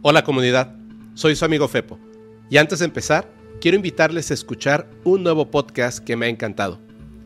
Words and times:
Hola 0.00 0.22
comunidad, 0.22 0.76
soy 1.14 1.34
su 1.34 1.44
amigo 1.44 1.66
Fepo. 1.66 1.98
Y 2.48 2.58
antes 2.58 2.78
de 2.78 2.84
empezar, 2.84 3.28
quiero 3.60 3.76
invitarles 3.76 4.30
a 4.30 4.34
escuchar 4.34 4.88
un 5.02 5.24
nuevo 5.24 5.50
podcast 5.50 5.98
que 5.98 6.14
me 6.14 6.26
ha 6.26 6.28
encantado. 6.28 6.78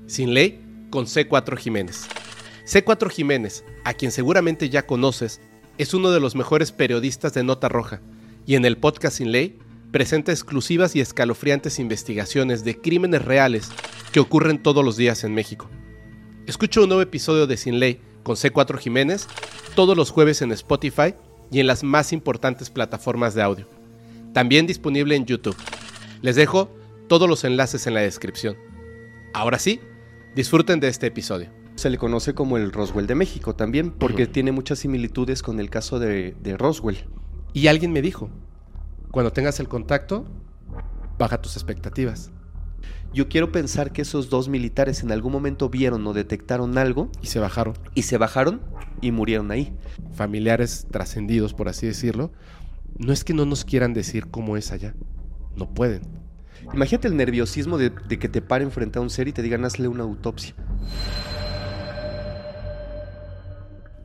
Sin 0.06 0.32
ley 0.32 0.86
con 0.88 1.04
C4 1.04 1.58
Jiménez. 1.58 2.08
C4 2.64 3.10
Jiménez, 3.10 3.62
a 3.84 3.92
quien 3.92 4.10
seguramente 4.10 4.70
ya 4.70 4.86
conoces, 4.86 5.42
es 5.76 5.92
uno 5.92 6.12
de 6.12 6.20
los 6.20 6.34
mejores 6.34 6.72
periodistas 6.72 7.34
de 7.34 7.44
Nota 7.44 7.68
Roja 7.68 8.00
y 8.46 8.54
en 8.54 8.64
el 8.64 8.78
podcast 8.78 9.18
Sin 9.18 9.32
Ley 9.32 9.58
presenta 9.90 10.32
exclusivas 10.32 10.96
y 10.96 11.02
escalofriantes 11.02 11.78
investigaciones 11.78 12.64
de 12.64 12.80
crímenes 12.80 13.22
reales 13.22 13.68
que 14.12 14.20
ocurren 14.20 14.62
todos 14.62 14.82
los 14.82 14.96
días 14.96 15.24
en 15.24 15.34
México. 15.34 15.68
Escucha 16.46 16.80
un 16.80 16.88
nuevo 16.88 17.02
episodio 17.02 17.46
de 17.46 17.58
Sin 17.58 17.78
Ley 17.78 18.00
con 18.22 18.36
C4 18.36 18.78
Jiménez 18.78 19.28
todos 19.74 19.94
los 19.94 20.10
jueves 20.10 20.40
en 20.40 20.52
Spotify 20.52 21.14
y 21.52 21.60
en 21.60 21.66
las 21.66 21.84
más 21.84 22.12
importantes 22.12 22.70
plataformas 22.70 23.34
de 23.34 23.42
audio. 23.42 23.66
También 24.32 24.66
disponible 24.66 25.14
en 25.14 25.26
YouTube. 25.26 25.56
Les 26.22 26.34
dejo 26.34 26.74
todos 27.08 27.28
los 27.28 27.44
enlaces 27.44 27.86
en 27.86 27.94
la 27.94 28.00
descripción. 28.00 28.56
Ahora 29.34 29.58
sí, 29.58 29.80
disfruten 30.34 30.80
de 30.80 30.88
este 30.88 31.08
episodio. 31.08 31.50
Se 31.74 31.90
le 31.90 31.98
conoce 31.98 32.34
como 32.34 32.56
el 32.56 32.72
Roswell 32.72 33.06
de 33.06 33.14
México 33.14 33.54
también, 33.54 33.90
porque 33.90 34.26
tiene 34.26 34.50
muchas 34.50 34.78
similitudes 34.78 35.42
con 35.42 35.60
el 35.60 35.68
caso 35.68 35.98
de, 35.98 36.34
de 36.40 36.56
Roswell. 36.56 37.04
Y 37.52 37.66
alguien 37.66 37.92
me 37.92 38.00
dijo, 38.00 38.30
cuando 39.10 39.32
tengas 39.32 39.60
el 39.60 39.68
contacto, 39.68 40.26
baja 41.18 41.40
tus 41.42 41.56
expectativas. 41.56 42.30
Yo 43.14 43.28
quiero 43.28 43.52
pensar 43.52 43.92
que 43.92 44.02
esos 44.02 44.30
dos 44.30 44.48
militares 44.48 45.02
en 45.02 45.12
algún 45.12 45.32
momento 45.32 45.68
vieron 45.68 46.06
o 46.06 46.14
detectaron 46.14 46.78
algo 46.78 47.10
Y 47.20 47.26
se 47.26 47.38
bajaron. 47.38 47.74
y 47.94 48.02
se 48.02 48.16
bajaron 48.16 48.62
y 49.02 49.10
murieron 49.10 49.50
ahí. 49.50 49.74
Familiares 50.14 50.86
trascendidos, 50.90 51.52
por 51.52 51.68
así 51.68 51.86
decirlo. 51.86 52.32
No 52.96 53.12
es 53.12 53.22
que 53.24 53.34
no 53.34 53.44
nos 53.44 53.64
quieran 53.64 53.92
decir 53.92 54.28
cómo 54.30 54.56
es 54.56 54.72
allá. 54.72 54.94
No 55.56 55.74
pueden. 55.74 56.02
Imagínate 56.72 57.08
el 57.08 57.16
nerviosismo 57.16 57.76
de, 57.76 57.90
de 57.90 58.18
que 58.18 58.28
te 58.28 58.40
paren 58.40 58.70
frente 58.70 58.98
a 58.98 59.02
un 59.02 59.10
ser 59.10 59.28
y 59.28 59.32
te 59.32 59.42
digan 59.42 59.64
hazle 59.64 59.88
una 59.88 60.04
autopsia. 60.04 60.54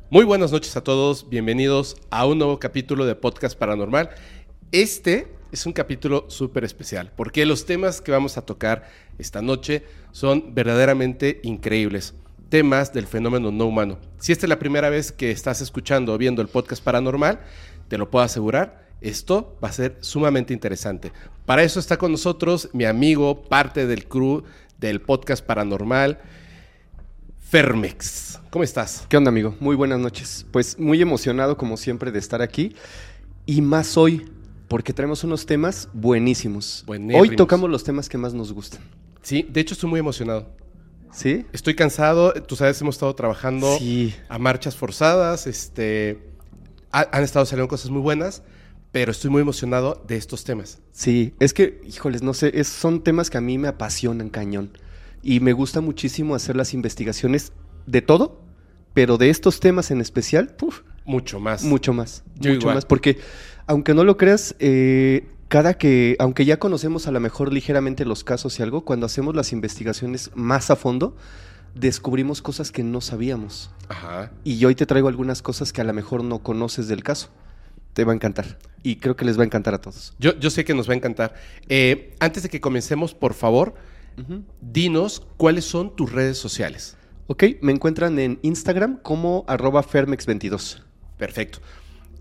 Muy 0.10 0.26
buenas 0.26 0.52
noches 0.52 0.76
a 0.76 0.82
todos, 0.84 1.30
bienvenidos 1.30 1.98
a 2.10 2.26
un 2.26 2.40
nuevo 2.40 2.60
capítulo 2.60 3.06
de 3.06 3.16
Podcast 3.16 3.58
Paranormal. 3.58 4.10
Este 4.72 5.37
es 5.52 5.66
un 5.66 5.74
capítulo 5.74 6.26
súper 6.30 6.64
especial 6.64 7.12
porque 7.16 7.46
los 7.46 7.66
temas 7.66 8.02
que 8.02 8.12
vamos 8.12 8.38
a 8.38 8.46
tocar 8.46 8.90
esta 9.18 9.42
noche 9.42 9.84
son 10.12 10.54
verdaderamente 10.54 11.40
increíbles. 11.44 12.14
Temas 12.50 12.94
del 12.94 13.08
fenómeno 13.08 13.52
no 13.52 13.66
humano. 13.66 13.98
Si 14.20 14.32
esta 14.32 14.46
es 14.46 14.50
la 14.50 14.60
primera 14.60 14.90
vez 14.90 15.12
que 15.12 15.32
estás 15.32 15.62
escuchando 15.62 16.14
o 16.14 16.18
viendo 16.18 16.42
el 16.42 16.48
podcast 16.48 16.84
paranormal, 16.84 17.42
te 17.88 17.98
lo 17.98 18.10
puedo 18.10 18.24
asegurar, 18.24 18.88
esto 19.02 19.58
va 19.64 19.70
a 19.70 19.74
ser 19.74 19.98
sumamente 20.02 20.54
interesante. 20.54 21.12
Para 21.46 21.64
eso 21.64 21.80
está 21.80 21.98
con 21.98 22.12
nosotros 22.12 22.70
mi 22.74 22.86
amigo, 22.86 23.44
parte 23.44 23.86
del 23.86 24.08
crew 24.08 24.44
del 24.80 25.02
podcast 25.02 25.46
paranormal, 25.46 26.20
Fermex. 27.40 28.40
¿Cómo 28.50 28.64
estás? 28.64 29.06
¿Qué 29.08 29.18
onda, 29.18 29.30
amigo? 29.30 29.56
Muy 29.60 29.76
buenas 29.76 30.00
noches. 30.00 30.46
Pues 30.52 30.78
muy 30.80 31.02
emocionado, 31.02 31.58
como 31.58 31.78
siempre, 31.78 32.12
de 32.12 32.20
estar 32.20 32.42
aquí. 32.42 32.76
Y 33.46 33.62
más 33.62 33.98
hoy, 33.98 34.26
porque 34.68 34.94
traemos 34.94 35.24
unos 35.24 35.46
temas 35.46 35.90
buenísimos. 35.94 36.84
Buenérrimos. 36.86 37.30
Hoy 37.30 37.36
tocamos 37.36 37.70
los 37.70 37.84
temas 37.84 38.10
que 38.10 38.18
más 38.18 38.34
nos 38.34 38.52
gustan. 38.54 38.82
Sí, 39.22 39.46
de 39.50 39.62
hecho 39.62 39.74
estoy 39.74 39.90
muy 39.90 40.00
emocionado. 40.00 40.48
¿Sí? 41.12 41.46
Estoy 41.54 41.74
cansado, 41.76 42.34
tú 42.34 42.56
sabes, 42.56 42.80
hemos 42.82 42.96
estado 42.96 43.16
trabajando 43.16 43.78
Sí. 43.80 44.14
a 44.30 44.38
marchas 44.38 44.76
forzadas, 44.76 45.48
este, 45.48 46.20
ha- 46.92 47.08
han 47.12 47.24
estado 47.24 47.46
saliendo 47.46 47.70
cosas 47.70 47.90
muy 47.92 48.02
buenas, 48.02 48.44
pero 48.92 49.12
estoy 49.12 49.32
muy 49.32 49.42
emocionado 49.42 50.04
de 50.08 50.18
estos 50.18 50.44
temas. 50.44 50.80
Sí, 50.92 51.34
es 51.40 51.54
que, 51.54 51.82
híjoles, 51.88 52.22
no 52.24 52.34
sé, 52.34 52.52
es- 52.60 52.68
son 52.68 53.04
temas 53.04 53.30
que 53.30 53.38
a 53.38 53.42
mí 53.42 53.58
me 53.58 53.68
apasionan 53.70 54.30
cañón. 54.30 54.78
Y 55.24 55.40
me 55.40 55.54
gusta 55.54 55.82
muchísimo 55.82 56.36
hacer 56.36 56.56
las 56.56 56.74
investigaciones 56.74 57.52
de 57.86 58.02
todo, 58.02 58.42
pero 58.94 59.18
de 59.18 59.30
estos 59.30 59.60
temas 59.60 59.92
en 59.92 60.02
especial, 60.02 60.56
puf, 60.56 60.82
Mucho 61.06 61.40
más. 61.40 61.64
mucho 61.64 61.94
más. 61.94 62.24
Yo 62.36 62.52
mucho 62.52 62.62
igual. 62.62 62.76
más. 62.76 62.86
Porque, 62.86 63.18
aunque 63.68 63.94
no 63.94 64.04
lo 64.04 64.18
creas, 64.18 64.56
eh, 64.60 65.28
cada 65.50 65.76
que, 65.76 66.16
aunque 66.20 66.46
ya 66.46 66.58
conocemos 66.58 67.08
a 67.08 67.12
lo 67.12 67.20
mejor 67.20 67.54
ligeramente 67.54 68.06
los 68.06 68.24
casos 68.24 68.60
y 68.60 68.64
algo, 68.64 68.84
cuando 68.84 69.06
hacemos 69.06 69.36
las 69.36 69.54
investigaciones 69.54 70.32
más 70.36 70.72
a 70.72 70.76
fondo, 70.76 71.16
descubrimos 71.76 72.42
cosas 72.42 72.72
que 72.72 72.84
no 72.84 73.02
sabíamos. 73.02 73.72
Ajá. 73.90 74.32
Y 74.44 74.64
hoy 74.66 74.76
te 74.76 74.86
traigo 74.86 75.08
algunas 75.08 75.42
cosas 75.42 75.72
que 75.72 75.82
a 75.82 75.84
lo 75.84 75.94
mejor 75.94 76.24
no 76.24 76.40
conoces 76.40 76.88
del 76.88 77.04
caso. 77.04 77.30
Te 77.94 78.04
va 78.04 78.14
a 78.14 78.16
encantar. 78.16 78.58
Y 78.84 78.98
creo 78.98 79.16
que 79.16 79.26
les 79.26 79.38
va 79.38 79.44
a 79.44 79.46
encantar 79.46 79.74
a 79.74 79.82
todos. 79.82 80.14
Yo, 80.20 80.38
yo 80.40 80.50
sé 80.50 80.66
que 80.66 80.74
nos 80.74 80.90
va 80.90 80.94
a 80.94 80.98
encantar. 80.98 81.36
Eh, 81.68 82.16
antes 82.20 82.44
de 82.44 82.50
que 82.50 82.62
comencemos, 82.62 83.14
por 83.14 83.34
favor, 83.34 83.76
dinos 84.62 85.26
cuáles 85.38 85.66
son 85.66 85.96
tus 85.96 86.12
redes 86.12 86.38
sociales. 86.38 86.98
Ok, 87.28 87.44
me 87.62 87.72
encuentran 87.74 88.18
en 88.20 88.40
Instagram 88.42 88.98
como 89.02 89.46
arroba 89.48 89.84
Fermex22. 89.84 90.84
Perfecto. 91.18 91.60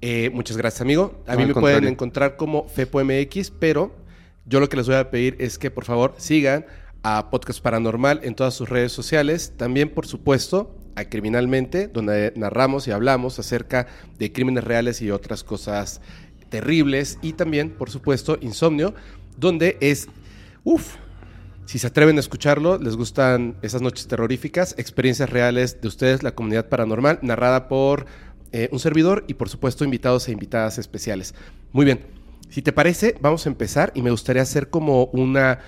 Eh, 0.08 0.30
muchas 0.30 0.56
gracias, 0.56 0.80
amigo. 0.82 1.20
A 1.26 1.32
No, 1.32 1.40
mí 1.40 1.46
me 1.46 1.54
pueden 1.54 1.88
encontrar 1.88 2.36
como 2.36 2.68
FepoMX, 2.68 3.50
pero 3.50 3.92
yo 4.44 4.60
lo 4.60 4.68
que 4.68 4.76
les 4.76 4.86
voy 4.86 4.94
a 4.94 5.10
pedir 5.10 5.34
es 5.40 5.58
que 5.58 5.68
por 5.72 5.84
favor 5.84 6.14
sigan 6.16 6.64
a 7.02 7.28
Podcast 7.28 7.60
Paranormal 7.60 8.20
en 8.22 8.36
todas 8.36 8.54
sus 8.54 8.68
redes 8.68 8.92
sociales. 8.92 9.54
También, 9.56 9.88
por 9.88 10.06
supuesto, 10.06 10.76
a 10.94 11.06
Criminalmente, 11.06 11.88
donde 11.88 12.32
narramos 12.36 12.86
y 12.86 12.92
hablamos 12.92 13.40
acerca 13.40 13.88
de 14.16 14.30
crímenes 14.30 14.62
reales 14.62 15.02
y 15.02 15.10
otras 15.10 15.42
cosas 15.42 16.00
terribles. 16.50 17.18
Y 17.20 17.32
también, 17.32 17.70
por 17.70 17.90
supuesto, 17.90 18.38
Insomnio, 18.40 18.94
donde 19.36 19.76
es, 19.80 20.06
uff, 20.62 20.94
si 21.64 21.80
se 21.80 21.88
atreven 21.88 22.16
a 22.16 22.20
escucharlo, 22.20 22.78
les 22.78 22.94
gustan 22.94 23.56
esas 23.60 23.82
noches 23.82 24.06
terroríficas, 24.06 24.76
experiencias 24.78 25.30
reales 25.30 25.80
de 25.80 25.88
ustedes, 25.88 26.22
la 26.22 26.30
comunidad 26.30 26.68
paranormal, 26.68 27.18
narrada 27.22 27.66
por 27.66 28.06
eh, 28.56 28.70
un 28.72 28.78
servidor 28.78 29.22
y 29.28 29.34
por 29.34 29.50
supuesto 29.50 29.84
invitados 29.84 30.28
e 30.28 30.32
invitadas 30.32 30.78
especiales. 30.78 31.34
Muy 31.72 31.84
bien, 31.84 32.00
si 32.48 32.62
te 32.62 32.72
parece, 32.72 33.14
vamos 33.20 33.44
a 33.44 33.50
empezar 33.50 33.92
y 33.94 34.00
me 34.00 34.10
gustaría 34.10 34.40
hacer 34.40 34.70
como 34.70 35.04
una 35.12 35.58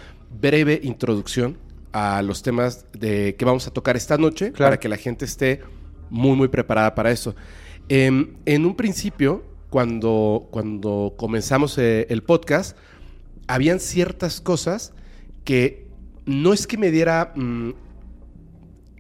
breve 0.41 0.81
introducción 0.83 1.59
a 1.93 2.23
los 2.23 2.43
temas 2.43 2.87
de, 2.93 3.35
que 3.37 3.45
vamos 3.45 3.67
a 3.67 3.73
tocar 3.73 3.99
esta 3.99 4.17
noche 4.17 4.53
Claro. 4.53 4.71
para 4.71 4.81
que 4.81 4.89
la 4.89 4.97
gente 4.97 5.27
esté 5.27 5.61
muy, 6.09 6.35
muy 6.35 6.49
preparada 6.49 6.95
para 6.95 7.11
eso. 7.11 7.37
Em, 7.91 8.35
en 8.47 8.65
un 8.65 8.75
principio, 8.75 9.45
cuando, 9.69 10.49
cuando 10.51 11.13
comenzamos 11.19 11.77
eh, 11.77 12.07
el 12.09 12.23
podcast, 12.23 12.75
habían 13.49 13.81
ciertas 13.81 14.41
cosas 14.41 14.95
que 15.45 15.89
no 16.25 16.55
es 16.55 16.67
que 16.67 16.79
me 16.79 16.91
diera, 16.91 17.33
mm, 17.35 17.71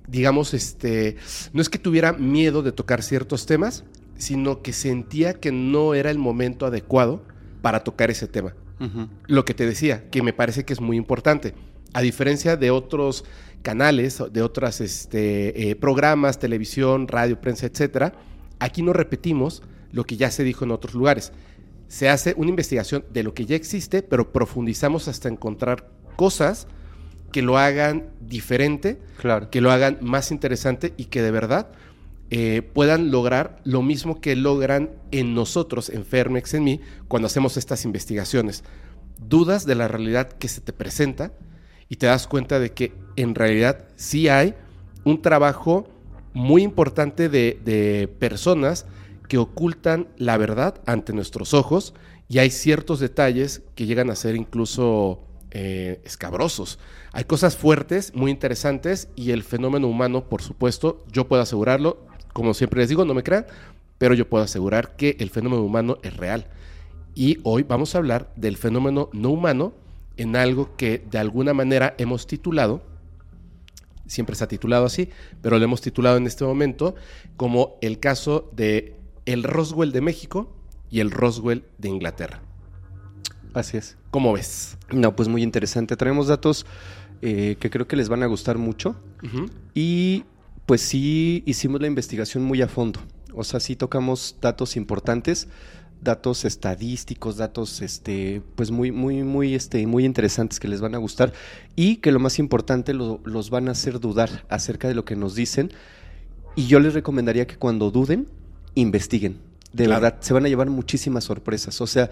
digamos, 0.09 0.55
este, 0.55 1.17
no 1.53 1.63
es 1.63 1.69
que 1.69 1.79
tuviera 1.79 2.13
miedo 2.15 2.63
de 2.63 2.73
tocar 2.73 3.03
ciertos 3.03 3.47
temas, 3.47 3.85
sino 4.17 4.63
que 4.63 4.73
sentía 4.73 5.35
que 5.35 5.53
no 5.53 5.95
era 5.95 6.11
el 6.11 6.19
momento 6.19 6.67
adecuado 6.67 7.23
para 7.63 7.85
tocar 7.85 8.11
ese 8.11 8.27
tema. 8.27 8.55
Lo 9.27 9.45
que 9.45 9.55
te 9.55 9.67
decía, 9.67 10.09
que 10.09 10.23
me 10.23 10.33
parece 10.33 10.65
que 10.65 10.73
es 10.73 10.81
muy 10.81 10.97
importante. 10.97 11.55
A 11.95 12.01
diferencia 12.01 12.57
de 12.57 12.71
otros 12.71 13.25
canales, 13.63 14.23
de 14.31 14.43
otros 14.43 14.81
este, 14.81 15.71
eh, 15.71 15.75
programas, 15.75 16.39
televisión, 16.39 17.09
radio, 17.09 17.41
prensa, 17.41 17.67
etcétera, 17.67 18.15
aquí 18.61 18.83
no 18.83 18.93
repetimos 18.93 19.63
lo 19.91 20.05
que 20.05 20.17
ya 20.17 20.31
se 20.31 20.45
dijo 20.45 20.65
en 20.65 20.71
otros 20.71 20.95
lugares. 20.95 21.33
Se 21.89 22.09
hace 22.09 22.35
una 22.37 22.51
investigación 22.51 23.05
de 23.13 23.25
lo 23.25 23.35
que 23.35 23.47
ya 23.47 23.57
existe, 23.57 24.03
pero 24.03 24.33
profundizamos 24.33 25.09
hasta 25.09 25.29
encontrar 25.29 25.91
cosas 26.17 26.69
que 27.33 27.43
lo 27.43 27.59
hagan 27.59 28.07
diferente, 28.21 28.99
Claro. 29.19 29.51
que 29.51 29.61
lo 29.61 29.71
hagan 29.71 29.99
más 30.01 30.31
interesante 30.31 30.95
y 30.97 31.07
que 31.07 31.23
de 31.23 31.31
verdad 31.31 31.69
eh, 32.31 32.63
puedan 32.63 33.11
lograr 33.11 33.59
lo 33.65 33.83
mismo 33.83 34.21
que 34.21 34.37
logran 34.37 34.91
en 35.11 35.35
nosotros, 35.35 35.89
en 35.89 36.05
Fermex, 36.05 36.55
en 36.55 36.65
mí, 36.65 36.81
cuando 37.09 37.27
hacemos 37.27 37.57
estas 37.57 37.85
investigaciones. 37.85 38.65
Dudas 39.19 39.65
de 39.67 39.75
la 39.75 39.89
realidad 39.89 40.29
que 40.29 40.49
se 40.49 40.61
te 40.61 40.73
presenta 40.73 41.33
y 41.89 41.97
te 41.97 42.07
das 42.07 42.27
cuenta 42.27 42.59
de 42.61 42.73
que 42.73 42.93
en 43.17 43.35
realidad 43.35 43.87
sí 43.97 44.29
hay 44.29 44.55
un 45.05 45.23
trabajo 45.23 45.89
muy 46.35 46.63
importante 46.63 47.29
de, 47.29 47.59
de 47.65 48.09
personas 48.19 48.85
que 49.27 49.39
ocultan 49.39 50.09
la 50.19 50.37
verdad 50.37 50.81
ante 50.87 51.13
nuestros 51.13 51.55
ojos 51.55 51.95
y 52.29 52.39
hay 52.39 52.51
ciertos 52.51 53.01
detalles 53.01 53.63
que 53.75 53.87
llegan 53.87 54.11
a 54.11 54.15
ser 54.15 54.37
incluso 54.37 55.25
eh, 55.51 56.01
escabrosos. 56.05 56.79
Hay 57.19 57.25
cosas 57.25 57.57
fuertes, 57.57 58.15
muy 58.15 58.31
interesantes 58.31 59.09
y 59.17 59.33
el 59.33 59.43
fenómeno 59.43 59.89
humano, 59.89 60.29
por 60.29 60.41
supuesto, 60.41 61.05
yo 61.11 61.27
puedo 61.27 61.43
asegurarlo, 61.43 61.99
como 62.33 62.55
siempre 62.55 62.79
les 62.79 62.91
digo, 62.91 63.05
no 63.05 63.13
me 63.13 63.25
crean, 63.25 63.45
pero 63.99 64.15
yo 64.15 64.29
puedo 64.29 64.45
asegurar 64.45 64.95
que 64.95 65.17
el 65.19 65.29
fenómeno 65.29 65.65
humano 65.65 65.99
es 66.05 66.17
real. 66.17 66.47
Y 67.17 67.41
hoy 67.43 67.65
vamos 67.65 67.93
a 67.93 67.99
hablar 67.99 68.33
del 68.37 68.57
fenómeno 68.57 69.11
no 69.13 69.31
humano 69.31 69.73
en 70.17 70.37
algo 70.37 70.77
que 70.77 71.05
de 71.11 71.19
alguna 71.19 71.55
manera 71.55 71.97
hemos 71.99 72.29
titulado, 72.29 72.83
siempre 74.07 74.35
está 74.35 74.47
titulado 74.47 74.87
así, 74.87 75.11
pero 75.43 75.59
lo 75.59 75.65
hemos 75.65 75.81
titulado 75.81 76.19
en 76.19 76.27
este 76.29 76.45
momento 76.45 76.95
como 77.37 77.79
el 77.81 77.99
caso 77.99 78.49
de 78.55 78.95
el 79.27 79.43
Roswell 79.43 79.91
de 79.91 80.03
México 80.03 80.55
y 80.89 81.01
el 81.01 81.11
Roswell 81.11 81.65
de 81.79 81.89
Inglaterra. 81.89 82.43
Así 83.55 83.77
es. 83.77 83.97
¿Cómo 84.13 84.33
ves? 84.33 84.77
No, 84.91 85.17
pues 85.17 85.29
muy 85.29 85.43
interesante. 85.43 85.97
Traemos 85.97 86.29
datos 86.29 86.65
eh, 87.23 87.57
que 87.59 87.71
creo 87.71 87.87
que 87.89 87.97
les 87.97 88.09
van 88.09 88.23
a 88.23 88.27
gustar 88.27 88.59
mucho. 88.59 88.97
Y 89.75 90.25
pues 90.67 90.81
sí 90.83 91.43
hicimos 91.47 91.81
la 91.81 91.87
investigación 91.87 92.45
muy 92.45 92.63
a 92.63 92.69
fondo. 92.69 93.01
O 93.35 93.45
sea, 93.45 93.61
sí 93.61 93.77
tocamos 93.77 94.37
datos 94.41 94.77
importantes, 94.77 95.49
datos 96.01 96.45
estadísticos, 96.45 97.37
datos 97.37 97.83
este, 97.83 98.43
pues 98.55 98.71
muy, 98.71 98.93
muy, 98.93 99.23
muy, 99.23 99.55
este, 99.55 99.87
muy 99.87 100.05
interesantes 100.05 100.61
que 100.61 100.69
les 100.69 100.81
van 100.81 100.95
a 100.95 100.99
gustar. 100.99 101.33
Y 101.77 101.97
que 101.97 102.13
lo 102.13 102.21
más 102.21 102.39
importante 102.39 102.95
los 102.95 103.51
van 103.51 103.69
a 103.69 103.73
hacer 103.73 104.01
dudar 104.01 104.45
acerca 104.49 104.89
de 104.89 104.95
lo 104.95 105.05
que 105.05 105.17
nos 105.17 105.35
dicen. 105.35 105.73
Y 106.55 106.67
yo 106.67 106.81
les 106.81 106.95
recomendaría 106.95 107.47
que 107.47 107.57
cuando 107.57 107.91
duden, 107.91 108.29
investiguen. 108.75 109.39
De 109.73 109.87
verdad, 109.87 110.17
se 110.21 110.33
van 110.33 110.47
a 110.47 110.49
llevar 110.49 110.71
muchísimas 110.71 111.25
sorpresas. 111.25 111.81
O 111.81 111.87
sea, 111.87 112.11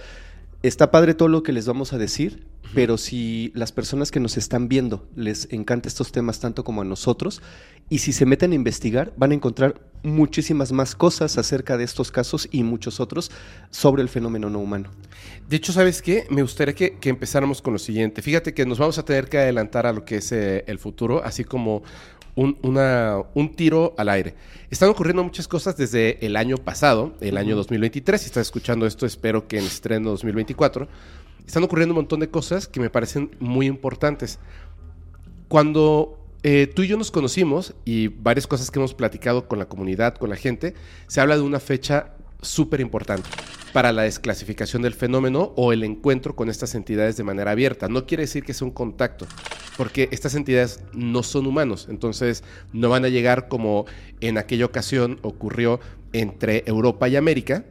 está 0.63 0.91
padre 0.91 1.15
todo 1.15 1.29
lo 1.29 1.43
que 1.43 1.53
les 1.53 1.67
vamos 1.67 1.93
a 1.93 1.99
decir, 1.99 2.47
pero 2.75 2.99
si 2.99 3.53
las 3.55 3.73
personas 3.73 4.11
que 4.11 4.21
nos 4.21 4.37
están 4.37 4.69
viendo 4.69 5.09
les 5.15 5.49
encanta 5.53 5.89
estos 5.89 6.13
temas 6.13 6.41
tanto 6.41 6.65
como 6.65 6.83
a 6.83 6.85
nosotros, 6.85 7.43
y 7.89 7.99
si 7.99 8.13
se 8.13 8.27
meten 8.27 8.53
a 8.53 8.57
investigar, 8.57 9.13
van 9.17 9.31
a 9.31 9.35
encontrar 9.35 9.81
muchísimas 10.03 10.73
más 10.73 10.95
cosas 10.95 11.39
acerca 11.39 11.77
de 11.77 11.85
estos 11.85 12.11
casos 12.11 12.49
y 12.51 12.63
muchos 12.63 13.01
otros 13.01 13.31
sobre 13.71 14.03
el 14.03 14.09
fenómeno 14.09 14.51
no 14.51 14.59
humano. 14.59 14.91
De 15.49 15.57
hecho, 15.57 15.73
¿sabes 15.73 16.03
qué? 16.03 16.27
Me 16.31 16.43
gustaría 16.43 16.75
que, 16.75 16.97
empezáramos 17.09 17.63
con 17.63 17.73
lo 17.73 17.79
siguiente. 17.79 18.23
Fíjate 18.23 18.55
que 18.55 18.67
nos 18.67 18.79
vamos 18.79 18.99
a 18.99 19.05
tener 19.05 19.29
que 19.29 19.39
adelantar 19.39 19.87
a 19.87 19.93
lo 19.93 20.05
que 20.05 20.17
es 20.17 20.33
eh, 20.33 20.65
el 20.67 20.79
futuro, 20.79 21.23
así 21.25 21.45
como 21.45 21.83
un, 22.37 22.59
una, 22.63 23.23
un 23.35 23.55
tiro 23.55 23.95
al 23.99 24.09
aire. 24.09 24.35
Están 24.71 24.89
ocurriendo 24.91 25.25
muchas 25.25 25.49
cosas 25.49 25.77
desde 25.77 26.25
el 26.25 26.37
año 26.37 26.59
pasado, 26.59 27.15
el 27.21 27.37
año 27.37 27.57
2023. 27.57 28.21
Si 28.21 28.27
estás 28.27 28.47
escuchando 28.47 28.87
esto, 28.87 29.07
espero 29.07 29.49
que 29.49 29.59
en 29.59 29.65
estreno 29.65 30.11
2024. 30.11 30.87
Están 31.47 31.65
ocurriendo 31.65 31.95
un 31.95 32.01
montón 32.03 32.21
de 32.21 32.31
cosas 32.31 32.69
que 32.69 32.79
me 32.79 32.91
parecen 32.91 33.31
muy 33.41 33.67
importantes. 33.67 34.39
Cuando 35.49 36.19
eh, 36.43 36.71
tú 36.73 36.83
y 36.83 36.89
yo 36.89 36.97
nos 36.97 37.11
conocimos 37.11 37.75
y 37.85 38.09
varias 38.09 38.47
cosas 38.47 38.71
que 38.71 38.79
hemos 38.79 38.95
platicado 38.95 39.49
con 39.49 39.59
la 39.59 39.67
comunidad, 39.67 40.15
con 40.17 40.31
la 40.31 40.37
gente, 40.37 40.75
se 41.07 41.21
habla 41.21 41.37
de 41.37 41.43
una 41.43 41.61
fecha 41.61 42.15
súper 42.43 42.81
importante 42.81 43.29
para 43.73 43.93
la 43.93 44.03
desclasificación 44.03 44.83
del 44.83 44.95
fenómeno 44.95 45.53
o 45.57 45.73
el 45.73 45.85
encuentro 45.85 46.35
con 46.35 46.49
estas 46.49 46.75
entidades 46.75 47.17
de 47.17 47.25
manera 47.25 47.51
abierta. 47.51 47.89
No 47.89 48.07
quiere 48.07 48.23
decir 48.23 48.45
que 48.45 48.55
sea 48.55 48.67
un 48.67 48.73
contacto, 48.73 49.27
porque 49.77 50.09
estas 50.13 50.35
entidades 50.35 50.81
no 50.93 51.23
son 51.23 51.47
humanos, 51.47 51.87
entonces 51.91 52.43
no 52.73 52.89
van 52.89 53.05
a 53.05 53.09
llegar 53.09 53.49
como 53.49 53.87
en 54.21 54.39
aquella 54.39 54.65
ocasión 54.65 55.19
ocurrió 55.23 55.81
entre 56.13 56.63
Europa 56.67 57.09
y 57.09 57.17
América, 57.17 57.65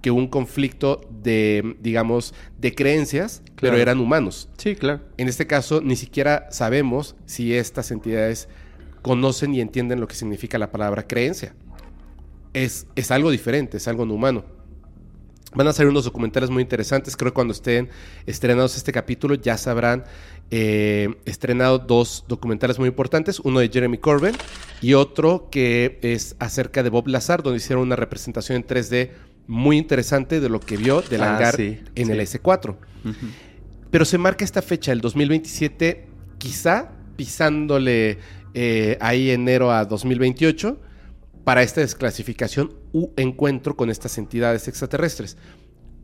que 0.00 0.12
hubo 0.12 0.20
un 0.20 0.28
conflicto 0.28 1.00
de, 1.22 1.76
digamos, 1.80 2.34
de 2.58 2.72
creencias, 2.74 3.42
pero 3.60 3.76
eran 3.76 3.98
humanos. 3.98 4.48
Sí, 4.58 4.76
claro. 4.76 5.00
En 5.16 5.26
este 5.26 5.48
caso, 5.48 5.80
ni 5.80 5.96
siquiera 5.96 6.46
sabemos 6.52 7.16
si 7.26 7.54
estas 7.54 7.90
entidades 7.90 8.48
conocen 9.02 9.54
y 9.54 9.60
entienden 9.60 9.98
lo 9.98 10.06
que 10.06 10.14
significa 10.14 10.56
la 10.58 10.70
palabra 10.70 11.06
creencia. 11.06 11.54
Es, 12.52 12.86
es 12.94 13.10
algo 13.10 13.30
diferente, 13.30 13.78
es 13.78 13.88
algo 13.88 14.06
no 14.06 14.14
humano. 14.14 14.44
Van 15.52 15.66
a 15.66 15.72
salir 15.72 15.90
unos 15.90 16.04
documentales 16.04 16.48
muy 16.50 16.62
interesantes. 16.62 17.16
Creo 17.16 17.32
que 17.32 17.34
cuando 17.34 17.52
estén 17.52 17.88
estrenados 18.26 18.76
este 18.76 18.92
capítulo 18.92 19.34
ya 19.34 19.56
sabrán 19.58 20.04
eh, 20.50 21.14
estrenado 21.24 21.78
dos 21.78 22.24
documentales 22.28 22.78
muy 22.78 22.88
importantes. 22.88 23.40
Uno 23.40 23.60
de 23.60 23.68
Jeremy 23.68 23.98
Corbyn 23.98 24.34
y 24.80 24.94
otro 24.94 25.48
que 25.50 25.98
es 26.02 26.36
acerca 26.38 26.82
de 26.82 26.90
Bob 26.90 27.08
Lazar, 27.08 27.42
donde 27.42 27.58
hicieron 27.58 27.82
una 27.82 27.96
representación 27.96 28.56
en 28.56 28.66
3D 28.66 29.10
muy 29.48 29.76
interesante 29.76 30.38
de 30.38 30.48
lo 30.48 30.60
que 30.60 30.76
vio 30.76 31.02
del 31.02 31.22
ah, 31.22 31.34
hangar 31.34 31.60
en 31.60 31.82
el 31.96 32.20
S4. 32.20 32.76
Pero 33.90 34.04
se 34.04 34.18
marca 34.18 34.44
esta 34.44 34.62
fecha, 34.62 34.92
el 34.92 35.00
2027, 35.00 36.06
quizá 36.38 36.92
pisándole 37.16 38.18
eh, 38.54 38.96
ahí 39.00 39.30
enero 39.30 39.72
a 39.72 39.84
2028 39.84 40.78
para 41.44 41.62
esta 41.62 41.80
desclasificación 41.80 42.74
u 42.92 43.10
encuentro 43.16 43.76
con 43.76 43.90
estas 43.90 44.18
entidades 44.18 44.68
extraterrestres. 44.68 45.36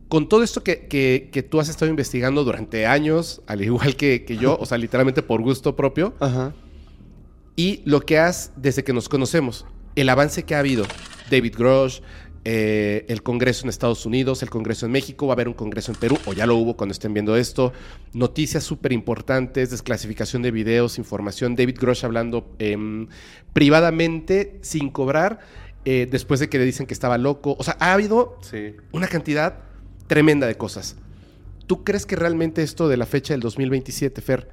Con 0.09 0.29
todo 0.29 0.43
esto 0.43 0.63
que, 0.63 1.47
tú 1.49 1.59
has 1.59 1.69
estado 1.69 1.89
investigando 1.89 2.43
durante 2.43 2.85
años, 2.85 3.41
al 3.45 3.61
igual 3.61 3.95
que, 3.95 4.37
yo, 4.39 4.57
o 4.57 4.65
sea, 4.65 4.77
literalmente 4.77 5.21
por 5.21 5.41
gusto 5.41 5.75
propio, 5.75 6.13
y 7.55 7.81
lo 7.85 8.01
que 8.01 8.19
has 8.19 8.51
desde 8.55 8.83
que 8.83 8.93
nos 8.93 9.09
conocemos, 9.09 9.65
el 9.95 10.09
avance 10.09 10.43
que 10.43 10.55
ha 10.55 10.59
habido, 10.59 10.85
David 11.29 11.55
Grosh, 11.57 11.99
eh, 12.49 13.03
el 13.09 13.23
Congreso 13.23 13.65
en 13.65 13.69
Estados 13.69 14.05
Unidos, 14.05 14.41
el 14.41 14.49
Congreso 14.49 14.85
en 14.85 14.93
México, 14.93 15.27
va 15.27 15.33
a 15.33 15.35
haber 15.35 15.49
un 15.49 15.53
Congreso 15.53 15.91
en 15.91 15.97
Perú, 15.97 16.17
o 16.25 16.31
ya 16.31 16.45
lo 16.45 16.55
hubo 16.55 16.77
cuando 16.77 16.93
estén 16.93 17.13
viendo 17.13 17.35
esto. 17.35 17.73
Noticias 18.13 18.63
súper 18.63 18.93
importantes, 18.93 19.69
desclasificación 19.69 20.43
de 20.43 20.51
videos, 20.51 20.97
información. 20.97 21.57
David 21.57 21.77
Grosh 21.77 22.05
hablando 22.05 22.55
em, 22.57 23.09
privadamente, 23.51 24.59
sin 24.61 24.91
cobrar, 24.91 25.39
eh, 25.83 26.07
después 26.09 26.39
de 26.39 26.47
que 26.47 26.57
le 26.57 26.63
dicen 26.63 26.85
que 26.85 26.93
estaba 26.93 27.17
loco. 27.17 27.57
O 27.59 27.65
sea, 27.65 27.75
ha 27.81 27.91
habido 27.91 28.39
una 28.93 29.09
cantidad 29.09 29.59
tremenda 30.07 30.47
de 30.47 30.55
cosas. 30.55 30.95
¿Tú 31.65 31.83
crees 31.83 32.05
que 32.05 32.15
realmente 32.15 32.63
esto 32.63 32.87
de 32.87 32.95
la 32.95 33.05
fecha 33.05 33.33
del 33.33 33.41
2027, 33.41 34.21
Fer, 34.21 34.49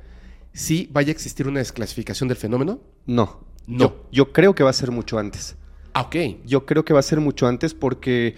sí 0.53 0.89
vaya 0.93 1.11
a 1.11 1.13
existir 1.13 1.47
una 1.47 1.61
desclasificación 1.61 2.27
del 2.27 2.39
fenómeno? 2.39 2.81
No. 3.07 3.45
No. 3.69 3.95
yo 4.11 4.33
creo 4.33 4.57
que 4.57 4.65
va 4.65 4.71
a 4.71 4.73
ser 4.73 4.91
mucho 4.91 5.17
antes. 5.17 5.55
Ah, 5.95 6.03
ok. 6.03 6.17
Yo 6.45 6.67
creo 6.67 6.85
que 6.85 6.93
va 6.93 7.01
a 7.01 7.05
ser 7.05 7.21
mucho 7.21 7.47
antes 7.47 7.73
porque 7.73 8.35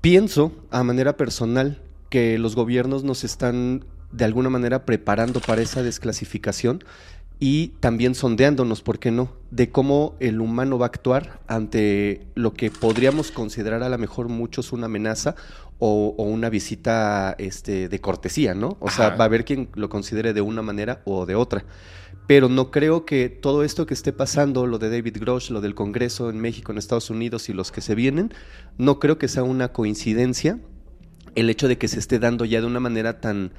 pienso 0.00 0.52
a 0.70 0.82
manera 0.82 1.16
personal 1.16 1.80
que 2.08 2.38
los 2.38 2.56
gobiernos 2.56 3.04
nos 3.04 3.24
están 3.24 3.84
de 4.10 4.24
alguna 4.24 4.50
manera 4.50 4.84
preparando 4.84 5.40
para 5.40 5.62
esa 5.62 5.82
desclasificación 5.82 6.82
y 7.38 7.68
también 7.80 8.14
sondeándonos, 8.14 8.82
¿por 8.82 8.98
qué 8.98 9.10
no?, 9.10 9.32
de 9.50 9.70
cómo 9.70 10.14
el 10.18 10.40
humano 10.40 10.78
va 10.78 10.86
a 10.86 10.88
actuar 10.88 11.40
ante 11.46 12.26
lo 12.34 12.52
que 12.52 12.70
podríamos 12.70 13.30
considerar 13.30 13.82
a 13.82 13.88
lo 13.88 13.98
mejor 13.98 14.28
muchos 14.28 14.72
una 14.72 14.86
amenaza 14.86 15.36
o, 15.78 16.14
una 16.18 16.50
visita 16.50 17.34
este, 17.38 17.88
de 17.88 18.00
cortesía, 18.00 18.54
¿no? 18.54 18.76
O 18.80 18.90
sea, 18.90 19.10
va 19.10 19.24
a 19.24 19.26
haber 19.26 19.46
quien 19.46 19.70
lo 19.74 19.88
considere 19.88 20.34
de 20.34 20.42
una 20.42 20.60
manera 20.60 21.00
o 21.04 21.24
de 21.24 21.34
otra 21.34 21.64
pero 22.30 22.48
no 22.48 22.70
creo 22.70 23.04
que 23.04 23.28
todo 23.28 23.64
esto 23.64 23.86
que 23.86 23.94
esté 23.94 24.12
pasando, 24.12 24.68
lo 24.68 24.78
de 24.78 24.88
David 24.88 25.16
Grosh, 25.18 25.50
lo 25.50 25.60
del 25.60 25.74
Congreso 25.74 26.30
en 26.30 26.38
México, 26.38 26.70
en 26.70 26.78
Estados 26.78 27.10
Unidos 27.10 27.48
y 27.48 27.52
los 27.52 27.72
que 27.72 27.80
se 27.80 27.96
vienen, 27.96 28.32
no 28.78 29.00
creo 29.00 29.18
que 29.18 29.26
sea 29.26 29.42
una 29.42 29.72
coincidencia 29.72 30.60
el 31.34 31.50
hecho 31.50 31.66
de 31.66 31.76
que 31.76 31.88
se 31.88 31.98
esté 31.98 32.20
dando 32.20 32.44
ya 32.44 32.60
de 32.60 32.68
una 32.68 32.78
manera 32.78 33.20
tan, 33.20 33.50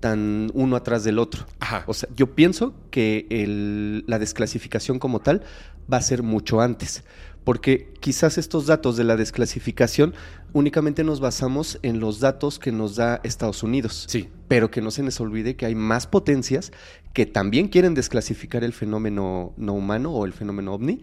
tan 0.00 0.50
uno 0.52 0.76
atrás 0.76 1.02
del 1.02 1.18
otro. 1.18 1.46
O 1.86 1.94
sea, 1.94 2.10
yo 2.14 2.34
pienso 2.34 2.74
que 2.90 4.04
la 4.06 4.18
desclasificación 4.18 4.98
como 4.98 5.20
tal 5.20 5.42
va 5.90 5.96
a 5.96 6.02
ser 6.02 6.22
mucho 6.22 6.60
antes 6.60 7.02
porque 7.44 7.92
quizás 8.00 8.38
estos 8.38 8.66
datos 8.66 8.96
de 8.96 9.04
la 9.04 9.16
desclasificación 9.16 10.14
únicamente 10.52 11.04
nos 11.04 11.20
basamos 11.20 11.78
en 11.82 12.00
los 12.00 12.20
datos 12.20 12.58
que 12.58 12.72
nos 12.72 12.96
da 12.96 13.20
Estados 13.24 13.62
Unidos. 13.62 14.06
Sí. 14.08 14.28
Pero 14.48 14.70
que 14.70 14.80
no 14.80 14.90
se 14.90 15.02
nos 15.02 15.20
olvide 15.20 15.56
que 15.56 15.66
hay 15.66 15.74
más 15.74 16.06
potencias 16.06 16.72
que 17.12 17.26
también 17.26 17.68
quieren 17.68 17.94
desclasificar 17.94 18.64
el 18.64 18.72
fenómeno 18.72 19.52
no 19.56 19.74
humano 19.74 20.12
o 20.12 20.24
el 20.24 20.32
fenómeno 20.32 20.74
ovni 20.74 21.00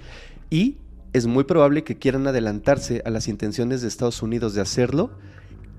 y 0.49 0.77
es 1.13 1.25
muy 1.25 1.43
probable 1.43 1.83
que 1.83 1.97
quieran 1.97 2.27
adelantarse 2.27 3.01
a 3.05 3.09
las 3.09 3.27
intenciones 3.27 3.81
de 3.81 3.87
Estados 3.87 4.21
Unidos 4.21 4.53
de 4.53 4.61
hacerlo 4.61 5.11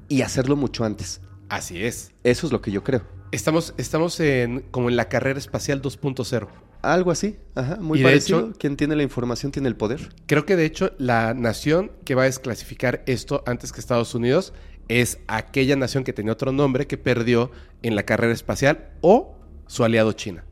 y 0.08 0.22
hacerlo 0.22 0.56
mucho 0.56 0.84
antes. 0.84 1.20
Así 1.48 1.82
es. 1.82 2.12
Eso 2.24 2.46
es 2.46 2.52
lo 2.52 2.60
que 2.60 2.70
yo 2.70 2.82
creo. 2.84 3.02
Estamos, 3.30 3.74
estamos 3.76 4.20
en, 4.20 4.60
como 4.70 4.88
en 4.88 4.96
la 4.96 5.08
carrera 5.08 5.38
espacial 5.38 5.82
2.0. 5.82 6.48
Algo 6.82 7.10
así, 7.10 7.36
ajá, 7.54 7.76
muy 7.80 8.02
parecido. 8.02 8.52
Quien 8.58 8.76
tiene 8.76 8.94
la 8.94 9.02
información 9.02 9.52
tiene 9.52 9.68
el 9.68 9.76
poder. 9.76 10.14
Creo 10.26 10.46
que 10.46 10.56
de 10.56 10.64
hecho 10.64 10.92
la 10.98 11.34
nación 11.34 11.90
que 12.04 12.14
va 12.14 12.22
a 12.22 12.26
desclasificar 12.26 13.02
esto 13.06 13.42
antes 13.46 13.72
que 13.72 13.80
Estados 13.80 14.14
Unidos 14.14 14.52
es 14.88 15.18
aquella 15.26 15.76
nación 15.76 16.04
que 16.04 16.12
tenía 16.12 16.32
otro 16.32 16.52
nombre 16.52 16.86
que 16.86 16.96
perdió 16.96 17.50
en 17.82 17.94
la 17.94 18.04
carrera 18.04 18.32
espacial 18.32 18.90
o 19.00 19.36
su 19.66 19.84
aliado 19.84 20.12
China. 20.12 20.44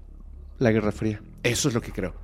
La 0.59 0.73
Guerra 0.73 0.93
Fría. 0.93 1.23
Eso 1.43 1.69
es 1.69 1.75
lo 1.75 1.81
que 1.81 1.93
creo. 1.93 2.15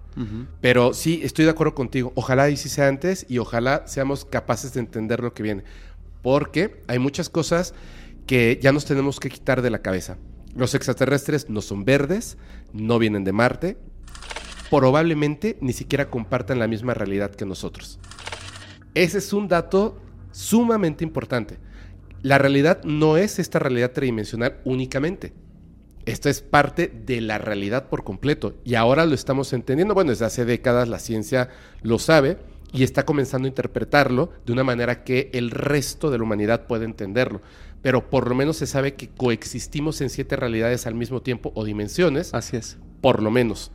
Pero 0.60 0.92
sí, 0.92 1.20
estoy 1.22 1.46
de 1.46 1.52
acuerdo 1.52 1.74
contigo. 1.74 2.12
Ojalá 2.16 2.50
y 2.50 2.56
sea 2.58 2.88
antes 2.88 3.24
y 3.30 3.38
ojalá 3.38 3.84
seamos 3.86 4.26
capaces 4.26 4.74
de 4.74 4.80
entender 4.80 5.20
lo 5.20 5.32
que 5.32 5.42
viene. 5.42 5.64
Porque 6.20 6.82
hay 6.86 6.98
muchas 6.98 7.30
cosas 7.30 7.72
que 8.26 8.58
ya 8.62 8.72
nos 8.72 8.84
tenemos 8.84 9.20
que 9.20 9.30
quitar 9.30 9.62
de 9.62 9.70
la 9.70 9.80
cabeza. 9.80 10.18
Los 10.54 10.74
extraterrestres 10.74 11.48
no 11.48 11.62
son 11.62 11.84
verdes, 11.84 12.36
no 12.74 12.98
vienen 12.98 13.24
de 13.24 13.32
Marte, 13.32 13.78
probablemente 14.80 15.58
ni 15.60 15.74
siquiera 15.74 16.08
compartan 16.08 16.58
la 16.58 16.66
misma 16.66 16.94
realidad 16.94 17.30
que 17.30 17.44
nosotros. 17.44 17.98
Ese 18.94 19.18
es 19.18 19.34
un 19.34 19.46
dato 19.46 20.00
sumamente 20.30 21.04
importante. 21.04 21.58
La 22.22 22.38
realidad 22.38 22.82
no 22.82 23.18
es 23.18 23.38
esta 23.38 23.58
realidad 23.58 23.92
tridimensional 23.92 24.60
únicamente. 24.64 25.34
Esto 26.06 26.30
es 26.30 26.40
parte 26.40 26.90
de 27.04 27.20
la 27.20 27.36
realidad 27.36 27.90
por 27.90 28.02
completo 28.02 28.54
y 28.64 28.74
ahora 28.74 29.04
lo 29.04 29.14
estamos 29.14 29.52
entendiendo. 29.52 29.92
Bueno, 29.92 30.10
desde 30.10 30.24
hace 30.24 30.46
décadas 30.46 30.88
la 30.88 30.98
ciencia 31.00 31.50
lo 31.82 31.98
sabe 31.98 32.38
y 32.72 32.82
está 32.82 33.04
comenzando 33.04 33.46
a 33.46 33.50
interpretarlo 33.50 34.30
de 34.46 34.54
una 34.54 34.64
manera 34.64 35.04
que 35.04 35.28
el 35.34 35.50
resto 35.50 36.10
de 36.10 36.16
la 36.16 36.24
humanidad 36.24 36.66
puede 36.66 36.86
entenderlo. 36.86 37.42
Pero 37.82 38.08
por 38.08 38.26
lo 38.26 38.34
menos 38.34 38.56
se 38.56 38.66
sabe 38.66 38.94
que 38.94 39.10
coexistimos 39.10 40.00
en 40.00 40.08
siete 40.08 40.34
realidades 40.34 40.86
al 40.86 40.94
mismo 40.94 41.20
tiempo 41.20 41.52
o 41.54 41.66
dimensiones, 41.66 42.32
Así 42.32 42.56
es. 42.56 42.78
por 43.02 43.22
lo 43.22 43.30
menos. 43.30 43.70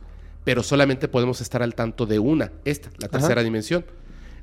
Pero 0.48 0.62
solamente 0.62 1.08
podemos 1.08 1.42
estar 1.42 1.62
al 1.62 1.74
tanto 1.74 2.06
de 2.06 2.18
una, 2.18 2.52
esta, 2.64 2.88
la 2.96 3.08
tercera 3.08 3.34
Ajá. 3.34 3.44
dimensión. 3.44 3.84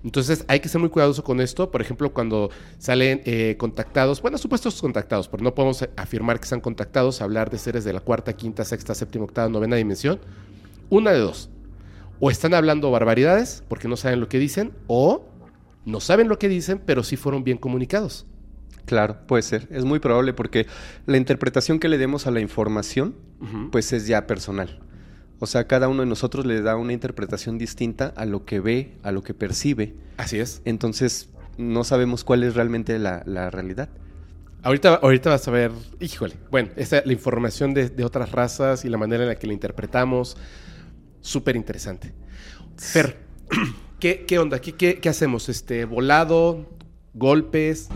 Entonces 0.03 0.45
hay 0.47 0.59
que 0.59 0.69
ser 0.69 0.79
muy 0.79 0.91
cuidadoso 0.91 1.23
con 1.23 1.41
esto. 1.41 1.71
Por 1.71 1.81
ejemplo, 1.81 2.13
cuando 2.13 2.51
salen 2.77 3.23
eh, 3.25 3.55
contactados, 3.57 4.21
bueno, 4.21 4.37
supuestos 4.37 4.79
contactados, 4.79 5.27
pero 5.27 5.43
no 5.43 5.55
podemos 5.55 5.83
afirmar 5.97 6.39
que 6.39 6.45
sean 6.45 6.61
contactados, 6.61 7.23
hablar 7.23 7.49
de 7.49 7.57
seres 7.57 7.85
de 7.85 7.91
la 7.91 8.01
cuarta, 8.01 8.33
quinta, 8.33 8.63
sexta, 8.65 8.93
séptima, 8.93 9.25
octava, 9.25 9.49
novena 9.49 9.77
dimensión. 9.77 10.19
Una 10.91 11.11
de 11.11 11.17
dos. 11.17 11.49
O 12.19 12.29
están 12.29 12.53
hablando 12.53 12.91
barbaridades 12.91 13.63
porque 13.67 13.87
no 13.87 13.97
saben 13.97 14.19
lo 14.19 14.29
que 14.29 14.37
dicen, 14.37 14.73
o 14.85 15.25
no 15.85 15.99
saben 16.01 16.27
lo 16.27 16.37
que 16.37 16.49
dicen, 16.49 16.83
pero 16.85 17.01
sí 17.01 17.17
fueron 17.17 17.43
bien 17.43 17.57
comunicados. 17.57 18.27
Claro, 18.85 19.25
puede 19.25 19.41
ser. 19.41 19.67
Es 19.71 19.85
muy 19.85 19.97
probable 19.97 20.33
porque 20.33 20.67
la 21.07 21.17
interpretación 21.17 21.79
que 21.79 21.89
le 21.89 21.97
demos 21.97 22.27
a 22.27 22.29
la 22.29 22.41
información, 22.41 23.15
pues 23.71 23.91
es 23.91 24.05
ya 24.05 24.27
personal. 24.27 24.85
O 25.39 25.47
sea, 25.47 25.67
cada 25.67 25.87
uno 25.87 26.01
de 26.01 26.07
nosotros 26.07 26.45
le 26.45 26.61
da 26.61 26.75
una 26.77 26.93
interpretación 26.93 27.57
distinta 27.57 28.13
a 28.15 28.25
lo 28.25 28.45
que 28.45 28.59
ve, 28.59 28.97
a 29.03 29.11
lo 29.11 29.21
que 29.23 29.33
percibe. 29.33 29.95
Así 30.17 30.39
es. 30.39 30.61
Entonces, 30.65 31.29
no 31.57 31.83
sabemos 31.83 32.23
cuál 32.23 32.43
es 32.43 32.55
realmente 32.55 32.97
la, 32.99 33.23
la 33.25 33.49
realidad. 33.49 33.89
Ahorita, 34.63 34.95
ahorita 34.95 35.29
vas 35.29 35.47
a 35.47 35.51
ver, 35.51 35.71
híjole, 35.99 36.35
bueno, 36.49 36.69
esa, 36.75 37.03
la 37.05 37.13
información 37.13 37.73
de, 37.73 37.89
de 37.89 38.03
otras 38.03 38.31
razas 38.31 38.83
y 38.83 38.89
la 38.89 38.97
manera 38.97 39.23
en 39.23 39.29
la 39.29 39.35
que 39.35 39.45
la 39.45 39.53
interpretamos, 39.53 40.37
súper 41.21 41.55
interesante. 41.55 42.13
Fer, 42.77 43.19
¿qué, 43.99 44.25
qué 44.25 44.39
onda? 44.39 44.59
¿Qué, 44.59 44.71
qué, 44.71 44.99
qué 44.99 45.09
hacemos? 45.09 45.49
Este, 45.49 45.85
volado, 45.85 46.65
golpes, 47.13 47.89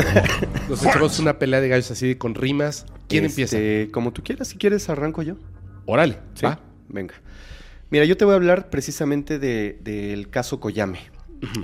nos 0.68 0.84
echamos 0.84 1.18
una 1.18 1.38
pelea 1.38 1.60
de 1.62 1.68
gallos 1.68 1.90
así 1.90 2.14
con 2.16 2.34
rimas. 2.34 2.84
¿Quién 3.08 3.24
empieza? 3.24 3.56
Este, 3.56 3.90
Como 3.90 4.12
tú 4.12 4.22
quieras, 4.22 4.48
si 4.48 4.58
quieres, 4.58 4.90
arranco 4.90 5.22
yo. 5.22 5.36
Órale, 5.86 6.18
¿Sí? 6.34 6.44
va. 6.44 6.60
Venga. 6.88 7.14
Mira, 7.90 8.04
yo 8.04 8.16
te 8.16 8.24
voy 8.24 8.32
a 8.32 8.36
hablar 8.36 8.70
precisamente 8.70 9.38
de- 9.38 9.78
del 9.82 10.28
caso 10.30 10.60
Coyame. 10.60 11.00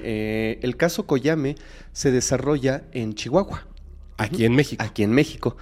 Eh, 0.03 0.59
el 0.63 0.77
caso 0.77 1.07
Coyame 1.07 1.55
se 1.93 2.11
desarrolla 2.11 2.83
en 2.93 3.15
Chihuahua, 3.15 3.67
Aquí 4.17 4.45
en 4.45 4.55
México. 4.57 4.83
aquí 4.85 5.03
en 5.05 5.13
México. 5.13 5.57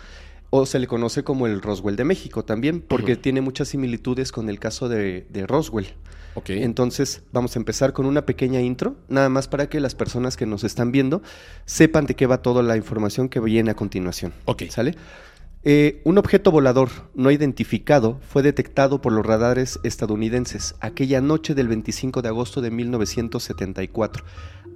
O 0.51 0.65
se 0.65 0.79
le 0.79 0.87
conoce 0.87 1.23
como 1.25 1.47
el 1.47 1.61
Roswell 1.61 1.97
de 1.97 2.05
México 2.05 2.45
también, 2.45 2.81
porque 2.81 3.17
tiene 3.17 3.41
muchas 3.43 3.69
similitudes 3.69 4.33
con 4.33 4.49
el 4.49 4.59
caso 4.59 4.89
de, 4.89 5.27
de 5.29 5.47
Roswell. 5.47 5.89
Ok. 6.35 6.51
Entonces, 6.51 7.23
vamos 7.33 7.57
a 7.57 7.59
empezar 7.59 7.93
con 7.93 8.07
una 8.07 8.25
pequeña 8.27 8.61
intro, 8.61 8.97
nada 9.09 9.29
más 9.29 9.49
para 9.49 9.69
que 9.69 9.81
las 9.81 9.95
personas 9.95 10.37
que 10.37 10.47
nos 10.47 10.65
están 10.65 10.93
viendo 10.93 11.23
sepan 11.65 12.07
de 12.07 12.15
qué 12.15 12.27
va 12.27 12.43
toda 12.43 12.63
la 12.63 12.77
información 12.77 13.29
que 13.29 13.41
viene 13.41 13.71
a 13.71 13.75
continuación. 13.75 14.33
Ok. 14.45 14.65
¿Sale? 14.71 14.95
Eh, 15.69 16.01
un 16.05 16.17
objeto 16.17 16.53
volador 16.53 16.91
no 17.17 17.33
identificado 17.33 18.21
fue 18.29 18.45
detectado 18.45 19.01
por 19.01 19.13
los 19.13 19.27
radares 19.27 19.81
estadounidenses 19.83 20.77
aquella 20.79 21.21
noche 21.21 21.57
del 21.57 21.67
25 21.67 22.23
de 22.23 22.29
agosto 22.29 22.61
de 22.61 22.71
1974 22.71 24.25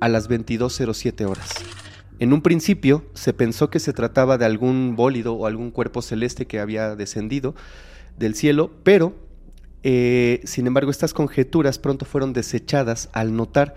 a 0.01 0.09
las 0.09 0.29
22.07 0.29 1.31
horas. 1.31 1.49
En 2.19 2.33
un 2.33 2.43
principio 2.43 3.05
se 3.15 3.33
pensó 3.33 3.71
que 3.71 3.79
se 3.79 3.93
trataba 3.93 4.37
de 4.37 4.47
algún 4.47 4.97
bólido 4.97 5.35
o 5.35 5.47
algún 5.47 5.71
cuerpo 5.71 6.03
celeste 6.03 6.47
que 6.47 6.59
había 6.59 6.97
descendido 6.97 7.55
del 8.19 8.35
cielo, 8.35 8.73
pero 8.83 9.15
eh, 9.85 10.41
sin 10.43 10.67
embargo 10.67 10.91
estas 10.91 11.15
conjeturas 11.15 11.79
pronto 11.79 12.05
fueron 12.05 12.33
desechadas 12.33 13.11
al 13.13 13.37
notar 13.37 13.77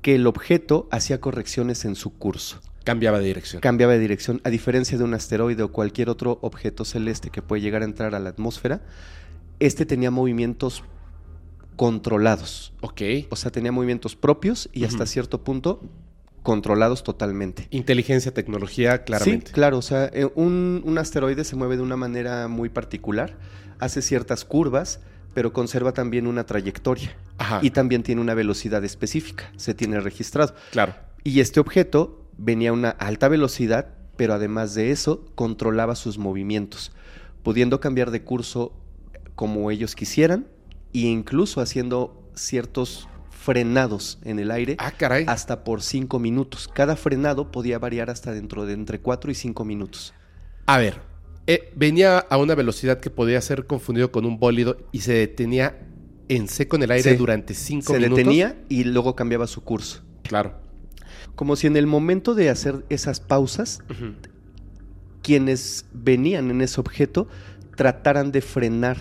que 0.00 0.14
el 0.14 0.26
objeto 0.26 0.88
hacía 0.90 1.20
correcciones 1.20 1.84
en 1.84 1.94
su 1.94 2.16
curso 2.16 2.62
Cambiaba 2.84 3.18
de 3.18 3.24
dirección. 3.24 3.60
cambiaba 3.60 3.94
de 3.94 3.98
dirección, 3.98 4.40
a 4.44 4.50
diferencia 4.50 4.98
de 4.98 5.04
un 5.04 5.14
asteroide 5.14 5.62
o 5.62 5.72
cualquier 5.72 6.10
otro 6.10 6.38
objeto 6.42 6.84
celeste 6.84 7.30
que 7.30 7.42
puede 7.42 7.62
llegar 7.62 7.82
a 7.82 7.86
entrar 7.86 8.14
a 8.14 8.18
la 8.20 8.28
atmósfera, 8.30 8.82
este 9.58 9.86
tenía 9.86 10.10
movimientos 10.10 10.84
controlados, 11.76 12.72
ok. 12.82 13.02
o 13.30 13.36
sea, 13.36 13.50
tenía 13.50 13.72
movimientos 13.72 14.14
propios 14.16 14.68
y 14.72 14.84
hasta 14.84 15.06
cierto 15.06 15.42
punto 15.42 15.80
controlados 16.42 17.02
totalmente. 17.02 17.66
Inteligencia, 17.70 18.32
tecnología, 18.32 19.02
claramente. 19.02 19.46
Sí, 19.48 19.52
claro, 19.54 19.78
o 19.78 19.82
sea, 19.82 20.10
eh, 20.12 20.28
un, 20.34 20.82
un 20.84 20.98
asteroide 20.98 21.42
se 21.44 21.56
mueve 21.56 21.76
de 21.76 21.82
una 21.82 21.96
manera 21.96 22.48
muy 22.48 22.68
particular, 22.68 23.36
hace 23.80 24.02
ciertas 24.02 24.44
curvas, 24.44 25.00
pero 25.32 25.52
conserva 25.52 25.92
también 25.92 26.26
una 26.26 26.44
trayectoria 26.44 27.16
Ajá. 27.38 27.60
y 27.62 27.70
también 27.70 28.02
tiene 28.02 28.20
una 28.20 28.34
velocidad 28.34 28.84
específica, 28.84 29.50
se 29.56 29.74
tiene 29.74 30.00
registrado. 30.00 30.54
claro. 30.70 30.94
Y 31.26 31.40
este 31.40 31.58
objeto 31.58 32.23
venía 32.38 32.70
a 32.70 32.72
una 32.72 32.90
alta 32.90 33.28
velocidad, 33.28 33.94
pero 34.16 34.34
además 34.34 34.74
de 34.74 34.90
eso 34.90 35.24
controlaba 35.34 35.94
sus 35.96 36.18
movimientos, 36.18 36.92
pudiendo 37.42 37.80
cambiar 37.80 38.10
de 38.10 38.22
curso 38.22 38.72
como 39.34 39.70
ellos 39.70 39.94
quisieran 39.94 40.46
e 40.92 41.00
incluso 41.00 41.60
haciendo 41.60 42.30
ciertos 42.34 43.08
frenados 43.30 44.18
en 44.24 44.38
el 44.38 44.50
aire 44.50 44.76
Ah, 44.78 44.92
caray. 44.92 45.24
hasta 45.28 45.64
por 45.64 45.82
cinco 45.82 46.18
minutos. 46.18 46.68
Cada 46.72 46.96
frenado 46.96 47.50
podía 47.50 47.78
variar 47.78 48.08
hasta 48.10 48.32
dentro 48.32 48.64
de 48.64 48.72
entre 48.72 49.00
cuatro 49.00 49.30
y 49.30 49.34
cinco 49.34 49.64
minutos. 49.64 50.14
A 50.66 50.78
ver, 50.78 51.00
eh, 51.46 51.70
venía 51.76 52.18
a 52.18 52.36
una 52.38 52.54
velocidad 52.54 53.00
que 53.00 53.10
podía 53.10 53.40
ser 53.42 53.66
confundido 53.66 54.10
con 54.10 54.24
un 54.24 54.38
bólido 54.38 54.78
y 54.92 55.00
se 55.00 55.12
detenía 55.12 55.78
en 56.28 56.48
seco 56.48 56.76
en 56.76 56.84
el 56.84 56.90
aire 56.92 57.10
Sí. 57.10 57.16
durante 57.16 57.52
cinco 57.52 57.92
Se 57.92 57.98
minutos. 57.98 58.16
detenía 58.18 58.56
y 58.70 58.84
luego 58.84 59.14
cambiaba 59.14 59.46
su 59.46 59.62
curso. 59.62 60.02
Claro. 60.22 60.54
Como 61.34 61.56
si 61.56 61.66
en 61.66 61.76
el 61.76 61.86
momento 61.86 62.34
de 62.34 62.50
hacer 62.50 62.84
esas 62.88 63.20
pausas 63.20 63.82
quienes 65.22 65.86
venían 65.92 66.50
en 66.50 66.60
ese 66.60 66.80
objeto 66.80 67.28
trataran 67.76 68.30
de 68.30 68.40
frenar 68.40 68.98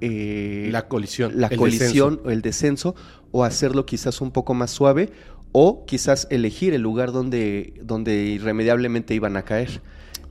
eh, 0.00 0.68
La 0.70 0.88
colisión. 0.88 1.32
la 1.36 1.48
el 1.48 1.56
colisión 1.56 2.10
descenso. 2.16 2.28
o 2.28 2.30
el 2.30 2.42
descenso 2.42 2.94
o 3.32 3.44
hacerlo 3.44 3.86
quizás 3.86 4.20
un 4.20 4.30
poco 4.30 4.54
más 4.54 4.70
suave 4.70 5.10
o 5.52 5.84
quizás 5.86 6.26
elegir 6.30 6.74
el 6.74 6.82
lugar 6.82 7.12
donde, 7.12 7.74
donde 7.82 8.24
irremediablemente 8.24 9.14
iban 9.14 9.36
a 9.36 9.42
caer. 9.44 9.82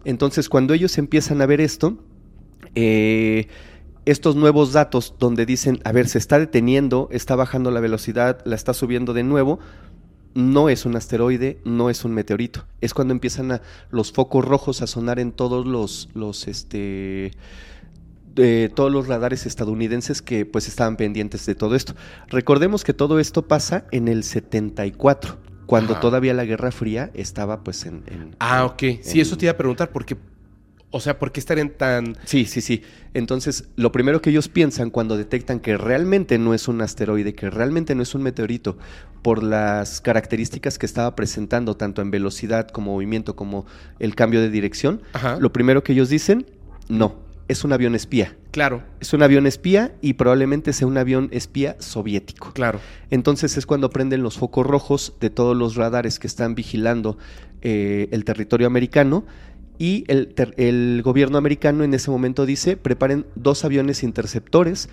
Entonces 0.05 0.49
cuando 0.49 0.73
ellos 0.73 0.97
empiezan 0.97 1.41
a 1.41 1.45
ver 1.45 1.61
esto, 1.61 1.97
eh, 2.75 3.47
estos 4.05 4.35
nuevos 4.35 4.73
datos 4.73 5.15
donde 5.17 5.45
dicen, 5.45 5.79
a 5.85 5.91
ver, 5.91 6.07
se 6.09 6.17
está 6.17 6.39
deteniendo, 6.39 7.07
está 7.11 7.35
bajando 7.35 7.71
la 7.71 7.79
velocidad, 7.79 8.39
la 8.45 8.55
está 8.55 8.73
subiendo 8.73 9.13
de 9.13 9.23
nuevo, 9.23 9.59
no 10.33 10.69
es 10.69 10.85
un 10.85 10.95
asteroide, 10.95 11.59
no 11.63 11.89
es 11.89 12.05
un 12.05 12.13
meteorito. 12.13 12.65
Es 12.81 12.93
cuando 12.93 13.13
empiezan 13.13 13.51
a, 13.51 13.61
los 13.89 14.11
focos 14.11 14.43
rojos 14.43 14.81
a 14.81 14.87
sonar 14.87 15.19
en 15.19 15.31
todos 15.31 15.65
los, 15.65 16.09
los 16.13 16.47
este, 16.47 17.31
de 18.35 18.71
todos 18.73 18.91
los 18.91 19.07
radares 19.07 19.45
estadounidenses 19.45 20.21
que 20.21 20.45
pues 20.45 20.67
estaban 20.67 20.97
pendientes 20.97 21.45
de 21.45 21.55
todo 21.55 21.75
esto. 21.75 21.93
Recordemos 22.29 22.83
que 22.83 22.93
todo 22.93 23.19
esto 23.19 23.47
pasa 23.47 23.85
en 23.91 24.07
el 24.07 24.23
74, 24.23 25.37
cuando 25.65 25.93
Ajá. 25.93 26.01
todavía 26.01 26.33
la 26.33 26.45
Guerra 26.45 26.71
Fría 26.71 27.11
estaba 27.13 27.63
pues 27.63 27.85
en... 27.85 28.03
en- 28.07 28.35
Ah, 28.39 28.65
ok. 28.65 28.83
Sí, 29.01 29.21
eso 29.21 29.37
te 29.37 29.45
iba 29.45 29.53
a 29.53 29.57
preguntar 29.57 29.91
porque, 29.91 30.17
o 30.95 30.99
sea, 30.99 31.17
¿por 31.17 31.31
qué 31.31 31.39
estarían 31.39 31.71
tan... 31.71 32.15
Sí, 32.23 32.45
sí, 32.45 32.61
sí. 32.61 32.83
Entonces, 33.15 33.65
lo 33.75 33.91
primero 33.91 34.21
que 34.21 34.29
ellos 34.29 34.47
piensan 34.47 34.91
cuando 34.91 35.17
detectan 35.17 35.59
que 35.59 35.75
realmente 35.75 36.37
no 36.37 36.53
es 36.53 36.67
un 36.67 36.81
asteroide, 36.81 37.33
que 37.33 37.49
realmente 37.49 37.95
no 37.95 38.03
es 38.03 38.13
un 38.13 38.21
meteorito, 38.21 38.77
por 39.23 39.41
las 39.41 40.01
características 40.01 40.77
que 40.77 40.85
estaba 40.85 41.15
presentando, 41.15 41.75
tanto 41.75 42.03
en 42.03 42.11
velocidad 42.11 42.67
como 42.67 42.93
movimiento, 42.93 43.35
como 43.35 43.65
el 43.97 44.13
cambio 44.13 44.39
de 44.39 44.51
dirección, 44.51 45.01
Ajá. 45.13 45.37
lo 45.39 45.51
primero 45.51 45.83
que 45.83 45.93
ellos 45.93 46.09
dicen, 46.09 46.45
no, 46.89 47.15
es 47.47 47.63
un 47.63 47.73
avión 47.73 47.95
espía. 47.95 48.35
Claro, 48.51 48.83
Es 48.99 49.13
un 49.13 49.23
avión 49.23 49.47
espía 49.47 49.95
y 49.99 50.13
probablemente 50.13 50.73
sea 50.73 50.85
un 50.85 50.99
avión 50.99 51.29
espía 51.31 51.75
soviético. 51.79 52.53
claro. 52.53 52.79
Entonces 53.09 53.57
es 53.57 53.65
cuando 53.65 53.89
prenden 53.89 54.21
los 54.21 54.37
focos 54.37 54.67
rojos 54.67 55.13
de 55.19 55.31
todos 55.31 55.57
los 55.57 55.75
radares 55.75 56.19
que 56.19 56.27
están 56.27 56.53
vigilando 56.53 57.17
eh, 57.63 58.09
el 58.11 58.25
territorio 58.25 58.67
americano 58.67 59.25
y 59.77 60.05
el, 60.07 61.01
gobierno 61.03 61.37
americano 61.37 61.83
en 61.83 61.93
ese 61.93 62.11
momento 62.11 62.45
dice 62.45 62.77
preparen 62.77 63.25
dos 63.35 63.65
aviones 63.65 64.03
interceptores 64.03 64.89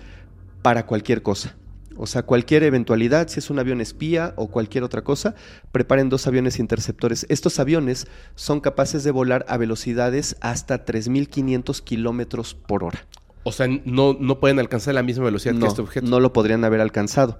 para 0.61 0.85
cualquier 0.85 1.21
cosa. 1.21 1.55
O 1.97 2.07
sea, 2.07 2.23
cualquier 2.23 2.63
eventualidad, 2.63 3.27
si 3.27 3.39
es 3.39 3.49
un 3.49 3.59
avión 3.59 3.81
espía 3.81 4.33
o 4.37 4.47
cualquier 4.47 4.83
otra 4.83 5.03
cosa, 5.03 5.35
preparen 5.71 6.09
dos 6.09 6.25
aviones 6.25 6.57
interceptores. 6.57 7.25
Estos 7.29 7.59
aviones 7.59 8.07
son 8.35 8.59
capaces 8.59 9.03
de 9.03 9.11
volar 9.11 9.45
a 9.47 9.57
velocidades 9.57 10.35
hasta 10.41 10.85
3.500 10.85 11.81
kilómetros 11.83 12.55
por 12.55 12.83
hora. 12.83 13.05
O 13.43 13.51
sea, 13.51 13.67
no, 13.85 14.15
no 14.19 14.39
pueden 14.39 14.59
alcanzar 14.59 14.93
la 14.95 15.03
misma 15.03 15.25
velocidad 15.25 15.53
que 15.53 15.59
No, 15.59 15.67
este 15.67 15.81
objeto. 15.81 16.07
no 16.07 16.19
lo 16.19 16.33
podrían 16.33 16.63
haber 16.63 16.81
alcanzado. 16.81 17.39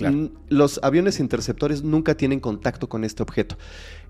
Claro. 0.00 0.30
Los 0.48 0.80
aviones 0.82 1.20
interceptores 1.20 1.82
nunca 1.82 2.16
tienen 2.16 2.40
contacto 2.40 2.88
con 2.88 3.04
este 3.04 3.22
objeto. 3.22 3.56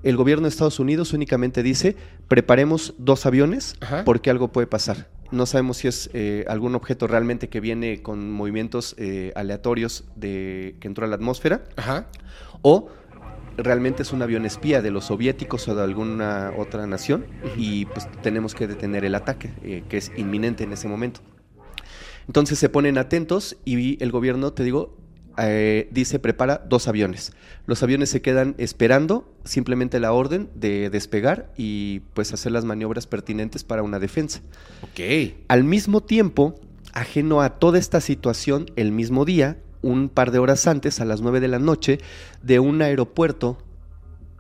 El 0.03 0.17
gobierno 0.17 0.45
de 0.45 0.51
Estados 0.51 0.81
Unidos 0.81 1.13
únicamente 1.13 1.63
dice, 1.63 1.97
preparemos 2.29 2.95
dos 2.99 3.27
aviones 3.27 3.75
Ajá. 3.81 4.05
porque 4.05 4.31
algo 4.31 4.53
puede 4.53 4.67
pasar. 4.67 5.09
No 5.31 5.47
sabemos 5.47 5.79
si 5.79 5.89
es 5.89 6.11
eh, 6.13 6.45
algún 6.49 6.75
objeto 6.75 7.07
realmente 7.07 7.49
que 7.49 7.61
viene 7.61 8.03
con 8.03 8.33
movimientos 8.33 8.95
eh, 8.99 9.33
aleatorios 9.37 10.05
de, 10.17 10.77
que 10.81 10.89
entró 10.89 11.05
a 11.05 11.09
la 11.09 11.15
atmósfera 11.15 11.65
Ajá. 11.77 12.09
O 12.63 12.89
realmente 13.57 14.03
es 14.03 14.13
un 14.13 14.23
avión 14.23 14.45
espía 14.47 14.83
de 14.83 14.91
los 14.91 15.07
soviéticos 15.07 15.69
o 15.69 15.75
de 15.75 15.83
alguna 15.83 16.53
otra 16.57 16.87
nación 16.87 17.27
y 17.57 17.85
pues 17.87 18.09
tenemos 18.23 18.55
que 18.55 18.67
detener 18.67 19.05
el 19.05 19.15
ataque, 19.15 19.53
eh, 19.63 19.85
que 19.89 19.99
es 19.99 20.13
inminente 20.17 20.65
en 20.65 20.73
ese 20.73 20.89
momento. 20.89 21.21
Entonces 22.27 22.59
se 22.59 22.69
ponen 22.69 22.99
atentos 22.99 23.57
y 23.65 24.03
el 24.03 24.13
gobierno, 24.13 24.53
te 24.53 24.65
digo, 24.65 24.97
eh, 25.39 25.89
dice 25.91 26.19
prepara 26.19 26.65
dos 26.69 26.89
aviones. 26.89 27.33
Los 27.67 27.83
aviones 27.83 28.11
se 28.11 28.23
quedan 28.23 28.55
esperando 28.59 29.33
simplemente 29.45 30.01
la 30.01 30.13
orden 30.13 30.51
de 30.55 30.91
despegar 30.91 31.53
y 31.57 32.01
pues 32.15 32.33
hacer 32.33 32.53
las 32.53 32.65
maniobras 32.65 33.07
pertinentes 33.07 33.65
para 33.65 33.83
una 33.83 33.99
defensa. 33.99 34.41
Ok. 34.83 35.35
Al 35.49 35.65
mismo 35.65 36.03
tiempo, 36.03 36.59
ajeno 36.93 37.43
a 37.43 37.59
toda 37.59 37.79
esta 37.79 38.01
situación, 38.01 38.67
el 38.77 38.93
mismo 38.93 39.25
día, 39.25 39.59
un 39.83 40.09
par 40.09 40.31
de 40.31 40.39
horas 40.39 40.67
antes, 40.67 41.01
a 41.01 41.05
las 41.05 41.21
9 41.21 41.41
de 41.41 41.49
la 41.49 41.59
noche, 41.59 41.99
de 42.43 42.59
un 42.61 42.83
aeropuerto 42.83 43.59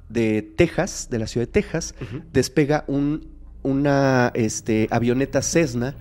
de 0.08 0.42
Texas, 0.42 1.08
de 1.10 1.18
la 1.18 1.26
ciudad 1.26 1.46
de 1.46 1.52
Texas, 1.52 1.94
despega 2.32 2.84
un, 2.88 3.28
una 3.62 4.32
este, 4.34 4.88
avioneta 4.90 5.40
Cessna 5.42 5.94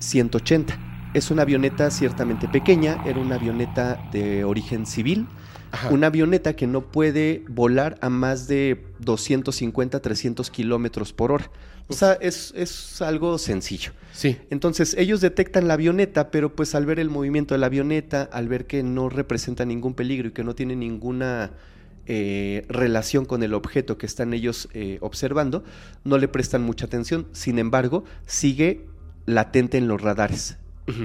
180. 0.00 0.93
Es 1.14 1.30
una 1.30 1.42
avioneta 1.42 1.90
ciertamente 1.90 2.48
pequeña, 2.48 3.02
era 3.06 3.20
una 3.20 3.36
avioneta 3.36 4.08
de 4.12 4.44
origen 4.44 4.84
civil, 4.84 5.26
Ajá. 5.70 5.90
una 5.90 6.08
avioneta 6.08 6.54
que 6.54 6.66
no 6.66 6.82
puede 6.82 7.44
volar 7.48 7.96
a 8.00 8.10
más 8.10 8.48
de 8.48 8.84
250, 8.98 10.00
300 10.00 10.50
kilómetros 10.50 11.12
por 11.12 11.32
hora. 11.32 11.50
O 11.86 11.92
sea, 11.92 12.14
es, 12.14 12.52
es 12.56 13.00
algo 13.02 13.38
sencillo. 13.38 13.92
Sí. 14.12 14.38
Entonces 14.50 14.94
ellos 14.98 15.20
detectan 15.20 15.68
la 15.68 15.74
avioneta, 15.74 16.30
pero 16.30 16.54
pues 16.54 16.74
al 16.74 16.86
ver 16.86 16.98
el 16.98 17.10
movimiento 17.10 17.54
de 17.54 17.58
la 17.58 17.66
avioneta, 17.66 18.28
al 18.32 18.48
ver 18.48 18.66
que 18.66 18.82
no 18.82 19.08
representa 19.08 19.64
ningún 19.64 19.94
peligro 19.94 20.28
y 20.28 20.32
que 20.32 20.44
no 20.44 20.54
tiene 20.54 20.76
ninguna 20.76 21.52
eh, 22.06 22.64
relación 22.68 23.24
con 23.24 23.42
el 23.42 23.54
objeto 23.54 23.98
que 23.98 24.06
están 24.06 24.34
ellos 24.34 24.68
eh, 24.74 24.98
observando, 25.00 25.62
no 26.04 26.18
le 26.18 26.28
prestan 26.28 26.62
mucha 26.62 26.86
atención. 26.86 27.26
Sin 27.32 27.58
embargo, 27.58 28.04
sigue 28.26 28.86
latente 29.26 29.78
en 29.78 29.88
los 29.88 30.00
radares. 30.00 30.56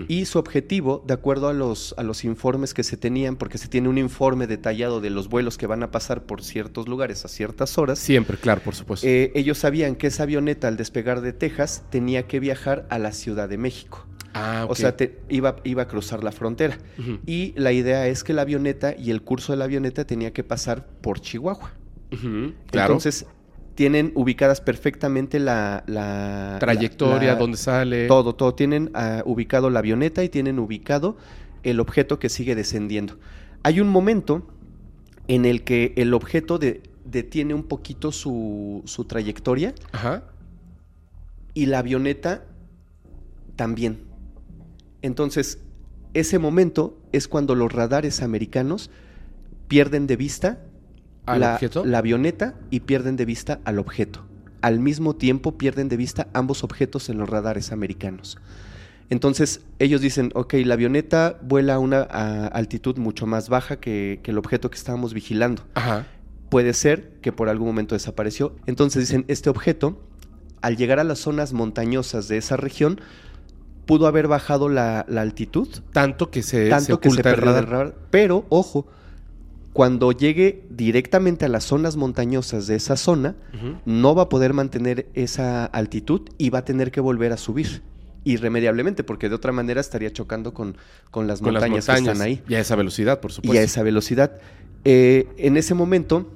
Y 0.10 0.26
su 0.26 0.40
objetivo, 0.40 1.04
de 1.08 1.14
acuerdo 1.14 1.48
a 1.48 1.54
los, 1.54 1.96
a 1.98 2.04
los 2.04 2.26
informes 2.26 2.74
que 2.74 2.84
se 2.84 2.98
tenían, 2.98 3.38
porque 3.38 3.58
se 3.58 3.70
tiene 3.70 3.88
un 3.88 3.98
informe 3.98 4.46
detallado 4.46 5.00
de 5.00 5.10
los 5.10 5.30
vuelos 5.30 5.58
que 5.58 5.68
van 5.68 5.84
a 5.84 5.90
pasar 5.92 6.24
por 6.26 6.44
ciertos 6.44 6.90
lugares 6.90 7.24
a 7.24 7.30
ciertas 7.30 7.78
horas, 7.78 7.98
Siempre, 8.00 8.36
claro, 8.38 8.60
por 8.62 8.76
supuesto. 8.76 9.08
eh, 9.08 9.32
ellos 9.36 9.58
sabían 9.58 9.96
que 9.96 10.08
esa 10.08 10.24
avioneta 10.24 10.68
al 10.68 10.76
despegar 10.76 11.22
de 11.22 11.32
Texas 11.32 11.84
tenía 11.90 12.28
que 12.28 12.42
viajar 12.42 12.88
a 12.90 13.00
la 13.00 13.14
Ciudad 13.14 13.48
de 13.48 13.58
México. 13.58 14.06
ah, 14.34 14.64
ok. 14.66 14.72
O 14.72 14.76
sea, 14.76 14.98
te- 14.98 15.18
iba, 15.30 15.56
iba 15.64 15.84
a 15.84 15.88
cruzar 15.88 16.24
la 16.26 16.32
frontera. 16.34 16.78
Y 17.26 17.54
la 17.56 17.72
idea 17.72 18.06
es 18.08 18.26
que 18.26 18.34
la 18.34 18.42
avioneta 18.42 18.94
y 18.98 19.12
el 19.12 19.22
curso 19.22 19.54
de 19.54 19.58
la 19.60 19.66
avioneta 19.66 20.04
tenía 20.06 20.34
que 20.34 20.44
pasar 20.44 20.86
por 21.02 21.22
Chihuahua. 21.22 21.72
Claro. 22.10 22.94
Entonces, 22.94 23.26
tienen 23.80 24.12
ubicadas 24.14 24.60
perfectamente 24.60 25.40
la... 25.40 25.86
la 25.88 26.58
Trayectoria, 26.60 27.36
dónde 27.36 27.56
sale. 27.56 28.08
Todo, 28.08 28.36
todo. 28.36 28.54
Tienen 28.54 28.92
ah, 28.94 29.24
ubicado 29.26 29.70
la 29.70 29.80
avioneta 29.80 30.22
y 30.22 30.28
tienen 30.28 30.60
ubicado 30.60 31.16
el 31.64 31.80
objeto 31.80 32.20
que 32.20 32.28
sigue 32.28 32.56
descendiendo. 32.56 33.18
Hay 33.64 33.80
un 33.80 33.88
momento 33.88 34.46
en 35.30 35.46
el 35.46 35.64
que 35.64 35.94
el 35.96 36.14
objeto 36.14 36.58
de- 36.60 36.84
detiene 37.06 37.54
un 37.54 37.64
poquito 37.64 38.12
su, 38.12 38.82
su 38.84 39.06
trayectoria 39.06 39.74
Ajá. 39.94 40.26
y 41.54 41.68
la 41.68 41.80
avioneta 41.80 42.44
también. 43.56 44.00
Entonces, 45.02 45.60
ese 46.14 46.38
momento 46.38 46.98
es 47.14 47.30
cuando 47.30 47.56
los 47.56 47.72
radares 47.72 48.22
americanos 48.22 48.92
pierden 49.70 50.06
de 50.06 50.18
vista 50.18 50.66
¿Al 51.26 51.42
la, 51.42 51.54
objeto? 51.54 51.86
la 51.86 52.00
avioneta 52.00 52.56
y 52.70 52.82
pierden 52.82 53.16
de 53.16 53.26
vista 53.26 53.60
al 53.66 53.80
objeto. 53.80 54.26
Al 54.62 54.80
mismo 54.80 55.16
tiempo 55.16 55.58
pierden 55.58 55.90
de 55.90 55.98
vista 55.98 56.28
ambos 56.34 56.64
objetos 56.64 57.10
en 57.10 57.18
los 57.18 57.30
radares 57.30 57.72
americanos. 57.72 58.38
Entonces 59.10 59.62
ellos 59.80 60.02
dicen, 60.02 60.32
ok, 60.36 60.54
la 60.66 60.76
avioneta 60.76 61.40
vuela 61.42 61.76
a 61.76 61.80
una 61.80 62.02
a 62.02 62.48
altitud 62.48 62.98
mucho 62.98 63.26
más 63.26 63.50
baja 63.50 63.80
que, 63.80 64.20
que 64.24 64.32
el 64.32 64.38
objeto 64.38 64.70
que 64.70 64.78
estábamos 64.78 65.14
vigilando. 65.14 65.64
Ajá. 65.74 66.06
Puede 66.50 66.74
ser 66.74 67.14
que 67.22 67.32
por 67.32 67.50
algún 67.50 67.68
momento 67.68 67.96
desapareció. 67.96 68.56
Entonces 68.66 69.08
dicen, 69.08 69.26
este 69.28 69.50
objeto, 69.50 70.02
al 70.62 70.78
llegar 70.78 71.00
a 71.00 71.04
las 71.04 71.20
zonas 71.20 71.54
montañosas 71.54 72.28
de 72.28 72.38
esa 72.38 72.58
región, 72.58 73.02
pudo 73.90 74.06
haber 74.06 74.28
bajado 74.28 74.70
la, 74.70 75.04
la 75.10 75.22
altitud, 75.22 75.68
Tanto 75.92 76.30
que 76.30 76.44
se, 76.44 76.70
tanto 76.70 76.96
se 76.96 77.00
que 77.00 77.10
se 77.10 77.22
oculta 77.22 77.32
el 77.32 77.38
radar. 77.38 77.96
Pero, 78.12 78.46
ojo, 78.50 78.86
cuando 79.80 80.12
llegue 80.12 80.66
directamente 80.70 81.46
a 81.46 81.48
las 81.48 81.64
zonas 81.64 81.96
montañosas 81.96 82.68
de 82.68 82.76
esa 82.76 82.98
zona, 82.98 83.38
no 83.86 84.14
va 84.14 84.24
a 84.24 84.28
poder 84.28 84.52
mantener 84.52 85.08
esa 85.14 85.64
altitud 85.64 86.24
y 86.38 86.50
va 86.50 86.60
a 86.60 86.66
tener 86.66 86.92
que 86.92 87.00
volver 87.00 87.32
a 87.32 87.38
subir. 87.38 87.82
Irremediablemente, 88.26 89.06
porque 89.06 89.30
de 89.30 89.36
otra 89.36 89.54
manera 89.54 89.80
estaría 89.80 90.12
chocando 90.12 90.54
con, 90.54 90.76
con 91.12 91.28
las 91.28 91.40
Con 91.40 91.54
las 91.54 91.62
montañas 91.62 91.86
que 91.86 91.94
están 91.94 92.22
ahí 92.22 92.44
Y 92.50 92.56
a 92.56 92.60
esa 92.60 92.76
velocidad, 92.76 93.22
por 93.22 93.32
supuesto. 93.32 93.56
y 93.56 93.58
a 93.58 93.62
esa 93.62 93.82
velocidad. 93.82 94.42
Eh, 94.84 95.30
en 95.38 95.56
ese 95.56 95.74
momento, 95.76 96.30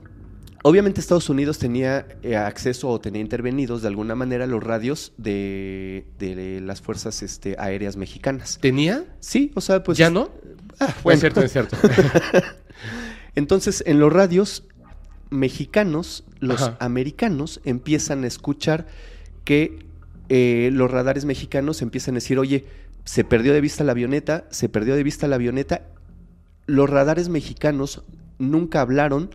obviamente 0.63 1.01
Estados 1.01 1.29
Unidos 1.29 1.59
tenía 1.59 2.07
eh, 2.21 2.37
acceso 2.37 2.87
o 2.87 3.01
tenía 3.01 3.19
intervenidos 3.19 3.81
de 3.81 3.89
alguna 3.89 4.15
manera 4.15 4.47
los 4.47 4.63
radios 4.63 5.11
de, 5.17 6.05
de 6.17 6.61
las 6.61 6.79
fuerzas 6.79 7.21
este, 7.21 7.57
aéreas 7.59 7.97
mexicanas. 7.97 8.57
¿Tenía? 8.61 9.03
Sí, 9.19 9.51
o 9.53 9.59
sea, 9.59 9.83
pues... 9.83 9.97
¿Ya 9.97 10.09
no? 10.09 10.29
Ah, 10.79 10.87
No 10.87 10.93
bueno. 11.03 11.15
es 11.15 11.19
cierto, 11.19 11.41
es 11.41 11.51
cierto. 11.51 11.75
Entonces, 13.35 13.83
en 13.85 13.99
los 13.99 14.11
radios 14.11 14.63
mexicanos, 15.29 16.23
los 16.39 16.61
Ajá. 16.61 16.77
americanos 16.79 17.61
empiezan 17.63 18.23
a 18.23 18.27
escuchar 18.27 18.85
que 19.43 19.79
eh, 20.29 20.69
los 20.71 20.89
radares 20.89 21.25
mexicanos 21.25 21.81
empiezan 21.81 22.15
a 22.15 22.17
decir, 22.17 22.39
oye, 22.39 22.65
se 23.03 23.23
perdió 23.23 23.53
de 23.53 23.61
vista 23.61 23.83
la 23.83 23.91
avioneta, 23.91 24.45
se 24.49 24.69
perdió 24.69 24.95
de 24.95 25.03
vista 25.03 25.27
la 25.27 25.35
avioneta. 25.35 25.87
Los 26.65 26.89
radares 26.89 27.29
mexicanos 27.29 28.03
nunca 28.39 28.81
hablaron 28.81 29.29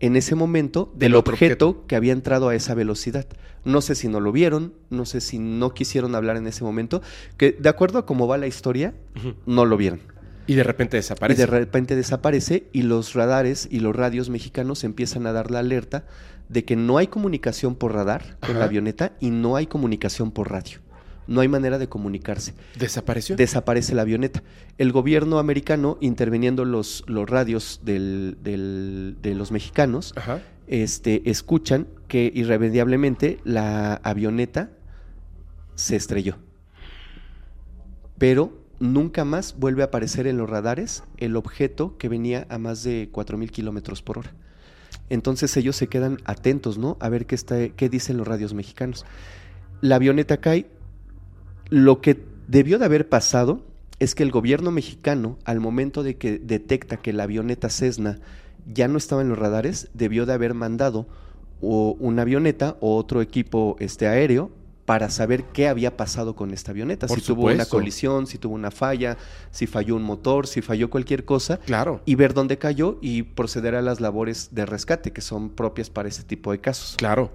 en 0.00 0.16
ese 0.16 0.34
momento 0.34 0.92
del, 0.96 1.14
objeto, 1.14 1.68
objeto. 1.68 1.86
que 1.86 1.96
había 1.96 2.12
entrado 2.12 2.48
a 2.48 2.54
esa 2.54 2.74
velocidad. 2.74 3.26
No 3.64 3.80
sé 3.80 3.94
si 3.94 4.08
no 4.08 4.18
lo 4.18 4.32
vieron, 4.32 4.74
no 4.90 5.04
sé 5.04 5.20
si 5.20 5.38
no 5.38 5.74
quisieron 5.74 6.14
hablar 6.14 6.36
en 6.36 6.46
ese 6.46 6.64
momento, 6.64 7.02
que 7.36 7.52
de 7.52 7.68
acuerdo 7.68 7.98
a 7.98 8.06
cómo 8.06 8.26
va 8.26 8.38
la 8.38 8.48
historia, 8.48 8.94
no 9.46 9.64
lo 9.64 9.76
vieron. 9.76 10.00
Y 10.46 10.54
de 10.54 10.62
repente 10.64 10.96
desaparece. 10.96 11.40
Y 11.42 11.44
de 11.44 11.46
repente 11.50 11.96
desaparece 11.96 12.64
y 12.72 12.82
los 12.82 13.14
radares 13.14 13.68
y 13.70 13.80
los 13.80 13.94
radios 13.94 14.28
mexicanos 14.30 14.84
empiezan 14.84 15.26
a 15.26 15.32
dar 15.32 15.50
la 15.50 15.60
alerta 15.60 16.04
de 16.48 16.64
que 16.64 16.76
no 16.76 16.98
hay 16.98 17.06
comunicación 17.06 17.74
por 17.76 17.94
radar 17.94 18.36
con 18.40 18.58
la 18.58 18.64
avioneta 18.66 19.12
y 19.20 19.30
no 19.30 19.56
hay 19.56 19.66
comunicación 19.66 20.30
por 20.32 20.50
radio. 20.50 20.80
No 21.28 21.40
hay 21.40 21.48
manera 21.48 21.78
de 21.78 21.88
comunicarse. 21.88 22.52
¿Desapareció? 22.78 23.36
Desaparece 23.36 23.94
la 23.94 24.02
avioneta. 24.02 24.42
El 24.76 24.90
gobierno 24.90 25.38
americano, 25.38 25.96
interviniendo 26.00 26.64
los, 26.64 27.04
los 27.06 27.30
radios 27.30 27.80
del- 27.84 28.36
del- 28.42 29.16
de 29.22 29.34
los 29.36 29.52
mexicanos, 29.52 30.12
Ajá. 30.16 30.40
este, 30.66 31.30
escuchan 31.30 31.86
que 32.08 32.30
irremediablemente 32.34 33.38
la 33.44 33.94
avioneta 34.02 34.70
se 35.76 35.94
estrelló. 35.96 36.36
Pero 38.18 38.61
nunca 38.82 39.24
más 39.24 39.54
vuelve 39.58 39.82
a 39.82 39.86
aparecer 39.86 40.26
en 40.26 40.36
los 40.36 40.50
radares 40.50 41.04
el 41.16 41.36
objeto 41.36 41.96
que 41.98 42.08
venía 42.08 42.46
a 42.50 42.58
más 42.58 42.82
de 42.82 43.08
4.000 43.12 43.50
kilómetros 43.50 44.02
por 44.02 44.18
hora. 44.18 44.32
Entonces 45.08 45.56
ellos 45.56 45.76
se 45.76 45.86
quedan 45.86 46.18
atentos, 46.24 46.78
¿no? 46.78 46.96
A 47.00 47.08
ver 47.08 47.26
qué, 47.26 47.36
está, 47.36 47.68
qué 47.68 47.88
dicen 47.88 48.16
los 48.16 48.26
radios 48.26 48.54
mexicanos. 48.54 49.06
La 49.80 49.96
avioneta 49.96 50.38
cae. 50.38 50.66
Lo 51.70 52.00
que 52.00 52.24
debió 52.48 52.78
de 52.78 52.84
haber 52.84 53.08
pasado 53.08 53.64
es 54.00 54.14
que 54.16 54.24
el 54.24 54.32
gobierno 54.32 54.72
mexicano, 54.72 55.38
al 55.44 55.60
momento 55.60 56.02
de 56.02 56.16
que 56.16 56.38
detecta 56.38 56.96
que 56.96 57.12
la 57.12 57.22
avioneta 57.22 57.70
Cessna 57.70 58.18
ya 58.66 58.88
no 58.88 58.98
estaba 58.98 59.22
en 59.22 59.28
los 59.28 59.38
radares, 59.38 59.90
debió 59.94 60.26
de 60.26 60.32
haber 60.32 60.54
mandado 60.54 61.06
o 61.60 61.96
una 62.00 62.22
avioneta 62.22 62.76
o 62.80 62.96
otro 62.96 63.22
equipo 63.22 63.76
este, 63.78 64.08
aéreo 64.08 64.50
para 64.92 65.08
saber 65.08 65.44
qué 65.54 65.68
había 65.68 65.96
pasado 65.96 66.36
con 66.36 66.52
esta 66.52 66.70
avioneta. 66.72 67.06
Por 67.06 67.18
si 67.18 67.24
tuvo 67.24 67.46
una 67.46 67.64
colisión, 67.64 68.26
si 68.26 68.36
tuvo 68.36 68.54
una 68.54 68.70
falla, 68.70 69.16
si 69.50 69.66
falló 69.66 69.96
un 69.96 70.02
motor, 70.02 70.46
si 70.46 70.60
falló 70.60 70.90
cualquier 70.90 71.24
cosa, 71.24 71.56
Claro. 71.60 72.02
y 72.04 72.14
ver 72.14 72.34
dónde 72.34 72.58
cayó 72.58 72.98
y 73.00 73.22
proceder 73.22 73.74
a 73.74 73.80
las 73.80 74.02
labores 74.02 74.50
de 74.54 74.66
rescate 74.66 75.10
que 75.10 75.22
son 75.22 75.48
propias 75.48 75.88
para 75.88 76.10
ese 76.10 76.24
tipo 76.24 76.52
de 76.52 76.60
casos. 76.60 76.96
Claro. 76.98 77.30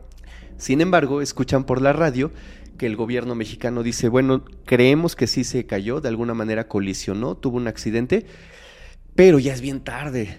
Sin 0.57 0.81
embargo, 0.81 1.19
escuchan 1.19 1.63
por 1.63 1.81
la 1.81 1.93
radio 1.93 2.29
que 2.77 2.85
el 2.85 2.95
gobierno 2.95 3.33
mexicano 3.33 3.81
dice, 3.81 4.07
bueno, 4.07 4.45
creemos 4.65 5.15
que 5.15 5.25
sí 5.25 5.43
se 5.43 5.65
cayó, 5.65 5.99
de 5.99 6.09
alguna 6.09 6.35
manera 6.35 6.67
colisionó, 6.67 7.37
tuvo 7.37 7.57
un 7.57 7.67
accidente, 7.67 8.27
pero 9.15 9.39
ya 9.39 9.51
es 9.51 9.61
bien 9.61 9.81
tarde. 9.81 10.37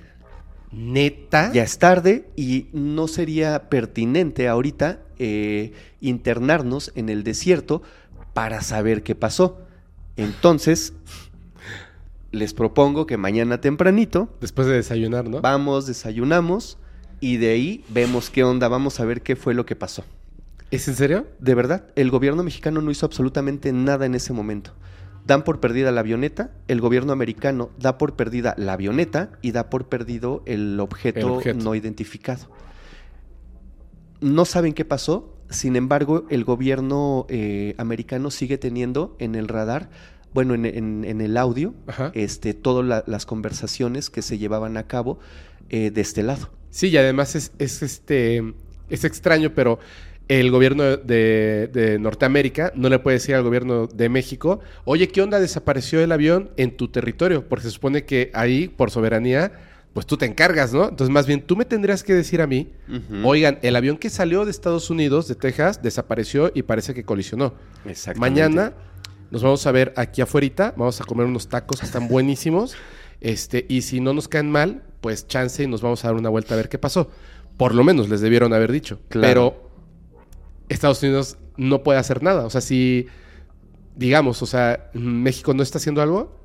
¿Neta? 0.73 1.53
Ya 1.53 1.63
es 1.63 1.79
tarde 1.79 2.29
y 2.37 2.69
no 2.73 3.09
sería 3.09 3.69
pertinente 3.69 4.49
ahorita 4.49 5.01
eh, 5.19 5.73
internarnos 6.01 6.93
en 6.95 7.09
el 7.09 7.25
desierto 7.25 7.83
para 8.35 8.63
saber 8.63 9.03
qué 9.03 9.15
pasó. 9.15 9.61
Entonces, 10.17 10.93
les 12.33 12.53
propongo 12.55 13.07
que 13.07 13.17
mañana 13.17 13.61
tempranito 13.61 14.29
Después 14.41 14.67
de 14.67 14.75
desayunar, 14.75 15.29
¿no? 15.29 15.41
vamos, 15.41 15.87
desayunamos 15.87 16.79
y 17.21 17.39
de 17.39 17.51
ahí 17.51 17.85
vemos 17.89 18.31
qué 18.31 18.45
onda, 18.45 18.69
vamos 18.69 19.01
a 19.01 19.05
ver 19.05 19.23
qué 19.23 19.37
fue 19.37 19.55
lo 19.55 19.67
que 19.67 19.75
pasó. 19.75 20.05
¿Es 20.71 20.87
en 20.87 20.97
serio? 20.97 21.27
De 21.41 21.55
verdad, 21.55 21.87
el 21.97 22.11
gobierno 22.11 22.43
mexicano 22.43 22.83
no 22.83 22.91
hizo 22.91 23.07
absolutamente 23.07 23.73
nada 23.73 24.05
en 24.07 24.15
ese 24.15 24.33
momento. 24.33 24.75
Dan 25.29 25.45
por 25.45 25.61
perdida 25.61 25.93
la 25.93 26.01
avioneta, 26.01 26.51
el 26.69 26.81
gobierno 26.81 27.13
americano 27.13 27.69
da 27.79 27.99
por 27.99 28.17
perdida 28.17 28.55
la 28.57 28.73
avioneta 28.73 29.31
y 29.43 29.53
da 29.53 29.69
por 29.69 29.89
perdido 29.89 30.43
el 30.47 30.81
objeto, 30.81 31.19
El 31.21 31.25
objeto. 31.27 31.63
no 31.63 31.75
identificado. 31.75 32.47
No 34.21 34.45
saben 34.47 34.73
qué 34.73 34.85
pasó, 34.87 35.37
sin 35.51 35.77
embargo, 35.77 36.25
el 36.31 36.45
gobierno 36.45 37.27
eh, 37.29 37.75
americano 37.79 38.31
sigue 38.31 38.59
teniendo 38.59 39.17
en 39.19 39.35
el 39.35 39.49
radar, 39.49 39.91
bueno, 40.35 40.55
en, 40.55 40.65
en- 40.67 41.05
en 41.05 41.21
el 41.21 41.37
audio, 41.37 41.75
Ajá. 41.87 42.11
este, 42.15 42.55
todas 42.55 42.85
la- 42.87 43.05
las 43.07 43.27
conversaciones 43.27 44.11
que 44.11 44.23
se 44.23 44.39
llevaban 44.39 44.77
a 44.79 44.87
cabo 44.87 45.19
eh, 45.69 45.91
de 45.91 46.01
este 46.01 46.23
lado. 46.23 46.49
Sí, 46.71 46.89
y 46.89 46.97
además 46.97 47.35
es, 47.37 47.53
es, 47.59 47.83
este 47.83 48.43
es 48.89 49.05
extraño, 49.05 49.53
pero 49.55 49.79
el 50.29 50.51
gobierno 50.51 50.97
de, 50.97 51.71
de 51.73 51.99
Norteamérica 51.99 52.73
no 52.75 52.89
le 52.89 52.99
puede 52.99 53.17
decir 53.17 53.35
al 53.35 53.43
gobierno 53.43 53.87
de 53.87 54.09
México, 54.09 54.61
oye, 54.85 55.09
¿qué 55.09 55.23
onda? 55.23 55.41
Desapareció 55.41 56.01
el 56.01 56.13
avión 56.13 56.51
en 56.57 56.77
tu 56.77 56.89
territorio, 56.89 57.49
porque 57.49 57.65
se 57.65 57.71
supone 57.71 58.05
que 58.05 58.31
ahí, 58.35 58.69
por 58.69 58.91
soberanía, 58.91 59.53
pues 59.95 60.07
tú 60.07 60.17
te 60.17 60.27
encargas, 60.27 60.73
¿no? 60.73 60.89
Entonces, 60.89 61.13
más 61.13 61.27
bien, 61.27 61.43
tú 61.43 61.57
me 61.57 61.65
tendrías 61.65 62.05
que 62.05 62.15
decir 62.15 62.41
a 62.41 62.47
mí, 62.47 62.71
oigan, 63.25 63.59
el 63.63 63.75
avión 63.75 63.97
que 63.97 64.11
salió 64.11 64.45
de 64.45 64.51
Estados 64.51 64.91
Unidos, 64.91 65.27
de 65.29 65.35
Texas, 65.35 65.83
desapareció 65.83 66.53
y 66.55 66.63
parece 66.63 66.95
que 66.95 67.05
colisionó. 67.05 67.55
Mañana 68.17 68.75
nos 69.31 69.43
vamos 69.43 69.67
a 69.67 69.73
ver 69.73 69.93
aquí 69.97 70.21
afuera, 70.23 70.73
vamos 70.77 71.01
a 71.01 71.05
comer 71.05 71.27
unos 71.27 71.49
tacos 71.49 71.81
que 71.81 71.87
están 71.87 72.07
buenísimos. 72.09 72.77
Este, 73.21 73.67
y 73.69 73.83
si 73.83 74.01
no 74.01 74.13
nos 74.13 74.29
caen 74.29 74.51
mal, 74.51 74.83
pues 75.01 75.27
chance 75.27 75.63
y 75.63 75.67
nos 75.67 75.83
vamos 75.83 76.05
a 76.05 76.09
dar 76.09 76.17
una 76.17 76.29
vuelta 76.29 76.55
a 76.55 76.57
ver 76.57 76.69
qué 76.69 76.79
pasó. 76.79 77.11
Por 77.57 77.75
lo 77.75 77.83
menos 77.83 78.09
les 78.09 78.21
debieron 78.21 78.53
haber 78.53 78.71
dicho. 78.71 79.01
Claro. 79.09 79.27
Pero 79.29 79.68
Estados 80.69 81.03
Unidos 81.03 81.39
no 81.57 81.83
puede 81.83 81.99
hacer 81.99 82.23
nada. 82.23 82.45
O 82.45 82.51
sea, 82.51 82.61
si, 82.61 83.07
digamos, 83.97 84.43
o 84.43 84.47
sea, 84.47 84.91
México 84.95 85.55
no 85.55 85.63
está 85.63 85.79
haciendo 85.79 86.03
algo, 86.03 86.41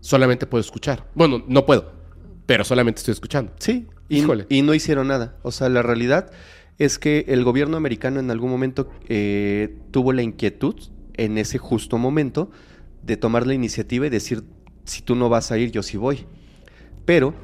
solamente 0.00 0.46
puedo 0.46 0.60
escuchar. 0.60 1.08
Bueno, 1.14 1.42
no 1.46 1.66
puedo, 1.66 1.92
pero 2.46 2.64
solamente 2.64 2.98
estoy 2.98 3.12
escuchando. 3.12 3.52
Sí, 3.58 3.88
y, 4.08 4.18
Híjole. 4.18 4.46
y 4.48 4.62
no 4.62 4.74
hicieron 4.74 5.08
nada. 5.08 5.36
O 5.42 5.52
sea, 5.52 5.68
la 5.68 5.82
realidad 5.82 6.30
es 6.78 6.98
que 6.98 7.24
el 7.28 7.44
gobierno 7.44 7.76
americano 7.76 8.20
en 8.20 8.30
algún 8.30 8.50
momento 8.50 8.90
eh, 9.08 9.78
tuvo 9.90 10.12
la 10.12 10.22
inquietud, 10.22 10.74
en 11.16 11.38
ese 11.38 11.58
justo 11.58 11.96
momento, 11.98 12.50
de 13.02 13.16
tomar 13.16 13.46
la 13.46 13.54
iniciativa 13.54 14.06
y 14.06 14.10
decir, 14.10 14.44
si 14.84 15.02
tú 15.02 15.14
no 15.14 15.28
vas 15.28 15.52
a 15.52 15.58
ir, 15.58 15.70
yo 15.70 15.82
sí 15.82 15.96
voy. 15.96 16.26
Pero, 17.04 17.34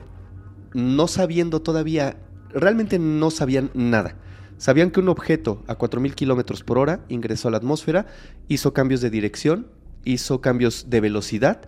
no 0.74 1.06
sabiendo 1.06 1.62
todavía, 1.62 2.16
realmente 2.52 2.98
no 2.98 3.30
sabían 3.30 3.70
nada. 3.74 4.16
Sabían 4.60 4.90
que 4.90 5.00
un 5.00 5.08
objeto 5.08 5.64
a 5.68 5.78
4.000 5.78 6.14
kilómetros 6.14 6.62
por 6.62 6.76
hora 6.76 7.00
ingresó 7.08 7.48
a 7.48 7.50
la 7.50 7.56
atmósfera, 7.56 8.04
hizo 8.46 8.74
cambios 8.74 9.00
de 9.00 9.08
dirección, 9.08 9.68
hizo 10.04 10.42
cambios 10.42 10.90
de 10.90 11.00
velocidad, 11.00 11.62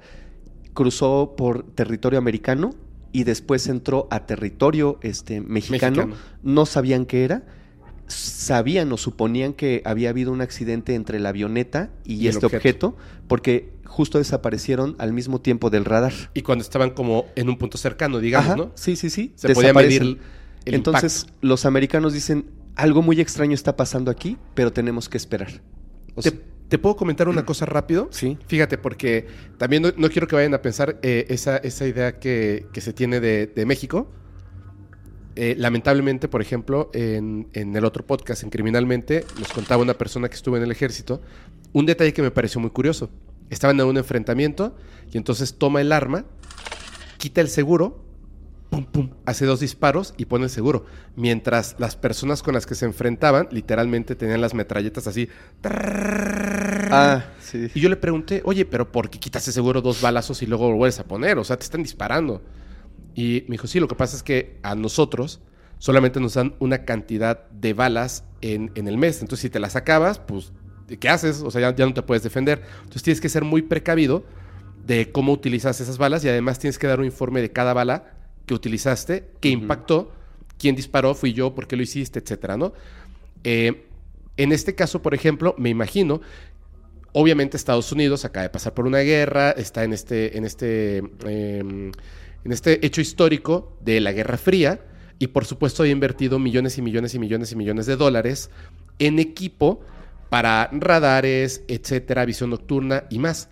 cruzó 0.75 1.33
por 1.35 1.63
territorio 1.63 2.19
americano 2.19 2.75
y 3.11 3.25
después 3.25 3.67
entró 3.67 4.09
a 4.11 4.27
territorio 4.27 4.99
este, 5.01 5.41
mexicano. 5.41 6.09
Mexicano. 6.09 6.23
No 6.43 6.67
sabían 6.67 7.07
qué 7.07 7.25
era. 7.25 7.47
Sabían 8.09 8.93
o 8.93 8.99
suponían 8.99 9.55
que 9.55 9.81
había 9.87 10.11
habido 10.11 10.31
un 10.31 10.43
accidente 10.43 10.95
entre 10.95 11.19
la 11.19 11.31
avioneta 11.31 11.89
y, 12.05 12.29
este 12.29 12.45
objeto. 12.45 12.89
objeto. 12.89 12.97
porque 13.27 13.73
justo 13.87 14.19
desaparecieron 14.19 14.97
al 14.99 15.15
mismo 15.15 15.41
tiempo 15.41 15.71
del 15.71 15.87
radar. 15.87 16.13
Y 16.35 16.43
cuando 16.43 16.61
estaban 16.63 16.91
como 16.91 17.25
en 17.37 17.49
un 17.49 17.57
punto 17.57 17.79
cercano, 17.79 18.19
digamos, 18.19 18.49
Ajá, 18.49 18.57
¿no? 18.57 18.73
Sí, 18.75 18.97
sí, 18.97 19.09
sí. 19.09 19.33
Se 19.37 19.55
podía 19.55 19.73
medir 19.73 20.03
el 20.67 20.75
Entonces, 20.75 21.27
los 21.41 21.65
americanos 21.65 22.13
dicen, 22.13 22.45
algo 22.77 23.03
muy 23.03 23.21
extraño 23.21 23.55
está 23.55 23.77
pasando 23.77 24.11
aquí, 24.11 24.39
pero 24.55 24.73
tenemos 24.73 25.09
que 25.09 25.17
esperar. 25.17 25.63
O 26.15 26.23
¿Te, 26.23 26.79
puedo 26.79 26.97
comentar 26.97 27.29
una 27.29 27.45
cosa 27.47 27.67
rápido? 27.67 28.09
sí. 28.11 28.39
Fíjate, 28.47 28.79
porque 28.79 29.27
también 29.59 29.83
no, 29.83 29.93
no 29.97 30.09
quiero 30.09 30.27
que 30.27 30.37
vayan 30.37 30.55
a 30.55 30.63
pensar 30.63 30.99
eh, 31.03 31.27
esa, 31.29 31.59
esa 31.59 31.87
idea 31.87 32.19
que, 32.19 32.67
que 32.73 32.81
se 32.81 32.93
tiene 32.93 33.21
de, 33.21 33.47
de 33.47 33.67
México. 33.67 34.11
Eh, 35.35 35.55
lamentablemente, 35.57 36.29
por 36.29 36.43
ejemplo, 36.43 36.91
en, 36.93 37.49
en 37.55 37.75
el 37.75 37.85
otro 37.87 38.07
podcast, 38.07 38.43
en 38.43 38.51
Criminalmente, 38.51 39.25
nos 39.39 39.49
contaba 39.53 39.83
una 39.83 39.95
persona 39.95 40.29
que 40.29 40.35
estuvo 40.35 40.59
en 40.59 40.63
el 40.63 40.71
ejército 40.71 41.23
un 41.73 41.87
detalle 41.87 42.13
que 42.13 42.23
me 42.23 42.31
pareció 42.31 42.61
muy 42.61 42.71
curioso. 42.71 43.11
Estaban 43.51 43.79
en 43.81 43.87
un 43.87 43.97
enfrentamiento 43.97 44.77
y 45.11 45.19
entonces 45.19 45.59
toma 45.59 45.81
el 45.81 45.93
arma, 45.93 46.25
quita 47.19 47.41
el 47.41 47.49
seguro, 47.49 48.02
pum, 48.73 48.87
pum, 48.87 49.11
hace 49.27 49.45
dos 49.45 49.61
disparos 49.61 50.15
y 50.17 50.25
pone 50.25 50.45
el 50.45 50.51
seguro. 50.51 50.87
Mientras 51.15 51.77
las 51.79 51.95
personas 51.95 52.43
con 52.43 52.55
las 52.55 52.65
que 52.65 52.75
se 52.75 52.87
enfrentaban, 52.87 53.47
literalmente 53.51 54.17
tenían 54.17 54.41
las 54.41 54.55
metralletas 54.55 55.07
así. 55.07 55.29
Sí. 57.43 57.71
Y 57.75 57.81
yo 57.81 57.91
le 57.91 57.97
pregunté, 57.97 58.41
oye, 58.47 58.65
pero 58.65 58.91
¿por 58.91 59.11
qué 59.11 59.19
quitas 59.19 59.43
ese 59.43 59.53
seguro 59.53 59.83
dos 59.83 60.01
balazos 60.01 60.41
y 60.41 60.47
luego 60.47 60.71
lo 60.71 60.77
vuelves 60.77 60.99
a 61.01 61.05
poner? 61.05 61.37
O 61.37 61.45
sea, 61.45 61.59
te 61.59 61.65
están 61.65 61.83
disparando. 61.83 62.41
Y 63.15 63.45
me 63.47 63.55
dijo, 63.55 63.67
sí, 63.67 63.79
lo 63.79 63.89
que 63.89 63.95
pasa 63.95 64.17
es 64.17 64.23
que 64.23 64.59
a 64.63 64.75
nosotros 64.75 65.43
solamente 65.77 66.19
nos 66.19 66.33
dan 66.33 66.55
una 66.59 66.87
cantidad 66.87 67.51
de 67.51 67.75
balas 67.75 68.25
en, 68.41 68.73
en 68.75 68.89
el 68.89 68.97
mes. 68.97 69.21
Entonces, 69.21 69.43
si 69.43 69.51
te 69.51 69.61
las 69.61 69.77
acabas, 69.77 70.19
pues, 70.19 70.51
¿qué 70.99 71.11
haces? 71.11 71.43
O 71.43 71.51
sea, 71.51 71.61
ya, 71.61 71.77
ya 71.77 71.85
no 71.85 71.93
te 71.93 72.01
puedes 72.01 72.23
defender. 72.23 72.63
Entonces, 72.77 73.03
tienes 73.03 73.21
que 73.21 73.29
ser 73.29 73.45
muy 73.45 73.61
precavido 73.61 74.25
de 74.87 75.13
cómo 75.13 75.33
utilizas 75.33 75.79
esas 75.83 75.99
balas 75.99 76.25
y 76.25 76.31
además 76.31 76.59
tienes 76.59 76.79
que 76.79 76.87
dar 76.87 77.01
un 77.01 77.05
informe 77.05 77.43
de 77.43 77.53
cada 77.53 77.75
bala 77.75 78.22
que 78.47 78.55
utilizaste, 78.55 79.31
qué 79.41 79.51
Ujú. 79.51 79.63
impactó, 79.63 80.13
quién 80.59 80.77
disparó, 80.77 81.15
fui 81.15 81.33
yo, 81.33 81.55
por 81.55 81.67
qué 81.67 81.77
lo 81.77 81.83
hiciste, 81.83 82.19
etcétera, 82.19 82.57
¿no? 82.57 82.73
Eh, 83.45 83.87
en 84.37 84.53
este 84.53 84.75
caso, 84.75 85.03
por 85.03 85.15
ejemplo, 85.15 85.55
me 85.59 85.69
imagino 85.69 86.21
Obviamente 87.15 87.59
Estados 87.59 87.93
Unidos 87.93 88.25
acaba 88.25 88.45
de 88.45 88.51
pasar 88.51 88.73
por 88.73 88.87
una 88.87 89.01
guerra, 89.01 89.51
está 89.51 89.85
en 89.85 89.93
este, 89.93 90.39
en 90.39 90.47
este, 90.47 91.03
eh, 91.27 91.59
en 91.59 92.53
este 92.53 92.85
hecho 92.87 93.03
histórico 93.03 93.77
de 93.83 94.01
la 94.01 94.13
Guerra 94.13 94.39
Fría 94.39 94.81
y 95.19 95.27
por 95.27 95.45
supuesto 95.45 95.83
ha 95.83 95.89
invertido 95.89 96.39
millones 96.39 96.79
y 96.79 96.83
millones 96.83 97.15
y 97.15 97.19
millones 97.19 97.53
y 97.53 97.57
millones 97.57 97.85
de 97.85 97.97
dólares 97.97 98.51
en 98.99 99.19
equipo 99.19 99.81
para 100.33 100.71
radares, 100.73 101.63
etcétera, 101.69 102.25
visión 102.25 102.49
nocturna 102.49 103.05
y 103.11 103.19
más. 103.19 103.51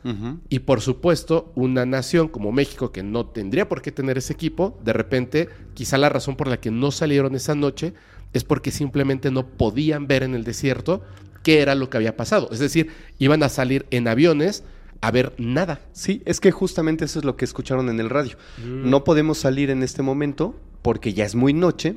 Y 0.49 0.61
por 0.61 0.81
supuesto, 0.81 1.53
una 1.55 1.85
nación 1.85 2.29
como 2.29 2.53
México 2.53 2.91
que 2.91 3.03
no 3.03 3.27
tendría 3.27 3.69
por 3.69 3.83
qué 3.83 3.93
tener 3.93 4.17
ese 4.17 4.33
equipo, 4.33 4.81
de 4.83 4.95
repente, 4.95 5.51
quizá 5.75 5.99
la 5.99 6.09
razón 6.09 6.37
por 6.37 6.49
la 6.49 6.59
que 6.59 6.71
no 6.71 6.91
salieron 6.91 7.35
esa 7.35 7.55
noche 7.55 7.93
es 8.33 8.45
porque 8.45 8.71
simplemente 8.71 9.31
no 9.31 9.47
podían 9.47 10.07
ver 10.07 10.23
en 10.23 10.35
el 10.35 10.43
desierto 10.43 11.03
qué 11.43 11.61
era 11.61 11.75
lo 11.75 11.91
que 11.91 11.99
había 11.99 12.17
pasado. 12.17 12.49
Es 12.51 12.61
decir, 12.61 12.89
iban 13.19 13.43
a 13.43 13.51
salir 13.51 13.85
en 13.91 14.09
aviones 14.09 14.65
a 15.03 15.11
ver 15.11 15.35
nada. 15.37 15.83
Sí, 15.93 16.23
es 16.25 16.41
que 16.41 16.51
justamente 16.51 17.05
eso 17.05 17.19
es 17.19 17.27
lo 17.27 17.37
que 17.37 17.45
escucharon 17.45 17.91
en 17.91 18.01
el 18.01 18.09
radio. 18.09 18.39
Mm. 18.57 18.89
No 18.89 19.05
podemos 19.05 19.37
salir 19.37 19.69
en 19.69 19.83
este 19.83 20.01
momento 20.01 20.59
porque 20.81 21.13
ya 21.13 21.27
es 21.27 21.35
muy 21.35 21.53
noche 21.53 21.97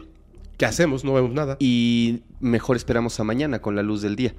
¿Qué 0.57 0.65
hacemos? 0.65 1.03
No 1.03 1.13
vemos 1.13 1.31
nada. 1.33 1.57
y 1.59 2.21
mejor 2.39 2.77
esperamos 2.77 3.19
a 3.19 3.23
mañana 3.23 3.61
con 3.61 3.75
la 3.75 3.81
luz 3.83 4.01
del 4.01 4.15
día. 4.15 4.33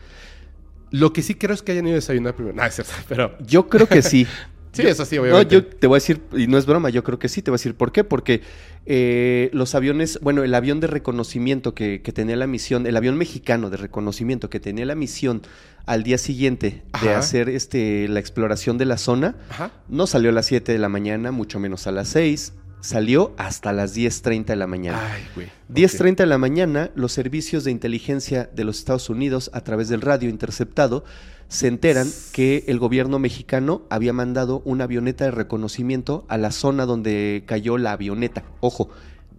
Lo 0.91 1.13
que 1.13 1.23
sí 1.23 1.35
creo 1.35 1.55
es 1.55 1.63
que 1.63 1.73
hayan 1.73 1.87
ido 1.87 1.95
a 1.95 1.97
desayunar 1.97 2.35
primero. 2.37 2.55
No, 2.57 2.65
es 2.65 2.75
cierto, 2.75 2.93
pero... 3.09 3.37
Yo 3.45 3.69
creo 3.69 3.89
que 3.89 4.03
sí. 4.03 4.27
Sí, 4.75 4.83
Yo- 4.83 4.89
eso 4.89 5.05
sí, 5.05 5.15
No, 5.15 5.23
obviamente. 5.23 5.55
yo 5.55 5.65
te 5.65 5.87
voy 5.87 5.95
a 5.95 5.99
decir, 6.01 6.21
y 6.37 6.49
no 6.49 6.59
es 6.59 6.67
broma, 6.67 6.91
yo 6.91 7.05
creo 7.05 7.17
que 7.21 7.29
sí, 7.29 7.43
te 7.43 7.53
voy 7.53 7.55
a 7.55 7.59
decir 7.59 7.77
por 7.77 7.93
qué. 7.93 8.03
Porque 8.03 8.41
eh, 8.87 9.49
los 9.53 9.77
aviones, 9.77 10.19
bueno, 10.21 10.43
el 10.43 10.53
avión 10.53 10.81
de 10.81 10.89
reconocimiento 10.89 11.77
que, 11.77 12.03
que 12.03 12.11
tenía 12.11 12.35
la 12.35 12.49
misión, 12.49 12.85
el 12.85 12.97
avión 12.97 13.17
mexicano 13.17 13.71
de 13.71 13.77
reconocimiento 13.77 14.51
que 14.51 14.59
tenía 14.59 14.85
la 14.85 14.97
misión 14.97 15.43
al 15.87 16.03
día 16.03 16.19
siguiente 16.19 16.83
de 17.05 17.15
hacer 17.15 17.49
este, 17.51 18.09
la 18.09 18.19
exploración 18.19 18.77
de 18.77 18.87
la 18.87 18.99
zona, 18.99 19.37
Ajá. 19.49 19.71
no 19.89 20.09
salió 20.09 20.31
a 20.31 20.33
las 20.33 20.47
7 20.47 20.73
de 20.73 20.79
la 20.79 20.89
mañana, 20.89 21.31
mucho 21.31 21.61
menos 21.61 21.87
a 21.87 21.93
las 21.93 22.09
6, 22.09 22.53
salió 22.85 23.33
hasta 23.39 23.73
las 23.73 23.97
10.30 23.97 24.45
de 24.45 24.57
la 24.57 24.67
mañana. 24.67 25.01
Ay, 25.13 25.23
güey. 25.35 25.49
10.30 25.73 26.17
de 26.17 26.27
la 26.27 26.37
mañana, 26.39 26.91
los 26.95 27.13
servicios 27.13 27.65
de 27.65 27.71
inteligencia 27.71 28.51
de 28.55 28.65
los 28.65 28.79
Estados 28.79 29.09
Unidos, 29.09 29.51
a 29.55 29.63
través 29.63 29.89
del 29.89 30.03
radio 30.03 30.29
interceptado, 30.29 31.05
se 31.49 31.69
enteran 31.69 32.07
que 32.33 32.65
el 32.69 32.79
gobierno 32.79 33.19
mexicano 33.19 33.83
había 33.89 34.13
mandado 34.13 34.61
una 34.67 34.85
avioneta 34.85 35.25
de 35.25 35.31
reconocimiento 35.31 36.25
a 36.29 36.37
la 36.37 36.51
zona 36.51 36.85
donde 36.85 37.45
cayó 37.47 37.79
la 37.79 37.93
avioneta. 37.93 38.45
Ojo, 38.61 38.91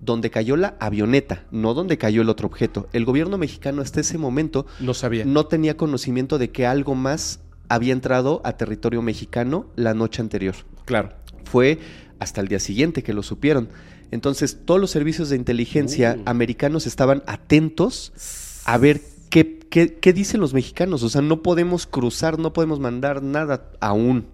donde 0.01 0.31
cayó 0.31 0.55
la 0.55 0.75
avioneta, 0.79 1.43
no 1.51 1.73
donde 1.75 1.97
cayó 1.99 2.21
el 2.23 2.29
otro 2.29 2.47
objeto. 2.47 2.88
El 2.93 3.05
gobierno 3.05 3.38
mexicano 3.38 3.81
hasta 3.81 3.99
ese 4.01 4.17
momento 4.17 4.65
No 4.79 4.93
sabía. 4.93 5.23
no 5.25 5.45
tenía 5.45 5.77
conocimiento 5.77 6.38
de 6.38 6.49
que 6.51 6.65
algo 6.65 6.95
más 6.95 7.41
había 7.69 7.93
entrado 7.93 8.41
a 8.43 8.53
territorio 8.58 9.01
mexicano 9.01 9.67
la 9.75 9.93
noche 9.93 10.21
anterior 10.21 10.55
Claro. 10.86 11.10
fue 11.45 11.79
hasta 12.19 12.41
el 12.41 12.47
día 12.47 12.60
siguiente 12.60 13.04
que 13.04 13.13
lo 13.13 13.23
supieron. 13.23 13.69
Entonces, 14.12 14.60
todos 14.65 14.80
los 14.80 14.91
servicios 14.91 15.30
de 15.30 15.36
inteligencia 15.36 16.15
Uh. 16.19 16.21
americanos 16.30 16.88
estaban 16.88 17.23
atentos 17.28 18.62
a 18.65 18.78
ver 18.78 19.01
qué, 19.30 19.60
qué- 19.69 19.95
qué 19.95 20.13
dicen 20.13 20.39
los 20.41 20.54
mexicanos. 20.54 21.04
O 21.04 21.10
sea, 21.10 21.21
no 21.21 21.41
podemos 21.41 21.86
cruzar, 21.88 22.38
no 22.39 22.54
podemos 22.54 22.80
mandar 22.80 23.21
nada 23.23 23.71
aún. 23.80 24.28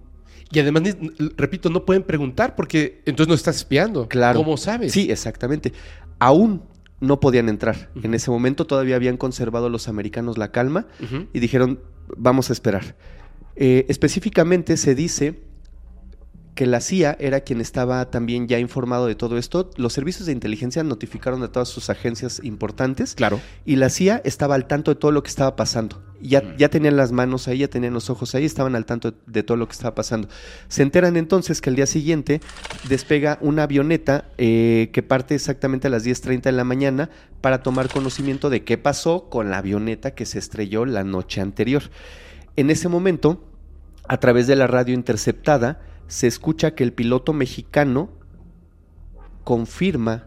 Y 0.54 0.60
además, 0.60 0.84
repito, 1.38 1.70
no 1.70 1.86
pueden 1.86 2.04
preguntar 2.04 2.56
porque 2.58 3.02
entonces 3.06 3.30
no 3.30 3.34
estás 3.36 3.56
espiando. 3.56 4.10
Claro. 4.10 4.40
¿Cómo 4.40 4.58
sabes? 4.58 4.92
Sí, 4.92 5.10
exactamente. 5.10 5.72
Aún 6.20 6.64
no 7.00 7.20
podían 7.22 7.48
entrar. 7.50 7.90
En 8.04 8.14
ese 8.14 8.30
momento 8.30 8.68
todavía 8.68 8.98
habían 8.98 9.16
conservado 9.18 9.70
los 9.70 9.88
americanos 9.88 10.38
la 10.38 10.52
calma 10.52 10.88
y 11.34 11.40
dijeron, 11.40 11.80
vamos 12.18 12.50
a 12.50 12.54
esperar. 12.54 12.96
Eh, 13.56 13.86
específicamente 13.90 14.76
se 14.78 14.94
dice 14.94 15.40
que 16.56 16.66
la 16.66 16.82
CIA 16.82 17.16
era 17.20 17.40
quien 17.42 17.62
estaba 17.62 18.10
también 18.12 18.48
ya 18.48 18.60
informado 18.60 19.08
de 19.08 19.16
todo 19.16 19.38
esto. 19.38 19.70
Los 19.78 19.94
servicios 19.94 20.26
de 20.26 20.34
inteligencia 20.34 20.84
notificaron 20.84 21.42
a 21.44 21.48
todas 21.52 21.70
sus 21.70 21.90
agencias 21.90 22.42
importantes 22.44 23.16
Claro. 23.16 23.40
y 23.66 23.78
la 23.78 23.90
CIA 23.90 24.22
estaba 24.26 24.56
al 24.56 24.68
tanto 24.68 24.92
de 24.92 24.96
todo 25.00 25.12
lo 25.12 25.24
que 25.24 25.30
estaba 25.30 25.56
pasando. 25.56 26.04
Ya, 26.22 26.42
Mm. 26.42 26.58
ya 26.58 26.70
tenían 26.70 26.98
las 26.98 27.12
manos 27.14 27.48
ahí, 27.48 27.60
ya 27.60 27.68
tenían 27.70 27.94
los 27.94 28.10
ojos 28.10 28.36
ahí, 28.36 28.44
estaban 28.46 28.76
al 28.76 28.86
tanto 28.86 29.14
de 29.26 29.44
todo 29.44 29.56
lo 29.58 29.66
que 29.68 29.72
estaba 29.72 29.96
pasando. 29.96 30.28
Se 30.68 30.84
enteran 30.84 31.16
entonces 31.18 31.62
que 31.62 31.70
el 31.70 31.78
día 31.78 31.88
siguiente 31.88 32.42
despega 32.90 33.38
una 33.42 33.64
avioneta 33.64 34.26
eh, 34.38 34.90
que 34.94 35.02
parte 35.04 35.34
exactamente 35.36 35.88
a 35.88 35.90
las 35.90 36.04
10.30 36.04 36.44
de 36.44 36.52
la 36.52 36.64
mañana 36.66 37.10
para 37.40 37.64
tomar 37.64 37.88
conocimiento 37.88 38.50
de 38.50 38.64
qué 38.66 38.78
pasó 38.78 39.30
con 39.30 39.50
la 39.50 39.58
avioneta 39.60 40.12
que 40.14 40.26
se 40.26 40.38
estrelló 40.38 40.86
la 40.86 41.04
noche 41.06 41.40
anterior. 41.42 41.84
En 42.58 42.70
ese 42.70 42.88
momento, 42.90 43.44
a 44.08 44.18
través 44.20 44.46
de 44.48 44.56
la 44.58 44.68
radio 44.68 44.94
interceptada, 44.94 45.80
se 46.12 46.28
escucha 46.28 46.76
que 46.76 46.84
el 46.84 46.92
piloto 46.92 47.32
mexicano 47.32 48.10
confirma 49.46 50.26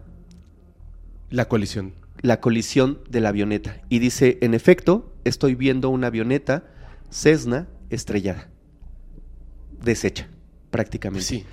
La 1.28 1.46
colisión. 1.46 1.92
la 2.22 2.40
colisión 2.40 3.00
de 3.10 3.20
la 3.20 3.28
avioneta 3.28 3.82
y 3.90 3.98
dice, 3.98 4.38
en 4.40 4.54
efecto, 4.54 5.12
estoy 5.24 5.54
viendo 5.54 5.90
una 5.90 6.06
avioneta 6.06 6.64
Cessna 7.10 7.68
estrellada, 7.90 8.48
deshecha 9.82 10.26
prácticamente. 10.70 11.26
Sí. 11.26 11.44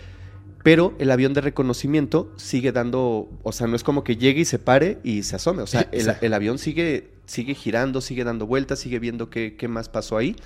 Pero 0.63 0.96
el 0.98 1.12
avión 1.12 1.34
de 1.34 1.41
reconocimiento 1.41 2.32
sigue 2.38 2.72
dando, 2.72 3.30
o 3.44 3.52
sea, 3.52 3.67
no 3.67 3.76
es 3.76 3.84
como 3.84 4.06
que 4.06 4.15
llegue 4.15 4.41
y 4.41 4.46
se 4.46 4.60
pare 4.60 5.00
y 5.04 5.24
se 5.24 5.36
asome, 5.36 5.62
o 5.62 5.67
sea, 5.67 5.89
el, 5.91 6.10
el 6.22 6.34
avión 6.34 6.58
sigue, 6.58 7.10
sigue 7.26 7.54
girando, 7.54 8.00
sigue 8.00 8.24
dando 8.24 8.48
vueltas, 8.48 8.80
sigue 8.80 8.98
viendo 9.00 9.30
qué, 9.30 9.58
qué 9.58 9.67
más 9.67 9.89
pasó 9.89 10.15
ahí. 10.15 10.38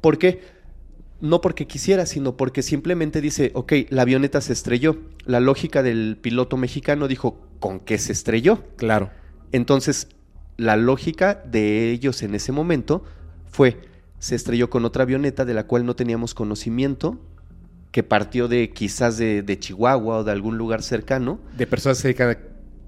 ¿Por 0.00 0.16
qué? 0.16 0.40
No 1.20 1.40
porque 1.40 1.66
quisiera, 1.66 2.06
sino 2.06 2.36
porque 2.36 2.62
simplemente 2.62 3.20
dice, 3.20 3.50
ok, 3.54 3.72
la 3.90 4.02
avioneta 4.02 4.40
se 4.40 4.52
estrelló. 4.52 4.98
La 5.24 5.40
lógica 5.40 5.82
del 5.82 6.16
piloto 6.20 6.56
mexicano 6.56 7.08
dijo, 7.08 7.40
¿con 7.58 7.80
qué 7.80 7.98
se 7.98 8.12
estrelló? 8.12 8.64
Claro. 8.76 9.10
Entonces, 9.50 10.08
la 10.56 10.76
lógica 10.76 11.34
de 11.34 11.90
ellos 11.90 12.22
en 12.22 12.34
ese 12.34 12.52
momento 12.52 13.02
fue, 13.46 13.80
se 14.18 14.34
estrelló 14.34 14.70
con 14.70 14.84
otra 14.84 15.02
avioneta 15.02 15.44
de 15.44 15.54
la 15.54 15.66
cual 15.66 15.86
no 15.86 15.96
teníamos 15.96 16.34
conocimiento, 16.34 17.18
que 17.90 18.02
partió 18.02 18.48
de 18.48 18.70
quizás 18.70 19.16
de, 19.16 19.42
de 19.42 19.58
Chihuahua 19.58 20.18
o 20.18 20.24
de 20.24 20.32
algún 20.32 20.58
lugar 20.58 20.82
cercano. 20.82 21.40
De 21.56 21.66
personas 21.66 21.98
que 21.98 22.02
se 22.02 22.08
dedican 22.08 22.30
a 22.30 22.38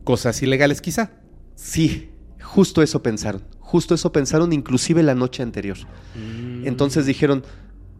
cosas 0.05 0.40
ilegales, 0.43 0.81
quizá. 0.81 1.12
Sí, 1.57 2.11
justo 2.40 2.83
eso 2.83 3.03
pensaron, 3.03 3.43
justo 3.59 3.95
eso 3.95 4.12
pensaron 4.12 4.53
inclusive 4.53 5.03
la 5.03 5.14
noche 5.14 5.43
anterior. 5.43 5.79
Mm. 6.14 6.66
Entonces 6.66 7.07
dijeron, 7.07 7.45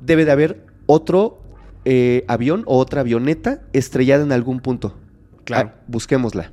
debe 0.00 0.24
de 0.24 0.32
haber 0.32 0.66
otro 0.86 1.40
eh, 1.84 2.24
avión 2.28 2.64
o 2.66 2.78
otra 2.78 3.00
avioneta 3.00 3.62
estrellada 3.72 4.24
en 4.24 4.32
algún 4.32 4.60
punto. 4.60 4.96
Claro. 5.44 5.72
Ah, 5.74 5.80
busquémosla. 5.86 6.52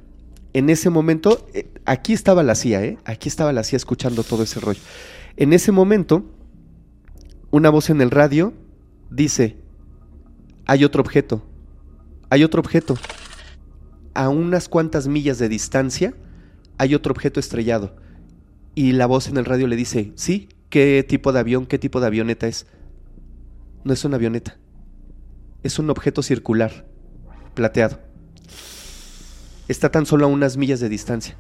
En 0.54 0.70
ese 0.70 0.90
momento, 0.90 1.46
eh, 1.54 1.68
aquí 1.86 2.14
estaba 2.14 2.44
la 2.44 2.56
CIA, 2.56 2.84
¿eh? 2.84 2.98
Aquí 3.06 3.30
estaba 3.30 3.52
la 3.54 3.64
CIA 3.64 3.78
escuchando 3.78 4.24
todo 4.24 4.44
ese 4.44 4.60
rollo. 4.60 4.80
En 5.36 5.54
ese 5.54 5.72
momento, 5.72 6.26
una 7.52 7.70
voz 7.70 7.90
en 7.90 8.02
el 8.02 8.12
radio 8.12 8.54
dice, 9.10 9.58
hay 10.66 10.84
otro 10.84 11.02
objeto, 11.02 11.46
hay 12.30 12.44
otro 12.44 12.60
objeto. 12.60 12.98
A 14.14 14.30
unas 14.30 14.68
cuantas 14.68 15.08
millas 15.08 15.38
de 15.38 15.48
distancia 15.48 16.14
hay 16.78 16.96
otro 16.96 17.12
objeto 17.12 17.40
estrellado. 17.40 17.96
Y 18.76 18.94
la 18.94 19.06
voz 19.06 19.28
en 19.28 19.38
el 19.38 19.46
radio 19.46 19.68
le 19.68 19.76
dice, 19.76 20.12
sí, 20.16 20.50
¿qué 20.70 21.06
tipo 21.08 21.34
de 21.34 21.40
avión, 21.40 21.66
qué 21.66 21.80
tipo 21.80 22.00
de 22.00 22.08
avioneta 22.08 22.48
es? 22.48 22.68
No 23.88 23.94
es 23.94 24.04
una 24.04 24.18
avioneta, 24.18 24.58
es 25.64 25.80
un 25.80 25.90
objeto 25.90 26.22
circular, 26.22 26.86
plateado. 27.54 28.02
Está 29.70 29.92
tan 29.92 30.06
solo 30.06 30.26
a 30.26 30.28
unas 30.28 30.58
millas 30.58 30.82
de 30.82 30.90
distancia. 30.90 31.38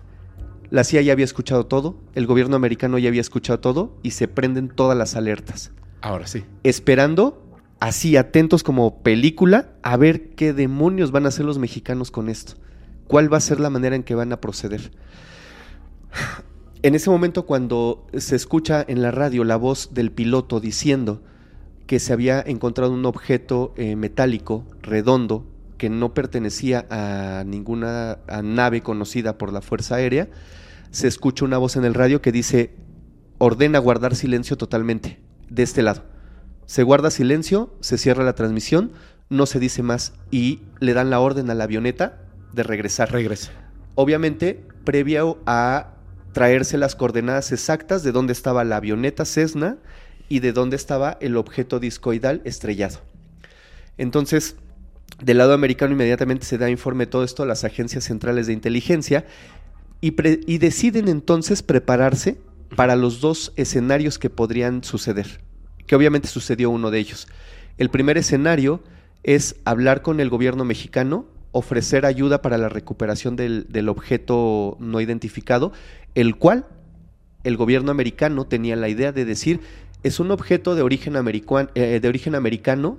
La 0.69 0.85
CIA 0.85 1.01
ya 1.01 1.11
había 1.11 1.25
escuchado 1.25 1.65
todo, 1.65 1.99
el 2.15 2.25
gobierno 2.25 2.55
americano 2.55 2.99
ya 2.99 3.09
había 3.09 3.19
escuchado 3.19 3.59
todo 3.59 3.97
y 4.01 4.11
se 4.11 4.29
prenden 4.29 4.69
todas 4.69 4.97
las 4.97 5.17
alertas. 5.17 5.71
Ahora 5.99 6.25
sí. 6.25 6.45
Esperando, 6.63 7.45
así 7.81 8.15
atentos 8.15 8.63
como 8.63 9.03
película, 9.03 9.73
a 9.83 9.97
ver 9.97 10.29
qué 10.35 10.53
demonios 10.53 11.11
van 11.11 11.25
a 11.25 11.27
hacer 11.27 11.43
los 11.43 11.59
mexicanos 11.59 12.11
con 12.11 12.29
esto. 12.29 12.53
¿Cuál 13.07 13.31
va 13.31 13.35
a 13.35 13.41
ser 13.41 13.59
la 13.59 13.69
manera 13.69 13.97
en 13.97 14.03
que 14.03 14.15
van 14.15 14.31
a 14.31 14.39
proceder? 14.39 14.89
En 16.81 16.95
ese 16.95 17.09
momento 17.09 17.45
cuando 17.45 18.07
se 18.17 18.37
escucha 18.37 18.85
en 18.87 19.01
la 19.01 19.11
radio 19.11 19.43
la 19.43 19.57
voz 19.57 19.93
del 19.93 20.13
piloto 20.13 20.61
diciendo 20.61 21.23
que 21.87 21.99
se 21.99 22.13
había 22.13 22.41
encontrado 22.41 22.93
un 22.93 23.05
objeto 23.05 23.73
eh, 23.77 23.95
metálico, 23.95 24.65
redondo, 24.81 25.45
que 25.77 25.89
no 25.89 26.13
pertenecía 26.13 26.85
a 26.89 27.43
ninguna 27.45 28.19
a 28.27 28.41
nave 28.41 28.81
conocida 28.81 29.37
por 29.37 29.53
la 29.53 29.61
Fuerza 29.61 29.95
Aérea, 29.95 30.27
se 30.91 31.07
escucha 31.07 31.45
una 31.45 31.57
voz 31.57 31.75
en 31.75 31.85
el 31.85 31.93
radio 31.93 32.21
que 32.21 32.31
dice, 32.31 32.75
ordena 33.37 33.79
guardar 33.79 34.15
silencio 34.15 34.57
totalmente, 34.57 35.19
de 35.49 35.63
este 35.63 35.81
lado. 35.81 36.03
Se 36.65 36.83
guarda 36.83 37.09
silencio, 37.09 37.73
se 37.79 37.97
cierra 37.97 38.23
la 38.23 38.35
transmisión, 38.35 38.91
no 39.29 39.45
se 39.45 39.59
dice 39.59 39.83
más 39.83 40.13
y 40.31 40.61
le 40.79 40.93
dan 40.93 41.09
la 41.09 41.19
orden 41.19 41.49
a 41.49 41.55
la 41.55 41.65
avioneta 41.65 42.21
de 42.53 42.63
regresar 42.63 43.11
Regresa. 43.11 43.51
obviamente 43.95 44.65
previo 44.83 45.39
a 45.45 45.93
traerse 46.33 46.77
las 46.77 46.95
coordenadas 46.95 47.51
exactas 47.51 48.03
de 48.03 48.11
dónde 48.11 48.33
estaba 48.33 48.63
la 48.63 48.77
avioneta 48.77 49.25
Cessna 49.25 49.77
y 50.29 50.39
de 50.39 50.53
dónde 50.53 50.75
estaba 50.75 51.17
el 51.21 51.37
objeto 51.37 51.79
discoidal 51.79 52.41
estrellado. 52.45 52.99
Entonces, 53.97 54.55
del 55.21 55.37
lado 55.37 55.53
americano 55.53 55.93
inmediatamente 55.93 56.45
se 56.45 56.57
da 56.57 56.69
informe 56.69 57.05
de 57.05 57.11
todo 57.11 57.23
esto 57.23 57.43
a 57.43 57.47
las 57.47 57.63
agencias 57.63 58.03
centrales 58.03 58.47
de 58.47 58.53
inteligencia 58.53 59.25
y, 60.01 60.13
y 60.51 60.57
deciden 60.59 61.07
entonces 61.07 61.63
prepararse 61.63 62.37
para 62.75 62.95
los 62.95 63.21
dos 63.21 63.53
escenarios 63.55 64.19
que 64.19 64.29
podrían 64.29 64.83
suceder, 64.83 65.41
que 65.85 65.95
obviamente 65.95 66.27
sucedió 66.27 66.69
uno 66.69 66.91
de 66.91 66.99
ellos. 66.99 67.27
El 67.77 67.89
primer 67.89 68.17
escenario 68.17 68.83
es 69.23 69.55
hablar 69.65 70.01
con 70.01 70.19
el 70.19 70.29
gobierno 70.29 70.65
mexicano, 70.65 71.25
ofrecer 71.51 72.05
ayuda 72.05 72.41
para 72.41 72.57
la 72.57 72.69
recuperación 72.69 73.35
del, 73.35 73.65
del 73.69 73.89
objeto 73.89 74.77
no 74.79 75.01
identificado, 75.01 75.71
el 76.13 76.35
cual 76.35 76.67
el 77.43 77.57
gobierno 77.57 77.91
americano 77.91 78.45
tenía 78.45 78.75
la 78.75 78.89
idea 78.89 79.11
de 79.11 79.25
decir 79.25 79.61
es 80.03 80.19
un 80.19 80.31
objeto 80.31 80.75
de 80.75 80.81
origen, 80.81 81.15
eh, 81.75 81.99
de 82.01 82.07
origen 82.07 82.35
americano 82.35 82.97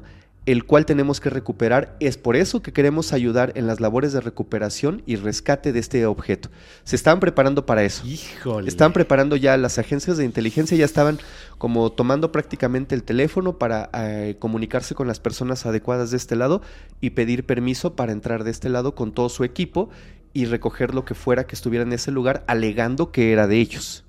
el 0.48 0.64
cual 0.64 0.86
tenemos 0.86 1.20
que 1.20 1.28
recuperar. 1.28 1.94
Es 2.00 2.16
por 2.16 2.34
eso 2.34 2.62
que 2.62 2.72
queremos 2.72 3.12
ayudar 3.12 3.52
en 3.54 3.66
las 3.66 3.80
labores 3.80 4.14
de 4.14 4.22
recuperación 4.22 5.02
y 5.04 5.16
rescate 5.16 5.74
de 5.74 5.78
este 5.78 6.06
objeto. 6.06 6.48
Se 6.84 6.96
estaban 6.96 7.20
preparando 7.20 7.66
para 7.66 7.84
eso. 7.84 8.06
Híjole. 8.06 8.66
Estaban 8.66 8.94
preparando 8.94 9.36
ya 9.36 9.58
las 9.58 9.78
agencias 9.78 10.16
de 10.16 10.24
inteligencia, 10.24 10.74
ya 10.74 10.86
estaban 10.86 11.18
como 11.58 11.92
tomando 11.92 12.32
prácticamente 12.32 12.94
el 12.94 13.02
teléfono 13.02 13.58
para 13.58 13.90
eh, 13.92 14.36
comunicarse 14.38 14.94
con 14.94 15.06
las 15.06 15.20
personas 15.20 15.66
adecuadas 15.66 16.10
de 16.12 16.16
este 16.16 16.34
lado 16.34 16.62
y 17.02 17.10
pedir 17.10 17.44
permiso 17.44 17.94
para 17.94 18.12
entrar 18.12 18.42
de 18.42 18.50
este 18.50 18.70
lado 18.70 18.94
con 18.94 19.12
todo 19.12 19.28
su 19.28 19.44
equipo 19.44 19.90
y 20.32 20.46
recoger 20.46 20.94
lo 20.94 21.04
que 21.04 21.14
fuera 21.14 21.46
que 21.46 21.56
estuviera 21.56 21.84
en 21.84 21.92
ese 21.92 22.10
lugar, 22.10 22.44
alegando 22.46 23.12
que 23.12 23.32
era 23.32 23.46
de 23.48 23.58
ellos. 23.58 24.04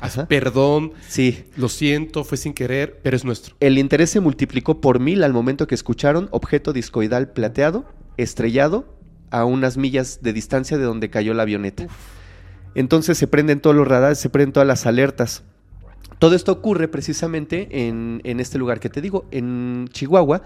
Ajá. 0.00 0.26
Perdón, 0.26 0.92
Sí, 1.08 1.44
lo 1.56 1.68
siento, 1.68 2.24
fue 2.24 2.38
sin 2.38 2.54
querer, 2.54 3.00
pero 3.02 3.16
es 3.16 3.24
nuestro. 3.24 3.56
el 3.60 3.78
interés 3.78 4.10
se 4.10 4.20
multiplicó 4.20 4.80
por 4.80 5.00
mil 5.00 5.24
al 5.24 5.32
momento 5.32 5.66
que 5.66 5.74
escucharon 5.74 6.28
objeto 6.30 6.72
discoidal 6.72 7.32
plateado, 7.32 7.84
estrellado, 8.16 8.96
a 9.30 9.44
unas 9.44 9.76
millas 9.76 10.20
de 10.22 10.32
distancia 10.32 10.78
de 10.78 10.84
donde 10.84 11.10
cayó 11.10 11.34
la 11.34 11.42
avioneta. 11.42 11.86
Entonces 12.74 13.18
se 13.18 13.26
prenden 13.26 13.60
todos 13.60 13.76
los 13.76 13.86
radares, 13.86 14.18
se 14.18 14.30
prenden 14.30 14.52
todas 14.52 14.66
las 14.66 14.86
alertas. 14.86 15.42
Todo 16.18 16.34
esto 16.34 16.52
ocurre 16.52 16.88
precisamente 16.88 17.88
en, 17.88 18.20
en 18.24 18.40
este 18.40 18.58
lugar 18.58 18.80
que 18.80 18.88
te 18.88 19.00
digo, 19.00 19.26
en 19.30 19.88
Chihuahua, 19.92 20.42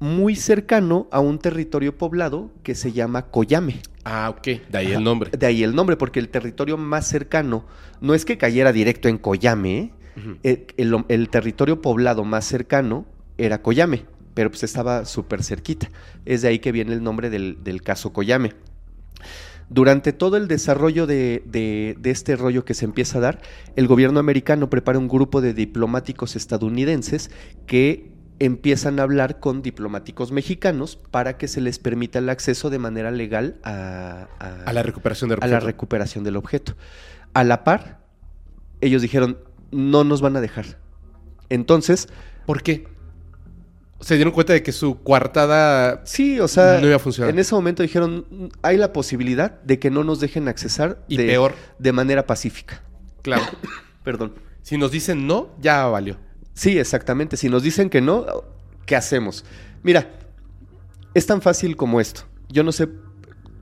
muy 0.00 0.34
cercano 0.34 1.06
a 1.12 1.20
un 1.20 1.38
territorio 1.38 1.96
poblado 1.96 2.50
que 2.62 2.74
se 2.74 2.92
llama 2.92 3.26
Coyame. 3.26 3.80
Ah, 4.04 4.30
ok. 4.30 4.44
De 4.70 4.78
ahí 4.78 4.86
Ajá. 4.88 4.98
el 4.98 5.04
nombre. 5.04 5.30
De 5.30 5.46
ahí 5.46 5.62
el 5.62 5.74
nombre, 5.74 5.96
porque 5.96 6.18
el 6.20 6.28
territorio 6.28 6.76
más 6.76 7.06
cercano 7.06 7.64
no 8.00 8.14
es 8.14 8.24
que 8.24 8.36
cayera 8.38 8.72
directo 8.72 9.08
en 9.08 9.18
Coyame, 9.18 9.78
¿eh? 9.78 9.90
Ujú. 10.16 10.36
el, 10.42 10.66
el- 10.76 11.04
el 11.08 11.28
territorio 11.30 11.80
poblado 11.80 12.24
más 12.24 12.44
cercano 12.44 13.06
era 13.38 13.62
Coyame, 13.62 14.04
pero 14.34 14.50
pues 14.50 14.62
estaba 14.64 15.04
súper 15.04 15.42
cerquita. 15.44 15.88
Es 16.26 16.42
de 16.42 16.48
ahí 16.48 16.58
que 16.58 16.72
viene 16.72 16.92
el 16.92 17.02
nombre 17.02 17.30
del, 17.30 17.62
del 17.64 17.80
caso 17.82 18.12
Coyame. 18.12 18.52
Durante 19.70 20.12
todo 20.12 20.36
el 20.36 20.48
desarrollo 20.48 21.06
de, 21.06 21.42
de- 21.46 21.96
de 21.98 22.10
este 22.10 22.36
rollo 22.36 22.64
que 22.64 22.74
se 22.74 22.84
empieza 22.84 23.18
a 23.18 23.20
dar, 23.22 23.40
el 23.74 23.86
gobierno 23.86 24.20
americano 24.20 24.68
prepara 24.68 24.98
un 24.98 25.08
grupo 25.08 25.40
de 25.40 25.54
diplomáticos 25.54 26.36
estadounidenses 26.36 27.30
que 27.66 28.11
empiezan 28.44 28.98
a 28.98 29.02
hablar 29.04 29.40
con 29.40 29.62
diplomáticos 29.62 30.32
mexicanos 30.32 30.96
para 31.10 31.36
que 31.38 31.48
se 31.48 31.60
les 31.60 31.78
permita 31.78 32.18
el 32.18 32.28
acceso 32.28 32.70
de 32.70 32.78
manera 32.78 33.10
legal 33.10 33.56
a, 33.62 34.28
a- 34.38 34.62
A 34.64 34.72
la 34.72 34.82
recuperación 34.82 35.30
del 35.30 35.38
a 35.42 35.46
la 35.46 35.56
objeto. 35.56 35.66
recuperación 35.66 36.24
del 36.24 36.36
objeto. 36.36 36.74
A 37.34 37.44
la 37.44 37.64
par, 37.64 38.00
ellos 38.80 39.02
dijeron, 39.02 39.38
no 39.70 40.04
nos 40.04 40.20
van 40.20 40.36
a 40.36 40.40
dejar. 40.40 40.78
Entonces, 41.48 42.08
¿Por 42.46 42.62
qué? 42.62 42.88
Se 44.00 44.16
dieron 44.16 44.32
cuenta 44.32 44.52
de 44.52 44.64
que 44.64 44.72
su 44.72 45.00
coartada 45.04 46.00
sí, 46.04 46.40
o 46.40 46.48
sea, 46.48 46.80
no 46.80 46.88
iba 46.88 46.96
a 46.96 46.98
funcionar. 46.98 47.30
en 47.30 47.38
ese 47.38 47.54
momento 47.54 47.84
dijeron, 47.84 48.26
"Mm, 48.30 48.46
hay 48.62 48.76
la 48.76 48.92
posibilidad 48.92 49.60
de 49.62 49.78
que 49.78 49.90
no 49.92 50.02
nos 50.02 50.18
dejen 50.18 50.48
accesar 50.48 51.04
Y 51.06 51.18
de, 51.18 51.26
peor, 51.26 51.54
de 51.78 51.92
manera 51.92 52.26
pacífica. 52.26 52.82
claro. 53.22 53.44
Perdón. 54.02 54.32
si 54.62 54.76
nos 54.76 54.90
dicen 54.90 55.28
no, 55.28 55.50
ya 55.60 55.86
valió. 55.86 56.16
Sí, 56.54 56.78
exactamente. 56.78 57.36
Si 57.36 57.48
nos 57.48 57.62
dicen 57.62 57.88
que 57.90 58.00
no, 58.00 58.26
¿qué 58.86 58.96
hacemos? 58.96 59.44
Mira, 59.82 60.10
es 61.14 61.26
tan 61.26 61.42
fácil 61.42 61.76
como 61.76 62.00
esto. 62.00 62.22
Yo 62.48 62.62
no 62.62 62.72
sé 62.72 62.88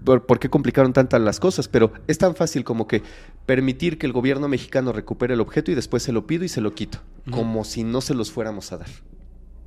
por, 0.04 0.26
por 0.26 0.38
qué 0.38 0.48
complicaron 0.48 0.92
tantas 0.92 1.20
las 1.20 1.40
cosas, 1.40 1.68
pero 1.68 1.92
es 2.06 2.18
tan 2.18 2.34
fácil 2.34 2.64
como 2.64 2.86
que 2.86 3.02
permitir 3.46 3.98
que 3.98 4.06
el 4.06 4.12
gobierno 4.12 4.48
mexicano 4.48 4.92
recupere 4.92 5.34
el 5.34 5.40
objeto 5.40 5.70
y 5.70 5.74
después 5.74 6.02
se 6.02 6.12
lo 6.12 6.26
pido 6.26 6.44
y 6.44 6.48
se 6.48 6.60
lo 6.60 6.74
quito, 6.74 6.98
como 7.30 7.64
si 7.64 7.84
no 7.84 8.00
se 8.00 8.14
los 8.14 8.30
fuéramos 8.30 8.72
a 8.72 8.78
dar. 8.78 8.88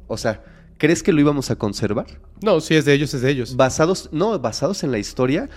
O 0.07 0.17
sea, 0.17 0.43
¿crees 0.77 1.03
que 1.03 1.13
lo 1.13 1.21
íbamos 1.21 1.51
a 1.51 1.55
conservar? 1.55 2.07
No, 2.41 2.59
si 2.61 2.75
es 2.75 2.85
de 2.85 2.93
ellos, 2.93 3.13
es 3.13 3.21
de 3.21 3.29
ellos. 3.31 3.55
Basados, 3.55 4.09
no, 4.11 4.37
basados 4.39 4.83
en 4.83 4.91
la 4.91 4.97
historia, 4.97 5.49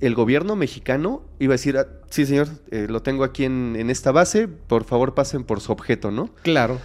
el 0.00 0.14
gobierno 0.14 0.56
mexicano 0.56 1.22
iba 1.38 1.52
a 1.52 1.56
decir, 1.56 1.78
"Ah, 1.78 1.86
sí 2.10 2.26
señor, 2.26 2.48
eh, 2.70 2.86
lo 2.88 3.02
tengo 3.02 3.24
aquí 3.24 3.44
en, 3.44 3.76
en 3.78 3.88
esta 3.90 4.12
base, 4.12 4.48
por 4.48 4.84
favor 4.84 5.14
pasen 5.14 5.44
por 5.44 5.60
su 5.60 5.72
objeto, 5.72 6.10
¿no? 6.10 6.30
Claro. 6.42 6.78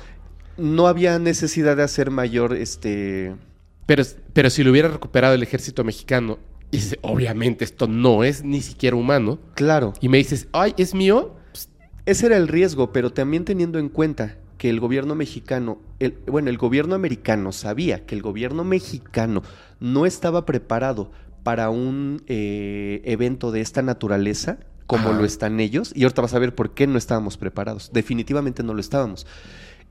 No 0.58 0.88
había 0.88 1.20
necesidad 1.20 1.78
de 1.78 1.84
hacer 1.84 2.12
mayor 2.12 2.54
este 2.56 3.36
Pero, 3.86 4.04
pero 4.34 4.50
si 4.50 4.64
lo 4.64 4.72
hubiera 4.72 4.90
recuperado 4.90 5.34
el 5.34 5.44
ejército 5.44 5.84
mexicano, 5.84 6.40
y 6.72 6.78
dice, 6.78 7.00
obviamente 7.02 7.66
esto 7.66 7.88
no 7.88 8.24
es 8.24 8.44
ni 8.44 8.62
siquiera 8.62 8.96
humano, 8.96 9.40
claro. 9.56 9.94
Y 10.00 10.08
me 10.08 10.18
dices, 10.18 10.48
ay, 10.54 10.74
es 10.78 10.94
mío, 10.94 11.36
pues, 11.52 11.70
ese 12.06 12.28
era 12.28 12.38
el 12.38 12.48
riesgo 12.48 12.94
pero 12.94 13.12
también 13.12 13.46
teniendo 13.46 13.80
en 13.80 13.90
cuenta 13.90 14.38
que 14.58 14.70
el 14.70 14.80
gobierno 14.80 15.16
mexicano 15.16 15.80
el, 16.00 16.20
bueno 16.28 16.50
el 16.50 16.58
gobierno 16.58 16.96
americano 16.96 17.52
sabía 17.52 18.06
que 18.06 18.14
el 18.14 18.22
gobierno 18.22 18.64
mexicano 18.64 19.42
no 19.80 20.06
estaba 20.06 20.46
preparado 20.46 21.12
para 21.44 21.70
un 21.70 22.22
eh, 22.28 23.02
evento 23.06 23.52
de 23.52 23.62
esta 23.62 23.82
naturaleza 23.82 24.60
como 24.86 25.10
Ajá. 25.10 25.18
lo 25.18 25.26
están 25.26 25.60
ellos 25.60 25.92
y 25.96 26.04
ahorita 26.04 26.22
vas 26.22 26.34
a 26.34 26.40
ver 26.40 26.54
por 26.54 26.74
qué 26.74 26.86
no 26.86 26.98
estábamos 26.98 27.38
preparados. 27.38 27.92
Definitivamente 27.94 28.62
no 28.62 28.74
lo 28.74 28.82
estábamos 28.82 29.26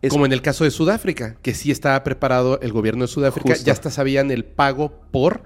Es- 0.02 0.10
como 0.12 0.26
en 0.26 0.32
el 0.32 0.42
caso 0.42 0.64
de 0.64 0.70
Sudáfrica, 0.70 1.36
que 1.42 1.54
sí 1.54 1.70
estaba 1.70 2.02
preparado 2.04 2.60
el 2.60 2.72
gobierno 2.72 3.04
de 3.04 3.08
Sudáfrica, 3.08 3.50
Justo. 3.50 3.64
ya 3.66 3.72
hasta 3.72 3.90
sabían 3.90 4.30
el 4.30 4.44
pago 4.44 5.00
por 5.10 5.42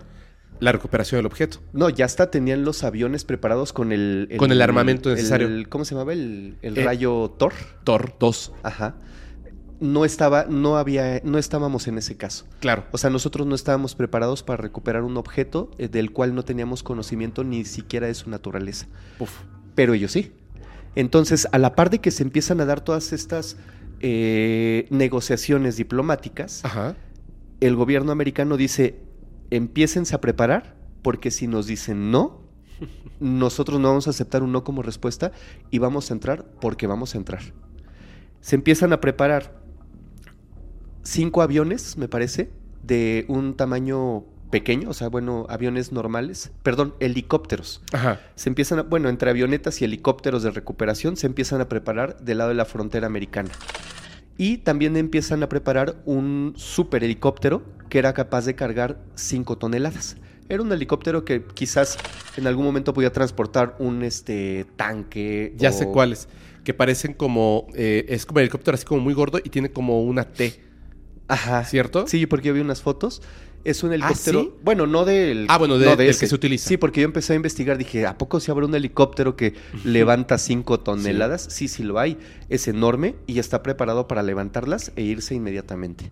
la 0.60 0.70
recuperación 0.72 1.18
del 1.18 1.26
objeto. 1.26 1.58
No, 1.72 1.88
ya 1.90 2.04
hasta 2.04 2.30
tenían 2.30 2.64
los 2.64 2.84
aviones 2.84 3.24
preparados 3.24 3.72
con 3.72 3.90
el... 3.92 4.28
Con 4.38 4.52
el 4.52 4.62
armamento 4.62 5.10
necesario. 5.10 5.48
el- 5.48 5.68
¿Cómo 5.68 5.84
se 5.84 5.94
llamaba? 5.94 6.12
El, 6.12 6.56
el 6.62 6.78
Eh, 6.78 6.84
rayo 6.84 7.34
Thor. 7.36 7.52
Thor 7.82 8.14
2, 8.20 8.52
Ajá. 8.62 8.94
No 9.80 10.04
estaba, 10.04 10.46
no 10.48 10.78
había, 10.78 11.20
no 11.24 11.36
estábamos 11.36 11.88
en 11.88 11.98
ese 11.98 12.16
caso. 12.16 12.46
claro. 12.60 12.84
O 12.92 12.96
sea, 12.98 13.10
nosotros 13.10 13.46
no 13.46 13.56
estábamos 13.56 13.96
preparados 13.96 14.44
para 14.44 14.62
recuperar 14.62 15.02
un 15.02 15.16
objeto 15.16 15.72
eh, 15.78 15.88
del 15.88 16.12
cual 16.12 16.34
no 16.34 16.44
teníamos 16.44 16.84
conocimiento 16.84 17.42
ni 17.42 17.64
siquiera 17.64 18.06
de 18.06 18.14
su 18.14 18.30
naturaleza. 18.30 18.86
Uf. 19.18 19.32
Pero 19.74 19.92
ellos 19.94 20.12
sí. 20.12 20.32
Entonces, 20.94 21.48
a 21.50 21.58
la 21.58 21.74
par 21.74 21.90
de 21.90 21.98
que 21.98 22.12
se 22.12 22.22
empiezan 22.22 22.60
a 22.60 22.64
dar 22.64 22.80
todas 22.82 23.12
estas 23.12 23.56
eh, 24.06 24.86
negociaciones 24.90 25.78
diplomáticas, 25.78 26.62
Ajá. 26.62 26.94
el 27.60 27.74
gobierno 27.74 28.12
americano 28.12 28.58
dice, 28.58 29.00
empiécense 29.48 30.14
a 30.14 30.20
preparar, 30.20 30.76
porque 31.00 31.30
si 31.30 31.46
nos 31.46 31.66
dicen 31.66 32.10
no, 32.10 32.42
nosotros 33.18 33.80
no 33.80 33.88
vamos 33.88 34.06
a 34.06 34.10
aceptar 34.10 34.42
un 34.42 34.52
no 34.52 34.62
como 34.62 34.82
respuesta 34.82 35.32
y 35.70 35.78
vamos 35.78 36.10
a 36.10 36.14
entrar 36.14 36.44
porque 36.60 36.86
vamos 36.86 37.14
a 37.14 37.18
entrar. 37.18 37.40
Se 38.42 38.56
empiezan 38.56 38.92
a 38.92 39.00
preparar 39.00 39.58
cinco 41.02 41.40
aviones, 41.40 41.96
me 41.96 42.06
parece, 42.06 42.50
de 42.82 43.24
un 43.28 43.54
tamaño 43.54 44.26
pequeño, 44.54 44.88
o 44.90 44.94
sea, 44.94 45.08
bueno, 45.08 45.46
aviones 45.48 45.90
normales, 45.90 46.52
perdón, 46.62 46.94
helicópteros. 47.00 47.82
Ajá. 47.92 48.20
Se 48.36 48.48
empiezan, 48.48 48.78
a, 48.78 48.82
bueno, 48.82 49.08
entre 49.08 49.28
avionetas 49.30 49.82
y 49.82 49.84
helicópteros 49.84 50.44
de 50.44 50.52
recuperación 50.52 51.16
se 51.16 51.26
empiezan 51.26 51.60
a 51.60 51.68
preparar 51.68 52.20
del 52.20 52.38
lado 52.38 52.50
de 52.50 52.54
la 52.54 52.64
frontera 52.64 53.08
americana. 53.08 53.50
Y 54.38 54.58
también 54.58 54.96
empiezan 54.96 55.42
a 55.42 55.48
preparar 55.48 55.96
un 56.04 56.54
super 56.56 57.02
helicóptero 57.02 57.62
que 57.88 57.98
era 57.98 58.12
capaz 58.14 58.44
de 58.44 58.54
cargar 58.54 58.98
5 59.16 59.58
toneladas. 59.58 60.16
Era 60.48 60.62
un 60.62 60.70
helicóptero 60.72 61.24
que 61.24 61.42
quizás 61.54 61.96
en 62.36 62.46
algún 62.46 62.64
momento 62.64 62.94
podía 62.94 63.12
transportar 63.12 63.74
un 63.80 64.04
este, 64.04 64.66
tanque. 64.76 65.52
Ya 65.56 65.70
o- 65.70 65.72
sé 65.72 65.86
cuáles. 65.86 66.28
Que 66.62 66.74
parecen 66.74 67.12
como. 67.12 67.66
eh, 67.74 68.06
es 68.08 68.24
como 68.24 68.38
el 68.38 68.44
helicóptero 68.44 68.76
así 68.76 68.84
como 68.84 69.00
muy 69.00 69.14
gordo 69.14 69.38
y 69.42 69.50
tiene 69.50 69.70
como 69.70 70.02
una 70.04 70.24
T. 70.24 70.60
Ajá. 71.28 71.64
¿Cierto? 71.64 72.06
Sí, 72.06 72.26
porque 72.26 72.48
yo 72.48 72.54
vi 72.54 72.60
unas 72.60 72.82
fotos. 72.82 73.22
Es 73.64 73.82
un 73.82 73.92
helicóptero. 73.92 74.40
¿sí? 74.42 74.50
Bueno, 74.62 74.86
no 74.86 75.04
del. 75.04 75.46
Ah, 75.48 75.56
bueno, 75.58 75.78
de- 75.78 75.86
no 75.86 75.96
del 75.96 76.10
ese. 76.10 76.20
que 76.20 76.26
se 76.26 76.34
utiliza. 76.34 76.68
Sí, 76.68 76.76
porque 76.76 77.00
yo 77.00 77.06
empecé 77.06 77.32
a 77.32 77.36
investigar. 77.36 77.78
Dije, 77.78 78.06
¿a 78.06 78.18
poco 78.18 78.38
si 78.40 78.50
habrá 78.50 78.66
un 78.66 78.74
helicóptero 78.74 79.36
que 79.36 79.54
levanta 79.84 80.36
5 80.38 80.80
toneladas? 80.80 81.46
Sí. 81.50 81.68
sí, 81.68 81.82
lo 81.82 81.98
hay. 81.98 82.18
Es 82.50 82.68
enorme 82.68 83.14
y 83.26 83.38
está 83.38 83.62
preparado 83.62 84.06
para 84.06 84.22
levantarlas 84.22 84.92
e 84.96 85.02
irse 85.02 85.34
inmediatamente. 85.34 86.10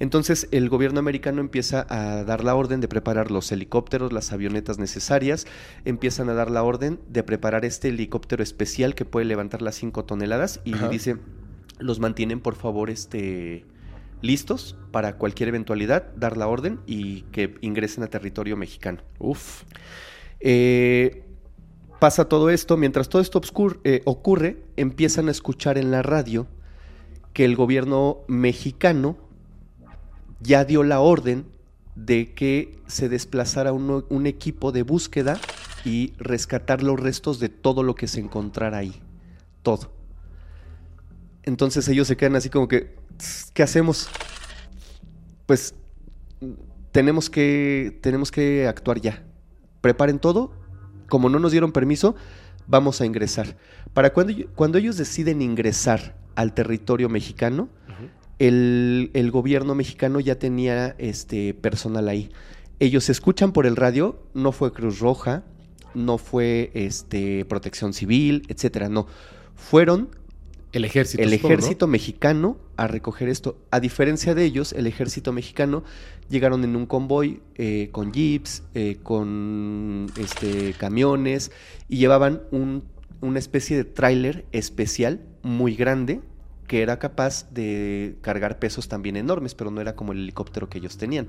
Entonces, 0.00 0.46
el 0.52 0.68
gobierno 0.68 1.00
americano 1.00 1.40
empieza 1.40 1.84
a 1.88 2.22
dar 2.22 2.44
la 2.44 2.54
orden 2.54 2.80
de 2.80 2.86
preparar 2.86 3.30
los 3.32 3.50
helicópteros, 3.50 4.12
las 4.12 4.32
avionetas 4.32 4.78
necesarias. 4.78 5.46
Empiezan 5.84 6.28
a 6.28 6.34
dar 6.34 6.50
la 6.52 6.62
orden 6.62 7.00
de 7.08 7.22
preparar 7.24 7.64
este 7.64 7.88
helicóptero 7.88 8.42
especial 8.44 8.94
que 8.94 9.04
puede 9.04 9.26
levantar 9.26 9.60
las 9.60 9.74
5 9.74 10.04
toneladas. 10.04 10.60
Y 10.64 10.74
Ajá. 10.74 10.88
dice, 10.88 11.16
los 11.80 11.98
mantienen, 11.98 12.38
por 12.40 12.54
favor, 12.54 12.90
este 12.90 13.64
listos 14.22 14.76
para 14.90 15.16
cualquier 15.16 15.50
eventualidad, 15.50 16.14
dar 16.16 16.36
la 16.36 16.48
orden 16.48 16.80
y 16.86 17.22
que 17.32 17.56
ingresen 17.60 18.04
a 18.04 18.08
territorio 18.08 18.56
mexicano. 18.56 19.02
Uf. 19.18 19.64
Eh, 20.40 21.24
pasa 21.98 22.26
todo 22.26 22.50
esto, 22.50 22.76
mientras 22.76 23.08
todo 23.08 23.22
esto 23.22 23.40
eh, 23.84 24.02
ocurre, 24.04 24.62
empiezan 24.76 25.28
a 25.28 25.30
escuchar 25.30 25.78
en 25.78 25.90
la 25.90 26.02
radio 26.02 26.46
que 27.32 27.44
el 27.44 27.56
gobierno 27.56 28.18
mexicano 28.28 29.16
ya 30.40 30.64
dio 30.64 30.82
la 30.82 31.00
orden 31.00 31.46
de 31.94 32.32
que 32.32 32.78
se 32.86 33.08
desplazara 33.08 33.72
un, 33.72 34.04
un 34.08 34.26
equipo 34.26 34.70
de 34.72 34.82
búsqueda 34.82 35.40
y 35.84 36.12
rescatar 36.18 36.82
los 36.82 36.98
restos 36.98 37.40
de 37.40 37.48
todo 37.48 37.82
lo 37.82 37.94
que 37.94 38.06
se 38.06 38.20
encontrara 38.20 38.78
ahí. 38.78 39.00
Todo. 39.62 39.90
Entonces 41.42 41.88
ellos 41.88 42.06
se 42.06 42.16
quedan 42.16 42.36
así 42.36 42.50
como 42.50 42.68
que, 42.68 42.80
"Tss, 42.80 43.07
¿qué 43.54 43.62
hacemos? 43.62 44.08
Pues 45.46 45.74
tenemos 46.92 47.30
que, 47.30 47.98
tenemos 48.02 48.30
que 48.30 48.66
actuar 48.66 49.00
ya. 49.00 49.24
Preparen 49.80 50.18
todo. 50.18 50.52
Como 51.08 51.28
no 51.28 51.38
nos 51.38 51.52
dieron 51.52 51.72
permiso, 51.72 52.16
vamos 52.66 53.00
a 53.00 53.06
ingresar. 53.06 53.56
Para 53.94 54.12
cuando, 54.12 54.34
cuando 54.54 54.78
ellos 54.78 54.96
deciden 54.96 55.40
ingresar 55.40 56.16
al 56.34 56.52
territorio 56.54 57.08
mexicano, 57.08 57.68
el, 58.38 59.10
el 59.14 59.30
gobierno 59.30 59.74
mexicano 59.74 60.20
ya 60.20 60.38
tenía 60.38 60.94
este 60.98 61.54
personal 61.54 62.08
ahí. 62.08 62.30
Ellos 62.78 63.08
escuchan 63.08 63.52
por 63.52 63.66
el 63.66 63.74
radio, 63.74 64.22
no 64.34 64.52
fue 64.52 64.72
Cruz 64.72 65.00
Roja, 65.00 65.42
no 65.94 66.18
fue 66.18 66.70
este 66.74 67.44
Protección 67.46 67.92
Civil, 67.92 68.44
etcétera, 68.48 68.88
no. 68.88 69.06
Fueron 69.54 70.10
El 70.72 70.84
ejército. 70.84 71.22
el 71.22 71.30
supongo, 71.30 71.48
¿no? 71.48 71.54
ejército 71.54 71.86
mexicano 71.86 72.58
a 72.76 72.86
recoger 72.86 73.28
esto. 73.28 73.56
A 73.70 73.80
diferencia 73.80 74.34
de 74.34 74.44
ellos, 74.44 74.72
el 74.72 74.86
ejército 74.86 75.32
mexicano 75.32 75.82
llegaron 76.28 76.62
en 76.64 76.76
un 76.76 76.86
convoy 76.86 77.40
eh, 77.54 77.88
con 77.90 78.12
jeeps, 78.12 78.62
eh, 78.74 78.98
con 79.02 80.06
este, 80.18 80.74
camiones 80.74 81.50
y 81.88 81.96
llevaban 81.96 82.42
un- 82.50 82.84
una 83.20 83.38
especie 83.38 83.76
de 83.76 83.84
tráiler 83.84 84.44
especial 84.52 85.20
muy 85.42 85.74
grande 85.74 86.20
que 86.66 86.82
era 86.82 86.98
capaz 86.98 87.50
de 87.52 88.16
cargar 88.20 88.58
pesos 88.58 88.88
también 88.88 89.16
enormes, 89.16 89.54
pero 89.54 89.70
no 89.70 89.80
era 89.80 89.96
como 89.96 90.12
el 90.12 90.18
helicóptero 90.18 90.68
que 90.68 90.76
ellos 90.78 90.98
tenían. 90.98 91.26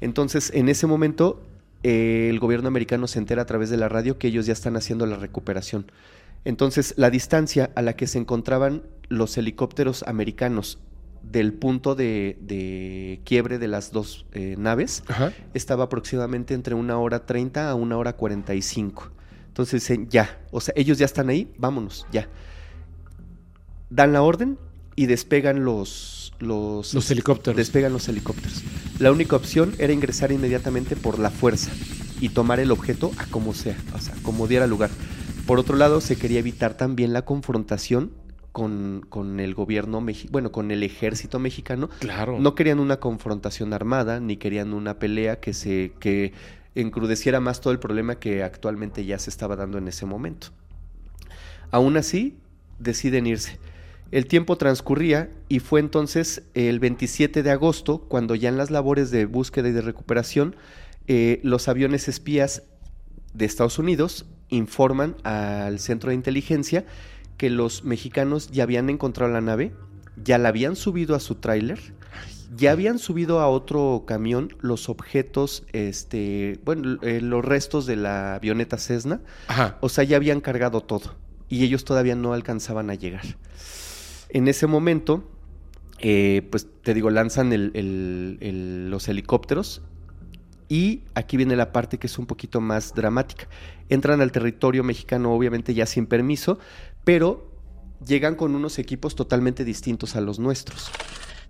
Entonces, 0.00 0.52
en 0.54 0.68
ese 0.68 0.86
momento, 0.86 1.42
eh, 1.82 2.28
el 2.30 2.38
gobierno 2.38 2.68
americano 2.68 3.08
se 3.08 3.18
entera 3.18 3.42
a 3.42 3.46
través 3.46 3.68
de 3.68 3.76
la 3.76 3.88
radio 3.88 4.16
que 4.16 4.28
ellos 4.28 4.46
ya 4.46 4.52
están 4.52 4.76
haciendo 4.76 5.06
la 5.06 5.16
recuperación. 5.16 5.90
Entonces, 6.44 6.94
la 6.96 7.10
distancia 7.10 7.70
a 7.74 7.82
la 7.82 7.94
que 7.94 8.06
se 8.06 8.18
encontraban 8.18 8.82
los 9.08 9.36
helicópteros 9.36 10.02
americanos 10.04 10.78
del 11.22 11.52
punto 11.52 11.94
de, 11.94 12.38
de 12.40 13.20
quiebre 13.24 13.58
de 13.58 13.68
las 13.68 13.92
dos 13.92 14.24
eh, 14.32 14.54
naves 14.58 15.02
Ajá. 15.06 15.32
estaba 15.52 15.84
aproximadamente 15.84 16.54
entre 16.54 16.74
una 16.74 16.98
hora 16.98 17.26
30 17.26 17.70
a 17.70 17.74
una 17.74 17.98
hora 17.98 18.14
45. 18.14 19.10
Entonces, 19.48 19.82
dicen, 19.82 20.08
ya, 20.08 20.40
o 20.50 20.60
sea, 20.60 20.72
ellos 20.76 20.98
ya 20.98 21.04
están 21.04 21.28
ahí, 21.28 21.52
vámonos, 21.58 22.06
ya. 22.10 22.28
Dan 23.90 24.12
la 24.12 24.22
orden, 24.22 24.56
y 25.00 25.06
despegan 25.06 25.64
los, 25.64 26.34
los, 26.40 26.92
Los 26.92 27.10
helicópteros. 27.10 27.56
Despegan 27.56 27.90
los 27.90 28.06
helicópteros. 28.06 28.62
La 28.98 29.10
única 29.10 29.34
opción 29.34 29.74
era 29.78 29.94
ingresar 29.94 30.30
inmediatamente 30.30 30.94
por 30.94 31.18
la 31.18 31.30
fuerza 31.30 31.70
y 32.20 32.28
tomar 32.28 32.60
el 32.60 32.70
objeto 32.70 33.10
a 33.16 33.24
como 33.24 33.54
sea, 33.54 33.78
o 33.94 33.98
sea, 33.98 34.14
como 34.22 34.46
diera 34.46 34.66
lugar. 34.66 34.90
Por 35.50 35.58
otro 35.58 35.76
lado, 35.76 36.00
se 36.00 36.14
quería 36.14 36.38
evitar 36.38 36.76
también 36.76 37.12
la 37.12 37.22
confrontación 37.22 38.12
con, 38.52 39.04
con 39.08 39.40
el 39.40 39.52
gobierno 39.56 40.00
mexicano, 40.00 40.30
bueno, 40.30 40.52
con 40.52 40.70
el 40.70 40.84
ejército 40.84 41.40
mexicano. 41.40 41.90
Claro. 41.98 42.38
No 42.38 42.54
querían 42.54 42.78
una 42.78 43.00
confrontación 43.00 43.72
armada, 43.72 44.20
ni 44.20 44.36
querían 44.36 44.72
una 44.72 45.00
pelea 45.00 45.40
que 45.40 45.52
se 45.52 45.92
que 45.98 46.34
encrudeciera 46.76 47.40
más 47.40 47.60
todo 47.60 47.72
el 47.72 47.80
problema 47.80 48.20
que 48.20 48.44
actualmente 48.44 49.04
ya 49.04 49.18
se 49.18 49.28
estaba 49.28 49.56
dando 49.56 49.76
en 49.78 49.88
ese 49.88 50.06
momento. 50.06 50.50
Aún 51.72 51.96
así, 51.96 52.38
deciden 52.78 53.26
irse. 53.26 53.58
El 54.12 54.26
tiempo 54.26 54.56
transcurría 54.56 55.30
y 55.48 55.58
fue 55.58 55.80
entonces 55.80 56.44
el 56.54 56.78
27 56.78 57.42
de 57.42 57.50
agosto 57.50 58.02
cuando 58.02 58.36
ya 58.36 58.50
en 58.50 58.56
las 58.56 58.70
labores 58.70 59.10
de 59.10 59.26
búsqueda 59.26 59.70
y 59.70 59.72
de 59.72 59.82
recuperación 59.82 60.54
eh, 61.08 61.40
los 61.42 61.66
aviones 61.66 62.06
espías 62.06 62.62
de 63.34 63.46
Estados 63.46 63.80
Unidos 63.80 64.26
informan 64.50 65.16
al 65.24 65.78
centro 65.78 66.10
de 66.10 66.14
inteligencia 66.16 66.84
que 67.36 67.50
los 67.50 67.84
mexicanos 67.84 68.50
ya 68.50 68.64
habían 68.64 68.90
encontrado 68.90 69.32
la 69.32 69.40
nave, 69.40 69.72
ya 70.22 70.36
la 70.38 70.50
habían 70.50 70.76
subido 70.76 71.14
a 71.14 71.20
su 71.20 71.36
tráiler, 71.36 71.78
ya 72.54 72.72
habían 72.72 72.98
subido 72.98 73.40
a 73.40 73.48
otro 73.48 74.04
camión 74.06 74.52
los 74.60 74.88
objetos, 74.88 75.64
este, 75.72 76.58
bueno, 76.64 76.98
eh, 77.02 77.20
los 77.22 77.44
restos 77.44 77.86
de 77.86 77.96
la 77.96 78.34
avioneta 78.34 78.76
Cessna, 78.76 79.20
Ajá. 79.48 79.78
o 79.80 79.88
sea, 79.88 80.04
ya 80.04 80.16
habían 80.16 80.40
cargado 80.40 80.80
todo 80.82 81.14
y 81.48 81.64
ellos 81.64 81.84
todavía 81.84 82.16
no 82.16 82.32
alcanzaban 82.32 82.90
a 82.90 82.94
llegar. 82.94 83.22
En 84.28 84.46
ese 84.48 84.66
momento, 84.66 85.24
eh, 86.00 86.46
pues 86.50 86.66
te 86.82 86.92
digo, 86.94 87.10
lanzan 87.10 87.52
el- 87.52 87.70
el- 87.74 88.38
el- 88.40 88.90
los 88.90 89.08
helicópteros 89.08 89.82
y 90.70 91.02
aquí 91.14 91.36
viene 91.36 91.56
la 91.56 91.72
parte 91.72 91.98
que 91.98 92.06
es 92.06 92.16
un 92.16 92.26
poquito 92.26 92.60
más 92.60 92.94
dramática. 92.94 93.48
Entran 93.88 94.20
al 94.20 94.30
territorio 94.30 94.84
mexicano, 94.84 95.34
obviamente 95.34 95.74
ya 95.74 95.84
sin 95.84 96.06
permiso, 96.06 96.60
pero 97.04 97.50
llegan 98.06 98.36
con 98.36 98.54
unos 98.54 98.78
equipos 98.78 99.16
totalmente 99.16 99.64
distintos 99.64 100.14
a 100.14 100.20
los 100.20 100.38
nuestros. 100.38 100.90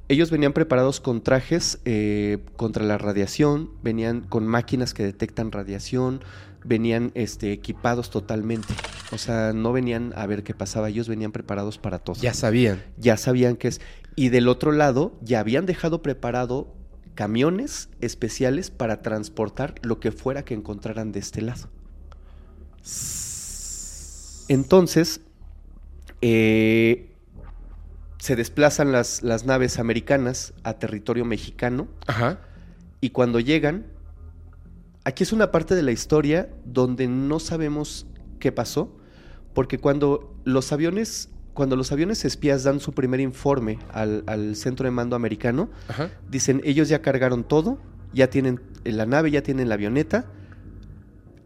Ellos 0.09 0.31
venían 0.31 0.55
preparados 0.55 1.01
con 1.01 1.23
trajes 1.23 1.81
eh, 1.85 2.39
contra 2.57 2.83
la 2.83 2.97
radiación, 2.97 3.71
venían 3.83 4.23
con 4.23 4.47
máquinas 4.47 4.95
que 4.95 5.03
detectan 5.03 5.53
radiación, 5.53 6.25
venían 6.65 7.13
este, 7.15 7.53
equipados 7.53 8.09
totalmente. 8.09 8.73
O 9.13 9.19
sea, 9.19 9.53
no 9.53 9.71
venían 9.73 10.15
a 10.17 10.27
ver 10.27 10.43
qué 10.45 10.55
pasaba, 10.55 10.89
ellos 10.89 11.09
venían 11.09 11.31
preparados 11.31 11.77
para 11.77 11.99
todo 11.99 12.17
Ya 12.23 12.33
sabían. 12.33 12.83
ya 12.97 13.19
sabían 13.19 13.57
que 13.57 13.69
es. 13.69 13.83
Y 14.17 14.31
del 14.31 14.49
otro 14.49 14.73
lado, 14.73 15.19
ya 15.21 15.41
habían 15.41 15.67
dejado 15.67 16.01
preparado 16.01 16.75
camiones 17.15 17.89
especiales 18.01 18.71
para 18.71 19.03
transportar 19.03 19.75
lo 19.83 20.01
que 20.01 20.13
fuera 20.13 20.45
que 20.45 20.55
encontraran 20.55 21.13
de 21.13 21.21
este 21.21 21.43
lado. 21.43 21.69
Entonces, 24.49 25.21
eh, 26.23 27.11
se 28.19 28.37
desplazan 28.37 28.93
las, 28.93 29.23
las 29.23 29.45
naves 29.47 29.79
americanas 29.79 30.53
a 30.63 30.75
territorio 30.75 31.25
mexicano 31.25 31.89
Ajá. 32.07 32.41
y 33.01 33.11
cuando 33.11 33.41
llegan, 33.41 33.87
aquí 35.05 35.23
es 35.23 35.33
una 35.33 35.51
parte 35.51 35.75
de 35.75 35.83
la 35.83 35.93
historia 35.93 36.51
donde 36.65 37.09
no 37.09 37.41
sabemos 37.41 38.07
qué 38.39 38.53
pasó, 38.53 38.95
porque 39.55 39.79
cuando 39.79 40.35
los 40.45 40.73
aviones, 40.73 41.31
cuando 41.61 41.77
los 41.77 41.93
aviones 41.93 42.25
espías 42.25 42.65
dan 42.65 42.81
su 42.81 42.95
primer 42.95 43.21
informe 43.21 43.79
al, 43.93 44.25
al 44.27 44.57
centro 44.57 44.87
de 44.87 44.93
mando 44.93 45.15
americano, 45.15 45.69
Ajá. 45.89 46.09
dicen 46.31 46.63
ellos 46.65 46.89
ya 46.89 47.03
cargaron 47.03 47.45
todo, 47.45 47.77
ya 48.15 48.31
tienen 48.31 48.63
la 48.83 49.05
nave, 49.05 49.31
ya 49.31 49.43
tienen 49.43 49.69
la 49.69 49.75
avioneta 49.75 50.25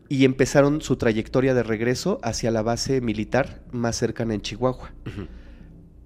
y 0.08 0.24
empezaron 0.24 0.82
su 0.82 0.94
trayectoria 0.94 1.52
de 1.52 1.64
regreso 1.64 2.20
hacia 2.22 2.52
la 2.52 2.62
base 2.62 3.00
militar 3.00 3.64
más 3.72 3.96
cercana 3.96 4.34
en 4.34 4.40
Chihuahua. 4.40 4.92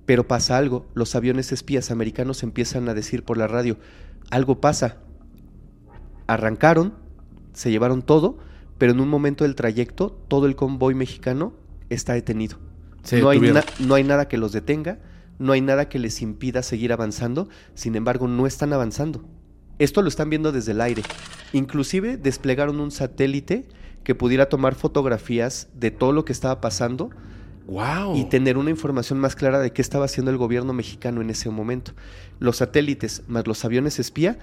Pero 0.06 0.26
pasa 0.26 0.56
algo, 0.56 0.86
los 0.94 1.14
aviones 1.14 1.52
espías 1.52 1.90
americanos 1.90 2.42
empiezan 2.42 2.88
a 2.88 2.94
decir 2.94 3.24
por 3.24 3.36
la 3.36 3.46
radio, 3.46 3.76
algo 4.30 4.58
pasa. 4.58 4.96
Arrancaron, 6.26 6.94
se 7.52 7.70
llevaron 7.70 8.00
todo, 8.00 8.38
pero 8.78 8.92
en 8.92 9.00
un 9.00 9.08
momento 9.10 9.44
del 9.44 9.54
trayecto 9.54 10.18
todo 10.28 10.46
el 10.46 10.56
convoy 10.56 10.94
mexicano 10.94 11.52
está 11.90 12.14
detenido. 12.14 12.56
Se 13.02 13.20
no, 13.20 13.30
hay 13.30 13.40
no 13.78 13.94
hay 13.94 14.04
nada 14.04 14.28
que 14.28 14.38
los 14.38 14.52
detenga, 14.52 14.98
no 15.38 15.52
hay 15.52 15.60
nada 15.60 15.88
que 15.88 15.98
les 15.98 16.20
impida 16.20 16.62
seguir 16.62 16.92
avanzando, 16.92 17.48
sin 17.74 17.96
embargo 17.96 18.28
no 18.28 18.46
están 18.46 18.72
avanzando. 18.72 19.24
Esto 19.78 20.02
lo 20.02 20.08
están 20.08 20.28
viendo 20.28 20.50
desde 20.52 20.72
el 20.72 20.80
aire. 20.80 21.02
Inclusive 21.52 22.16
desplegaron 22.16 22.80
un 22.80 22.90
satélite 22.90 23.68
que 24.02 24.14
pudiera 24.14 24.48
tomar 24.48 24.74
fotografías 24.74 25.68
de 25.74 25.90
todo 25.90 26.12
lo 26.12 26.24
que 26.24 26.32
estaba 26.32 26.60
pasando 26.60 27.10
Wow. 27.68 28.16
y 28.16 28.24
tener 28.24 28.56
una 28.56 28.70
información 28.70 29.20
más 29.20 29.36
clara 29.36 29.58
de 29.60 29.74
qué 29.74 29.82
estaba 29.82 30.06
haciendo 30.06 30.30
el 30.30 30.38
gobierno 30.38 30.72
mexicano 30.72 31.20
en 31.20 31.28
ese 31.28 31.50
momento. 31.50 31.92
Los 32.38 32.56
satélites 32.56 33.22
más 33.28 33.46
los 33.46 33.62
aviones 33.62 33.98
espía 33.98 34.38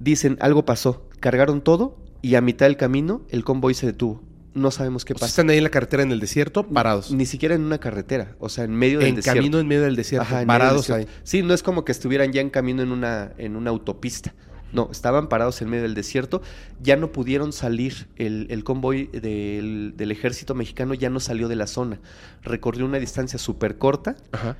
dicen 0.00 0.36
algo 0.40 0.66
pasó, 0.66 1.08
cargaron 1.18 1.62
todo 1.62 1.96
y 2.20 2.34
a 2.34 2.42
mitad 2.42 2.66
del 2.66 2.76
camino 2.76 3.22
el 3.30 3.42
convoy 3.42 3.72
se 3.72 3.86
detuvo. 3.86 4.22
No 4.56 4.70
sabemos 4.70 5.04
qué 5.04 5.12
O 5.12 5.16
sea, 5.18 5.26
pasa. 5.26 5.30
están 5.30 5.50
ahí 5.50 5.58
en 5.58 5.64
la 5.64 5.70
carretera 5.70 6.02
en 6.02 6.10
el 6.12 6.18
desierto, 6.18 6.66
parados. 6.66 7.12
Ni 7.12 7.26
siquiera 7.26 7.54
en 7.54 7.62
una 7.62 7.78
carretera, 7.78 8.34
o 8.38 8.48
sea, 8.48 8.64
en 8.64 8.74
medio 8.74 8.98
del 9.00 9.08
en 9.08 9.14
desierto. 9.16 9.38
camino 9.38 9.58
en 9.60 9.68
medio 9.68 9.82
del 9.82 9.96
desierto, 9.96 10.22
Ajá, 10.22 10.40
en 10.42 10.46
medio 10.48 10.58
del 10.58 10.60
parados 10.68 10.90
ahí. 10.90 11.06
Sí, 11.24 11.42
no 11.42 11.52
es 11.54 11.62
como 11.62 11.84
que 11.84 11.92
estuvieran 11.92 12.32
ya 12.32 12.40
en 12.40 12.50
camino 12.50 12.82
en 12.82 12.90
una, 12.90 13.32
en 13.38 13.54
una 13.54 13.70
autopista. 13.70 14.34
No, 14.72 14.88
estaban 14.90 15.28
parados 15.28 15.62
en 15.62 15.68
medio 15.70 15.84
del 15.84 15.94
desierto. 15.94 16.42
Ya 16.82 16.96
no 16.96 17.12
pudieron 17.12 17.52
salir. 17.52 18.08
El, 18.16 18.46
el 18.50 18.64
convoy 18.64 19.06
del, 19.06 19.94
del 19.96 20.10
ejército 20.10 20.54
mexicano 20.54 20.92
ya 20.94 21.08
no 21.10 21.20
salió 21.20 21.48
de 21.48 21.56
la 21.56 21.66
zona. 21.66 22.00
Recorrió 22.42 22.84
una 22.84 22.98
distancia 22.98 23.38
súper 23.38 23.78
corta 23.78 24.16
Ajá. 24.32 24.56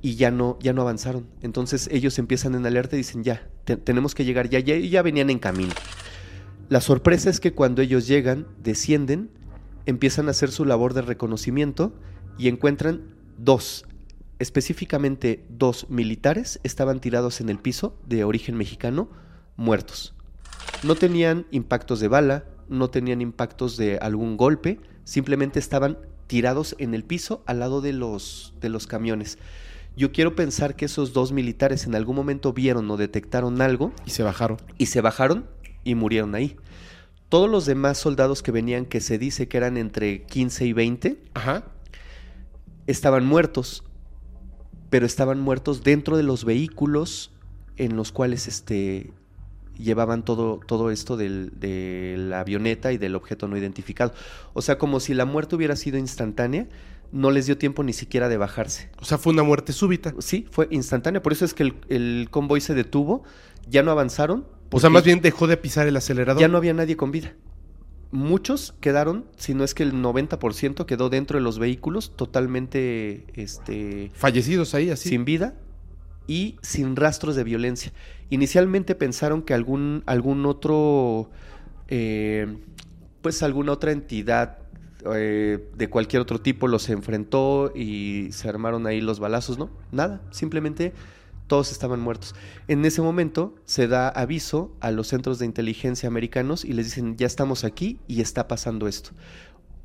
y 0.00 0.14
ya 0.14 0.30
no, 0.30 0.58
ya 0.62 0.72
no 0.72 0.82
avanzaron. 0.82 1.26
Entonces 1.42 1.88
ellos 1.92 2.18
empiezan 2.18 2.54
en 2.54 2.64
alerta 2.66 2.96
y 2.96 2.98
dicen, 2.98 3.22
ya, 3.22 3.46
te- 3.64 3.76
tenemos 3.76 4.14
que 4.14 4.24
llegar, 4.24 4.48
ya, 4.48 4.60
ya, 4.60 4.76
y 4.76 4.88
ya 4.88 5.02
venían 5.02 5.28
en 5.28 5.38
camino. 5.38 5.72
La 6.68 6.80
sorpresa 6.80 7.28
es 7.30 7.38
que 7.40 7.52
cuando 7.52 7.82
ellos 7.82 8.06
llegan, 8.06 8.46
descienden, 8.62 9.28
empiezan 9.86 10.28
a 10.28 10.32
hacer 10.32 10.50
su 10.50 10.64
labor 10.64 10.94
de 10.94 11.02
reconocimiento 11.02 11.92
y 12.38 12.48
encuentran 12.48 13.14
dos, 13.38 13.84
específicamente 14.38 15.44
dos 15.48 15.88
militares, 15.90 16.60
estaban 16.62 17.00
tirados 17.00 17.40
en 17.40 17.48
el 17.48 17.58
piso 17.58 17.96
de 18.06 18.24
origen 18.24 18.56
mexicano, 18.56 19.10
muertos. 19.56 20.14
No 20.82 20.94
tenían 20.94 21.46
impactos 21.50 22.00
de 22.00 22.08
bala, 22.08 22.44
no 22.68 22.88
tenían 22.88 23.20
impactos 23.20 23.76
de 23.76 23.98
algún 23.98 24.36
golpe, 24.36 24.80
simplemente 25.04 25.58
estaban 25.58 25.98
tirados 26.26 26.76
en 26.78 26.94
el 26.94 27.04
piso 27.04 27.42
al 27.46 27.60
lado 27.60 27.80
de 27.80 27.92
los, 27.92 28.54
de 28.60 28.68
los 28.68 28.86
camiones. 28.86 29.38
Yo 29.96 30.12
quiero 30.12 30.36
pensar 30.36 30.76
que 30.76 30.84
esos 30.84 31.12
dos 31.12 31.32
militares 31.32 31.84
en 31.84 31.94
algún 31.96 32.14
momento 32.14 32.52
vieron 32.52 32.88
o 32.90 32.96
detectaron 32.96 33.60
algo 33.60 33.92
Y 34.06 34.10
se 34.10 34.22
bajaron. 34.22 34.58
y 34.78 34.86
se 34.86 35.00
bajaron 35.00 35.46
y 35.82 35.96
murieron 35.96 36.34
ahí. 36.34 36.56
Todos 37.30 37.48
los 37.48 37.64
demás 37.64 37.96
soldados 37.96 38.42
que 38.42 38.50
venían, 38.52 38.84
que 38.84 39.00
se 39.00 39.16
dice 39.16 39.48
que 39.48 39.56
eran 39.56 39.76
entre 39.78 40.24
15 40.24 40.66
y 40.66 40.72
20, 40.74 41.22
Ajá. 41.34 41.64
estaban 42.86 43.24
muertos, 43.24 43.84
pero 44.90 45.06
estaban 45.06 45.40
muertos 45.40 45.82
dentro 45.82 46.16
de 46.16 46.22
los 46.24 46.44
vehículos 46.44 47.30
en 47.76 47.96
los 47.96 48.12
cuales 48.12 48.46
este, 48.48 49.12
llevaban 49.78 50.24
todo, 50.24 50.60
todo 50.66 50.90
esto 50.90 51.16
del- 51.16 51.52
de 51.58 52.16
la 52.18 52.40
avioneta 52.40 52.92
y 52.92 52.98
del 52.98 53.14
objeto 53.14 53.48
no 53.48 53.56
identificado. 53.56 54.12
O 54.52 54.60
sea, 54.60 54.76
como 54.76 55.00
si 55.00 55.14
la 55.14 55.24
muerte 55.24 55.56
hubiera 55.56 55.76
sido 55.76 55.96
instantánea, 55.98 56.66
no 57.12 57.30
les 57.30 57.46
dio 57.46 57.56
tiempo 57.58 57.82
ni 57.82 57.92
siquiera 57.92 58.28
de 58.28 58.36
bajarse. 58.36 58.90
O 59.00 59.04
sea, 59.04 59.18
fue 59.18 59.32
una 59.32 59.42
muerte 59.42 59.72
súbita. 59.72 60.14
Sí, 60.18 60.46
fue 60.50 60.68
instantánea, 60.70 61.22
por 61.22 61.32
eso 61.32 61.44
es 61.44 61.54
que 61.54 61.62
el, 61.62 61.74
el 61.88 62.28
convoy 62.30 62.60
se 62.60 62.74
detuvo, 62.74 63.22
ya 63.68 63.82
no 63.82 63.90
avanzaron. 63.92 64.46
O 64.70 64.80
sea, 64.80 64.90
más 64.90 65.04
bien 65.04 65.20
dejó 65.20 65.46
de 65.46 65.56
pisar 65.56 65.86
el 65.86 65.96
acelerador. 65.96 66.40
ya 66.40 66.48
no 66.48 66.58
había 66.58 66.74
nadie 66.74 66.96
con 66.96 67.10
vida. 67.10 67.34
Muchos 68.12 68.74
quedaron, 68.80 69.26
si 69.36 69.54
no 69.54 69.62
es 69.62 69.74
que 69.74 69.84
el 69.84 69.92
90% 69.92 70.84
quedó 70.84 71.10
dentro 71.10 71.38
de 71.38 71.44
los 71.44 71.58
vehículos 71.58 72.16
totalmente 72.16 73.24
este, 73.34 74.10
Fallecidos 74.14 74.74
ahí, 74.74 74.90
así. 74.90 75.10
sin 75.10 75.24
vida 75.24 75.54
y 76.26 76.56
sin 76.62 76.96
rastros 76.96 77.36
de 77.36 77.44
violencia. 77.44 77.92
Inicialmente 78.30 78.94
pensaron 78.94 79.42
que 79.42 79.54
algún, 79.54 80.02
algún 80.06 80.44
otro, 80.46 81.30
eh, 81.88 82.56
pues 83.22 83.42
alguna 83.44 83.72
otra 83.72 83.92
entidad 83.92 84.58
eh, 85.14 85.58
de 85.76 85.88
cualquier 85.88 86.22
otro 86.22 86.40
tipo 86.40 86.68
los 86.68 86.88
enfrentó 86.90 87.72
y 87.74 88.28
se 88.32 88.48
armaron 88.48 88.86
ahí 88.86 89.00
los 89.00 89.18
balazos, 89.18 89.58
¿no? 89.58 89.70
Nada, 89.92 90.20
simplemente 90.30 90.92
todos 91.50 91.72
estaban 91.72 91.98
muertos. 91.98 92.36
En 92.68 92.84
ese 92.84 93.02
momento 93.02 93.56
se 93.64 93.88
da 93.88 94.08
aviso 94.08 94.72
a 94.78 94.92
los 94.92 95.08
centros 95.08 95.40
de 95.40 95.46
inteligencia 95.46 96.06
americanos 96.06 96.64
y 96.64 96.72
les 96.74 96.86
dicen, 96.86 97.16
ya 97.16 97.26
estamos 97.26 97.64
aquí 97.64 97.98
y 98.06 98.20
está 98.20 98.46
pasando 98.46 98.86
esto. 98.86 99.10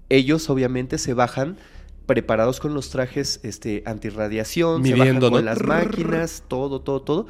Ellos 0.10 0.48
obviamente 0.52 1.00
se 1.00 1.16
bajan 1.16 1.58
preparados 2.06 2.60
con 2.60 2.76
los 2.76 2.92
trajes 2.92 3.40
este, 3.42 3.82
antirradiación, 3.88 4.84
se 4.86 4.94
Midiendo, 4.94 5.32
bajan 5.32 5.32
con 5.32 5.32
¿no? 5.32 5.42
las 5.42 5.64
máquinas, 5.64 6.44
todo, 6.48 6.82
todo, 6.82 7.02
todo. 7.02 7.26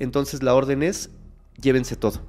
Entonces 0.00 0.42
la 0.42 0.52
orden 0.52 0.82
es, 0.82 1.10
llévense 1.62 1.94
todo. 1.94 2.22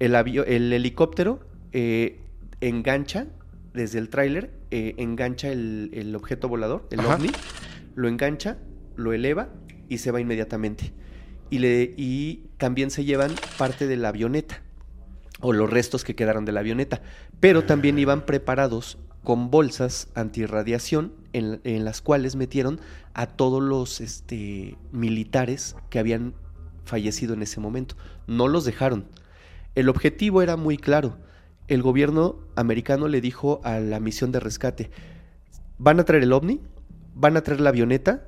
El, 0.00 0.16
el 0.16 0.72
helicóptero 0.72 1.38
eh, 1.70 2.18
engancha 2.60 3.28
desde 3.74 4.00
el 4.00 4.08
tráiler, 4.08 4.50
eh, 4.72 4.94
engancha 4.96 5.52
el, 5.52 5.90
el 5.92 6.16
objeto 6.16 6.48
volador, 6.48 6.88
el 6.90 6.98
Ajá. 6.98 7.14
ovni, 7.14 7.30
lo 7.94 8.08
engancha, 8.08 8.58
lo 8.96 9.12
eleva 9.12 9.50
y 9.92 9.98
se 9.98 10.10
va 10.10 10.20
inmediatamente. 10.20 10.92
Y, 11.50 11.58
le, 11.58 11.94
y 11.96 12.44
también 12.56 12.90
se 12.90 13.04
llevan 13.04 13.32
parte 13.58 13.86
de 13.86 13.96
la 13.96 14.08
avioneta 14.08 14.62
o 15.40 15.52
los 15.52 15.68
restos 15.68 16.02
que 16.02 16.14
quedaron 16.14 16.46
de 16.46 16.52
la 16.52 16.60
avioneta, 16.60 17.02
pero 17.40 17.64
también 17.64 17.98
iban 17.98 18.24
preparados 18.24 18.96
con 19.22 19.50
bolsas 19.50 20.08
antirradiación 20.14 21.12
en, 21.34 21.60
en 21.64 21.84
las 21.84 22.00
cuales 22.00 22.36
metieron 22.36 22.80
a 23.12 23.26
todos 23.26 23.62
los 23.62 24.00
este, 24.00 24.78
militares 24.92 25.76
que 25.90 25.98
habían 25.98 26.34
fallecido 26.84 27.34
en 27.34 27.42
ese 27.42 27.60
momento. 27.60 27.96
No 28.26 28.48
los 28.48 28.64
dejaron. 28.64 29.04
El 29.74 29.90
objetivo 29.90 30.40
era 30.40 30.56
muy 30.56 30.78
claro. 30.78 31.18
El 31.68 31.82
gobierno 31.82 32.38
americano 32.56 33.08
le 33.08 33.20
dijo 33.20 33.60
a 33.62 33.78
la 33.78 34.00
misión 34.00 34.32
de 34.32 34.40
rescate, 34.40 34.90
van 35.76 36.00
a 36.00 36.04
traer 36.04 36.22
el 36.22 36.32
ovni, 36.32 36.60
van 37.14 37.36
a 37.36 37.42
traer 37.42 37.60
la 37.60 37.70
avioneta 37.70 38.26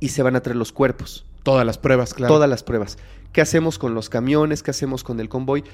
y 0.00 0.08
se 0.08 0.22
van 0.22 0.36
a 0.36 0.40
traer 0.40 0.56
los 0.56 0.72
cuerpos. 0.72 1.24
Todas 1.42 1.64
las 1.64 1.78
pruebas, 1.78 2.14
claro. 2.14 2.34
Todas 2.34 2.48
las 2.50 2.62
pruebas. 2.62 2.98
¿Qué 3.32 3.40
hacemos 3.40 3.78
con 3.78 3.94
los 3.94 4.08
camiones? 4.08 4.62
¿Qué 4.62 4.70
hacemos 4.70 5.04
con 5.04 5.20
el 5.20 5.28
convoy? 5.28 5.64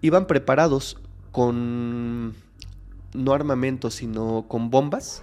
Iban 0.00 0.26
preparados 0.26 0.98
con 1.32 2.34
no 3.14 3.32
armamento, 3.32 3.90
sino 3.90 4.46
con 4.48 4.70
bombas, 4.70 5.22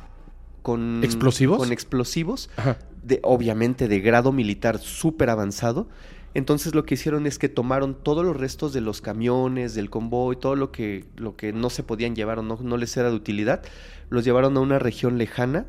con 0.62 1.04
¿Explosivos? 1.04 1.58
con 1.58 1.72
explosivos, 1.72 2.50
Ajá. 2.56 2.78
de, 3.04 3.20
obviamente 3.24 3.88
de 3.88 4.00
grado 4.00 4.32
militar 4.32 4.80
súper 4.80 5.30
avanzado. 5.30 5.88
Entonces 6.34 6.74
lo 6.74 6.86
que 6.86 6.94
hicieron 6.94 7.28
es 7.28 7.38
que 7.38 7.50
tomaron 7.50 7.94
todos 7.94 8.26
los 8.26 8.38
restos 8.38 8.72
de 8.72 8.80
los 8.80 9.02
camiones, 9.02 9.76
del 9.76 9.90
convoy, 9.90 10.38
todo 10.38 10.56
lo 10.56 10.72
que, 10.72 11.06
lo 11.18 11.36
que 11.36 11.52
no 11.52 11.70
se 11.70 11.84
podían 11.84 12.16
llevar 12.16 12.40
o 12.40 12.42
no, 12.42 12.58
no 12.62 12.78
les 12.78 12.96
era 12.96 13.10
de 13.10 13.16
utilidad, 13.16 13.64
los 14.10 14.24
llevaron 14.24 14.56
a 14.56 14.62
una 14.62 14.80
región 14.80 15.18
lejana. 15.18 15.66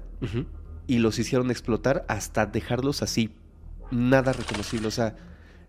Y 0.87 0.99
los 0.99 1.19
hicieron 1.19 1.51
explotar 1.51 2.05
hasta 2.09 2.47
dejarlos 2.47 3.03
así, 3.03 3.31
nada 3.91 4.33
reconocible, 4.33 4.89
o 4.89 4.91
sea, 4.91 5.17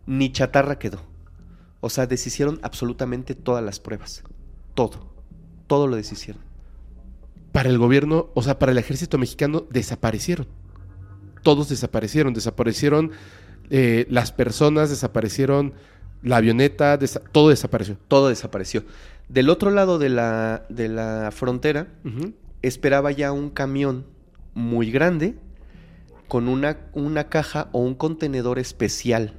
ni 0.06 0.32
chatarra 0.32 0.80
quedó. 0.80 1.02
O 1.82 1.90
sea, 1.90 2.08
deshicieron 2.08 2.60
absolutamente 2.64 3.36
todas 3.36 3.64
las 3.64 3.80
pruebas. 3.80 4.24
Todo. 4.74 5.12
Todo 5.68 5.88
lo 5.88 5.96
deshicieron. 5.98 6.42
Para 7.52 7.70
el 7.70 7.78
gobierno, 7.78 8.30
o 8.34 8.42
sea, 8.42 8.58
para 8.58 8.72
el 8.72 8.78
ejército 8.78 9.18
mexicano, 9.18 9.66
desaparecieron. 9.70 10.48
Todos 11.42 11.70
desaparecieron. 11.70 12.34
Desaparecieron 12.34 13.12
eh, 13.70 14.08
las 14.10 14.32
personas, 14.32 14.90
desaparecieron 14.90 15.74
la 16.22 16.38
avioneta, 16.38 16.98
desa- 16.98 17.22
todo 17.34 17.50
desapareció. 17.50 17.98
Todo 18.08 18.30
desapareció. 18.30 18.86
Del 19.28 19.50
otro 19.50 19.70
lado 19.72 20.00
de 20.00 20.10
la, 20.10 20.66
de 20.70 20.88
la 20.88 21.32
frontera 21.32 21.88
esperaba 22.62 23.12
ya 23.12 23.32
un 23.34 23.50
camión 23.50 24.06
muy 24.54 24.92
grande 24.92 25.36
con 26.28 26.48
una, 26.48 26.78
una 26.94 27.30
caja 27.30 27.70
o 27.72 27.80
un 27.80 27.96
contenedor 27.96 28.60
especial 28.60 29.34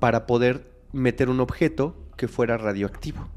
para 0.00 0.26
poder 0.26 0.70
meter 0.92 1.28
un 1.28 1.40
objeto 1.40 1.96
que 2.16 2.28
fuera 2.28 2.56
radioactivo. 2.56 3.28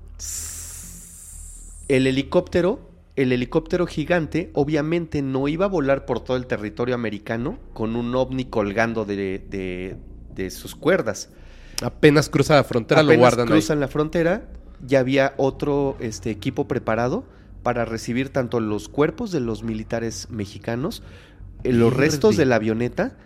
El 1.87 2.07
helicóptero, 2.07 2.79
el 3.15 3.31
helicóptero 3.31 3.85
gigante, 3.85 4.49
obviamente 4.53 5.21
no 5.21 5.47
iba 5.47 5.65
a 5.65 5.69
volar 5.69 6.05
por 6.05 6.23
todo 6.23 6.37
el 6.37 6.45
territorio 6.47 6.95
americano 6.95 7.57
con 7.73 7.95
un 7.95 8.15
ovni 8.15 8.45
colgando 8.45 9.05
de, 9.05 9.39
de- 9.49 9.97
de 10.33 10.49
sus 10.49 10.75
cuerdas. 10.75 11.29
Apenas 11.83 12.29
cruza 12.29 12.55
la 12.55 12.63
frontera, 12.63 13.01
lo 13.03 13.09
Apenas 13.09 13.19
guardan 13.19 13.47
cruzan 13.47 13.79
la 13.79 13.87
frontera, 13.87 14.47
ya 14.85 14.99
había 14.99 15.33
otro 15.37 15.97
este, 15.99 16.29
equipo 16.29 16.67
preparado 16.67 17.25
para 17.63 17.85
recibir 17.85 18.29
tanto 18.29 18.59
los 18.59 18.89
cuerpos 18.89 19.31
de 19.31 19.39
los 19.39 19.63
militares 19.63 20.29
mexicanos, 20.29 21.03
eh, 21.63 21.73
los 21.73 21.95
restos 21.95 22.37
de 22.37 22.45
la 22.45 22.55
avioneta 22.55 23.17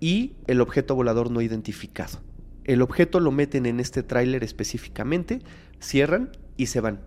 y 0.00 0.34
el 0.46 0.60
objeto 0.60 0.94
volador 0.94 1.30
no 1.30 1.40
identificado. 1.42 2.20
El 2.64 2.82
objeto 2.82 3.20
lo 3.20 3.30
meten 3.30 3.66
en 3.66 3.80
este 3.80 4.02
tráiler 4.02 4.42
específicamente, 4.42 5.42
cierran 5.78 6.30
y 6.56 6.66
se 6.66 6.80
van. 6.80 7.00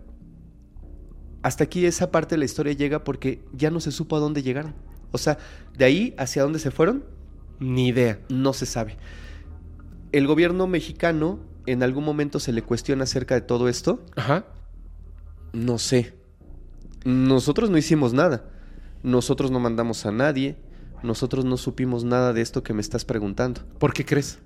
Hasta 1.42 1.64
aquí 1.64 1.84
esa 1.86 2.10
parte 2.10 2.34
de 2.34 2.38
la 2.38 2.44
historia 2.44 2.72
llega 2.72 3.04
porque 3.04 3.42
ya 3.52 3.70
no 3.70 3.80
se 3.80 3.92
supo 3.92 4.16
a 4.16 4.20
dónde 4.20 4.42
llegaron. 4.42 4.74
O 5.12 5.18
sea, 5.18 5.38
de 5.76 5.84
ahí 5.84 6.14
hacia 6.18 6.42
dónde 6.42 6.58
se 6.58 6.70
fueron. 6.70 7.04
Ni 7.58 7.88
idea. 7.88 8.20
no 8.30 8.54
se 8.54 8.64
sabe. 8.64 8.96
El 10.12 10.26
gobierno 10.26 10.66
mexicano 10.66 11.40
en 11.66 11.82
algún 11.82 12.04
momento 12.04 12.40
se 12.40 12.52
le 12.52 12.62
cuestiona 12.62 13.04
acerca 13.04 13.34
de 13.34 13.42
todo 13.42 13.68
esto. 13.68 14.04
Ajá. 14.16 14.46
No 15.52 15.78
sé. 15.78 16.19
Nosotros 17.04 17.70
no 17.70 17.78
hicimos 17.78 18.12
nada. 18.12 18.44
Nosotros 19.02 19.50
no 19.50 19.60
mandamos 19.60 20.04
a 20.06 20.12
nadie. 20.12 20.56
Nosotros 21.02 21.44
no 21.44 21.56
supimos 21.56 22.04
nada 22.04 22.32
de 22.32 22.42
esto 22.42 22.62
que 22.62 22.74
me 22.74 22.82
estás 22.82 23.04
preguntando. 23.04 23.62
¿Por 23.78 23.94
qué 23.94 24.04
crees? 24.04 24.38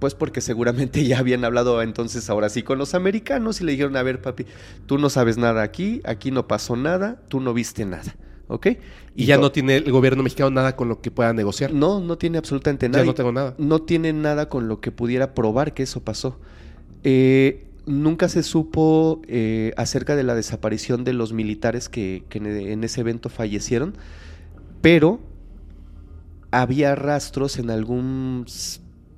Pues 0.00 0.14
porque 0.14 0.40
seguramente 0.40 1.04
ya 1.06 1.18
habían 1.20 1.44
hablado 1.44 1.80
entonces 1.82 2.28
ahora 2.30 2.48
sí 2.48 2.62
con 2.62 2.78
los 2.78 2.94
americanos 2.94 3.60
y 3.60 3.64
le 3.64 3.72
dijeron, 3.72 3.96
a 3.96 4.02
ver 4.02 4.20
papi, 4.20 4.46
tú 4.86 4.98
no 4.98 5.08
sabes 5.10 5.38
nada 5.38 5.62
aquí, 5.62 6.00
aquí 6.04 6.30
no 6.30 6.48
pasó 6.48 6.74
nada, 6.76 7.22
tú 7.28 7.40
no 7.40 7.54
viste 7.54 7.84
nada, 7.84 8.16
¿ok? 8.48 8.66
Y, 9.14 9.26
ya 9.26 9.38
no 9.38 9.52
tiene 9.52 9.76
el 9.76 9.90
gobierno 9.92 10.22
mexicano 10.24 10.50
nada 10.50 10.74
con 10.74 10.88
lo 10.88 11.00
que 11.00 11.10
pueda 11.12 11.32
negociar. 11.32 11.72
No, 11.72 12.00
no 12.00 12.18
tiene 12.18 12.38
absolutamente 12.38 12.86
ya 12.86 12.90
nada. 12.90 13.04
no 13.04 13.10
Y- 13.12 13.14
tengo 13.14 13.32
nada. 13.32 13.54
no 13.58 13.82
tiene 13.82 14.12
nada 14.12 14.48
con 14.48 14.66
lo 14.68 14.80
que 14.80 14.90
pudiera 14.90 15.34
probar 15.34 15.74
que 15.74 15.84
eso 15.84 16.02
pasó. 16.02 16.40
Eh, 17.04 17.67
nunca 17.88 18.28
se 18.28 18.42
supo 18.42 19.22
eh, 19.26 19.72
acerca 19.76 20.16
de 20.16 20.22
la 20.22 20.34
desaparición 20.34 21.04
de 21.04 21.12
los 21.12 21.32
militares 21.32 21.88
que, 21.88 22.24
que 22.28 22.38
en, 22.38 22.46
en 22.46 22.84
ese 22.84 23.00
evento 23.00 23.28
fallecieron, 23.28 23.96
pero 24.80 25.20
había 26.50 26.94
rastros 26.94 27.58
en 27.58 27.70
algún 27.70 28.46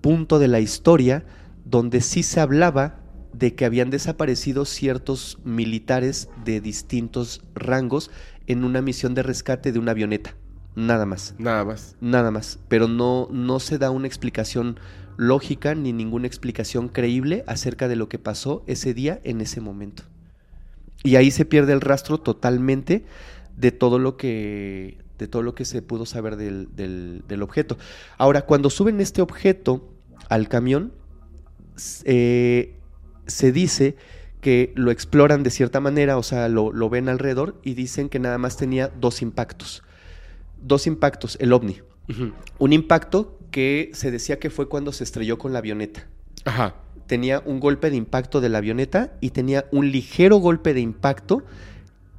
punto 0.00 0.38
de 0.38 0.48
la 0.48 0.60
historia 0.60 1.24
donde 1.64 2.00
sí 2.00 2.22
se 2.22 2.40
hablaba 2.40 3.00
de 3.32 3.54
que 3.54 3.64
habían 3.64 3.90
desaparecido 3.90 4.64
ciertos 4.64 5.38
militares 5.44 6.28
de 6.44 6.60
distintos 6.60 7.42
rangos 7.54 8.10
en 8.46 8.64
una 8.64 8.82
misión 8.82 9.14
de 9.14 9.22
rescate 9.22 9.72
de 9.72 9.78
una 9.78 9.92
avioneta. 9.92 10.34
Nada 10.74 11.06
más. 11.06 11.34
Nada 11.38 11.64
más. 11.64 11.96
Nada 12.00 12.30
más, 12.30 12.58
pero 12.68 12.88
no, 12.88 13.28
no 13.30 13.60
se 13.60 13.78
da 13.78 13.90
una 13.90 14.06
explicación 14.06 14.78
lógica 15.20 15.74
ni 15.74 15.92
ninguna 15.92 16.26
explicación 16.26 16.88
creíble 16.88 17.44
acerca 17.46 17.88
de 17.88 17.96
lo 17.96 18.08
que 18.08 18.18
pasó 18.18 18.64
ese 18.66 18.94
día 18.94 19.20
en 19.22 19.42
ese 19.42 19.60
momento. 19.60 20.02
Y 21.04 21.16
ahí 21.16 21.30
se 21.30 21.44
pierde 21.44 21.74
el 21.74 21.82
rastro 21.82 22.16
totalmente 22.18 23.04
de 23.54 23.70
todo 23.70 23.98
lo 23.98 24.16
que, 24.16 24.96
de 25.18 25.28
todo 25.28 25.42
lo 25.42 25.54
que 25.54 25.66
se 25.66 25.82
pudo 25.82 26.06
saber 26.06 26.36
del, 26.36 26.68
del- 26.74 27.22
del 27.28 27.42
objeto. 27.42 27.76
Ahora, 28.16 28.42
cuando 28.46 28.70
suben 28.70 28.98
este 29.00 29.20
objeto 29.20 29.92
al 30.30 30.48
camión, 30.48 30.92
eh, 32.04 32.76
se 33.26 33.52
dice 33.52 33.96
que 34.40 34.72
lo 34.74 34.90
exploran 34.90 35.42
de 35.42 35.50
cierta 35.50 35.80
manera, 35.80 36.16
o 36.16 36.22
sea, 36.22 36.48
lo, 36.48 36.72
lo 36.72 36.88
ven 36.88 37.10
alrededor 37.10 37.60
y 37.62 37.74
dicen 37.74 38.08
que 38.08 38.18
nada 38.18 38.38
más 38.38 38.56
tenía 38.56 38.88
dos 38.88 39.20
impactos. 39.20 39.82
Dos 40.62 40.86
impactos, 40.86 41.36
el 41.40 41.52
ovni. 41.52 41.80
Un 42.58 42.72
impacto 42.72 43.38
que 43.50 43.90
se 43.94 44.10
decía 44.10 44.38
que 44.38 44.50
fue 44.50 44.68
cuando 44.68 44.92
se 44.92 45.04
estrelló 45.04 45.38
con 45.38 45.52
la 45.52 45.58
avioneta. 45.58 46.06
Ajá. 46.44 46.74
Tenía 47.06 47.42
un 47.44 47.60
golpe 47.60 47.90
de 47.90 47.96
impacto 47.96 48.40
de 48.40 48.48
la 48.48 48.58
avioneta 48.58 49.12
y 49.20 49.30
tenía 49.30 49.66
un 49.72 49.90
ligero 49.90 50.36
golpe 50.36 50.74
de 50.74 50.80
impacto 50.80 51.44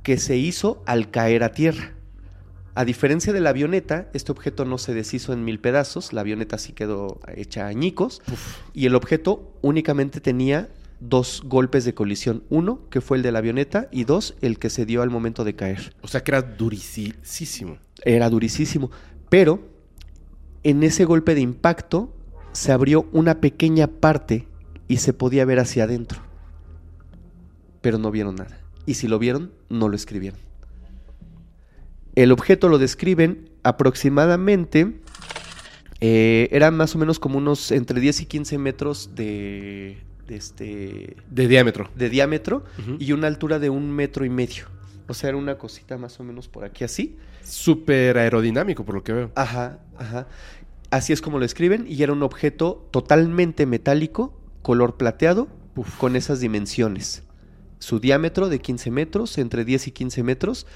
que 0.04 0.18
se 0.18 0.38
hizo 0.38 0.84
al 0.86 1.12
caer 1.12 1.44
a 1.44 1.52
tierra. 1.52 1.94
A 2.74 2.86
diferencia 2.86 3.34
de 3.34 3.42
la 3.42 3.50
avioneta, 3.50 4.10
este 4.14 4.32
objeto 4.32 4.64
no 4.64 4.78
se 4.78 4.94
deshizo 4.94 5.34
en 5.34 5.44
mil 5.44 5.60
pedazos, 5.60 6.14
la 6.14 6.22
avioneta 6.22 6.58
sí 6.58 6.72
quedó 6.72 7.20
hecha 7.36 7.68
añicos 7.68 8.22
y 8.74 8.86
el 8.86 8.96
objeto 8.96 9.54
únicamente 9.62 10.22
tenía 10.22 10.70
dos 11.02 11.42
golpes 11.44 11.84
de 11.84 11.94
colisión. 11.94 12.44
Uno, 12.50 12.88
que 12.90 13.02
fue 13.02 13.18
el 13.18 13.24
de 13.24 13.32
la 13.32 13.40
avioneta, 13.40 13.90
y 13.92 14.06
dos, 14.06 14.36
el 14.42 14.58
que 14.58 14.70
se 14.70 14.86
dio 14.86 15.02
al 15.02 15.10
momento 15.10 15.44
de 15.44 15.56
caer. 15.56 15.94
O 16.02 16.08
sea 16.08 16.24
que 16.24 16.32
era 16.32 16.42
durisísimo. 16.42 17.78
Era 18.06 18.30
durísimo. 18.30 18.90
Pero 19.30 19.60
en 20.64 20.84
ese 20.84 21.06
golpe 21.06 21.36
de 21.36 21.42
impacto 21.42 22.14
se 22.52 22.72
abrió 22.72 23.08
una 23.14 23.40
pequeña 23.42 23.88
parte 23.88 24.48
y 24.88 24.98
se 24.98 25.14
podía 25.14 25.46
ver 25.46 25.60
hacia 25.60 25.86
adentro. 25.86 26.22
Pero 27.82 27.98
no 27.98 28.12
vieron 28.12 28.36
nada. 28.36 28.60
Y 28.86 28.96
si 28.96 29.08
lo 29.08 29.18
vieron, 29.20 29.52
no 29.70 29.88
lo 29.90 29.96
escribieron. 29.96 30.40
El 32.16 32.32
objeto 32.32 32.68
lo 32.70 32.78
describen 32.78 33.50
aproximadamente. 33.64 35.00
eh, 36.02 36.50
eran 36.52 36.76
más 36.76 36.96
o 36.96 36.98
menos 37.00 37.20
como 37.20 37.38
unos 37.38 37.72
entre 37.72 38.00
10 38.00 38.22
y 38.22 38.26
15 38.26 38.58
metros 38.58 39.12
de, 39.16 39.98
de 40.28 40.36
este, 40.36 41.16
De 41.30 41.48
diámetro. 41.48 41.90
de 41.96 42.10
diámetro 42.10 42.64
y 43.00 43.12
una 43.14 43.28
altura 43.28 43.60
de 43.60 43.70
un 43.70 43.92
metro 43.92 44.26
y 44.26 44.30
medio. 44.30 44.66
O 45.08 45.14
sea, 45.14 45.30
era 45.30 45.38
una 45.38 45.58
cosita 45.58 45.98
más 45.98 46.20
o 46.20 46.24
menos 46.24 46.48
por 46.48 46.64
aquí 46.64 46.84
así. 46.84 47.18
Súper 47.44 48.18
aerodinámico, 48.18 48.86
por 48.86 48.96
lo 48.96 49.04
que 49.04 49.14
veo. 49.14 49.32
Ajá, 49.36 49.80
ajá. 49.98 50.28
Así 50.90 51.14
es 51.14 51.22
como 51.22 51.40
lo 51.40 51.46
escriben 51.46 51.86
y 51.88 52.02
era 52.04 52.12
un 52.14 52.24
objeto 52.24 52.88
totalmente 52.92 53.66
metálico, 53.66 54.34
color 54.62 54.98
plateado, 54.98 55.48
Uf. 55.76 55.98
con 55.98 56.16
esas 56.16 56.40
dimensiones. 56.40 57.24
Su 57.80 58.00
diámetro 58.00 58.50
de 58.50 58.60
15 58.60 58.92
metros, 58.92 59.38
entre 59.38 59.66
10 59.66 59.88
y 59.88 59.92
15 59.92 60.24
metros, 60.24 60.68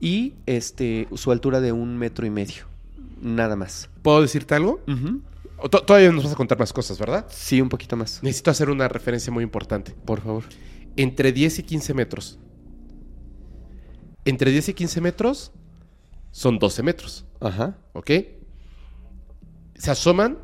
y 0.00 0.34
este, 0.46 1.08
su 1.14 1.30
altura 1.32 1.60
de 1.60 1.72
un 1.72 1.98
metro 1.98 2.24
y 2.26 2.30
medio. 2.30 2.64
Nada 3.20 3.56
más. 3.56 3.90
¿Puedo 4.02 4.22
decirte 4.22 4.54
algo? 4.54 4.80
To- 5.70 5.82
Todavía 5.82 6.10
nos 6.12 6.24
vas 6.24 6.32
a 6.32 6.36
contar 6.36 6.58
más 6.58 6.72
cosas, 6.72 6.98
¿verdad? 6.98 7.26
Sí, 7.30 7.60
un 7.60 7.68
poquito 7.68 7.96
más. 7.96 8.22
Necesito 8.22 8.50
hacer 8.50 8.70
una 8.70 8.86
referencia 8.88 9.32
muy 9.32 9.44
importante. 9.44 9.94
Por 10.04 10.20
favor. 10.20 10.44
Entre 10.96 11.32
10 11.32 11.58
y 11.58 11.62
15 11.64 11.94
metros. 11.94 12.38
Entre 14.24 14.50
10 14.50 14.70
y 14.70 14.74
15 14.74 15.00
metros 15.00 15.52
son 16.30 16.58
12 16.58 16.82
metros, 16.82 17.24
Ajá. 17.40 17.76
¿ok? 17.92 18.10
Se 19.76 19.90
asoman 19.90 20.38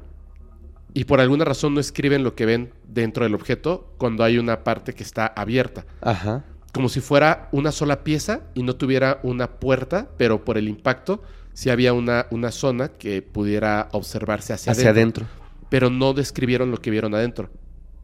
y 0.93 1.05
por 1.05 1.20
alguna 1.20 1.45
razón 1.45 1.74
no 1.74 1.81
escriben 1.81 2.24
lo 2.24 2.35
que 2.35 2.47
ven 2.47 2.72
dentro 2.87 3.24
del 3.24 3.35
objeto 3.35 3.95
cuando 3.99 4.24
hay 4.24 4.39
una 4.39 4.64
parte 4.64 4.93
que 4.93 5.03
está 5.03 5.26
abierta. 5.26 5.87
Ajá. 6.01 6.45
Como 6.72 6.89
si 6.89 7.01
fuera 7.01 7.49
una 7.53 7.72
sola 7.72 8.05
pieza 8.05 8.43
y 8.55 8.62
no 8.62 8.76
tuviera 8.76 9.20
una 9.22 9.59
puerta, 9.59 10.09
pero 10.16 10.45
por 10.45 10.59
el 10.59 10.68
impacto 10.68 11.22
sí 11.53 11.70
había 11.70 11.93
una, 11.93 12.26
una 12.31 12.51
zona 12.53 12.89
que 12.89 13.22
pudiera 13.22 13.89
observarse 13.93 14.53
hacia, 14.53 14.72
Hacia 14.72 14.91
adentro. 14.91 15.24
adentro. 15.26 15.41
Pero 15.68 15.91
no 15.91 16.12
describieron 16.12 16.70
lo 16.70 16.76
que 16.78 16.91
vieron 16.91 17.14
adentro. 17.14 17.51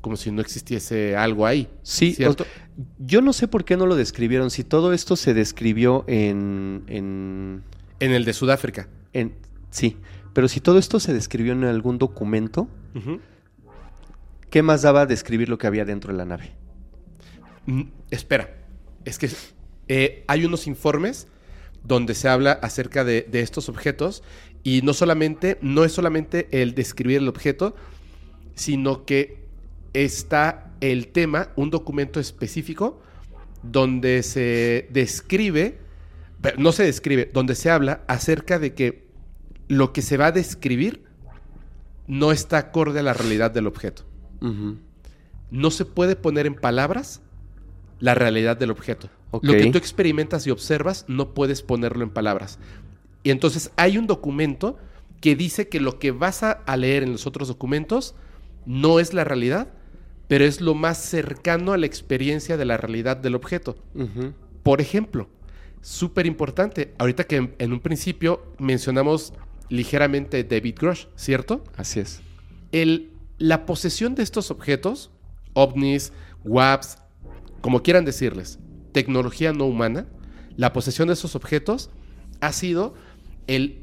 Como 0.07 0.17
si 0.17 0.31
no 0.31 0.41
existiese 0.41 1.17
algo 1.17 1.47
ahí. 1.47 1.69
Sí, 1.83 2.15
¿cierto? 2.15 2.45
o- 2.45 2.83
yo 3.01 3.21
no 3.23 3.33
sé 3.33 3.49
por 3.49 3.65
qué 3.65 3.77
no 3.77 3.87
lo 3.87 3.97
describieron. 3.97 4.53
Si 4.53 4.63
todo 4.63 4.93
esto 4.93 5.17
se 5.17 5.35
describió 5.35 6.05
en, 6.07 6.85
en, 6.87 7.65
En 7.99 8.13
el 8.13 8.25
de 8.25 8.33
Sudáfrica. 8.33 8.89
en- 9.13 9.35
Sí, 9.71 9.97
pero 10.33 10.47
si 10.47 10.61
todo 10.61 10.79
esto 10.79 11.01
se 11.01 11.13
describió 11.13 11.55
en 11.55 11.65
algún 11.65 11.99
documento. 11.99 12.69
¿qué 14.49 14.63
más 14.63 14.83
daba 14.83 15.07
describir 15.07 15.49
lo 15.49 15.59
que 15.59 15.67
había 15.67 15.85
dentro 15.85 16.13
de 16.13 16.19
la 16.19 16.25
nave? 16.25 16.53
Mm, 17.67 17.83
espera, 18.13 18.55
es 19.05 19.19
que 19.19 19.29
eh, 19.89 20.23
hay 20.29 20.45
unos 20.45 20.69
informes 20.69 21.27
donde 21.83 22.15
se 22.15 22.29
habla 22.29 22.53
acerca 22.53 23.03
de, 23.03 23.27
de 23.29 23.41
estos 23.41 23.69
objetos 23.69 24.23
y 24.63 24.83
no 24.83 24.93
solamente, 24.95 25.59
no 25.63 25.83
es 25.83 25.91
solamente 25.91 26.47
el 26.63 26.77
describir 26.77 27.17
el 27.19 27.29
objeto, 27.29 27.75
sino 28.55 29.05
que 29.05 29.45
está 30.05 30.72
el 30.80 31.09
tema, 31.09 31.49
un 31.57 31.70
documento 31.70 32.20
específico 32.20 33.01
donde 33.62 34.22
se 34.22 34.88
describe, 34.90 35.78
no 36.59 36.72
se 36.72 36.84
describe, 36.84 37.30
donde 37.32 37.55
se 37.55 37.70
habla 37.70 38.03
acerca 38.07 38.59
de 38.59 38.74
que 38.74 39.07
lo 39.68 39.92
que 39.92 40.03
se 40.03 40.16
va 40.16 40.26
a 40.26 40.32
describir 40.32 41.05
no 42.07 42.30
está 42.30 42.59
acorde 42.59 43.01
a 43.01 43.03
la 43.03 43.14
realidad 43.14 43.51
del 43.51 43.66
objeto 43.66 44.05
no 45.51 45.70
se 45.70 45.84
puede 45.84 46.16
poner 46.16 46.47
en 46.47 46.55
palabras 46.55 47.20
la 47.99 48.14
realidad 48.14 48.57
del 48.57 48.70
objeto. 48.70 49.09
Lo 49.42 49.53
que 49.53 49.70
tú 49.70 49.78
experimentas 49.78 50.47
y 50.47 50.51
observas 50.51 51.05
no 51.09 51.34
puedes 51.34 51.62
ponerlo 51.62 52.05
en 52.05 52.11
palabras. 52.11 52.59
Y 53.22 53.30
entonces 53.30 53.70
hay 53.76 53.99
un 53.99 54.07
documento 54.07 54.78
que 55.20 55.34
dice 55.34 55.68
que 55.68 55.80
lo 55.80 55.99
que 55.99 56.11
vas 56.11 56.42
a 56.42 56.76
leer 56.76 57.03
en 57.03 57.12
los 57.12 57.26
otros 57.26 57.49
documentos 57.49 58.14
no 58.66 59.01
es 59.01 59.14
la 59.14 59.24
realidad, 59.24 59.68
pero 60.29 60.45
es 60.45 60.61
lo 60.61 60.74
más 60.74 60.99
cercano 60.99 61.72
a 61.72 61.79
la 61.79 61.87
experiencia 61.87 62.57
de 62.57 62.64
la 62.64 62.77
realidad 62.77 63.16
del 63.16 63.35
objeto. 63.35 63.77
Por 64.62 64.81
ejemplo, 64.81 65.29
súper 65.81 66.27
importante, 66.27 66.95
ahorita 66.99 67.24
que 67.24 67.37
en, 67.37 67.55
en 67.59 67.72
un 67.72 67.81
principio 67.81 68.43
mencionamos 68.59 69.33
ligeramente 69.68 70.43
David 70.45 70.77
Grush, 70.81 71.07
¿cierto? 71.16 71.62
Así 71.77 72.01
es. 72.01 72.20
el, 72.72 73.11
la 73.39 73.66
posesión 73.66 74.14
de 74.14 74.22
estos 74.22 74.51
objetos, 74.51 75.11
ovnis, 75.53 76.12
WAPs, 76.45 76.99
como 77.61 77.83
quieran 77.83 78.05
decirles, 78.05 78.59
tecnología 78.93 79.53
no 79.53 79.66
humana, 79.66 80.07
la 80.57 80.72
posesión 80.72 81.09
de 81.09 81.14
esos 81.14 81.35
objetos 81.35 81.91
ha 82.41 82.53
sido 82.53 82.95
el 83.47 83.83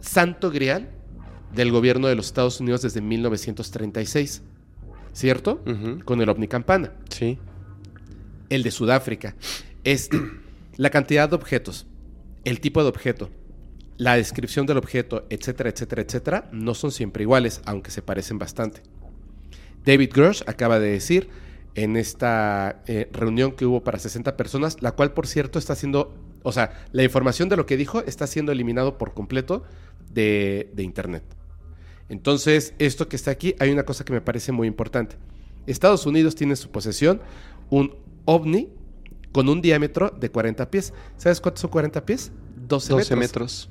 santo 0.00 0.50
grial 0.50 0.90
del 1.54 1.72
gobierno 1.72 2.08
de 2.08 2.14
los 2.14 2.26
Estados 2.26 2.60
Unidos 2.60 2.82
desde 2.82 3.00
1936, 3.00 4.42
¿cierto? 5.16 5.64
Con 6.04 6.20
el 6.20 6.28
ovni 6.28 6.46
campana. 6.46 6.92
Sí. 7.08 7.38
El 8.50 8.62
de 8.62 8.70
Sudáfrica. 8.70 9.34
Este, 9.82 10.20
la 10.76 10.90
cantidad 10.90 11.28
de 11.28 11.36
objetos, 11.36 11.86
el 12.44 12.60
tipo 12.60 12.82
de 12.82 12.90
objeto, 12.90 13.30
la 13.96 14.16
descripción 14.16 14.66
del 14.66 14.76
objeto, 14.76 15.24
etcétera, 15.30 15.70
etcétera, 15.70 16.02
etcétera, 16.02 16.48
no 16.52 16.74
son 16.74 16.92
siempre 16.92 17.22
iguales, 17.22 17.62
aunque 17.64 17.90
se 17.90 18.02
parecen 18.02 18.38
bastante. 18.38 18.82
David 19.86 20.10
Grush 20.12 20.42
acaba 20.46 20.78
de 20.78 20.90
decir 20.90 21.30
en 21.74 21.96
esta 21.96 22.82
eh, 22.86 23.08
reunión 23.10 23.52
que 23.52 23.64
hubo 23.64 23.82
para 23.82 23.98
60 23.98 24.36
personas, 24.36 24.82
la 24.82 24.92
cual 24.92 25.14
por 25.14 25.26
cierto 25.26 25.58
está 25.58 25.74
siendo, 25.74 26.14
o 26.42 26.52
sea, 26.52 26.84
la 26.92 27.04
información 27.04 27.48
de 27.48 27.56
lo 27.56 27.64
que 27.64 27.78
dijo 27.78 28.02
está 28.02 28.26
siendo 28.26 28.52
eliminado 28.52 28.98
por 28.98 29.14
completo 29.14 29.62
de, 30.12 30.70
de 30.74 30.82
Internet. 30.82 31.24
Entonces, 32.08 32.74
esto 32.78 33.08
que 33.08 33.16
está 33.16 33.30
aquí, 33.30 33.54
hay 33.58 33.70
una 33.70 33.84
cosa 33.84 34.04
que 34.04 34.12
me 34.12 34.20
parece 34.20 34.52
muy 34.52 34.68
importante. 34.68 35.16
Estados 35.66 36.06
Unidos 36.06 36.34
tiene 36.34 36.52
en 36.52 36.56
su 36.56 36.70
posesión 36.70 37.20
un 37.70 37.94
ovni 38.24 38.68
con 39.32 39.48
un 39.48 39.60
diámetro 39.60 40.10
de 40.10 40.30
40 40.30 40.70
pies. 40.70 40.92
¿Sabes 41.16 41.40
cuántos 41.40 41.62
son 41.62 41.70
40 41.70 42.06
pies? 42.06 42.30
12, 42.68 42.92
12 42.92 43.16
metros. 43.16 43.18
metros. 43.18 43.70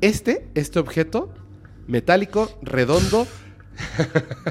Este, 0.00 0.48
este 0.54 0.78
objeto 0.78 1.32
metálico, 1.86 2.50
redondo. 2.62 3.26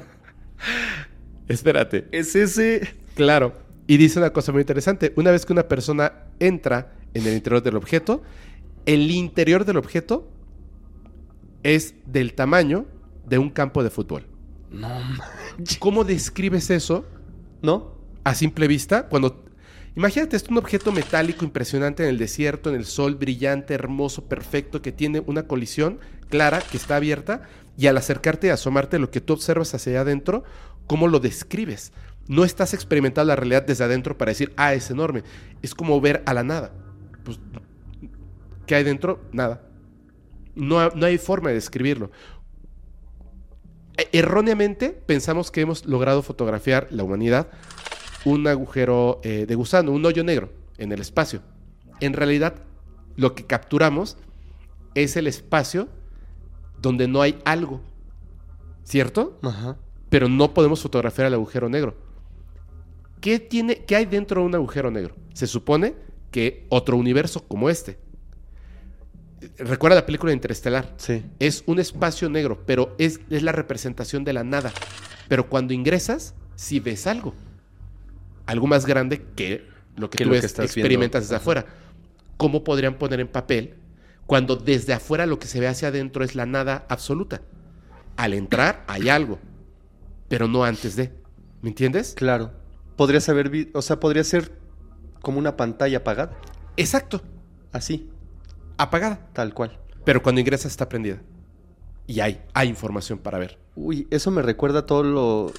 Espérate. 1.48 2.08
Es 2.12 2.36
ese. 2.36 2.96
Claro. 3.16 3.54
Y 3.88 3.98
dice 3.98 4.20
una 4.20 4.32
cosa 4.32 4.52
muy 4.52 4.62
interesante. 4.62 5.14
Una 5.16 5.32
vez 5.32 5.46
que 5.46 5.54
una 5.54 5.68
persona 5.68 6.14
entra 6.40 6.94
en 7.14 7.26
el 7.26 7.34
interior 7.34 7.64
del 7.64 7.76
objeto, 7.76 8.22
el 8.86 9.12
interior 9.12 9.66
del 9.66 9.78
objeto 9.78 10.30
es 11.64 11.96
del 12.06 12.34
tamaño 12.34 12.86
de 13.30 13.38
un 13.38 13.50
campo 13.50 13.84
de 13.84 13.90
fútbol. 13.90 14.26
No 14.72 14.90
manches. 14.90 15.78
¿Cómo 15.80 16.04
describes 16.04 16.70
eso 16.70 17.06
¿No? 17.62 17.96
a 18.24 18.36
simple 18.36 18.68
vista? 18.68 19.08
Cuando 19.08 19.46
imagínate, 19.96 20.36
es 20.36 20.44
un 20.50 20.58
objeto 20.58 20.92
metálico 20.92 21.46
impresionante 21.46 22.04
en 22.04 22.10
el 22.10 22.18
desierto, 22.18 22.70
en 22.70 22.76
el 22.76 22.86
sol, 22.86 23.16
brillante, 23.16 23.74
hermoso, 23.74 24.26
perfecto, 24.26 24.82
que 24.82 24.92
tiene 24.92 25.22
una 25.26 25.44
colisión 25.44 26.00
clara, 26.30 26.62
que 26.62 26.78
está 26.78 26.98
abierta, 26.98 27.44
y 27.78 27.88
al 27.88 27.98
acercarte 27.98 28.48
y 28.48 28.50
asomarte 28.52 29.00
lo 29.00 29.10
que 29.10 29.22
tú 29.22 29.34
observas 29.34 29.74
hacia 29.74 29.94
allá 29.94 30.02
adentro, 30.02 30.44
¿cómo 30.88 31.08
lo 31.08 31.20
describes? 31.20 31.92
No 32.28 32.44
estás 32.44 32.74
experimentando 32.74 33.30
la 33.30 33.36
realidad 33.36 33.64
desde 33.66 33.84
adentro 33.84 34.18
para 34.18 34.30
decir, 34.30 34.54
ah, 34.56 34.74
es 34.74 34.92
enorme. 34.92 35.24
Es 35.62 35.74
como 35.74 36.00
ver 36.00 36.22
a 36.26 36.34
la 36.34 36.44
nada. 36.44 36.72
Pues, 37.24 37.40
¿qué 38.68 38.76
hay 38.76 38.84
dentro? 38.84 39.22
Nada. 39.32 39.64
No, 40.56 40.90
no 40.90 41.06
hay 41.06 41.18
forma 41.18 41.50
de 41.50 41.56
describirlo. 41.56 42.12
E- 44.00 44.10
Erróneamente 44.14 44.90
pensamos 45.06 45.52
que 45.52 45.62
hemos 45.62 45.86
logrado 45.86 46.22
fotografiar 46.22 46.88
la 46.90 47.04
humanidad 47.04 47.48
un 48.26 48.48
agujero 48.48 49.22
eh, 49.24 49.46
de 49.48 49.56
gusano, 49.56 49.92
un 49.92 50.06
hoyo 50.06 50.24
negro 50.24 50.52
en 50.78 50.92
el 50.92 51.00
espacio. 51.02 51.42
En 52.00 52.14
realidad, 52.14 52.56
lo 53.16 53.36
que 53.36 53.46
capturamos 53.46 54.18
es 54.96 55.16
el 55.16 55.28
espacio 55.28 55.88
donde 56.82 57.08
no 57.08 57.22
hay 57.22 57.40
algo, 57.46 57.82
¿cierto? 58.84 59.38
Ajá. 59.42 59.78
Pero 60.10 60.28
no 60.28 60.54
podemos 60.54 60.82
fotografiar 60.82 61.28
el 61.28 61.34
agujero 61.34 61.70
negro. 61.70 61.96
¿Qué, 63.22 63.40
tiene, 63.40 63.84
¿Qué 63.86 63.96
hay 63.96 64.06
dentro 64.06 64.42
de 64.42 64.48
un 64.48 64.56
agujero 64.56 64.92
negro? 64.92 65.16
Se 65.34 65.46
supone 65.48 65.96
que 66.32 66.66
otro 66.70 66.98
universo 66.98 67.46
como 67.48 67.70
este. 67.70 68.00
Recuerda 69.58 69.96
la 69.96 70.06
película 70.06 70.34
Interestelar. 70.34 70.94
Sí. 70.98 71.24
Es 71.40 71.64
un 71.66 71.80
espacio 71.80 72.30
negro, 72.30 72.64
pero 72.66 72.96
es, 72.98 73.20
es 73.30 73.44
la 73.44 73.52
representación 73.52 74.24
de 74.24 74.34
la 74.34 74.44
nada. 74.44 74.72
Pero 75.28 75.50
cuando 75.50 75.74
ingresas, 75.74 76.34
sí 76.56 76.80
ves 76.80 77.08
algo. 77.08 77.34
Algo 78.46 78.68
más 78.68 78.86
grande 78.86 79.26
que 79.36 79.66
lo 79.96 80.10
que 80.10 80.18
Que 80.18 80.24
tú 80.24 80.30
lo 80.30 80.36
ves, 80.36 80.44
experimentas 80.46 80.88
viendo. 80.88 81.20
desde 81.20 81.36
afuera. 81.36 81.66
¿Cómo 82.38 82.64
podrían 82.64 82.96
poner 82.96 83.20
en 83.20 83.28
papel 83.28 83.76
cuando 84.26 84.56
desde 84.56 84.94
afuera 84.94 85.26
lo 85.26 85.40
que 85.40 85.48
se 85.48 85.60
ve 85.60 85.68
hacia 85.68 85.90
adentro 85.90 86.24
es 86.24 86.36
la 86.36 86.46
nada 86.46 86.86
absoluta? 86.90 87.42
Al 88.18 88.34
entrar 88.34 88.84
hay 88.88 89.10
algo, 89.10 89.40
pero 90.28 90.48
no 90.48 90.64
antes 90.64 90.96
de. 90.96 91.14
¿Me 91.62 91.70
entiendes? 91.70 92.14
Claro. 92.16 92.52
Podrías 92.96 93.28
haber 93.30 93.70
o 93.74 93.82
sea, 93.82 94.00
podría 94.00 94.24
ser 94.24 94.52
como 95.22 95.40
una 95.40 95.56
pantalla 95.58 96.00
apagada. 96.00 96.38
Exacto, 96.78 97.22
Así, 97.72 98.10
apagada. 98.80 99.30
tal 99.34 99.54
cual. 99.54 99.80
Pero 100.06 100.24
cuando 100.24 100.42
ingresas 100.42 100.72
está 100.72 100.90
prendida. 100.90 101.22
Y 102.08 102.22
hay, 102.22 102.42
hay 102.54 102.68
información 102.70 103.20
para 103.20 103.38
ver. 103.38 103.60
Uy, 103.76 104.08
eso 104.10 104.32
me 104.32 104.42
recuerda 104.42 104.86
todo 104.86 105.04
lo, 105.04 105.54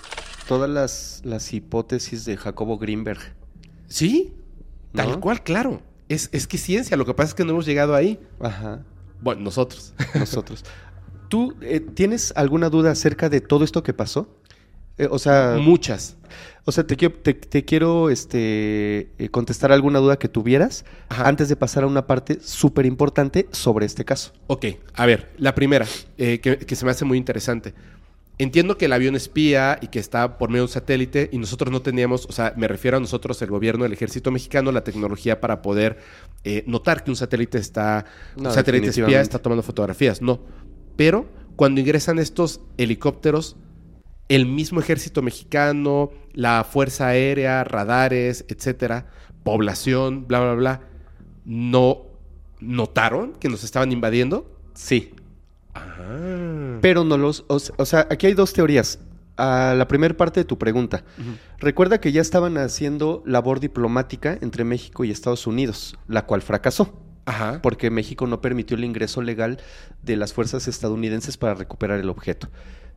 todas 0.49 0.69
las, 0.69 1.23
las 1.25 1.53
hipótesis 1.53 2.25
de 2.25 2.37
Jacobo 2.37 2.77
Greenberg. 2.77 3.21
Sí, 3.87 4.35
tal 4.93 5.21
cual, 5.21 5.45
claro. 5.45 5.83
Es, 6.09 6.29
es 6.33 6.49
que 6.49 6.59
ciencia, 6.59 6.97
lo 6.97 7.07
que 7.07 7.15
pasa 7.15 7.29
es 7.29 7.35
que 7.35 7.45
no 7.45 7.53
hemos 7.53 7.67
llegado 7.67 7.95
ahí. 7.95 8.19
Ajá. 8.41 8.85
Bueno, 9.21 9.43
nosotros. 9.43 9.95
Nosotros. 10.15 10.65
¿Tú 11.29 11.55
eh, 11.61 11.79
tienes 11.79 12.33
alguna 12.35 12.69
duda 12.69 12.91
acerca 12.91 13.29
de 13.29 13.41
todo 13.41 13.65
esto 13.65 13.85
que 13.85 13.93
pasó? 13.93 14.40
Eh, 15.01 15.09
o 15.11 15.19
sea, 15.19 15.57
Muchas. 15.59 16.19
o 16.67 16.73
sea, 16.73 16.87
te 16.87 16.95
quiero, 16.95 17.15
te, 17.15 17.33
te 17.33 17.65
quiero 17.65 18.11
este, 18.11 19.11
eh, 19.19 19.29
contestar 19.31 19.73
alguna 19.73 19.99
duda 19.99 20.19
que 20.19 20.29
tuvieras 20.29 20.85
Ajá. 21.09 21.27
antes 21.27 21.49
de 21.49 21.57
pasar 21.57 21.85
a 21.85 21.87
una 21.87 22.07
parte 22.07 22.39
súper 22.43 22.85
importante 22.85 23.49
sobre 23.51 23.87
este 23.87 24.05
caso. 24.05 24.33
Ok, 24.47 24.67
a 24.95 25.07
ver, 25.07 25.31
la 25.39 25.55
primera, 25.55 25.87
eh, 26.19 26.41
que, 26.41 26.59
que 26.59 26.77
se 26.77 26.85
me 26.85 26.91
hace 26.91 27.07
muy 27.07 27.17
interesante. 27.17 27.73
Entiendo 28.37 28.77
que 28.77 28.87
el 28.87 28.93
avión 28.93 29.17
espía 29.17 29.79
y 29.81 29.89
que 29.89 29.99
está 29.99 30.37
por 30.37 30.51
medio 30.51 30.63
de 30.63 30.67
un 30.67 30.73
satélite 30.73 31.31
y 31.33 31.39
nosotros 31.39 31.73
no 31.73 31.81
teníamos, 31.81 32.27
o 32.27 32.33
sea, 32.33 32.53
me 32.57 32.69
refiero 32.69 32.99
a 32.99 33.01
nosotros, 33.01 33.41
el 33.41 33.49
gobierno, 33.49 33.87
el 33.87 33.93
ejército 33.95 34.31
mexicano, 34.31 34.71
la 34.71 34.85
tecnología 34.85 35.41
para 35.41 35.63
poder 35.63 35.99
eh, 36.45 36.63
notar 36.67 37.05
que 37.05 37.11
un 37.11 37.17
satélite 37.17 37.57
está, 37.57 38.05
No, 38.37 38.51
un 38.51 38.55
satélite 38.55 38.89
espía 38.89 39.23
está 39.23 39.39
tomando 39.39 39.63
fotografías, 39.63 40.21
no. 40.21 40.41
Pero 40.97 41.27
cuando 41.57 41.81
ingresan 41.81 42.19
estos 42.19 42.61
helicópteros, 42.79 43.57
el 44.31 44.47
mismo 44.47 44.81
ejército 44.81 45.21
mexicano, 45.21 46.11
la 46.33 46.65
fuerza 46.65 47.09
aérea, 47.09 47.63
radares, 47.65 48.47
etcétera, 48.49 49.07
población, 49.43 50.27
bla, 50.27 50.41
bla, 50.41 50.55
bla, 50.55 50.81
no 51.45 52.07
notaron 52.61 53.33
que 53.35 53.49
nos 53.51 53.65
estaban 53.65 53.93
invadiendo. 53.93 54.51
Sí. 54.75 55.13
Ah. 55.75 56.79
Pero 56.81 57.05
no 57.05 57.17
los. 57.19 57.45
O, 57.49 57.59
se- 57.59 57.73
o 57.77 57.85
sea, 57.85 58.07
aquí 58.11 58.27
hay 58.27 58.35
dos 58.35 58.53
teorías. 58.53 58.99
A 59.37 59.75
la 59.77 59.89
primera 59.89 60.15
parte 60.15 60.41
de 60.41 60.45
tu 60.45 60.59
pregunta. 60.59 61.03
Recuerda 61.59 61.99
que 61.99 62.13
ya 62.13 62.21
estaban 62.21 62.59
haciendo 62.59 63.23
labor 63.25 63.59
diplomática 63.59 64.37
entre 64.43 64.65
México 64.65 65.03
y 65.05 65.11
Estados 65.11 65.47
Unidos, 65.47 65.99
la 66.09 66.27
cual 66.27 66.43
fracasó. 66.43 66.95
Ajá. 67.27 67.61
porque 67.63 67.91
México 67.91 68.27
no 68.27 68.41
permitió 68.41 68.77
el 68.77 68.83
ingreso 68.83 69.23
legal 69.23 69.59
de 70.03 70.17
las 70.17 70.33
fuerzas 70.33 70.67
estadounidenses 70.67 71.37
para 71.37 71.55
recuperar 71.55 72.01
el 72.01 72.09
objeto. 72.09 72.49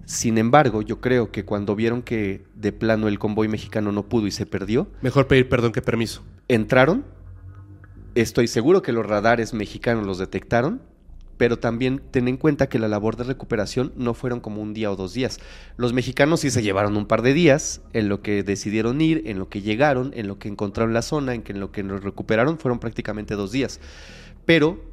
Sin 0.06 0.38
embargo, 0.38 0.82
yo 0.82 1.00
creo 1.00 1.32
que 1.32 1.46
cuando 1.46 1.76
vieron 1.76 2.02
que 2.02 2.44
de 2.56 2.72
plano 2.74 3.08
el 3.08 3.20
convoy 3.20 3.48
mexicano 3.48 3.92
no 3.92 4.04
pudo 4.10 4.28
y 4.28 4.32
se 4.32 4.46
perdió, 4.46 4.88
Mejor 5.02 5.28
pedir 5.28 5.48
perdón 5.50 5.72
que 5.72 5.82
permiso. 5.82 6.24
entraron. 6.48 7.06
Estoy 8.16 8.48
seguro 8.48 8.82
que 8.82 8.92
los 8.92 9.06
radares 9.06 9.54
mexicanos 9.54 10.06
los 10.06 10.20
detectaron, 10.20 10.82
pero 11.38 11.58
también 11.58 12.02
ten 12.12 12.28
en 12.28 12.38
cuenta 12.38 12.70
que 12.70 12.78
la 12.78 12.88
labor 12.88 13.16
de 13.16 13.24
recuperación 13.24 13.92
no 13.96 14.14
fueron 14.14 14.40
como 14.40 14.62
un 14.62 14.74
día 14.74 14.92
o 14.92 14.96
dos 14.96 15.14
días. 15.14 15.40
Los 15.78 15.94
mexicanos 15.94 16.42
sí 16.42 16.52
se 16.52 16.62
llevaron 16.62 16.96
un 16.96 17.08
par 17.08 17.24
de 17.24 17.34
días 17.34 17.82
en 17.94 18.10
lo 18.10 18.22
que 18.22 18.44
decidieron 18.44 19.02
ir, 19.02 19.24
en 19.26 19.40
lo 19.40 19.50
que 19.50 19.62
llegaron, 19.62 20.12
en 20.16 20.28
lo 20.28 20.38
que 20.38 20.48
encontraron 20.48 20.94
la 20.94 21.02
zona, 21.02 21.34
en, 21.34 21.42
que 21.42 21.54
en 21.54 21.60
lo 21.60 21.72
que 21.72 21.82
nos 21.82 22.04
recuperaron, 22.04 22.60
fueron 22.60 22.80
prácticamente 22.80 23.34
dos 23.34 23.52
días. 23.52 23.80
Pero 24.46 24.93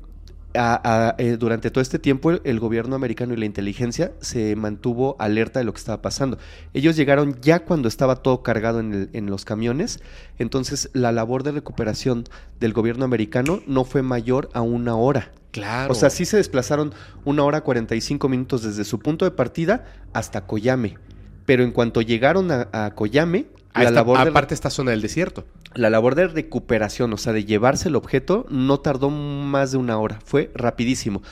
a- 0.55 0.81
a- 1.11 1.15
eh, 1.19 1.37
durante 1.39 1.71
todo 1.71 1.81
este 1.83 1.99
tiempo 1.99 2.31
el, 2.31 2.41
el 2.45 2.59
gobierno 2.61 2.97
americano 2.97 3.35
y 3.35 3.37
la 3.37 3.45
inteligencia 3.47 4.13
se 4.21 4.57
mantuvo 4.57 5.17
alerta 5.19 5.61
de 5.61 5.65
lo 5.65 5.73
que 5.73 5.79
estaba 5.79 6.03
pasando. 6.03 6.39
Ellos 6.75 6.97
llegaron 6.97 7.37
ya 7.41 7.61
cuando 7.61 7.89
estaba 7.89 8.17
todo 8.17 8.43
cargado 8.43 8.81
en, 8.81 8.93
el- 8.93 9.11
en 9.13 9.27
los 9.27 9.45
camiones, 9.45 10.01
entonces 10.39 10.91
la 10.93 11.13
labor 11.13 11.43
de 11.43 11.53
recuperación 11.53 12.25
del 12.59 12.73
gobierno 12.73 13.05
americano 13.05 13.61
no 13.67 13.85
fue 13.85 14.03
mayor 14.03 14.49
a 14.53 14.61
una 14.63 14.97
hora. 14.97 15.31
Claro. 15.53 15.93
O 15.93 15.95
sea, 15.95 16.11
sí 16.11 16.25
se 16.25 16.37
desplazaron 16.37 16.93
una 17.25 17.43
hora 17.45 17.63
45 17.63 18.29
minutos 18.29 18.63
desde 18.63 18.85
su 18.85 18.99
punto 19.01 19.25
de 19.25 19.33
partida 19.33 19.85
hasta 20.13 20.47
Coyame. 20.47 20.97
Pero 21.45 21.65
en 21.65 21.73
cuanto 21.73 22.01
llegaron 22.03 22.53
a, 22.53 22.69
a 22.73 22.95
Coyame, 22.95 23.47
Ah, 23.73 23.83
la 23.85 23.91
está- 23.91 24.01
labor, 24.01 24.19
de, 24.23 24.29
aparte 24.31 24.55
esta 24.55 24.71
zona 24.71 24.91
del 24.91 25.01
desierto. 25.03 25.45
la 25.75 25.91
labor 25.91 26.15
de 26.17 26.27
recuperación, 26.29 27.13
o 27.13 27.17
sea, 27.17 27.33
de 27.33 27.45
llevarse 27.45 27.89
el 27.89 27.97
objeto, 27.97 28.47
no 28.51 28.81
tardó 28.81 29.11
más 29.11 29.71
de 29.73 29.79
una 29.79 29.99
hora. 29.99 30.19
Fue 30.25 30.51
rapidísimo. 30.55 31.23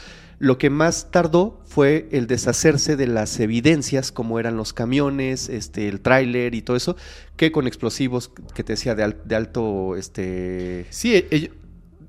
Lo 0.41 0.57
que 0.57 0.71
más 0.71 1.11
tardó 1.11 1.61
fue 1.67 2.09
el 2.13 2.29
deshacerse 2.29 2.95
de 2.97 3.09
las 3.09 3.41
evidencias, 3.41 4.13
como 4.13 4.39
eran 4.39 4.57
los 4.57 4.73
camiones, 4.73 5.49
este, 5.49 5.89
el 5.89 6.01
tráiler 6.01 6.55
y 6.55 6.63
todo 6.63 6.77
eso, 6.77 6.97
que 7.37 7.51
con 7.51 7.67
explosivos 7.67 8.31
que 8.55 8.63
te 8.63 8.75
decía 8.75 8.95
de, 8.95 9.03
al- 9.03 9.17
de 9.25 9.35
alto, 9.35 9.97
este, 9.97 10.87
Sí, 10.91 11.17
eh, 11.17 11.27
eh, 11.33 11.51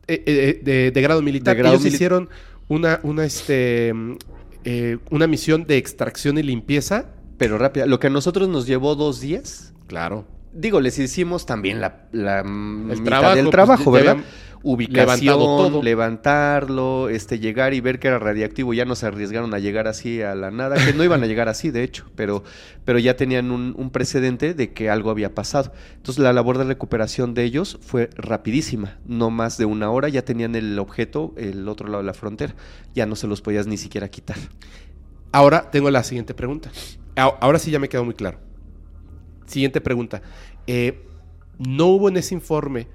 eh, 0.08 0.62
de, 0.64 0.92
de 0.92 1.02
grado 1.02 1.24
militar. 1.24 1.56
Grado 1.56 1.74
ellos 1.74 1.86
mili- 1.88 1.96
hicieron 1.96 2.30
una, 2.68 3.00
una, 3.02 3.26
este, 3.26 3.92
mm, 3.96 4.14
eh, 4.64 4.98
una 5.10 5.26
misión 5.26 5.66
de 5.66 5.78
extracción 5.78 6.38
y 6.38 6.44
limpieza. 6.44 7.08
pero 7.40 7.58
rápida. 7.58 7.86
Lo 7.88 8.00
que 8.00 8.08
a 8.08 8.10
nosotros 8.12 8.48
nos 8.50 8.68
llevó 8.68 8.96
dos 8.96 9.22
días, 9.22 9.74
Claro. 9.90 10.26
Digo, 10.54 10.82
les 10.82 11.00
hicimos 11.00 11.48
también 11.48 11.82
la, 11.82 12.06
la 12.12 12.40
El 12.42 12.46
mitad 12.46 13.04
trabajo, 13.04 13.36
del 13.36 13.46
pues, 13.46 13.52
trabajo, 13.52 13.92
¿verdad? 13.92 14.18
Ubicación, 14.62 15.38
todo. 15.40 15.82
levantarlo, 15.82 17.10
este, 17.10 17.40
llegar 17.40 17.74
y 17.74 17.82
ver 17.82 17.98
que 17.98 18.10
era 18.10 18.20
radiactivo. 18.20 18.74
Ya 18.74 18.86
no 18.86 18.96
se 18.96 19.08
arriesgaron 19.08 19.52
a 19.56 19.60
llegar 19.60 19.88
así 19.88 20.22
a 20.22 20.36
la 20.36 20.52
nada, 20.52 20.76
que 20.76 20.94
no 20.94 21.04
iban 21.04 21.24
a 21.24 21.26
llegar 21.26 21.50
así, 21.50 21.72
de 21.72 21.82
hecho, 21.82 22.12
pero, 22.16 22.44
pero 22.86 23.00
ya 23.00 23.16
tenían 23.16 23.50
un, 23.52 23.74
un 23.78 23.90
precedente 23.90 24.54
de 24.54 24.72
que 24.74 24.92
algo 24.92 25.10
había 25.10 25.34
pasado. 25.34 25.72
Entonces 25.96 26.22
la 26.24 26.34
labor 26.34 26.60
de 26.60 26.66
recuperación 26.66 27.34
de 27.34 27.46
ellos 27.46 27.80
fue 27.82 28.12
rapidísima, 28.16 29.00
no 29.06 29.32
más 29.32 29.58
de 29.58 29.66
una 29.66 29.90
hora, 29.90 30.08
ya 30.10 30.24
tenían 30.24 30.54
el 30.54 30.78
objeto 30.78 31.34
el 31.38 31.68
otro 31.68 31.88
lado 31.88 32.04
de 32.04 32.08
la 32.08 32.14
frontera, 32.14 32.54
ya 32.94 33.08
no 33.08 33.16
se 33.16 33.26
los 33.26 33.42
podías 33.42 33.66
ni 33.66 33.78
siquiera 33.78 34.10
quitar. 34.10 34.38
Ahora 35.32 35.72
tengo 35.72 35.90
la 35.90 36.04
siguiente 36.04 36.36
pregunta. 36.36 36.70
Ahora 37.16 37.58
sí 37.60 37.72
ya 37.72 37.80
me 37.80 37.90
quedó 37.90 38.04
muy 38.04 38.14
claro. 38.14 38.49
Siguiente 39.50 39.82
pregunta. 39.82 40.22
Eh, 40.68 41.06
¿No 41.58 41.88
hubo 41.88 42.08
en 42.10 42.18
ese 42.18 42.34
informe 42.36 42.88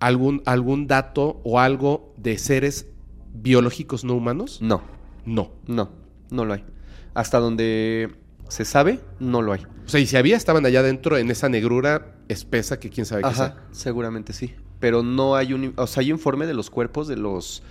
algún, 0.00 0.42
algún 0.46 0.86
dato 0.86 1.40
o 1.44 1.60
algo 1.60 2.12
de 2.16 2.38
seres 2.38 2.86
biológicos 3.34 4.04
no 4.04 4.14
humanos? 4.14 4.60
No, 4.60 4.82
No. 5.24 5.52
no, 5.66 5.90
no 6.30 6.44
lo 6.44 6.54
hay. 6.54 6.64
Hasta 7.14 7.38
donde 7.38 8.10
se 8.48 8.64
sabe, 8.64 9.00
no 9.20 9.42
lo 9.42 9.52
hay. 9.52 9.62
O 9.86 9.88
sea, 9.88 10.00
y 10.00 10.06
si 10.06 10.16
había, 10.16 10.36
estaban 10.36 10.64
allá 10.66 10.80
adentro 10.80 11.16
en 11.18 11.30
esa 11.30 11.48
negrura 11.48 12.16
espesa 12.28 12.78
que 12.80 12.90
quién 12.90 13.06
sabe 13.06 13.22
qué 13.22 13.28
Ajá, 13.28 13.34
sea. 13.52 13.64
seguramente 13.72 14.32
sí. 14.32 14.54
Pero 14.80 15.02
no 15.02 15.36
hay 15.36 15.52
un, 15.52 15.74
o 15.76 15.86
sea, 15.86 16.00
hay 16.00 16.10
informe 16.10 16.46
de 16.46 16.54
los 16.54 16.70
cuerpos 16.70 17.06
de 17.08 17.16
los 17.16 17.62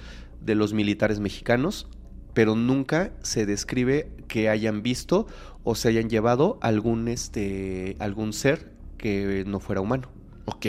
de 0.41 0.55
los 0.55 0.73
militares 0.73 1.19
mexicanos, 1.19 1.87
pero 2.33 2.55
nunca 2.55 3.11
se 3.21 3.45
describe 3.45 4.11
que 4.31 4.47
hayan 4.47 4.81
visto 4.81 5.27
o 5.65 5.75
se 5.75 5.89
hayan 5.89 6.09
llevado 6.09 6.57
algún 6.61 7.09
este 7.09 7.97
algún 7.99 8.31
ser 8.31 8.71
que 8.97 9.43
no 9.45 9.59
fuera 9.59 9.81
humano, 9.81 10.07
Ok. 10.45 10.65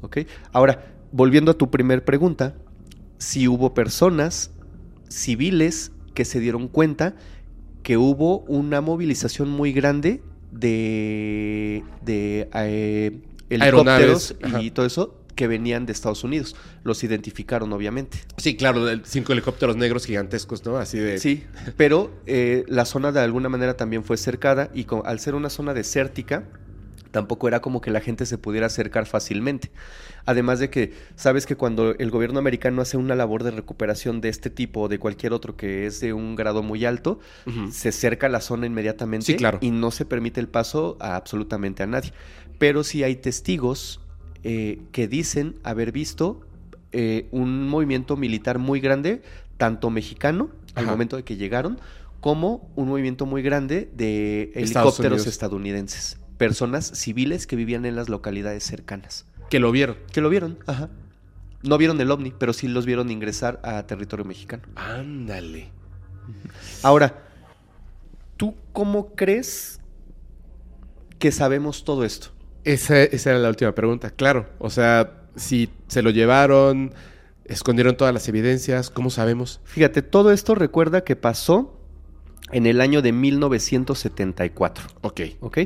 ¿ok? 0.00 0.18
Ahora, 0.52 0.94
volviendo 1.12 1.50
a 1.50 1.54
tu 1.54 1.70
primer 1.70 2.02
pregunta, 2.02 2.54
si 3.18 3.46
hubo 3.46 3.74
personas 3.74 4.52
civiles 5.10 5.92
que 6.14 6.24
se 6.24 6.40
dieron 6.40 6.66
cuenta 6.66 7.14
que 7.82 7.98
hubo 7.98 8.38
una 8.40 8.80
movilización 8.80 9.50
muy 9.50 9.74
grande 9.74 10.22
de, 10.50 11.84
de 12.02 12.48
eh, 12.54 13.20
Aeronaves, 13.50 14.30
helicópteros 14.30 14.36
ajá. 14.42 14.62
y 14.62 14.70
todo 14.70 14.86
eso 14.86 15.23
que 15.34 15.46
venían 15.46 15.86
de 15.86 15.92
Estados 15.92 16.24
Unidos. 16.24 16.56
Los 16.82 17.04
identificaron, 17.04 17.72
obviamente. 17.72 18.18
Sí, 18.36 18.56
claro, 18.56 18.84
cinco 19.04 19.32
helicópteros 19.32 19.76
negros 19.76 20.06
gigantescos, 20.06 20.64
¿no? 20.64 20.76
Así 20.76 20.98
de. 20.98 21.18
Sí, 21.18 21.44
pero 21.76 22.10
eh, 22.26 22.64
la 22.68 22.84
zona 22.84 23.12
de 23.12 23.20
alguna 23.20 23.48
manera 23.48 23.76
también 23.76 24.04
fue 24.04 24.16
cercada 24.16 24.70
y 24.74 24.86
al 25.04 25.20
ser 25.20 25.34
una 25.34 25.50
zona 25.50 25.74
desértica, 25.74 26.44
tampoco 27.10 27.46
era 27.46 27.60
como 27.60 27.80
que 27.80 27.90
la 27.90 28.00
gente 28.00 28.26
se 28.26 28.38
pudiera 28.38 28.66
acercar 28.66 29.06
fácilmente. 29.06 29.70
Además 30.26 30.58
de 30.58 30.70
que, 30.70 30.94
sabes 31.16 31.46
que 31.46 31.54
cuando 31.54 31.94
el 31.96 32.10
gobierno 32.10 32.38
americano 32.38 32.80
hace 32.82 32.96
una 32.96 33.14
labor 33.14 33.44
de 33.44 33.50
recuperación 33.52 34.20
de 34.20 34.30
este 34.30 34.50
tipo 34.50 34.80
o 34.82 34.88
de 34.88 34.98
cualquier 34.98 35.32
otro 35.32 35.56
que 35.56 35.86
es 35.86 36.00
de 36.00 36.12
un 36.12 36.34
grado 36.34 36.62
muy 36.62 36.84
alto, 36.84 37.20
se 37.70 37.92
cerca 37.92 38.28
la 38.28 38.40
zona 38.40 38.66
inmediatamente 38.66 39.26
Sí, 39.26 39.36
claro. 39.36 39.58
y 39.60 39.70
no 39.70 39.90
se 39.90 40.06
permite 40.06 40.40
el 40.40 40.48
paso 40.48 40.96
a 40.98 41.14
absolutamente 41.16 41.82
a 41.82 41.86
nadie. 41.86 42.12
Pero 42.58 42.84
sí 42.84 43.02
hay 43.04 43.16
testigos 43.16 44.00
eh, 44.44 44.82
que 44.92 45.08
dicen 45.08 45.56
haber 45.64 45.90
visto 45.90 46.40
eh, 46.92 47.26
un 47.32 47.66
movimiento 47.66 48.16
militar 48.16 48.58
muy 48.58 48.78
grande, 48.78 49.22
tanto 49.56 49.90
mexicano, 49.90 50.50
al 50.74 50.84
Ajá. 50.84 50.92
momento 50.92 51.16
de 51.16 51.24
que 51.24 51.36
llegaron, 51.36 51.80
como 52.20 52.70
un 52.76 52.88
movimiento 52.88 53.26
muy 53.26 53.42
grande 53.42 53.90
de 53.94 54.52
helicópteros 54.54 55.26
estadounidenses. 55.26 56.18
Personas 56.38 56.86
civiles 56.86 57.46
que 57.46 57.56
vivían 57.56 57.84
en 57.84 57.96
las 57.96 58.08
localidades 58.08 58.64
cercanas. 58.64 59.26
Que 59.50 59.60
lo 59.60 59.72
vieron. 59.72 59.96
Que 60.12 60.20
lo 60.20 60.28
vieron, 60.28 60.58
ajá. 60.66 60.90
No 61.62 61.78
vieron 61.78 62.00
el 62.00 62.10
ovni, 62.10 62.32
pero 62.38 62.52
sí 62.52 62.68
los 62.68 62.84
vieron 62.84 63.10
ingresar 63.10 63.60
a 63.62 63.86
territorio 63.86 64.24
mexicano. 64.24 64.64
Ándale. 64.76 65.70
Ahora, 66.82 67.24
¿tú 68.36 68.54
cómo 68.72 69.14
crees 69.14 69.80
que 71.18 71.32
sabemos 71.32 71.84
todo 71.84 72.04
esto? 72.04 72.33
Esa, 72.64 73.02
esa 73.02 73.30
era 73.30 73.38
la 73.38 73.48
última 73.48 73.74
pregunta, 73.74 74.10
claro. 74.10 74.46
O 74.58 74.70
sea, 74.70 75.24
si 75.36 75.68
se 75.86 76.02
lo 76.02 76.10
llevaron, 76.10 76.94
escondieron 77.44 77.96
todas 77.96 78.14
las 78.14 78.28
evidencias, 78.28 78.90
¿cómo 78.90 79.10
sabemos? 79.10 79.60
Fíjate, 79.64 80.02
todo 80.02 80.32
esto 80.32 80.54
recuerda 80.54 81.04
que 81.04 81.16
pasó 81.16 81.78
en 82.52 82.66
el 82.66 82.80
año 82.80 83.02
de 83.02 83.12
1974, 83.12 84.86
Ok. 85.02 85.20
¿ok? 85.40 85.58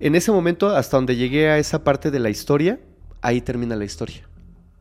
En 0.00 0.14
ese 0.14 0.30
momento, 0.30 0.70
hasta 0.70 0.96
donde 0.96 1.16
llegué 1.16 1.48
a 1.48 1.58
esa 1.58 1.82
parte 1.82 2.10
de 2.10 2.20
la 2.20 2.30
historia, 2.30 2.78
ahí 3.20 3.40
termina 3.40 3.74
la 3.74 3.84
historia. 3.84 4.28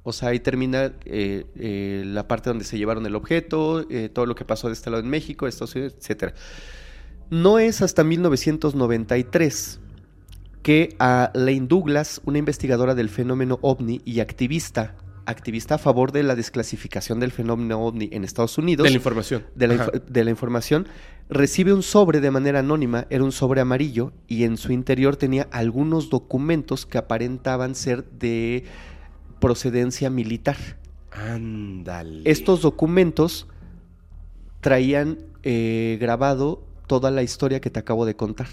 O 0.04 0.14
sea, 0.14 0.30
ahí 0.30 0.40
termina 0.40 0.94
eh, 1.06 1.46
eh, 1.60 2.04
la 2.06 2.28
parte 2.28 2.50
donde 2.50 2.66
se 2.66 2.78
llevaron 2.78 3.06
el 3.06 3.16
objeto, 3.16 3.86
eh, 3.90 4.10
todo 4.10 4.26
lo 4.26 4.36
que 4.36 4.46
pasó 4.46 4.68
de 4.68 4.74
este 4.74 4.90
lado 4.90 5.02
en 5.02 5.10
México, 5.10 5.48
Estados 5.48 5.76
Unidos, 5.76 5.96
etc. 6.00 6.34
No 7.30 7.60
es 7.60 7.82
hasta 7.82 8.04
1993 8.04 9.80
que 10.68 10.98
a 11.00 11.32
Lane 11.34 11.62
Douglas, 11.66 12.20
una 12.26 12.40
investigadora 12.40 12.94
del 12.94 13.08
fenómeno 13.08 13.58
ovni 13.62 14.02
y 14.04 14.20
activista, 14.20 14.96
activista 15.26 15.76
a 15.76 15.78
favor 15.78 16.12
de 16.12 16.24
la 16.24 16.36
desclasificación 16.36 17.22
del 17.22 17.32
fenómeno 17.32 17.80
ovni 17.80 18.10
en 18.12 18.26
Estados 18.26 18.58
Unidos, 18.58 18.84
De 18.84 18.90
la 18.90 18.98
información. 18.98 19.44
de 19.56 19.68
la, 19.70 19.76
inf- 19.76 20.04
de 20.04 20.24
la 20.26 20.30
información, 20.30 20.90
recibe 21.30 21.72
un 21.72 21.84
sobre 21.84 22.20
de 22.20 22.32
manera 22.32 22.60
anónima, 22.60 23.08
era 23.10 23.24
un 23.24 23.32
sobre 23.32 23.62
amarillo 23.62 24.12
y 24.28 24.44
en 24.44 24.58
su 24.58 24.74
interior 24.74 25.16
tenía 25.16 25.48
algunos 25.52 26.10
documentos 26.10 26.86
que 26.86 26.98
aparentaban 26.98 27.74
ser 27.74 28.04
de 28.04 28.66
procedencia 29.40 30.10
militar. 30.10 30.58
Ándale. 31.12 32.24
Estos 32.30 32.62
documentos 32.62 33.48
traían 34.60 35.20
eh, 35.44 35.98
grabado 36.02 36.62
toda 36.88 37.10
la 37.10 37.24
historia 37.24 37.62
que 37.62 37.70
te 37.70 37.80
acabo 37.80 38.06
de 38.06 38.18
contar. 38.18 38.48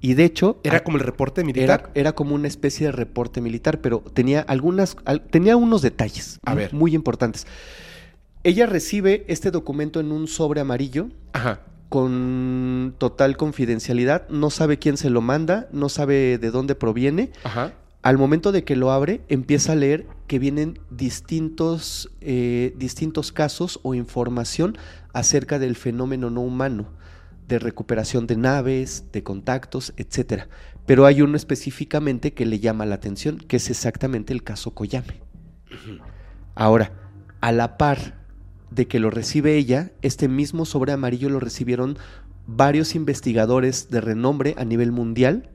Y 0.00 0.14
de 0.14 0.24
hecho, 0.24 0.58
Era 0.64 0.78
a- 0.78 0.84
como 0.84 0.96
el 0.96 1.02
reporte 1.04 1.44
militar. 1.44 1.80
era, 1.82 1.90
era 1.94 2.12
como 2.12 2.34
una 2.34 2.48
especie 2.48 2.86
de 2.86 2.92
reporte 2.92 3.40
militar, 3.40 3.80
pero 3.80 4.00
tenía 4.14 4.40
algunas, 4.40 4.96
al- 5.04 5.22
tenía 5.26 5.56
unos 5.56 5.82
detalles 5.82 6.38
A 6.44 6.52
mu- 6.52 6.56
ver. 6.56 6.72
muy 6.72 6.94
importantes. 6.94 7.46
Ella 8.42 8.64
recibe 8.66 9.24
este 9.28 9.50
documento 9.50 10.00
en 10.00 10.12
un 10.12 10.26
sobre 10.26 10.60
amarillo 10.60 11.08
Ajá. 11.34 11.60
con 11.90 12.94
total 12.96 13.36
confidencialidad, 13.36 14.26
no 14.30 14.48
sabe 14.48 14.78
quién 14.78 14.96
se 14.96 15.10
lo 15.10 15.20
manda, 15.20 15.68
no 15.72 15.88
sabe 15.90 16.38
de 16.38 16.50
dónde 16.50 16.74
proviene. 16.74 17.30
Ajá. 17.44 17.74
Al 18.02 18.16
momento 18.16 18.50
de 18.52 18.64
que 18.64 18.76
lo 18.76 18.92
abre, 18.92 19.20
empieza 19.28 19.72
a 19.72 19.76
leer 19.76 20.06
que 20.26 20.38
vienen 20.38 20.78
distintos, 20.90 22.10
eh, 22.22 22.72
distintos 22.78 23.32
casos 23.32 23.78
o 23.82 23.94
información 23.94 24.78
acerca 25.12 25.58
del 25.58 25.76
fenómeno 25.76 26.30
no 26.30 26.40
humano, 26.40 26.86
de 27.50 27.58
recuperación 27.58 28.26
de 28.26 28.36
naves, 28.36 29.04
de 29.12 29.22
contactos, 29.22 29.92
etc. 29.98 30.44
Pero 30.86 31.04
hay 31.04 31.20
uno 31.20 31.36
específicamente 31.36 32.32
que 32.32 32.46
le 32.46 32.60
llama 32.60 32.86
la 32.86 32.94
atención, 32.94 33.38
que 33.38 33.56
es 33.56 33.68
exactamente 33.68 34.32
el 34.32 34.42
caso 34.42 34.70
Koyame. 34.70 35.20
Ahora, 36.54 36.92
a 37.40 37.52
la 37.52 37.76
par 37.76 38.24
de 38.70 38.86
que 38.86 39.00
lo 39.00 39.10
recibe 39.10 39.56
ella, 39.56 39.92
este 40.00 40.28
mismo 40.28 40.64
sobre 40.64 40.92
amarillo 40.92 41.28
lo 41.28 41.40
recibieron 41.40 41.98
varios 42.46 42.94
investigadores 42.94 43.90
de 43.90 44.00
renombre 44.00 44.54
a 44.56 44.64
nivel 44.64 44.92
mundial 44.92 45.50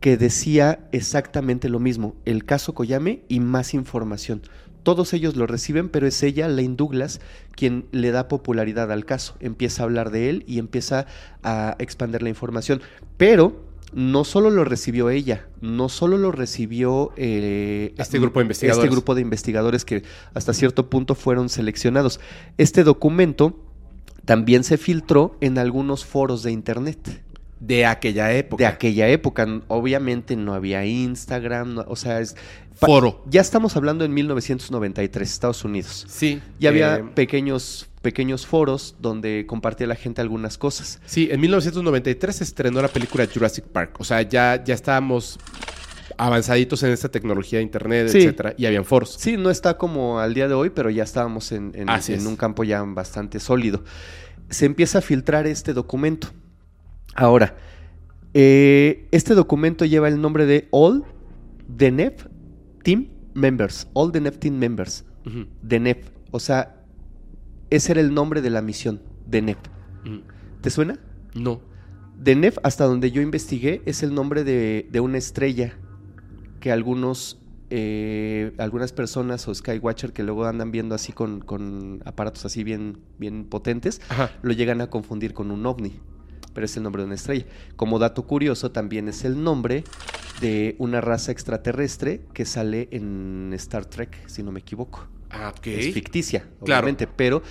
que 0.00 0.16
decía 0.16 0.88
exactamente 0.92 1.68
lo 1.68 1.78
mismo, 1.78 2.16
el 2.24 2.44
caso 2.44 2.74
Koyame 2.74 3.22
y 3.28 3.38
más 3.40 3.74
información. 3.74 4.42
Todos 4.82 5.12
ellos 5.12 5.36
lo 5.36 5.46
reciben, 5.46 5.88
pero 5.88 6.06
es 6.06 6.22
ella, 6.22 6.48
Lane 6.48 6.74
Douglas, 6.76 7.20
quien 7.52 7.86
le 7.92 8.10
da 8.10 8.28
popularidad 8.28 8.90
al 8.90 9.04
caso. 9.04 9.36
Empieza 9.40 9.82
a 9.82 9.84
hablar 9.84 10.10
de 10.10 10.30
él 10.30 10.44
y 10.46 10.58
empieza 10.58 11.06
a 11.42 11.76
expandir 11.78 12.22
la 12.22 12.28
información. 12.28 12.80
Pero 13.16 13.70
no 13.92 14.24
solo 14.24 14.50
lo 14.50 14.64
recibió 14.64 15.10
ella, 15.10 15.46
no 15.60 15.88
solo 15.88 16.16
lo 16.16 16.32
recibió 16.32 17.12
eh, 17.16 17.92
Este 17.98 18.18
grupo 18.18 18.40
de 18.40 18.44
investigadores. 18.44 18.84
Este 18.84 18.94
grupo 18.94 19.14
de 19.14 19.20
investigadores 19.20 19.84
que 19.84 20.02
hasta 20.32 20.54
cierto 20.54 20.88
punto 20.88 21.14
fueron 21.14 21.48
seleccionados. 21.48 22.20
Este 22.56 22.84
documento 22.84 23.58
también 24.24 24.64
se 24.64 24.78
filtró 24.78 25.36
en 25.40 25.58
algunos 25.58 26.04
foros 26.04 26.42
de 26.42 26.52
internet 26.52 27.22
De 27.60 27.84
aquella 27.86 28.32
época. 28.32 28.64
de 28.64 28.66
aquella 28.68 29.06
época. 29.08 29.46
Obviamente 29.68 30.34
no 30.34 30.54
había 30.54 30.84
Instagram, 30.86 31.74
no- 31.74 31.84
o 31.86 31.94
sea, 31.96 32.20
es... 32.20 32.34
Foro. 32.74 33.22
Ya 33.28 33.42
estamos 33.42 33.76
hablando 33.76 34.06
en 34.06 34.14
1993, 34.14 35.30
Estados 35.30 35.62
Unidos. 35.64 36.06
Sí. 36.08 36.40
Ya 36.58 36.70
había 36.70 36.96
eh, 36.96 37.04
pequeños, 37.14 37.90
pequeños 38.00 38.46
foros 38.46 38.96
donde 38.98 39.44
compartía 39.46 39.86
la 39.86 39.96
gente 39.96 40.22
algunas 40.22 40.56
cosas. 40.56 40.98
Sí, 41.04 41.28
en 41.30 41.40
1993 41.42 42.36
se 42.36 42.44
estrenó 42.44 42.80
la 42.80 42.88
película 42.88 43.28
Jurassic 43.32 43.66
Park. 43.66 43.96
O 44.00 44.04
sea, 44.04 44.22
ya, 44.22 44.64
ya 44.64 44.72
estábamos 44.72 45.38
avanzaditos 46.16 46.82
en 46.82 46.90
esta 46.92 47.10
tecnología 47.10 47.58
de 47.58 47.64
internet, 47.64 48.08
Sí. 48.08 48.18
etcétera, 48.18 48.54
y 48.56 48.66
habían 48.66 48.84
foros. 48.84 49.16
Sí, 49.18 49.36
no 49.36 49.50
está 49.50 49.76
como 49.76 50.18
al 50.18 50.34
día 50.34 50.48
de 50.48 50.54
hoy, 50.54 50.70
pero 50.70 50.90
ya 50.90 51.02
estábamos 51.02 51.52
en, 51.52 51.72
en- 51.74 52.26
un 52.26 52.36
campo 52.36 52.64
ya 52.64 52.82
bastante 52.82 53.40
sólido. 53.40 53.84
Se 54.48 54.66
empieza 54.66 54.98
a 54.98 55.00
filtrar 55.02 55.46
este 55.46 55.72
documento. 55.72 56.28
Ahora, 57.14 57.56
eh, 58.34 59.08
este 59.10 59.34
documento 59.34 59.84
lleva 59.84 60.08
el 60.08 60.20
nombre 60.20 60.46
de 60.46 60.68
All 60.70 61.04
the 61.76 61.90
NEF 61.90 62.26
Team 62.82 63.08
Members. 63.34 63.88
All 63.92 64.12
the 64.12 64.20
NEF 64.20 64.38
Team 64.38 64.56
Members. 64.58 65.04
NEP. 65.80 66.04
O 66.30 66.40
sea, 66.40 66.84
ese 67.70 67.92
era 67.92 68.00
el 68.00 68.14
nombre 68.14 68.42
de 68.42 68.50
la 68.50 68.62
misión, 68.62 69.02
de. 69.26 69.56
¿Te 70.60 70.70
suena? 70.70 70.98
No. 71.34 71.60
NEP, 72.36 72.58
hasta 72.62 72.84
donde 72.84 73.10
yo 73.10 73.22
investigué, 73.22 73.82
es 73.86 74.02
el 74.02 74.14
nombre 74.14 74.44
de, 74.44 74.88
de 74.90 75.00
una 75.00 75.18
estrella 75.18 75.74
que 76.60 76.70
algunos, 76.70 77.40
eh, 77.70 78.52
algunas 78.58 78.92
personas 78.92 79.48
o 79.48 79.54
Skywatcher 79.54 80.12
que 80.12 80.22
luego 80.22 80.44
andan 80.44 80.70
viendo 80.70 80.94
así 80.94 81.12
con, 81.12 81.40
con 81.40 82.02
aparatos 82.04 82.44
así 82.44 82.62
bien, 82.62 82.98
bien 83.18 83.44
potentes, 83.46 84.02
Ajá. 84.10 84.30
lo 84.42 84.52
llegan 84.52 84.80
a 84.80 84.88
confundir 84.88 85.32
con 85.32 85.50
un 85.50 85.64
ovni. 85.64 85.98
Pero 86.52 86.64
es 86.64 86.76
el 86.76 86.82
nombre 86.82 87.02
de 87.02 87.06
una 87.06 87.14
estrella. 87.14 87.44
Como 87.76 87.98
dato 87.98 88.26
curioso, 88.26 88.70
también 88.72 89.08
es 89.08 89.24
el 89.24 89.42
nombre 89.42 89.84
de 90.40 90.74
una 90.78 91.00
raza 91.00 91.30
extraterrestre 91.32 92.22
que 92.34 92.44
sale 92.44 92.88
en 92.90 93.52
Star 93.54 93.84
Trek, 93.86 94.16
si 94.28 94.42
no 94.42 94.50
me 94.52 94.60
equivoco. 94.60 95.06
Ah, 95.30 95.52
ok. 95.56 95.66
Es 95.68 95.94
ficticia, 95.94 96.40
Claro. 96.64 96.80
obviamente, 96.82 97.06
pero 97.06 97.42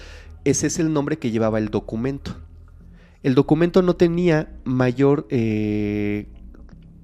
ese 0.43 0.67
es 0.67 0.79
el 0.79 0.91
nombre 0.91 1.17
que 1.17 1.31
llevaba 1.31 1.59
el 1.59 1.69
documento. 1.69 2.35
El 3.23 3.35
documento 3.35 3.81
no 3.81 3.95
tenía 3.95 4.51
mayor 4.65 5.27
eh, 5.29 6.27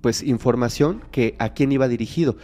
pues 0.02 0.22
información 0.24 1.02
que 1.12 1.36
a 1.40 1.50
quién 1.54 1.72
iba 1.72 1.88
dirigido. 1.88 2.38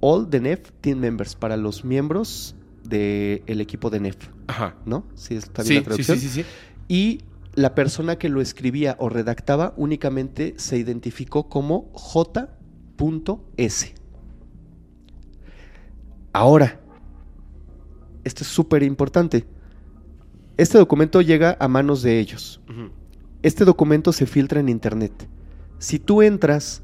All 0.00 0.28
the 0.28 0.40
NEF 0.40 0.70
Team 0.80 0.98
Members, 0.98 1.34
para 1.36 1.56
los 1.56 1.84
miembros 1.84 2.54
del 2.84 3.60
equipo 3.60 3.88
de 3.90 4.00
NEF, 4.00 4.16
Ajá. 4.48 4.74
¿no? 4.84 5.04
Sí, 5.14 5.34
está 5.36 5.62
bien 5.62 5.66
Sí, 5.68 5.74
la 5.74 5.80
sí, 5.80 5.84
traducción. 5.84 6.18
sí, 6.18 6.28
sí, 6.28 6.42
sí. 6.42 6.48
Y 6.88 7.20
la 7.54 7.74
persona 7.74 8.16
que 8.16 8.28
lo 8.28 8.40
escribía 8.40 8.96
o 8.98 9.08
redactaba 9.08 9.74
únicamente 9.76 10.54
se 10.56 10.78
identificó 10.78 11.48
como 11.48 11.90
J.S. 11.92 13.94
Ahora, 16.32 16.80
esto 18.24 18.44
es 18.44 18.48
súper 18.48 18.82
importante. 18.82 19.46
Este 20.56 20.78
documento 20.78 21.20
llega 21.20 21.56
a 21.60 21.68
manos 21.68 22.02
de 22.02 22.18
ellos. 22.18 22.60
Este 23.42 23.64
documento 23.64 24.12
se 24.12 24.26
filtra 24.26 24.60
en 24.60 24.68
internet. 24.68 25.12
Si 25.78 25.98
tú 25.98 26.22
entras 26.22 26.82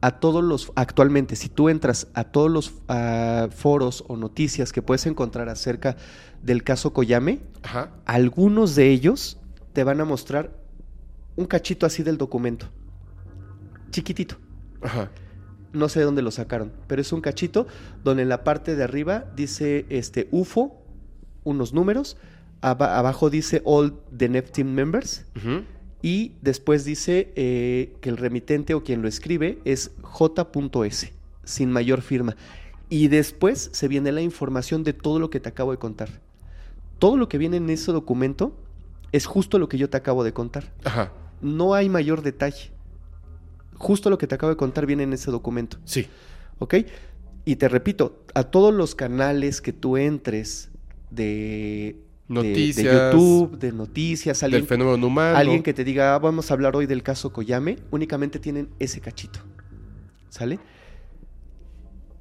a 0.00 0.12
todos 0.20 0.44
los, 0.44 0.72
actualmente, 0.76 1.36
si 1.36 1.48
tú 1.48 1.68
entras 1.68 2.08
a 2.14 2.24
todos 2.24 2.50
los 2.50 2.72
foros 3.54 4.04
o 4.08 4.16
noticias 4.16 4.72
que 4.72 4.82
puedes 4.82 5.06
encontrar 5.06 5.48
acerca 5.48 5.96
del 6.42 6.62
caso 6.62 6.92
Koyame, 6.92 7.40
Ajá. 7.62 7.90
algunos 8.04 8.74
de 8.74 8.90
ellos 8.90 9.38
te 9.72 9.84
van 9.84 10.00
a 10.00 10.04
mostrar 10.04 10.52
un 11.34 11.46
cachito 11.46 11.86
así 11.86 12.02
del 12.02 12.18
documento. 12.18 12.66
Chiquitito. 13.90 14.36
Ajá. 14.82 15.10
No 15.72 15.88
sé 15.88 15.98
de 16.00 16.04
dónde 16.06 16.22
lo 16.22 16.30
sacaron, 16.30 16.72
pero 16.86 17.02
es 17.02 17.12
un 17.12 17.20
cachito 17.20 17.66
donde 18.04 18.22
en 18.22 18.28
la 18.28 18.44
parte 18.44 18.76
de 18.76 18.84
arriba 18.84 19.24
dice 19.34 19.84
este 19.90 20.28
UFO, 20.30 20.82
unos 21.44 21.72
números, 21.74 22.16
aba- 22.62 22.98
abajo 22.98 23.28
dice 23.30 23.60
All 23.64 23.94
the 24.16 24.28
NEP 24.28 24.50
Team 24.50 24.68
Members. 24.72 25.24
Y 26.06 26.34
después 26.40 26.84
dice 26.84 27.32
eh, 27.34 27.96
que 28.00 28.10
el 28.10 28.16
remitente 28.16 28.74
o 28.74 28.84
quien 28.84 29.02
lo 29.02 29.08
escribe 29.08 29.58
es 29.64 29.90
J.S, 30.02 31.12
sin 31.42 31.72
mayor 31.72 32.00
firma. 32.00 32.36
Y 32.88 33.08
después 33.08 33.70
se 33.72 33.88
viene 33.88 34.12
la 34.12 34.20
información 34.22 34.84
de 34.84 34.92
todo 34.92 35.18
lo 35.18 35.30
que 35.30 35.40
te 35.40 35.48
acabo 35.48 35.72
de 35.72 35.78
contar. 35.78 36.08
Todo 37.00 37.16
lo 37.16 37.28
que 37.28 37.38
viene 37.38 37.56
en 37.56 37.68
ese 37.70 37.90
documento 37.90 38.56
es 39.10 39.26
justo 39.26 39.58
lo 39.58 39.68
que 39.68 39.78
yo 39.78 39.90
te 39.90 39.96
acabo 39.96 40.22
de 40.22 40.32
contar. 40.32 40.72
Ajá. 40.84 41.12
No 41.40 41.74
hay 41.74 41.88
mayor 41.88 42.22
detalle. 42.22 42.70
Justo 43.74 44.08
lo 44.08 44.16
que 44.16 44.28
te 44.28 44.36
acabo 44.36 44.50
de 44.50 44.56
contar 44.56 44.86
viene 44.86 45.02
en 45.02 45.12
ese 45.12 45.32
documento. 45.32 45.78
Sí. 45.84 46.06
¿Ok? 46.60 46.74
Y 47.44 47.56
te 47.56 47.68
repito, 47.68 48.22
a 48.34 48.44
todos 48.44 48.72
los 48.72 48.94
canales 48.94 49.60
que 49.60 49.72
tú 49.72 49.96
entres 49.96 50.70
de, 51.10 51.96
de- 51.96 52.05
Noticias. 52.28 52.76
de, 52.84 53.10
YouTube, 53.12 53.58
de 53.58 53.72
noticias, 53.72 54.40
Del 54.40 54.46
alguien, 54.54 54.66
fenómeno 54.66 55.06
humano. 55.06 55.36
alguien 55.36 55.62
que 55.62 55.72
te 55.72 55.84
diga, 55.84 56.14
"Ah, 56.14 56.18
vamos 56.18 56.50
a 56.50 56.54
hablar 56.54 56.74
hoy 56.74 56.86
del 56.86 57.02
caso 57.02 57.32
Koyame, 57.32 57.78
únicamente 57.90 58.38
tienen 58.38 58.68
ese 58.78 59.00
cachito. 59.00 59.40
¿Sale? 60.28 60.58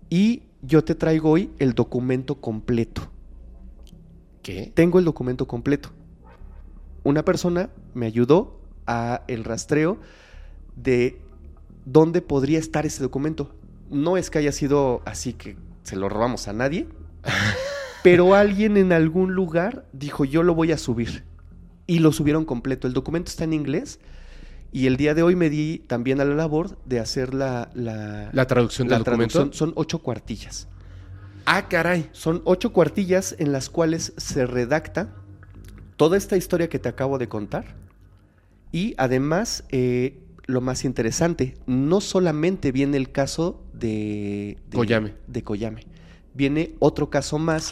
Y 0.10 0.44
yo 0.62 0.84
te 0.84 0.96
traigo 0.96 1.32
hoy 1.32 1.50
el 1.60 1.74
documento 1.74 2.36
completo. 2.40 3.10
¿Qué? 4.44 4.72
Tengo 4.76 5.00
el 5.00 5.06
documento 5.06 5.48
completo. 5.48 5.90
Una 7.04 7.26
persona 7.26 7.70
me 7.94 8.06
ayudó 8.06 8.60
a 8.86 9.24
el 9.28 9.44
rastreo 9.44 9.98
de 10.76 11.20
dónde 11.86 12.22
podría 12.22 12.60
estar 12.60 12.86
ese 12.86 13.02
documento. 13.04 13.56
no 13.90 14.18
es 14.18 14.30
que 14.32 14.40
haya 14.40 14.52
sido 14.52 15.02
así 15.06 15.34
que 15.34 15.58
se 15.84 15.96
lo 15.96 16.10
robamos 16.10 16.48
a 16.48 16.54
nadie, 16.54 16.88
pero 18.06 18.36
alguien 18.36 18.78
en 18.78 18.92
algún 18.94 19.34
lugar 19.34 19.86
dijo 19.92 20.26
yo 20.26 20.44
lo 20.44 20.54
voy 20.54 20.72
a 20.72 20.78
subir. 20.78 21.24
Y 21.88 22.00
lo 22.00 22.12
subieron 22.12 22.46
completo. 22.46 22.88
El 22.88 22.94
documento 22.94 23.30
está 23.30 23.44
en 23.46 23.54
inglés. 23.54 24.00
Y 24.72 24.86
el 24.88 24.96
día 24.98 25.14
de 25.16 25.24
hoy 25.24 25.36
me 25.36 25.50
di 25.50 25.80
también 25.88 26.22
a 26.22 26.26
la 26.26 26.36
labor 26.36 26.78
de 26.86 27.00
hacer 27.00 27.34
la, 27.34 27.70
la, 27.74 28.30
La 28.32 28.46
traducción 28.46 28.90
la 28.90 28.98
del 28.98 29.04
documento. 29.06 29.34
traducción. 29.34 29.54
Son 29.70 29.74
ocho 29.76 30.00
cuartillas. 30.00 30.68
Ah, 31.46 31.68
caray. 31.68 32.10
Son 32.12 32.42
ocho 32.46 32.74
cuartillas 32.74 33.36
en 33.40 33.52
las 33.52 33.70
cuales 33.70 34.14
se 34.18 34.46
redacta 34.46 35.10
toda 35.96 36.16
esta 36.18 36.38
historia 36.38 36.70
que 36.70 36.78
te 36.80 36.90
acabo 36.90 37.18
de 37.18 37.28
contar. 37.28 37.76
Y 38.72 38.94
además, 38.98 39.64
eh, 39.70 40.20
lo 40.46 40.62
más 40.62 40.86
interesante, 40.86 41.56
no 41.66 42.02
solamente 42.02 42.72
viene 42.72 42.98
el 42.98 43.12
caso 43.12 43.64
de, 43.74 44.58
de 44.70 44.78
Koyame. 44.78 45.14
de 45.28 45.44
Koyame. 45.44 45.95
Viene 46.36 46.76
otro 46.80 47.10
caso 47.10 47.40
más 47.40 47.72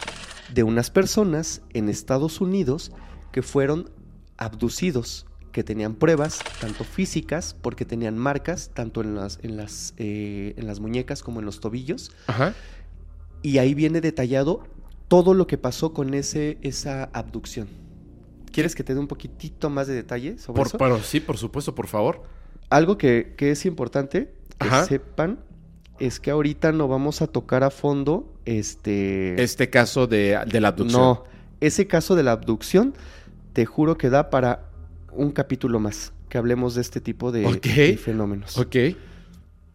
de 0.53 0.63
unas 0.63 0.89
personas 0.89 1.61
en 1.73 1.89
Estados 1.89 2.41
Unidos 2.41 2.91
que 3.31 3.41
fueron 3.41 3.89
abducidos, 4.37 5.25
que 5.51 5.63
tenían 5.63 5.95
pruebas, 5.95 6.39
tanto 6.61 6.83
físicas, 6.83 7.55
porque 7.61 7.85
tenían 7.85 8.17
marcas, 8.17 8.71
tanto 8.73 9.01
en 9.01 9.15
las, 9.15 9.39
en 9.43 9.57
las, 9.57 9.93
eh, 9.97 10.53
en 10.57 10.65
las 10.65 10.79
muñecas 10.79 11.21
como 11.23 11.39
en 11.39 11.45
los 11.45 11.59
tobillos, 11.59 12.11
Ajá. 12.27 12.53
y 13.41 13.57
ahí 13.59 13.73
viene 13.73 14.01
detallado 14.01 14.63
todo 15.07 15.33
lo 15.33 15.45
que 15.45 15.57
pasó 15.57 15.93
con 15.93 16.13
ese, 16.13 16.57
esa 16.61 17.03
abducción. 17.13 17.67
¿Quieres 18.51 18.75
que 18.75 18.83
te 18.83 18.93
dé 18.93 18.99
un 18.99 19.07
poquitito 19.07 19.69
más 19.69 19.87
de 19.87 19.93
detalle 19.95 20.37
sobre 20.37 20.57
Por, 20.57 20.67
eso? 20.67 20.77
pero 20.77 21.03
sí, 21.03 21.19
por 21.19 21.37
supuesto, 21.37 21.75
por 21.75 21.87
favor. 21.87 22.23
Algo 22.69 22.97
que, 22.97 23.33
que 23.37 23.51
es 23.51 23.65
importante 23.65 24.33
que 24.59 24.67
Ajá. 24.67 24.85
sepan 24.85 25.39
es 25.99 26.19
que 26.19 26.31
ahorita 26.31 26.71
no 26.71 26.87
vamos 26.87 27.21
a 27.21 27.27
tocar 27.27 27.63
a 27.63 27.69
fondo 27.69 28.31
este... 28.45 29.41
Este 29.41 29.69
caso 29.69 30.07
de, 30.07 30.39
de 30.47 30.61
la 30.61 30.69
abducción. 30.69 31.01
No, 31.01 31.23
ese 31.61 31.87
caso 31.87 32.15
de 32.15 32.23
la 32.23 32.31
abducción, 32.33 32.93
te 33.53 33.65
juro 33.65 33.97
que 33.97 34.09
da 34.09 34.29
para 34.29 34.69
un 35.11 35.31
capítulo 35.31 35.79
más, 35.79 36.13
que 36.29 36.37
hablemos 36.37 36.75
de 36.75 36.81
este 36.81 37.01
tipo 37.01 37.31
de, 37.31 37.97
fenómenos. 37.97 38.57
Ok. 38.57 38.75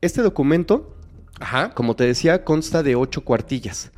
Este 0.00 0.22
documento 0.22 0.94
Ajá. 1.40 1.70
Como 1.70 1.96
te 1.96 2.04
decía, 2.04 2.44
consta 2.44 2.82
de 2.82 2.96
ocho 2.96 3.22
cuartillas. 3.22 3.90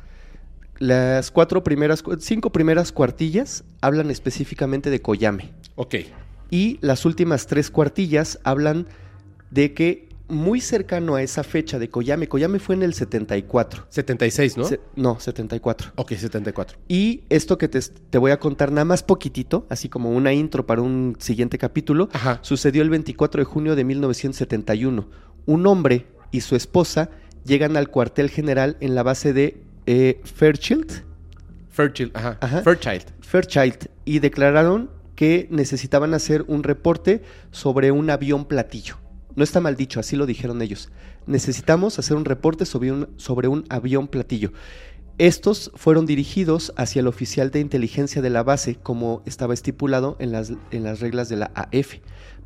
Las 0.79 1.31
cuatro 1.31 1.63
primeras, 1.63 2.03
cinco 2.19 2.51
primeras 2.51 2.91
cuartillas 2.91 3.63
hablan 3.81 4.09
específicamente 4.09 4.89
de 4.89 5.01
Koyame. 5.01 5.51
Ok. 5.75 5.95
Y 6.49 6.79
las 6.81 7.05
últimas 7.05 7.47
tres 7.47 7.69
cuartillas 7.69 8.39
hablan 8.43 8.87
de 9.51 9.73
que 9.73 10.09
muy 10.31 10.61
cercano 10.61 11.15
a 11.15 11.21
esa 11.21 11.43
fecha 11.43 11.77
de 11.77 11.89
Koyame, 11.89 12.27
Koyame 12.27 12.57
fue 12.59 12.73
en 12.75 12.83
el 12.83 12.93
74. 12.95 13.85
76, 13.89 14.57
¿no? 14.57 14.63
Se- 14.63 14.79
no, 14.95 15.19
74. 15.19 15.91
Ok, 15.95 16.13
74. 16.13 16.77
Y 16.87 17.23
esto 17.29 17.57
que 17.57 17.67
te, 17.67 17.79
te 17.81 18.17
voy 18.17 18.31
a 18.31 18.39
contar 18.39 18.71
nada 18.71 18.85
más 18.85 19.03
poquitito, 19.03 19.67
así 19.69 19.89
como 19.89 20.09
una 20.11 20.33
intro 20.33 20.65
para 20.65 20.81
un 20.81 21.15
siguiente 21.19 21.57
capítulo, 21.57 22.09
Ajá. 22.13 22.39
sucedió 22.41 22.81
el 22.81 22.89
24 22.89 23.41
de 23.41 23.45
junio 23.45 23.75
de 23.75 23.83
1971. 23.83 25.07
Un 25.45 25.67
hombre 25.67 26.07
y 26.31 26.41
su 26.41 26.55
esposa 26.55 27.09
llegan 27.45 27.75
al 27.77 27.89
cuartel 27.89 28.29
general 28.29 28.77
en 28.79 28.95
la 28.95 29.03
base 29.03 29.33
de 29.33 29.61
eh, 29.85 30.21
Fairchild, 30.23 31.03
Fairchild. 31.69 32.11
Ajá. 32.15 32.37
Ajá. 32.41 32.61
Fairchild. 32.61 33.05
Fairchild 33.21 33.89
y 34.05 34.19
declararon 34.19 34.89
que 35.15 35.47
necesitaban 35.51 36.13
hacer 36.13 36.43
un 36.47 36.63
reporte 36.63 37.21
sobre 37.51 37.91
un 37.91 38.09
avión 38.09 38.45
platillo. 38.45 38.97
No 39.35 39.43
está 39.43 39.59
mal 39.61 39.75
dicho, 39.75 39.99
así 39.99 40.15
lo 40.15 40.25
dijeron 40.25 40.61
ellos. 40.61 40.89
Necesitamos 41.25 41.99
hacer 41.99 42.17
un 42.17 42.25
reporte 42.25 42.65
sobre 42.65 42.91
un, 42.91 43.09
sobre 43.17 43.47
un 43.47 43.65
avión 43.69 44.07
platillo. 44.07 44.51
Estos 45.17 45.71
fueron 45.75 46.05
dirigidos 46.05 46.73
hacia 46.77 47.01
el 47.01 47.07
oficial 47.07 47.51
de 47.51 47.59
inteligencia 47.59 48.21
de 48.21 48.29
la 48.29 48.43
base, 48.43 48.75
como 48.75 49.21
estaba 49.25 49.53
estipulado 49.53 50.15
en 50.19 50.31
las, 50.31 50.51
en 50.71 50.83
las 50.83 50.99
reglas 50.99 51.29
de 51.29 51.35
la 51.35 51.51
AF, 51.55 51.99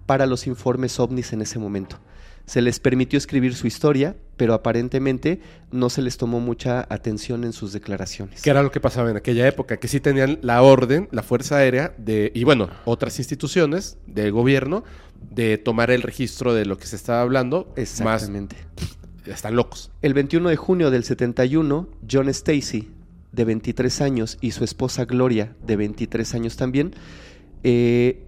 para 0.06 0.26
los 0.26 0.46
informes 0.48 1.00
ovnis 1.00 1.34
en 1.34 1.42
ese 1.42 1.60
momento. 1.60 2.00
Se 2.46 2.62
les 2.62 2.80
permitió 2.80 3.18
escribir 3.18 3.56
su 3.56 3.66
historia, 3.66 4.16
pero 4.38 4.54
aparentemente 4.54 5.40
no 5.72 5.90
se 5.90 6.04
les 6.04 6.18
tomó 6.18 6.40
mucha 6.40 6.86
atención 6.90 7.44
en 7.44 7.54
sus 7.54 7.74
declaraciones. 7.74 8.44
Que 8.44 8.52
era 8.52 8.62
lo 8.62 8.72
que 8.72 8.80
pasaba 8.80 9.10
en 9.10 9.18
aquella 9.18 9.48
época, 9.48 9.78
que 9.78 9.88
sí 9.88 10.00
tenían 10.00 10.38
la 10.44 10.62
orden, 10.62 11.08
la 11.12 11.24
Fuerza 11.24 11.58
Aérea, 11.58 11.96
de, 11.98 12.32
y 12.36 12.44
bueno, 12.44 12.70
otras 12.86 13.18
instituciones 13.18 13.98
del 14.06 14.32
gobierno, 14.32 14.84
de 15.32 15.57
tomar 15.57 15.91
el 15.91 16.01
registro 16.01 16.53
de 16.53 16.65
lo 16.65 16.78
que 16.78 16.86
se 16.88 16.95
estaba 16.95 17.21
hablando. 17.21 17.67
Más, 17.69 17.78
Exactamente. 17.78 18.55
están 19.26 19.55
locos. 19.55 19.91
El 20.01 20.13
21 20.13 20.49
de 20.49 20.55
junio 20.55 20.91
del 20.91 21.03
71, 21.03 21.89
John 22.09 22.30
Stacy, 22.30 22.89
de 23.32 23.45
23 23.45 24.01
años, 24.01 24.38
y 24.41 24.51
su 24.51 24.63
esposa 24.63 25.05
Gloria, 25.05 25.55
de 25.65 25.76
23 25.76 26.34
años 26.36 26.55
también, 26.55 26.93
eh, 27.63 28.23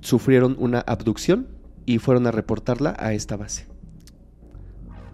sufrieron 0.00 0.56
una 0.58 0.80
abducción 0.80 1.48
y 1.86 1.98
fueron 1.98 2.26
a 2.26 2.30
reportarla 2.30 2.96
a 2.98 3.12
esta 3.12 3.36
base. 3.36 3.66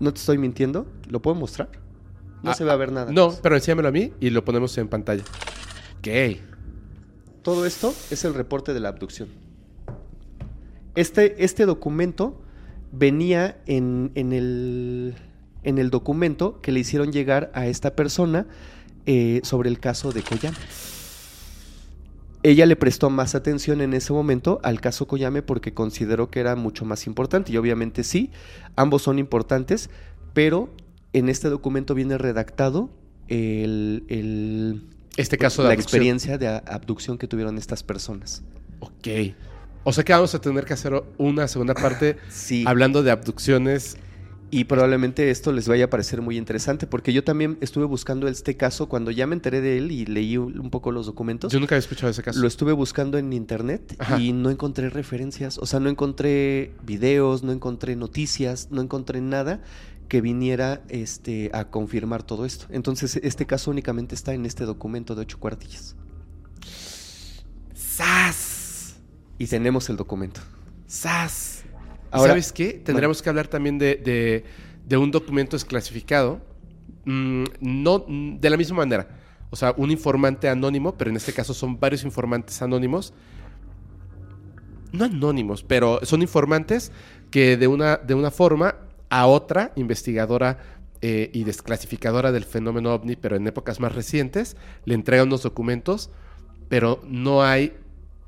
¿No 0.01 0.12
te 0.12 0.20
estoy 0.20 0.38
mintiendo? 0.38 0.86
¿Lo 1.09 1.20
puedo 1.22 1.34
mostrar? 1.34 1.68
No 2.42 2.51
Ah, 2.51 2.55
se 2.55 2.64
va 2.64 2.72
a 2.72 2.76
ver 2.76 2.92
nada. 2.92 3.11
No, 3.12 3.32
pero 3.42 3.55
enséñamelo 3.55 3.88
a 3.88 3.92
mí 3.92 4.12
y 4.20 4.30
lo 4.30 4.45
ponemos 4.45 4.76
en 4.78 4.88
pantalla. 4.88 5.22
Ok. 5.99 6.38
Todo 7.42 7.64
esto 7.66 7.95
es 8.11 8.24
el 8.24 8.34
reporte 8.34 8.74
de 8.74 8.80
la 8.80 8.88
abducción. 8.90 9.28
Este, 10.95 11.45
este 11.45 11.66
documento 11.66 12.40
venía 12.92 13.59
en, 13.66 14.12
en 14.14 14.32
el, 14.32 15.14
en 15.64 15.78
el 15.78 15.90
documento 15.90 16.61
que 16.61 16.70
le 16.72 16.80
hicieron 16.80 17.12
llegar 17.12 17.51
a 17.55 17.66
esta 17.66 17.97
persona 17.97 18.47
eh, 19.07 19.40
sobre 19.42 19.68
el 19.70 19.80
caso 19.80 20.12
de 20.12 20.22
Koyame. 20.22 20.57
Ella 22.42 22.66
le 22.66 22.76
prestó 22.76 23.09
más 23.09 23.34
atención 23.34 23.80
en 23.80 23.95
ese 23.95 24.12
momento 24.12 24.61
al 24.62 24.80
caso 24.80 25.07
Koyame 25.09 25.40
porque 25.42 25.72
consideró 25.72 26.30
que 26.30 26.40
era 26.40 26.57
mucho 26.57 26.84
más 26.84 27.07
importante. 27.07 27.53
Y 27.53 27.57
obviamente 27.57 28.05
sí, 28.05 28.30
ambos 28.76 29.03
son 29.03 29.18
importantes, 29.18 29.88
pero 30.34 30.68
en 31.14 31.28
este 31.30 31.49
documento 31.49 31.95
viene 31.95 32.18
redactado 32.18 32.90
el, 33.28 34.05
el- 34.09 34.82
Este 35.16 35.38
caso 35.38 35.62
de 35.62 35.68
la 35.68 35.72
abducción. 35.74 35.97
experiencia 36.03 36.36
de 36.38 36.49
abducción 36.49 37.16
que 37.16 37.26
tuvieron 37.26 37.57
estas 37.57 37.82
personas. 37.82 38.42
Ok. 38.80 39.09
O 39.85 39.93
sea 39.93 40.03
que 40.05 40.12
vamos 40.12 40.35
a 40.35 40.41
tener 40.41 40.64
que 40.64 40.72
hacer 40.72 41.03
una 41.18 41.47
segunda 41.47 41.74
parte 41.74 42.16
Sí. 42.28 42.64
hablando 42.66 43.03
de 43.03 43.11
abducciones. 43.11 43.97
Y 44.51 44.64
probablemente 44.64 45.30
esto 45.30 45.51
les 45.51 45.66
vaya 45.66 45.87
a 45.87 45.91
parecer 45.91 46.22
muy 46.22 46.37
interesante 46.39 46.87
porque 46.87 47.12
yo 47.12 47.24
también 47.24 47.59
estuve 47.61 47.87
buscando 47.87 48.28
este 48.28 48.57
caso 48.57 48.89
cuando 48.89 49.11
ya 49.11 49.26
me 49.26 49.35
enteré 49.35 49.61
de 49.61 49.78
él 49.78 49.91
y 49.91 50.07
leí 50.07 50.37
un 50.37 50.70
poco 50.70 50.93
los 50.93 51.07
documentos. 51.07 51.53
Yo 51.53 51.59
nunca 51.59 51.74
había 51.74 51.80
escuchado 51.80 52.11
ese 52.11 52.22
caso. 52.22 52.39
Lo 52.39 52.47
estuve 52.47 52.70
buscando 52.72 53.18
en 53.18 53.32
internet 53.32 53.97
Ajá. 53.99 54.20
y 54.20 54.32
no 54.32 54.51
encontré 54.51 54.91
referencias, 54.91 55.59
o 55.59 55.66
sea, 55.66 55.80
no 55.80 55.89
encontré 55.91 56.70
videos, 56.85 57.43
no 57.43 57.51
encontré 57.51 57.97
noticias, 57.97 58.68
no 58.70 58.80
encontré 58.80 59.20
nada 59.20 59.61
que 60.07 60.20
viniera 60.20 60.82
este, 60.89 61.51
a 61.53 61.64
confirmar 61.64 62.22
todo 62.22 62.45
esto. 62.45 62.66
Entonces, 62.70 63.18
este 63.24 63.47
caso 63.47 63.72
únicamente 63.72 64.14
está 64.14 64.35
en 64.35 64.47
este 64.47 64.66
documento 64.66 65.16
de 65.16 65.22
ocho 65.22 65.41
cuartillas. 65.41 65.97
¡Sas! 67.74 68.54
Y 69.39 69.47
tenemos 69.47 69.89
el 69.91 69.97
documento. 69.97 70.41
¡Sas! 70.87 71.64
Ahora- 72.11 72.30
¿Sabes 72.32 72.53
qué? 72.53 72.74
Tendríamos 72.85 73.20
que 73.22 73.28
hablar 73.28 73.49
también 73.49 73.78
de, 73.78 73.97
de- 73.97 74.45
de 74.87 74.97
un 74.97 75.11
documento 75.11 75.57
desclasificado. 75.57 76.41
Mm, 77.05 77.45
no 77.61 78.05
mm, 78.07 78.39
de 78.41 78.51
la 78.51 78.57
misma 78.57 78.78
manera. 78.78 79.09
O 79.51 79.57
sea, 79.57 79.74
un 79.76 79.91
informante 79.91 80.49
anónimo, 80.49 80.95
pero 80.97 81.11
en 81.11 81.16
este 81.16 81.32
caso 81.32 81.55
son 81.55 81.78
varios 81.78 82.05
informantes 82.05 82.61
anónimos. 82.62 83.12
No 84.93 85.05
anónimos, 85.05 85.62
pero 85.64 86.01
son 86.05 86.22
informantes 86.22 86.93
que 87.30 87.57
de 87.57 87.66
una, 87.66 87.97
de 87.97 88.14
una 88.14 88.30
forma 88.30 88.76
a 89.11 89.26
otra 89.26 89.72
investigadora 89.76 90.59
eh, 91.03 91.30
y 91.32 91.45
desclasificadora 91.45 92.30
del 92.32 92.45
fenómeno 92.45 92.95
ovni, 92.95 93.16
pero 93.16 93.37
en 93.37 93.47
épocas 93.47 93.80
más 93.80 93.95
recientes, 93.95 94.57
le 94.85 94.95
entregan 94.95 95.26
unos 95.26 95.43
documentos, 95.43 96.11
pero 96.68 97.01
no 97.07 97.43
hay 97.43 97.76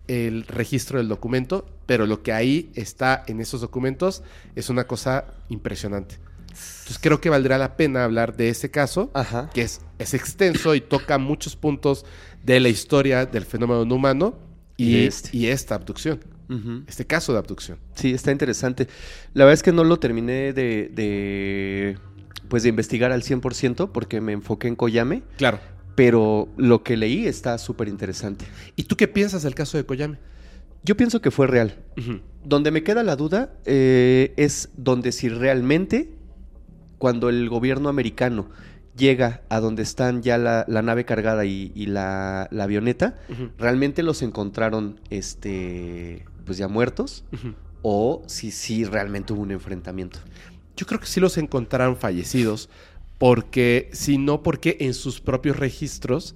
el 0.08 0.44
registro 0.46 0.98
del 0.98 1.08
documento, 1.08 1.66
pero 1.86 2.06
lo 2.06 2.22
que 2.22 2.32
ahí 2.32 2.70
está 2.74 3.24
en 3.26 3.40
esos 3.40 3.60
documentos 3.60 4.22
es 4.54 4.68
una 4.70 4.86
cosa 4.86 5.24
impresionante. 5.48 6.18
Entonces 6.48 6.98
creo 7.00 7.20
que 7.20 7.28
valdrá 7.30 7.58
la 7.58 7.76
pena 7.76 8.04
hablar 8.04 8.36
de 8.36 8.48
ese 8.48 8.70
caso, 8.70 9.10
Ajá. 9.14 9.50
que 9.52 9.62
es, 9.62 9.80
es 9.98 10.14
extenso 10.14 10.74
y 10.74 10.80
toca 10.80 11.18
muchos 11.18 11.56
puntos 11.56 12.06
de 12.44 12.60
la 12.60 12.68
historia 12.68 13.26
del 13.26 13.44
fenómeno 13.44 13.84
no 13.84 13.94
humano 13.96 14.38
Y 14.76 14.96
y, 14.96 15.04
este. 15.06 15.36
y 15.36 15.46
esta 15.48 15.74
abducción, 15.74 16.20
este 16.86 17.04
caso 17.06 17.32
de 17.32 17.38
abducción. 17.40 17.78
Sí, 17.94 18.12
está 18.14 18.30
interesante. 18.30 18.86
La 19.34 19.44
verdad 19.44 19.54
es 19.54 19.62
que 19.64 19.72
no 19.72 19.82
lo 19.84 19.98
terminé 19.98 20.52
de, 20.52 20.88
de, 20.94 21.98
pues 22.48 22.62
de 22.62 22.68
investigar 22.68 23.10
al 23.12 23.22
100% 23.22 23.90
porque 23.92 24.20
me 24.20 24.32
enfoqué 24.32 24.68
en 24.68 24.76
Koyame, 24.76 25.22
Claro. 25.38 25.58
Pero 25.96 26.48
lo 26.56 26.84
que 26.84 26.96
leí 26.96 27.26
está 27.26 27.58
súper 27.58 27.88
interesante. 27.88 28.44
¿Y 28.76 28.84
tú 28.84 28.96
qué 28.96 29.08
piensas 29.08 29.42
del 29.42 29.56
caso 29.56 29.76
de 29.76 29.84
Koyame? 29.84 30.18
Yo 30.84 30.96
pienso 30.96 31.20
que 31.20 31.32
fue 31.32 31.48
real. 31.48 31.74
Donde 32.44 32.70
me 32.70 32.84
queda 32.84 33.02
la 33.02 33.16
duda 33.16 33.50
eh, 33.64 34.32
es 34.36 34.68
donde 34.76 35.10
si 35.10 35.28
realmente 35.28 36.12
cuando 36.98 37.28
el 37.28 37.48
gobierno 37.48 37.88
americano 37.88 38.48
llega 38.96 39.42
a 39.48 39.58
donde 39.58 39.82
están 39.82 40.22
ya 40.22 40.38
la, 40.38 40.64
la 40.68 40.82
nave 40.82 41.04
cargada 41.04 41.44
y, 41.44 41.72
y 41.74 41.86
la, 41.86 42.46
la 42.52 42.64
avioneta, 42.64 43.18
realmente 43.58 44.02
los 44.02 44.22
encontraron 44.22 45.00
este 45.10 46.24
pues 46.44 46.58
ya 46.58 46.68
muertos 46.68 47.24
o 47.82 48.22
si 48.26 48.50
sí 48.52 48.84
realmente 48.84 49.32
hubo 49.32 49.42
un 49.42 49.50
enfrentamiento. 49.50 50.20
Yo 50.76 50.86
creo 50.86 51.00
que 51.00 51.06
sí 51.06 51.20
los 51.20 51.36
encontraron 51.38 51.96
fallecidos, 51.96 52.68
porque 53.18 53.88
si 53.92 54.18
no, 54.18 54.42
porque 54.42 54.76
en 54.80 54.94
sus 54.94 55.20
propios 55.20 55.58
registros 55.58 56.34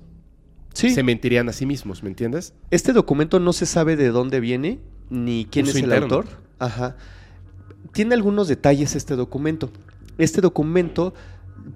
Sí. 0.73 0.91
se 0.91 1.03
mentirían 1.03 1.49
a 1.49 1.53
sí 1.53 1.67
mismos, 1.67 2.03
¿me 2.03 2.09
entiendes? 2.09 2.55
Este 2.71 2.93
documento 2.93 3.41
no 3.41 3.53
se 3.53 3.67
sabe 3.67 3.97
de 3.97 4.11
dónde 4.11 4.39
viene 4.39 4.79
ni 5.11 5.47
quién 5.51 5.67
Uso 5.67 5.79
es 5.79 5.85
el 5.85 5.93
autor. 5.93 6.27
Ajá. 6.61 6.97
Tiene 7.93 8.15
algunos 8.15 8.47
detalles 8.47 8.95
este 8.95 9.17
documento. 9.17 9.71
Este 10.17 10.41
documento 10.41 11.13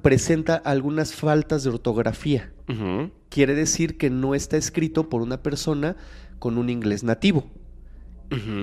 presenta 0.02 0.54
algunas 0.54 1.12
faltas 1.14 1.64
de 1.64 1.70
ortografía. 1.70 2.52
Quiere 3.30 3.54
decir 3.54 3.98
que 3.98 4.10
no 4.10 4.34
está 4.34 4.56
escrito 4.56 5.08
por 5.08 5.22
una 5.22 5.42
persona 5.42 5.96
con 6.38 6.56
un 6.56 6.70
inglés 6.70 7.02
nativo. 7.02 7.50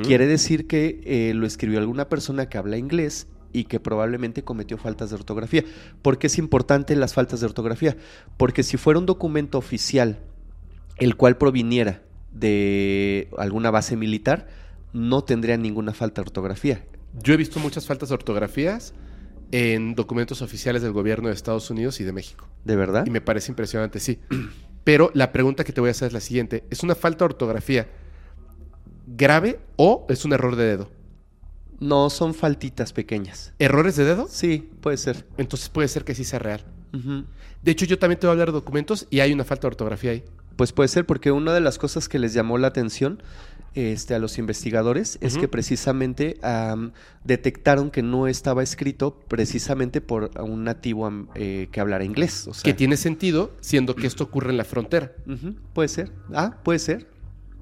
Quiere 0.03 0.27
decir 0.27 0.67
que 0.67 1.01
eh, 1.03 1.33
lo 1.33 1.45
escribió 1.45 1.79
alguna 1.79 2.09
persona 2.09 2.47
que 2.49 2.57
habla 2.57 2.77
inglés 2.77 3.27
y 3.53 3.65
que 3.65 3.79
probablemente 3.79 4.43
cometió 4.43 4.77
faltas 4.77 5.09
de 5.09 5.15
ortografía. 5.15 5.63
¿Por 6.01 6.17
qué 6.17 6.27
es 6.27 6.37
importante 6.37 6.95
las 6.95 7.13
faltas 7.13 7.39
de 7.39 7.45
ortografía? 7.45 7.97
Porque 8.37 8.63
si 8.63 8.77
fuera 8.77 8.99
un 8.99 9.05
documento 9.05 9.57
oficial 9.57 10.19
el 10.97 11.15
cual 11.15 11.37
proviniera 11.37 12.01
de 12.31 13.29
alguna 13.37 13.71
base 13.71 13.95
militar, 13.95 14.47
no 14.93 15.23
tendría 15.23 15.57
ninguna 15.57 15.93
falta 15.93 16.21
de 16.21 16.27
ortografía. 16.27 16.85
Yo 17.21 17.33
he 17.33 17.37
visto 17.37 17.59
muchas 17.59 17.85
faltas 17.85 18.09
de 18.09 18.15
ortografías 18.15 18.93
en 19.51 19.95
documentos 19.95 20.41
oficiales 20.41 20.81
del 20.81 20.93
gobierno 20.93 21.27
de 21.27 21.33
Estados 21.33 21.69
Unidos 21.69 21.99
y 21.99 22.03
de 22.03 22.13
México. 22.13 22.47
¿De 22.63 22.75
verdad? 22.75 23.05
Y 23.05 23.09
me 23.09 23.21
parece 23.21 23.51
impresionante, 23.51 23.99
sí. 23.99 24.19
Pero 24.83 25.11
la 25.13 25.31
pregunta 25.31 25.63
que 25.63 25.73
te 25.73 25.81
voy 25.81 25.89
a 25.89 25.91
hacer 25.91 26.07
es 26.07 26.13
la 26.13 26.19
siguiente. 26.21 26.63
¿Es 26.69 26.83
una 26.83 26.95
falta 26.95 27.19
de 27.19 27.25
ortografía 27.25 27.87
grave 29.07 29.59
o 29.75 30.05
es 30.09 30.25
un 30.25 30.33
error 30.33 30.55
de 30.55 30.65
dedo? 30.65 31.00
No, 31.81 32.09
son 32.11 32.33
faltitas 32.33 32.93
pequeñas. 32.93 33.53
¿Errores 33.59 33.95
de 33.95 34.05
dedo? 34.05 34.27
Sí, 34.29 34.69
puede 34.81 34.97
ser. 34.97 35.25
Entonces 35.37 35.67
puede 35.67 35.87
ser 35.87 36.05
que 36.05 36.15
sí 36.15 36.23
sea 36.23 36.39
real. 36.39 36.63
De 37.63 37.71
hecho, 37.71 37.85
yo 37.85 37.97
también 37.97 38.19
te 38.19 38.27
voy 38.27 38.31
a 38.31 38.33
hablar 38.33 38.49
de 38.49 38.53
documentos 38.53 39.07
y 39.09 39.19
hay 39.19 39.33
una 39.33 39.43
falta 39.43 39.63
de 39.63 39.67
ortografía 39.69 40.11
ahí. 40.11 40.23
Pues 40.55 40.73
puede 40.73 40.89
ser 40.89 41.05
porque 41.05 41.31
una 41.31 41.53
de 41.53 41.61
las 41.61 41.77
cosas 41.77 42.07
que 42.07 42.19
les 42.19 42.33
llamó 42.33 42.57
la 42.57 42.67
atención 42.67 43.23
este, 43.73 44.13
a 44.13 44.19
los 44.19 44.37
investigadores 44.37 45.17
es 45.21 45.37
que 45.37 45.47
precisamente 45.47 46.37
am, 46.43 46.91
detectaron 47.23 47.89
que 47.89 48.03
no 48.03 48.27
estaba 48.27 48.61
escrito 48.61 49.17
precisamente 49.27 50.01
por 50.01 50.29
un 50.41 50.65
nativo 50.65 51.09
eh, 51.35 51.69
que 51.71 51.79
hablara 51.79 52.03
inglés. 52.03 52.47
O 52.47 52.53
sea, 52.53 52.63
Que 52.63 52.73
tiene 52.73 52.97
sentido, 52.97 53.53
siendo 53.61 53.95
que 53.95 54.05
esto 54.05 54.25
ocurre 54.25 54.51
en 54.51 54.57
la 54.57 54.65
frontera. 54.65 55.13
Puede 55.73 55.87
ser. 55.87 56.11
Ah, 56.33 56.57
puede 56.63 56.79
ser. 56.79 57.07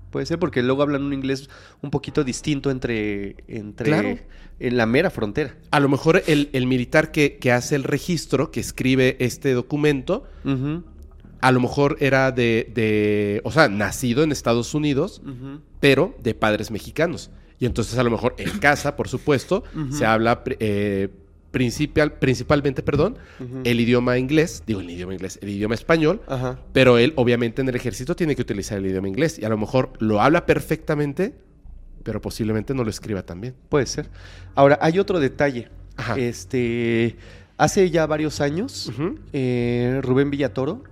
Puede 0.10 0.26
ser 0.26 0.40
porque 0.40 0.64
luego 0.64 0.82
hablan 0.82 1.04
un 1.04 1.14
inglés 1.14 1.50
un 1.82 1.92
poquito 1.92 2.24
distinto 2.24 2.72
entre, 2.72 3.36
entre 3.48 3.86
Claro. 3.86 4.18
en 4.60 4.78
la 4.78 4.86
mera 4.86 5.10
frontera. 5.10 5.56
A 5.72 5.80
lo 5.80 5.88
mejor 5.90 6.24
el, 6.28 6.50
el 6.54 6.66
militar 6.66 7.12
que, 7.12 7.38
que 7.38 7.52
hace 7.52 7.76
el 7.76 7.84
registro, 7.84 8.50
que 8.52 8.60
escribe 8.60 9.18
este 9.20 9.54
documento, 9.54 10.24
a 11.42 11.52
lo 11.52 11.60
mejor 11.62 11.98
era 12.00 12.32
de, 12.32 12.70
de, 12.74 13.42
o 13.44 13.52
sea, 13.52 13.70
nacido 13.70 14.24
en 14.24 14.32
Estados 14.32 14.74
Unidos, 14.74 15.22
pero 15.80 16.16
de 16.22 16.34
padres 16.34 16.72
mexicanos. 16.72 17.30
Y 17.60 17.66
entonces 17.66 17.98
a 17.98 18.04
lo 18.04 18.10
mejor 18.10 18.36
en 18.38 18.58
casa, 18.60 18.96
por 18.96 19.08
supuesto, 19.10 19.64
se 19.92 20.06
habla 20.06 20.44
eh, 20.60 21.10
principal, 21.52 22.14
principalmente, 22.20 22.84
perdón, 22.84 23.18
el 23.64 23.80
idioma 23.80 24.18
inglés, 24.18 24.64
digo 24.68 24.82
el 24.82 24.90
idioma 24.90 25.14
inglés, 25.14 25.40
el 25.42 25.50
idioma 25.50 25.76
español, 25.76 26.22
Ajá. 26.28 26.60
pero 26.74 26.98
él 26.98 27.14
obviamente 27.16 27.62
en 27.62 27.70
el 27.70 27.76
ejército 27.76 28.16
tiene 28.16 28.36
que 28.36 28.42
utilizar 28.44 28.78
el 28.78 28.86
idioma 28.86 29.08
inglés 29.08 29.40
y 29.40 29.46
a 29.46 29.50
lo 29.50 29.58
mejor 29.58 29.94
lo 30.00 30.22
habla 30.22 30.46
perfectamente, 30.46 31.34
pero 32.04 32.22
posiblemente 32.22 32.74
no 32.74 32.84
lo 32.84 32.90
escriba 32.90 33.24
tan 33.24 33.42
bien. 33.42 33.56
Puede 33.70 33.86
ser. 33.88 34.10
Ahora, 34.56 34.78
hay 34.82 35.00
otro 35.00 35.20
detalle. 35.20 35.70
Ajá. 35.98 36.18
Este, 36.18 37.18
hace 37.58 37.90
ya 37.90 38.06
varios 38.06 38.42
años, 38.42 38.92
eh, 39.34 40.00
Rubén 40.04 40.30
Villatoro 40.30 40.84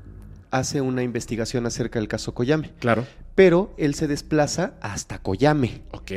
hace 0.52 0.82
una 0.82 1.04
investigación 1.04 1.66
acerca 1.66 2.00
del 2.00 2.08
caso 2.08 2.34
Coyame, 2.34 2.72
Claro. 2.80 3.06
pero 3.36 3.74
él 3.78 3.94
se 3.96 4.08
desplaza 4.08 4.74
hasta 4.82 5.20
Coyame. 5.20 5.82
Ok. 5.92 6.12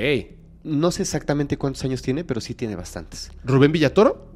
No 0.63 0.91
sé 0.91 1.03
exactamente 1.03 1.57
cuántos 1.57 1.85
años 1.85 2.03
tiene, 2.03 2.23
pero 2.25 2.41
sí 2.41 2.55
tiene 2.55 2.77
bastantes. 2.77 3.31
¿Rubén 3.45 3.73
Villatoro? 3.73 4.30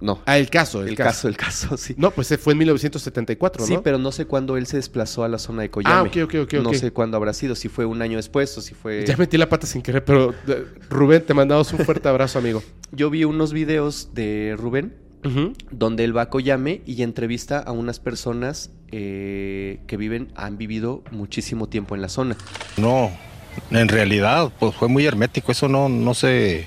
No, 0.00 0.20
Ah, 0.26 0.38
el 0.38 0.48
caso, 0.48 0.82
el, 0.82 0.90
el 0.90 0.94
caso. 0.94 1.08
caso, 1.08 1.28
el 1.28 1.36
caso, 1.36 1.76
sí. 1.76 1.94
No, 1.96 2.10
pues 2.12 2.28
fue 2.40 2.52
en 2.52 2.58
1974, 2.60 3.66
Sí, 3.66 3.74
¿no? 3.74 3.82
pero 3.82 3.98
no 3.98 4.12
sé 4.12 4.26
cuándo 4.26 4.56
él 4.56 4.66
se 4.66 4.76
desplazó 4.76 5.24
a 5.24 5.28
la 5.28 5.38
zona 5.38 5.62
de 5.62 5.70
Coyame. 5.70 5.94
Ah, 5.94 6.02
ok, 6.02 6.16
ok, 6.24 6.34
ok, 6.44 6.54
No 6.62 6.72
sé 6.74 6.92
cuándo 6.92 7.16
habrá 7.16 7.32
sido, 7.32 7.54
si 7.56 7.68
fue 7.68 7.84
un 7.84 8.00
año 8.00 8.16
después 8.16 8.56
o 8.56 8.60
si 8.60 8.74
fue... 8.74 9.04
Ya 9.06 9.16
metí 9.16 9.36
la 9.36 9.48
pata 9.48 9.66
sin 9.66 9.82
querer, 9.82 10.04
pero 10.04 10.34
eh, 10.46 10.64
Rubén, 10.88 11.24
te 11.26 11.34
mandamos 11.34 11.72
un 11.72 11.80
fuerte 11.80 12.08
abrazo, 12.08 12.38
amigo. 12.38 12.62
Yo 12.92 13.10
vi 13.10 13.24
unos 13.24 13.52
videos 13.52 14.10
de 14.14 14.54
Rubén 14.56 14.94
donde 15.72 16.04
él 16.04 16.16
va 16.16 16.22
a 16.22 16.30
Coyame 16.30 16.80
y 16.86 17.02
entrevista 17.02 17.58
a 17.58 17.72
unas 17.72 17.98
personas 17.98 18.70
eh, 18.92 19.80
que 19.88 19.96
viven, 19.96 20.32
han 20.36 20.56
vivido 20.58 21.02
muchísimo 21.10 21.68
tiempo 21.68 21.94
en 21.96 22.02
la 22.02 22.08
zona. 22.08 22.36
No, 22.76 23.10
en 23.72 23.88
realidad, 23.88 24.52
pues 24.60 24.74
fue 24.76 24.88
muy 24.88 25.04
hermético, 25.06 25.50
eso 25.52 25.68
no, 25.68 25.88
no 25.88 26.14
se 26.14 26.66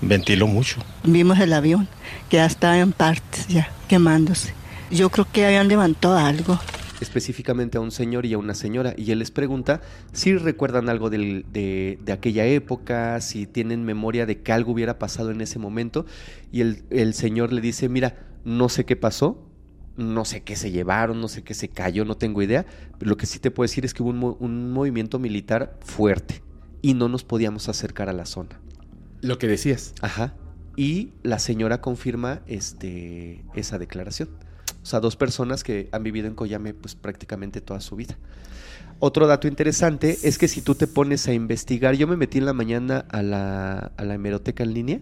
ventiló 0.00 0.46
mucho. 0.46 0.80
Vimos 1.04 1.38
el 1.40 1.52
avión 1.52 1.88
que 2.28 2.36
ya 2.38 2.46
estaba 2.46 2.78
en 2.78 2.92
partes, 2.92 3.46
ya 3.48 3.68
quemándose. 3.88 4.52
Yo 4.90 5.10
creo 5.10 5.26
que 5.32 5.44
habían 5.46 5.68
levantado 5.68 6.16
algo. 6.18 6.58
específicamente 7.00 7.76
a 7.76 7.80
un 7.82 7.90
señor 7.90 8.24
y 8.24 8.32
a 8.32 8.38
una 8.38 8.54
señora 8.54 8.94
y 8.96 9.10
él 9.10 9.18
les 9.18 9.30
pregunta 9.30 9.82
si 10.12 10.34
recuerdan 10.34 10.88
algo 10.88 11.10
del- 11.10 11.44
de, 11.52 11.98
de 12.02 12.12
aquella 12.12 12.46
época, 12.46 13.20
si 13.20 13.46
tienen 13.46 13.84
memoria 13.84 14.24
de 14.24 14.40
que 14.40 14.50
algo 14.50 14.72
hubiera 14.72 14.98
pasado 14.98 15.30
en 15.30 15.42
ese 15.42 15.58
momento 15.58 16.06
y 16.52 16.62
el, 16.62 16.84
el 16.88 17.12
señor 17.12 17.52
le 17.52 17.60
dice, 17.60 17.90
mira, 17.90 18.16
no 18.44 18.70
sé 18.70 18.86
qué 18.86 18.96
pasó, 18.96 19.46
no 19.98 20.24
sé 20.24 20.42
qué 20.42 20.56
se 20.56 20.70
llevaron, 20.70 21.20
no 21.20 21.28
sé 21.28 21.42
qué 21.42 21.52
se 21.52 21.68
cayó, 21.68 22.06
no 22.06 22.16
tengo 22.16 22.40
idea, 22.42 22.64
pero 22.98 23.10
lo 23.10 23.16
que 23.18 23.26
sí 23.26 23.38
te 23.40 23.50
puedo 23.50 23.64
decir 23.66 23.84
es 23.84 23.92
que 23.92 24.02
hubo 24.02 24.10
un 24.40 24.72
movimiento 24.72 25.18
militar 25.18 25.76
fuerte 25.84 26.42
y 26.80 26.94
no 26.94 27.08
nos 27.10 27.24
podíamos 27.24 27.68
acercar 27.68 28.08
a 28.08 28.14
la 28.14 28.24
zona. 28.24 28.58
Lo 29.26 29.38
que 29.38 29.48
decías. 29.48 29.92
Ajá. 30.00 30.34
Y 30.76 31.12
la 31.22 31.38
señora 31.38 31.80
confirma 31.80 32.42
este, 32.46 33.44
esa 33.54 33.78
declaración. 33.78 34.28
O 34.82 34.86
sea, 34.86 35.00
dos 35.00 35.16
personas 35.16 35.64
que 35.64 35.88
han 35.90 36.02
vivido 36.04 36.28
en 36.28 36.34
Coyame 36.34 36.74
pues 36.74 36.94
prácticamente 36.94 37.60
toda 37.60 37.80
su 37.80 37.96
vida. 37.96 38.16
Otro 38.98 39.26
dato 39.26 39.48
interesante 39.48 40.16
es 40.22 40.38
que 40.38 40.48
si 40.48 40.62
tú 40.62 40.74
te 40.74 40.86
pones 40.86 41.26
a 41.28 41.32
investigar, 41.32 41.96
yo 41.96 42.06
me 42.06 42.16
metí 42.16 42.38
en 42.38 42.46
la 42.46 42.52
mañana 42.52 43.04
a 43.10 43.22
la, 43.22 43.92
a 43.96 44.04
la 44.04 44.14
hemeroteca 44.14 44.62
en 44.62 44.74
línea 44.74 45.00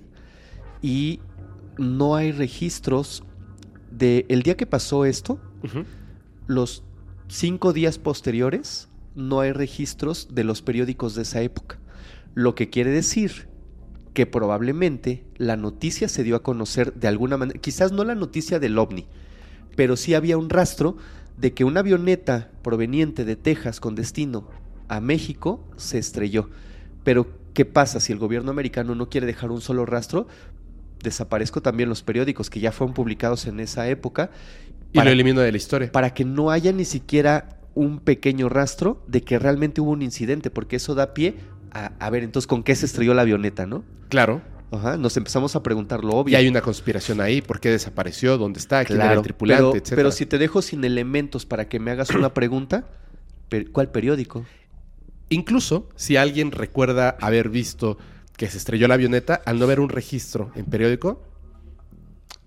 y 0.81 1.20
no 1.77 2.16
hay 2.16 2.32
registros 2.32 3.24
de 3.90 4.27
el 4.28 4.43
día 4.43 4.57
que 4.57 4.66
pasó 4.66 5.05
esto, 5.05 5.40
Ujú. 5.62 5.85
los 6.47 6.82
cinco 7.28 7.73
días 7.73 7.98
posteriores, 7.98 8.89
no 9.15 9.40
hay 9.40 9.53
registros 9.53 10.28
de 10.35 10.44
los 10.44 10.62
periódicos 10.62 11.15
de 11.15 11.23
esa 11.23 11.43
época. 11.43 11.78
Lo 12.35 12.55
que 12.55 12.70
quiere 12.70 12.90
decir 12.90 13.48
que 14.15 14.27
probablemente 14.27 15.24
la 15.36 15.57
noticia 15.57 16.09
se 16.09 16.23
dio 16.24 16.36
a 16.36 16.43
conocer 16.43 16.95
de 16.95 17.09
alguna 17.09 17.36
manera, 17.36 17.61
quizás 17.61 17.93
no 17.93 18.05
la 18.05 18.15
noticia 18.15 18.59
del 18.59 18.78
ovni, 18.78 19.07
pero 19.77 19.97
sí 19.97 20.15
había 20.15 20.39
un 20.39 20.49
rastro 20.51 20.97
de 21.36 21.53
que 21.53 21.65
una 21.65 21.81
avioneta 21.81 22.51
proveniente 22.62 23.24
de 23.24 23.36
Texas 23.36 23.81
con 23.81 23.95
destino 23.97 24.49
a 24.89 25.01
México 25.01 25.69
se 25.77 25.99
estrelló. 25.99 26.49
Pero, 27.03 27.27
¿qué 27.55 27.65
pasa 27.65 27.99
si 28.01 28.12
el 28.12 28.19
gobierno 28.19 28.51
americano 28.53 28.95
no 28.95 29.09
quiere 29.11 29.27
dejar 29.27 29.51
un 29.51 29.61
solo 29.61 29.85
rastro? 29.85 30.27
Desaparezco 31.03 31.61
también 31.61 31.89
los 31.89 32.03
periódicos 32.03 32.49
que 32.51 32.61
ya 32.61 32.73
fueron 32.73 32.95
publicados 32.95 33.47
en 33.47 33.61
esa 33.61 33.89
época 33.89 34.31
Y 34.93 34.97
Para- 34.99 35.11
lo 35.11 35.15
elimino 35.15 35.41
de 35.41 35.51
la 35.51 35.57
historia. 35.59 35.91
para 35.91 36.15
que 36.15 36.24
no 36.24 36.51
haya 36.53 36.70
ni 36.73 36.85
siquiera 36.85 37.59
un 37.74 37.99
pequeño 37.99 38.49
rastro 38.49 39.03
de 39.09 39.23
que 39.23 39.41
realmente 39.41 39.81
hubo 39.81 39.91
un 39.91 40.03
incidente, 40.03 40.51
porque 40.51 40.77
eso 40.77 40.95
da 40.95 41.12
pie 41.15 41.35
a, 41.74 41.92
a 41.98 42.10
ver, 42.10 42.22
entonces, 42.22 42.46
¿con 42.46 42.62
qué 42.62 42.74
se 42.74 42.86
estrelló 42.86 43.12
la 43.14 43.22
avioneta, 43.22 43.66
no? 43.66 43.84
Claro. 44.09 44.40
Ajá, 44.70 44.96
nos 44.96 45.16
empezamos 45.16 45.55
a 45.55 45.62
preguntar 45.62 46.02
lo 46.02 46.14
obvio. 46.14 46.32
Y 46.32 46.36
hay 46.36 46.48
una 46.48 46.60
conspiración 46.60 47.20
ahí. 47.20 47.42
¿Por 47.42 47.60
qué 47.60 47.70
desapareció? 47.70 48.38
¿Dónde 48.38 48.59
está? 48.59 48.84
¿Quién 48.84 48.96
era 48.98 49.06
Claro, 49.09 49.20
el 49.20 49.24
tripulante? 49.24 49.62
pero, 49.62 49.72
etcétera. 49.76 49.96
pero 49.96 50.10
si 50.10 50.26
te 50.26 50.38
dejo 50.38 50.62
sin 50.62 50.82
elementos 50.84 51.46
para 51.46 51.68
que 51.68 51.78
me 51.78 51.90
hagas 51.92 52.10
una 52.10 52.34
pregunta, 52.34 52.84
¿cuál 53.72 53.90
periódico? 53.90 54.44
Incluso 55.28 55.88
si 55.94 56.16
alguien 56.16 56.51
recuerda 56.51 57.16
haber 57.20 57.51
visto 57.51 57.98
que 58.36 58.48
se 58.48 58.59
estrelló 58.59 58.88
la 58.88 58.94
avioneta, 58.94 59.40
al 59.46 59.59
no 59.60 59.66
ver 59.68 59.78
un 59.80 59.88
registro 59.90 60.51
en 60.56 60.64
periódico, 60.64 61.22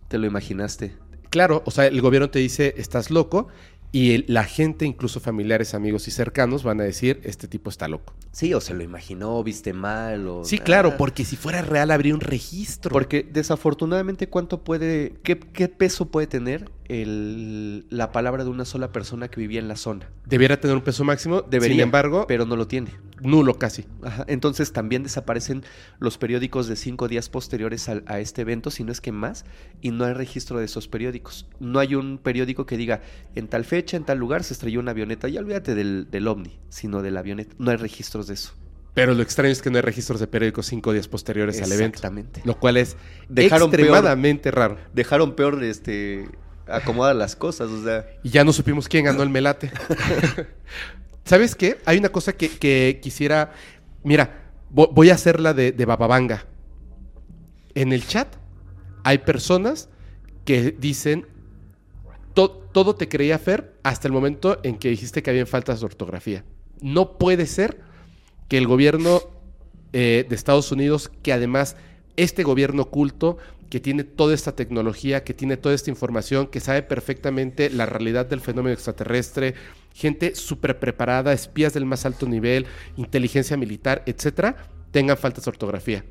Te 0.09 0.17
lo 0.17 0.27
imaginaste. 0.27 0.95
claro, 1.29 1.63
o 1.65 1.71
sea, 1.71 1.87
el 1.87 2.01
gobierno 2.01 2.29
te 2.29 2.39
dice, 2.39 2.73
estás 2.77 3.09
loco, 3.09 3.47
Y 3.91 4.13
el- 4.13 4.25
la 4.27 4.43
gente, 4.43 4.85
incluso 4.85 5.19
familiares, 5.19 5.73
amigos 5.73 6.07
y 6.07 6.11
cercanos, 6.11 6.63
van 6.63 6.81
a 6.81 6.83
decir, 6.83 7.21
este 7.23 7.47
tipo 7.47 7.69
está 7.69 7.87
loco. 7.87 8.13
Sí, 8.31 8.53
o 8.53 8.61
se 8.61 8.73
lo 8.73 8.83
imaginó, 8.83 9.41
viste 9.43 9.73
mal, 9.73 10.27
o... 10.27 10.43
Sí, 10.43 10.59
claro, 10.59 10.97
porque 10.97 11.25
si 11.25 11.35
fuera 11.37 11.61
real 11.61 11.89
habría 11.91 12.13
un 12.13 12.19
registro. 12.19 12.91
Porque 12.91 13.23
desafortunadamente, 13.23 14.27
¿cuánto 14.29 14.63
puede, 14.63 15.13
qué, 15.23 15.39
qué 15.39 15.69
peso 15.69 16.05
puede 16.11 16.27
tener 16.27 16.69
el- 16.89 17.85
la 17.89 18.11
palabra 18.11 18.43
de 18.43 18.49
una 18.49 18.65
sola 18.65 18.91
persona 18.91 19.27
que 19.29 19.39
vivía 19.39 19.59
en 19.59 19.67
la 19.67 19.75
zona? 19.75 20.09
Debiera 20.25 20.59
tener 20.59 20.75
un 20.75 20.83
peso 20.83 21.03
máximo, 21.03 21.41
Debería, 21.41 21.75
sin 21.75 21.81
embargo, 21.81 22.25
pero 22.27 22.45
no 22.45 22.55
lo 22.55 22.67
tiene. 22.67 22.91
nulo 23.21 23.57
casi. 23.57 23.85
Ajá, 24.03 24.25
Entonces 24.27 24.71
también 24.73 25.01
desaparecen 25.03 25.63
los 25.99 26.17
periódicos 26.17 26.67
de 26.67 26.75
cinco 26.75 27.07
días 27.07 27.29
posteriores 27.29 27.89
al- 27.89 28.03
a, 28.05 28.19
este 28.19 28.41
evento, 28.43 28.69
si 28.69 28.83
no 28.83 28.91
es 28.91 29.01
que 29.01 29.11
más, 29.11 29.43
y 29.81 29.89
no 29.91 30.05
hay 30.05 30.13
registro 30.13 30.59
de 30.59 30.65
esos 30.65 30.87
periódicos. 30.87 31.47
No 31.59 31.79
hay 31.79 31.95
un 31.95 32.19
periódico 32.19 32.65
que 32.65 32.77
diga, 32.77 33.01
en 33.35 33.47
tal 33.47 33.65
fecha, 33.65 33.97
en 33.97 34.03
tal 34.05 34.19
lugar 34.19 34.43
se 34.43 34.53
estrelló 34.53 34.79
una 34.79 34.91
avioneta. 34.91 35.27
Ya 35.29 35.39
olvídate 35.39 35.73
del, 35.75 36.07
del 36.11 36.27
ovni, 36.27 36.59
sino 36.69 37.01
de 37.01 37.11
la 37.11 37.21
avioneta. 37.21 37.55
No 37.57 37.71
hay 37.71 37.77
registros 37.77 38.27
de 38.27 38.35
eso. 38.35 38.53
Pero 38.93 39.13
lo 39.13 39.21
extraño 39.21 39.51
es 39.51 39.61
que 39.61 39.69
no 39.69 39.77
hay 39.77 39.83
registros 39.83 40.19
de 40.19 40.25
periódicos 40.27 40.65
cinco 40.67 40.91
días 40.91 41.07
posteriores 41.07 41.61
al 41.61 41.71
evento. 41.71 41.97
Exactamente. 41.97 42.41
Lo 42.45 42.59
cual 42.59 42.77
es 42.77 42.97
Dejaron 43.29 43.69
peor. 43.69 43.79
extremadamente 43.81 44.49
raro. 44.51 44.77
Dejaron 44.93 45.35
peor 45.35 45.63
este 45.63 46.27
acomodar 46.69 47.15
las 47.15 47.35
cosas, 47.35 47.69
o 47.69 47.83
sea. 47.83 48.05
Y 48.23 48.29
ya 48.29 48.43
no 48.43 48.53
supimos 48.53 48.87
quién 48.87 49.05
ganó 49.05 49.23
el 49.23 49.29
melate. 49.29 49.71
¿Sabes 51.25 51.55
qué? 51.55 51.77
Hay 51.85 51.97
una 51.97 52.09
cosa 52.09 52.33
que, 52.33 52.49
que 52.49 52.99
quisiera. 53.01 53.51
Mira, 54.03 54.51
vo- 54.73 54.89
voy 54.93 55.09
a 55.09 55.15
hacer 55.15 55.39
la 55.39 55.53
de, 55.53 55.71
de 55.71 55.85
Bababanga. 55.85 56.45
En 57.75 57.91
el 57.93 58.05
chat 58.07 58.27
hay 59.03 59.19
personas 59.19 59.89
que 60.45 60.71
dicen. 60.71 61.27
"To- 62.33 62.51
todo 62.71 62.95
te 62.95 63.07
creía 63.09 63.39
Fer 63.39 63.73
hasta 63.83 64.07
el 64.07 64.13
momento 64.13 64.59
en 64.63 64.77
que 64.77 64.89
dijiste 64.89 65.23
que 65.23 65.29
había 65.31 65.45
faltas 65.45 65.79
de 65.79 65.85
ortografía. 65.87 66.43
No 66.81 67.17
puede 67.17 67.45
ser 67.47 67.81
que 68.47 68.57
el 68.57 68.67
gobierno 68.67 69.21
eh, 69.93 70.25
de 70.29 70.35
Estados 70.35 70.71
Unidos, 70.71 71.09
que 71.23 71.33
además 71.33 71.75
este 72.15 72.43
gobierno 72.43 72.83
oculto, 72.83 73.37
que 73.69 73.79
tiene 73.79 74.03
toda 74.03 74.33
esta 74.33 74.55
tecnología, 74.55 75.23
que 75.23 75.33
tiene 75.33 75.57
toda 75.57 75.75
esta 75.75 75.89
información, 75.89 76.47
que 76.47 76.59
sabe 76.59 76.83
perfectamente 76.83 77.69
la 77.69 77.85
realidad 77.85 78.25
del 78.25 78.41
fenómeno 78.41 78.73
extraterrestre, 78.73 79.55
gente 79.93 80.35
súper 80.35 80.79
preparada, 80.79 81.33
espías 81.33 81.73
del 81.73 81.85
más 81.85 82.05
alto 82.05 82.27
nivel, 82.27 82.65
inteligencia 82.95 83.57
militar, 83.57 84.03
etcétera, 84.05 84.55
tengan 84.91 85.17
faltas 85.17 85.45
de 85.45 85.49
ortografía. 85.49 86.05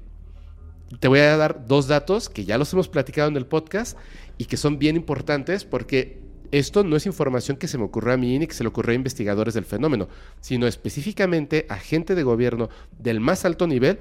Te 1.01 1.09
voy 1.09 1.21
a 1.21 1.37
dar 1.37 1.67
dos 1.67 1.89
datos 1.89 2.29
que 2.29 2.45
ya 2.45 2.59
los 2.59 2.73
hemos 2.73 2.89
platicado 2.89 3.29
en 3.29 3.37
el 3.37 3.47
podcast 3.47 3.99
y 4.39 4.45
que 4.45 4.57
son 4.57 4.79
bien 4.79 4.97
importantes 4.97 5.65
porque 5.65 6.21
esto 6.53 6.85
no 6.85 6.95
es 6.97 7.07
información 7.07 7.57
que 7.57 7.69
se 7.69 7.79
me 7.79 7.85
ocurrió 7.85 8.15
a 8.15 8.17
mí 8.17 8.39
ni 8.39 8.47
que 8.47 8.55
se 8.55 8.63
le 8.63 8.69
ocurrió 8.69 8.93
a 8.93 8.95
investigadores 8.95 9.55
del 9.55 9.65
fenómeno, 9.65 10.09
sino 10.41 10.67
específicamente 10.67 11.67
a 11.69 11.77
gente 11.77 12.15
de 12.15 12.23
gobierno 12.23 12.69
del 12.99 13.21
más 13.21 13.45
alto 13.45 13.67
nivel 13.67 13.99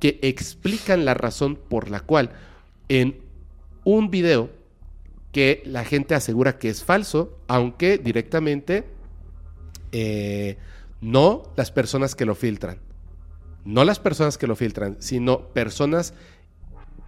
que 0.00 0.18
explican 0.22 1.04
la 1.04 1.14
razón 1.14 1.56
por 1.56 1.90
la 1.90 2.00
cual 2.00 2.30
en 2.88 3.20
un 3.84 4.10
video 4.10 4.50
que 5.32 5.62
la 5.66 5.84
gente 5.84 6.14
asegura 6.14 6.58
que 6.58 6.68
es 6.68 6.84
falso, 6.84 7.38
aunque 7.48 7.98
directamente 7.98 8.84
eh, 9.92 10.58
no 11.00 11.42
las 11.56 11.70
personas 11.70 12.14
que 12.14 12.24
lo 12.24 12.34
filtran, 12.34 12.78
no 13.64 13.84
las 13.84 13.98
personas 13.98 14.38
que 14.38 14.46
lo 14.46 14.56
filtran, 14.56 14.96
sino 15.00 15.48
personas 15.48 16.14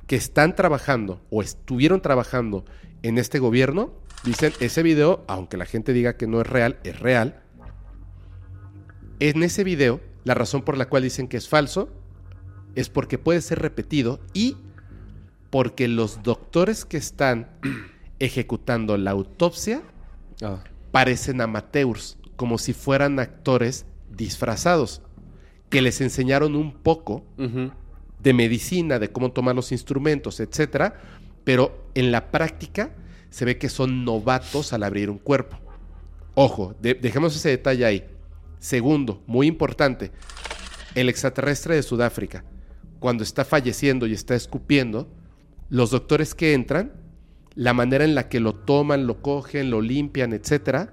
que 0.06 0.16
están 0.16 0.54
trabajando 0.54 1.20
o 1.30 1.42
estuvieron 1.42 2.00
trabajando 2.00 2.64
en 3.02 3.18
este 3.18 3.38
gobierno, 3.38 3.92
dicen, 4.24 4.52
ese 4.60 4.82
video, 4.82 5.24
aunque 5.28 5.56
la 5.56 5.66
gente 5.66 5.92
diga 5.92 6.16
que 6.16 6.26
no 6.26 6.40
es 6.40 6.46
real, 6.46 6.78
es 6.84 6.98
real. 6.98 7.42
En 9.20 9.42
ese 9.42 9.64
video, 9.64 10.00
la 10.24 10.34
razón 10.34 10.62
por 10.62 10.76
la 10.76 10.88
cual 10.88 11.04
dicen 11.04 11.28
que 11.28 11.36
es 11.36 11.48
falso 11.48 11.88
es 12.74 12.88
porque 12.88 13.18
puede 13.18 13.40
ser 13.40 13.60
repetido 13.60 14.20
y 14.34 14.56
porque 15.50 15.88
los 15.88 16.22
doctores 16.22 16.84
que 16.84 16.96
están 16.96 17.48
ejecutando 18.18 18.96
la 18.96 19.10
autopsia 19.12 19.82
parecen 20.90 21.40
amateurs, 21.40 22.18
como 22.36 22.58
si 22.58 22.72
fueran 22.72 23.18
actores 23.18 23.86
disfrazados, 24.10 25.02
que 25.68 25.82
les 25.82 26.00
enseñaron 26.00 26.54
un 26.56 26.72
poco 26.72 27.24
de 28.22 28.32
medicina, 28.32 28.98
de 28.98 29.10
cómo 29.10 29.32
tomar 29.32 29.54
los 29.54 29.72
instrumentos, 29.72 30.40
etcétera, 30.40 30.94
pero 31.44 31.86
en 31.94 32.12
la 32.12 32.30
práctica 32.30 32.90
se 33.30 33.44
ve 33.44 33.58
que 33.58 33.68
son 33.68 34.04
novatos 34.04 34.72
al 34.72 34.82
abrir 34.82 35.10
un 35.10 35.18
cuerpo. 35.18 35.58
Ojo, 36.34 36.74
de- 36.80 36.94
dejemos 36.94 37.34
ese 37.36 37.50
detalle 37.50 37.84
ahí. 37.84 38.04
Segundo, 38.58 39.22
muy 39.26 39.46
importante, 39.46 40.10
el 40.94 41.08
extraterrestre 41.08 41.74
de 41.74 41.82
Sudáfrica, 41.82 42.44
cuando 43.00 43.22
está 43.22 43.44
falleciendo 43.44 44.06
y 44.06 44.12
está 44.12 44.34
escupiendo, 44.34 45.08
los 45.68 45.90
doctores 45.90 46.34
que 46.34 46.54
entran, 46.54 46.92
la 47.54 47.72
manera 47.72 48.04
en 48.04 48.14
la 48.14 48.28
que 48.28 48.40
lo 48.40 48.54
toman, 48.54 49.06
lo 49.06 49.22
cogen, 49.22 49.70
lo 49.70 49.80
limpian, 49.80 50.32
etcétera, 50.32 50.92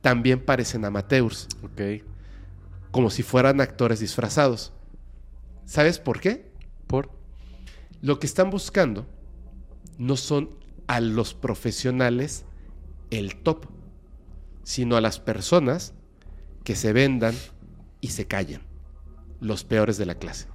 también 0.00 0.40
parecen 0.40 0.84
amateurs 0.84 1.48
Ok. 1.62 2.02
como 2.90 3.10
si 3.10 3.22
fueran 3.22 3.60
actores 3.60 4.00
disfrazados. 4.00 4.72
¿Sabes 5.64 5.98
por 5.98 6.20
qué? 6.20 6.50
¿Por? 6.86 7.10
Lo 8.00 8.18
que 8.18 8.26
están 8.26 8.50
buscando 8.50 9.06
no 9.98 10.16
son 10.16 10.50
a 10.86 11.00
los 11.00 11.34
profesionales 11.34 12.44
el 13.10 13.36
top, 13.36 13.66
sino 14.62 14.96
a 14.96 15.00
las 15.00 15.20
personas 15.20 15.92
que 16.64 16.74
se 16.74 16.92
vendan 16.92 17.34
y 18.00 18.08
se 18.08 18.26
callen, 18.26 18.62
los 19.40 19.64
peores 19.64 19.98
de 19.98 20.06
la 20.06 20.14
clase. 20.14 20.46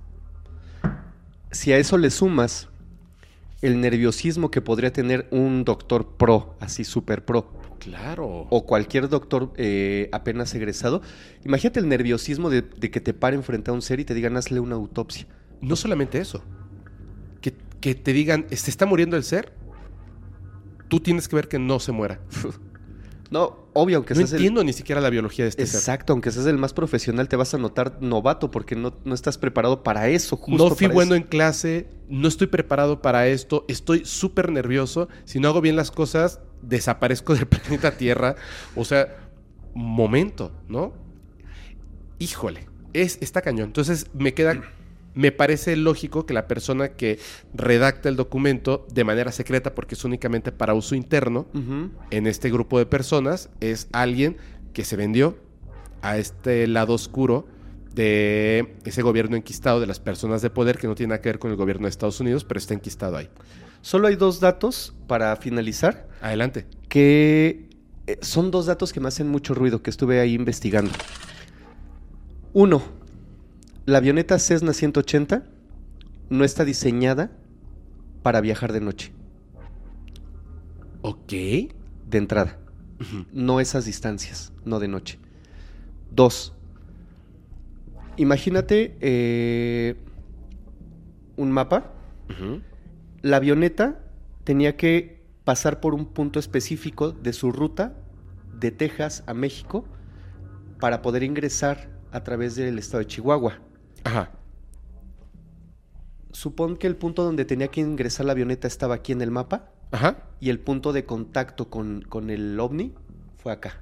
Si 1.52 1.72
a 1.72 1.78
eso 1.78 1.98
le 1.98 2.10
sumas 2.10 2.70
el 3.64 3.82
nerviosismo 3.82 4.52
que 4.52 4.62
podría 4.62 4.94
tener 4.94 5.28
un 5.32 5.64
doctor 5.64 6.16
pro, 6.18 6.56
así 6.60 6.84
super 6.84 7.26
pro, 7.26 7.52
Claro. 7.80 8.48
o 8.50 8.66
cualquier 8.66 9.10
doctor 9.10 9.52
eh, 9.58 10.10
apenas 10.12 10.54
egresado, 10.54 11.02
imagínate 11.44 11.80
el 11.80 11.88
nerviosismo 11.90 12.50
de, 12.50 12.62
de 12.62 12.92
que 12.92 13.02
te 13.02 13.14
paren 13.14 13.44
frente 13.44 13.72
a 13.72 13.74
un 13.74 13.82
ser 13.82 14.00
y 14.00 14.06
te 14.06 14.14
digan 14.14 14.38
hazle 14.38 14.60
una 14.60 14.76
autopsia. 14.76 15.26
No 15.62 15.76
solamente 15.76 16.20
eso, 16.20 16.44
que, 17.42 17.54
que 17.82 17.96
te 17.96 18.14
digan, 18.14 18.46
¿se 18.52 18.70
está 18.70 18.86
muriendo 18.86 19.18
el 19.18 19.24
ser? 19.24 19.54
Tú 20.90 21.00
tienes 21.00 21.28
que 21.28 21.36
ver 21.36 21.48
que 21.48 21.58
no 21.60 21.80
se 21.80 21.92
muera. 21.92 22.20
No, 23.34 23.66
obvio, 23.74 23.98
aunque 23.98 24.14
no 24.14 24.20
seas 24.20 24.34
el- 24.34 24.38
entiendo 24.38 24.64
ni 24.64 24.74
siquiera 24.74 25.02
la 25.02 25.10
biología 25.10 25.44
de 25.46 25.50
este 25.50 25.66
ser. 25.66 25.80
Exacto, 25.80 26.14
aunque 26.14 26.30
seas 26.32 26.46
el 26.46 26.60
más 26.60 26.72
profesional, 26.72 27.28
te 27.28 27.36
vas 27.36 27.54
a 27.56 27.58
notar 27.58 27.98
novato 28.00 28.52
porque 28.52 28.76
no, 28.76 28.94
no 29.06 29.16
estás 29.16 29.40
preparado 29.40 29.82
para 29.82 30.08
eso. 30.08 30.38
Justo 30.38 30.70
no 30.70 30.76
fui 30.76 30.86
para 30.86 30.94
bueno 30.94 31.16
eso. 31.16 31.24
en 31.24 31.28
clase, 31.28 31.88
no 32.10 32.28
estoy 32.28 32.46
preparado 32.46 33.02
para 33.02 33.28
esto, 33.28 33.66
estoy 33.68 34.06
súper 34.06 34.52
nervioso. 34.52 35.10
Si 35.26 35.40
no 35.40 35.48
hago 35.48 35.62
bien 35.62 35.76
las 35.76 35.90
cosas, 35.90 36.42
desaparezco 36.62 37.34
del 37.34 37.48
planeta 37.48 37.98
Tierra. 37.98 38.36
O 38.76 38.86
sea, 38.86 39.18
momento, 39.74 40.52
¿no? 40.70 40.94
Híjole, 42.20 42.68
es, 42.94 43.18
está 43.22 43.42
cañón. 43.42 43.66
Entonces 43.68 44.08
me 44.14 44.34
queda, 44.36 44.62
me 45.16 45.32
parece 45.32 45.76
lógico 45.76 46.26
que 46.26 46.34
la 46.34 46.48
persona 46.48 46.90
que 46.90 47.20
redacta 47.54 48.10
el 48.10 48.16
documento 48.16 48.88
de 48.92 49.04
manera 49.04 49.32
secreta, 49.32 49.76
porque 49.76 49.96
es 49.96 50.04
únicamente 50.04 50.52
para 50.52 50.74
uso 50.74 50.96
interno, 50.96 51.46
en 52.10 52.28
este 52.28 52.50
grupo 52.50 52.80
de 52.80 52.86
personas 52.86 53.50
es 53.60 53.88
alguien 53.92 54.38
que 54.74 54.84
se 54.84 54.96
vendió 54.96 55.38
a 56.02 56.18
este 56.18 56.68
lado 56.68 56.94
oscuro 56.94 57.48
de 57.94 58.76
ese 58.86 59.04
gobierno 59.04 59.36
enquistado 59.36 59.80
de 59.80 59.86
las 59.86 60.00
personas 60.00 60.42
de 60.42 60.50
poder 60.50 60.80
que 60.80 60.88
no 60.88 60.96
tiene 60.96 61.12
nada 61.12 61.22
que 61.22 61.30
ver 61.30 61.40
con 61.40 61.52
el 61.52 61.58
gobierno 61.58 61.86
de 61.86 61.90
Estados 61.92 62.20
Unidos, 62.20 62.44
pero 62.44 62.58
está 62.58 62.74
enquistado 62.74 63.18
ahí. 63.18 63.30
Solo 63.82 64.08
hay 64.08 64.16
dos 64.16 64.40
datos 64.40 64.96
para 65.08 65.36
finalizar, 65.36 66.08
Adelante. 66.22 66.66
que 66.90 67.70
eh, 68.08 68.18
son 68.22 68.50
dos 68.50 68.66
datos 68.66 68.94
que 68.94 69.00
me 69.00 69.10
hacen 69.10 69.28
mucho 69.28 69.54
ruido, 69.54 69.84
que 69.84 69.90
estuve 69.90 70.20
ahí 70.20 70.34
investigando. 70.34 70.92
Uno, 72.54 72.82
la 73.86 73.98
avioneta 73.98 74.40
Cessna 74.40 74.74
180 74.74 75.44
no 76.30 76.44
está 76.44 76.66
diseñada 76.66 77.32
para 78.22 78.42
viajar 78.42 78.72
de 78.72 78.80
noche, 78.82 79.12
Ok. 81.02 81.30
de 81.32 82.18
entrada. 82.18 82.60
No 83.34 83.60
esas 83.60 83.84
distancias, 83.84 84.54
no 84.64 84.80
de 84.80 84.88
noche. 84.88 85.20
Dos, 86.12 86.54
imagínate 88.16 88.96
eh, 89.02 89.96
un 91.36 91.52
mapa. 91.52 91.92
La 93.22 93.38
avioneta 93.38 94.00
tenía 94.46 94.78
que 94.78 95.22
pasar 95.44 95.82
por 95.82 95.94
un 95.94 96.06
punto 96.06 96.40
específico 96.40 97.12
de 97.12 97.34
su 97.34 97.52
ruta 97.52 97.94
de 98.58 98.72
Texas 98.72 99.24
a 99.28 99.34
México 99.34 99.86
para 100.80 101.02
poder 101.02 101.24
ingresar 101.24 101.90
a 102.12 102.24
través 102.24 102.56
del 102.56 102.80
estado 102.80 103.00
de 103.00 103.08
Chihuahua. 103.08 103.60
Ajá. 104.04 104.32
Supón 106.32 106.78
que 106.78 106.88
el 106.88 106.96
punto 106.96 107.24
donde 107.24 107.46
tenía 107.46 107.68
que 107.68 107.82
ingresar 107.82 108.26
la 108.26 108.32
avioneta 108.32 108.68
estaba 108.68 108.96
aquí 108.96 109.12
en 109.12 109.22
el 109.22 109.30
mapa 109.32 109.70
Ajá. 109.92 110.18
y 110.40 110.50
el 110.50 110.60
punto 110.60 110.92
de 110.92 111.06
contacto 111.06 111.70
con, 111.70 112.02
con 112.02 112.30
el 112.30 112.60
ovni 112.60 112.94
fue 113.38 113.52
acá. 113.52 113.82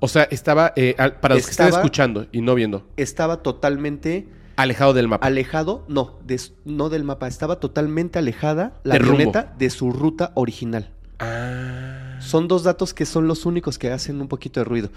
O 0.00 0.08
sea, 0.08 0.24
estaba, 0.24 0.72
eh, 0.76 0.94
al- 0.98 1.20
para 1.20 1.36
los 1.36 1.44
que 1.46 1.50
están 1.52 1.68
Estaba- 1.68 1.82
escuchando 1.82 2.26
y 2.32 2.42
no 2.42 2.54
viendo, 2.54 2.86
Estaba 2.98 3.42
totalmente 3.42 4.28
alejado 4.56 4.92
del 4.92 5.08
mapa. 5.08 5.26
alejado, 5.26 5.84
no, 5.88 6.18
de 6.26 6.34
s- 6.34 6.52
no 6.66 6.90
del 6.90 7.04
mapa, 7.04 7.26
estaba 7.28 7.58
totalmente 7.60 8.18
alejada 8.18 8.78
la 8.84 8.94
De 8.94 8.98
rumbo. 8.98 9.14
avioneta 9.14 9.54
de 9.56 9.70
su 9.70 9.90
ruta 9.90 10.32
original. 10.34 10.90
Ah. 11.20 12.18
Son 12.20 12.46
dos 12.46 12.62
datos 12.62 12.92
que 12.92 13.06
son 13.06 13.26
los 13.26 13.46
únicos 13.46 13.78
que 13.78 13.90
hacen 13.90 14.20
un 14.20 14.28
poquito 14.28 14.60
de 14.60 14.64
ruido. 14.64 14.90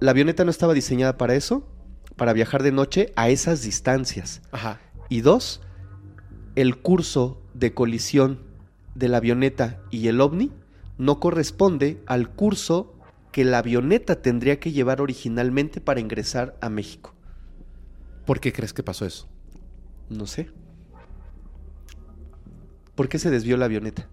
La 0.00 0.10
avioneta 0.10 0.44
no 0.44 0.50
estaba 0.50 0.74
diseñada 0.74 1.16
para 1.16 1.34
eso, 1.34 1.68
para 2.20 2.34
viajar 2.34 2.62
de 2.62 2.70
noche 2.70 3.14
a 3.16 3.30
esas 3.30 3.62
distancias. 3.62 4.42
Ajá. 4.52 4.78
Y 5.08 5.22
dos, 5.22 5.62
el 6.54 6.76
curso 6.76 7.40
de 7.54 7.72
colisión 7.72 8.40
de 8.94 9.08
la 9.08 9.16
avioneta 9.16 9.80
y 9.90 10.06
el 10.08 10.20
ovni 10.20 10.52
no 10.98 11.18
corresponde 11.18 12.02
al 12.04 12.28
curso 12.28 12.94
que 13.32 13.42
la 13.42 13.56
avioneta 13.56 14.20
tendría 14.20 14.60
que 14.60 14.70
llevar 14.70 15.00
originalmente 15.00 15.80
para 15.80 15.98
ingresar 16.00 16.58
a 16.60 16.68
México. 16.68 17.14
¿Por 18.26 18.38
qué 18.38 18.52
crees 18.52 18.74
que 18.74 18.82
pasó 18.82 19.06
eso? 19.06 19.26
No 20.10 20.26
sé. 20.26 20.50
¿Por 22.96 23.08
qué 23.08 23.18
se 23.18 23.30
desvió 23.30 23.56
la 23.56 23.64
avioneta? 23.64 24.10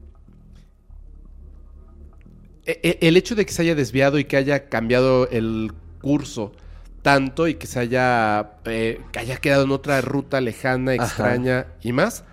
E- 2.65 2.79
e- 2.83 2.99
El 3.05 3.17
hecho 3.17 3.35
de 3.35 3.45
que 3.45 3.51
se 3.51 3.63
haya 3.63 3.75
desviado 3.75 4.17
y 4.17 4.23
que 4.23 4.37
haya 4.37 4.69
cambiado 4.69 5.27
el 5.29 5.73
curso 6.01 6.53
tanto 7.01 7.47
y 7.47 7.55
que 7.55 7.67
se 7.67 7.79
haya, 7.79 8.51
eh, 8.65 9.01
que 9.11 9.19
haya 9.19 9.37
quedado 9.37 9.63
en 9.63 9.71
otra 9.71 10.01
ruta 10.01 10.41
lejana, 10.41 10.93
Ajá. 10.93 11.03
extraña 11.05 11.67
y 11.81 11.93
más. 11.93 12.23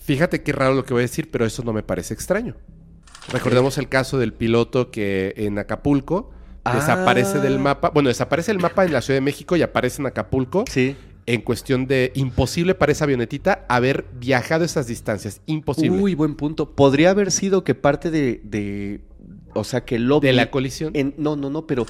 Fíjate 0.00 0.42
qué 0.42 0.52
raro 0.52 0.74
lo 0.74 0.84
que 0.84 0.92
voy 0.94 1.00
a 1.00 1.08
decir, 1.08 1.30
pero 1.30 1.44
eso 1.44 1.62
no 1.64 1.72
me 1.72 1.82
parece 1.82 2.14
extraño. 2.14 2.54
Recordemos 3.32 3.76
el 3.78 3.88
caso 3.88 4.18
del 4.18 4.32
piloto 4.32 4.90
que 4.90 5.34
en 5.36 5.58
Acapulco 5.58 6.30
Ah. 6.62 6.74
desaparece 6.76 7.38
del 7.40 7.58
mapa. 7.58 7.90
Bueno, 7.90 8.08
desaparece 8.08 8.52
el 8.52 8.58
mapa 8.60 8.84
en 8.84 8.92
la 8.92 9.00
Ciudad 9.02 9.16
de 9.16 9.20
México 9.22 9.56
y 9.56 9.62
aparece 9.62 10.00
en 10.02 10.06
Acapulco. 10.06 10.64
Sí. 10.70 10.96
En 11.26 11.40
cuestión 11.40 11.88
de 11.88 12.12
imposible 12.14 12.76
para 12.76 12.92
esa 12.92 13.04
avionetita 13.04 13.64
haber 13.68 14.04
viajado 14.14 14.64
esas 14.64 14.86
distancias. 14.86 15.40
Imposible. 15.46 16.00
Uy, 16.00 16.14
buen 16.14 16.36
punto. 16.36 16.76
Podría 16.76 17.10
haber 17.10 17.32
sido 17.32 17.64
que 17.64 17.74
parte 17.74 18.12
de, 18.12 18.40
de- 18.44 19.00
o 19.56 19.64
sea, 19.64 19.84
que 19.84 19.96
el 19.96 20.10
ovni... 20.10 20.28
de 20.28 20.32
la 20.34 20.50
colisión. 20.50 20.90
en- 20.94 21.14
no, 21.18 21.36
no, 21.36 21.50
no, 21.50 21.66
pero 21.66 21.86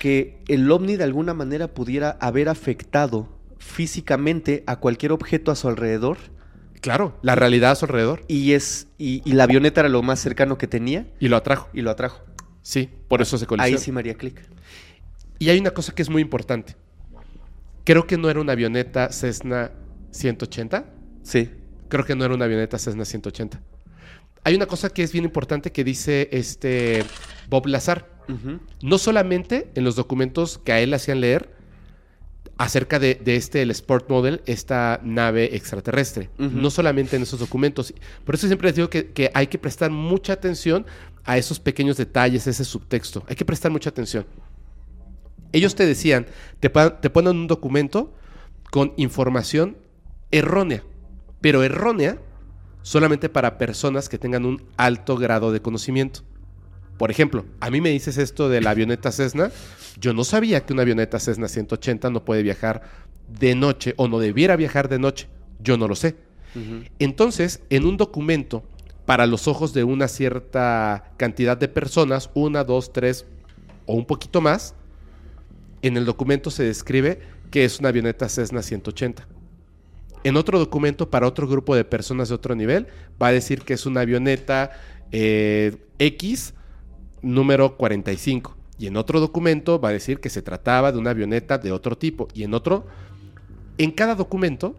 que 0.00 0.42
el 0.48 0.70
ovni 0.70 0.96
de 0.96 1.04
alguna 1.04 1.34
manera 1.34 1.68
pudiera 1.74 2.16
haber 2.20 2.48
afectado 2.48 3.28
físicamente 3.58 4.62
a 4.66 4.76
cualquier 4.76 5.12
objeto 5.12 5.50
a 5.50 5.56
su 5.56 5.68
alrededor 5.68 6.18
Claro, 6.80 7.18
la 7.22 7.34
realidad 7.34 7.72
a 7.72 7.74
su 7.74 7.86
alrededor. 7.86 8.22
y 8.28 8.52
es 8.52 8.88
y, 8.98 9.22
y 9.24 9.32
la 9.32 9.44
avioneta 9.44 9.80
era 9.80 9.88
lo 9.88 10.02
más 10.02 10.20
cercano 10.20 10.56
que 10.58 10.66
tenía 10.68 11.06
Y 11.18 11.28
lo 11.28 11.36
atrajo. 11.36 11.68
y 11.72 11.80
lo 11.80 11.90
atrajo. 11.90 12.22
Sí, 12.62 12.88
por 13.08 13.22
eso 13.22 13.38
se 13.38 13.46
colisiona. 13.46 13.76
Ahí 13.76 13.82
sí 13.82 13.90
María 13.92 14.14
Click. 14.14 14.40
Y 15.38 15.48
hay 15.50 15.58
una 15.58 15.70
cosa 15.72 15.94
que 15.94 16.02
es 16.02 16.10
muy 16.10 16.22
importante. 16.22 16.76
Creo 17.84 18.06
que 18.06 18.16
no 18.18 18.28
era 18.30 18.40
una 18.40 18.52
avioneta 18.52 19.10
Cessna 19.12 19.70
180. 20.10 20.84
Sí. 21.22 21.50
Creo 21.88 22.04
que 22.04 22.14
no 22.16 22.24
era 22.24 22.34
una 22.34 22.44
avioneta 22.46 22.78
Cessna 22.78 23.04
180. 23.04 23.60
Hay 24.46 24.54
una 24.54 24.66
cosa 24.66 24.90
que 24.90 25.02
es 25.02 25.10
bien 25.10 25.24
importante 25.24 25.72
que 25.72 25.82
dice 25.82 26.28
este 26.30 27.04
Bob 27.50 27.66
Lazar. 27.66 28.08
No 28.80 28.96
solamente 28.96 29.72
en 29.74 29.82
los 29.82 29.96
documentos 29.96 30.58
que 30.58 30.70
a 30.70 30.78
él 30.78 30.94
hacían 30.94 31.20
leer 31.20 31.50
acerca 32.56 33.00
de, 33.00 33.16
de 33.16 33.34
este, 33.34 33.62
el 33.62 33.72
Sport 33.72 34.08
Model, 34.08 34.42
esta 34.46 35.00
nave 35.02 35.56
extraterrestre. 35.56 36.30
No 36.38 36.70
solamente 36.70 37.16
en 37.16 37.22
esos 37.22 37.40
documentos. 37.40 37.92
Por 38.24 38.36
eso 38.36 38.46
siempre 38.46 38.68
les 38.68 38.76
digo 38.76 38.88
que, 38.88 39.10
que 39.10 39.32
hay 39.34 39.48
que 39.48 39.58
prestar 39.58 39.90
mucha 39.90 40.34
atención 40.34 40.86
a 41.24 41.36
esos 41.38 41.58
pequeños 41.58 41.96
detalles, 41.96 42.46
ese 42.46 42.64
subtexto. 42.64 43.24
Hay 43.28 43.34
que 43.34 43.44
prestar 43.44 43.72
mucha 43.72 43.90
atención. 43.90 44.26
Ellos 45.50 45.74
te 45.74 45.84
decían, 45.84 46.24
te, 46.60 46.68
te 46.68 47.10
ponen 47.10 47.36
un 47.36 47.48
documento 47.48 48.14
con 48.70 48.92
información 48.96 49.76
errónea, 50.30 50.84
pero 51.40 51.64
errónea 51.64 52.20
solamente 52.86 53.28
para 53.28 53.58
personas 53.58 54.08
que 54.08 54.16
tengan 54.16 54.44
un 54.44 54.62
alto 54.76 55.16
grado 55.16 55.50
de 55.50 55.60
conocimiento. 55.60 56.20
Por 56.98 57.10
ejemplo, 57.10 57.44
a 57.58 57.68
mí 57.68 57.80
me 57.80 57.90
dices 57.90 58.16
esto 58.16 58.48
de 58.48 58.60
la 58.60 58.70
avioneta 58.70 59.10
Cessna, 59.10 59.50
yo 60.00 60.14
no 60.14 60.22
sabía 60.22 60.64
que 60.64 60.72
una 60.72 60.82
avioneta 60.82 61.18
Cessna 61.18 61.48
180 61.48 62.10
no 62.10 62.24
puede 62.24 62.44
viajar 62.44 62.82
de 63.26 63.56
noche 63.56 63.94
o 63.96 64.06
no 64.06 64.20
debiera 64.20 64.54
viajar 64.54 64.88
de 64.88 65.00
noche, 65.00 65.26
yo 65.58 65.76
no 65.76 65.88
lo 65.88 65.96
sé. 65.96 66.14
Entonces, 67.00 67.60
en 67.70 67.86
un 67.86 67.96
documento, 67.96 68.62
para 69.04 69.26
los 69.26 69.48
ojos 69.48 69.74
de 69.74 69.82
una 69.82 70.06
cierta 70.06 71.10
cantidad 71.16 71.56
de 71.56 71.66
personas, 71.66 72.30
una, 72.34 72.62
dos, 72.62 72.92
tres 72.92 73.26
o 73.86 73.94
un 73.94 74.06
poquito 74.06 74.40
más, 74.40 74.76
en 75.82 75.96
el 75.96 76.04
documento 76.04 76.52
se 76.52 76.62
describe 76.62 77.18
que 77.50 77.64
es 77.64 77.80
una 77.80 77.88
avioneta 77.88 78.28
Cessna 78.28 78.62
180. 78.62 79.26
En 80.24 80.36
otro 80.36 80.58
documento, 80.58 81.08
para 81.10 81.26
otro 81.26 81.46
grupo 81.46 81.74
de 81.76 81.84
personas 81.84 82.28
de 82.28 82.34
otro 82.34 82.54
nivel, 82.54 82.86
va 83.22 83.28
a 83.28 83.32
decir 83.32 83.62
que 83.62 83.74
es 83.74 83.86
una 83.86 84.00
avioneta 84.00 84.70
eh, 85.12 85.76
X 85.98 86.54
número 87.22 87.76
45. 87.76 88.56
Y 88.78 88.88
en 88.88 88.96
otro 88.96 89.20
documento 89.20 89.80
va 89.80 89.90
a 89.90 89.92
decir 89.92 90.20
que 90.20 90.28
se 90.28 90.42
trataba 90.42 90.92
de 90.92 90.98
una 90.98 91.10
avioneta 91.10 91.58
de 91.58 91.72
otro 91.72 91.96
tipo. 91.96 92.28
Y 92.34 92.42
en 92.42 92.54
otro, 92.54 92.86
en 93.78 93.90
cada 93.90 94.14
documento 94.14 94.76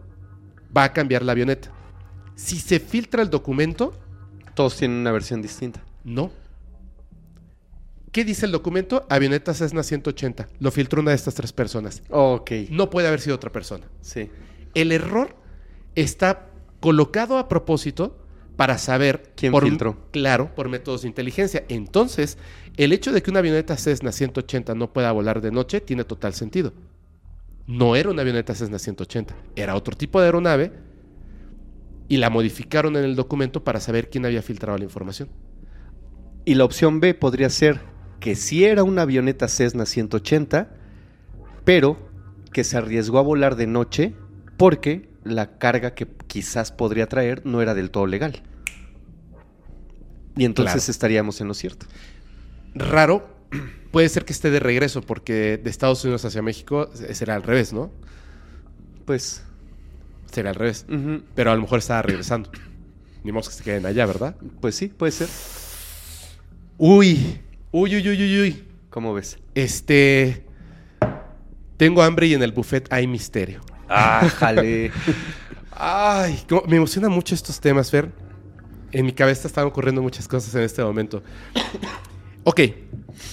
va 0.76 0.84
a 0.84 0.92
cambiar 0.92 1.22
la 1.22 1.32
avioneta. 1.32 1.70
Si 2.36 2.58
se 2.60 2.78
filtra 2.78 3.22
el 3.22 3.30
documento, 3.30 3.92
Todos 4.54 4.76
tienen 4.76 4.98
una 4.98 5.12
versión 5.12 5.42
distinta. 5.42 5.82
no. 6.04 6.30
¿Qué 8.12 8.24
dice 8.24 8.46
el 8.46 8.52
documento? 8.52 9.06
Avioneta 9.10 9.52
Cessna 9.52 9.82
180. 9.82 10.48
Lo 10.60 10.70
filtró 10.70 11.02
una 11.02 11.10
de 11.10 11.16
estas 11.16 11.34
tres 11.34 11.52
personas. 11.52 12.02
Ok. 12.08 12.50
No 12.70 12.88
puede 12.88 13.06
haber 13.06 13.20
sido 13.20 13.36
otra 13.36 13.52
persona. 13.52 13.84
Sí. 14.00 14.30
El 14.80 14.92
error 14.92 15.34
está 15.96 16.50
colocado 16.78 17.38
a 17.38 17.48
propósito 17.48 18.16
para 18.54 18.78
saber 18.78 19.32
¿Quién 19.34 19.50
por, 19.50 19.64
filtró? 19.64 19.96
Claro, 20.12 20.54
por 20.54 20.68
métodos 20.68 21.02
de 21.02 21.08
inteligencia. 21.08 21.64
Entonces, 21.68 22.38
el 22.76 22.92
hecho 22.92 23.10
de 23.10 23.20
que 23.20 23.30
una 23.32 23.40
avioneta 23.40 23.76
Cessna 23.76 24.12
180 24.12 24.76
no 24.76 24.92
pueda 24.92 25.10
volar 25.10 25.40
de 25.40 25.50
noche 25.50 25.80
tiene 25.80 26.04
total 26.04 26.32
sentido. 26.32 26.72
No 27.66 27.96
era 27.96 28.08
una 28.08 28.22
avioneta 28.22 28.54
Cessna 28.54 28.78
180, 28.78 29.34
era 29.56 29.74
otro 29.74 29.96
tipo 29.96 30.20
de 30.20 30.26
aeronave 30.26 30.72
y 32.06 32.18
la 32.18 32.30
modificaron 32.30 32.94
en 32.94 33.02
el 33.02 33.16
documento 33.16 33.64
para 33.64 33.80
saber 33.80 34.10
quién 34.10 34.26
había 34.26 34.42
filtrado 34.42 34.78
la 34.78 34.84
información. 34.84 35.28
Y 36.44 36.54
la 36.54 36.64
opción 36.64 37.00
B 37.00 37.14
podría 37.14 37.50
ser 37.50 37.80
que 38.20 38.36
sí 38.36 38.64
era 38.64 38.84
una 38.84 39.02
avioneta 39.02 39.48
Cessna 39.48 39.86
180, 39.86 40.70
pero 41.64 41.98
que 42.52 42.62
se 42.62 42.76
arriesgó 42.76 43.18
a 43.18 43.22
volar 43.22 43.56
de 43.56 43.66
noche 43.66 44.14
porque 44.58 45.08
la 45.24 45.58
carga 45.58 45.94
que 45.94 46.06
quizás 46.26 46.70
podría 46.72 47.06
traer 47.08 47.46
no 47.46 47.62
era 47.62 47.74
del 47.74 47.90
todo 47.90 48.06
legal. 48.06 48.42
Y 50.36 50.44
entonces 50.44 50.74
Claro. 50.84 50.90
estaríamos 50.90 51.40
en 51.40 51.48
lo 51.48 51.54
cierto. 51.54 51.86
Raro, 52.74 53.28
puede 53.90 54.08
ser 54.08 54.24
que 54.24 54.32
esté 54.32 54.50
de 54.50 54.60
regreso 54.60 55.00
porque 55.02 55.58
de 55.62 55.70
Estados 55.70 56.04
Unidos 56.04 56.24
hacia 56.24 56.42
México 56.42 56.90
será 57.12 57.34
al 57.34 57.42
revés, 57.42 57.72
¿no? 57.72 57.90
Pues, 59.06 59.42
Será 60.30 60.50
al 60.50 60.56
revés. 60.56 60.84
Pero 61.34 61.50
a 61.50 61.54
lo 61.54 61.62
mejor 61.62 61.78
estaba 61.78 62.02
regresando. 62.02 62.50
Ni 63.24 63.32
modo 63.32 63.48
que 63.48 63.54
se 63.54 63.64
queden 63.64 63.86
allá, 63.86 64.04
¿verdad? 64.04 64.36
pues 64.60 64.74
sí, 64.74 64.88
puede 64.88 65.10
ser. 65.12 65.28
Uy, 66.76 67.40
uy, 67.72 67.96
uy, 67.96 68.08
uy, 68.10 68.22
uy, 68.22 68.40
uy. 68.40 68.64
¿Cómo 68.90 69.14
ves? 69.14 69.38
Este. 69.54 70.44
Tengo 71.78 72.02
hambre 72.02 72.26
y 72.26 72.34
en 72.34 72.42
el 72.42 72.52
buffet 72.52 72.92
hay 72.92 73.06
misterio. 73.06 73.60
Ah, 73.88 74.28
jale. 74.36 74.90
Ay, 75.70 76.38
me 76.66 76.76
emocionan 76.76 77.10
mucho 77.12 77.34
estos 77.34 77.60
temas, 77.60 77.90
Fer. 77.90 78.10
En 78.92 79.04
mi 79.06 79.12
cabeza 79.12 79.48
están 79.48 79.66
ocurriendo 79.66 80.02
muchas 80.02 80.26
cosas 80.26 80.54
en 80.54 80.62
este 80.62 80.82
momento. 80.82 81.22
Ok, 82.44 82.60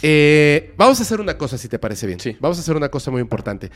eh, 0.01 0.73
vamos 0.77 0.99
a 0.99 1.03
hacer 1.03 1.21
una 1.21 1.37
cosa, 1.37 1.57
si 1.57 1.67
te 1.69 1.79
parece 1.79 2.05
bien. 2.07 2.19
Sí. 2.19 2.35
Vamos 2.39 2.57
a 2.57 2.61
hacer 2.61 2.75
una 2.75 2.89
cosa 2.89 3.11
muy 3.11 3.21
importante. 3.21 3.71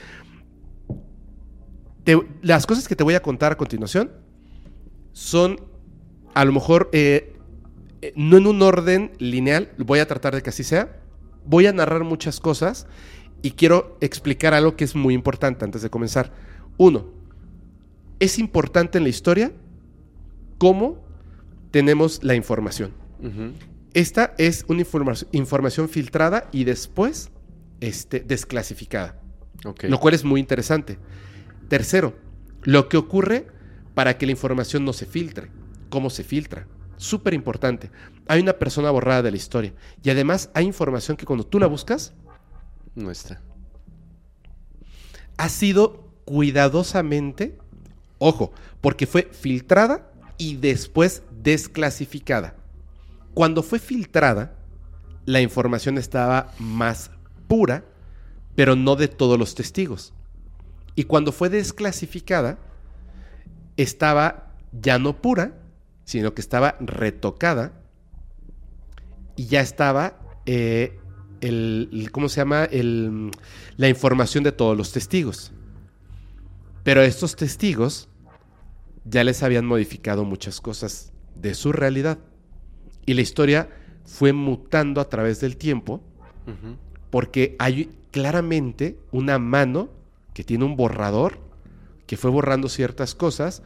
Te- 2.04 2.20
las 2.42 2.66
cosas 2.66 2.88
que 2.88 2.96
te 2.96 3.04
voy 3.04 3.14
a 3.16 3.22
contar 3.22 3.52
a 3.54 3.58
continuación 3.58 4.12
son, 5.14 5.60
a 6.34 6.46
lo 6.46 6.52
mejor, 6.52 6.90
eh, 6.92 7.36
eh, 8.02 8.14
no 8.16 8.38
en 8.38 8.48
un 8.48 8.62
orden 8.62 9.12
lineal, 9.20 9.72
voy 9.78 10.00
a 10.00 10.08
tratar 10.08 10.36
de 10.36 10.42
que 10.42 10.50
así 10.50 10.64
sea. 10.64 10.98
Voy 11.46 11.66
a 11.68 11.74
narrar 11.74 12.04
muchas 12.04 12.40
cosas 12.40 12.88
y 13.42 13.52
quiero 13.52 13.98
explicar 14.02 14.54
algo 14.54 14.76
que 14.76 14.84
es 14.84 14.96
muy 14.96 15.14
importante 15.14 15.66
antes 15.66 15.82
de 15.82 15.90
comenzar. 15.90 16.32
Uno, 16.80 17.08
es 18.20 18.40
importante 18.40 18.98
en 18.98 19.04
la 19.04 19.10
historia 19.10 19.52
cómo 20.58 21.04
tenemos 21.72 22.24
la 22.24 22.36
información. 22.36 22.94
Esta 23.94 24.34
es 24.38 24.64
una 24.70 24.82
informa- 24.82 25.28
información 25.34 25.90
filtrada 25.90 26.48
y 26.54 26.64
después 26.64 27.32
este, 27.82 28.22
desclasificada, 28.22 29.20
lo 29.90 30.00
cual 30.00 30.14
es 30.14 30.24
muy 30.24 30.40
interesante. 30.40 30.98
Tercero, 31.68 32.16
lo 32.64 32.88
que 32.88 32.96
ocurre 32.96 33.48
para 33.94 34.18
que 34.18 34.26
la 34.26 34.32
información 34.32 34.86
no 34.86 34.94
se 34.94 35.06
filtre, 35.06 35.50
cómo 35.90 36.10
se 36.10 36.24
filtra. 36.24 36.66
Súper 36.96 37.34
importante. 37.34 37.92
Hay 38.28 38.42
una 38.42 38.54
persona 38.54 38.90
borrada 38.92 39.22
de 39.22 39.32
la 39.32 39.38
historia. 39.38 39.74
Y 40.04 40.10
además 40.12 40.50
hay 40.54 40.66
información 40.66 41.18
que 41.18 41.26
cuando 41.26 41.46
tú 41.46 41.60
la 41.60 41.68
buscas, 41.68 42.14
No 42.96 43.12
está. 43.12 43.42
ha 45.38 45.50
sido 45.50 46.09
cuidadosamente, 46.30 47.58
ojo, 48.20 48.54
porque 48.82 49.08
fue 49.08 49.24
filtrada 49.32 50.12
y 50.38 50.58
después 50.58 51.24
desclasificada. 51.42 52.54
Cuando 53.34 53.64
fue 53.64 53.80
filtrada, 53.80 54.54
la 55.26 55.42
información 55.42 55.98
estaba 55.98 56.52
más 56.60 57.10
pura, 57.48 57.84
pero 58.56 58.76
no 58.76 58.96
de 58.96 59.08
todos 59.08 59.40
los 59.40 59.56
testigos. 59.56 60.14
Y 60.96 61.06
cuando 61.06 61.32
fue 61.32 61.50
desclasificada, 61.50 62.60
estaba 63.76 64.54
ya 64.72 65.00
no 65.00 65.20
pura, 65.24 65.54
sino 66.06 66.36
que 66.36 66.42
estaba 66.42 66.76
retocada 66.80 67.74
y 69.36 69.48
ya 69.48 69.62
estaba 69.62 70.20
eh, 70.46 71.00
el, 71.42 71.90
el- 71.92 72.12
¿cómo 72.12 72.30
se 72.30 72.42
llama? 72.42 72.66
El, 72.66 73.32
la 73.78 73.90
información 73.90 74.44
de 74.44 74.52
todos 74.52 74.78
los 74.78 74.92
testigos. 74.92 75.54
Pero 76.84 77.02
estos 77.02 77.36
testigos 77.36 78.10
ya 79.06 79.24
les 79.24 79.44
habían 79.44 79.66
modificado 79.66 80.26
muchas 80.26 80.62
cosas 80.62 81.12
de 81.36 81.54
su 81.54 81.72
realidad. 81.72 82.20
Y 83.06 83.14
la 83.14 83.22
historia 83.22 83.70
fue 84.06 84.34
mutando 84.34 85.02
a 85.02 85.10
través 85.10 85.40
del 85.40 85.58
tiempo 85.58 86.02
porque 87.10 87.56
hay 87.60 87.92
claramente 88.12 88.98
una 89.12 89.38
mano 89.40 89.90
que 90.34 90.44
tiene 90.44 90.66
un 90.66 90.76
borrador 90.76 91.38
que 92.08 92.18
fue 92.18 92.32
borrando 92.32 92.70
ciertas 92.70 93.14
cosas. 93.14 93.62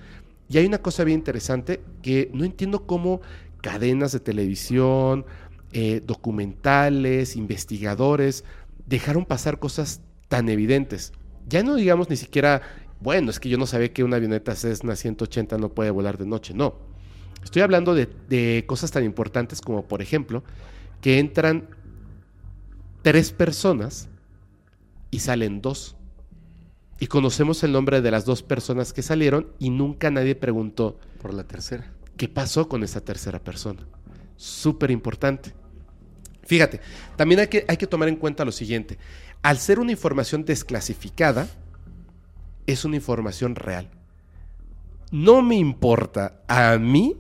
Y 0.49 0.57
hay 0.57 0.65
una 0.65 0.79
cosa 0.79 1.03
bien 1.03 1.19
interesante 1.19 1.81
que 2.01 2.29
no 2.33 2.43
entiendo 2.43 2.85
cómo 2.85 3.21
cadenas 3.61 4.11
de 4.11 4.19
televisión, 4.19 5.25
eh, 5.71 6.01
documentales, 6.05 7.37
investigadores, 7.37 8.43
dejaron 8.85 9.25
pasar 9.25 9.59
cosas 9.59 10.01
tan 10.27 10.49
evidentes. 10.49 11.13
Ya 11.47 11.63
no 11.63 11.75
digamos 11.75 12.09
ni 12.09 12.17
siquiera, 12.17 12.61
bueno, 13.03 13.29
es 13.29 13.39
que 13.39 13.49
yo 13.49 13.57
no 13.57 13.67
sabía 13.67 13.91
que 13.91 14.03
una 14.03 14.15
avioneta 14.15 14.55
Cessna 14.55 14.95
180 14.95 15.57
no 15.57 15.69
puede 15.69 15.91
volar 15.91 16.17
de 16.17 16.25
noche. 16.25 16.53
No. 16.53 16.75
Estoy 17.43 17.61
hablando 17.61 17.93
de, 17.93 18.07
de 18.29 18.63
cosas 18.65 18.91
tan 18.91 19.03
importantes 19.03 19.59
como, 19.59 19.85
por 19.85 20.01
ejemplo, 20.01 20.43
que 21.01 21.19
entran 21.19 21.67
tres 23.01 23.31
personas 23.31 24.07
y 25.11 25.19
salen 25.19 25.61
dos. 25.61 25.97
Y 26.99 27.07
conocemos 27.07 27.61
el 27.63 27.73
nombre 27.73 28.01
de 28.01 28.11
las 28.11 28.23
dos 28.23 28.41
personas 28.41 28.93
que 28.93 29.01
salieron 29.01 29.49
y 29.59 29.69
nunca 29.69 30.09
nadie 30.09 30.35
preguntó 30.35 30.97
Por 31.21 31.33
la 31.33 31.43
tercera. 31.43 31.91
qué 32.15 32.29
pasó 32.29 32.69
con 32.69 32.83
esa 32.83 33.01
tercera 33.01 33.39
persona. 33.39 33.85
Súper 34.37 34.91
importante. 34.91 35.53
Fíjate, 36.43 36.79
también 37.17 37.41
hay 37.41 37.47
que, 37.47 37.65
hay 37.67 37.75
que 37.75 37.87
tomar 37.87 38.07
en 38.07 38.15
cuenta 38.15 38.45
lo 38.45 38.53
siguiente. 38.53 38.97
Al 39.41 39.57
ser 39.57 39.79
una 39.79 39.91
información 39.91 40.45
desclasificada, 40.45 41.47
es 42.67 42.85
una 42.85 42.95
información 42.95 43.55
real. 43.55 43.89
No 45.11 45.41
me 45.41 45.55
importa 45.55 46.41
a 46.47 46.77
mí 46.77 47.17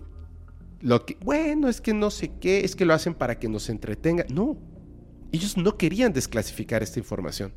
lo 0.81 1.05
que, 1.05 1.17
bueno, 1.21 1.69
es 1.69 1.79
que 1.79 1.93
no 1.93 2.11
sé 2.11 2.31
qué, 2.39 2.65
es 2.65 2.75
que 2.75 2.85
lo 2.85 2.93
hacen 2.93 3.13
para 3.13 3.39
que 3.39 3.47
nos 3.47 3.69
entretenga. 3.69 4.25
No, 4.29 4.57
ellos 5.31 5.57
no 5.57 5.77
querían 5.77 6.11
desclasificar 6.11 6.83
esta 6.83 6.99
información. 6.99 7.53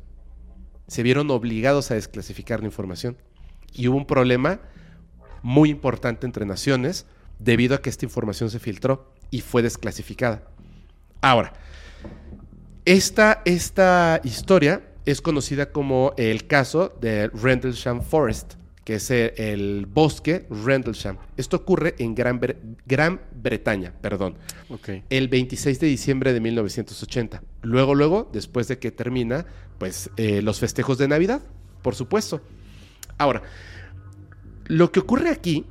Se 0.87 1.03
vieron 1.03 1.29
obligados 1.31 1.91
a 1.91 1.95
desclasificar 1.95 2.61
la 2.61 2.67
información. 2.67 3.17
Y 3.73 3.87
hubo 3.87 3.97
un 3.97 4.07
problema 4.07 4.61
muy 5.43 5.69
importante 5.69 6.25
entre 6.25 6.45
naciones 6.45 7.05
debido 7.39 7.75
a 7.75 7.81
que 7.81 7.89
esta 7.89 8.05
información 8.05 8.49
se 8.49 8.59
filtró 8.59 9.13
y 9.29 9.41
fue 9.41 9.61
desclasificada. 9.61 10.43
Ahora, 11.21 11.53
esta, 12.85 13.41
esta 13.45 14.21
historia 14.23 14.81
es 15.07 15.21
conocida 15.21 15.71
como 15.71 16.13
el 16.17 16.47
caso 16.47 16.93
de 16.99 17.29
Rendlesham 17.29 18.01
Forest, 18.01 18.55
que 18.83 18.95
es 18.95 19.09
el, 19.09 19.85
bosque 19.85 20.45
Rendlesham. 20.49 21.17
Esto 21.37 21.57
ocurre 21.57 21.95
en 21.99 22.13
Gran, 22.13 22.39
Bre- 22.41 22.57
Gran 22.85 23.21
Bretaña, 23.41 23.93
perdón, 24.01 24.35
el 25.09 25.27
26 25.29 25.79
de 25.79 25.87
diciembre 25.87 26.33
de 26.33 26.39
1980. 26.41 27.41
Luego, 27.61 27.95
luego, 27.95 28.29
después 28.33 28.67
de 28.67 28.79
que 28.79 28.91
termina, 28.91 29.45
pues, 29.77 30.09
eh, 30.17 30.41
los 30.41 30.59
festejos 30.59 30.97
de 30.97 31.07
Navidad, 31.07 31.41
por 31.81 31.95
supuesto. 31.95 32.41
Ahora, 33.17 33.43
lo 34.65 34.91
que 34.91 34.99
ocurre 34.99 35.29
aquí 35.29 35.65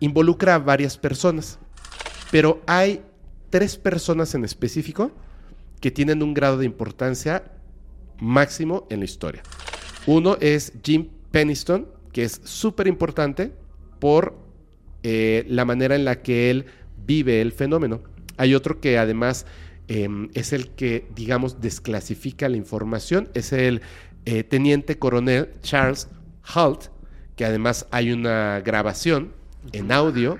involucra 0.00 0.54
a 0.54 0.58
varias 0.58 0.96
personas, 0.96 1.58
pero 2.30 2.62
hay 2.66 3.02
tres 3.50 3.76
personas 3.76 4.34
en 4.36 4.44
específico 4.44 5.10
que 5.80 5.90
tienen 5.90 6.22
un 6.22 6.34
grado 6.34 6.58
de 6.58 6.66
importancia 6.66 7.42
máximo 8.20 8.86
en 8.90 9.00
la 9.00 9.04
historia. 9.04 9.42
Uno 10.06 10.36
es 10.40 10.72
Jim 10.82 11.08
Peniston, 11.30 11.86
que 12.12 12.24
es 12.24 12.40
súper 12.44 12.86
importante 12.86 13.52
por 13.98 14.36
eh, 15.02 15.44
la 15.48 15.64
manera 15.64 15.94
en 15.94 16.04
la 16.04 16.22
que 16.22 16.50
él 16.50 16.66
vive 17.06 17.40
el 17.40 17.52
fenómeno. 17.52 18.00
Hay 18.36 18.54
otro 18.54 18.80
que 18.80 18.98
además 18.98 19.46
eh, 19.88 20.08
es 20.34 20.52
el 20.52 20.70
que, 20.70 21.06
digamos, 21.14 21.60
desclasifica 21.60 22.48
la 22.48 22.56
información, 22.56 23.28
es 23.34 23.52
el 23.52 23.82
eh, 24.24 24.44
teniente 24.44 24.98
coronel 24.98 25.50
Charles 25.62 26.08
Halt, 26.42 26.90
que 27.36 27.44
además 27.44 27.86
hay 27.90 28.12
una 28.12 28.60
grabación 28.60 29.32
en 29.72 29.92
audio 29.92 30.38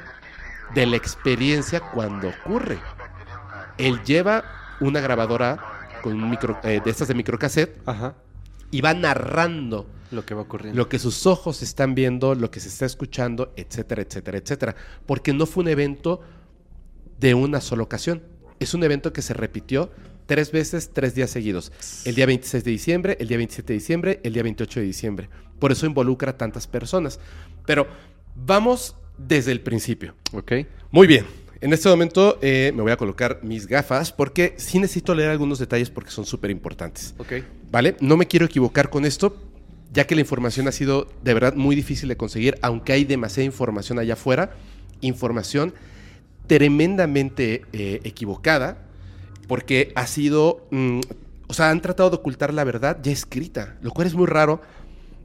de 0.74 0.86
la 0.86 0.96
experiencia 0.96 1.80
cuando 1.80 2.28
ocurre. 2.28 2.78
Él 3.78 4.02
lleva 4.02 4.44
una 4.80 5.00
grabadora 5.00 5.77
con 6.02 6.12
un 6.22 6.30
micro, 6.30 6.58
eh, 6.64 6.80
de 6.84 6.90
estas 6.90 7.08
de 7.08 7.14
microcassette 7.14 7.76
Ajá. 7.86 8.14
y 8.70 8.80
va 8.80 8.94
narrando 8.94 9.86
Lo 10.10 10.24
que 10.24 10.34
va 10.34 10.42
ocurriendo. 10.42 10.76
lo 10.76 10.88
que 10.88 10.98
sus 10.98 11.26
ojos 11.26 11.62
están 11.62 11.94
viendo, 11.94 12.34
lo 12.34 12.50
que 12.50 12.60
se 12.60 12.68
está 12.68 12.86
escuchando, 12.86 13.52
etcétera, 13.56 14.02
etcétera, 14.02 14.38
etcétera. 14.38 14.76
Porque 15.06 15.32
no 15.32 15.46
fue 15.46 15.62
un 15.64 15.68
evento 15.68 16.20
de 17.18 17.34
una 17.34 17.60
sola 17.60 17.82
ocasión. 17.82 18.22
Es 18.60 18.74
un 18.74 18.82
evento 18.84 19.12
que 19.12 19.22
se 19.22 19.34
repitió 19.34 19.90
tres 20.26 20.52
veces, 20.52 20.90
tres 20.92 21.14
días 21.14 21.30
seguidos. 21.30 21.72
El 22.04 22.14
día 22.14 22.26
26 22.26 22.64
de 22.64 22.70
diciembre, 22.70 23.16
el 23.20 23.28
día 23.28 23.36
27 23.38 23.72
de 23.72 23.78
diciembre, 23.78 24.20
el 24.24 24.32
día 24.32 24.42
28 24.42 24.80
de 24.80 24.86
diciembre. 24.86 25.28
Por 25.58 25.72
eso 25.72 25.86
involucra 25.86 26.32
a 26.32 26.36
tantas 26.36 26.66
personas. 26.66 27.18
Pero 27.66 27.86
vamos 28.36 28.94
desde 29.16 29.52
el 29.52 29.60
principio. 29.60 30.14
Ok. 30.32 30.52
Muy 30.90 31.06
bien. 31.06 31.26
En 31.60 31.72
este 31.72 31.88
momento 31.88 32.38
eh, 32.40 32.72
me 32.74 32.82
voy 32.82 32.92
a 32.92 32.96
colocar 32.96 33.40
mis 33.42 33.66
gafas 33.66 34.12
porque 34.12 34.54
sí 34.58 34.78
necesito 34.78 35.12
leer 35.14 35.30
algunos 35.30 35.58
detalles 35.58 35.90
porque 35.90 36.10
son 36.10 36.24
súper 36.24 36.52
importantes. 36.52 37.14
Ok. 37.18 37.32
¿Vale? 37.70 37.96
No 38.00 38.16
me 38.16 38.26
quiero 38.26 38.46
equivocar 38.46 38.90
con 38.90 39.04
esto, 39.04 39.36
ya 39.92 40.06
que 40.06 40.14
la 40.14 40.20
información 40.20 40.68
ha 40.68 40.72
sido 40.72 41.08
de 41.24 41.34
verdad 41.34 41.54
muy 41.54 41.74
difícil 41.74 42.08
de 42.08 42.16
conseguir, 42.16 42.58
aunque 42.62 42.92
hay 42.92 43.04
demasiada 43.04 43.44
información 43.44 43.98
allá 43.98 44.12
afuera, 44.12 44.52
información 45.00 45.74
tremendamente 46.46 47.62
eh, 47.72 48.00
equivocada, 48.04 48.86
porque 49.48 49.92
ha 49.96 50.06
sido, 50.06 50.64
mm, 50.70 51.00
o 51.48 51.54
sea, 51.54 51.70
han 51.70 51.82
tratado 51.82 52.10
de 52.10 52.16
ocultar 52.16 52.54
la 52.54 52.62
verdad 52.62 52.98
ya 53.02 53.10
escrita, 53.10 53.76
lo 53.82 53.90
cual 53.90 54.06
es 54.06 54.14
muy 54.14 54.26
raro 54.26 54.60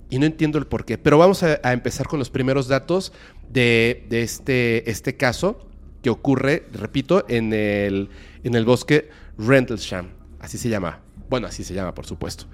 y 0.10 0.18
no 0.18 0.26
entiendo 0.26 0.58
el 0.58 0.66
por 0.66 0.84
qué. 0.84 0.98
Pero 0.98 1.20
vamos 1.20 1.44
a, 1.44 1.60
a 1.62 1.74
empezar 1.74 2.08
con 2.08 2.18
los 2.18 2.32
primeros 2.32 2.68
datos 2.68 3.14
de, 3.52 4.08
de 4.10 4.24
este, 4.24 4.90
este 4.90 5.16
caso 5.16 5.70
que 6.04 6.12
ocurre, 6.12 6.68
repito, 6.74 7.26
en 7.28 7.54
el, 7.54 8.10
en 8.44 8.54
el 8.54 8.66
bosque 8.66 9.10
Rendlesham, 9.40 10.10
así 10.40 10.60
se 10.60 10.70
llama. 10.70 11.00
Bueno, 11.30 11.48
así 11.48 11.64
se 11.64 11.74
llama, 11.74 11.96
por 11.96 12.06
supuesto. 12.06 12.46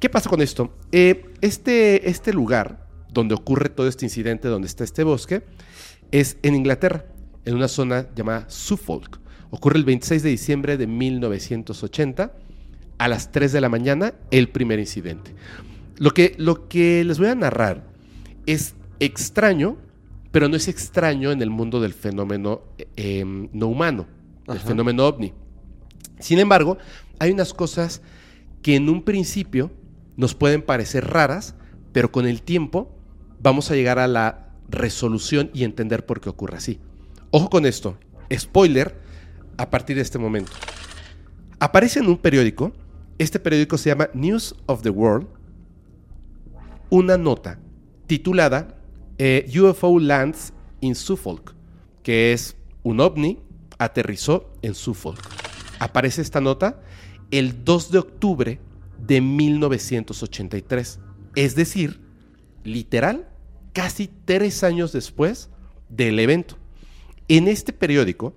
¿Qué 0.00 0.08
pasa 0.08 0.28
con 0.28 0.40
esto? 0.40 0.74
Eh, 0.90 1.26
este, 1.40 2.08
este 2.08 2.32
lugar 2.32 2.88
donde 3.12 3.34
ocurre 3.34 3.68
todo 3.68 3.86
este 3.86 4.06
incidente, 4.06 4.48
donde 4.48 4.66
está 4.66 4.82
este 4.82 5.04
bosque, 5.04 5.44
es 6.10 6.38
en 6.42 6.56
Inglaterra, 6.56 7.04
en 7.44 7.54
una 7.54 7.68
zona 7.68 8.08
llamada 8.16 8.46
Suffolk. 8.48 9.20
Ocurre 9.50 9.78
el 9.78 9.84
26 9.84 10.22
de 10.22 10.30
diciembre 10.30 10.76
de 10.76 10.86
1980, 10.86 12.32
a 12.98 13.08
las 13.08 13.30
3 13.32 13.52
de 13.52 13.60
la 13.60 13.68
mañana, 13.68 14.14
el 14.30 14.48
primer 14.48 14.78
incidente. 14.78 15.34
Lo 15.96 16.12
que, 16.12 16.34
lo 16.38 16.68
que 16.68 17.04
les 17.04 17.18
voy 17.18 17.28
a 17.28 17.34
narrar 17.34 17.84
es 18.46 18.74
extraño, 18.98 19.76
pero 20.34 20.48
no 20.48 20.56
es 20.56 20.66
extraño 20.66 21.30
en 21.30 21.40
el 21.42 21.50
mundo 21.50 21.80
del 21.80 21.94
fenómeno 21.94 22.62
eh, 22.96 23.24
no 23.24 23.68
humano, 23.68 24.08
del 24.48 24.58
fenómeno 24.58 25.06
ovni. 25.06 25.32
Sin 26.18 26.40
embargo, 26.40 26.76
hay 27.20 27.30
unas 27.30 27.54
cosas 27.54 28.02
que 28.60 28.74
en 28.74 28.88
un 28.88 29.04
principio 29.04 29.70
nos 30.16 30.34
pueden 30.34 30.62
parecer 30.62 31.06
raras, 31.06 31.54
pero 31.92 32.10
con 32.10 32.26
el 32.26 32.42
tiempo 32.42 32.98
vamos 33.40 33.70
a 33.70 33.76
llegar 33.76 34.00
a 34.00 34.08
la 34.08 34.50
resolución 34.68 35.50
y 35.54 35.62
entender 35.62 36.04
por 36.04 36.20
qué 36.20 36.30
ocurre 36.30 36.56
así. 36.56 36.80
Ojo 37.30 37.48
con 37.48 37.64
esto, 37.64 37.96
spoiler 38.36 39.00
a 39.56 39.70
partir 39.70 39.94
de 39.94 40.02
este 40.02 40.18
momento. 40.18 40.50
Aparece 41.60 42.00
en 42.00 42.08
un 42.08 42.18
periódico, 42.18 42.72
este 43.18 43.38
periódico 43.38 43.78
se 43.78 43.90
llama 43.90 44.08
News 44.14 44.56
of 44.66 44.82
the 44.82 44.90
World, 44.90 45.28
una 46.90 47.16
nota 47.16 47.60
titulada 48.08 48.80
eh, 49.18 49.50
UFO 49.60 49.98
Lands 49.98 50.52
in 50.80 50.94
Suffolk, 50.94 51.54
que 52.02 52.32
es 52.32 52.56
un 52.82 53.00
ovni 53.00 53.38
aterrizó 53.78 54.50
en 54.62 54.74
Suffolk. 54.74 55.18
Aparece 55.78 56.22
esta 56.22 56.40
nota 56.40 56.80
el 57.30 57.64
2 57.64 57.90
de 57.90 57.98
octubre 57.98 58.60
de 58.98 59.20
1983. 59.20 61.00
Es 61.34 61.54
decir, 61.54 62.00
literal, 62.62 63.28
casi 63.72 64.08
tres 64.24 64.62
años 64.62 64.92
después 64.92 65.50
del 65.88 66.18
evento. 66.18 66.56
En 67.28 67.48
este 67.48 67.72
periódico, 67.72 68.34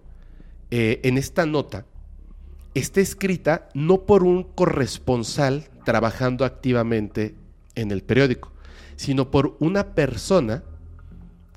eh, 0.72 1.00
en 1.04 1.18
esta 1.18 1.46
nota, 1.46 1.86
está 2.74 3.02
escrita 3.02 3.70
no 3.74 4.06
por 4.06 4.24
un 4.24 4.44
corresponsal 4.44 5.70
trabajando 5.86 6.46
activamente 6.46 7.36
en 7.76 7.92
el 7.92 8.04
periódico, 8.04 8.52
sino 8.98 9.32
por 9.32 9.56
una 9.60 9.96
persona 9.96 10.64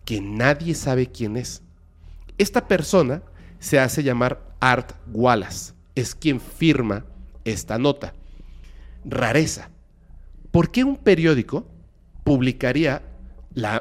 que 0.05 0.21
nadie 0.21 0.75
sabe 0.75 1.09
quién 1.09 1.37
es. 1.37 1.63
Esta 2.39 2.69
persona 2.69 3.23
se 3.59 3.81
hace 3.81 4.03
llamar 4.03 4.55
Art 4.61 4.93
Wallace, 5.13 5.75
es 5.95 6.15
quien 6.15 6.41
firma 6.41 7.05
esta 7.45 7.79
nota. 7.79 8.15
Rareza. 9.05 9.71
¿Por 10.51 10.71
qué 10.71 10.85
un 10.85 10.97
periódico 10.97 11.67
publicaría 12.25 13.03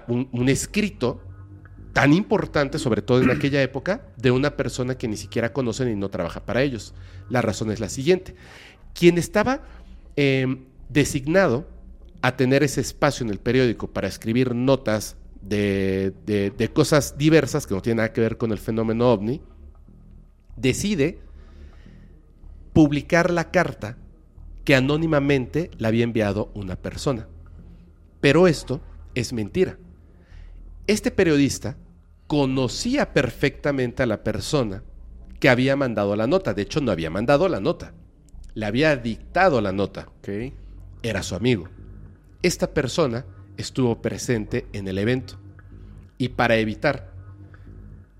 un, 0.07 0.49
escrito 0.49 1.22
tan 1.94 2.14
importante, 2.14 2.80
sobre 2.80 3.02
todo 3.02 3.22
en 3.22 3.31
aquella 3.31 3.61
época, 3.61 4.07
de 4.18 4.31
una 4.31 4.56
persona 4.56 4.98
que 4.98 5.07
ni 5.07 5.18
siquiera 5.18 5.53
conocen 5.53 5.90
y 5.90 5.95
no 5.95 6.10
trabaja 6.10 6.45
para 6.45 6.61
ellos. 6.61 6.94
La 7.30 7.41
razón 7.41 7.72
es 7.72 7.80
la 7.80 7.90
siguiente. 7.90 8.36
Quien 8.94 9.18
estaba 9.18 9.61
em, 10.15 10.65
designado 10.90 11.68
a 12.22 12.36
tener 12.36 12.64
ese 12.64 12.82
espacio 12.82 13.26
en 13.26 13.32
el 13.32 13.40
periódico 13.40 13.88
para 13.88 14.08
escribir 14.08 14.54
notas 14.54 15.16
de, 15.41 16.14
de, 16.26 16.70
cosas 16.70 17.18
diversas 17.18 17.66
que 17.66 17.74
no 17.74 17.82
tienen 17.82 17.98
nada 17.98 18.14
que 18.14 18.22
ver 18.22 18.38
con 18.38 18.52
el 18.52 18.58
fenómeno 18.58 19.12
ovni, 19.12 19.41
decide 20.58 21.20
publicar 22.74 23.32
la 23.32 23.52
carta 23.52 23.98
que 24.66 24.76
anónimamente 24.76 25.72
le 25.78 25.88
había 25.88 26.04
enviado 26.04 26.52
una 26.54 26.76
persona. 26.76 27.28
Pero 28.20 28.48
esto 28.48 28.82
es 29.16 29.32
mentira. 29.32 29.78
Este 30.88 31.12
periodista 31.12 31.78
conocía 32.28 33.14
perfectamente 33.14 34.04
a 34.04 34.06
la 34.06 34.24
persona 34.24 34.84
que 35.40 35.50
había 35.50 35.76
mandado 35.76 36.16
la 36.16 36.28
nota. 36.28 36.54
De 36.54 36.64
hecho, 36.64 36.82
no 36.82 36.91
había 36.91 37.10
mandado 37.10 37.48
la 37.48 37.60
nota. 37.60 37.94
Le 38.54 38.66
había 38.66 38.96
dictado 38.98 39.62
la 39.62 39.72
nota. 39.72 40.10
Era 41.02 41.24
su 41.24 41.36
amigo. 41.36 41.70
Esta 42.41 42.74
persona 42.74 43.26
estuvo 43.57 44.02
presente 44.02 44.66
en 44.72 44.88
el 44.88 44.98
evento. 44.98 45.38
Y 46.18 46.30
para 46.30 46.56
evitar 46.56 47.11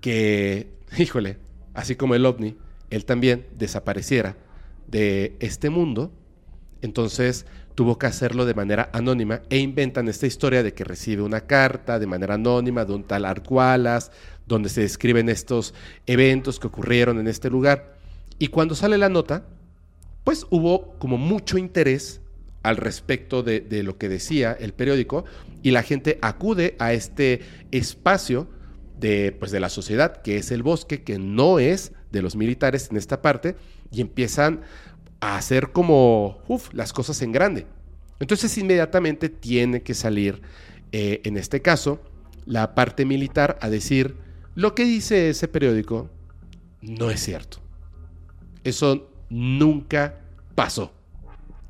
que, 0.00 0.68
híjole, 0.98 1.38
así 1.74 1.96
como 1.96 2.14
el 2.14 2.26
ovni, 2.26 2.56
él 2.90 3.04
también 3.06 3.46
desapareciera 3.56 4.36
de 4.88 5.36
este 5.40 5.70
mundo, 5.70 6.12
entonces 6.82 7.46
tuvo 7.74 7.98
que 7.98 8.06
hacerlo 8.06 8.44
de 8.44 8.54
manera 8.54 8.90
anónima 8.92 9.40
e 9.48 9.58
inventan 9.58 10.08
esta 10.08 10.26
historia 10.26 10.62
de 10.62 10.74
que 10.74 10.84
recibe 10.84 11.22
una 11.22 11.42
carta 11.42 11.98
de 11.98 12.06
manera 12.06 12.34
anónima 12.34 12.84
de 12.84 12.92
un 12.92 13.04
tal 13.04 13.24
Arcualas, 13.24 14.12
donde 14.46 14.68
se 14.68 14.82
describen 14.82 15.30
estos 15.30 15.72
eventos 16.06 16.58
que 16.58 16.66
ocurrieron 16.66 17.18
en 17.18 17.28
este 17.28 17.48
lugar. 17.48 17.96
Y 18.38 18.48
cuando 18.48 18.74
sale 18.74 18.98
la 18.98 19.08
nota, 19.08 19.46
pues 20.24 20.46
hubo 20.50 20.98
como 20.98 21.16
mucho 21.16 21.56
interés 21.56 22.20
al 22.62 22.76
respecto 22.76 23.42
de, 23.42 23.82
lo 23.82 23.96
que 23.96 24.08
decía 24.08 24.52
el 24.52 24.72
periódico 24.72 25.24
y 25.62 25.70
la 25.70 25.82
gente 25.82 26.18
acude 26.22 26.76
a 26.78 26.92
este 26.92 27.40
espacio 27.70 28.48
de, 28.98 29.34
pues 29.38 29.50
de 29.50 29.60
la 29.60 29.70
sociedad, 29.70 30.20
que 30.22 30.36
es 30.36 30.50
el 30.50 30.62
bosque, 30.62 31.02
que 31.02 31.18
no 31.18 31.58
es 31.58 31.92
de 32.12 32.22
los 32.22 32.36
militares 32.36 32.88
en 32.90 32.96
esta 32.96 33.22
parte, 33.22 33.56
y 33.90 34.00
empiezan 34.00 34.60
a 35.20 35.36
hacer 35.36 35.72
como, 35.72 36.42
las 36.72 36.92
cosas 36.92 37.22
en 37.22 37.32
grande. 37.32 37.66
Entonces 38.18 38.56
inmediatamente 38.58 39.28
tiene 39.28 39.82
que 39.82 39.94
salir, 39.94 40.42
eh, 40.92 41.20
en 41.24 41.36
este 41.36 41.62
caso, 41.62 42.00
la 42.44 42.74
parte 42.74 43.04
militar 43.04 43.58
a 43.62 43.70
decir, 43.70 44.16
lo 44.54 44.74
que 44.74 44.84
dice 44.84 45.30
ese 45.30 45.48
periódico 45.48 46.10
no 46.82 47.10
es 47.10 47.20
cierto. 47.20 47.58
Eso 48.64 49.10
nunca 49.30 50.20
pasó. 50.54 50.92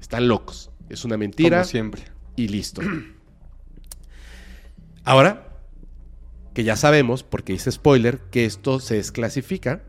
Están 0.01 0.27
locos. 0.29 0.70
Es 0.91 1.05
una 1.05 1.17
mentira. 1.17 1.59
Como 1.59 1.71
siempre. 1.71 2.03
Y 2.37 2.49
listo. 2.49 2.83
Ahora, 5.05 5.49
que 6.53 6.65
ya 6.65 6.77
sabemos, 6.77 7.23
porque 7.23 7.53
dice 7.53 7.73
spoiler, 7.73 8.19
que 8.31 8.45
esto 8.45 8.81
se 8.81 8.97
desclasifica, 8.97 9.83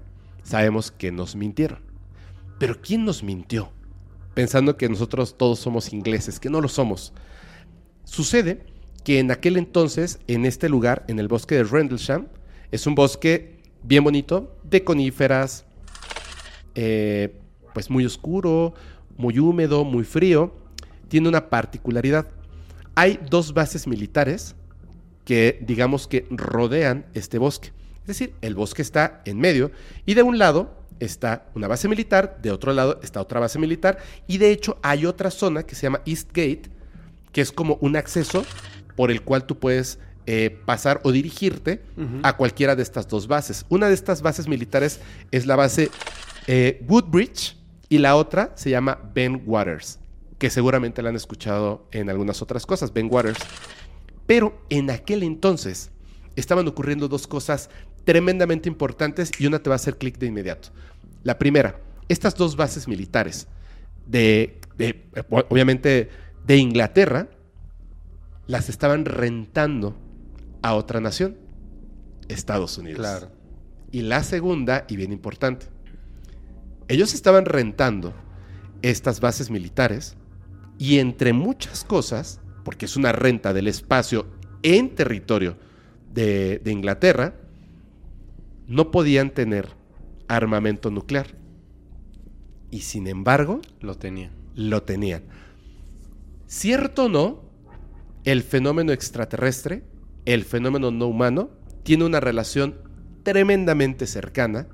sabemos 0.44 0.91
que 0.91 1.11
nos 1.11 1.36
mintieron. 1.36 1.80
Pero 2.60 2.80
¿quién 2.82 3.03
nos 3.03 3.23
mintió? 3.23 3.72
Pensando 4.36 4.78
que 4.78 4.88
nosotros 4.88 5.38
todos 5.38 5.60
somos 5.60 5.91
ingleses, 5.91 6.40
que 6.40 6.49
no 6.49 6.61
lo 6.61 6.68
somos. 6.68 7.14
Sucede 8.03 8.65
que 9.03 9.19
en 9.19 9.32
aquel 9.32 9.57
entonces, 9.57 10.19
en 10.28 10.45
este 10.45 10.69
lugar, 10.69 11.03
en 11.07 11.19
el 11.19 11.28
bosque 11.28 11.56
de 11.56 11.64
Rendlesham, 11.64 12.28
es 12.72 12.86
un 12.88 12.95
bosque 12.95 13.60
bien 13.84 14.03
bonito, 14.03 14.56
de 14.64 14.84
coníferas, 14.84 15.65
eh, 16.76 17.36
pues 17.73 17.90
muy 17.90 18.06
oscuro, 18.06 18.73
muy 19.18 19.40
húmedo, 19.40 19.84
muy 19.84 20.03
frío. 20.03 20.53
Tiene 21.11 21.27
una 21.27 21.49
particularidad. 21.49 22.25
Hay 22.95 23.19
dos 23.29 23.53
bases 23.53 23.85
militares 23.85 24.55
que 25.25 25.59
digamos 25.61 26.07
que 26.07 26.25
rodean 26.29 27.05
este 27.13 27.38
bosque. 27.38 27.73
Es 27.99 28.07
decir, 28.07 28.33
el 28.39 28.55
bosque 28.55 28.81
está 28.81 29.21
en 29.25 29.38
medio 29.38 29.71
y 30.05 30.13
de 30.13 30.23
un 30.23 30.39
lado 30.39 30.73
está 31.01 31.47
una 31.53 31.67
base 31.67 31.89
militar, 31.89 32.39
de 32.41 32.51
otro 32.51 32.71
lado 32.71 32.97
está 33.03 33.19
otra 33.19 33.41
base 33.41 33.59
militar, 33.59 33.97
y 34.25 34.38
de 34.38 34.51
hecho 34.51 34.77
hay 34.81 35.05
otra 35.05 35.31
zona 35.31 35.63
que 35.63 35.75
se 35.75 35.81
llama 35.81 36.01
East 36.05 36.29
Gate, 36.29 36.69
que 37.33 37.41
es 37.41 37.51
como 37.51 37.77
un 37.81 37.97
acceso 37.97 38.45
por 38.95 39.11
el 39.11 39.21
cual 39.21 39.43
tú 39.43 39.59
puedes 39.59 39.99
eh, 40.27 40.61
pasar 40.65 41.01
o 41.03 41.11
dirigirte 41.11 41.81
a 42.23 42.38
cualquiera 42.38 42.77
de 42.77 42.83
estas 42.83 43.09
dos 43.09 43.27
bases. 43.27 43.65
Una 43.67 43.89
de 43.89 43.95
estas 43.95 44.21
bases 44.21 44.47
militares 44.47 45.01
es 45.31 45.45
la 45.45 45.57
base 45.57 45.91
eh, 46.47 46.81
Woodbridge 46.88 47.57
y 47.89 47.97
la 47.97 48.15
otra 48.15 48.53
se 48.55 48.69
llama 48.69 48.97
Ben 49.13 49.43
Waters, 49.45 49.99
que 50.41 50.49
seguramente 50.49 51.03
la 51.03 51.09
han 51.09 51.15
escuchado 51.15 51.85
en 51.91 52.09
algunas 52.09 52.41
otras 52.41 52.65
cosas, 52.65 52.91
Ben 52.91 53.09
Waters. 53.11 53.38
Pero 54.26 54.59
en 54.72 54.89
aquel 54.89 55.22
entonces 55.22 55.91
estaban 56.35 56.68
ocurriendo 56.68 57.07
dos 57.07 57.27
cosas 57.27 57.69
tremendamente 58.05 58.68
importantes 58.68 59.30
y 59.38 59.45
una 59.45 59.59
te 59.59 59.69
va 59.69 59.76
a 59.76 59.77
hacer 59.77 59.99
clic 59.99 60.18
de 60.18 60.26
inmediato. 60.26 60.69
La 61.22 61.38
primera, 61.38 61.80
estas 62.09 62.34
dos 62.34 62.55
bases 62.55 62.88
militares 62.88 63.47
de, 64.07 64.59
obviamente, 65.30 66.09
de 66.43 66.57
Inglaterra, 66.57 67.30
las 68.47 68.68
estaban 68.68 69.05
rentando 69.05 69.95
a 70.63 70.73
otra 70.73 70.99
nación, 71.01 71.38
Estados 72.30 72.80
Unidos. 72.80 73.01
Claro. 73.01 73.31
Y 73.91 74.01
la 74.01 74.23
segunda, 74.23 74.85
y 74.89 74.95
bien 74.95 75.11
importante, 75.11 75.68
ellos 76.88 77.13
estaban 77.13 77.45
rentando 77.45 78.15
estas 78.81 79.19
bases 79.19 79.51
militares 79.51 80.18
y 80.81 80.97
entre 80.97 81.31
muchas 81.31 81.83
cosas, 81.83 82.41
porque 82.65 82.85
es 82.85 82.97
una 82.97 83.11
renta 83.11 83.53
del 83.53 83.67
espacio 83.67 84.25
en 84.63 84.95
territorio 84.95 85.55
de, 86.11 86.57
de 86.57 86.71
Inglaterra, 86.71 87.35
no 88.65 88.89
podían 88.89 89.29
tener 89.29 89.75
armamento 90.27 90.89
nuclear. 90.89 91.35
Y 92.71 92.79
sin 92.79 93.05
embargo, 93.05 93.61
lo 93.79 93.95
tenían. 93.95 94.31
Lo 94.55 94.81
tenían. 94.81 95.21
Cierto 96.47 97.05
o 97.05 97.09
no, 97.09 97.43
el 98.23 98.41
fenómeno 98.41 98.91
extraterrestre, 98.91 99.83
el 100.25 100.43
fenómeno 100.43 100.89
no 100.89 101.05
humano, 101.05 101.51
tiene 101.83 102.05
una 102.05 102.19
relación 102.19 102.73
tremendamente 103.21 104.07
cercana 104.07 104.67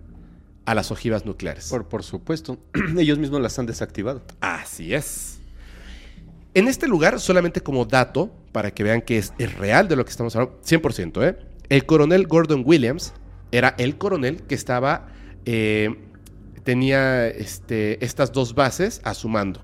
a 0.63 0.73
las 0.73 0.89
ojivas 0.89 1.25
nucleares. 1.25 1.67
Por, 1.67 1.89
por 1.89 2.03
supuesto. 2.03 2.59
Ellos 2.97 3.19
mismos 3.19 3.41
las 3.41 3.59
han 3.59 3.65
desactivado. 3.65 4.21
Así 4.39 4.93
es. 4.93 5.41
En 6.57 6.67
este 6.67 6.87
lugar, 6.87 7.19
solamente 7.19 7.61
como 7.61 7.85
dato, 7.85 8.31
para 8.51 8.71
que 8.71 8.81
vean 8.81 9.03
que 9.03 9.19
es, 9.19 9.31
real 9.59 9.87
de 9.87 9.95
lo 9.95 10.03
que 10.03 10.09
estamos 10.09 10.35
hablando, 10.35 10.59
100%, 10.63 11.23
¿eh? 11.23 11.37
el 11.69 11.85
coronel 11.85 12.25
Gordon 12.25 12.63
Williams 12.65 13.13
era 13.51 13.75
el 13.77 13.99
coronel 13.99 14.41
que 14.41 14.55
estaba, 14.55 15.05
eh, 15.45 15.95
tenía 16.63 17.27
este, 17.27 18.03
estas 18.03 18.31
dos 18.31 18.55
bases 18.55 19.01
a 19.03 19.13
su 19.13 19.29
mando. 19.29 19.61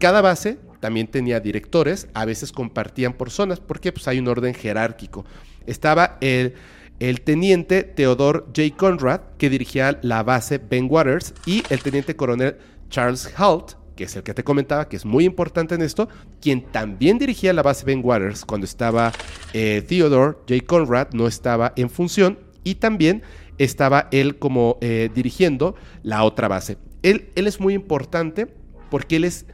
Cada 0.00 0.22
base 0.22 0.58
también 0.80 1.06
tenía 1.06 1.38
directores, 1.38 2.08
a 2.14 2.24
veces 2.24 2.50
compartían 2.50 3.12
por 3.12 3.30
zonas, 3.30 3.60
porque 3.60 3.92
pues, 3.92 4.08
hay 4.08 4.18
un 4.18 4.26
orden 4.26 4.54
jerárquico. 4.54 5.24
Estaba 5.66 6.18
el, 6.20 6.54
el 6.98 7.20
teniente 7.20 7.84
Theodore 7.84 8.40
J. 8.46 8.76
Conrad, 8.76 9.20
que 9.38 9.50
dirigía 9.50 10.00
la 10.02 10.24
base 10.24 10.58
Ben 10.58 10.88
Waters, 10.90 11.32
y 11.46 11.62
el 11.70 11.80
teniente 11.80 12.16
coronel 12.16 12.56
Charles 12.90 13.32
Halt, 13.36 13.76
que 13.94 14.04
es 14.04 14.16
el 14.16 14.22
que 14.22 14.34
te 14.34 14.44
comentaba, 14.44 14.88
que 14.88 14.96
es 14.96 15.04
muy 15.04 15.24
importante 15.24 15.74
en 15.74 15.82
esto, 15.82 16.08
quien 16.40 16.62
también 16.62 17.18
dirigía 17.18 17.52
la 17.52 17.62
base 17.62 17.84
Ben 17.84 18.00
Waters 18.02 18.44
cuando 18.44 18.64
estaba 18.64 19.12
eh, 19.52 19.84
Theodore 19.86 20.38
J. 20.48 20.64
Conrad, 20.66 21.08
no 21.12 21.26
estaba 21.26 21.72
en 21.76 21.90
función, 21.90 22.38
y 22.64 22.76
también 22.76 23.22
estaba 23.58 24.08
él 24.10 24.38
como 24.38 24.78
eh, 24.80 25.10
dirigiendo 25.14 25.76
la 26.02 26.24
otra 26.24 26.48
base. 26.48 26.78
Él, 27.02 27.30
él 27.36 27.46
es 27.46 27.60
muy 27.60 27.74
importante 27.74 28.48
porque 28.90 29.16
él 29.16 29.24
es 29.24 29.46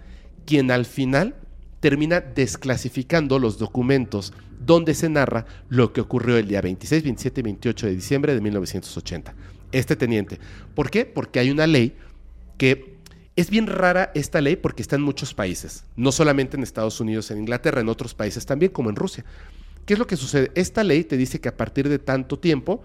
quien 0.47 0.71
al 0.71 0.87
final 0.87 1.35
termina 1.81 2.21
desclasificando 2.21 3.39
los 3.39 3.59
documentos 3.59 4.33
donde 4.61 4.95
se 4.95 5.09
narra 5.09 5.47
lo 5.69 5.93
que 5.93 6.01
ocurrió 6.01 6.37
el 6.37 6.47
día 6.47 6.61
26, 6.61 7.03
27 7.03 7.41
y 7.41 7.43
28 7.43 7.87
de 7.87 7.95
diciembre 7.95 8.35
de 8.35 8.41
1980. 8.41 9.35
Este 9.73 9.97
teniente. 9.97 10.39
¿Por 10.75 10.91
qué? 10.91 11.07
Porque 11.07 11.41
hay 11.41 11.51
una 11.51 11.67
ley 11.67 11.97
que 12.59 12.90
es 13.41 13.51
bien 13.51 13.67
rara 13.67 14.11
esta 14.15 14.41
ley 14.41 14.57
porque 14.57 14.83
está 14.83 14.97
en 14.97 15.03
muchos 15.03 15.35
países, 15.35 15.85
no 15.97 16.13
solamente 16.13 16.57
en 16.57 16.63
Estados 16.63 17.01
Unidos, 17.01 17.31
en 17.31 17.39
Inglaterra, 17.39 17.81
en 17.81 17.89
otros 17.89 18.15
países 18.15 18.47
también, 18.47 18.73
como 18.73 18.91
en 18.91 18.97
Rusia. 18.97 19.25
¿Qué 19.87 19.95
es 19.95 19.99
lo 19.99 20.07
que 20.07 20.17
sucede? 20.17 20.51
Esta 20.55 20.85
ley 20.85 21.05
te 21.05 21.17
dice 21.17 21.41
que 21.41 21.49
a 21.49 21.57
partir 21.57 21.89
de 21.89 21.99
tanto 21.99 22.39
tiempo, 22.39 22.83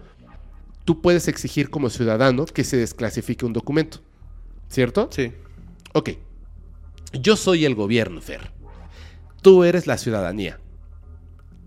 tú 0.84 1.00
puedes 1.02 1.28
exigir 1.28 1.70
como 1.70 1.90
ciudadano 1.90 2.46
que 2.46 2.64
se 2.64 2.76
desclasifique 2.76 3.44
un 3.44 3.52
documento. 3.52 3.98
¿Cierto? 4.68 5.08
Sí. 5.12 5.32
Ok. 5.92 6.10
Yo 7.12 7.36
soy 7.36 7.64
el 7.64 7.74
gobierno, 7.74 8.20
Fer. 8.20 8.50
Tú 9.42 9.62
eres 9.64 9.86
la 9.86 9.98
ciudadanía. 9.98 10.58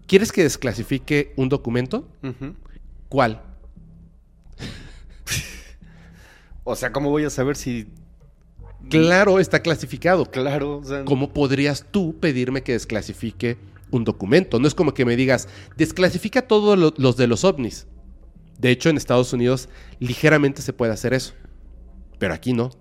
¿Quieres 0.07 0.32
que 0.32 0.44
desclasifique 0.44 1.34
un 1.36 1.49
documento? 1.49 2.07
¿Cuál? 3.10 3.41
O 6.66 6.76
sea, 6.76 6.91
¿cómo 6.91 7.10
voy 7.10 7.24
a 7.24 7.32
saber 7.32 7.56
si... 7.56 7.88
Claro, 8.90 9.40
está 9.40 9.61
clasificado. 9.61 10.26
Claro, 10.26 10.78
o 10.80 10.84
sea... 10.84 11.06
¿Cómo 11.06 11.32
podrías 11.34 11.86
tú 11.91 12.16
pedirme 12.20 12.64
que 12.64 12.74
desclasifique 12.74 13.57
un 13.91 14.03
documento? 14.03 14.60
No 14.60 14.68
es 14.68 14.76
como 14.76 14.94
que 14.94 15.06
me 15.06 15.16
digas, 15.16 15.48
desclasifica 15.78 16.41
todos 16.44 16.78
lo- 16.78 16.94
los 16.98 17.18
de 17.18 17.28
los 17.28 17.44
ovnis. 17.44 17.88
De 18.57 18.72
hecho, 18.72 18.90
en 18.90 18.98
Estados 18.98 19.32
Unidos 19.34 19.70
ligeramente 19.99 20.61
se 20.61 20.74
puede 20.74 20.91
hacer 20.91 21.14
eso. 21.14 21.34
Pero 22.18 22.34
aquí 22.34 22.53
no. 22.53 22.72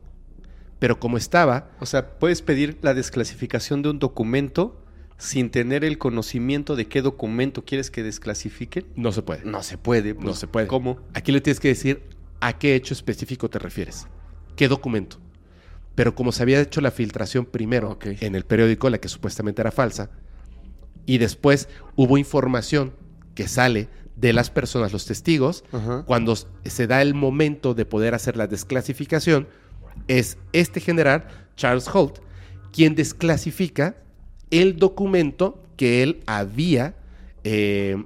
Pero 0.78 0.98
como 1.00 1.16
estaba, 1.16 1.70
O 1.80 1.86
sea, 1.86 2.18
puedes 2.18 2.42
pedir 2.42 2.78
la 2.82 2.94
desclasificación 2.94 3.82
de 3.82 3.90
un 3.90 3.98
documento 3.98 4.80
sin 5.16 5.50
tener 5.50 5.84
el 5.84 5.98
conocimiento 5.98 6.76
de 6.76 6.86
qué 6.86 7.02
documento 7.02 7.64
quieres 7.64 7.90
que 7.90 8.02
desclasifiquen. 8.04 8.86
no 8.94 9.10
se 9.10 9.22
puede. 9.22 9.44
No 9.44 9.62
se 9.64 9.76
puede. 9.78 10.14
No 10.14 10.20
pues, 10.20 10.38
se 10.38 10.46
puede. 10.46 10.66
¿Cómo? 10.68 10.98
Aquí 11.14 11.32
le 11.32 11.40
tienes 11.40 11.58
que 11.58 11.68
decir 11.68 12.02
a 12.40 12.56
qué 12.58 12.76
hecho 12.76 12.94
específico 12.94 13.50
te 13.50 13.58
refieres. 13.58 14.06
¿Qué 14.54 14.68
documento? 14.68 15.18
Pero 15.98 16.14
como 16.14 16.30
se 16.30 16.44
había 16.44 16.60
hecho 16.60 16.80
la 16.80 16.92
filtración 16.92 17.44
primero 17.44 17.98
en 18.04 18.36
el 18.36 18.44
periódico, 18.44 18.88
la 18.88 18.98
que 18.98 19.08
supuestamente 19.08 19.62
era 19.62 19.72
falsa, 19.72 20.10
y 21.06 21.18
después 21.18 21.68
hubo 21.96 22.18
información 22.18 22.92
que 23.34 23.48
sale 23.48 23.88
de 24.14 24.32
las 24.32 24.48
personas, 24.48 24.92
los 24.92 25.06
testigos, 25.06 25.64
cuando 26.06 26.36
se 26.36 26.86
da 26.86 27.02
el 27.02 27.14
momento 27.14 27.74
de 27.74 27.84
poder 27.84 28.14
hacer 28.14 28.36
la 28.36 28.46
desclasificación, 28.46 29.48
es 30.06 30.38
este 30.52 30.78
general, 30.78 31.26
Charles 31.56 31.88
Holt, 31.92 32.20
quien 32.72 32.94
desclasifica 32.94 33.96
el 34.52 34.76
documento 34.76 35.60
que 35.76 36.04
él 36.04 36.22
había 36.26 36.94
eh, 37.42 38.04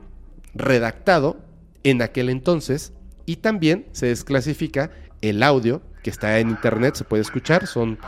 redactado 0.55 1.45
en 1.85 2.01
aquel 2.01 2.31
entonces 2.31 2.95
y 3.27 3.37
también 3.37 3.85
se 3.93 4.07
desclasifica 4.07 4.93
el 5.21 5.43
audio 5.43 5.83
que 6.03 6.11
está 6.11 6.39
en 6.39 6.51
internet, 6.51 6.95
se 6.97 7.05
puede 7.05 7.23
escuchar, 7.23 7.67
son 7.67 7.99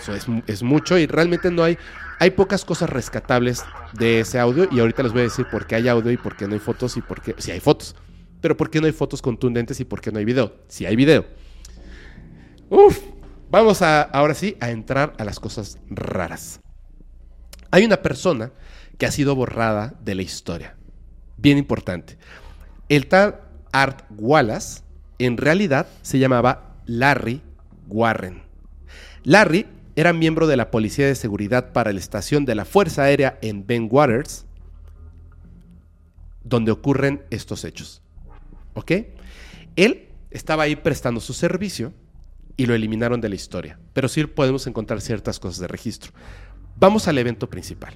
eso 0.00 0.14
es, 0.14 0.28
mu- 0.28 0.42
es 0.46 0.62
mucho 0.62 0.98
y 0.98 1.06
realmente 1.06 1.50
no 1.50 1.62
hay 1.64 1.78
hay 2.18 2.30
pocas 2.30 2.64
cosas 2.64 2.88
rescatables 2.88 3.64
de 3.94 4.20
ese 4.20 4.38
audio 4.38 4.68
y 4.70 4.78
ahorita 4.78 5.02
les 5.02 5.12
voy 5.12 5.22
a 5.22 5.24
decir 5.24 5.46
por 5.50 5.66
qué 5.66 5.74
hay 5.76 5.88
audio 5.88 6.10
y 6.12 6.16
por 6.16 6.36
qué 6.36 6.46
no 6.46 6.54
hay 6.54 6.60
fotos 6.60 6.96
y 6.96 7.00
por 7.00 7.20
qué 7.20 7.34
sí 7.38 7.50
hay 7.50 7.58
fotos, 7.60 7.96
pero 8.40 8.56
por 8.56 8.70
qué 8.70 8.80
no 8.80 8.86
hay 8.86 8.92
fotos 8.92 9.20
contundentes 9.20 9.80
y 9.80 9.84
por 9.84 10.00
qué 10.00 10.12
no 10.12 10.18
hay 10.18 10.24
video. 10.24 10.54
Si 10.68 10.86
hay 10.86 10.94
video. 10.94 11.24
Uf, 12.68 13.00
vamos 13.50 13.82
a 13.82 14.02
ahora 14.02 14.34
sí 14.34 14.56
a 14.60 14.70
entrar 14.70 15.14
a 15.18 15.24
las 15.24 15.40
cosas 15.40 15.78
raras. 15.90 16.60
Hay 17.70 17.84
una 17.84 18.02
persona 18.02 18.52
que 18.98 19.06
ha 19.06 19.10
sido 19.10 19.34
borrada 19.34 19.94
de 20.02 20.14
la 20.14 20.22
historia. 20.22 20.76
Bien 21.36 21.58
importante. 21.58 22.18
El 22.88 23.08
tal 23.08 23.40
Art 23.72 24.04
Wallace 24.10 24.82
en 25.18 25.36
realidad 25.38 25.86
se 26.02 26.18
llamaba 26.18 26.71
Larry 26.86 27.42
Warren. 27.88 28.42
Larry 29.24 29.66
era 29.94 30.12
miembro 30.12 30.46
de 30.46 30.56
la 30.56 30.70
Policía 30.70 31.06
de 31.06 31.14
Seguridad 31.14 31.72
para 31.72 31.92
la 31.92 31.98
estación 31.98 32.44
de 32.44 32.54
la 32.54 32.64
Fuerza 32.64 33.02
Aérea 33.02 33.38
en 33.42 33.66
Ben 33.66 33.88
Waters, 33.90 34.46
donde 36.44 36.72
ocurren 36.72 37.22
estos 37.30 37.64
hechos. 37.64 38.02
¿Ok? 38.74 38.92
Él 39.76 40.08
estaba 40.30 40.64
ahí 40.64 40.76
prestando 40.76 41.20
su 41.20 41.34
servicio 41.34 41.92
y 42.56 42.66
lo 42.66 42.74
eliminaron 42.74 43.20
de 43.20 43.28
la 43.28 43.34
historia, 43.34 43.78
pero 43.92 44.08
sí 44.08 44.24
podemos 44.24 44.66
encontrar 44.66 45.00
ciertas 45.00 45.38
cosas 45.38 45.60
de 45.60 45.68
registro. 45.68 46.12
Vamos 46.76 47.06
al 47.08 47.18
evento 47.18 47.48
principal, 47.48 47.94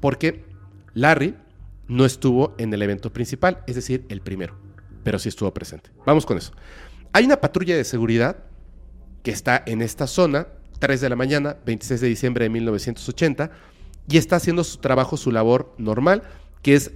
porque 0.00 0.44
Larry 0.94 1.34
no 1.88 2.04
estuvo 2.04 2.54
en 2.58 2.72
el 2.72 2.82
evento 2.82 3.12
principal, 3.12 3.62
es 3.66 3.76
decir, 3.76 4.04
el 4.08 4.20
primero, 4.20 4.56
pero 5.02 5.18
sí 5.18 5.28
estuvo 5.28 5.52
presente. 5.52 5.90
Vamos 6.06 6.26
con 6.26 6.38
eso. 6.38 6.52
Hay 7.12 7.24
una 7.24 7.40
patrulla 7.40 7.76
de 7.76 7.84
seguridad 7.84 8.36
que 9.22 9.30
está 9.30 9.62
en 9.66 9.82
esta 9.82 10.06
zona, 10.06 10.46
3 10.78 11.00
de 11.00 11.08
la 11.08 11.16
mañana, 11.16 11.56
26 11.66 12.00
de 12.00 12.08
diciembre 12.08 12.44
de 12.44 12.50
1980, 12.50 13.50
y 14.08 14.16
está 14.16 14.36
haciendo 14.36 14.64
su 14.64 14.78
trabajo, 14.78 15.16
su 15.16 15.30
labor 15.30 15.74
normal, 15.78 16.22
que 16.62 16.74
es 16.74 16.92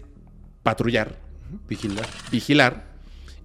patrullar, 0.62 1.18
Vigilar. 1.68 2.06
vigilar, 2.30 2.84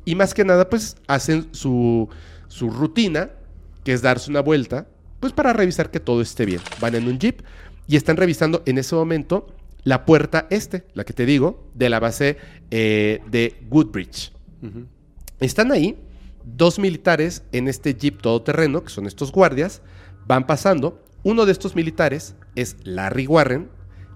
y 0.06 0.16
más 0.16 0.34
que 0.34 0.46
nada, 0.46 0.70
pues 0.70 0.96
hacen 1.08 1.50
su, 1.52 2.10
su 2.48 2.70
rutina, 2.70 3.32
que 3.84 3.94
es 3.94 4.02
darse 4.02 4.32
una 4.32 4.42
vuelta, 4.42 4.88
pues 5.20 5.34
para 5.34 5.54
revisar 5.54 5.92
que 5.92 6.00
todo 6.00 6.22
esté 6.22 6.46
bien. 6.46 6.62
Van 6.80 6.96
en 6.96 7.08
un 7.08 7.20
jeep 7.20 7.42
y 7.88 7.96
están 7.98 8.18
revisando 8.18 8.64
en 8.66 8.78
ese 8.78 8.96
momento 8.96 9.48
la 9.84 10.06
puerta 10.06 10.48
este, 10.50 10.86
la 10.94 11.04
que 11.04 11.14
te 11.14 11.26
digo, 11.26 11.68
de 11.74 11.90
la 11.90 12.00
base 12.00 12.38
eh, 12.72 13.22
de 13.30 13.62
Woodbridge. 13.70 14.32
Están 15.40 15.72
ahí 15.72 15.98
dos 16.44 16.80
militares 16.80 17.44
en 17.52 17.68
este 17.68 17.94
jeep 17.96 18.22
todoterreno, 18.22 18.84
que 18.84 18.90
son 18.90 19.06
estos 19.06 19.32
guardias, 19.32 19.82
van 20.28 20.48
pasando. 20.48 21.04
Uno 21.24 21.46
de 21.46 21.52
estos 21.52 21.76
militares 21.76 22.36
es 22.56 22.78
Larry 22.84 23.28
Warren 23.28 23.70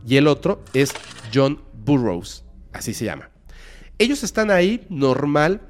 y 0.05 0.17
el 0.17 0.27
otro 0.27 0.63
es 0.73 0.91
John 1.33 1.61
Burroughs, 1.85 2.43
así 2.71 2.93
se 2.93 3.05
llama. 3.05 3.29
Ellos 3.97 4.23
están 4.23 4.51
ahí 4.51 4.85
normal 4.89 5.61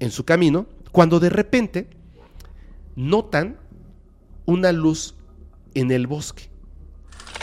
en 0.00 0.10
su 0.10 0.24
camino 0.24 0.66
cuando 0.92 1.20
de 1.20 1.30
repente 1.30 1.88
notan 2.96 3.58
una 4.46 4.72
luz 4.72 5.14
en 5.74 5.90
el 5.90 6.06
bosque. 6.06 6.48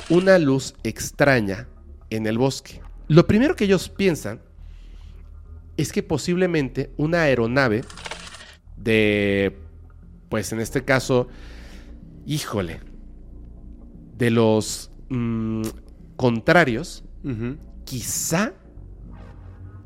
Una 0.09 0.37
luz 0.39 0.75
extraña 0.83 1.67
en 2.09 2.27
el 2.27 2.37
bosque. 2.37 2.81
Lo 3.07 3.27
primero 3.27 3.55
que 3.55 3.65
ellos 3.65 3.89
piensan 3.89 4.41
es 5.81 5.91
que 5.91 6.03
posiblemente 6.03 6.91
una 6.97 7.21
aeronave 7.23 7.81
de, 8.77 9.57
pues 10.29 10.51
en 10.53 10.59
este 10.59 10.83
caso, 10.83 11.27
híjole, 12.25 12.79
de 14.17 14.31
los 14.31 14.91
mm, 15.09 15.63
contrarios, 16.15 17.03
quizá 17.85 18.53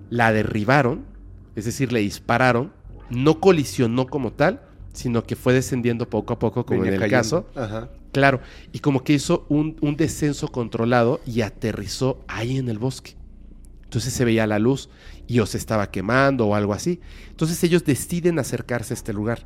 la 0.10 0.32
derribaron, 0.32 1.06
es 1.56 1.66
decir, 1.66 1.92
le 1.92 2.00
dispararon, 2.00 2.74
no 3.10 3.40
colisionó 3.40 4.08
como 4.08 4.34
tal, 4.34 4.62
sino 4.94 5.24
que 5.24 5.36
fue 5.36 5.54
descendiendo 5.54 6.10
poco 6.10 6.34
a 6.34 6.40
poco, 6.40 6.66
como 6.66 6.82
Venía 6.82 6.96
en 6.98 7.04
el 7.04 7.10
cayendo. 7.10 7.46
caso. 7.46 7.60
Ajá. 7.60 7.90
Claro, 8.12 8.40
y 8.72 8.80
como 8.80 9.04
que 9.04 9.14
hizo 9.14 9.46
un, 9.50 9.76
un 9.82 9.98
descenso 9.98 10.48
controlado 10.48 11.20
y 11.26 11.42
aterrizó 11.42 12.24
ahí 12.28 12.58
en 12.58 12.70
el 12.70 12.80
bosque. 12.80 13.18
Entonces 13.96 14.14
se 14.14 14.26
veía 14.26 14.46
la 14.46 14.60
luz 14.60 14.90
y 15.26 15.40
o 15.40 15.46
se 15.46 15.58
estaba 15.58 15.90
quemando 15.90 16.48
o 16.48 16.56
algo 16.56 16.74
así. 16.74 17.00
Entonces 17.30 17.64
ellos 17.64 17.86
deciden 17.86 18.40
acercarse 18.40 18.94
a 18.94 18.96
este 18.96 19.14
lugar 19.14 19.46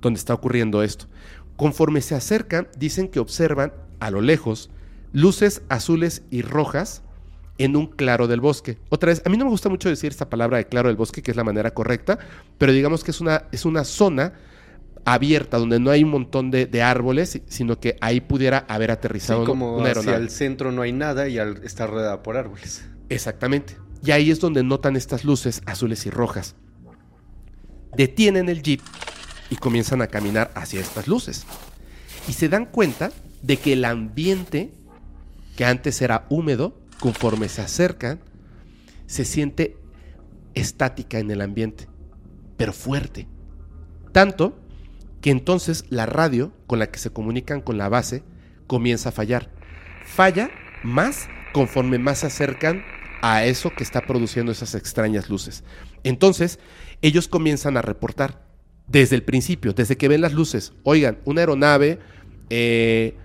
donde 0.00 0.16
está 0.18 0.32
ocurriendo 0.32 0.82
esto. 0.82 1.08
Conforme 1.56 2.00
se 2.00 2.14
acercan, 2.14 2.68
dicen 2.78 3.08
que 3.08 3.20
observan 3.20 3.74
a 4.00 4.10
lo 4.10 4.22
lejos 4.22 4.70
luces 5.12 5.60
azules 5.68 6.22
y 6.30 6.40
rojas 6.40 7.02
en 7.58 7.76
un 7.76 7.86
claro 7.86 8.28
del 8.28 8.40
bosque. 8.40 8.78
Otra 8.88 9.08
vez, 9.08 9.20
a 9.26 9.28
mí 9.28 9.36
no 9.36 9.44
me 9.44 9.50
gusta 9.50 9.68
mucho 9.68 9.90
decir 9.90 10.10
esta 10.10 10.30
palabra 10.30 10.56
de 10.56 10.64
claro 10.66 10.88
del 10.88 10.96
bosque, 10.96 11.20
que 11.22 11.30
es 11.32 11.36
la 11.36 11.44
manera 11.44 11.72
correcta, 11.74 12.18
pero 12.56 12.72
digamos 12.72 13.04
que 13.04 13.10
es 13.10 13.20
una, 13.20 13.44
es 13.52 13.66
una 13.66 13.84
zona 13.84 14.32
abierta 15.04 15.58
donde 15.58 15.78
no 15.80 15.90
hay 15.90 16.02
un 16.02 16.10
montón 16.10 16.50
de, 16.50 16.64
de 16.64 16.80
árboles, 16.80 17.42
sino 17.46 17.78
que 17.78 17.98
ahí 18.00 18.22
pudiera 18.22 18.64
haber 18.68 18.88
Sí, 18.88 18.92
aterrizado 18.94 19.44
como 19.44 19.76
una 19.76 19.90
hacia 19.90 20.12
aeronave. 20.12 20.24
el 20.24 20.30
centro 20.30 20.72
no 20.72 20.80
hay 20.80 20.92
nada 20.92 21.28
y 21.28 21.38
al 21.38 21.62
estar 21.62 21.90
rodeada 21.90 22.22
por 22.22 22.38
árboles. 22.38 22.84
Exactamente. 23.10 23.76
Y 24.04 24.10
ahí 24.10 24.30
es 24.30 24.40
donde 24.40 24.62
notan 24.62 24.96
estas 24.96 25.24
luces 25.24 25.62
azules 25.66 26.06
y 26.06 26.10
rojas. 26.10 26.56
Detienen 27.96 28.48
el 28.48 28.62
jeep 28.62 28.80
y 29.50 29.56
comienzan 29.56 30.02
a 30.02 30.08
caminar 30.08 30.50
hacia 30.54 30.80
estas 30.80 31.06
luces. 31.06 31.46
Y 32.28 32.32
se 32.32 32.48
dan 32.48 32.66
cuenta 32.66 33.12
de 33.42 33.58
que 33.58 33.74
el 33.74 33.84
ambiente, 33.84 34.72
que 35.56 35.64
antes 35.64 36.00
era 36.02 36.26
húmedo, 36.30 36.80
conforme 37.00 37.48
se 37.48 37.62
acercan, 37.62 38.20
se 39.06 39.24
siente 39.24 39.76
estática 40.54 41.18
en 41.18 41.30
el 41.30 41.40
ambiente. 41.40 41.88
pero 42.56 42.72
fuerte. 42.72 43.26
Tanto 44.12 44.56
que 45.20 45.30
entonces 45.30 45.84
la 45.88 46.06
radio 46.06 46.52
con 46.68 46.78
la 46.78 46.92
que 46.92 47.00
se 47.00 47.10
comunican 47.10 47.60
con 47.60 47.76
la 47.76 47.88
base 47.88 48.22
comienza 48.68 49.08
a 49.08 49.12
fallar. 49.12 49.50
Falla 50.04 50.50
más 50.84 51.28
conforme 51.52 51.98
más 51.98 52.18
se 52.18 52.26
acercan 52.26 52.84
a 53.22 53.44
eso 53.44 53.70
que 53.74 53.84
está 53.84 54.02
produciendo 54.02 54.52
esas 54.52 54.74
extrañas 54.74 55.30
luces. 55.30 55.64
Entonces, 56.04 56.58
ellos 57.00 57.28
comienzan 57.28 57.76
a 57.76 57.82
reportar 57.82 58.44
desde 58.88 59.16
el 59.16 59.22
principio, 59.22 59.72
desde 59.72 59.96
que 59.96 60.08
ven 60.08 60.20
las 60.20 60.34
luces. 60.34 60.72
Oigan, 60.82 61.18
una 61.24 61.40
aeronave, 61.40 62.00
eh, 62.50 63.16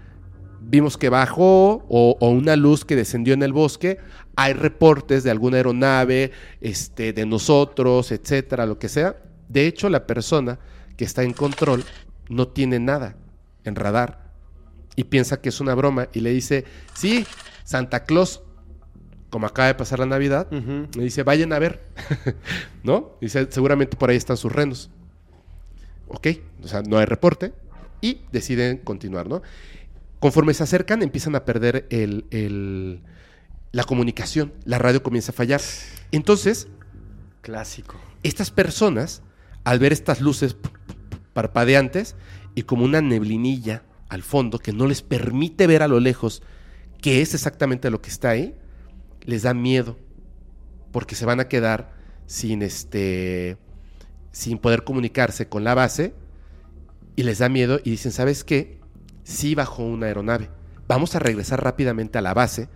vimos 0.62 0.98
que 0.98 1.10
bajó 1.10 1.84
o, 1.90 2.16
o, 2.20 2.30
una 2.30 2.56
luz 2.56 2.86
que 2.86 2.96
descendió 2.96 3.34
en 3.34 3.44
el 3.44 3.54
bosque. 3.54 3.98
Hay 4.36 4.54
reportes 4.54 5.24
de 5.24 5.32
alguna 5.32 5.58
aeronave, 5.58 6.32
este, 6.62 7.12
de 7.12 7.26
nosotros, 7.26 8.12
etcétera, 8.12 8.66
lo 8.66 8.80
que 8.80 8.88
sea. 8.88 9.18
De 9.50 9.66
hecho, 9.66 9.90
la 9.90 10.06
persona 10.06 10.60
que 10.96 11.06
está 11.06 11.24
en 11.24 11.34
control 11.34 11.84
no 12.30 12.48
tiene 12.48 12.80
nada 12.80 13.18
en 13.64 13.76
radar 13.76 14.28
y 14.96 15.06
piensa 15.06 15.42
que 15.42 15.50
es 15.50 15.62
una 15.62 15.76
broma 15.76 16.10
y 16.12 16.20
le 16.20 16.32
dice, 16.32 16.66
sí, 16.94 17.26
Santa 17.64 18.04
Claus, 18.04 18.42
como 19.30 19.46
acaba 19.48 19.68
de 19.68 19.76
pasar 19.76 20.00
la 20.00 20.06
Navidad, 20.06 20.48
Ujú. 20.54 20.88
me 20.98 21.04
dice, 21.04 21.24
vayan 21.24 21.52
a 21.54 21.60
ver, 21.60 21.82
¿no? 22.84 23.12
Dice, 23.22 23.48
seguramente 23.50 23.98
por 23.98 24.10
ahí 24.10 24.18
están 24.18 24.38
sus 24.38 24.52
renos. 24.52 24.90
Ok, 26.08 26.28
o 26.64 26.68
sea, 26.68 26.82
no 26.84 26.98
hay 26.98 27.06
reporte 27.06 27.54
y 28.02 28.22
deciden 28.32 28.78
continuar, 28.78 29.28
¿no? 29.28 29.42
Conforme 30.20 30.54
se 30.54 30.64
acercan, 30.64 31.04
empiezan 31.04 31.36
a 31.36 31.44
perder 31.46 31.86
el, 31.90 32.26
el- 32.32 33.02
la 33.74 33.84
comunicación, 33.84 34.54
la 34.64 34.80
radio 34.80 35.04
comienza 35.04 35.32
a 35.32 35.36
fallar. 35.36 35.62
Entonces, 36.12 36.68
Clásico. 37.42 37.96
estas 38.24 38.50
personas, 38.50 39.22
al 39.66 39.80
ver 39.80 39.92
estas 39.92 40.22
luces 40.22 40.56
parpadeantes 41.34 42.16
y 42.56 42.64
como 42.64 42.86
una 42.86 43.02
neblinilla 43.02 43.84
al 44.10 44.24
fondo 44.24 44.58
que 44.60 44.72
no 44.72 44.88
les 44.88 45.02
permite 45.02 45.68
ver 45.68 45.84
a 45.84 45.88
lo 45.88 46.00
lejos 46.00 46.42
qué 47.02 47.22
es 47.22 47.34
exactamente 47.34 47.92
lo 47.92 48.02
que 48.02 48.10
está 48.10 48.30
ahí, 48.30 48.56
les 49.28 49.44
da 49.44 49.54
miedo 49.54 49.96
porque 50.92 51.14
se 51.14 51.28
van 51.28 51.40
a 51.40 51.48
quedar 51.48 51.94
sin 52.26 52.64
este 52.64 53.58
sin 54.32 54.58
poder 54.58 54.84
comunicarse 54.84 55.48
con 55.48 55.64
la 55.64 55.76
base 55.76 56.16
y 57.16 57.24
les 57.24 57.40
da 57.40 57.50
miedo 57.50 57.80
y 57.84 57.92
dicen, 57.92 58.12
¿sabes 58.12 58.44
qué? 58.44 58.80
Sí 59.24 59.56
bajó 59.56 59.84
una 59.84 60.06
aeronave. 60.06 60.50
Vamos 60.88 61.16
a 61.16 61.20
regresar 61.20 61.64
rápidamente 61.64 62.18
a 62.18 62.22
la 62.22 62.34
base, 62.34 62.70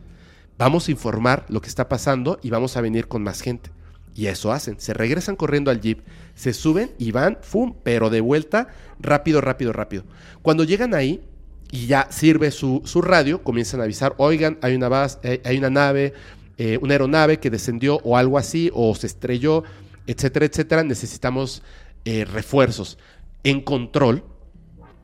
vamos 0.57 0.87
a 0.87 0.91
informar 0.91 1.45
lo 1.49 1.61
que 1.61 1.69
está 1.69 1.87
pasando 1.87 2.39
y 2.41 2.49
vamos 2.49 2.75
a 2.75 2.81
venir 2.81 3.07
con 3.07 3.23
más 3.23 3.41
gente. 3.41 3.71
Y 4.13 4.25
eso 4.25 4.51
hacen, 4.51 4.79
se 4.79 4.93
regresan 4.93 5.37
corriendo 5.37 5.71
al 5.71 5.79
jeep, 5.79 6.01
se 6.35 6.53
suben 6.53 6.91
y 6.97 7.11
van, 7.11 7.37
¡fum! 7.41 7.75
Pero 7.83 8.09
de 8.09 8.19
vuelta, 8.19 8.67
rápido, 8.99 9.39
rápido, 9.39 9.71
rápido. 9.71 10.03
Cuando 10.41 10.65
llegan 10.65 10.93
ahí 10.93 11.23
y 11.71 11.85
ya 11.85 12.07
sirve 12.11 12.51
su, 12.51 12.81
su 12.83 13.01
radio, 13.01 13.41
comienzan 13.43 13.79
a 13.79 13.83
avisar, 13.83 14.15
oigan, 14.17 14.57
hay 14.61 14.75
una, 14.75 14.89
base, 14.89 15.19
eh, 15.23 15.41
hay 15.45 15.57
una 15.57 15.69
nave, 15.69 16.13
eh, 16.63 16.77
una 16.79 16.93
aeronave 16.93 17.39
que 17.39 17.49
descendió 17.49 17.99
o 18.03 18.17
algo 18.17 18.37
así, 18.37 18.69
o 18.75 18.93
se 18.93 19.07
estrelló, 19.07 19.63
etcétera, 20.05 20.45
etcétera, 20.45 20.83
necesitamos 20.83 21.63
eh, 22.05 22.23
refuerzos. 22.23 22.99
En 23.43 23.61
control, 23.61 24.23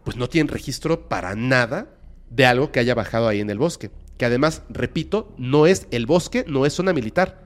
pues 0.03 0.17
no 0.17 0.29
tienen 0.29 0.53
registro 0.53 1.09
para 1.09 1.33
nada 1.33 1.89
de 2.29 2.45
algo 2.45 2.71
que 2.71 2.79
haya 2.79 2.93
bajado 2.93 3.27
ahí 3.27 3.39
en 3.39 3.49
el 3.49 3.57
bosque. 3.57 3.89
Que 4.19 4.25
además, 4.25 4.61
repito, 4.69 5.33
no 5.39 5.65
es 5.65 5.87
el 5.89 6.05
bosque, 6.05 6.45
no 6.47 6.67
es 6.67 6.73
zona 6.73 6.93
militar. 6.93 7.43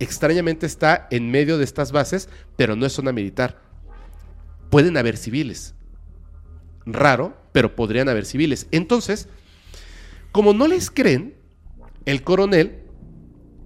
Extrañamente 0.00 0.66
está 0.66 1.08
en 1.10 1.30
medio 1.30 1.56
de 1.56 1.64
estas 1.64 1.92
bases, 1.92 2.28
pero 2.58 2.76
no 2.76 2.84
es 2.84 2.92
zona 2.92 3.12
militar. 3.12 3.62
Pueden 4.68 4.98
haber 4.98 5.16
civiles. 5.16 5.74
Raro, 6.84 7.34
pero 7.52 7.74
podrían 7.74 8.10
haber 8.10 8.26
civiles. 8.26 8.66
Entonces, 8.70 9.30
como 10.30 10.52
no 10.52 10.68
les 10.68 10.90
creen, 10.90 11.36
el 12.04 12.22
coronel, 12.22 12.82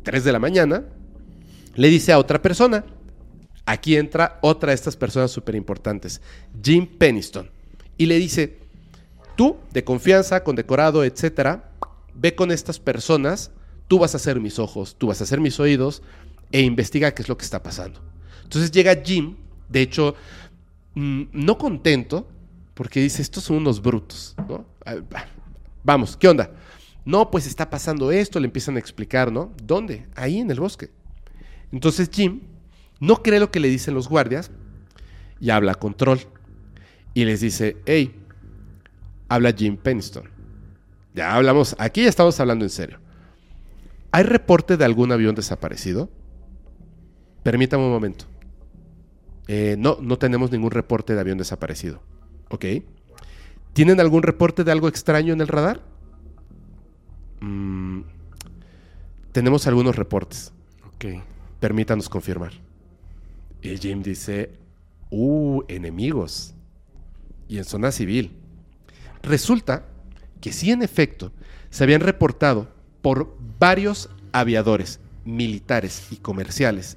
3 0.03 0.25
de 0.25 0.33
la 0.33 0.39
mañana, 0.39 0.85
le 1.75 1.89
dice 1.89 2.13
a 2.13 2.19
otra 2.19 2.43
persona, 2.43 2.85
aquí 3.67 3.97
entra 3.97 4.39
otra 4.43 4.71
de 4.71 4.75
estas 4.75 4.97
personas 4.97 5.31
súper 5.31 5.55
importantes, 5.55 6.21
Jim 6.63 6.87
Peniston, 6.87 7.51
y 7.97 8.07
le 8.07 8.17
dice, 8.17 8.59
tú, 9.37 9.57
de 9.73 9.85
confianza, 9.85 10.43
condecorado, 10.43 11.05
etcétera, 11.05 11.73
ve 12.15 12.35
con 12.35 12.51
estas 12.51 12.79
personas, 12.79 13.53
tú 13.89 13.99
vas 13.99 14.15
a 14.15 14.19
ser 14.19 14.41
mis 14.41 14.59
ojos, 14.59 14.97
tú 14.97 15.09
vas 15.09 15.21
a 15.21 15.27
ser 15.27 15.41
mis 15.41 15.61
oídos, 15.61 16.03
e 16.53 16.63
investiga 16.63 17.13
qué 17.13 17.23
es 17.23 17.29
lo 17.29 17.37
que 17.37 17.45
está 17.45 17.63
pasando. 17.63 18.01
Entonces 18.43 18.71
llega 18.71 19.01
Jim, 19.05 19.37
de 19.69 19.83
hecho, 19.83 20.15
mm, 20.95 21.23
no 21.33 21.57
contento, 21.59 22.27
porque 22.75 23.01
dice, 23.01 23.23
estos 23.23 23.45
son 23.45 23.59
unos 23.59 23.81
brutos, 23.81 24.35
¿no? 24.49 24.65
Vamos, 25.85 26.17
¿qué 26.17 26.29
onda? 26.29 26.51
No, 27.05 27.31
pues 27.31 27.47
está 27.47 27.71
pasando 27.71 28.13
esto, 28.13 28.41
le 28.41 28.47
empiezan 28.47 28.77
a 28.77 28.79
explicar, 28.79 29.33
¿no? 29.33 29.53
¿Dónde? 29.63 30.07
Ahí 30.15 30.39
en 30.39 30.51
el 30.51 30.61
bosque. 30.61 30.91
Entonces 31.73 32.11
Jim 32.13 32.41
no 33.01 33.23
cree 33.23 33.41
lo 33.41 33.51
que 33.51 33.61
le 33.61 33.69
dicen 33.69 33.95
los 33.95 34.09
guardias 34.09 34.51
y 35.41 35.51
habla 35.51 35.73
a 35.73 35.77
control. 35.77 36.21
Y 37.15 37.25
les 37.25 37.41
dice, 37.41 37.79
hey, 37.87 38.15
habla 39.29 39.53
Jim 39.53 39.77
Peniston. 39.77 40.29
Ya 41.15 41.35
hablamos, 41.35 41.75
aquí 41.79 42.03
ya 42.03 42.09
estamos 42.09 42.39
hablando 42.39 42.65
en 42.65 42.71
serio. 42.71 42.99
¿Hay 44.13 44.25
reporte 44.25 44.77
de 44.77 44.85
algún 44.85 45.13
avión 45.13 45.35
desaparecido? 45.35 46.11
Permítame 47.43 47.85
un 47.85 47.91
momento. 47.91 48.27
Eh, 49.49 49.77
no, 49.79 49.99
no 50.01 50.19
tenemos 50.19 50.53
ningún 50.53 50.71
reporte 50.71 51.15
de 51.15 51.21
avión 51.21 51.39
desaparecido. 51.39 52.03
Ok. 52.51 52.67
¿Tienen 53.73 54.01
algún 54.01 54.23
reporte 54.23 54.63
de 54.63 54.73
algo 54.73 54.89
extraño 54.89 55.33
en 55.33 55.41
el 55.41 55.49
radar? 55.49 55.81
Mm, 57.41 58.03
tenemos 59.33 59.67
algunos 59.67 59.97
reportes. 59.97 60.53
Ok. 60.95 61.07
Permítanos 61.59 62.09
confirmar. 62.09 62.53
Y 63.63 63.77
Jim 63.77 64.03
dice, 64.03 64.53
uh, 65.11 65.63
enemigos. 65.69 66.55
Y 67.49 67.59
en 67.59 67.65
zona 67.65 67.93
civil. 67.93 68.37
Resulta 69.23 69.85
que 70.41 70.53
sí, 70.53 70.71
en 70.71 70.83
efecto, 70.83 71.33
se 71.69 71.85
habían 71.85 72.01
reportado 72.01 72.69
por 73.03 73.37
varios 73.59 74.09
aviadores 74.33 75.01
militares 75.25 76.09
y 76.11 76.17
comerciales 76.17 76.97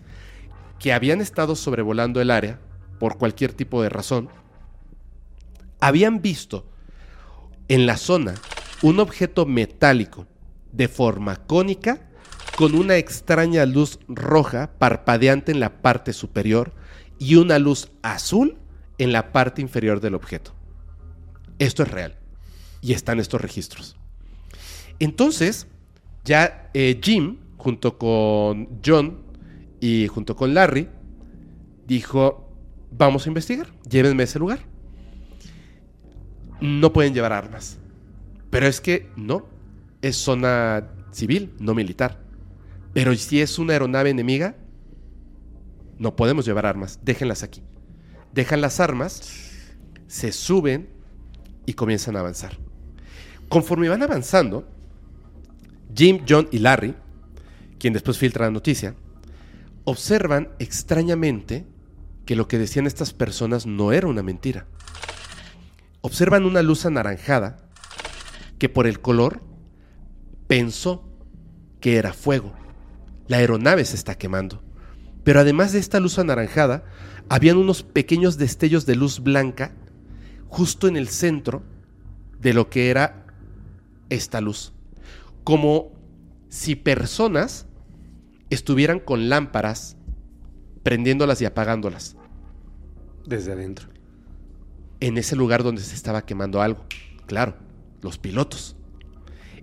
que 0.80 0.94
habían 0.94 1.22
estado 1.22 1.56
sobrevolando 1.56 2.22
el 2.22 2.32
área 2.32 2.60
por 3.00 3.18
cualquier 3.18 3.54
tipo 3.54 3.82
de 3.82 3.90
razón, 3.90 4.30
habían 5.80 6.22
visto 6.22 6.66
en 7.68 7.86
la 7.86 7.98
zona 7.98 8.36
un 8.82 9.00
objeto 9.00 9.46
metálico 9.46 10.28
de 10.74 10.88
forma 10.88 11.38
cónica 11.38 12.10
con 12.58 12.76
una 12.76 12.98
extraña 12.98 13.66
luz 13.66 14.00
roja 14.08 14.72
parpadeante 14.78 15.52
en 15.52 15.60
la 15.60 15.82
parte 15.82 16.14
superior 16.14 16.74
y 17.18 17.36
una 17.36 17.58
luz 17.60 17.92
azul 18.02 18.58
en 18.98 19.12
la 19.14 19.32
parte 19.32 19.62
inferior 19.62 20.02
del 20.02 20.16
objeto. 20.16 20.54
Esto 21.60 21.84
es 21.84 21.92
real 21.92 22.18
y 22.82 22.94
están 22.94 23.20
estos 23.20 23.42
registros. 23.42 23.96
Entonces, 25.00 25.68
ya 26.26 26.70
eh, 26.74 27.00
Jim, 27.02 27.38
junto 27.58 27.98
con 27.98 28.82
John 28.86 29.22
y 29.80 30.08
junto 30.08 30.36
con 30.36 30.54
Larry, 30.54 30.90
dijo, 31.88 32.52
vamos 32.92 33.26
a 33.26 33.30
investigar, 33.30 33.68
llévenme 33.90 34.24
a 34.24 34.26
ese 34.26 34.40
lugar. 34.40 34.60
No 36.62 36.94
pueden 36.94 37.14
llevar 37.14 37.34
armas. 37.34 37.78
Pero 38.50 38.68
es 38.68 38.80
que 38.80 39.10
no, 39.16 39.48
es 40.04 40.18
zona 40.18 40.92
civil, 41.12 41.56
no 41.60 41.74
militar. 41.74 42.22
Pero 42.94 43.16
si 43.16 43.42
es 43.42 43.58
una 43.58 43.74
aeronave 43.74 44.12
enemiga, 44.12 44.56
no 45.98 46.16
podemos 46.16 46.46
llevar 46.46 46.66
armas, 46.66 47.00
déjenlas 47.04 47.42
aquí. 47.42 47.64
Dejan 48.34 48.62
las 48.62 48.80
armas, 48.80 49.50
se 50.08 50.32
suben 50.32 50.90
y 51.66 51.74
comienzan 51.74 52.18
a 52.18 52.20
avanzar. 52.20 52.58
Conforme 53.48 53.90
van 53.90 54.04
avanzando, 54.04 54.68
Jim, 55.96 56.26
John 56.28 56.50
y 56.52 56.60
Larry, 56.60 56.96
quien 57.80 57.94
después 57.94 58.18
filtra 58.18 58.46
la 58.46 58.52
noticia, 58.52 58.96
observan 59.86 60.50
extrañamente 60.60 61.66
que 62.26 62.36
lo 62.36 62.48
que 62.48 62.58
decían 62.58 62.88
estas 62.88 63.14
personas 63.14 63.66
no 63.66 63.94
era 63.94 64.08
una 64.08 64.24
mentira. 64.24 64.68
Observan 66.02 66.46
una 66.46 66.62
luz 66.62 66.86
anaranjada 66.86 67.58
que 68.60 68.68
por 68.68 68.86
el 68.88 69.00
color 69.00 69.53
pensó 70.54 71.04
que 71.82 71.96
era 71.96 72.14
fuego. 72.14 72.54
La 73.28 73.38
aeronave 73.38 73.86
se 73.86 73.96
está 73.96 74.20
quemando. 74.20 74.62
Pero 75.24 75.40
además 75.40 75.74
de 75.74 75.80
esta 75.80 76.00
luz 76.00 76.20
anaranjada, 76.20 76.84
habían 77.28 77.58
unos 77.58 77.82
pequeños 77.82 78.38
destellos 78.38 78.86
de 78.86 78.96
luz 78.96 79.22
blanca 79.22 79.74
justo 80.50 80.88
en 80.88 80.96
el 80.96 81.08
centro 81.08 81.64
de 82.40 82.54
lo 82.54 82.70
que 82.70 82.92
era 82.92 83.26
esta 84.12 84.42
luz. 84.42 84.74
Como 85.44 85.92
si 86.50 86.76
personas 86.76 87.66
estuvieran 88.52 89.00
con 89.00 89.30
lámparas 89.30 89.98
prendiéndolas 90.84 91.42
y 91.42 91.46
apagándolas. 91.46 92.16
Desde 93.26 93.54
adentro. 93.54 93.88
en 95.00 95.18
ese 95.18 95.36
lugar 95.36 95.64
donde 95.64 95.82
se 95.82 95.96
estaba 95.96 96.28
quemando 96.28 96.62
algo. 96.62 96.86
Claro, 97.26 97.56
los 98.04 98.20
pilotos. 98.20 98.76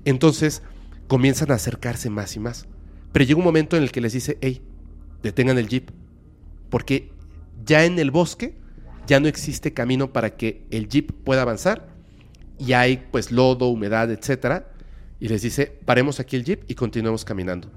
Entonces 0.04 0.62
comienzan 1.10 1.50
a 1.50 1.54
acercarse 1.54 2.08
más 2.08 2.36
y 2.36 2.38
más. 2.38 2.68
Pero 3.10 3.24
llega 3.24 3.38
un 3.40 3.44
momento 3.44 3.76
en 3.76 3.82
el 3.82 3.90
que 3.90 4.00
les 4.00 4.12
dice, 4.12 4.38
hey, 4.40 4.62
detengan 5.24 5.58
el 5.58 5.66
jeep. 5.66 5.90
Porque 6.68 7.10
ya 7.66 7.84
en 7.84 7.98
el 7.98 8.12
bosque 8.12 8.54
ya 9.08 9.18
no 9.18 9.26
existe 9.26 9.74
camino 9.74 10.12
para 10.12 10.36
que 10.36 10.64
el 10.70 10.88
jeep 10.88 11.10
pueda 11.24 11.42
avanzar. 11.42 11.88
Y 12.60 12.74
hay 12.74 13.08
pues 13.10 13.32
lodo, 13.32 13.66
humedad, 13.66 14.08
etc. 14.12 14.62
Y 15.18 15.26
les 15.26 15.42
dice, 15.42 15.66
paremos 15.84 16.20
aquí 16.20 16.36
el 16.36 16.44
jeep 16.44 16.62
y 16.68 16.76
continuemos 16.76 17.24
caminando. 17.24 17.72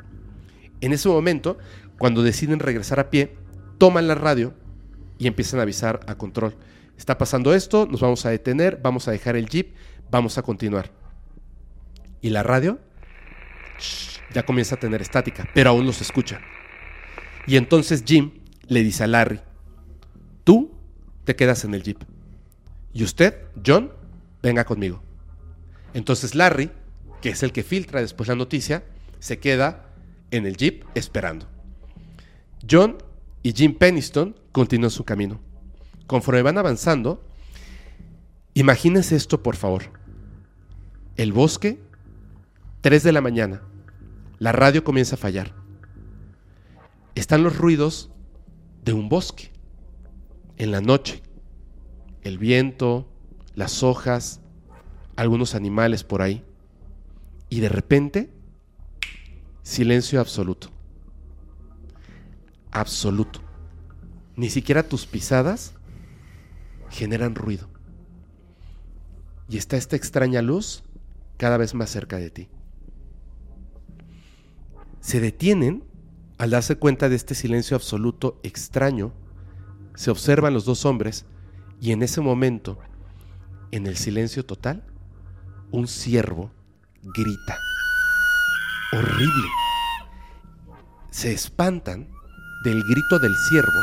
En 0.80 0.94
ese 0.94 1.10
momento, 1.10 1.58
cuando 1.98 2.22
deciden 2.22 2.60
regresar 2.60 3.00
a 3.00 3.10
pie, 3.10 3.34
toman 3.80 4.08
la 4.08 4.14
radio 4.14 4.54
y 5.18 5.26
empiezan 5.26 5.60
a 5.60 5.64
avisar 5.64 6.02
a 6.06 6.20
control. 6.20 6.56
Está 7.00 7.18
pasando 7.18 7.56
esto, 7.56 7.88
nos 7.88 8.02
vamos 8.02 8.28
a 8.28 8.30
detener, 8.30 8.80
vamos 8.84 9.08
a 9.08 9.12
dejar 9.12 9.36
el 9.38 9.50
jeep, 9.50 9.74
vamos 10.12 10.38
a 10.38 10.44
continuar. 10.44 10.92
Y 12.22 12.30
la 12.30 12.44
radio 12.44 12.78
ya 14.34 14.44
comienza 14.45 14.76
a 14.76 14.80
tener 14.80 15.02
estática, 15.02 15.48
pero 15.54 15.70
aún 15.70 15.86
los 15.86 16.02
escucha. 16.02 16.41
Y 17.45 17.58
entonces 17.58 18.04
Jim 18.06 18.32
le 18.68 18.84
dice 18.84 19.04
a 19.04 19.08
Larry, 19.08 19.41
tú 20.44 20.72
te 21.24 21.36
quedas 21.36 21.64
en 21.66 21.74
el 21.74 21.84
jeep. 21.84 22.04
Y 22.94 23.04
usted, 23.04 23.36
John, 23.66 23.91
venga 24.41 24.66
conmigo. 24.66 25.02
Entonces 25.94 26.36
Larry, 26.36 26.72
que 27.22 27.30
es 27.30 27.44
el 27.44 27.52
que 27.52 27.64
filtra 27.64 28.02
después 28.02 28.30
la 28.30 28.36
noticia, 28.36 28.84
se 29.20 29.40
queda 29.40 29.88
en 30.32 30.45
el 30.45 30.58
jeep 30.58 30.84
esperando. 30.95 31.48
John 32.70 32.98
y 33.41 33.54
Jim 33.54 33.76
Peniston 33.78 34.36
continúan 34.52 34.91
su 34.91 35.04
camino. 35.04 35.40
Conforme 36.08 36.41
van 36.41 36.58
avanzando, 36.58 37.26
imagínense 38.54 39.16
esto 39.16 39.44
por 39.44 39.56
favor. 39.56 39.84
El 41.16 41.32
bosque, 41.32 41.80
3 42.84 43.02
de 43.02 43.14
la 43.14 43.22
mañana, 43.22 43.62
la 44.40 44.52
radio 44.52 44.84
comienza 44.84 45.16
a 45.16 45.18
fallar. 45.18 45.54
Están 47.16 47.42
los 47.42 47.58
ruidos 47.58 48.12
de 48.84 48.92
un 48.92 49.08
bosque, 49.08 49.54
en 50.58 50.72
la 50.72 50.82
noche. 50.82 51.24
El 52.24 52.38
viento, 52.38 53.08
las 53.56 53.84
hojas, 53.84 54.42
algunos 55.16 55.56
animales 55.56 56.04
por 56.04 56.22
ahí. 56.22 56.44
Y 57.48 57.62
de 57.62 57.70
repente, 57.70 58.34
silencio 59.62 60.20
absoluto. 60.20 60.68
Absoluto. 62.70 63.40
Ni 64.36 64.50
siquiera 64.50 64.84
tus 64.84 65.06
pisadas 65.06 65.74
generan 66.90 67.34
ruido. 67.34 67.70
Y 69.48 69.56
está 69.56 69.78
esta 69.78 69.96
extraña 69.96 70.42
luz 70.42 70.84
cada 71.38 71.56
vez 71.56 71.74
más 71.76 71.90
cerca 71.90 72.18
de 72.18 72.30
ti. 72.30 72.50
Se 75.04 75.20
detienen 75.20 75.84
al 76.38 76.52
darse 76.52 76.78
cuenta 76.78 77.10
de 77.10 77.18
este 77.18 77.36
silencio 77.36 77.76
absoluto 77.76 78.40
extraño. 78.42 79.12
Se 79.96 80.10
observan 80.10 80.54
los 80.54 80.64
dos 80.64 80.86
hombres 80.86 81.26
y 81.82 81.92
en 81.92 82.04
ese 82.04 82.22
momento, 82.22 82.80
en 83.72 83.86
el 83.86 83.98
silencio 83.98 84.46
total, 84.46 84.86
un 85.72 85.90
ciervo 85.90 86.52
grita. 87.02 87.60
Horrible. 88.94 89.50
Se 91.12 91.34
espantan 91.34 92.08
del 92.64 92.82
grito 92.90 93.20
del 93.20 93.36
ciervo 93.50 93.82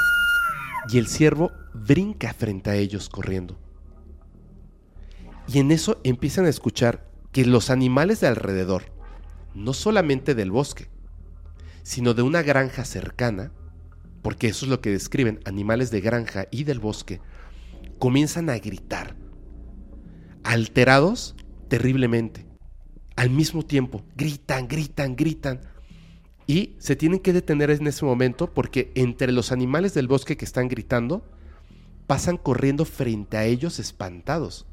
y 0.88 0.96
el 0.96 1.06
ciervo 1.06 1.52
brinca 1.74 2.32
frente 2.32 2.70
a 2.70 2.76
ellos 2.76 3.10
corriendo. 3.10 3.58
Y 5.46 5.58
en 5.58 5.70
eso 5.70 6.00
empiezan 6.02 6.46
a 6.46 6.50
escuchar 6.50 7.10
que 7.30 7.44
los 7.44 7.68
animales 7.68 8.20
de 8.20 8.28
alrededor, 8.28 8.84
no 9.54 9.74
solamente 9.74 10.34
del 10.34 10.50
bosque, 10.50 10.88
sino 11.82 12.14
de 12.14 12.22
una 12.22 12.42
granja 12.42 12.84
cercana, 12.84 13.52
porque 14.22 14.48
eso 14.48 14.66
es 14.66 14.70
lo 14.70 14.80
que 14.80 14.90
describen, 14.90 15.40
animales 15.44 15.90
de 15.90 16.00
granja 16.00 16.46
y 16.50 16.64
del 16.64 16.80
bosque, 16.80 17.20
comienzan 17.98 18.50
a 18.50 18.58
gritar, 18.58 19.16
alterados 20.44 21.36
terriblemente. 21.68 22.46
Al 23.16 23.30
mismo 23.30 23.64
tiempo, 23.64 24.02
gritan, 24.16 24.66
gritan, 24.66 25.14
gritan. 25.14 25.60
Y 26.46 26.76
se 26.78 26.96
tienen 26.96 27.20
que 27.20 27.32
detener 27.32 27.70
en 27.70 27.86
ese 27.86 28.04
momento 28.04 28.52
porque 28.52 28.90
entre 28.94 29.30
los 29.30 29.52
animales 29.52 29.94
del 29.94 30.08
bosque 30.08 30.36
que 30.36 30.44
están 30.44 30.68
gritando, 30.68 31.24
pasan 32.06 32.38
corriendo 32.38 32.84
frente 32.84 33.36
a 33.36 33.44
ellos 33.44 33.78
espantados 33.78 34.66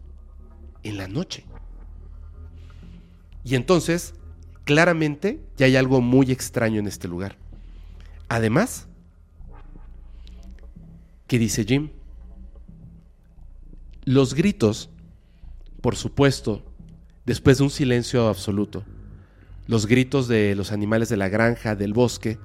en 0.84 0.98
la 0.98 1.08
noche. 1.08 1.46
Y 3.44 3.56
entonces, 3.56 4.16
claramente, 4.68 5.40
ya 5.56 5.66
hay 5.66 5.78
algo 5.78 6.02
muy 6.02 6.30
extraño 6.30 6.82
en 6.82 6.88
este 6.88 7.08
lugar. 7.08 7.38
Además, 8.28 8.86
¿qué 11.26 11.40
dice 11.40 11.64
Jim? 11.64 11.92
Los 14.04 14.34
gritos, 14.34 14.90
por 15.80 15.96
supuesto, 15.96 16.66
después 17.26 17.60
de 17.60 17.64
un 17.64 17.70
silencio 17.70 18.28
absoluto, 18.28 18.84
los 19.68 19.86
gritos 19.86 20.28
de 20.28 20.54
los 20.54 20.74
animales 20.74 21.08
de 21.08 21.16
la 21.16 21.30
granja, 21.30 21.78
del 21.78 21.94
bosque, 21.94 22.38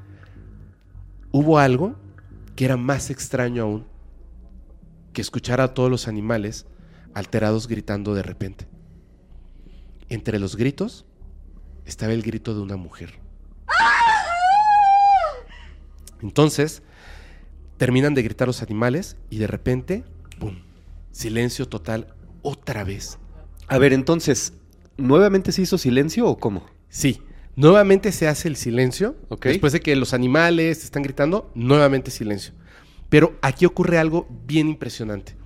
hubo 1.33 1.59
algo 1.59 1.97
que 2.55 2.67
era 2.67 2.77
más 2.77 3.11
extraño 3.11 3.65
aún, 3.65 3.87
que 5.13 5.23
escuchar 5.23 5.61
a 5.61 5.75
todos 5.75 5.91
los 5.91 6.07
animales 6.07 6.67
alterados 7.15 7.67
gritando 7.67 8.15
de 8.15 8.23
repente. 8.23 8.69
Entre 10.09 10.39
los 10.39 10.55
gritos 10.55 11.05
estaba 11.87 12.13
el 12.13 12.23
grito 12.23 12.55
de 12.55 12.61
una 12.61 12.77
mujer. 12.77 13.19
Entonces, 16.23 16.83
terminan 17.77 18.15
de 18.15 18.23
gritar 18.23 18.47
los 18.47 18.63
animales 18.63 19.17
y 19.29 19.39
de 19.39 19.47
repente, 19.47 20.05
¡pum! 20.39 20.57
Silencio 21.11 21.69
total 21.69 22.15
otra 22.43 22.85
vez. 22.85 23.19
A 23.67 23.79
ver, 23.79 23.93
entonces, 23.93 24.53
¿nuevamente 24.97 25.53
se 25.53 25.63
hizo 25.63 25.79
silencio 25.79 26.27
o 26.27 26.39
cómo? 26.39 26.65
Sí, 26.89 27.23
nuevamente 27.57 28.13
se 28.13 28.29
hace 28.29 28.49
el 28.49 28.57
silencio. 28.57 29.17
Ok. 29.29 29.47
Después 29.47 29.73
de 29.73 29.81
que 29.81 29.97
los 29.97 30.15
animales 30.15 30.85
están 30.85 31.03
gritando, 31.03 31.51
nuevamente 31.55 32.11
silencio. 32.11 32.55
Pero 33.09 33.37
aquí 33.43 33.67
ocurre 33.67 33.99
algo 33.99 34.27
bien 34.47 34.69
impresionante. 34.69 35.37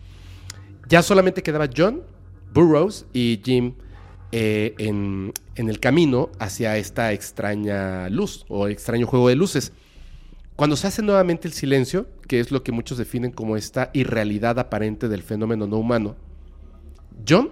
Ya 0.88 1.02
solamente 1.02 1.42
quedaba 1.42 1.68
John, 1.74 2.02
Burroughs 2.52 3.06
y 3.12 3.40
Jim 3.44 3.74
eh, 4.32 4.74
en, 4.78 5.32
el 5.54 5.80
camino 5.80 6.30
hacia 6.38 6.76
esta 6.76 7.12
extraña 7.12 8.08
luz 8.08 8.44
o 8.48 8.68
extraño 8.68 9.06
juego 9.06 9.28
de 9.28 9.36
luces. 9.36 9.72
Cuando 10.56 10.76
se 10.76 10.86
hace 10.86 11.02
nuevamente 11.02 11.48
el 11.48 11.54
silencio, 11.54 12.08
que 12.26 12.40
es 12.40 12.50
lo 12.50 12.62
que 12.62 12.72
muchos 12.72 12.98
definen 12.98 13.30
como 13.30 13.56
esta 13.56 13.90
irrealidad 13.92 14.58
aparente 14.58 15.08
del 15.08 15.22
fenómeno 15.22 15.66
no 15.66 15.76
humano, 15.76 16.16
John 17.28 17.50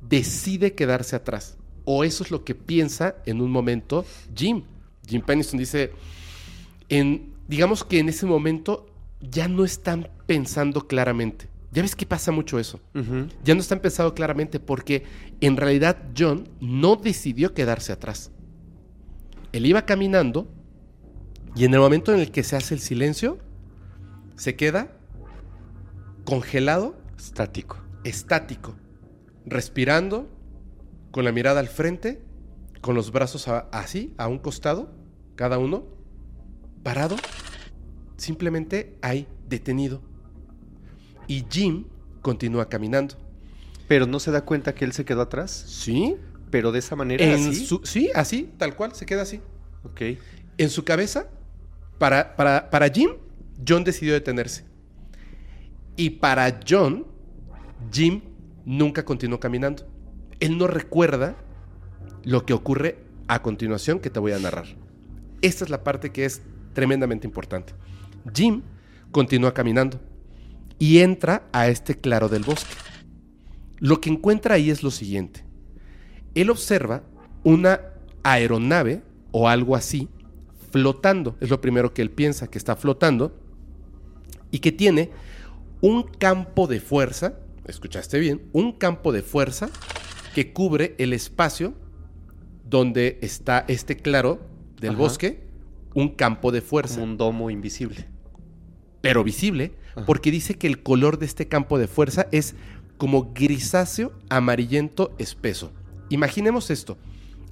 decide 0.00 0.74
quedarse 0.74 1.16
atrás. 1.16 1.56
O 1.84 2.04
eso 2.04 2.22
es 2.22 2.30
lo 2.30 2.44
que 2.44 2.54
piensa 2.54 3.16
en 3.26 3.40
un 3.40 3.50
momento 3.50 4.04
Jim. 4.34 4.62
Jim 5.06 5.22
Peniston 5.22 5.58
dice, 5.58 5.92
en, 6.88 7.32
digamos 7.48 7.82
que 7.82 7.98
en 7.98 8.08
ese 8.08 8.26
momento 8.26 8.86
ya 9.20 9.48
no 9.48 9.64
están 9.64 10.08
pensando 10.26 10.86
claramente. 10.86 11.51
Ya 11.72 11.80
ves 11.82 11.96
que 11.96 12.04
pasa 12.06 12.30
mucho 12.32 12.58
eso. 12.58 12.80
Ya 13.44 13.54
no 13.54 13.60
están 13.60 13.80
pensando 13.80 14.14
claramente 14.14 14.60
porque 14.60 15.04
en 15.40 15.56
realidad 15.56 15.96
John 16.16 16.48
no 16.60 16.96
decidió 16.96 17.54
quedarse 17.54 17.92
atrás. 17.92 18.30
Él 19.52 19.64
iba 19.66 19.86
caminando 19.86 20.48
y 21.54 21.64
en 21.64 21.72
el 21.74 21.80
momento 21.80 22.12
en 22.12 22.20
el 22.20 22.30
que 22.30 22.42
se 22.42 22.56
hace 22.56 22.74
el 22.74 22.80
silencio, 22.80 23.38
se 24.36 24.54
queda 24.56 24.92
congelado, 26.24 26.94
Estático. 27.18 27.76
estático, 28.04 28.74
respirando, 29.46 30.28
con 31.10 31.24
la 31.24 31.32
mirada 31.32 31.60
al 31.60 31.68
frente, 31.68 32.22
con 32.80 32.94
los 32.94 33.12
brazos 33.12 33.48
a- 33.48 33.68
así, 33.72 34.14
a 34.18 34.28
un 34.28 34.38
costado, 34.38 34.90
cada 35.36 35.58
uno, 35.58 35.84
parado, 36.82 37.16
simplemente 38.16 38.98
ahí, 39.02 39.26
detenido. 39.48 40.00
Y 41.26 41.44
Jim 41.50 41.84
continúa 42.20 42.68
caminando. 42.68 43.14
Pero 43.88 44.06
no 44.06 44.20
se 44.20 44.30
da 44.30 44.44
cuenta 44.44 44.74
que 44.74 44.84
él 44.84 44.92
se 44.92 45.04
quedó 45.04 45.22
atrás. 45.22 45.50
¿Sí? 45.50 46.16
Pero 46.50 46.72
de 46.72 46.78
esa 46.78 46.96
manera. 46.96 47.24
En 47.24 47.48
así. 47.48 47.66
su- 47.66 47.80
sí, 47.84 48.10
así, 48.14 48.50
tal 48.58 48.76
cual, 48.76 48.94
se 48.94 49.06
queda 49.06 49.22
así. 49.22 49.40
Ok. 49.84 50.00
En 50.58 50.70
su 50.70 50.84
cabeza, 50.84 51.28
para, 51.98 52.36
para, 52.36 52.70
para 52.70 52.88
Jim, 52.88 53.10
John 53.66 53.84
decidió 53.84 54.12
detenerse. 54.12 54.64
Y 55.96 56.10
para 56.10 56.60
John, 56.68 57.06
Jim 57.92 58.22
nunca 58.64 59.04
continuó 59.04 59.40
caminando. 59.40 59.86
Él 60.40 60.58
no 60.58 60.66
recuerda 60.66 61.36
lo 62.24 62.44
que 62.46 62.52
ocurre 62.52 62.98
a 63.28 63.42
continuación 63.42 63.98
que 64.00 64.10
te 64.10 64.20
voy 64.20 64.32
a 64.32 64.38
narrar. 64.38 64.66
Esta 65.40 65.64
es 65.64 65.70
la 65.70 65.82
parte 65.84 66.10
que 66.12 66.24
es 66.24 66.42
tremendamente 66.72 67.26
importante. 67.26 67.74
Jim 68.34 68.62
continúa 69.10 69.52
caminando 69.52 70.00
y 70.82 70.98
entra 70.98 71.48
a 71.52 71.68
este 71.68 71.94
claro 71.94 72.28
del 72.28 72.42
bosque. 72.42 72.74
Lo 73.78 74.00
que 74.00 74.10
encuentra 74.10 74.56
ahí 74.56 74.68
es 74.68 74.82
lo 74.82 74.90
siguiente. 74.90 75.44
Él 76.34 76.50
observa 76.50 77.04
una 77.44 77.80
aeronave 78.24 79.04
o 79.30 79.48
algo 79.48 79.76
así 79.76 80.08
flotando. 80.72 81.36
Es 81.40 81.50
lo 81.50 81.60
primero 81.60 81.94
que 81.94 82.02
él 82.02 82.10
piensa, 82.10 82.48
que 82.50 82.58
está 82.58 82.74
flotando 82.74 83.32
y 84.50 84.58
que 84.58 84.72
tiene 84.72 85.12
un 85.82 86.02
campo 86.02 86.66
de 86.66 86.80
fuerza, 86.80 87.34
escuchaste 87.68 88.18
bien, 88.18 88.42
un 88.52 88.72
campo 88.72 89.12
de 89.12 89.22
fuerza 89.22 89.70
que 90.34 90.52
cubre 90.52 90.96
el 90.98 91.12
espacio 91.12 91.74
donde 92.68 93.20
está 93.22 93.64
este 93.68 93.96
claro 93.96 94.40
del 94.80 94.94
Ajá. 94.94 94.98
bosque, 94.98 95.44
un 95.94 96.08
campo 96.08 96.50
de 96.50 96.60
fuerza 96.60 96.96
Como 96.96 97.12
un 97.12 97.16
domo 97.18 97.50
invisible. 97.50 98.08
pero 99.00 99.22
visible, 99.22 99.76
Ajá. 99.94 100.06
porque 100.06 100.30
dice 100.30 100.54
que 100.54 100.66
el 100.66 100.82
color 100.82 101.18
de 101.18 101.26
este 101.26 101.48
campo 101.48 101.78
de 101.78 101.86
fuerza 101.88 102.26
es 102.32 102.54
como 102.98 103.32
grisáceo 103.34 104.12
amarillento 104.28 105.12
espeso. 105.18 105.72
Imaginemos 106.08 106.70
esto. 106.70 106.96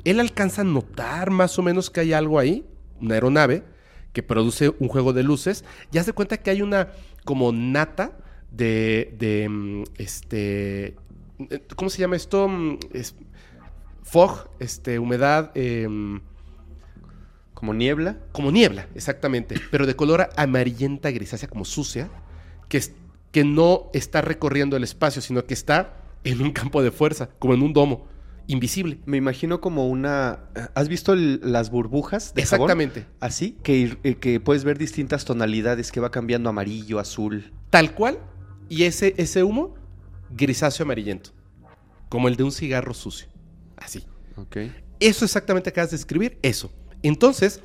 Él 0.05 0.21
alcanza 0.21 0.62
a 0.62 0.65
notar 0.65 1.31
más 1.31 1.59
o 1.59 1.62
menos 1.62 1.91
que 1.91 2.01
hay 2.01 2.12
algo 2.12 2.39
ahí, 2.39 2.65
una 3.01 3.15
aeronave 3.15 3.65
que 4.12 4.23
produce 4.23 4.73
un 4.79 4.89
juego 4.89 5.12
de 5.12 5.23
luces, 5.23 5.65
y 5.93 5.99
hace 5.99 6.12
cuenta 6.12 6.37
que 6.39 6.51
hay 6.51 6.62
una 6.62 6.89
como 7.25 7.53
nata 7.53 8.19
de, 8.51 9.15
de 9.19 9.49
mm, 9.49 9.85
este, 9.99 10.97
eh, 11.51 11.62
¿cómo 11.77 11.91
se 11.91 11.99
llama 11.99 12.17
esto? 12.17 12.49
Mm, 12.49 12.79
Es, 12.93 13.15
fog, 14.03 14.49
este, 14.59 14.99
humedad, 14.99 15.53
em, 15.55 16.21
Como 17.55 17.75
niebla. 17.75 18.17
como 18.33 18.51
niebla, 18.51 18.89
exactamente, 18.95 19.55
pero 19.71 19.87
de 19.87 19.95
color 19.95 20.29
amarillenta 20.37 21.11
grisácea, 21.11 21.49
como 21.49 21.65
sucia, 21.65 22.09
que, 22.70 23.44
no 23.44 23.90
está 23.92 24.22
recorriendo 24.22 24.76
el 24.78 24.84
espacio, 24.84 25.20
sino 25.20 25.44
que 25.44 25.52
está 25.55 25.94
en 26.24 26.40
un 26.40 26.52
campo 26.52 26.82
de 26.82 26.90
fuerza, 26.90 27.28
como 27.38 27.52
en 27.55 27.62
un 27.62 27.72
domo, 27.74 28.06
invisible. 28.47 28.98
Me 29.06 29.16
imagino 29.18 29.60
como 29.60 29.88
una... 29.88 30.40
¿Has 30.74 30.88
visto 30.88 31.12
el- 31.12 31.40
las 31.44 31.70
burbujas 31.70 32.34
de 32.34 32.44
jabón? 32.47 32.70
Exactamente. 32.70 33.06
Así, 33.20 33.56
que, 33.62 33.97
eh, 34.02 34.14
que 34.16 34.40
puedes 34.40 34.64
ver 34.64 34.78
distintas 34.78 35.24
tonalidades 35.24 35.92
que 35.92 36.01
va 36.01 36.10
cambiando 36.10 36.48
amarillo, 36.51 36.98
azul. 36.98 37.52
Tal 37.70 37.94
cual, 37.94 38.18
y 38.68 38.84
ese, 38.84 39.14
ese 39.18 39.44
humo, 39.44 39.74
grisáceo 40.30 40.84
amarillento, 40.84 41.30
como 42.09 42.26
el 42.28 42.36
de 42.36 42.42
un 42.44 42.52
cigarro 42.52 42.94
sucio, 42.94 43.28
así. 43.76 44.05
Ok. 44.36 44.56
Eso 44.98 45.24
exactamente 45.24 45.70
acabas 45.70 45.90
de 45.90 45.97
escribir, 45.97 46.38
eso. 46.42 46.72
Entonces, 47.02 47.60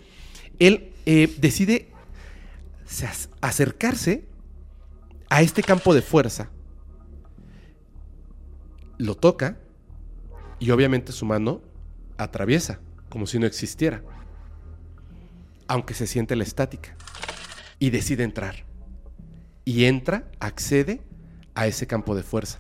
él 0.60 0.92
eh, 1.06 1.34
decide 1.40 1.90
se 2.86 3.08
ac- 3.08 3.30
acercarse 3.42 4.26
a 5.30 5.42
este 5.42 5.64
campo 5.64 5.94
de 5.94 6.02
fuerza. 6.02 6.50
Lo 8.98 9.16
toca 9.16 9.58
y 10.60 10.72
obviamente 10.72 11.12
su 11.12 11.26
mano 11.26 11.62
atraviesa, 12.18 12.80
como 13.10 13.28
si 13.28 13.40
no 13.40 13.46
existiera. 13.46 14.02
Aunque 15.68 15.94
se 15.94 16.08
siente 16.08 16.36
la 16.36 16.44
estática. 16.44 16.96
Y 17.80 17.90
decide 17.90 18.24
entrar. 18.24 18.66
Y 19.66 19.86
entra, 19.86 20.30
accede 20.40 21.02
a 21.56 21.68
ese 21.68 21.88
campo 21.88 22.16
de 22.16 22.24
fuerza. 22.24 22.60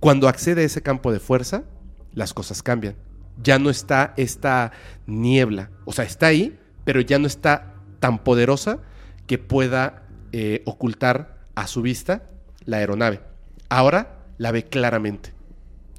Cuando 0.00 0.28
accede 0.28 0.62
a 0.62 0.64
ese 0.64 0.82
campo 0.82 1.12
de 1.12 1.20
fuerza, 1.20 1.64
las 2.12 2.34
cosas 2.34 2.62
cambian. 2.62 2.96
Ya 3.42 3.58
no 3.58 3.70
está 3.70 4.14
esta 4.16 4.72
niebla. 5.06 5.70
O 5.84 5.92
sea, 5.92 6.04
está 6.04 6.26
ahí, 6.26 6.58
pero 6.84 7.00
ya 7.00 7.18
no 7.18 7.26
está 7.26 7.74
tan 8.00 8.24
poderosa 8.24 8.80
que 9.26 9.38
pueda 9.38 10.06
eh, 10.32 10.62
ocultar 10.64 11.35
a 11.56 11.66
su 11.66 11.82
vista 11.82 12.30
la 12.64 12.76
aeronave. 12.76 13.20
Ahora 13.68 14.24
la 14.38 14.52
ve 14.52 14.64
claramente. 14.64 15.32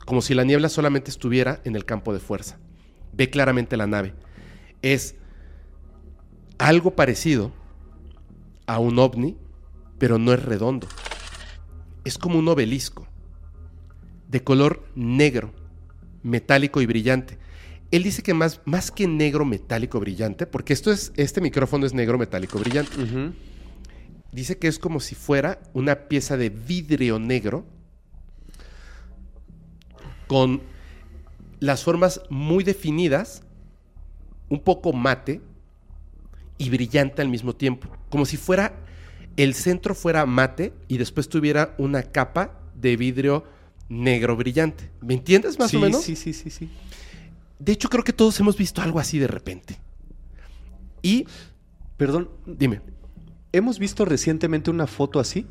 Como 0.06 0.22
si 0.22 0.34
la 0.34 0.46
niebla 0.46 0.70
solamente 0.70 1.12
estuviera 1.12 1.60
en 1.66 1.76
el 1.76 1.84
campo 1.84 2.14
de 2.14 2.20
fuerza. 2.20 2.58
Ve 3.12 3.30
claramente 3.30 3.76
la 3.76 3.88
nave. 3.88 4.14
Es 4.82 5.16
algo 6.58 6.96
parecido 6.96 7.52
a 8.68 8.80
un 8.80 9.00
ovni, 9.00 9.36
pero 9.98 10.18
no 10.18 10.32
es 10.32 10.44
redondo. 10.44 10.88
Es 12.06 12.18
como 12.18 12.40
un 12.40 12.48
obelisco, 12.48 13.08
de 14.30 14.44
color 14.44 14.86
negro, 14.96 15.54
metálico 16.24 16.80
y 16.82 16.86
brillante. 16.86 17.38
Él 17.92 18.04
dice 18.04 18.22
que 18.22 18.34
más, 18.34 18.62
más 18.66 18.92
que 18.92 19.08
negro 19.08 19.44
metálico 19.46 20.00
brillante, 20.00 20.46
porque 20.46 20.74
esto 20.74 20.92
es, 20.92 21.12
este 21.16 21.42
micrófono 21.42 21.86
es 21.86 21.94
negro 21.94 22.18
metálico 22.18 22.60
brillante. 22.60 23.02
Ujú. 23.02 23.34
Dice 24.32 24.58
que 24.58 24.68
es 24.68 24.80
como 24.80 25.00
si 25.00 25.16
fuera 25.16 25.60
una 25.74 26.08
pieza 26.08 26.38
de 26.38 26.50
vidrio 26.50 27.20
negro 27.20 27.66
con 30.28 30.62
las 31.60 31.84
formas 31.84 32.22
muy 32.30 32.64
definidas, 32.64 33.44
un 34.50 34.60
poco 34.60 34.94
mate 34.94 35.42
y 36.58 36.70
brillante 36.70 37.22
al 37.22 37.30
mismo 37.30 37.56
tiempo. 37.56 37.90
Como 38.10 38.26
si 38.26 38.38
fuera 38.38 38.74
el 39.38 39.54
centro 39.54 39.96
fuera 39.96 40.26
mate 40.26 40.74
y 40.88 40.98
después 40.98 41.30
tuviera 41.30 41.74
una 41.78 42.04
capa 42.04 42.60
de 42.76 42.98
vidrio 42.98 43.46
negro 43.90 44.36
brillante. 44.36 44.92
¿Me 45.02 45.14
entiendes 45.14 45.58
más 45.58 45.72
sí, 45.72 45.78
o 45.78 45.80
menos? 45.80 46.04
Sí, 46.04 46.16
sí, 46.16 46.34
sí, 46.34 46.50
sí. 46.50 46.70
De 47.60 47.72
hecho, 47.72 47.90
creo 47.90 48.04
que 48.04 48.14
todos 48.14 48.40
hemos 48.40 48.58
visto 48.58 48.82
algo 48.82 49.00
así 49.00 49.18
de 49.18 49.28
repente. 49.28 49.80
Y, 51.02 51.26
Perdón, 51.98 52.30
dime, 52.46 52.82
¿hemos 53.52 53.80
visto 53.80 54.06
recientemente 54.06 54.70
una 54.70 54.88
foto 54.88 55.20
así? 55.20 55.46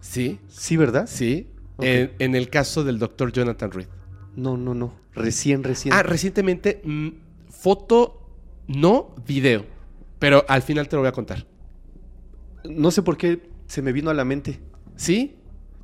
¿sí? 0.00 0.38
Sí, 0.48 0.76
¿verdad? 0.76 1.06
Sí, 1.08 1.48
en, 1.80 2.12
en 2.18 2.34
el 2.34 2.50
caso 2.50 2.84
del 2.84 2.98
doctor 2.98 3.32
Jonathan 3.32 3.70
Reed. 3.72 3.88
No, 4.36 4.56
no, 4.56 4.74
no. 4.74 4.94
Recién, 5.14 5.62
recién. 5.62 5.94
Ah, 5.94 6.02
recientemente, 6.02 6.80
mm, 6.84 7.08
foto, 7.50 8.20
no 8.66 9.14
video, 9.26 9.64
pero 10.18 10.44
al 10.48 10.62
final 10.62 10.88
te 10.88 10.96
lo 10.96 11.02
voy 11.02 11.08
a 11.08 11.12
contar. 11.12 11.46
No 12.64 12.90
sé 12.90 13.02
por 13.02 13.16
qué 13.16 13.48
se 13.66 13.82
me 13.82 13.92
vino 13.92 14.10
a 14.10 14.14
la 14.14 14.24
mente. 14.24 14.60
¿Sí? 14.96 15.36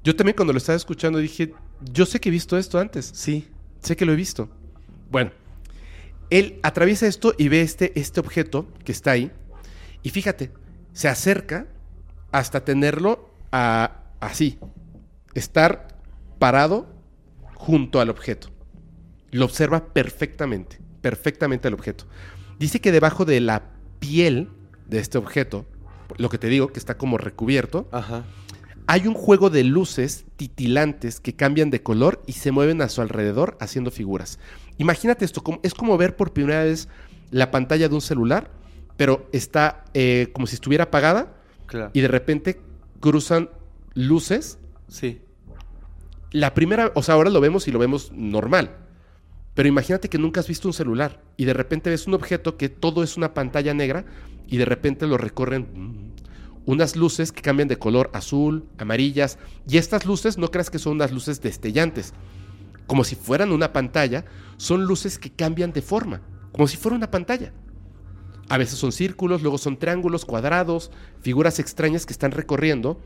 Yo 0.02 0.16
también 0.16 0.34
cuando 0.36 0.52
lo 0.52 0.58
estaba 0.58 0.76
escuchando 0.76 1.18
dije, 1.18 1.52
yo 1.92 2.06
sé 2.06 2.20
que 2.20 2.28
he 2.28 2.32
visto 2.32 2.56
esto 2.58 2.78
antes, 2.78 3.10
Sí. 3.14 3.48
sé 3.80 3.96
que 3.96 4.04
lo 4.04 4.12
he 4.12 4.16
visto. 4.16 4.48
Bueno, 5.10 5.30
él 6.30 6.58
atraviesa 6.62 7.06
esto 7.06 7.34
y 7.36 7.48
ve 7.48 7.60
este, 7.62 7.98
este 7.98 8.20
objeto 8.20 8.66
que 8.84 8.92
está 8.92 9.12
ahí, 9.12 9.30
y 10.02 10.10
fíjate, 10.10 10.50
se 10.92 11.08
acerca 11.08 11.66
hasta 12.32 12.64
tenerlo 12.64 13.30
a- 13.52 14.02
así, 14.20 14.58
estar 15.34 15.88
parado 16.38 16.86
junto 17.54 18.00
al 18.00 18.10
objeto. 18.10 18.48
Lo 19.30 19.44
observa 19.44 19.92
perfectamente, 19.92 20.80
perfectamente 21.00 21.68
al 21.68 21.74
objeto. 21.74 22.06
Dice 22.58 22.80
que 22.80 22.92
debajo 22.92 23.24
de 23.24 23.40
la 23.40 23.62
piel 24.00 24.48
de 24.88 24.98
este 24.98 25.18
objeto, 25.18 25.66
lo 26.16 26.28
que 26.28 26.38
te 26.38 26.48
digo, 26.48 26.68
que 26.68 26.78
está 26.80 26.96
como 26.98 27.16
recubierto, 27.18 27.88
Ajá. 27.92 28.24
hay 28.86 29.06
un 29.06 29.14
juego 29.14 29.50
de 29.50 29.62
luces 29.64 30.24
titilantes 30.36 31.20
que 31.20 31.34
cambian 31.36 31.70
de 31.70 31.82
color 31.82 32.22
y 32.26 32.32
se 32.32 32.50
mueven 32.50 32.82
a 32.82 32.88
su 32.88 33.00
alrededor 33.02 33.56
haciendo 33.60 33.90
figuras. 33.90 34.38
Imagínate 34.78 35.24
esto, 35.24 35.42
es 35.62 35.74
como 35.74 35.96
ver 35.96 36.16
por 36.16 36.32
primera 36.32 36.64
vez 36.64 36.88
la 37.30 37.50
pantalla 37.50 37.88
de 37.88 37.94
un 37.94 38.00
celular, 38.00 38.50
pero 39.00 39.30
está 39.32 39.86
eh, 39.94 40.28
como 40.34 40.46
si 40.46 40.56
estuviera 40.56 40.84
apagada 40.84 41.32
Claro. 41.64 41.90
y 41.94 42.02
de 42.02 42.08
repente 42.08 42.60
cruzan 43.00 43.48
luces. 43.94 44.58
Sí. 44.88 45.22
La 46.32 46.52
primera, 46.52 46.92
o 46.94 47.02
sea, 47.02 47.14
ahora 47.14 47.30
lo 47.30 47.40
vemos 47.40 47.66
y 47.66 47.70
lo 47.70 47.78
vemos 47.78 48.12
normal. 48.12 48.76
Pero 49.54 49.70
imagínate 49.70 50.10
que 50.10 50.18
nunca 50.18 50.40
has 50.40 50.48
visto 50.48 50.68
un 50.68 50.74
celular 50.74 51.22
y 51.38 51.46
de 51.46 51.54
repente 51.54 51.88
ves 51.88 52.06
un 52.08 52.12
objeto 52.12 52.58
que 52.58 52.68
todo 52.68 53.02
es 53.02 53.16
una 53.16 53.32
pantalla 53.32 53.72
negra 53.72 54.04
y 54.46 54.58
de 54.58 54.66
repente 54.66 55.06
lo 55.06 55.16
recorren 55.16 55.62
mm, 55.72 56.12
unas 56.66 56.94
luces 56.94 57.32
que 57.32 57.40
cambian 57.40 57.68
de 57.68 57.78
color 57.78 58.10
azul, 58.12 58.66
amarillas. 58.76 59.38
Y 59.66 59.78
estas 59.78 60.04
luces 60.04 60.36
no 60.36 60.50
creas 60.50 60.68
que 60.68 60.78
son 60.78 60.92
unas 60.96 61.10
luces 61.10 61.40
destellantes. 61.40 62.12
Como 62.86 63.04
si 63.04 63.16
fueran 63.16 63.50
una 63.50 63.72
pantalla, 63.72 64.26
son 64.58 64.84
luces 64.84 65.18
que 65.18 65.30
cambian 65.30 65.72
de 65.72 65.80
forma, 65.80 66.20
como 66.52 66.68
si 66.68 66.76
fuera 66.76 66.98
una 66.98 67.10
pantalla. 67.10 67.54
A 68.50 68.58
veces 68.58 68.78
son 68.78 68.92
círculos, 68.92 69.42
luego 69.42 69.58
son 69.58 69.78
triángulos, 69.78 70.24
cuadrados, 70.24 70.90
figuras 71.22 71.58
extrañas 71.60 72.04
que 72.04 72.12
están 72.12 72.32
recorriendo 72.32 73.00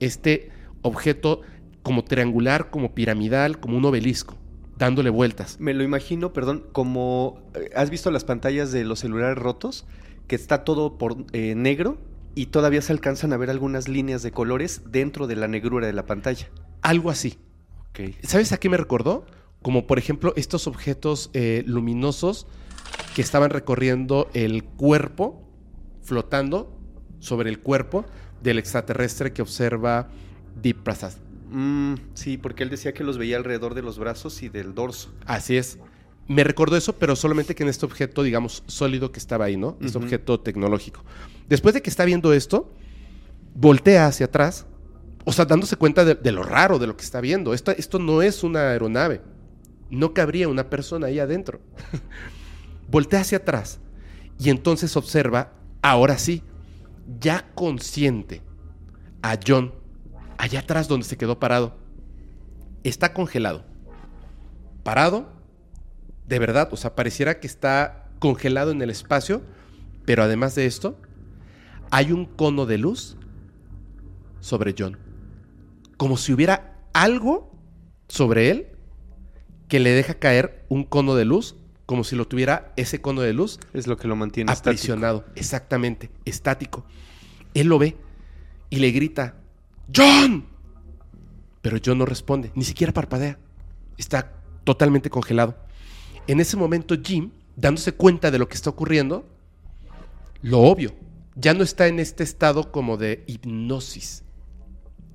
este 0.00 0.50
objeto 0.82 1.42
como 1.82 2.02
triangular, 2.02 2.70
como 2.70 2.94
piramidal, 2.94 3.60
como 3.60 3.76
un 3.76 3.84
obelisco, 3.84 4.36
dándole 4.78 5.10
vueltas. 5.10 5.60
Me 5.60 5.74
lo 5.74 5.84
imagino, 5.84 6.32
perdón, 6.32 6.64
como... 6.72 7.42
eh, 7.54 7.70
¿Has 7.76 7.90
visto 7.90 8.10
las 8.10 8.24
pantallas 8.24 8.72
de 8.72 8.84
los 8.84 9.00
celulares 9.00 9.36
rotos? 9.36 9.86
Que 10.26 10.34
está 10.34 10.64
todo 10.64 10.96
por 10.96 11.26
eh, 11.32 11.54
negro 11.54 11.98
y 12.34 12.46
todavía 12.46 12.80
se 12.80 12.92
alcanzan 12.92 13.34
a 13.34 13.36
ver 13.36 13.50
algunas 13.50 13.86
líneas 13.86 14.22
de 14.22 14.30
colores 14.30 14.82
dentro 14.86 15.26
de 15.26 15.36
la 15.36 15.46
negrura 15.46 15.86
de 15.86 15.92
la 15.92 16.06
pantalla. 16.06 16.48
Algo 16.80 17.10
así. 17.10 17.38
Ok. 17.90 18.14
¿Sabes 18.22 18.52
a 18.52 18.56
qué 18.56 18.70
me 18.70 18.78
recordó? 18.78 19.26
Como 19.60 19.86
por 19.86 19.98
ejemplo 19.98 20.32
estos 20.36 20.66
objetos 20.66 21.28
eh, 21.34 21.64
luminosos 21.66 22.46
que 23.14 23.22
estaban 23.22 23.50
recorriendo 23.50 24.30
el 24.34 24.64
cuerpo, 24.64 25.42
flotando 26.02 26.76
sobre 27.18 27.50
el 27.50 27.60
cuerpo 27.60 28.04
del 28.42 28.58
extraterrestre 28.58 29.32
que 29.32 29.42
observa 29.42 30.08
Deep 30.60 30.82
Prasad. 30.82 31.12
Mm, 31.50 31.94
sí, 32.14 32.38
porque 32.38 32.62
él 32.62 32.70
decía 32.70 32.94
que 32.94 33.04
los 33.04 33.18
veía 33.18 33.36
alrededor 33.36 33.74
de 33.74 33.82
los 33.82 33.98
brazos 33.98 34.42
y 34.42 34.48
del 34.48 34.74
dorso. 34.74 35.12
Así 35.26 35.56
es. 35.56 35.78
Me 36.28 36.44
recordó 36.44 36.76
eso, 36.76 36.96
pero 36.96 37.16
solamente 37.16 37.54
que 37.56 37.64
en 37.64 37.68
este 37.68 37.84
objeto, 37.84 38.22
digamos, 38.22 38.62
sólido 38.66 39.10
que 39.10 39.18
estaba 39.18 39.46
ahí, 39.46 39.56
¿no? 39.56 39.76
Este 39.80 39.98
objeto 39.98 40.38
tecnológico. 40.38 41.04
Después 41.48 41.74
de 41.74 41.82
que 41.82 41.90
está 41.90 42.04
viendo 42.04 42.32
esto, 42.32 42.72
voltea 43.54 44.06
hacia 44.06 44.26
atrás, 44.26 44.66
o 45.24 45.32
sea, 45.32 45.44
dándose 45.44 45.74
cuenta 45.74 46.04
de, 46.04 46.14
de 46.14 46.30
lo 46.32 46.44
raro 46.44 46.78
de 46.78 46.86
lo 46.86 46.96
que 46.96 47.02
está 47.02 47.20
viendo. 47.20 47.52
Esto, 47.52 47.72
esto 47.72 47.98
no 47.98 48.22
es 48.22 48.44
una 48.44 48.70
aeronave. 48.70 49.20
No 49.90 50.14
cabría 50.14 50.46
una 50.46 50.70
persona 50.70 51.08
ahí 51.08 51.18
adentro. 51.18 51.60
voltea 52.90 53.20
hacia 53.20 53.38
atrás 53.38 53.80
y 54.38 54.50
entonces 54.50 54.96
observa, 54.96 55.52
ahora 55.82 56.18
sí, 56.18 56.42
ya 57.20 57.50
consciente, 57.54 58.42
a 59.22 59.38
John, 59.46 59.74
allá 60.38 60.60
atrás 60.60 60.88
donde 60.88 61.06
se 61.06 61.18
quedó 61.18 61.38
parado. 61.38 61.76
Está 62.82 63.12
congelado. 63.12 63.64
Parado, 64.82 65.30
de 66.26 66.38
verdad, 66.38 66.68
o 66.72 66.76
sea, 66.76 66.94
pareciera 66.94 67.38
que 67.38 67.46
está 67.46 68.08
congelado 68.18 68.70
en 68.70 68.80
el 68.80 68.90
espacio, 68.90 69.42
pero 70.06 70.22
además 70.22 70.54
de 70.54 70.66
esto, 70.66 70.96
hay 71.90 72.12
un 72.12 72.24
cono 72.24 72.64
de 72.66 72.78
luz 72.78 73.16
sobre 74.40 74.74
John. 74.76 74.98
Como 75.96 76.16
si 76.16 76.32
hubiera 76.32 76.78
algo 76.94 77.52
sobre 78.08 78.50
él 78.50 78.68
que 79.68 79.80
le 79.80 79.90
deja 79.90 80.14
caer 80.14 80.64
un 80.68 80.84
cono 80.84 81.14
de 81.14 81.24
luz, 81.24 81.56
como 81.90 82.04
si 82.04 82.14
lo 82.14 82.28
tuviera 82.28 82.72
ese 82.76 83.00
cono 83.00 83.20
de 83.20 83.32
luz 83.32 83.58
Es 83.72 83.88
lo 83.88 83.96
que 83.96 84.06
lo 84.06 84.14
mantiene 84.14 84.52
estático. 84.52 84.70
aprisionado. 84.70 85.24
Exactamente, 85.34 86.08
estático. 86.24 86.84
Él 87.52 87.66
lo 87.66 87.80
ve 87.80 87.96
y 88.68 88.76
le 88.76 88.92
grita, 88.92 89.34
¡John! 89.92 90.46
Pero 91.60 91.78
John 91.84 91.98
no 91.98 92.06
responde, 92.06 92.52
ni 92.54 92.62
siquiera 92.62 92.92
parpadea. 92.92 93.40
Está 93.98 94.34
totalmente 94.62 95.10
congelado. 95.10 95.56
En 96.28 96.38
ese 96.38 96.56
momento 96.56 96.94
Jim, 97.02 97.32
dándose 97.56 97.90
cuenta 97.90 98.30
de 98.30 98.38
lo 98.38 98.46
que 98.48 98.54
está 98.54 98.70
ocurriendo, 98.70 99.26
lo 100.42 100.60
obvio, 100.60 100.94
ya 101.34 101.54
no 101.54 101.64
está 101.64 101.88
en 101.88 101.98
este 101.98 102.22
estado 102.22 102.70
como 102.70 102.98
de 102.98 103.24
hipnosis. 103.26 104.22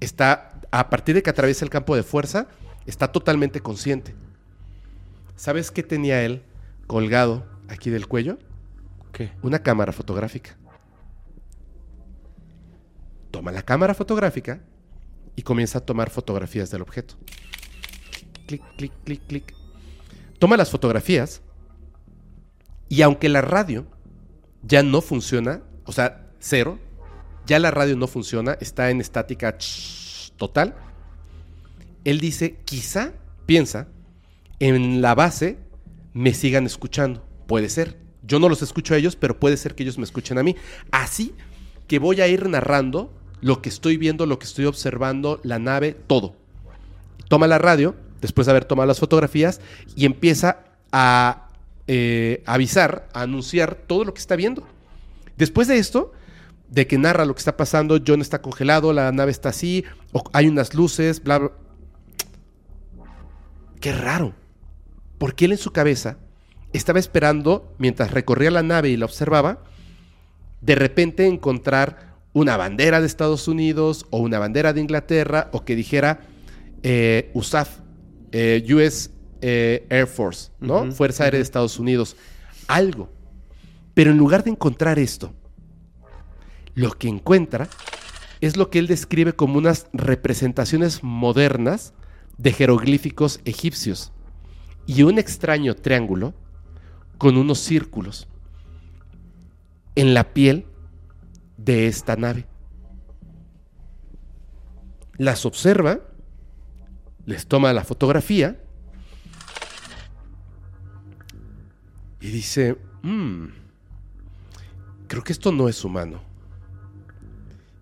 Está, 0.02 0.60
a 0.72 0.90
partir 0.90 1.16
de 1.16 1.24
que 1.24 1.30
atraviesa 1.30 1.64
el 1.64 1.72
campo 1.72 1.96
de 1.96 2.04
fuerza, 2.04 2.50
está 2.86 3.14
totalmente 3.14 3.62
consciente. 3.62 4.14
¿Sabes 5.38 5.72
qué 5.72 5.82
tenía 5.82 6.22
él 6.22 6.44
colgado 6.88 7.46
aquí 7.68 7.90
del 7.90 8.08
cuello? 8.08 8.38
¿Qué? 9.12 9.32
una 9.42 9.60
cámara 9.64 9.94
fotográfica. 9.94 10.58
Toma 13.32 13.54
la 13.54 13.62
cámara 13.62 13.94
fotográfica 13.94 14.62
y 15.38 15.44
comienza 15.44 15.80
a 15.80 15.86
tomar 15.86 16.10
fotografías 16.10 16.70
del 16.70 16.82
objeto. 16.82 17.16
Clic, 18.46 18.62
clic, 18.78 18.92
clic, 19.06 19.22
clic. 19.26 19.54
Toma 20.38 20.58
las 20.58 20.70
fotografías 20.70 21.42
y 22.90 23.02
aunque 23.02 23.30
la 23.30 23.42
radio 23.42 23.88
ya 24.64 24.84
no 24.84 25.02
funciona, 25.02 25.62
o 25.86 25.92
sea, 25.92 26.30
cero, 26.40 26.80
ya 27.46 27.60
la 27.60 27.72
radio 27.72 27.96
no 27.96 28.08
funciona, 28.08 28.58
está 28.60 28.90
en 28.90 29.00
estática 29.00 29.58
total, 30.36 30.76
él 32.04 32.20
dice, 32.20 32.58
quizá, 32.66 33.14
piensa, 33.46 33.88
en 34.60 35.02
la 35.02 35.16
base 35.16 35.60
me 36.16 36.34
sigan 36.34 36.66
escuchando. 36.66 37.24
Puede 37.46 37.70
ser. 37.70 37.98
Yo 38.24 38.40
no 38.40 38.50
los 38.50 38.64
escucho 38.64 38.96
a 38.96 38.98
ellos, 38.98 39.16
pero 39.16 39.38
puede 39.38 39.58
ser 39.58 39.76
que 39.76 39.84
ellos 39.84 40.00
me 40.00 40.06
escuchen 40.06 40.40
a 40.40 40.44
mí. 40.44 40.56
Así 40.90 41.36
que 41.88 42.00
voy 42.00 42.22
a 42.22 42.28
ir 42.28 42.50
narrando 42.50 43.14
lo 43.42 43.62
que 43.62 43.70
estoy 43.70 43.98
viendo, 43.98 44.26
lo 44.26 44.40
que 44.40 44.46
estoy 44.46 44.66
observando, 44.66 45.40
la 45.44 45.60
nave, 45.60 45.96
todo. 46.08 46.36
Toma 47.28 47.48
la 47.48 47.60
radio, 47.60 47.96
después 48.22 48.48
de 48.48 48.52
haber 48.52 48.66
tomado 48.66 48.88
las 48.88 49.00
fotografías, 49.00 49.60
y 49.96 50.06
empieza 50.06 50.64
a 50.92 51.50
eh, 51.86 52.42
avisar, 52.46 53.10
a 53.14 53.24
anunciar 53.24 53.76
todo 53.76 54.06
lo 54.06 54.14
que 54.14 54.22
está 54.22 54.38
viendo. 54.38 54.66
Después 55.38 55.68
de 55.68 55.78
esto, 55.78 56.14
de 56.70 56.88
que 56.88 56.98
narra 56.98 57.26
lo 57.26 57.36
que 57.36 57.40
está 57.40 57.58
pasando, 57.58 58.00
John 58.08 58.22
está 58.22 58.42
congelado, 58.42 58.94
la 58.94 59.12
nave 59.12 59.32
está 59.32 59.50
así, 59.50 59.84
hay 60.32 60.48
unas 60.48 60.74
luces, 60.74 61.22
bla, 61.22 61.40
bla. 61.40 61.52
Qué 63.82 63.92
raro. 63.92 64.34
Porque 65.18 65.46
él 65.46 65.54
en 65.54 65.58
su 65.58 65.72
cabeza 65.72 66.18
estaba 66.74 67.00
esperando, 67.00 67.74
mientras 67.78 68.12
recorría 68.12 68.52
la 68.52 68.64
nave 68.64 68.90
y 68.90 68.98
la 68.98 69.06
observaba, 69.06 69.64
de 70.62 70.76
repente 70.76 71.26
encontrar 71.26 72.16
una 72.34 72.58
bandera 72.58 73.00
de 73.00 73.08
Estados 73.08 73.48
Unidos 73.48 74.06
o 74.10 74.18
una 74.18 74.40
bandera 74.40 74.74
de 74.74 74.82
Inglaterra 74.82 75.50
o 75.54 75.64
que 75.64 75.76
dijera 75.76 76.22
eh, 76.84 77.32
USAF, 77.34 77.80
eh, 78.32 78.66
US 78.74 79.10
eh, 79.42 79.86
Air 79.90 80.08
Force, 80.08 80.52
Fuerza 80.94 81.24
Aérea 81.24 81.38
de 81.38 81.44
Estados 81.44 81.80
Unidos. 81.80 82.18
Algo. 82.68 83.10
Pero 83.94 84.12
en 84.12 84.18
lugar 84.18 84.44
de 84.44 84.52
encontrar 84.52 85.00
esto, 85.00 85.34
lo 86.74 86.92
que 86.92 87.08
encuentra 87.08 87.70
es 88.42 88.58
lo 88.58 88.70
que 88.70 88.80
él 88.80 88.88
describe 88.88 89.34
como 89.34 89.58
unas 89.58 89.88
representaciones 89.94 91.04
modernas 91.04 91.94
de 92.38 92.52
jeroglíficos 92.52 93.40
egipcios 93.46 94.12
y 94.88 95.04
un 95.04 95.18
extraño 95.18 95.76
triángulo 95.76 96.34
con 97.18 97.38
unos 97.38 97.60
círculos 97.60 98.28
en 99.96 100.14
la 100.14 100.34
piel 100.34 100.66
de 101.58 101.88
esta 101.88 102.16
nave. 102.16 102.46
Las 105.18 105.46
observa, 105.46 106.02
les 107.26 107.48
toma 107.48 107.74
la 107.74 107.84
fotografía 107.84 108.62
y 112.20 112.28
dice, 112.28 112.78
"Mm, 113.02 113.46
creo 115.08 115.24
que 115.24 115.32
esto 115.32 115.52
no 115.52 115.70
es 115.70 115.84
humano. 115.84 116.22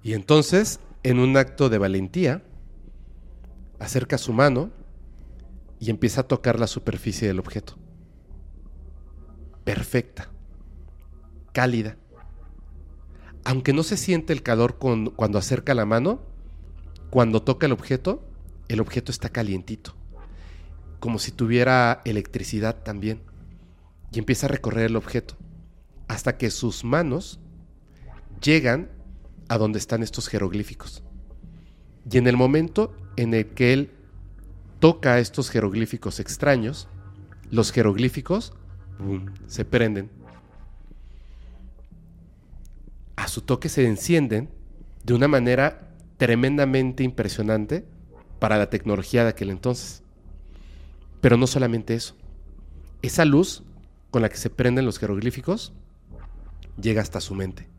Y 0.04 0.14
entonces, 0.14 0.80
en 1.02 1.20
un 1.20 1.36
acto 1.38 1.70
de 1.70 1.78
valentía, 1.78 2.44
acerca 3.80 4.18
su 4.18 4.34
mano 4.34 4.70
y 5.84 5.90
empieza 5.90 6.22
a 6.22 6.28
tocar 6.30 6.62
la 6.62 6.68
superficie 6.68 7.28
del 7.28 7.40
objeto. 7.40 7.76
Perfecta, 9.66 10.30
cálida. 11.52 11.98
Aunque 13.44 13.74
no 13.74 13.84
se 13.84 13.98
siente 13.98 14.32
el 14.32 14.44
calor 14.44 14.78
con- 14.78 15.08
cuando 15.08 15.38
acerca 15.38 15.74
la 15.74 15.86
mano, 15.86 16.22
cuando 17.10 17.44
toca 17.44 17.66
el 17.66 17.74
objeto, 17.74 18.26
el 18.70 18.80
objeto 18.80 19.12
está 19.12 19.28
calientito, 19.28 19.94
como 21.02 21.20
si 21.20 21.34
tuviera 21.34 22.02
electricidad 22.06 22.82
también. 22.84 23.22
Y 24.14 24.20
empieza 24.20 24.46
a 24.46 24.50
recorrer 24.52 24.86
el 24.86 24.96
objeto 24.96 25.36
hasta 26.08 26.38
que 26.38 26.50
sus 26.50 26.86
manos 26.86 27.42
llegan 28.42 28.90
a 29.50 29.58
donde 29.58 29.80
están 29.80 30.02
estos 30.02 30.30
jeroglíficos. 30.30 31.04
Y 32.10 32.20
en 32.20 32.28
el 32.28 32.38
momento 32.38 32.96
en 33.18 33.34
el 33.34 33.48
que 33.48 33.74
él 33.74 33.92
toca 34.84 35.18
estos 35.20 35.50
jeroglíficos 35.50 36.20
extraños, 36.20 36.90
los 37.50 37.72
jeroglíficos 37.72 38.52
se 39.48 39.64
prenden. 39.64 40.12
A 43.16 43.30
su 43.30 43.44
toque 43.44 43.70
se 43.70 43.88
encienden 43.88 44.50
de 45.06 45.14
una 45.14 45.30
manera 45.30 45.96
tremendamente 46.18 47.02
impresionante 47.02 47.86
para 48.40 48.58
la 48.58 48.70
tecnología 48.70 49.24
de 49.24 49.30
aquel 49.30 49.52
entonces. 49.52 50.04
Pero 51.22 51.38
no 51.38 51.48
solamente 51.48 51.96
eso. 51.96 52.18
Esa 53.02 53.24
luz 53.24 53.64
con 54.12 54.22
la 54.22 54.28
que 54.28 54.36
se 54.36 54.50
prenden 54.50 54.86
los 54.86 55.00
jeroglíficos 55.00 55.72
llega 56.76 57.02
hasta 57.02 57.22
su 57.22 57.36
mente. 57.36 57.70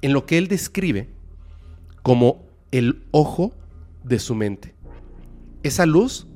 En 0.00 0.12
lo 0.12 0.26
que 0.26 0.38
él 0.38 0.48
describe 0.48 1.08
como 2.02 2.48
el 2.72 3.06
ojo 3.12 3.54
de 4.02 4.18
su 4.18 4.34
mente. 4.34 4.74
Esa 5.62 5.86
luz 5.86 6.26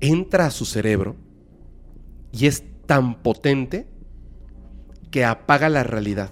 entra 0.00 0.46
a 0.46 0.50
su 0.50 0.64
cerebro 0.64 1.16
y 2.32 2.46
es 2.46 2.64
tan 2.86 3.22
potente 3.22 3.86
que 5.10 5.24
apaga 5.24 5.68
la 5.68 5.84
realidad. 5.84 6.30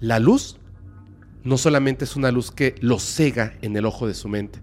La 0.00 0.18
luz 0.18 0.58
no 1.44 1.56
solamente 1.56 2.04
es 2.04 2.16
una 2.16 2.30
luz 2.30 2.50
que 2.50 2.74
lo 2.80 2.98
cega 2.98 3.54
en 3.62 3.76
el 3.76 3.86
ojo 3.86 4.06
de 4.06 4.14
su 4.14 4.28
mente. 4.28 4.60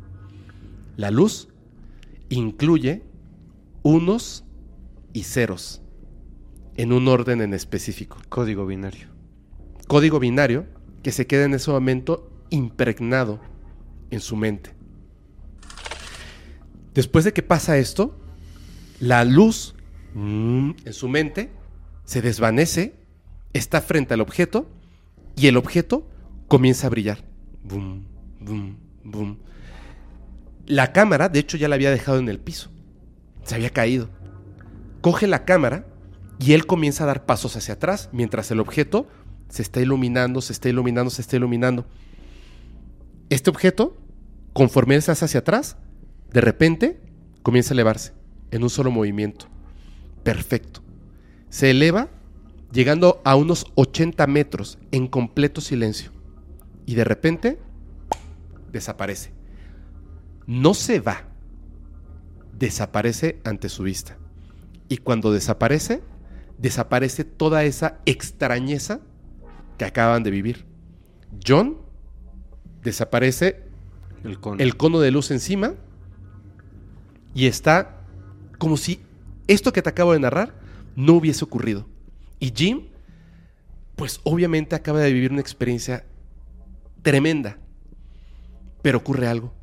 La 0.98 1.10
luz 1.11 1.49
incluye 2.30 3.03
unos 3.84 4.45
y 5.14 5.23
ceros 5.23 5.82
en 6.76 6.91
un 6.91 7.07
orden 7.07 7.41
en 7.41 7.53
específico 7.53 8.18
Código 8.30 8.65
binario. 8.65 9.07
código 9.88 10.19
binario 10.19 10.65
que 11.03 11.11
se 11.11 11.27
queda 11.27 11.45
en 11.45 11.53
ese 11.53 11.72
momento 11.72 12.30
impregnado 12.49 13.40
en 14.10 14.19
su 14.19 14.36
mente. 14.36 14.72
Después 16.95 17.26
de 17.26 17.34
que 17.34 17.43
pasa 17.43 17.77
esto, 17.77 18.17
la 19.01 19.26
luz 19.26 19.76
mm, 20.13 20.72
en 20.85 20.93
su 20.93 21.09
mente 21.09 21.51
se 22.05 22.22
desvanece, 22.22 22.95
está 23.51 23.81
frente 23.81 24.13
al 24.13 24.22
objeto 24.22 24.69
y 25.35 25.47
el 25.47 25.57
objeto 25.57 26.07
comienza 26.47 26.88
a 26.88 26.89
brillar. 26.89 27.26
Bum, 27.63 28.05
boom, 28.39 28.77
boom. 29.03 29.39
La 30.65 30.93
cámara, 30.93 31.27
de 31.27 31.39
hecho, 31.39 31.57
ya 31.57 31.67
la 31.67 31.76
había 31.76 31.91
dejado 31.91 32.17
en 32.17 32.30
el 32.30 32.39
piso. 32.39 32.72
Se 33.43 33.55
había 33.55 33.72
caído. 33.72 34.09
Coge 35.01 35.27
la 35.27 35.43
cámara 35.43 35.85
y 36.39 36.53
él 36.53 36.65
comienza 36.65 37.03
a 37.03 37.07
dar 37.07 37.26
pasos 37.26 37.57
hacia 37.57 37.73
atrás 37.76 38.09
mientras 38.13 38.49
el 38.51 38.61
objeto 38.61 39.07
se 39.49 39.61
está 39.61 39.81
iluminando, 39.81 40.41
se 40.41 40.53
está 40.53 40.69
iluminando, 40.69 41.11
se 41.11 41.22
está 41.22 41.35
iluminando. 41.35 41.85
Este 43.30 43.49
objeto, 43.49 43.97
conforme 44.53 44.95
él 44.95 45.01
se 45.01 45.11
hace 45.11 45.26
hacia 45.26 45.41
atrás, 45.41 45.77
de 46.36 46.41
repente 46.41 46.99
comienza 47.44 47.74
a 47.74 47.76
elevarse 47.76 48.12
en 48.52 48.62
un 48.62 48.70
solo 48.70 48.91
movimiento. 48.91 49.45
Perfecto. 50.22 50.82
Se 51.49 51.72
eleva 51.72 52.10
llegando 52.74 53.22
a 53.24 53.38
unos 53.38 53.68
80 53.76 54.28
metros 54.28 54.78
en 54.91 55.07
completo 55.07 55.62
silencio. 55.62 56.12
Y 56.86 56.95
de 56.95 57.06
repente 57.06 57.57
desaparece. 58.74 59.32
No 60.45 60.74
se 60.74 60.99
va. 60.99 61.24
Desaparece 62.60 63.40
ante 63.45 63.70
su 63.70 63.84
vista. 63.84 64.18
Y 64.90 64.98
cuando 64.98 65.32
desaparece, 65.32 66.03
desaparece 66.57 67.24
toda 67.24 67.64
esa 67.64 67.99
extrañeza 68.06 68.99
que 69.78 69.86
acaban 69.86 70.24
de 70.24 70.32
vivir. 70.32 70.66
John 71.48 71.78
desaparece 72.84 73.64
El 74.26 74.41
cono. 74.41 74.62
el 74.62 74.76
cono 74.76 74.99
de 74.99 75.12
luz 75.12 75.32
encima 75.32 75.76
y 77.36 77.45
está 77.45 78.02
como 78.57 78.78
si 78.78 79.02
esto 79.48 79.74
que 79.74 79.82
te 79.82 79.90
acabo 79.90 80.14
de 80.14 80.20
narrar 80.20 80.56
no 80.95 81.14
hubiese 81.14 81.44
ocurrido. 81.44 81.86
Y 82.40 82.52
Jim, 82.56 82.88
pues 83.95 84.22
obviamente 84.24 84.76
acaba 84.76 85.02
de 85.02 85.14
vivir 85.14 85.32
una 85.32 85.41
experiencia 85.41 86.06
tremenda. 87.02 87.57
Pero 88.82 88.99
ocurre 88.99 89.28
algo. 89.28 89.53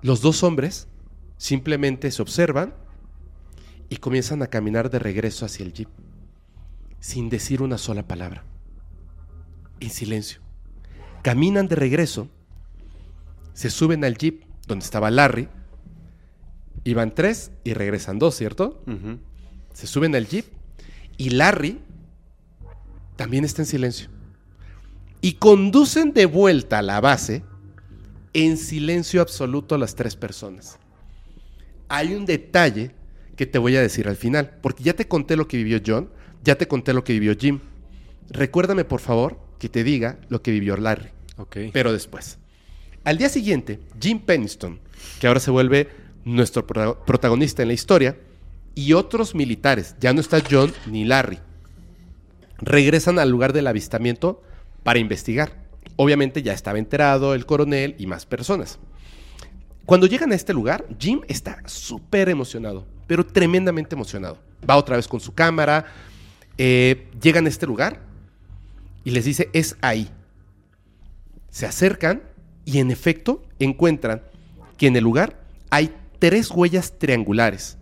Los 0.00 0.22
dos 0.22 0.42
hombres 0.42 0.88
simplemente 1.36 2.10
se 2.10 2.22
observan 2.22 2.74
y 3.90 3.98
comienzan 3.98 4.42
a 4.42 4.46
caminar 4.46 4.90
de 4.90 4.98
regreso 4.98 5.44
hacia 5.44 5.66
el 5.66 5.72
jeep, 5.72 5.88
sin 6.98 7.28
decir 7.28 7.60
una 7.60 7.76
sola 7.76 8.06
palabra, 8.06 8.44
en 9.80 9.90
silencio. 9.90 10.40
Caminan 11.22 11.68
de 11.68 11.76
regreso, 11.76 12.28
se 13.52 13.68
suben 13.68 14.04
al 14.04 14.16
jeep 14.16 14.44
donde 14.66 14.84
estaba 14.84 15.10
Larry, 15.10 15.48
iban 16.84 17.14
tres 17.14 17.50
y 17.64 17.74
regresan 17.74 18.18
dos, 18.18 18.36
¿cierto? 18.36 18.82
Se 19.72 19.86
suben 19.86 20.14
al 20.14 20.26
jeep 20.26 20.46
y 21.16 21.30
Larry 21.30 21.80
también 23.16 23.44
está 23.44 23.62
en 23.62 23.66
silencio. 23.66 24.08
Y 25.20 25.34
conducen 25.34 26.12
de 26.12 26.26
vuelta 26.26 26.78
a 26.78 26.82
la 26.82 27.00
base 27.00 27.42
en 28.32 28.56
silencio 28.56 29.22
absoluto 29.22 29.78
las 29.78 29.94
tres 29.94 30.16
personas. 30.16 30.78
Hay 31.88 32.14
un 32.14 32.26
detalle 32.26 32.90
que 33.36 33.46
te 33.46 33.58
voy 33.58 33.76
a 33.76 33.80
decir 33.80 34.08
al 34.08 34.16
final, 34.16 34.58
porque 34.62 34.84
ya 34.84 34.94
te 34.94 35.08
conté 35.08 35.36
lo 35.36 35.48
que 35.48 35.56
vivió 35.56 35.80
John, 35.84 36.10
ya 36.42 36.56
te 36.56 36.68
conté 36.68 36.92
lo 36.92 37.04
que 37.04 37.14
vivió 37.14 37.34
Jim. 37.38 37.60
Recuérdame, 38.28 38.84
por 38.84 39.00
favor, 39.00 39.38
que 39.58 39.68
te 39.68 39.82
diga 39.82 40.18
lo 40.28 40.42
que 40.42 40.50
vivió 40.50 40.76
Larry 40.76 41.14
pero 41.72 41.92
después. 41.92 42.38
Al 43.04 43.18
día 43.18 43.28
siguiente, 43.28 43.80
Jim 44.00 44.20
Peniston, 44.20 44.80
que 45.20 45.26
ahora 45.26 45.40
se 45.40 45.50
vuelve 45.50 45.88
nuestro 46.24 46.66
prota- 46.66 47.04
protagonista 47.04 47.62
en 47.62 47.68
la 47.68 47.74
historia, 47.74 48.18
y 48.74 48.92
otros 48.92 49.34
militares, 49.34 49.94
ya 50.00 50.12
no 50.12 50.20
está 50.20 50.42
John 50.50 50.72
ni 50.86 51.04
Larry, 51.04 51.38
regresan 52.58 53.18
al 53.18 53.30
lugar 53.30 53.52
del 53.52 53.66
avistamiento 53.66 54.42
para 54.82 54.98
investigar. 54.98 55.62
Obviamente 55.96 56.42
ya 56.42 56.52
estaba 56.52 56.78
enterado 56.78 57.34
el 57.34 57.46
coronel 57.46 57.94
y 57.98 58.06
más 58.06 58.26
personas. 58.26 58.78
Cuando 59.86 60.06
llegan 60.06 60.32
a 60.32 60.34
este 60.34 60.52
lugar, 60.52 60.86
Jim 60.98 61.20
está 61.28 61.62
súper 61.66 62.28
emocionado, 62.28 62.86
pero 63.06 63.24
tremendamente 63.24 63.94
emocionado. 63.94 64.38
Va 64.68 64.76
otra 64.76 64.96
vez 64.96 65.06
con 65.06 65.20
su 65.20 65.34
cámara, 65.34 65.86
eh, 66.58 67.08
llegan 67.20 67.46
a 67.46 67.50
este 67.50 67.66
lugar 67.66 68.00
y 69.04 69.10
les 69.10 69.24
dice, 69.24 69.50
es 69.52 69.76
ahí. 69.82 70.08
Se 71.50 71.66
acercan 71.66 72.22
y 72.64 72.78
en 72.78 72.90
efecto 72.90 73.44
encuentran 73.58 74.22
que 74.78 74.86
en 74.86 74.96
el 74.96 75.04
lugar 75.04 75.44
hay 75.70 75.92
tres 76.30 76.50
huellas 76.50 76.98
triangulares, 76.98 77.76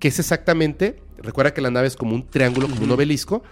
que 0.00 0.08
es 0.08 0.18
exactamente, 0.18 1.00
recuerda 1.18 1.54
que 1.54 1.60
la 1.60 1.70
nave 1.70 1.86
es 1.86 1.94
como 1.94 2.16
un 2.16 2.26
triángulo, 2.26 2.68
como 2.68 2.82
un 2.82 2.90
obelisco, 2.90 3.44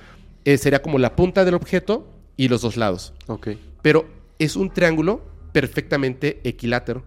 eh, 0.45 0.59
sería 0.59 0.83
como 0.83 0.99
la 0.99 1.15
punta 1.15 1.45
del 1.45 1.55
objeto 1.55 2.13
y 2.37 2.49
los 2.49 2.63
dos 2.63 2.77
lados, 2.77 3.15
Ok. 3.29 3.51
pero 3.81 4.09
es 4.41 4.57
un 4.57 4.71
triángulo 4.71 5.23
perfectamente 5.53 6.41
equilátero. 6.43 7.05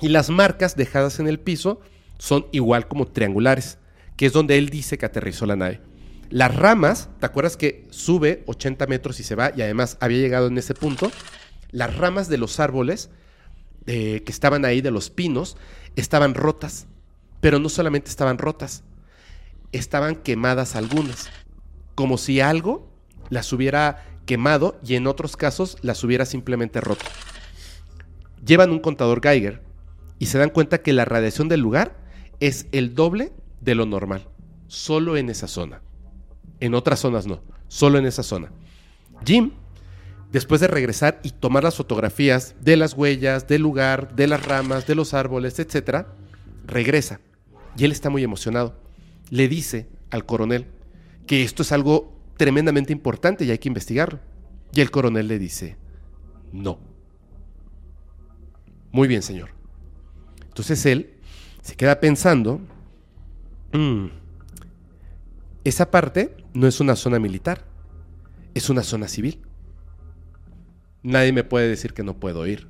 Y 0.00 0.06
las 0.10 0.30
marcas 0.30 0.76
dejadas 0.76 1.18
en 1.18 1.26
el 1.26 1.40
piso 1.40 1.80
son 2.16 2.46
igual 2.52 2.86
como 2.86 3.08
triangulares, 3.08 3.78
que 4.16 4.26
es 4.26 4.32
donde 4.32 4.58
él 4.58 4.68
dice 4.68 4.98
que 4.98 5.06
aterrizó 5.06 5.46
la 5.46 5.56
nave. 5.56 5.80
Las 6.30 6.54
ramas, 6.54 7.08
¿te 7.18 7.26
acuerdas 7.26 7.56
que 7.56 7.88
sube 7.90 8.44
80 8.46 8.86
metros 8.86 9.18
y 9.18 9.24
se 9.24 9.34
va? 9.34 9.50
Y 9.56 9.62
además 9.62 9.96
había 9.98 10.18
llegado 10.18 10.46
en 10.46 10.58
ese 10.58 10.74
punto. 10.74 11.10
Las 11.72 11.96
ramas 11.96 12.28
de 12.28 12.38
los 12.38 12.60
árboles 12.60 13.10
eh, 13.86 14.22
que 14.24 14.32
estaban 14.32 14.64
ahí, 14.64 14.80
de 14.80 14.90
los 14.90 15.10
pinos, 15.10 15.56
estaban 15.96 16.34
rotas. 16.34 16.86
Pero 17.40 17.58
no 17.58 17.68
solamente 17.68 18.10
estaban 18.10 18.38
rotas, 18.38 18.84
estaban 19.72 20.16
quemadas 20.16 20.76
algunas. 20.76 21.30
Como 21.94 22.18
si 22.18 22.40
algo 22.40 22.88
las 23.30 23.52
hubiera 23.52 24.04
quemado 24.26 24.78
y 24.84 24.94
en 24.94 25.06
otros 25.06 25.36
casos 25.36 25.76
las 25.82 26.04
hubiera 26.04 26.24
simplemente 26.24 26.80
roto. 26.80 27.04
Llevan 28.44 28.70
un 28.70 28.80
contador 28.80 29.20
Geiger 29.22 29.62
y 30.18 30.26
se 30.26 30.38
dan 30.38 30.50
cuenta 30.50 30.82
que 30.82 30.92
la 30.92 31.04
radiación 31.04 31.48
del 31.48 31.60
lugar 31.60 31.96
es 32.40 32.66
el 32.72 32.94
doble 32.94 33.32
de 33.60 33.74
lo 33.74 33.86
normal, 33.86 34.28
solo 34.66 35.16
en 35.16 35.30
esa 35.30 35.48
zona. 35.48 35.82
En 36.60 36.74
otras 36.74 37.00
zonas 37.00 37.26
no, 37.26 37.42
solo 37.68 37.98
en 37.98 38.06
esa 38.06 38.22
zona. 38.22 38.52
Jim, 39.24 39.52
después 40.32 40.60
de 40.60 40.66
regresar 40.66 41.20
y 41.22 41.30
tomar 41.30 41.62
las 41.62 41.76
fotografías 41.76 42.54
de 42.60 42.76
las 42.76 42.94
huellas, 42.94 43.46
del 43.46 43.62
lugar, 43.62 44.16
de 44.16 44.26
las 44.26 44.44
ramas, 44.44 44.86
de 44.86 44.94
los 44.94 45.14
árboles, 45.14 45.58
etc., 45.58 46.06
regresa. 46.66 47.20
Y 47.76 47.84
él 47.84 47.92
está 47.92 48.10
muy 48.10 48.24
emocionado. 48.24 48.80
Le 49.30 49.46
dice 49.48 49.88
al 50.10 50.24
coronel 50.26 50.66
que 51.26 51.42
esto 51.42 51.62
es 51.62 51.70
algo 51.72 52.18
tremendamente 52.36 52.92
importante 52.92 53.44
y 53.44 53.50
hay 53.50 53.58
que 53.58 53.68
investigarlo. 53.68 54.20
Y 54.72 54.80
el 54.80 54.90
coronel 54.90 55.28
le 55.28 55.38
dice, 55.38 55.76
no. 56.50 56.78
Muy 58.90 59.08
bien, 59.08 59.22
señor. 59.22 59.50
Entonces 60.48 60.84
él 60.86 61.14
se 61.62 61.76
queda 61.76 62.00
pensando, 62.00 62.60
"Mm, 63.72 64.06
esa 65.64 65.90
parte 65.90 66.36
no 66.52 66.66
es 66.66 66.80
una 66.80 66.96
zona 66.96 67.18
militar, 67.18 67.64
es 68.54 68.68
una 68.68 68.82
zona 68.82 69.08
civil. 69.08 69.40
Nadie 71.02 71.32
me 71.32 71.44
puede 71.44 71.68
decir 71.68 71.94
que 71.94 72.02
no 72.02 72.18
puedo 72.18 72.46
ir. 72.46 72.68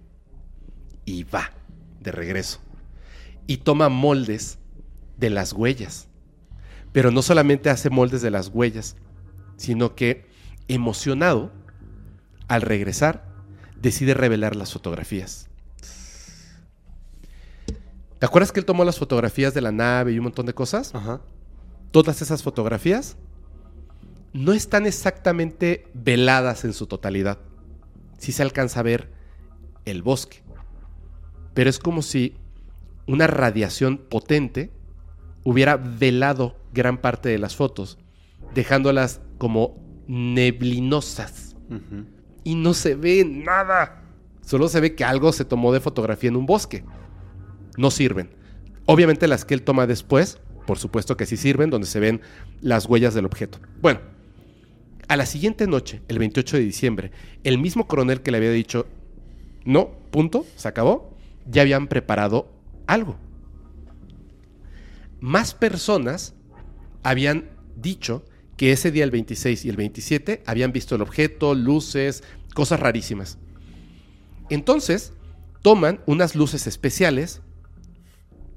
Y 1.04 1.24
va 1.24 1.52
de 2.00 2.12
regreso. 2.12 2.60
Y 3.46 3.58
toma 3.58 3.88
moldes 3.88 4.58
de 5.18 5.30
las 5.30 5.52
huellas. 5.52 6.08
Pero 6.92 7.10
no 7.10 7.22
solamente 7.22 7.70
hace 7.70 7.90
moldes 7.90 8.22
de 8.22 8.30
las 8.30 8.48
huellas, 8.48 8.96
sino 9.56 9.94
que 9.94 10.26
emocionado, 10.68 11.52
al 12.48 12.62
regresar, 12.62 13.24
decide 13.80 14.14
revelar 14.14 14.56
las 14.56 14.72
fotografías. 14.72 15.48
¿Te 18.18 18.26
acuerdas 18.26 18.52
que 18.52 18.60
él 18.60 18.66
tomó 18.66 18.84
las 18.84 18.98
fotografías 18.98 19.52
de 19.52 19.60
la 19.60 19.72
nave 19.72 20.12
y 20.12 20.18
un 20.18 20.24
montón 20.24 20.46
de 20.46 20.54
cosas? 20.54 20.94
Ajá. 20.94 21.20
Todas 21.90 22.22
esas 22.22 22.42
fotografías 22.42 23.16
no 24.32 24.52
están 24.52 24.86
exactamente 24.86 25.88
veladas 25.92 26.64
en 26.64 26.72
su 26.72 26.86
totalidad. 26.86 27.38
Sí 28.22 28.30
se 28.30 28.44
alcanza 28.44 28.78
a 28.78 28.84
ver 28.84 29.10
el 29.84 30.00
bosque. 30.04 30.44
Pero 31.54 31.68
es 31.68 31.80
como 31.80 32.02
si 32.02 32.36
una 33.08 33.26
radiación 33.26 33.98
potente 33.98 34.70
hubiera 35.42 35.76
velado 35.76 36.54
gran 36.72 36.98
parte 36.98 37.30
de 37.30 37.40
las 37.40 37.56
fotos, 37.56 37.98
dejándolas 38.54 39.20
como 39.38 39.74
neblinosas. 40.06 41.56
Y 42.44 42.54
no 42.54 42.74
se 42.74 42.94
ve 42.94 43.24
nada. 43.24 44.04
Solo 44.42 44.68
se 44.68 44.78
ve 44.78 44.94
que 44.94 45.02
algo 45.02 45.32
se 45.32 45.44
tomó 45.44 45.72
de 45.72 45.80
fotografía 45.80 46.28
en 46.28 46.36
un 46.36 46.46
bosque. 46.46 46.84
No 47.76 47.90
sirven. 47.90 48.30
Obviamente 48.86 49.26
las 49.26 49.44
que 49.44 49.54
él 49.54 49.62
toma 49.62 49.88
después, 49.88 50.38
por 50.64 50.78
supuesto 50.78 51.16
que 51.16 51.26
sí 51.26 51.36
sirven, 51.36 51.70
donde 51.70 51.88
se 51.88 51.98
ven 51.98 52.20
las 52.60 52.86
huellas 52.86 53.14
del 53.14 53.24
objeto. 53.24 53.58
Bueno, 53.80 53.98
a 55.08 55.16
la 55.16 55.26
siguiente 55.26 55.66
noche, 55.66 56.02
el 56.08 56.18
28 56.18 56.56
de 56.56 56.62
diciembre, 56.62 57.10
el 57.44 57.58
mismo 57.58 57.86
coronel 57.86 58.22
que 58.22 58.30
le 58.30 58.38
había 58.38 58.50
dicho, 58.50 58.86
no, 59.64 59.90
punto, 60.10 60.46
se 60.56 60.68
acabó, 60.68 61.16
ya 61.46 61.62
habían 61.62 61.88
preparado 61.88 62.52
algo. 62.86 63.16
Más 65.20 65.54
personas 65.54 66.34
habían 67.02 67.50
dicho 67.76 68.24
que 68.56 68.72
ese 68.72 68.90
día, 68.90 69.04
el 69.04 69.10
26 69.10 69.64
y 69.64 69.68
el 69.68 69.76
27, 69.76 70.42
habían 70.46 70.72
visto 70.72 70.94
el 70.94 71.02
objeto, 71.02 71.54
luces, 71.54 72.22
cosas 72.54 72.80
rarísimas. 72.80 73.38
Entonces, 74.50 75.12
toman 75.62 76.00
unas 76.06 76.34
luces 76.34 76.66
especiales 76.66 77.40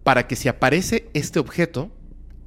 para 0.04 0.28
que 0.28 0.36
si 0.36 0.48
aparece 0.48 1.10
este 1.14 1.40
objeto 1.40 1.92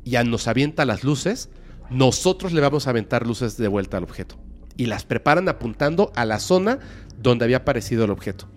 y 0.04 0.12
nos 0.24 0.48
avienta 0.48 0.84
las 0.84 1.04
luces, 1.04 1.50
nosotros 1.90 2.52
le 2.52 2.60
vamos 2.60 2.86
a 2.86 2.90
aventar 2.90 3.26
luces 3.26 3.56
de 3.56 3.68
vuelta 3.68 3.96
al 3.96 4.04
objeto. 4.04 4.36
Y 4.76 4.86
las 4.86 5.04
preparan 5.04 5.48
apuntando 5.48 6.12
a 6.14 6.24
la 6.24 6.38
zona 6.38 6.78
donde 7.20 7.44
había 7.44 7.58
aparecido 7.58 8.04
el 8.04 8.10
objeto. 8.10 8.48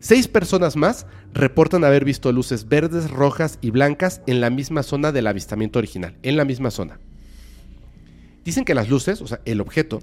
Seis 0.00 0.28
personas 0.28 0.76
más 0.76 1.06
reportan 1.32 1.84
haber 1.84 2.04
visto 2.04 2.30
luces 2.32 2.68
verdes, 2.68 3.10
rojas 3.10 3.58
y 3.62 3.70
blancas 3.70 4.20
en 4.26 4.40
la 4.40 4.50
misma 4.50 4.82
zona 4.82 5.12
del 5.12 5.26
avistamiento 5.26 5.78
original, 5.78 6.16
en 6.22 6.36
la 6.36 6.44
misma 6.44 6.70
zona. 6.70 6.98
Dicen 8.44 8.64
que 8.64 8.74
las 8.74 8.90
luces, 8.90 9.22
o 9.22 9.26
sea, 9.26 9.40
el 9.44 9.60
objeto, 9.60 10.00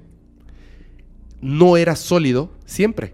no 1.42 1.78
era 1.78 1.96
sólido 1.96 2.52
siempre, 2.66 3.14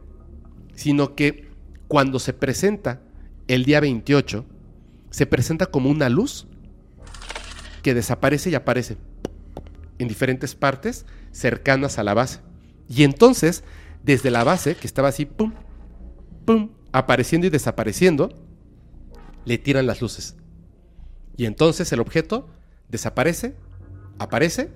sino 0.76 1.15
que 1.15 1.49
cuando 1.88 2.19
se 2.19 2.34
presenta 2.34 3.02
el 3.48 3.65
día 3.65 3.80
28, 3.80 4.45
se 5.10 5.26
presenta 5.26 5.65
como 5.65 5.90
una 5.90 6.07
luz 6.10 6.48
que 7.82 7.94
desaparece 7.94 8.49
y 8.49 8.56
aparece 8.56 8.98
en 9.99 10.07
diferentes 10.07 10.56
partes 10.56 11.06
cercanas 11.32 11.98
a 11.98 12.03
la 12.03 12.14
base. 12.14 12.40
Y 12.88 13.03
entonces, 13.03 13.64
desde 14.03 14.32
la 14.32 14.44
base, 14.44 14.76
que 14.76 14.88
estaba 14.88 15.10
así, 15.10 15.26
pum, 15.26 15.53
pum, 16.45 16.69
apareciendo 16.91 17.48
y 17.48 17.49
desapareciendo, 17.49 18.34
le 19.45 19.57
tiran 19.57 19.88
las 19.88 20.02
luces. 20.02 20.36
Y 21.36 21.45
entonces 21.45 21.91
el 21.91 21.99
objeto 21.99 22.49
desaparece, 22.90 23.56
aparece, 24.19 24.72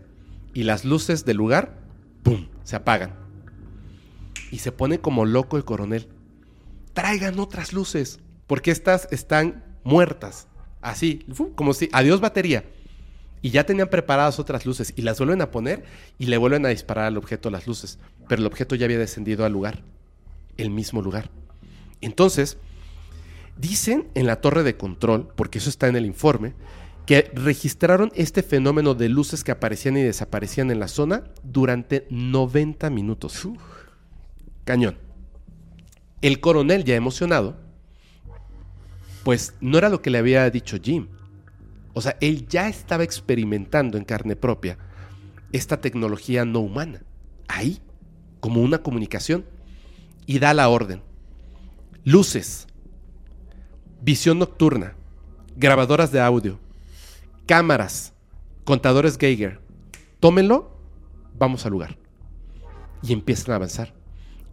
y 0.54 0.64
las 0.64 0.86
luces 0.86 1.26
del 1.26 1.38
lugar, 1.38 1.80
pum, 2.24 2.48
se 2.64 2.76
apagan. 2.76 3.16
Y 4.52 4.60
se 4.60 4.72
pone 4.72 5.00
como 5.00 5.26
loco 5.26 5.58
el 5.58 5.66
coronel. 5.66 6.10
Traigan 6.94 7.40
otras 7.40 7.74
luces, 7.74 8.20
porque 8.48 8.72
estas 8.72 9.08
están 9.12 9.64
muertas. 9.84 10.48
Así, 10.82 11.26
como 11.56 11.74
si, 11.74 11.90
adiós 11.94 12.20
batería. 12.20 12.66
Y 13.42 13.50
ya 13.50 13.66
tenían 13.66 13.90
preparadas 13.90 14.40
otras 14.40 14.66
luces 14.66 14.94
y 14.96 15.02
las 15.02 15.18
vuelven 15.18 15.42
a 15.42 15.52
poner 15.52 15.84
y 16.20 16.28
le 16.28 16.38
vuelven 16.38 16.66
a 16.66 16.70
disparar 16.70 17.06
al 17.06 17.18
objeto 17.18 17.50
las 17.50 17.66
luces. 17.66 17.98
Pero 18.28 18.42
el 18.42 18.48
objeto 18.48 18.76
ya 18.76 18.86
había 18.86 19.00
descendido 19.00 19.46
al 19.46 19.54
lugar, 19.54 19.82
el 20.58 20.70
mismo 20.70 21.02
lugar. 21.02 21.32
Entonces, 22.02 22.58
dicen 23.58 24.08
en 24.14 24.28
la 24.28 24.42
torre 24.42 24.64
de 24.64 24.78
control, 24.78 25.30
porque 25.36 25.58
eso 25.60 25.70
está 25.70 25.88
en 25.88 25.96
el 25.96 26.06
informe, 26.06 26.54
que 27.06 27.32
registraron 27.34 28.12
este 28.16 28.44
fenómeno 28.44 28.94
de 28.94 29.10
luces 29.10 29.44
que 29.44 29.52
aparecían 29.52 29.98
y 29.98 30.04
desaparecían 30.04 30.72
en 30.72 30.80
la 30.80 30.88
zona 30.88 31.24
durante 31.44 32.06
90 32.10 32.90
minutos. 32.90 33.48
Cañón. 34.66 34.98
El 36.22 36.40
coronel, 36.40 36.84
ya 36.84 36.96
emocionado, 36.96 37.58
pues 39.24 39.56
no 39.60 39.78
era 39.78 39.90
lo 39.90 40.02
que 40.02 40.12
le 40.12 40.20
había 40.20 40.50
dicho 40.50 40.78
Jim. 40.82 41.08
O 41.94 42.02
sea, 42.02 42.18
él 42.22 42.48
ya 42.48 42.68
estaba 42.68 43.04
experimentando 43.04 43.98
en 43.98 44.06
carne 44.06 44.36
propia 44.36 44.78
esta 45.52 45.82
tecnología 45.82 46.46
no 46.46 46.60
humana. 46.60 47.02
Ahí, 47.48 47.80
como 48.40 48.62
una 48.62 48.80
comunicación. 48.80 49.46
Y 50.26 50.40
da 50.40 50.54
la 50.54 50.70
orden. 50.70 51.02
Luces, 52.04 52.68
visión 54.02 54.40
nocturna, 54.40 54.96
grabadoras 55.56 56.12
de 56.12 56.22
audio, 56.22 56.60
cámaras, 57.46 58.14
contadores 58.64 59.18
Geiger. 59.18 59.60
Tómenlo, 60.20 60.78
vamos 61.38 61.66
al 61.66 61.74
lugar. 61.74 61.98
Y 63.04 63.14
empiezan 63.14 63.52
a 63.52 63.56
avanzar. 63.56 63.94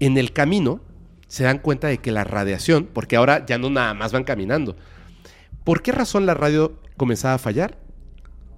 En 0.01 0.19
el 0.19 0.32
camino 0.32 0.81
se 1.27 1.44
dan 1.44 1.59
cuenta 1.59 1.89
de 1.89 1.98
que 1.98 2.12
la 2.12 2.24
radiación, 2.24 2.89
porque 2.93 3.16
ahora 3.16 3.44
ya 3.47 3.59
no 3.59 3.70
nada 3.70 3.94
más 3.94 4.12
van 4.12 4.24
caminando. 4.24 4.77
¿Por 5.69 5.82
qué 5.82 5.93
razón 5.93 6.24
la 6.24 6.32
radio 6.32 6.81
comenzaba 6.97 7.35
a 7.35 7.39
fallar? 7.39 7.77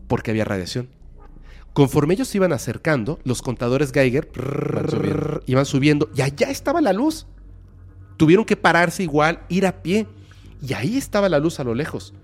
Porque 0.07 0.31
había 0.31 0.45
radiación. 0.45 0.89
Conforme 1.73 2.15
ellos 2.15 2.29
se 2.29 2.39
iban 2.39 2.53
acercando, 2.53 3.19
los 3.25 3.43
contadores 3.43 3.91
Geiger 3.91 4.31
subiendo. 4.33 5.43
iban 5.47 5.67
subiendo 5.67 6.09
y 6.15 6.23
allá 6.23 6.51
estaba 6.51 6.81
la 6.81 6.93
luz. 6.93 7.27
Tuvieron 8.17 8.45
que 8.45 8.57
pararse 8.57 9.03
igual, 9.03 9.41
ir 9.49 9.67
a 9.67 9.83
pie. 9.83 10.07
Y 10.63 10.75
ahí 10.75 10.97
estaba 10.97 11.29
la 11.29 11.41
luz 11.41 11.59
a 11.59 11.65
lo 11.65 11.75
lejos. 11.75 12.15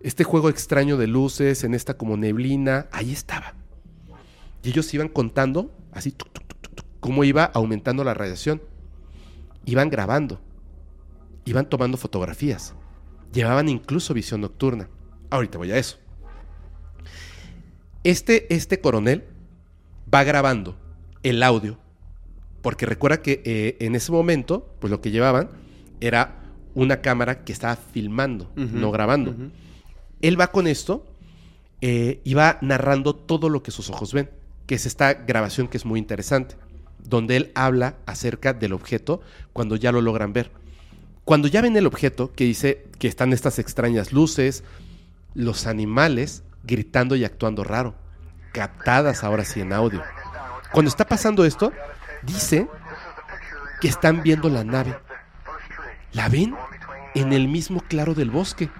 Este 0.00 0.24
juego 0.24 0.48
extraño 0.48 0.96
de 0.96 1.06
luces, 1.06 1.62
en 1.62 1.74
esta 1.74 1.98
como 1.98 2.16
neblina, 2.16 2.86
ahí 2.92 3.12
estaba. 3.12 3.56
Y 4.62 4.70
ellos 4.70 4.94
iban 4.94 5.10
contando, 5.10 5.70
así, 5.92 6.12
tuc, 6.12 6.32
tuc, 6.32 6.46
tuc, 6.46 6.60
tuc, 6.62 6.74
tuc, 6.76 6.86
cómo 7.00 7.24
iba 7.24 7.44
aumentando 7.44 8.04
la 8.04 8.14
radiación. 8.14 8.62
Iban 9.66 9.90
grabando. 9.90 10.40
Iban 11.44 11.68
tomando 11.68 11.98
fotografías. 11.98 12.74
Llevaban 13.32 13.68
incluso 13.68 14.14
visión 14.14 14.40
nocturna. 14.40 14.88
Ahorita 15.30 15.58
voy 15.58 15.72
a 15.72 15.78
eso. 15.78 15.98
Este, 18.04 18.52
este 18.54 18.80
coronel 18.80 19.24
va 20.12 20.24
grabando 20.24 20.76
el 21.22 21.42
audio. 21.42 21.78
Porque 22.62 22.86
recuerda 22.86 23.22
que 23.22 23.42
eh, 23.44 23.76
en 23.80 23.94
ese 23.94 24.12
momento, 24.12 24.74
pues 24.80 24.90
lo 24.90 25.00
que 25.00 25.10
llevaban 25.10 25.50
era 26.00 26.42
una 26.74 27.00
cámara 27.00 27.44
que 27.44 27.52
estaba 27.52 27.76
filmando, 27.76 28.50
no 28.54 28.90
grabando. 28.90 29.34
Él 30.20 30.40
va 30.40 30.48
con 30.52 30.66
esto 30.66 31.06
eh, 31.80 32.20
y 32.24 32.34
va 32.34 32.58
narrando 32.60 33.14
todo 33.14 33.48
lo 33.48 33.62
que 33.62 33.70
sus 33.70 33.90
ojos 33.90 34.12
ven, 34.12 34.30
que 34.66 34.74
es 34.74 34.86
esta 34.86 35.14
grabación 35.14 35.68
que 35.68 35.76
es 35.76 35.84
muy 35.84 35.98
interesante, 35.98 36.56
donde 36.98 37.36
él 37.36 37.52
habla 37.54 37.96
acerca 38.06 38.52
del 38.52 38.72
objeto 38.72 39.20
cuando 39.52 39.76
ya 39.76 39.92
lo 39.92 40.00
logran 40.02 40.32
ver. 40.32 40.50
Cuando 41.28 41.46
ya 41.46 41.60
ven 41.60 41.76
el 41.76 41.86
objeto, 41.86 42.32
que 42.32 42.44
dice 42.44 42.86
que 42.98 43.06
están 43.06 43.34
estas 43.34 43.58
extrañas 43.58 44.14
luces, 44.14 44.64
los 45.34 45.66
animales 45.66 46.42
gritando 46.64 47.16
y 47.16 47.24
actuando 47.26 47.64
raro, 47.64 47.94
captadas 48.54 49.22
ahora 49.22 49.44
sí 49.44 49.60
en 49.60 49.74
audio. 49.74 50.02
Cuando 50.72 50.88
está 50.88 51.06
pasando 51.06 51.44
esto, 51.44 51.70
dice 52.22 52.66
que 53.78 53.88
están 53.88 54.22
viendo 54.22 54.48
la 54.48 54.64
nave. 54.64 54.96
La 56.12 56.30
ven 56.30 56.56
en 57.14 57.34
el 57.34 57.46
mismo 57.46 57.82
claro 57.86 58.14
del 58.14 58.30
bosque 58.30 58.70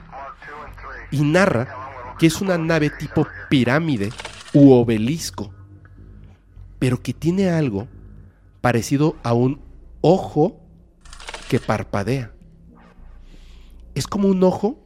y 1.10 1.20
narra 1.20 2.16
que 2.18 2.28
es 2.28 2.40
una 2.40 2.56
nave 2.56 2.88
tipo 2.88 3.28
pirámide 3.50 4.10
u 4.54 4.72
obelisco, 4.72 5.52
pero 6.78 7.02
que 7.02 7.12
tiene 7.12 7.50
algo 7.50 7.88
parecido 8.62 9.16
a 9.22 9.34
un 9.34 9.60
ojo 10.00 10.62
que 11.50 11.60
parpadea. 11.60 12.32
Es 13.98 14.06
como 14.06 14.28
un 14.28 14.44
ojo 14.44 14.78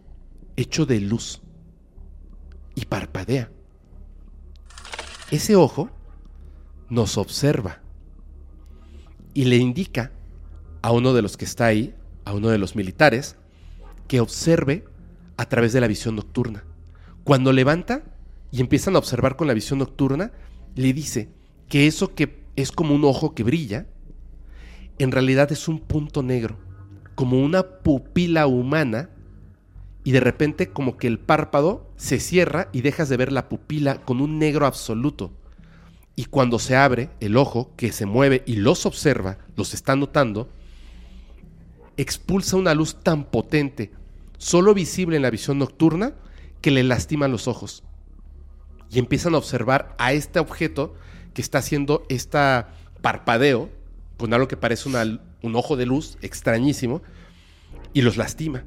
hecho 0.56 0.86
de 0.86 0.98
luz 0.98 1.42
y 2.74 2.86
parpadea. 2.86 3.50
Ese 5.30 5.54
ojo 5.54 5.90
nos 6.88 7.18
observa 7.18 7.82
y 9.34 9.44
le 9.44 9.58
indica 9.58 10.12
a 10.80 10.92
uno 10.92 11.12
de 11.12 11.20
los 11.20 11.36
que 11.36 11.44
está 11.44 11.66
ahí, 11.66 11.94
a 12.24 12.32
uno 12.32 12.48
de 12.48 12.56
los 12.56 12.74
militares, 12.74 13.36
que 14.08 14.20
observe 14.20 14.86
a 15.36 15.44
través 15.44 15.74
de 15.74 15.82
la 15.82 15.88
visión 15.88 16.16
nocturna. 16.16 16.64
Cuando 17.22 17.52
levanta 17.52 18.04
y 18.50 18.62
empiezan 18.62 18.96
a 18.96 18.98
observar 18.98 19.36
con 19.36 19.46
la 19.46 19.52
visión 19.52 19.80
nocturna, 19.80 20.32
le 20.74 20.94
dice 20.94 21.28
que 21.68 21.86
eso 21.86 22.14
que 22.14 22.46
es 22.56 22.72
como 22.72 22.94
un 22.94 23.04
ojo 23.04 23.34
que 23.34 23.42
brilla, 23.42 23.88
en 24.98 25.12
realidad 25.12 25.52
es 25.52 25.68
un 25.68 25.80
punto 25.80 26.22
negro, 26.22 26.56
como 27.14 27.42
una 27.42 27.62
pupila 27.62 28.46
humana, 28.46 29.10
y 30.04 30.10
de 30.10 30.20
repente 30.20 30.70
como 30.70 30.96
que 30.96 31.06
el 31.06 31.18
párpado 31.18 31.88
se 31.96 32.18
cierra 32.18 32.68
y 32.72 32.80
dejas 32.80 33.08
de 33.08 33.16
ver 33.16 33.30
la 33.30 33.48
pupila 33.48 33.98
con 34.02 34.20
un 34.20 34.38
negro 34.38 34.66
absoluto. 34.66 35.30
Y 36.16 36.24
cuando 36.26 36.58
se 36.58 36.76
abre 36.76 37.10
el 37.20 37.36
ojo, 37.36 37.70
que 37.76 37.92
se 37.92 38.04
mueve 38.04 38.42
y 38.44 38.56
los 38.56 38.84
observa, 38.84 39.38
los 39.56 39.74
está 39.74 39.94
notando, 39.94 40.48
expulsa 41.96 42.56
una 42.56 42.74
luz 42.74 42.96
tan 43.02 43.24
potente, 43.24 43.92
solo 44.38 44.74
visible 44.74 45.16
en 45.16 45.22
la 45.22 45.30
visión 45.30 45.58
nocturna, 45.58 46.14
que 46.60 46.70
le 46.70 46.82
lastima 46.82 47.28
los 47.28 47.46
ojos. 47.48 47.84
Y 48.90 48.98
empiezan 48.98 49.34
a 49.34 49.38
observar 49.38 49.94
a 49.98 50.12
este 50.12 50.38
objeto 50.38 50.94
que 51.32 51.42
está 51.42 51.58
haciendo 51.58 52.04
este 52.08 52.64
parpadeo, 53.00 53.70
con 54.16 54.34
algo 54.34 54.48
que 54.48 54.56
parece 54.56 54.88
una- 54.88 55.20
un 55.42 55.56
ojo 55.56 55.76
de 55.76 55.86
luz 55.86 56.18
extrañísimo, 56.22 57.02
y 57.92 58.02
los 58.02 58.16
lastima. 58.16 58.64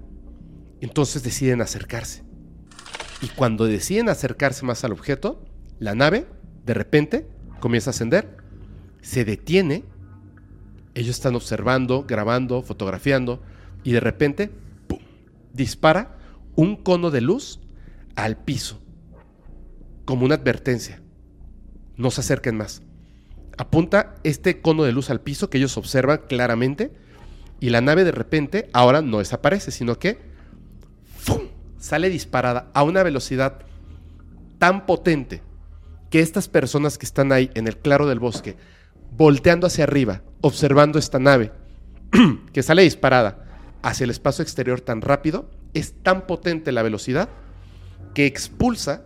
Entonces 0.81 1.23
deciden 1.23 1.61
acercarse. 1.61 2.23
Y 3.22 3.27
cuando 3.27 3.65
deciden 3.65 4.10
acercarse 4.10 4.65
más 4.65 4.84
al 4.84 4.91
objeto, 4.91 5.43
la 5.80 5.95
nave, 5.95 6.27
de 6.65 6.73
repente, 6.73 7.27
comienza 7.60 7.89
a 7.89 7.91
ascender, 7.91 8.38
se 9.02 9.26
detiene, 9.26 9.84
ellos 10.93 11.15
están 11.15 11.35
observando, 11.35 12.06
grabando, 12.07 12.61
fotografiando, 12.61 13.41
y 13.84 13.91
de 13.91 13.99
repente, 13.99 14.52
¡pum!, 14.88 14.99
dispara 15.53 16.18
un 16.56 16.76
cono 16.76 17.11
de 17.11 17.22
luz 17.22 17.60
al 18.15 18.38
piso, 18.38 18.81
como 20.06 20.26
una 20.26 20.35
advertencia. 20.35 21.02
No 21.97 22.11
se 22.11 22.22
acerquen 22.22 22.57
más. 22.57 22.81
Apunta 23.57 24.15
este 24.23 24.61
cono 24.61 24.84
de 24.84 24.91
luz 24.91 25.10
al 25.10 25.22
piso 25.22 25.49
que 25.49 25.57
ellos 25.57 25.77
observan 25.77 26.22
claramente 26.27 26.91
Y 27.60 27.69
la 27.69 27.82
nave 27.82 28.03
de 28.03 28.11
repente 28.11 28.69
ahora 28.73 29.02
no 29.02 29.19
desaparece, 29.19 29.72
sino 29.72 29.98
que 29.98 30.19
¡fum! 31.18 31.41
sale 31.77 32.10
disparada 32.10 32.69
a 32.73 32.84
una 32.84 33.03
velocidad 33.03 33.60
tan 34.57 34.86
potente 34.86 35.41
que 36.10 36.19
estas 36.19 36.48
personas 36.48 36.98
que 36.98 37.06
están 37.06 37.32
ahí 37.32 37.52
en 37.56 37.68
el 37.68 37.77
claro 37.77 38.07
del 38.07 38.19
bosque, 38.19 38.56
volteando 39.18 39.68
hacia 39.68 39.84
arriba, 39.84 40.22
observando 40.41 40.98
esta 40.98 41.19
nave, 41.19 41.52
que 42.53 42.64
sale 42.64 42.84
disparada 42.84 43.45
hacia 43.82 44.06
el 44.06 44.11
espacio 44.11 44.44
exterior 44.44 44.82
tan 44.82 45.02
rápido, 45.02 45.49
es 45.73 45.94
tan 46.03 46.26
potente 46.26 46.72
la 46.72 46.84
velocidad 46.84 47.30
que 48.14 48.26
expulsa 48.26 49.03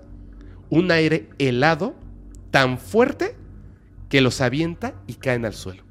un 0.69 0.91
aire 0.91 1.29
helado 1.39 1.95
tan 2.51 2.77
fuerte 2.77 3.35
que 4.09 4.21
los 4.21 4.41
avienta 4.41 4.95
y 5.07 5.13
caen 5.13 5.45
al 5.45 5.53
suelo. 5.53 5.83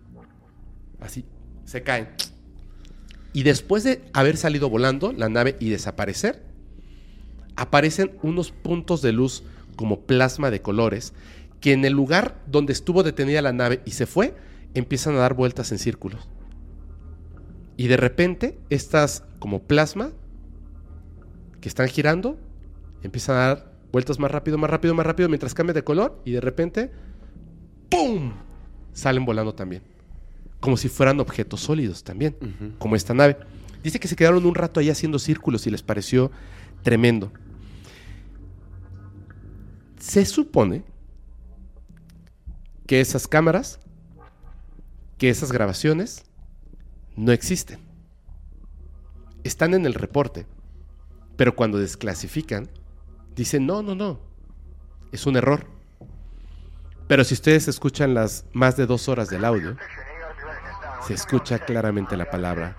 Así, 1.00 1.24
se 1.64 1.82
caen. 1.82 2.08
Y 3.32 3.44
después 3.44 3.84
de 3.84 4.02
haber 4.12 4.36
salido 4.36 4.68
volando 4.68 5.12
la 5.12 5.28
nave 5.28 5.56
y 5.60 5.70
desaparecer, 5.70 6.42
aparecen 7.56 8.16
unos 8.22 8.50
puntos 8.50 9.02
de 9.02 9.12
luz 9.12 9.44
como 9.76 10.00
plasma 10.00 10.50
de 10.50 10.60
colores 10.60 11.12
que 11.60 11.72
en 11.72 11.84
el 11.84 11.92
lugar 11.92 12.40
donde 12.46 12.72
estuvo 12.72 13.02
detenida 13.02 13.42
la 13.42 13.52
nave 13.52 13.80
y 13.84 13.92
se 13.92 14.06
fue, 14.06 14.34
empiezan 14.74 15.14
a 15.16 15.18
dar 15.18 15.34
vueltas 15.34 15.72
en 15.72 15.78
círculos. 15.78 16.28
Y 17.76 17.88
de 17.88 17.96
repente, 17.96 18.58
estas 18.70 19.24
como 19.38 19.62
plasma 19.62 20.10
que 21.60 21.68
están 21.68 21.88
girando, 21.88 22.38
empiezan 23.02 23.36
a 23.36 23.40
dar 23.40 23.72
vueltas 23.92 24.18
más 24.18 24.30
rápido, 24.30 24.58
más 24.58 24.70
rápido, 24.70 24.94
más 24.94 25.06
rápido 25.06 25.28
mientras 25.28 25.54
cambia 25.54 25.74
de 25.74 25.84
color 25.84 26.20
y 26.24 26.32
de 26.32 26.40
repente, 26.40 26.90
¡pum! 27.88 28.32
Salen 28.92 29.24
volando 29.24 29.54
también. 29.54 29.82
Como 30.60 30.76
si 30.76 30.88
fueran 30.88 31.20
objetos 31.20 31.60
sólidos 31.60 32.02
también, 32.02 32.36
como 32.78 32.96
esta 32.96 33.14
nave. 33.14 33.36
Dice 33.82 34.00
que 34.00 34.08
se 34.08 34.16
quedaron 34.16 34.44
un 34.44 34.54
rato 34.54 34.80
ahí 34.80 34.90
haciendo 34.90 35.18
círculos 35.18 35.66
y 35.66 35.70
les 35.70 35.82
pareció 35.82 36.30
tremendo. 36.82 37.30
Se 39.98 40.24
supone 40.24 40.82
que 42.86 43.00
esas 43.00 43.28
cámaras, 43.28 43.78
que 45.16 45.28
esas 45.28 45.52
grabaciones, 45.52 46.24
no 47.16 47.32
existen. 47.32 47.78
Están 49.44 49.74
en 49.74 49.86
el 49.86 49.94
reporte, 49.94 50.46
pero 51.36 51.54
cuando 51.54 51.78
desclasifican, 51.78 52.68
dicen, 53.36 53.66
no, 53.66 53.82
no, 53.82 53.94
no, 53.94 54.18
es 55.12 55.26
un 55.26 55.36
error. 55.36 55.77
Pero 57.08 57.24
si 57.24 57.32
ustedes 57.34 57.66
escuchan 57.68 58.12
las 58.14 58.44
más 58.52 58.76
de 58.76 58.86
dos 58.86 59.08
horas 59.08 59.30
del 59.30 59.44
audio, 59.44 59.76
se 61.06 61.14
escucha 61.14 61.58
claramente 61.58 62.16
la 62.18 62.30
palabra 62.30 62.76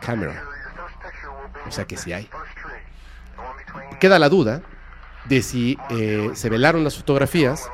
camera. 0.00 0.42
O 1.66 1.70
sea 1.70 1.84
que 1.84 1.96
sí 1.96 2.12
hay. 2.12 2.28
Queda 4.00 4.18
la 4.18 4.28
duda 4.28 4.62
de 5.28 5.42
si 5.42 5.78
eh, 5.90 6.30
se 6.34 6.50
velaron 6.50 6.82
las 6.82 6.96
fotografías 6.96 7.68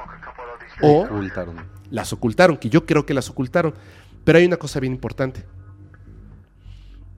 o 0.82 1.04
Ocultaron. 1.04 1.56
las 1.90 2.12
ocultaron, 2.12 2.58
que 2.58 2.68
yo 2.68 2.84
creo 2.84 3.06
que 3.06 3.14
las 3.14 3.30
ocultaron. 3.30 3.74
Pero 4.24 4.38
hay 4.38 4.44
una 4.44 4.58
cosa 4.58 4.78
bien 4.78 4.92
importante. 4.92 5.46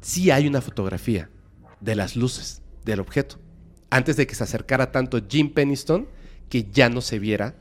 Sí 0.00 0.30
hay 0.30 0.46
una 0.46 0.60
fotografía 0.60 1.28
de 1.80 1.96
las 1.96 2.14
luces 2.14 2.62
del 2.84 3.00
objeto. 3.00 3.36
Antes 3.90 4.16
de 4.16 4.28
que 4.28 4.34
se 4.36 4.44
acercara 4.44 4.92
tanto 4.92 5.18
Jim 5.28 5.52
Penniston, 5.52 6.08
que 6.48 6.70
ya 6.70 6.88
no 6.88 7.00
se 7.00 7.18
viera 7.18 7.56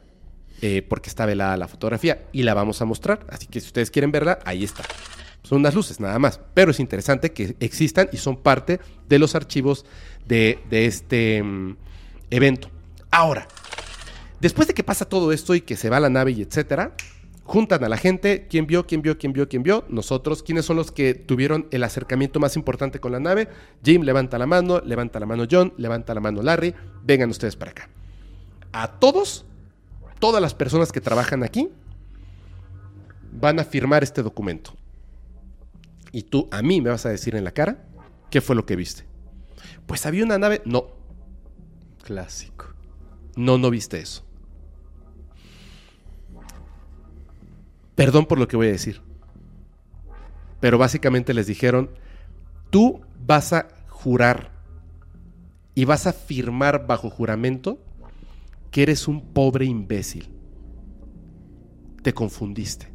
eh, 0.65 0.81
porque 0.81 1.10
está 1.10 1.26
velada 1.26 1.57
la 1.57 1.68
fotografía. 1.68 2.23
Y 2.31 2.44
la 2.44 2.53
vamos 2.53 2.81
a 2.81 2.85
mostrar. 2.85 3.26
Así 3.27 3.48
que 3.48 3.60
si 3.60 3.68
ustedes 3.68 3.91
quieren 3.91 4.14
verla, 4.14 4.40
ahí 4.45 4.64
está. 4.64 4.84
Son 5.41 5.57
unas 5.57 5.76
luces 5.76 5.99
nada 5.99 6.18
más. 6.19 6.40
Pero 6.53 6.72
es 6.72 6.80
interesante 6.80 7.34
que 7.34 7.57
existan 7.60 8.07
y 8.14 8.18
son 8.18 8.38
parte 8.38 8.80
de 9.10 9.19
los 9.19 9.35
archivos 9.35 9.85
de, 10.26 10.64
este 10.72 11.44
mm, 11.44 11.76
evento. 12.30 12.69
Ahora, 13.11 13.45
después 14.40 14.69
de 14.69 14.73
que 14.73 14.85
pasa 14.85 15.03
todo 15.03 15.34
esto 15.34 15.53
y 15.53 15.60
que 15.60 15.76
se 15.76 15.90
va 15.90 15.99
la 15.99 16.10
nave 16.10 16.31
y 16.31 16.44
etcétera, 16.44 16.95
juntan 17.44 17.84
a 17.84 17.90
la 17.90 17.98
gente, 17.98 18.48
quién 18.49 18.65
vio, 18.65 18.88
quién 18.88 19.02
vio, 19.02 19.18
quién 19.18 19.34
vio, 19.34 19.49
quién 19.49 19.64
vio, 19.64 19.84
nosotros, 19.90 20.44
quiénes 20.44 20.64
son 20.64 20.77
los 20.77 20.94
que 20.94 21.14
tuvieron 21.14 21.68
el 21.72 21.84
acercamiento 21.84 22.40
más 22.40 22.56
importante 22.56 23.02
con 23.02 23.11
la 23.11 23.19
nave. 23.19 23.49
Jim 23.84 24.03
levanta 24.03 24.38
la 24.38 24.45
mano, 24.45 24.80
levanta 24.80 25.19
la 25.19 25.26
mano 25.26 25.44
John, 25.52 25.73
levanta 25.76 26.14
la 26.14 26.22
mano 26.22 26.41
Larry, 26.41 26.73
vengan 27.03 27.30
ustedes 27.30 27.57
para 27.57 27.72
acá. 27.72 27.90
A 28.72 28.88
todos, 28.88 29.45
todas 30.24 30.41
las 30.41 30.54
personas 30.54 30.94
que 30.94 31.02
trabajan 31.02 31.44
aquí, 31.44 31.70
van 33.34 33.60
a 33.60 33.66
firmar 33.66 34.04
este 34.04 34.24
documento. 34.24 34.74
Y 36.14 36.24
tú 36.24 36.48
a 36.50 36.62
mí 36.62 36.80
me 36.80 36.91
vas 36.91 37.06
a 37.06 37.10
decir 37.10 37.36
en 37.36 37.44
la 37.44 37.52
cara 37.52 37.84
qué 38.30 38.40
fue 38.40 38.56
lo 38.56 38.66
que 38.66 38.78
viste. 38.78 39.04
Pues 39.86 40.06
había 40.06 40.24
una 40.24 40.38
nave, 40.38 40.62
no, 40.64 40.86
Clásico. 42.04 42.68
no, 43.36 43.58
no 43.58 43.70
viste 43.70 44.00
eso. 44.00 44.24
Perdón 47.94 48.26
por 48.26 48.40
lo 48.40 48.48
que 48.48 48.56
voy 48.56 48.68
a 48.68 48.72
decir. 48.72 49.02
Pero 50.62 50.78
básicamente 50.78 51.34
les 51.34 51.48
dijeron, 51.48 51.90
tú 52.70 53.02
vas 53.28 53.52
a 53.52 53.68
jurar 53.90 54.52
y 55.76 55.84
vas 55.84 56.08
a 56.08 56.14
firmar 56.14 56.88
bajo 56.88 57.10
juramento 57.10 57.78
que 58.74 58.82
eres 58.82 59.08
un 59.08 59.22
pobre 59.34 59.66
imbécil. 59.66 60.34
Te 62.02 62.12
confundiste. 62.16 62.91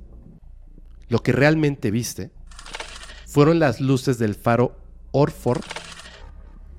Lo 1.08 1.20
que 1.20 1.30
realmente 1.30 1.92
viste 1.92 2.32
fueron 3.26 3.60
las 3.60 3.80
luces 3.80 4.18
del 4.18 4.34
faro 4.34 4.76
Orford 5.12 5.62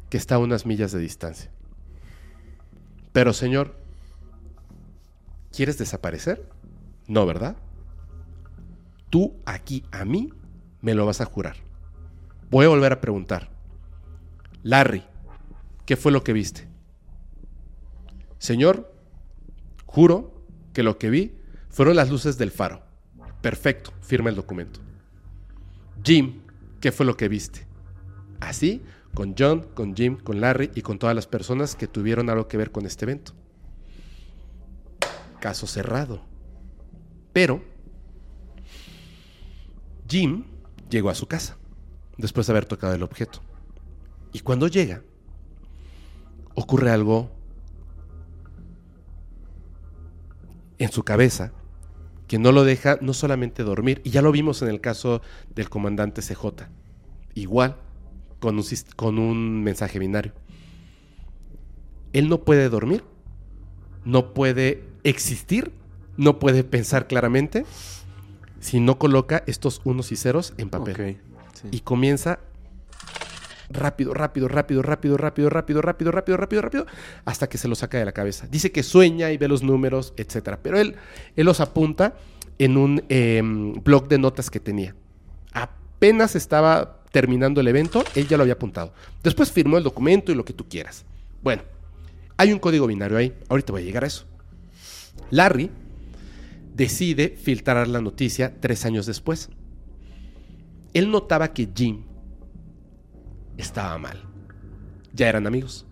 que 0.10 0.18
está 0.18 0.36
a 0.36 0.40
unas 0.40 0.66
millas 0.66 0.92
de 0.92 1.00
distancia. 1.00 1.50
Pero 3.14 3.32
señor, 3.32 3.80
¿quieres 5.56 5.78
desaparecer? 5.78 6.50
No, 7.08 7.26
¿verdad? 7.26 7.56
Tú 9.10 9.38
aquí 9.46 9.86
a 9.92 10.04
mí 10.04 10.34
me 10.82 10.94
lo 10.94 11.06
vas 11.06 11.22
a 11.22 11.26
jurar. 11.26 11.56
Voy 12.52 12.66
a 12.66 12.70
volver 12.70 12.92
a 12.92 13.00
preguntar. 13.00 13.50
Larry, 14.62 15.06
¿qué 15.86 15.96
fue 15.96 16.12
lo 16.12 16.22
que 16.22 16.34
viste? 16.34 16.69
Señor, 18.40 18.92
juro 19.86 20.44
que 20.74 20.82
lo 20.82 20.98
que 20.98 21.10
vi 21.10 21.34
fueron 21.70 21.96
las 21.96 22.10
luces 22.10 22.38
del 22.38 22.52
faro. 22.52 22.82
Perfecto, 23.42 23.94
firma 24.02 24.30
el 24.30 24.36
documento. 24.36 24.80
Jim, 26.04 26.42
¿qué 26.80 26.92
fue 26.92 27.06
lo 27.06 27.16
que 27.16 27.28
viste? 27.28 27.68
Así, 28.40 28.82
con 29.14 29.36
John, 29.38 29.68
con 29.74 29.96
Jim, 29.96 30.18
con 30.18 30.42
Larry 30.42 30.72
y 30.74 30.82
con 30.82 30.98
todas 30.98 31.16
las 31.16 31.28
personas 31.28 31.76
que 31.76 31.88
tuvieron 31.88 32.30
algo 32.30 32.48
que 32.48 32.58
ver 32.58 32.72
con 32.72 32.86
este 32.86 33.06
evento. 33.06 33.34
Caso 35.40 35.68
cerrado. 35.68 36.22
Pero 37.34 37.64
Jim 40.08 40.46
llegó 40.90 41.10
a 41.10 41.16
su 41.16 41.28
casa 41.28 41.58
después 42.18 42.48
de 42.48 42.54
haber 42.54 42.66
tocado 42.66 42.94
el 42.94 43.04
objeto. 43.04 43.42
Y 44.32 44.40
cuando 44.40 44.68
llega, 44.68 45.04
ocurre 46.56 46.92
algo 46.92 47.32
en 50.80 50.92
su 50.92 51.04
cabeza 51.04 51.52
que 52.28 52.40
no 52.40 52.52
lo 52.52 52.64
deja 52.64 53.00
no 53.02 53.14
solamente 53.14 53.64
dormir, 53.64 54.02
y 54.04 54.12
ya 54.12 54.22
lo 54.22 54.32
vimos 54.32 54.62
en 54.62 54.70
el 54.70 54.82
caso 54.82 55.22
del 55.56 55.68
comandante 55.68 56.22
CJ, 56.22 56.68
igual 57.34 57.78
con 58.40 58.58
un, 58.58 58.64
con 58.96 59.18
un 59.18 59.64
mensaje 59.64 59.98
binario. 59.98 60.34
Él 62.14 62.30
no 62.30 62.44
puede 62.44 62.70
dormir, 62.70 63.04
no 64.06 64.34
puede 64.36 64.84
existir, 65.04 65.72
no 66.18 66.38
puede 66.38 66.64
pensar 66.64 67.08
claramente 67.08 67.66
si 68.60 68.80
no 68.80 69.00
coloca 69.00 69.44
estos 69.48 69.82
unos 69.84 70.12
y 70.12 70.16
ceros 70.16 70.54
en 70.58 70.70
papel 70.70 71.18
sí. 71.54 71.68
y 71.72 71.80
comienza 71.80 72.40
rápido, 73.70 74.14
rápido, 74.14 74.48
rápido, 74.48 74.82
rápido, 74.82 75.18
rápido, 75.18 75.50
rápido, 75.50 75.82
rápido, 75.82 76.12
rápido, 76.12 76.38
rápido, 76.38 76.62
rápido, 76.62 76.86
hasta 77.26 77.48
que 77.48 77.58
se 77.58 77.68
lo 77.68 77.76
saca 77.76 77.98
de 77.98 78.06
la 78.06 78.12
cabeza. 78.12 78.48
Dice 78.50 78.72
que 78.72 78.84
sueña 78.84 79.32
y 79.32 79.38
ve 79.38 79.48
los 79.48 79.64
números, 79.64 80.14
etcétera. 80.18 80.60
Pero 80.62 80.80
él, 80.80 80.96
él 81.36 81.46
los 81.46 81.60
apunta 81.60 82.16
en 82.58 82.78
un 82.78 83.04
em, 83.10 83.74
blog 83.84 84.08
de 84.08 84.18
notas 84.18 84.50
que 84.50 84.60
tenía. 84.60 84.96
Apenas 85.54 86.36
estaba 86.36 87.00
terminando 87.12 87.62
el 87.62 87.68
evento, 87.68 88.04
él 88.16 88.28
ya 88.28 88.38
lo 88.38 88.44
había 88.44 88.54
apuntado. 88.54 88.94
Después 89.24 89.52
firmó 89.52 89.78
el 89.78 89.84
documento 89.84 90.32
y 90.32 90.36
lo 90.36 90.46
que 90.46 90.54
tú 90.54 90.68
quieras. 90.68 91.06
Bueno, 91.42 91.64
hay 92.38 92.54
un 92.54 92.60
código 92.60 92.88
binario 92.88 93.18
ahí. 93.18 93.34
Ahorita 93.50 93.72
voy 93.72 93.82
a 93.82 93.86
llegar 93.86 94.04
a 94.04 94.08
eso. 94.08 94.26
Larry 95.32 95.70
decide 96.74 97.30
filtrar 97.30 97.88
la 97.88 98.02
noticia 98.02 98.54
tres 98.60 98.86
años 98.86 99.06
después. 99.06 99.50
Él 100.94 101.12
notaba 101.12 101.54
que 101.54 101.68
Jim 101.74 102.04
estaba 103.62 103.98
mal. 103.98 104.24
Ya 105.14 105.30
eran 105.30 105.48
amigos. 105.48 105.86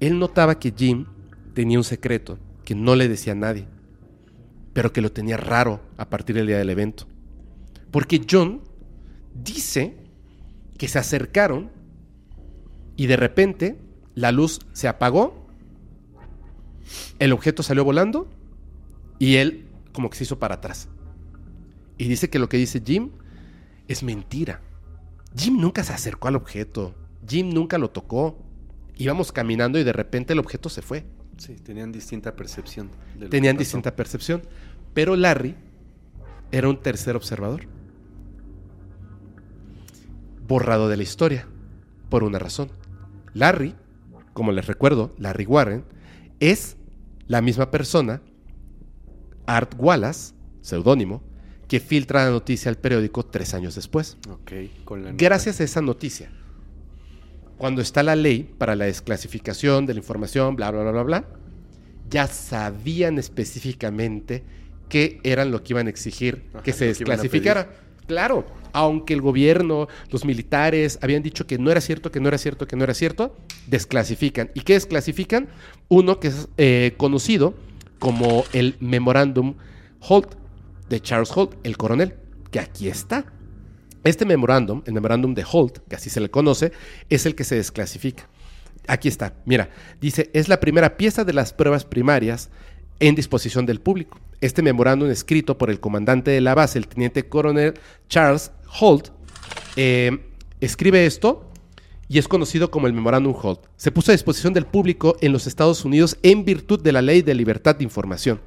Él 0.00 0.18
notaba 0.18 0.58
que 0.58 0.72
Jim 0.76 1.06
tenía 1.54 1.78
un 1.78 1.84
secreto 1.84 2.38
que 2.64 2.74
no 2.74 2.94
le 2.94 3.08
decía 3.08 3.32
a 3.32 3.36
nadie, 3.36 3.66
pero 4.72 4.92
que 4.92 5.00
lo 5.00 5.10
tenía 5.10 5.36
raro 5.36 5.80
a 5.96 6.08
partir 6.08 6.36
del 6.36 6.46
día 6.46 6.58
del 6.58 6.70
evento. 6.70 7.06
Porque 7.90 8.24
John 8.28 8.62
Dice 9.42 9.94
que 10.78 10.88
se 10.88 10.98
acercaron 10.98 11.70
y 12.96 13.06
de 13.06 13.16
repente 13.16 13.78
la 14.14 14.32
luz 14.32 14.60
se 14.72 14.88
apagó, 14.88 15.46
el 17.18 17.32
objeto 17.32 17.62
salió 17.62 17.84
volando 17.84 18.28
y 19.18 19.36
él 19.36 19.66
como 19.92 20.10
que 20.10 20.16
se 20.16 20.24
hizo 20.24 20.38
para 20.38 20.56
atrás. 20.56 20.88
Y 21.98 22.08
dice 22.08 22.30
que 22.30 22.38
lo 22.38 22.48
que 22.48 22.56
dice 22.56 22.82
Jim 22.84 23.10
es 23.86 24.02
mentira. 24.02 24.60
Jim 25.38 25.60
nunca 25.60 25.84
se 25.84 25.92
acercó 25.92 26.28
al 26.28 26.36
objeto. 26.36 26.94
Jim 27.26 27.50
nunca 27.50 27.78
lo 27.78 27.90
tocó. 27.90 28.44
Íbamos 28.96 29.30
caminando 29.30 29.78
y 29.78 29.84
de 29.84 29.92
repente 29.92 30.32
el 30.32 30.40
objeto 30.40 30.68
se 30.68 30.82
fue. 30.82 31.06
Sí, 31.36 31.54
tenían 31.54 31.92
distinta 31.92 32.34
percepción. 32.34 32.90
Tenían 33.30 33.56
distinta 33.56 33.94
percepción. 33.94 34.42
Pero 34.94 35.14
Larry 35.14 35.54
era 36.50 36.68
un 36.68 36.82
tercer 36.82 37.14
observador. 37.14 37.68
Borrado 40.48 40.88
de 40.88 40.96
la 40.96 41.04
historia. 41.04 41.46
Por 42.08 42.24
una 42.24 42.40
razón. 42.40 42.72
Larry, 43.32 43.76
como 44.32 44.50
les 44.50 44.66
recuerdo, 44.66 45.14
Larry 45.18 45.46
Warren, 45.46 45.84
es 46.40 46.76
la 47.28 47.42
misma 47.42 47.70
persona, 47.70 48.22
Art 49.46 49.74
Wallace, 49.78 50.34
seudónimo, 50.60 51.22
que 51.68 51.80
filtra 51.80 52.24
la 52.24 52.30
noticia 52.30 52.70
al 52.70 52.76
periódico 52.76 53.24
tres 53.24 53.54
años 53.54 53.74
después. 53.74 54.16
Ok, 54.30 54.52
con 54.84 55.04
la 55.04 55.12
nota. 55.12 55.24
Gracias 55.24 55.60
a 55.60 55.64
esa 55.64 55.82
noticia, 55.82 56.30
cuando 57.58 57.82
está 57.82 58.02
la 58.02 58.16
ley 58.16 58.50
para 58.56 58.74
la 58.74 58.86
desclasificación 58.86 59.84
de 59.86 59.94
la 59.94 60.00
información, 60.00 60.56
bla, 60.56 60.70
bla, 60.70 60.82
bla, 60.82 60.92
bla, 60.92 61.02
bla, 61.02 61.24
ya 62.08 62.26
sabían 62.26 63.18
específicamente 63.18 64.42
qué 64.88 65.20
eran 65.22 65.50
lo 65.50 65.62
que 65.62 65.74
iban 65.74 65.86
a 65.86 65.90
exigir 65.90 66.46
Ajá, 66.54 66.62
que 66.62 66.72
se 66.72 66.78
que 66.78 66.86
desclasificara. 66.86 67.70
Claro, 68.06 68.46
aunque 68.72 69.12
el 69.12 69.20
gobierno, 69.20 69.88
los 70.10 70.24
militares 70.24 70.98
habían 71.02 71.22
dicho 71.22 71.46
que 71.46 71.58
no 71.58 71.70
era 71.70 71.82
cierto, 71.82 72.10
que 72.10 72.20
no 72.20 72.28
era 72.28 72.38
cierto, 72.38 72.66
que 72.66 72.74
no 72.74 72.84
era 72.84 72.94
cierto, 72.94 73.36
desclasifican. 73.66 74.50
¿Y 74.54 74.60
qué 74.62 74.72
desclasifican? 74.72 75.48
Uno 75.88 76.18
que 76.18 76.28
es 76.28 76.48
eh, 76.56 76.94
conocido 76.96 77.52
como 77.98 78.44
el 78.54 78.76
Memorándum 78.80 79.56
Holt 80.00 80.34
de 80.88 81.00
Charles 81.00 81.30
Holt, 81.34 81.54
el 81.64 81.76
coronel, 81.76 82.14
que 82.50 82.60
aquí 82.60 82.88
está. 82.88 83.26
Este 84.04 84.24
memorándum, 84.24 84.82
el 84.86 84.92
memorándum 84.92 85.34
de 85.34 85.44
Holt, 85.50 85.78
que 85.88 85.96
así 85.96 86.08
se 86.10 86.20
le 86.20 86.30
conoce, 86.30 86.72
es 87.10 87.26
el 87.26 87.34
que 87.34 87.44
se 87.44 87.56
desclasifica. 87.56 88.28
Aquí 88.86 89.08
está, 89.08 89.34
mira, 89.44 89.70
dice, 90.00 90.30
es 90.32 90.48
la 90.48 90.60
primera 90.60 90.96
pieza 90.96 91.24
de 91.24 91.34
las 91.34 91.52
pruebas 91.52 91.84
primarias 91.84 92.48
en 93.00 93.14
disposición 93.14 93.66
del 93.66 93.80
público. 93.80 94.18
Este 94.40 94.62
memorándum 94.62 95.10
escrito 95.10 95.58
por 95.58 95.68
el 95.68 95.80
comandante 95.80 96.30
de 96.30 96.40
la 96.40 96.54
base, 96.54 96.78
el 96.78 96.88
teniente 96.88 97.28
coronel 97.28 97.74
Charles 98.08 98.50
Holt, 98.80 99.08
eh, 99.76 100.18
escribe 100.60 101.04
esto 101.04 101.50
y 102.08 102.18
es 102.18 102.28
conocido 102.28 102.70
como 102.70 102.86
el 102.86 102.92
memorándum 102.92 103.34
Holt. 103.40 103.60
Se 103.76 103.92
puso 103.92 104.10
a 104.10 104.14
disposición 104.14 104.54
del 104.54 104.64
público 104.64 105.16
en 105.20 105.32
los 105.32 105.46
Estados 105.46 105.84
Unidos 105.84 106.16
en 106.22 106.44
virtud 106.44 106.80
de 106.80 106.92
la 106.92 107.02
ley 107.02 107.22
de 107.22 107.34
libertad 107.34 107.76
de 107.76 107.84
información. 107.84 108.40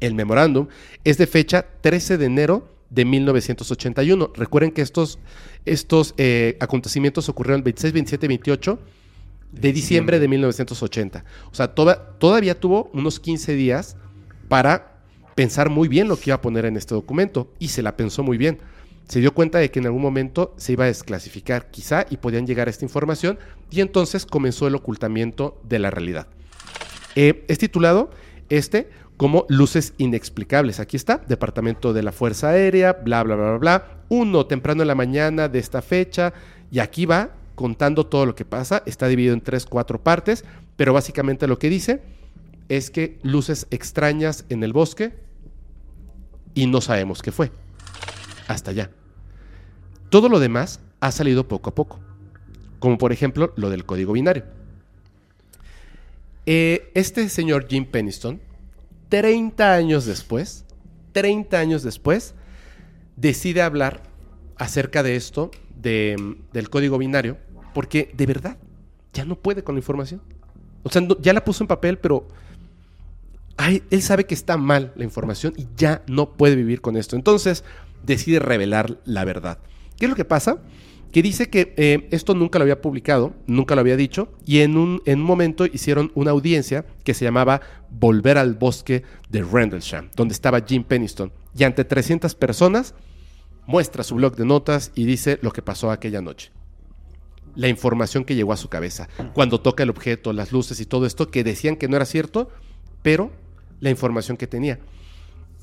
El 0.00 0.14
memorándum 0.14 0.68
es 1.04 1.18
de 1.18 1.26
fecha 1.26 1.66
13 1.80 2.18
de 2.18 2.26
enero 2.26 2.68
de 2.90 3.04
1981. 3.04 4.32
Recuerden 4.34 4.70
que 4.72 4.82
estos, 4.82 5.18
estos 5.64 6.14
eh, 6.18 6.56
acontecimientos 6.60 7.28
ocurrieron 7.28 7.58
el 7.60 7.64
26, 7.64 7.92
27 7.92 8.26
y 8.26 8.28
28 8.28 8.78
de 9.52 9.72
diciembre 9.72 10.18
de 10.20 10.28
1980. 10.28 11.24
O 11.50 11.54
sea, 11.54 11.74
toda- 11.74 12.18
todavía 12.18 12.58
tuvo 12.60 12.90
unos 12.92 13.20
15 13.20 13.54
días 13.54 13.96
para 14.48 15.00
pensar 15.34 15.70
muy 15.70 15.88
bien 15.88 16.08
lo 16.08 16.16
que 16.16 16.30
iba 16.30 16.36
a 16.36 16.40
poner 16.40 16.64
en 16.66 16.76
este 16.76 16.94
documento 16.94 17.52
y 17.58 17.68
se 17.68 17.82
la 17.82 17.96
pensó 17.96 18.22
muy 18.22 18.38
bien. 18.38 18.58
Se 19.08 19.20
dio 19.20 19.32
cuenta 19.34 19.58
de 19.58 19.70
que 19.70 19.78
en 19.78 19.86
algún 19.86 20.02
momento 20.02 20.52
se 20.56 20.72
iba 20.72 20.84
a 20.84 20.88
desclasificar 20.88 21.70
quizá 21.70 22.06
y 22.10 22.16
podían 22.16 22.46
llegar 22.46 22.66
a 22.66 22.70
esta 22.70 22.84
información 22.84 23.38
y 23.70 23.80
entonces 23.80 24.26
comenzó 24.26 24.66
el 24.66 24.74
ocultamiento 24.74 25.60
de 25.68 25.78
la 25.78 25.90
realidad. 25.90 26.26
Eh, 27.14 27.44
es 27.48 27.58
titulado 27.58 28.10
este 28.48 28.90
como 29.16 29.46
Luces 29.48 29.94
Inexplicables. 29.98 30.80
Aquí 30.80 30.96
está, 30.96 31.22
Departamento 31.26 31.92
de 31.92 32.02
la 32.02 32.12
Fuerza 32.12 32.50
Aérea, 32.50 32.92
bla, 32.92 33.22
bla, 33.22 33.36
bla, 33.36 33.46
bla, 33.50 33.58
bla. 33.58 33.88
Uno, 34.08 34.46
temprano 34.46 34.82
en 34.82 34.88
la 34.88 34.94
mañana 34.94 35.48
de 35.48 35.58
esta 35.58 35.82
fecha. 35.82 36.32
Y 36.70 36.80
aquí 36.80 37.06
va 37.06 37.30
contando 37.54 38.06
todo 38.06 38.26
lo 38.26 38.34
que 38.34 38.44
pasa. 38.44 38.82
Está 38.86 39.08
dividido 39.08 39.34
en 39.34 39.40
tres, 39.40 39.66
cuatro 39.66 40.02
partes. 40.02 40.44
Pero 40.76 40.92
básicamente 40.92 41.46
lo 41.46 41.58
que 41.58 41.70
dice 41.70 42.02
es 42.68 42.90
que 42.90 43.18
luces 43.22 43.66
extrañas 43.70 44.44
en 44.48 44.62
el 44.62 44.72
bosque 44.72 45.14
y 46.54 46.66
no 46.66 46.80
sabemos 46.80 47.22
qué 47.22 47.32
fue. 47.32 47.50
Hasta 48.48 48.70
allá. 48.72 48.90
Todo 50.10 50.28
lo 50.28 50.40
demás 50.40 50.80
ha 51.00 51.10
salido 51.10 51.48
poco 51.48 51.70
a 51.70 51.74
poco. 51.74 52.00
Como 52.78 52.98
por 52.98 53.12
ejemplo 53.12 53.52
lo 53.56 53.70
del 53.70 53.84
código 53.84 54.12
binario. 54.12 54.44
Eh, 56.44 56.92
este 56.94 57.28
señor 57.28 57.66
Jim 57.68 57.86
Peniston, 57.86 58.40
30 59.08 59.72
años 59.72 60.04
después, 60.06 60.64
30 61.12 61.58
años 61.58 61.82
después, 61.82 62.34
decide 63.16 63.62
hablar 63.62 64.02
acerca 64.56 65.02
de 65.02 65.16
esto, 65.16 65.50
de, 65.80 66.36
del 66.52 66.70
código 66.70 66.98
binario, 66.98 67.38
porque 67.74 68.10
de 68.14 68.26
verdad 68.26 68.56
ya 69.12 69.24
no 69.24 69.36
puede 69.36 69.62
con 69.62 69.74
la 69.74 69.80
información. 69.80 70.20
O 70.82 70.90
sea, 70.90 71.06
ya 71.20 71.32
la 71.32 71.44
puso 71.44 71.64
en 71.64 71.68
papel, 71.68 71.98
pero 71.98 72.26
ay, 73.56 73.82
él 73.90 74.02
sabe 74.02 74.24
que 74.24 74.34
está 74.34 74.56
mal 74.56 74.92
la 74.96 75.04
información 75.04 75.54
y 75.56 75.66
ya 75.76 76.02
no 76.06 76.36
puede 76.36 76.56
vivir 76.56 76.80
con 76.80 76.96
esto. 76.96 77.16
Entonces 77.16 77.64
decide 78.04 78.38
revelar 78.38 78.98
la 79.04 79.24
verdad. 79.24 79.58
¿Qué 79.96 80.06
es 80.06 80.10
lo 80.10 80.16
que 80.16 80.24
pasa? 80.24 80.58
Que 81.16 81.22
dice 81.22 81.48
que 81.48 81.72
eh, 81.78 82.08
esto 82.10 82.34
nunca 82.34 82.58
lo 82.58 82.64
había 82.64 82.82
publicado, 82.82 83.32
nunca 83.46 83.74
lo 83.74 83.80
había 83.80 83.96
dicho, 83.96 84.28
y 84.44 84.60
en 84.60 84.76
un, 84.76 85.00
en 85.06 85.20
un 85.20 85.24
momento 85.24 85.64
hicieron 85.64 86.12
una 86.14 86.32
audiencia 86.32 86.84
que 87.04 87.14
se 87.14 87.24
llamaba 87.24 87.62
Volver 87.88 88.36
al 88.36 88.52
Bosque 88.52 89.02
de 89.30 89.42
Rendlesham, 89.42 90.10
donde 90.14 90.34
estaba 90.34 90.60
Jim 90.60 90.84
Peniston. 90.84 91.32
Y 91.56 91.64
ante 91.64 91.86
300 91.86 92.34
personas 92.34 92.94
muestra 93.66 94.02
su 94.02 94.16
blog 94.16 94.36
de 94.36 94.44
notas 94.44 94.92
y 94.94 95.06
dice 95.06 95.38
lo 95.40 95.52
que 95.52 95.62
pasó 95.62 95.90
aquella 95.90 96.20
noche. 96.20 96.52
La 97.54 97.68
información 97.68 98.26
que 98.26 98.34
llegó 98.34 98.52
a 98.52 98.58
su 98.58 98.68
cabeza. 98.68 99.08
Cuando 99.32 99.62
toca 99.62 99.84
el 99.84 99.88
objeto, 99.88 100.34
las 100.34 100.52
luces 100.52 100.80
y 100.80 100.84
todo 100.84 101.06
esto, 101.06 101.30
que 101.30 101.44
decían 101.44 101.76
que 101.76 101.88
no 101.88 101.96
era 101.96 102.04
cierto, 102.04 102.50
pero 103.00 103.30
la 103.80 103.88
información 103.88 104.36
que 104.36 104.48
tenía. 104.48 104.80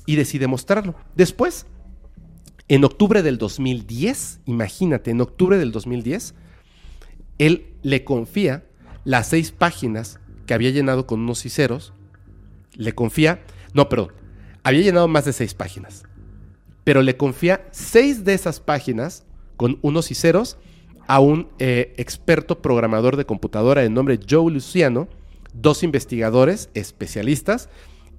Y 0.04 0.16
decide 0.16 0.48
mostrarlo. 0.48 0.96
Después, 1.14 1.66
en 2.68 2.84
octubre 2.84 3.22
del 3.22 3.38
2010, 3.38 4.40
imagínate, 4.46 5.10
en 5.10 5.20
octubre 5.20 5.58
del 5.58 5.72
2010, 5.72 6.34
él 7.38 7.66
le 7.82 8.04
confía 8.04 8.64
las 9.04 9.28
seis 9.28 9.52
páginas 9.52 10.18
que 10.46 10.54
había 10.54 10.70
llenado 10.70 11.06
con 11.06 11.20
unos 11.20 11.40
ciceros. 11.40 11.92
Le 12.74 12.94
confía, 12.94 13.42
no, 13.74 13.88
perdón, 13.88 14.12
había 14.62 14.82
llenado 14.82 15.08
más 15.08 15.26
de 15.26 15.32
seis 15.32 15.54
páginas. 15.54 16.04
Pero 16.84 17.02
le 17.02 17.16
confía 17.16 17.66
seis 17.70 18.24
de 18.24 18.34
esas 18.34 18.60
páginas 18.60 19.24
con 19.56 19.78
unos 19.82 20.06
ciceros 20.06 20.56
a 21.06 21.20
un 21.20 21.48
eh, 21.58 21.94
experto 21.98 22.62
programador 22.62 23.16
de 23.16 23.26
computadora 23.26 23.82
de 23.82 23.90
nombre 23.90 24.18
Joe 24.28 24.50
Luciano, 24.50 25.08
dos 25.52 25.82
investigadores 25.82 26.70
especialistas 26.74 27.68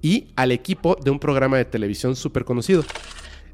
y 0.02 0.28
al 0.36 0.52
equipo 0.52 0.96
de 1.02 1.10
un 1.10 1.18
programa 1.18 1.56
de 1.56 1.64
televisión 1.64 2.14
súper 2.14 2.44
conocido. 2.44 2.84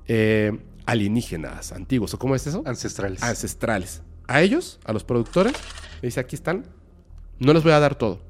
Eh, 0.07 0.59
alienígenas 0.93 1.73
antiguos, 1.73 2.13
¿o 2.13 2.19
cómo 2.19 2.35
es 2.35 2.47
eso? 2.47 2.63
Ancestrales. 2.67 3.23
Ancestrales. 3.23 4.03
A 4.29 4.43
ellos, 4.43 4.79
a 4.85 4.93
los 4.93 5.05
productores, 5.05 5.55
le 6.01 6.09
dice, 6.09 6.21
aquí 6.21 6.37
están. 6.37 6.67
No 7.39 7.55
les 7.55 7.63
voy 7.63 7.73
a 7.73 7.81
dar 7.81 7.95
todo. 7.95 8.21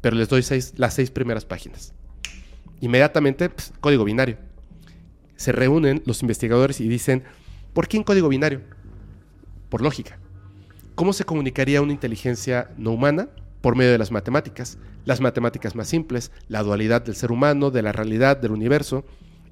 Pero 0.00 0.16
les 0.16 0.28
doy 0.28 0.42
seis, 0.42 0.72
las 0.76 0.94
seis 0.94 1.10
primeras 1.10 1.44
páginas. 1.44 1.92
Inmediatamente, 2.80 3.50
pues, 3.50 3.72
código 3.80 4.04
binario. 4.04 4.38
Se 5.36 5.52
reúnen 5.52 6.02
los 6.06 6.22
investigadores 6.22 6.80
y 6.80 6.88
dicen, 6.88 7.24
¿por 7.74 7.86
qué 7.86 7.98
en 7.98 8.02
código 8.02 8.28
binario? 8.28 8.62
Por 9.68 9.82
lógica. 9.82 10.18
¿Cómo 10.94 11.12
se 11.12 11.24
comunicaría 11.24 11.82
una 11.82 11.92
inteligencia 11.92 12.70
no 12.78 12.92
humana? 12.92 13.28
Por 13.60 13.76
medio 13.76 13.92
de 13.92 13.98
las 13.98 14.10
matemáticas. 14.10 14.78
Las 15.04 15.20
matemáticas 15.20 15.74
más 15.74 15.88
simples, 15.88 16.32
la 16.48 16.62
dualidad 16.62 17.02
del 17.02 17.14
ser 17.14 17.30
humano, 17.30 17.70
de 17.70 17.82
la 17.82 17.92
realidad, 17.92 18.38
del 18.38 18.52
universo, 18.52 19.04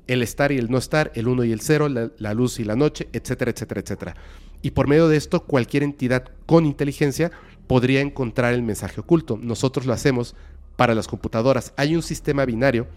el 0.09 0.23
estar 0.23 0.51
y 0.51 0.59
el 0.59 0.71
no 0.71 0.79
estar, 0.79 1.13
el 1.15 1.29
uno 1.29 1.45
y 1.45 1.53
el 1.53 1.61
cero, 1.61 1.89
la, 1.89 2.35
luz 2.35 2.59
y 2.59 2.65
la 2.65 2.75
noche, 2.75 3.09
etcétera, 3.13 3.53
etcétera, 3.53 3.81
etcétera. 3.81 4.17
Y 4.63 4.73
por 4.73 4.89
medio 4.89 5.07
de 5.07 5.17
esto, 5.17 5.45
cualquier 5.45 5.85
entidad 5.85 6.25
con 6.47 6.67
inteligencia 6.67 7.31
podría 7.69 8.01
encontrar 8.01 8.55
el 8.55 8.63
mensaje 8.63 9.01
oculto. 9.01 9.39
Nosotros 9.41 9.87
lo 9.87 9.93
hacemos 9.93 10.35
para 10.77 10.95
las 10.95 11.07
computadoras. 11.07 11.73
Hay 11.77 11.95
un 11.95 12.03
sistema 12.03 12.45
binario 12.45 12.89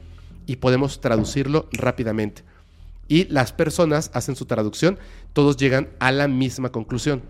y 0.47 0.55
podemos 0.55 1.01
traducirlo 1.01 1.67
rápidamente. 1.73 2.43
Y 3.07 3.25
las 3.25 3.51
personas 3.51 4.09
hacen 4.13 4.37
su 4.37 4.45
traducción, 4.45 4.97
todos 5.33 5.57
llegan 5.57 5.89
a 5.99 6.11
la 6.13 6.29
misma 6.29 6.71
conclusión. 6.71 7.21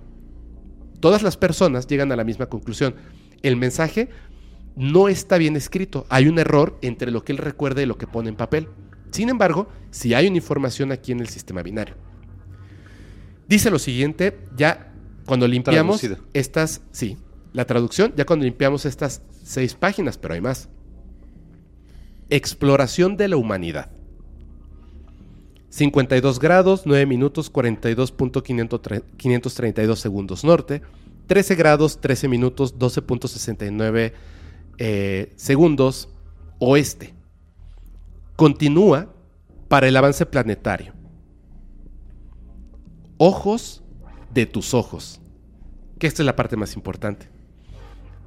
Todas 0.99 1.23
las 1.23 1.35
personas 1.35 1.87
llegan 1.87 2.11
a 2.11 2.15
la 2.15 2.23
misma 2.23 2.45
conclusión. 2.45 2.93
El 3.41 3.57
mensaje 3.57 4.09
no 4.75 5.09
está 5.09 5.39
bien 5.39 5.55
escrito. 5.55 6.05
Hay 6.09 6.27
un 6.27 6.37
error 6.37 6.77
entre 6.83 7.09
lo 7.09 7.23
que 7.23 7.31
él 7.31 7.39
recuerda 7.39 7.81
y 7.81 7.87
lo 7.87 7.97
que 7.97 8.05
pone 8.05 8.29
en 8.29 8.35
papel. 8.35 8.67
Sin 9.11 9.29
embargo, 9.29 9.67
si 9.91 10.13
hay 10.13 10.27
una 10.27 10.37
información 10.37 10.91
aquí 10.91 11.11
en 11.11 11.19
el 11.19 11.29
sistema 11.29 11.61
binario. 11.61 11.95
Dice 13.47 13.69
lo 13.69 13.79
siguiente, 13.79 14.39
ya 14.55 14.93
cuando 15.25 15.47
limpiamos 15.47 16.01
estas, 16.33 16.81
sí, 16.91 17.17
la 17.53 17.65
traducción, 17.65 18.13
ya 18.15 18.25
cuando 18.25 18.45
limpiamos 18.45 18.85
estas 18.85 19.21
seis 19.43 19.75
páginas, 19.75 20.17
pero 20.17 20.33
hay 20.33 20.41
más. 20.41 20.69
Exploración 22.29 23.17
de 23.17 23.27
la 23.27 23.37
humanidad. 23.37 23.91
52 25.69 26.39
grados, 26.39 26.83
9 26.85 27.05
minutos, 27.05 27.51
42.532 27.51 29.95
segundos 29.95 30.43
norte. 30.43 30.81
13 31.27 31.55
grados, 31.55 32.01
13 32.01 32.27
minutos, 32.27 32.77
12.69 32.77 34.11
eh, 34.77 35.33
segundos 35.35 36.09
oeste. 36.59 37.13
Continúa 38.41 39.13
para 39.67 39.87
el 39.87 39.95
avance 39.95 40.25
planetario. 40.25 40.95
Ojos 43.17 43.83
de 44.33 44.47
tus 44.47 44.73
ojos. 44.73 45.21
Que 45.99 46.07
esta 46.07 46.23
es 46.23 46.25
la 46.25 46.35
parte 46.35 46.57
más 46.57 46.75
importante. 46.75 47.29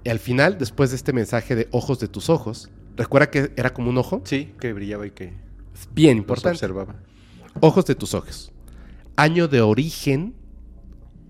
Y 0.04 0.10
al 0.10 0.20
final, 0.20 0.56
después 0.56 0.90
de 0.90 0.96
este 0.98 1.12
mensaje 1.12 1.56
de 1.56 1.66
ojos 1.72 1.98
de 1.98 2.06
tus 2.06 2.30
ojos, 2.30 2.70
recuerda 2.94 3.28
que 3.28 3.50
era 3.56 3.74
como 3.74 3.90
un 3.90 3.98
ojo. 3.98 4.22
Sí, 4.22 4.54
que 4.60 4.72
brillaba 4.72 5.04
y 5.04 5.10
que 5.10 5.32
bien 5.92 6.18
importante. 6.18 6.58
observaba. 6.58 6.94
Ojos 7.58 7.84
de 7.84 7.96
tus 7.96 8.14
ojos. 8.14 8.52
Año 9.16 9.48
de 9.48 9.62
origen 9.62 10.36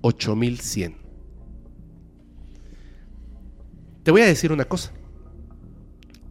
8100. 0.03 0.95
Te 4.03 4.11
voy 4.11 4.21
a 4.21 4.27
decir 4.27 4.53
una 4.53 4.67
cosa. 4.67 4.93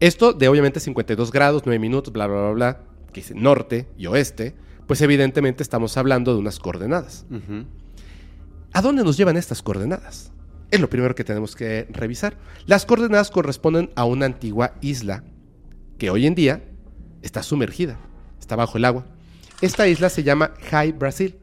Esto 0.00 0.32
de 0.32 0.48
obviamente 0.48 0.80
52 0.80 1.30
grados, 1.30 1.62
9 1.64 1.78
minutos, 1.78 2.12
bla, 2.12 2.26
bla, 2.26 2.40
bla, 2.40 2.50
bla, 2.50 2.80
que 3.12 3.20
dice 3.20 3.34
norte 3.34 3.88
y 3.96 4.06
oeste, 4.06 4.54
pues 4.86 5.00
evidentemente 5.00 5.62
estamos 5.62 5.96
hablando 5.96 6.32
de 6.32 6.40
unas 6.40 6.58
coordenadas. 6.58 7.26
¿A 8.72 8.82
dónde 8.82 9.04
nos 9.04 9.16
llevan 9.16 9.36
estas 9.36 9.62
coordenadas? 9.62 10.32
Es 10.70 10.80
lo 10.80 10.90
primero 10.90 11.14
que 11.14 11.24
tenemos 11.24 11.54
que 11.54 11.86
revisar. 11.90 12.36
Las 12.66 12.84
coordenadas 12.84 13.30
corresponden 13.30 13.90
a 13.94 14.04
una 14.04 14.26
antigua 14.26 14.74
isla 14.80 15.24
que 15.98 16.10
hoy 16.10 16.26
en 16.26 16.34
día 16.34 16.64
está 17.22 17.42
sumergida, 17.42 17.98
está 18.40 18.56
bajo 18.56 18.76
el 18.76 18.84
agua. 18.84 19.06
Esta 19.60 19.86
isla 19.86 20.10
se 20.10 20.24
llama 20.24 20.52
High 20.70 20.92
Brasil, 20.92 21.38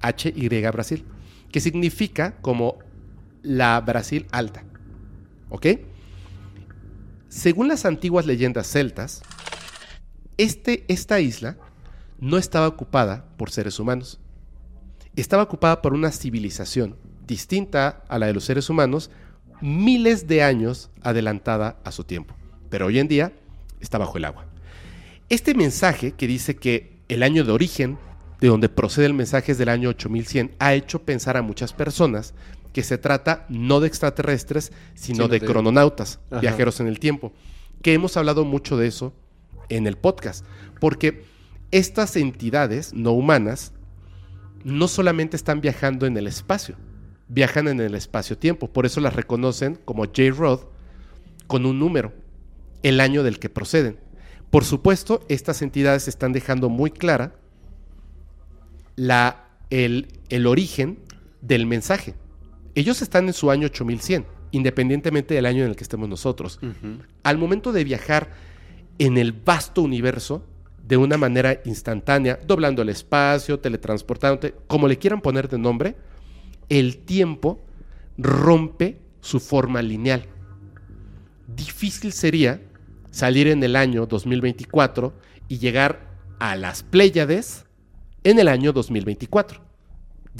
H-Y 0.00 0.48
Brasil, 0.48 1.04
que 1.52 1.60
significa 1.60 2.36
como 2.40 2.78
la 3.42 3.80
Brasil 3.80 4.26
alta. 4.32 4.64
¿Ok? 5.48 5.66
Según 7.30 7.68
las 7.68 7.86
antiguas 7.86 8.26
leyendas 8.26 8.70
celtas, 8.70 9.22
este, 10.36 10.84
esta 10.88 11.20
isla 11.20 11.56
no 12.18 12.36
estaba 12.36 12.68
ocupada 12.68 13.24
por 13.38 13.50
seres 13.50 13.78
humanos 13.78 14.20
estaba 15.16 15.42
ocupada 15.42 15.82
por 15.82 15.92
una 15.92 16.12
civilización 16.12 16.96
distinta 17.26 18.02
a 18.08 18.18
la 18.18 18.26
de 18.26 18.34
los 18.34 18.44
seres 18.44 18.70
humanos, 18.70 19.10
miles 19.60 20.26
de 20.26 20.42
años 20.42 20.90
adelantada 21.02 21.78
a 21.84 21.92
su 21.92 22.04
tiempo. 22.04 22.34
Pero 22.68 22.86
hoy 22.86 22.98
en 22.98 23.08
día 23.08 23.32
está 23.80 23.98
bajo 23.98 24.18
el 24.18 24.24
agua. 24.24 24.46
Este 25.28 25.54
mensaje 25.54 26.12
que 26.12 26.26
dice 26.26 26.56
que 26.56 27.00
el 27.08 27.22
año 27.22 27.44
de 27.44 27.52
origen, 27.52 27.98
de 28.40 28.48
donde 28.48 28.68
procede 28.68 29.06
el 29.06 29.14
mensaje 29.14 29.52
es 29.52 29.58
del 29.58 29.68
año 29.68 29.90
8100, 29.90 30.52
ha 30.58 30.74
hecho 30.74 31.02
pensar 31.02 31.36
a 31.36 31.42
muchas 31.42 31.72
personas 31.72 32.34
que 32.72 32.82
se 32.82 32.98
trata 32.98 33.46
no 33.48 33.80
de 33.80 33.88
extraterrestres, 33.88 34.72
sino, 34.94 35.16
Sino 35.16 35.28
de, 35.28 35.40
de- 35.40 35.46
crononautas, 35.46 36.20
Ajá. 36.30 36.40
viajeros 36.40 36.80
en 36.80 36.86
el 36.86 36.98
tiempo. 37.00 37.32
Que 37.82 37.94
hemos 37.94 38.16
hablado 38.16 38.44
mucho 38.44 38.76
de 38.76 38.86
eso 38.86 39.12
en 39.68 39.86
el 39.86 39.96
podcast, 39.96 40.44
porque 40.80 41.24
estas 41.70 42.16
entidades 42.16 42.92
no 42.94 43.12
humanas 43.12 43.72
no 44.64 44.88
solamente 44.88 45.36
están 45.36 45.60
viajando 45.60 46.06
en 46.06 46.16
el 46.16 46.26
espacio, 46.26 46.76
viajan 47.28 47.68
en 47.68 47.80
el 47.80 47.94
espacio-tiempo. 47.94 48.68
Por 48.72 48.84
eso 48.86 49.00
las 49.00 49.14
reconocen 49.14 49.76
como 49.84 50.04
J-Rod 50.04 50.60
con 51.46 51.64
un 51.66 51.78
número, 51.78 52.12
el 52.82 53.00
año 53.00 53.22
del 53.22 53.38
que 53.38 53.48
proceden. 53.48 53.98
Por 54.50 54.64
supuesto, 54.64 55.24
estas 55.28 55.62
entidades 55.62 56.08
están 56.08 56.32
dejando 56.32 56.68
muy 56.68 56.90
clara 56.90 57.34
la, 58.96 59.46
el, 59.70 60.08
el 60.28 60.46
origen 60.46 60.98
del 61.40 61.66
mensaje. 61.66 62.14
Ellos 62.74 63.02
están 63.02 63.26
en 63.26 63.32
su 63.32 63.50
año 63.50 63.66
8100, 63.66 64.26
independientemente 64.52 65.34
del 65.34 65.46
año 65.46 65.64
en 65.64 65.70
el 65.70 65.76
que 65.76 65.82
estemos 65.82 66.08
nosotros. 66.08 66.60
Al 67.22 67.38
momento 67.38 67.72
de 67.72 67.84
viajar 67.84 68.30
en 68.98 69.18
el 69.18 69.32
vasto 69.32 69.82
universo, 69.82 70.44
de 70.86 70.96
una 70.96 71.16
manera 71.16 71.60
instantánea, 71.64 72.38
doblando 72.46 72.82
el 72.82 72.88
espacio, 72.88 73.60
teletransportándote, 73.60 74.54
como 74.66 74.88
le 74.88 74.98
quieran 74.98 75.20
poner 75.20 75.48
de 75.48 75.58
nombre, 75.58 75.96
el 76.68 76.98
tiempo 76.98 77.60
rompe 78.18 79.00
su 79.20 79.40
forma 79.40 79.82
lineal. 79.82 80.26
Difícil 81.46 82.12
sería 82.12 82.60
salir 83.10 83.48
en 83.48 83.62
el 83.62 83.76
año 83.76 84.06
2024 84.06 85.12
y 85.48 85.58
llegar 85.58 86.08
a 86.38 86.56
las 86.56 86.82
Pléyades 86.82 87.66
en 88.24 88.38
el 88.38 88.48
año 88.48 88.72
2024. 88.72 89.69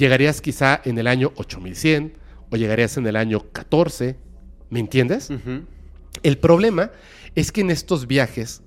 Llegarías 0.00 0.40
quizá 0.40 0.80
en 0.86 0.96
el 0.96 1.06
año 1.06 1.30
8100 1.36 2.14
o 2.48 2.56
llegarías 2.56 2.96
en 2.96 3.06
el 3.06 3.16
año 3.16 3.44
14, 3.52 4.16
¿me 4.70 4.80
entiendes? 4.80 5.28
El 6.22 6.38
problema 6.38 6.90
es 7.34 7.52
que 7.52 7.60
en 7.60 7.70
estos 7.70 8.06
viajes, 8.06 8.62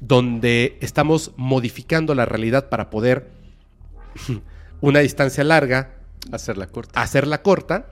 donde 0.00 0.78
estamos 0.80 1.32
modificando 1.36 2.14
la 2.14 2.24
realidad 2.24 2.70
para 2.70 2.88
poder 2.88 3.28
una 4.80 5.00
distancia 5.00 5.44
larga, 5.44 5.96
Hacerla 6.32 6.66
corta. 6.68 7.02
hacerla 7.02 7.42
corta, 7.42 7.90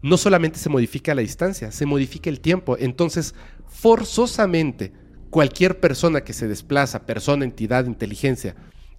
no 0.00 0.16
solamente 0.16 0.60
se 0.60 0.68
modifica 0.68 1.16
la 1.16 1.22
distancia, 1.22 1.72
se 1.72 1.86
modifica 1.86 2.30
el 2.30 2.38
tiempo. 2.38 2.76
Entonces, 2.78 3.34
forzosamente, 3.66 4.92
cualquier 5.28 5.80
persona 5.80 6.20
que 6.20 6.34
se 6.34 6.46
desplaza, 6.46 7.04
persona, 7.04 7.44
entidad, 7.44 7.86
inteligencia, 7.86 8.54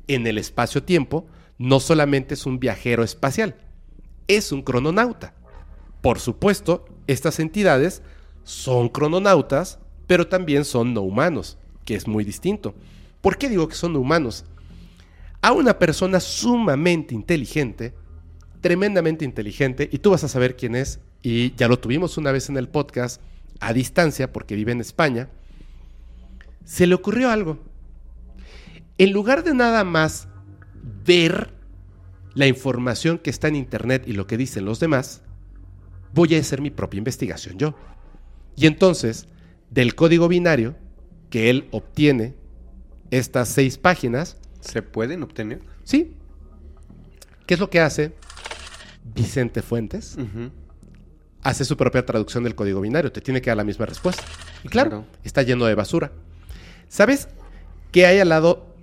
en 0.10 0.28
el 0.28 0.38
espacio-tiempo, 0.38 1.26
no 1.58 1.80
solamente 1.80 2.34
es 2.34 2.46
un 2.46 2.60
viajero 2.60 3.04
espacial, 3.04 3.56
es 4.28 4.52
un 4.52 4.62
crononauta. 4.62 5.34
Por 6.02 6.20
supuesto, 6.20 6.86
estas 7.08 7.40
entidades 7.40 8.02
son 8.44 8.90
crononautas, 8.90 9.80
pero 10.08 10.28
también 10.28 10.66
son 10.66 10.94
no 10.94 11.02
humanos, 11.02 11.58
que 11.86 11.96
es 11.96 12.08
muy 12.08 12.24
distinto. 12.24 12.76
¿Por 13.22 13.38
qué 13.38 13.50
digo 13.50 13.68
que 13.68 13.76
son 13.76 13.94
no 13.94 14.00
humanos? 14.00 14.46
A 15.42 15.52
una 15.52 15.80
persona 15.80 16.20
sumamente 16.20 17.16
inteligente, 17.16 17.94
tremendamente 18.62 19.26
inteligente, 19.26 19.90
y 19.92 20.00
tú 20.00 20.12
vas 20.12 20.24
a 20.24 20.30
saber 20.30 20.56
quién 20.56 20.76
es, 20.76 21.00
y 21.22 21.56
ya 21.56 21.68
lo 21.68 21.80
tuvimos 21.80 22.18
una 22.18 22.32
vez 22.32 22.50
en 22.50 22.58
el 22.58 22.68
podcast, 22.68 23.22
a 23.60 23.72
distancia, 23.72 24.34
porque 24.34 24.56
vive 24.56 24.74
en 24.74 24.82
España, 24.82 25.30
se 26.66 26.88
le 26.88 26.96
ocurrió 26.96 27.30
algo. 27.30 27.60
En 28.98 29.12
lugar 29.12 29.44
de 29.44 29.54
nada 29.54 29.84
más 29.84 30.28
ver 31.06 31.52
la 32.36 32.48
información 32.48 33.18
que 33.18 33.30
está 33.30 33.48
en 33.48 33.56
Internet 33.56 34.04
y 34.08 34.14
lo 34.14 34.28
que 34.28 34.38
dicen 34.38 34.66
los 34.66 34.80
demás, 34.80 35.22
voy 36.14 36.36
a 36.36 36.40
hacer 36.40 36.62
mi 36.62 36.70
propia 36.72 36.98
investigación 36.98 37.58
yo. 37.58 37.76
Y 38.56 38.68
entonces, 38.68 39.28
del 39.72 39.96
código 39.96 40.28
binario 40.28 40.76
que 41.30 41.50
él 41.50 41.68
obtiene, 41.72 42.36
estas 43.12 43.50
seis 43.50 43.78
páginas, 43.78 44.38
¿Se 44.62 44.82
pueden 44.82 45.24
obtener? 45.24 45.62
¿sí? 45.84 46.14
¿Qué 47.46 47.56
es 47.56 47.60
lo 47.60 47.70
que 47.70 47.80
hace 47.82 48.14
Vicente 49.16 49.62
Fuentes? 49.62 50.18
Hace 51.42 51.66
su 51.66 51.76
propia 51.76 52.06
traducción 52.06 52.44
del 52.46 52.56
código 52.56 52.80
binario, 52.82 53.12
te 53.12 53.20
tiene 53.20 53.42
que 53.42 53.50
dar 53.50 53.58
la 53.58 53.64
misma 53.66 53.86
respuesta. 53.86 54.24
Y 54.64 54.70
claro, 54.70 54.90
Claro. 54.90 55.06
está 55.24 55.42
lleno 55.44 55.66
de 55.66 55.76
basura. 55.76 56.12
¿Sabes 56.88 57.28
qué 57.92 58.06
hay 58.06 58.20
al 58.20 58.30
lado 58.30 58.74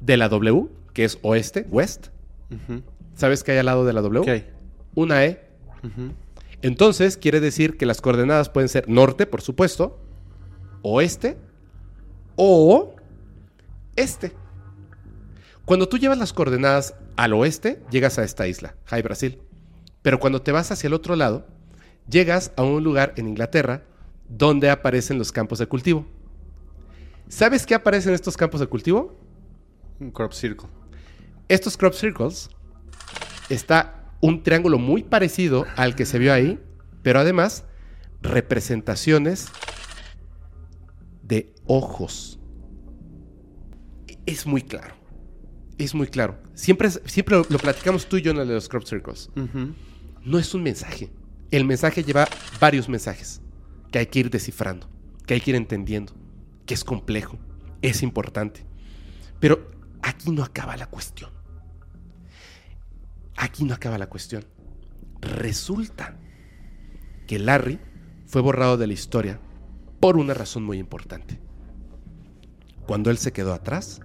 de 0.00 0.16
la 0.18 0.28
W, 0.28 0.68
que 0.92 1.04
es 1.04 1.18
oeste, 1.22 1.66
west? 1.70 2.08
¿Sabes 3.14 3.44
qué 3.44 3.52
hay 3.52 3.58
al 3.58 3.66
lado 3.66 3.84
de 3.84 3.92
la 3.92 4.00
W? 4.00 4.24
¿Qué 4.24 4.30
hay? 4.30 4.50
Una 4.94 5.24
E. 5.24 5.48
Entonces 6.62 7.16
quiere 7.16 7.40
decir 7.40 7.76
que 7.76 7.86
las 7.86 8.00
coordenadas 8.00 8.50
pueden 8.50 8.68
ser 8.68 8.88
norte, 8.88 9.26
por 9.26 9.40
supuesto, 9.40 9.98
oeste 10.82 11.36
o 12.36 12.94
este. 13.96 14.32
Cuando 15.64 15.88
tú 15.88 15.98
llevas 15.98 16.18
las 16.18 16.32
coordenadas 16.32 16.94
al 17.16 17.32
oeste, 17.32 17.82
llegas 17.90 18.18
a 18.18 18.24
esta 18.24 18.48
isla, 18.48 18.74
High 18.86 19.02
Brasil. 19.02 19.40
Pero 20.02 20.18
cuando 20.18 20.42
te 20.42 20.52
vas 20.52 20.70
hacia 20.72 20.88
el 20.88 20.94
otro 20.94 21.16
lado, 21.16 21.46
llegas 22.08 22.52
a 22.56 22.62
un 22.62 22.82
lugar 22.82 23.14
en 23.16 23.28
Inglaterra 23.28 23.84
donde 24.28 24.70
aparecen 24.70 25.18
los 25.18 25.32
campos 25.32 25.58
de 25.58 25.66
cultivo. 25.66 26.06
¿Sabes 27.28 27.66
qué 27.66 27.74
aparece 27.74 28.08
en 28.08 28.14
estos 28.14 28.36
campos 28.36 28.60
de 28.60 28.66
cultivo? 28.66 29.16
Un 30.00 30.10
crop 30.10 30.32
circle. 30.32 30.68
Estos 31.50 31.76
crop 31.76 31.94
circles 31.94 32.48
está 33.48 34.14
un 34.20 34.44
triángulo 34.44 34.78
muy 34.78 35.02
parecido 35.02 35.66
al 35.74 35.96
que 35.96 36.06
se 36.06 36.20
vio 36.20 36.32
ahí, 36.32 36.60
pero 37.02 37.18
además 37.18 37.64
representaciones 38.22 39.48
de 41.24 41.52
ojos. 41.66 42.38
Es 44.26 44.46
muy 44.46 44.62
claro. 44.62 44.94
es 45.76 45.92
muy 45.92 46.06
claro. 46.06 46.38
Siempre, 46.54 46.88
siempre 46.88 47.36
lo, 47.36 47.44
lo 47.50 47.58
platicamos 47.58 48.06
tú 48.06 48.18
y 48.18 48.22
yo 48.22 48.30
en 48.30 48.36
el 48.36 48.46
de 48.46 48.54
los 48.54 48.68
crop 48.68 48.84
circles. 48.84 49.28
No 50.24 50.38
es 50.38 50.54
un 50.54 50.62
mensaje. 50.62 51.10
El 51.50 51.64
mensaje 51.64 52.04
lleva 52.04 52.28
varios 52.60 52.88
mensajes 52.88 53.40
que 53.90 53.98
hay 53.98 54.06
que 54.06 54.20
ir 54.20 54.30
descifrando, 54.30 54.88
que 55.26 55.34
hay 55.34 55.40
que 55.40 55.50
ir 55.50 55.56
entendiendo, 55.56 56.12
que 56.64 56.74
es 56.74 56.84
complejo, 56.84 57.40
es 57.82 58.04
importante. 58.04 58.64
Pero 59.40 59.68
aquí 60.00 60.30
no 60.30 60.44
acaba 60.44 60.76
la 60.76 60.86
cuestión. 60.86 61.39
Aquí 63.36 63.64
no 63.64 63.74
acaba 63.74 63.98
la 63.98 64.08
cuestión. 64.08 64.44
Resulta 65.20 66.18
que 67.26 67.38
Larry 67.38 67.78
fue 68.26 68.42
borrado 68.42 68.76
de 68.76 68.86
la 68.86 68.92
historia 68.92 69.40
por 70.00 70.16
una 70.16 70.34
razón 70.34 70.64
muy 70.64 70.78
importante. 70.78 71.40
Cuando 72.86 73.10
él 73.10 73.18
se 73.18 73.32
quedó 73.32 73.52
atrás 73.52 74.00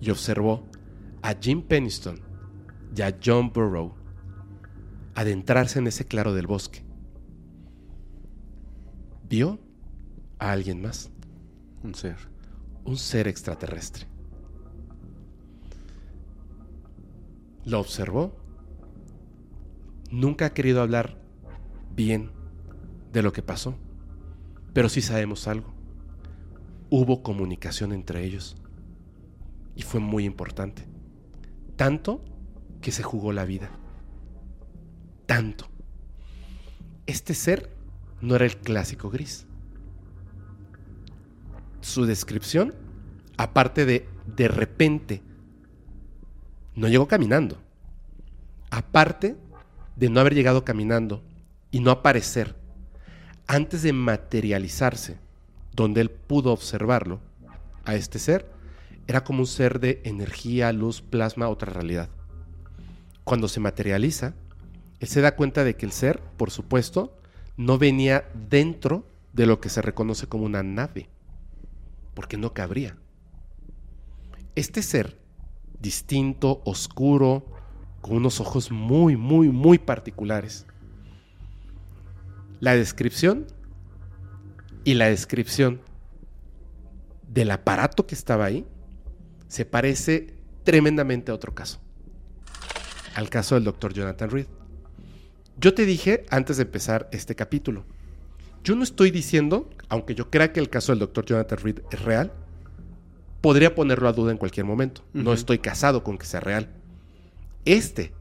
y 0.00 0.10
observó 0.10 0.66
a 1.22 1.34
Jim 1.40 1.62
Peniston 1.62 2.20
y 2.94 3.02
a 3.02 3.16
John 3.24 3.52
Burrow 3.52 3.94
adentrarse 5.14 5.78
en 5.78 5.86
ese 5.86 6.06
claro 6.06 6.34
del 6.34 6.46
bosque, 6.46 6.84
vio 9.28 9.58
a 10.38 10.52
alguien 10.52 10.82
más, 10.82 11.10
Un 11.82 11.94
ser. 11.94 12.16
un 12.84 12.96
ser 12.96 13.28
extraterrestre. 13.28 14.06
Lo 17.64 17.80
observó. 17.80 18.36
Nunca 20.10 20.46
ha 20.46 20.54
querido 20.54 20.82
hablar 20.82 21.18
bien 21.94 22.30
de 23.12 23.22
lo 23.22 23.32
que 23.32 23.42
pasó, 23.42 23.76
pero 24.72 24.88
sí 24.88 25.00
sabemos 25.00 25.48
algo. 25.48 25.72
Hubo 26.90 27.22
comunicación 27.22 27.92
entre 27.92 28.24
ellos 28.24 28.56
y 29.74 29.82
fue 29.82 30.00
muy 30.00 30.24
importante. 30.24 30.86
Tanto 31.76 32.24
que 32.80 32.92
se 32.92 33.02
jugó 33.02 33.32
la 33.32 33.44
vida. 33.44 33.70
Tanto. 35.26 35.66
Este 37.06 37.34
ser 37.34 37.74
no 38.20 38.36
era 38.36 38.44
el 38.44 38.56
clásico 38.56 39.10
gris. 39.10 39.46
Su 41.80 42.06
descripción, 42.06 42.74
aparte 43.36 43.84
de 43.84 44.06
de 44.26 44.48
repente, 44.48 45.22
no 46.74 46.88
llegó 46.88 47.08
caminando. 47.08 47.58
Aparte 48.70 49.36
de 49.96 50.08
no 50.08 50.20
haber 50.20 50.34
llegado 50.34 50.64
caminando 50.64 51.22
y 51.70 51.80
no 51.80 51.90
aparecer, 51.90 52.56
antes 53.46 53.82
de 53.82 53.92
materializarse, 53.92 55.18
donde 55.72 56.00
él 56.00 56.10
pudo 56.10 56.52
observarlo, 56.52 57.20
a 57.84 57.94
este 57.94 58.18
ser, 58.18 58.50
era 59.06 59.24
como 59.24 59.40
un 59.40 59.46
ser 59.46 59.80
de 59.80 60.00
energía, 60.04 60.72
luz, 60.72 61.02
plasma, 61.02 61.48
otra 61.48 61.72
realidad. 61.72 62.08
Cuando 63.24 63.48
se 63.48 63.60
materializa, 63.60 64.34
él 65.00 65.08
se 65.08 65.20
da 65.20 65.36
cuenta 65.36 65.64
de 65.64 65.76
que 65.76 65.84
el 65.86 65.92
ser, 65.92 66.20
por 66.36 66.50
supuesto, 66.50 67.18
no 67.56 67.78
venía 67.78 68.28
dentro 68.48 69.06
de 69.32 69.46
lo 69.46 69.60
que 69.60 69.68
se 69.68 69.82
reconoce 69.82 70.26
como 70.26 70.44
una 70.44 70.62
nave, 70.62 71.08
porque 72.14 72.36
no 72.36 72.54
cabría. 72.54 72.96
Este 74.54 74.82
ser, 74.82 75.18
distinto, 75.84 76.62
oscuro, 76.64 77.44
con 78.00 78.16
unos 78.16 78.40
ojos 78.40 78.70
muy, 78.70 79.16
muy, 79.16 79.50
muy 79.50 79.78
particulares. 79.78 80.66
La 82.58 82.74
descripción 82.74 83.46
y 84.82 84.94
la 84.94 85.10
descripción 85.10 85.82
del 87.28 87.50
aparato 87.50 88.06
que 88.06 88.14
estaba 88.14 88.46
ahí 88.46 88.66
se 89.48 89.66
parece 89.66 90.34
tremendamente 90.64 91.30
a 91.30 91.34
otro 91.34 91.54
caso. 91.54 91.80
Al 93.14 93.28
caso 93.28 93.54
del 93.54 93.64
doctor 93.64 93.92
Jonathan 93.92 94.30
Reed. 94.30 94.46
Yo 95.58 95.74
te 95.74 95.84
dije 95.84 96.24
antes 96.30 96.56
de 96.56 96.62
empezar 96.62 97.08
este 97.12 97.34
capítulo, 97.36 97.84
yo 98.64 98.74
no 98.74 98.82
estoy 98.82 99.10
diciendo, 99.10 99.68
aunque 99.90 100.14
yo 100.14 100.30
crea 100.30 100.50
que 100.50 100.60
el 100.60 100.70
caso 100.70 100.92
del 100.92 101.00
doctor 101.00 101.26
Jonathan 101.26 101.58
Reed 101.58 101.80
es 101.90 102.00
real, 102.00 102.32
podría 103.44 103.74
ponerlo 103.74 104.08
a 104.08 104.14
duda 104.14 104.32
en 104.32 104.38
cualquier 104.38 104.64
momento. 104.64 105.02
No 105.12 105.34
estoy 105.34 105.58
casado 105.58 106.02
con 106.02 106.16
que 106.16 106.24
sea 106.24 106.40
real. 106.40 106.70
Este 107.66 108.14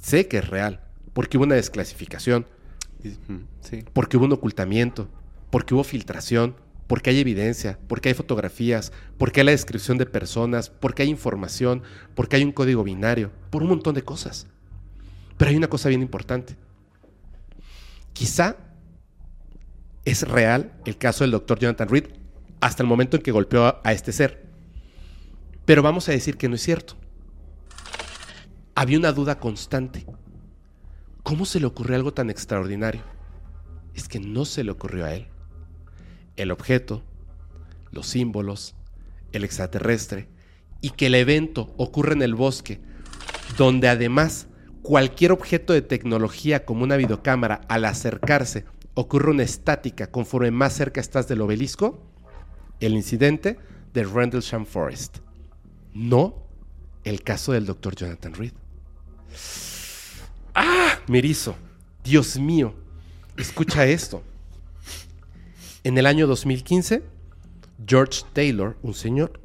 sé 0.00 0.26
que 0.26 0.38
es 0.38 0.48
real, 0.48 0.80
porque 1.12 1.36
hubo 1.36 1.44
una 1.44 1.54
desclasificación, 1.56 2.46
Sí. 3.60 3.84
porque 3.92 4.16
hubo 4.16 4.24
un 4.24 4.32
ocultamiento, 4.32 5.10
porque 5.50 5.74
hubo 5.74 5.84
filtración, 5.84 6.56
porque 6.86 7.10
hay 7.10 7.20
evidencia, 7.20 7.78
porque 7.88 8.08
hay 8.08 8.14
fotografías, 8.14 8.90
porque 9.18 9.40
hay 9.40 9.44
la 9.46 9.52
descripción 9.52 9.98
de 9.98 10.06
personas, 10.06 10.70
porque 10.70 11.02
hay 11.02 11.10
información, 11.10 11.82
porque 12.14 12.36
hay 12.36 12.44
un 12.44 12.52
código 12.52 12.82
binario, 12.82 13.30
por 13.50 13.62
un 13.62 13.68
montón 13.68 13.94
de 13.94 14.02
cosas. 14.02 14.46
Pero 15.36 15.50
hay 15.50 15.58
una 15.58 15.68
cosa 15.68 15.90
bien 15.90 16.00
importante. 16.00 16.56
Quizá 18.14 18.56
es 20.06 20.26
real 20.26 20.72
el 20.86 20.96
caso 20.96 21.22
del 21.24 21.32
doctor 21.32 21.58
Jonathan 21.58 21.90
Reed 21.90 22.04
hasta 22.62 22.82
el 22.82 22.88
momento 22.88 23.18
en 23.18 23.22
que 23.22 23.30
golpeó 23.30 23.66
a, 23.66 23.82
a 23.84 23.92
este 23.92 24.12
ser. 24.12 24.48
Pero 25.70 25.84
vamos 25.84 26.08
a 26.08 26.12
decir 26.12 26.36
que 26.36 26.48
no 26.48 26.56
es 26.56 26.62
cierto. 26.62 26.96
Había 28.74 28.98
una 28.98 29.12
duda 29.12 29.38
constante. 29.38 30.04
¿Cómo 31.22 31.44
se 31.44 31.60
le 31.60 31.66
ocurrió 31.66 31.94
algo 31.94 32.12
tan 32.12 32.28
extraordinario? 32.28 33.02
Es 33.94 34.08
que 34.08 34.18
no 34.18 34.44
se 34.46 34.64
le 34.64 34.72
ocurrió 34.72 35.04
a 35.04 35.14
él. 35.14 35.28
El 36.34 36.50
objeto, 36.50 37.04
los 37.92 38.08
símbolos, 38.08 38.74
el 39.30 39.44
extraterrestre, 39.44 40.28
y 40.80 40.90
que 40.90 41.06
el 41.06 41.14
evento 41.14 41.72
ocurre 41.76 42.14
en 42.14 42.22
el 42.22 42.34
bosque, 42.34 42.80
donde 43.56 43.88
además 43.88 44.48
cualquier 44.82 45.30
objeto 45.30 45.72
de 45.72 45.82
tecnología 45.82 46.64
como 46.64 46.82
una 46.82 46.96
videocámara 46.96 47.60
al 47.68 47.84
acercarse 47.84 48.64
ocurre 48.94 49.30
una 49.30 49.44
estática 49.44 50.10
conforme 50.10 50.50
más 50.50 50.72
cerca 50.72 51.00
estás 51.00 51.28
del 51.28 51.42
obelisco, 51.42 52.10
el 52.80 52.94
incidente 52.94 53.56
de 53.94 54.02
Rendlesham 54.02 54.66
Forest. 54.66 55.18
No 55.94 56.34
el 57.04 57.22
caso 57.22 57.52
del 57.52 57.66
doctor 57.66 57.96
Jonathan 57.96 58.34
Reed. 58.34 58.52
¡Ah! 60.54 60.98
Merizo. 61.06 61.56
Dios 62.04 62.38
mío. 62.38 62.74
Escucha 63.36 63.86
esto. 63.86 64.22
En 65.82 65.96
el 65.96 66.06
año 66.06 66.26
2015, 66.26 67.02
George 67.86 68.22
Taylor, 68.32 68.76
un 68.82 68.94
señor, 68.94 69.40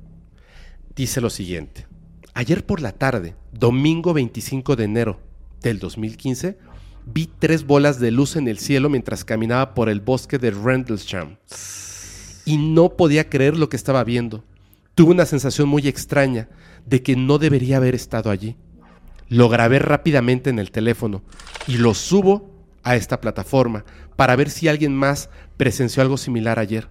dice 0.96 1.22
lo 1.22 1.30
siguiente. 1.30 1.88
Ayer 2.34 2.66
por 2.66 2.82
la 2.82 2.92
tarde, 2.92 3.36
domingo 3.54 4.14
25 4.14 4.76
de 4.76 4.84
enero 4.84 5.20
del 5.62 5.80
2015, 5.80 6.58
vi 7.06 7.30
tres 7.40 7.66
bolas 7.66 8.00
de 8.00 8.12
luz 8.12 8.36
en 8.36 8.50
el 8.50 8.58
cielo 8.58 8.90
mientras 8.90 9.24
caminaba 9.24 9.74
por 9.74 9.88
el 9.88 10.02
bosque 10.02 10.38
de 10.38 10.52
Rendlesham. 10.52 11.38
Y 12.44 12.58
no 12.58 12.98
podía 12.98 13.30
creer 13.30 13.58
lo 13.58 13.70
que 13.70 13.78
estaba 13.78 14.04
viendo. 14.04 14.44
Tuve 14.96 15.12
una 15.12 15.26
sensación 15.26 15.68
muy 15.68 15.88
extraña 15.90 16.48
de 16.86 17.04
que 17.04 17.18
no 17.18 17.38
debería 17.38 17.78
haber 17.78 17.96
estado 17.96 18.32
allí. 18.32 18.56
Lo 19.28 19.50
grabé 19.50 19.80
rápidamente 19.80 20.50
en 20.50 20.58
el 20.58 20.72
teléfono 20.72 21.22
y 21.68 21.78
lo 21.78 21.94
subo 21.94 22.50
a 22.82 22.96
esta 22.96 23.20
plataforma 23.20 23.84
para 24.16 24.38
ver 24.38 24.50
si 24.50 24.70
alguien 24.70 24.96
más 24.96 25.30
presenció 25.58 26.02
algo 26.02 26.16
similar 26.16 26.60
ayer. 26.60 26.88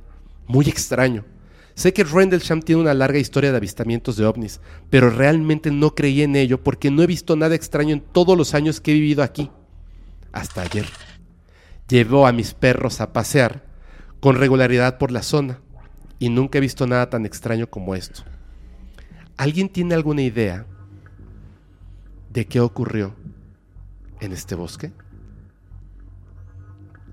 Muy 0.47 0.69
extraño. 0.69 1.25
Sé 1.75 1.95
que 1.95 2.05
Rendlesham 2.05 2.61
tiene 2.61 2.83
una 2.83 2.93
larga 2.93 3.19
historia 3.19 3.51
de 3.51 3.57
avistamientos 3.57 4.17
de 4.17 4.27
ovnis, 4.27 4.61
pero 4.91 5.09
realmente 5.09 5.71
no 5.71 5.95
creí 5.95 6.23
en 6.23 6.37
ello 6.37 6.63
porque 6.63 6.91
no 6.91 7.03
he 7.03 7.07
visto 7.07 7.37
nada 7.37 7.55
extraño 7.55 7.95
en 7.95 8.01
todos 8.01 8.37
los 8.37 8.55
años 8.55 8.81
que 8.81 8.91
he 8.91 8.95
vivido 8.95 9.23
aquí. 9.23 9.51
Hasta 10.31 10.63
ayer. 10.63 10.87
Llevo 11.89 12.27
a 12.27 12.33
mis 12.33 12.53
perros 12.53 13.01
a 13.01 13.13
pasear 13.13 13.65
con 14.21 14.37
regularidad 14.37 14.99
por 14.99 15.11
la 15.11 15.23
zona 15.23 15.61
y 16.19 16.29
nunca 16.29 16.59
he 16.59 16.61
visto 16.61 16.87
nada 16.87 17.11
tan 17.11 17.27
extraño 17.27 17.69
como 17.69 17.95
esto. 17.95 18.23
¿Alguien 19.37 19.69
tiene 19.69 19.95
alguna 19.95 20.23
idea 20.23 20.67
de 22.31 22.47
qué 22.47 22.61
ocurrió 22.61 23.15
en 24.21 24.33
este 24.33 24.55
bosque? 24.55 24.93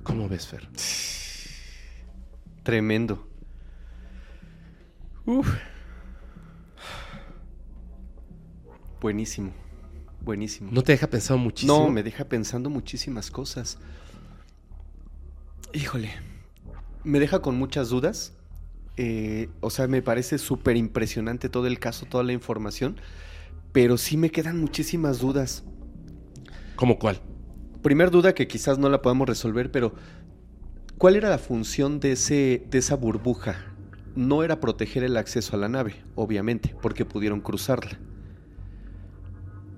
¿Cómo 0.03 0.27
ves, 0.27 0.47
Fer? 0.47 0.67
Tremendo. 2.63 3.27
Uf. 5.25 5.47
Buenísimo. 8.99 9.51
Buenísimo. 10.21 10.69
¿No 10.71 10.83
te 10.83 10.91
deja 10.91 11.07
pensado 11.07 11.39
muchísimo? 11.39 11.80
No, 11.80 11.89
me 11.89 12.03
deja 12.03 12.25
pensando 12.25 12.69
muchísimas 12.69 13.31
cosas. 13.31 13.80
Híjole. 15.73 16.11
Me 17.03 17.19
deja 17.19 17.41
con 17.41 17.55
muchas 17.57 17.89
dudas. 17.89 18.33
Eh, 19.03 19.49
o 19.61 19.71
sea, 19.71 19.88
me 19.88 20.03
parece 20.03 20.38
súper 20.38 20.77
impresionante 20.77 21.49
todo 21.49 21.65
el 21.65 21.80
caso, 21.80 22.05
toda 22.05 22.23
la 22.23 22.33
información. 22.33 22.97
Pero 23.71 23.97
sí 23.97 24.15
me 24.15 24.30
quedan 24.30 24.59
muchísimas 24.59 25.17
dudas. 25.17 25.63
¿Cómo 26.75 26.99
cuál? 26.99 27.19
Primer 27.81 28.11
duda 28.11 28.35
que 28.35 28.47
quizás 28.47 28.77
no 28.77 28.89
la 28.89 29.01
podamos 29.01 29.27
resolver, 29.27 29.71
pero 29.71 29.95
¿cuál 30.99 31.15
era 31.15 31.31
la 31.31 31.39
función 31.39 31.99
de, 31.99 32.11
ese, 32.11 32.63
de 32.69 32.77
esa 32.77 32.95
burbuja? 32.95 33.73
No 34.15 34.43
era 34.43 34.59
proteger 34.59 35.03
el 35.03 35.17
acceso 35.17 35.55
a 35.55 35.59
la 35.59 35.67
nave, 35.67 35.95
obviamente, 36.13 36.75
porque 36.80 37.03
pudieron 37.03 37.41
cruzarla. 37.41 37.97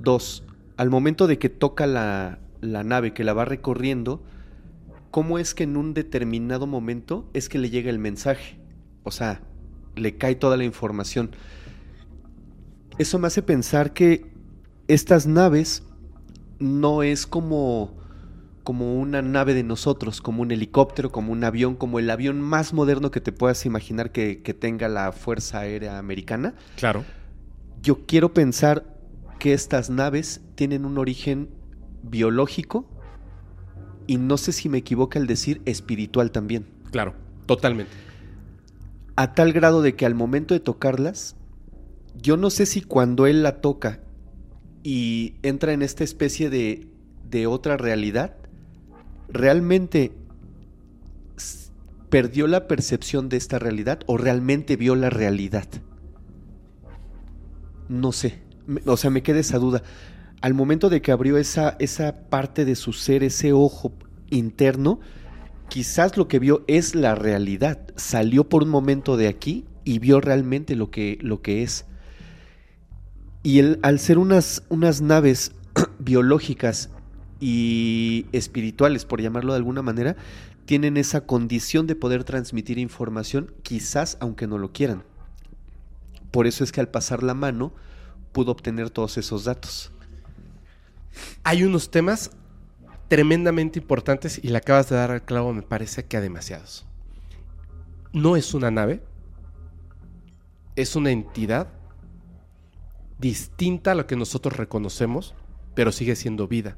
Dos, 0.02 0.44
al 0.76 0.90
momento 0.90 1.28
de 1.28 1.40
que 1.40 1.48
toca 1.48 1.88
la, 1.88 2.40
la 2.60 2.84
nave, 2.84 3.14
que 3.14 3.24
la 3.24 3.32
va 3.32 3.46
recorriendo, 3.46 4.22
¿cómo 5.12 5.40
es 5.40 5.54
que 5.54 5.64
en 5.64 5.78
un 5.78 5.94
determinado 5.94 6.68
momento 6.68 7.30
es 7.34 7.48
que 7.48 7.58
le 7.58 7.70
llega 7.70 7.90
el 7.90 8.00
mensaje? 8.00 8.62
O 9.04 9.12
sea, 9.12 9.42
le 9.96 10.18
cae 10.18 10.36
toda 10.36 10.58
la 10.58 10.64
información. 10.64 11.32
Eso 12.98 13.20
me 13.20 13.28
hace 13.28 13.42
pensar 13.42 13.94
que 13.94 14.32
estas 14.88 15.26
naves 15.26 15.84
no 16.60 17.04
es 17.04 17.28
como 17.28 18.02
como 18.64 18.96
una 18.96 19.22
nave 19.22 19.54
de 19.54 19.64
nosotros, 19.64 20.22
como 20.22 20.42
un 20.42 20.52
helicóptero, 20.52 21.12
como 21.12 21.34
un 21.34 21.44
avión, 21.44 21.76
como 21.76 22.00
el 22.00 22.10
avión 22.10 22.40
más 22.40 22.74
moderno 22.74 23.12
que 23.12 23.20
te 23.20 23.34
puedas 23.34 23.66
imaginar 23.66 24.12
que, 24.12 24.42
que 24.42 24.54
tenga 24.54 24.88
la 24.88 25.12
Fuerza 25.12 25.60
Aérea 25.60 26.00
Americana. 26.00 26.56
Claro. 26.78 27.04
Yo 27.82 28.06
quiero 28.06 28.34
pensar 28.34 28.86
que 29.38 29.54
estas 29.54 29.90
naves 29.90 30.42
tienen 30.56 30.86
un 30.86 30.98
origen 30.98 31.50
biológico 32.04 32.88
y 34.08 34.18
no 34.18 34.38
sé 34.38 34.54
si 34.54 34.70
me 34.70 34.78
equivoca 34.78 35.20
al 35.20 35.28
decir 35.28 35.62
espiritual 35.66 36.32
también. 36.32 36.66
Claro, 36.92 37.14
totalmente. 37.46 37.92
A 39.16 39.34
tal 39.34 39.54
grado 39.54 39.82
de 39.82 39.96
que 39.96 40.06
al 40.06 40.16
momento 40.16 40.54
de 40.54 40.60
tocarlas, 40.60 41.36
yo 42.20 42.38
no 42.38 42.50
sé 42.50 42.66
si 42.66 42.82
cuando 42.82 43.28
él 43.28 43.44
la 43.44 43.62
toca 43.62 44.00
y 44.84 45.36
entra 45.44 45.74
en 45.74 45.82
esta 45.82 46.04
especie 46.04 46.50
de, 46.50 46.88
de 47.30 47.48
otra 47.48 47.78
realidad, 47.78 48.36
realmente 49.30 50.12
perdió 52.10 52.46
la 52.46 52.68
percepción 52.68 53.28
de 53.28 53.38
esta 53.38 53.58
realidad 53.58 54.02
o 54.06 54.18
realmente 54.18 54.76
vio 54.76 54.96
la 54.96 55.10
realidad. 55.10 55.68
No 57.90 58.12
sé, 58.12 58.44
o 58.86 58.98
sea, 58.98 59.10
me 59.10 59.24
queda 59.24 59.40
esa 59.40 59.58
duda. 59.58 59.82
Al 60.42 60.54
momento 60.54 60.90
de 60.90 61.02
que 61.02 61.12
abrió 61.12 61.38
esa, 61.38 61.76
esa 61.80 62.30
parte 62.30 62.66
de 62.66 62.76
su 62.76 62.94
ser, 62.94 63.24
ese 63.24 63.54
ojo 63.54 63.94
interno, 64.30 65.00
quizás 65.70 66.18
lo 66.18 66.28
que 66.28 66.40
vio 66.40 66.64
es 66.68 66.96
la 66.96 67.16
realidad. 67.16 67.80
Salió 67.96 68.48
por 68.50 68.64
un 68.64 68.70
momento 68.70 69.18
de 69.18 69.28
aquí 69.28 69.66
y 69.84 70.00
vio 70.00 70.22
realmente 70.22 70.76
lo 70.76 70.92
que, 70.92 71.18
lo 71.22 71.42
que 71.42 71.64
es. 71.64 71.86
Y 73.44 73.60
él, 73.60 73.80
al 73.84 74.00
ser 74.00 74.18
unas, 74.18 74.64
unas 74.70 75.02
naves 75.02 75.52
biológicas 76.00 76.90
y 77.40 78.26
espirituales, 78.32 79.06
por 79.06 79.22
llamarlo 79.22 79.54
de 79.54 79.58
alguna 79.58 79.82
manera, 79.82 80.16
tienen 80.66 80.96
esa 80.98 81.26
condición 81.26 81.88
de 81.88 81.96
poder 81.96 82.24
transmitir 82.24 82.78
información, 82.78 83.54
quizás 83.64 84.18
aunque 84.22 84.48
no 84.48 84.58
lo 84.58 84.72
quieran. 84.72 85.04
Por 86.32 86.48
eso 86.48 86.64
es 86.64 86.72
que 86.72 86.80
al 86.80 86.90
pasar 86.90 87.22
la 87.22 87.34
mano 87.34 87.74
pudo 88.32 88.52
obtener 88.52 88.90
todos 88.90 89.18
esos 89.18 89.44
datos. 89.44 89.92
Hay 91.44 91.64
unos 91.64 91.92
temas 91.92 92.32
tremendamente 93.08 93.80
importantes 93.80 94.40
y 94.44 94.50
le 94.50 94.58
acabas 94.58 94.90
de 94.90 94.96
dar 94.96 95.12
al 95.12 95.24
clavo, 95.24 95.54
me 95.54 95.62
parece 95.62 96.06
que 96.06 96.18
a 96.18 96.22
demasiados. 96.22 96.86
No 98.12 98.36
es 98.36 98.54
una 98.54 98.72
nave, 98.72 99.04
es 100.76 100.96
una 100.96 101.12
entidad 101.12 101.68
distinta 103.20 103.92
a 103.92 103.96
lo 103.96 104.08
que 104.08 104.16
nosotros 104.16 104.58
reconocemos, 104.58 105.34
pero 105.76 105.92
sigue 105.92 106.16
siendo 106.16 106.48
vida. 106.48 106.78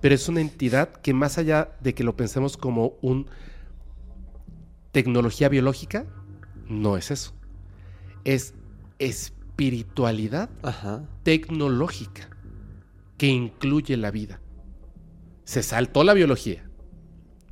Pero 0.00 0.14
es 0.14 0.28
una 0.28 0.40
entidad 0.40 0.92
que 0.92 1.14
más 1.14 1.38
allá 1.38 1.76
de 1.80 1.94
que 1.94 2.04
lo 2.04 2.16
pensemos 2.16 2.56
como 2.56 2.94
un 3.00 3.26
tecnología 4.92 5.48
biológica, 5.48 6.06
no 6.68 6.96
es 6.96 7.10
eso. 7.10 7.32
Es 8.24 8.54
espiritualidad 8.98 10.50
Ajá. 10.62 11.04
tecnológica 11.22 12.28
que 13.16 13.28
incluye 13.28 13.96
la 13.96 14.10
vida. 14.10 14.40
Se 15.46 15.62
saltó 15.62 16.04
la 16.04 16.12
biología, 16.12 16.64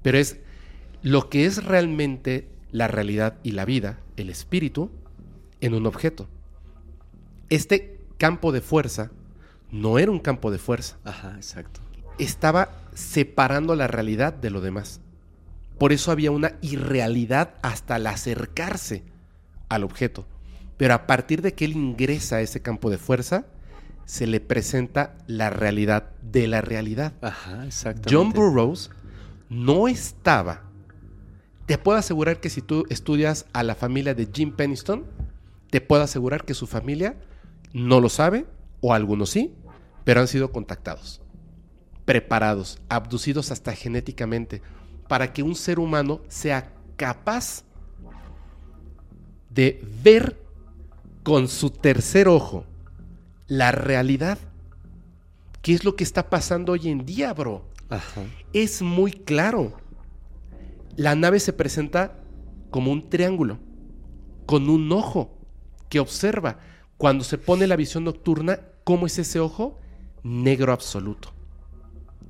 pero 0.03 0.19
es 0.19 0.39
lo 1.01 1.31
que 1.31 1.47
es 1.47 1.65
realmente 1.65 2.49
la 2.73 2.89
realidad 2.89 3.39
y 3.45 3.53
la 3.53 3.65
vida, 3.65 4.01
el 4.17 4.31
espíritu, 4.31 4.91
en 5.61 5.75
un 5.75 5.87
objeto. 5.87 6.29
Este 7.51 8.01
campo 8.19 8.51
de 8.51 8.61
fuerza 8.61 9.13
no 9.71 10.01
era 10.01 10.11
un 10.11 10.19
campo 10.19 10.51
de 10.51 10.59
fuerza, 10.59 10.99
Ajá, 11.05 11.35
exacto. 11.37 11.81
estaba 12.19 12.83
separando 12.95 13.77
la 13.77 13.87
realidad 13.87 14.33
de 14.33 14.51
lo 14.51 14.61
demás. 14.61 15.01
Por 15.79 15.93
eso 15.93 16.11
había 16.11 16.33
una 16.33 16.57
irrealidad 16.63 17.55
hasta 17.63 17.95
al 17.95 18.09
acercarse 18.09 19.05
al 19.69 19.85
objeto. 19.85 20.27
Pero 20.77 20.95
a 20.95 21.07
partir 21.07 21.43
de 21.43 21.55
que 21.55 21.65
él 21.65 21.73
ingresa 21.73 22.37
a 22.37 22.41
ese 22.41 22.61
campo 22.61 22.91
de 22.91 22.99
fuerza, 22.99 23.47
se 24.05 24.27
le 24.27 24.41
presenta 24.41 25.17
la 25.27 25.51
realidad 25.51 26.11
de 26.23 26.47
la 26.47 26.61
realidad. 26.61 27.15
Ajá, 27.23 27.65
exacto. 27.65 28.09
John 28.11 28.33
Burroughs 28.33 28.91
no 29.49 29.89
estaba. 29.89 30.63
Te 31.67 31.79
puedo 31.79 31.99
asegurar 31.99 32.41
que 32.41 32.51
si 32.51 32.61
tú 32.61 32.85
estudias 32.91 33.47
a 33.53 33.63
la 33.63 33.75
familia 33.75 34.15
de 34.15 34.29
Jim 34.33 34.53
Penniston, 34.53 35.05
te 35.71 35.81
puedo 35.81 36.03
asegurar 36.03 36.45
que 36.45 36.55
su 36.55 36.67
familia 36.67 37.17
no 37.73 38.01
lo 38.01 38.09
sabe, 38.09 38.47
o 38.81 38.93
algunos 38.93 39.31
sí, 39.31 39.55
pero 40.05 40.21
han 40.21 40.29
sido 40.29 40.53
contactados, 40.53 41.23
preparados, 42.05 42.79
abducidos 42.89 43.51
hasta 43.51 43.73
genéticamente, 43.75 44.61
para 45.09 45.33
que 45.33 45.43
un 45.43 45.55
ser 45.55 45.79
humano 45.79 46.21
sea 46.29 46.71
capaz 46.97 47.65
de 49.49 49.83
ver 50.03 50.39
con 51.23 51.49
su 51.49 51.71
tercer 51.71 52.29
ojo 52.29 52.67
la 53.47 53.73
realidad. 53.73 54.39
¿Qué 55.63 55.75
es 55.75 55.85
lo 55.85 55.97
que 55.97 56.05
está 56.05 56.29
pasando 56.31 56.73
hoy 56.73 56.89
en 56.89 57.07
día, 57.07 57.33
bro? 57.33 57.71
Ajá. 57.91 58.23
es 58.53 58.83
muy 58.83 59.13
claro. 59.13 59.77
La 60.97 61.15
nave 61.15 61.39
se 61.39 61.53
presenta 61.53 62.19
como 62.71 62.91
un 62.91 63.09
triángulo, 63.09 63.59
con 64.47 64.69
un 64.69 64.91
ojo 64.93 65.39
que 65.89 66.01
observa. 66.01 66.59
Cuando 66.97 67.25
se 67.25 67.39
pone 67.39 67.67
la 67.67 67.77
visión 67.77 68.05
nocturna, 68.05 68.61
¿cómo 68.85 69.07
es 69.07 69.19
ese 69.19 69.41
ojo? 69.41 69.79
Negro 70.23 70.73
absoluto. 70.73 71.33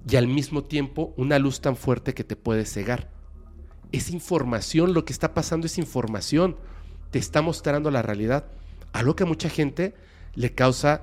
Y 0.08 0.16
al 0.16 0.26
mismo 0.26 0.64
tiempo 0.64 1.14
una 1.16 1.38
luz 1.38 1.60
tan 1.60 1.76
fuerte 1.76 2.14
que 2.14 2.24
te 2.24 2.36
puede 2.36 2.66
cegar. 2.66 3.10
Es 3.92 4.10
información, 4.10 4.92
lo 4.92 5.04
que 5.04 5.12
está 5.12 5.34
pasando 5.34 5.66
es 5.66 5.78
información. 5.78 6.56
Te 7.10 7.18
está 7.18 7.42
mostrando 7.42 7.90
la 7.90 8.02
realidad. 8.02 8.46
Algo 8.92 9.14
que 9.14 9.22
a 9.22 9.26
mucha 9.26 9.48
gente 9.48 9.94
le 10.34 10.54
causa 10.54 11.02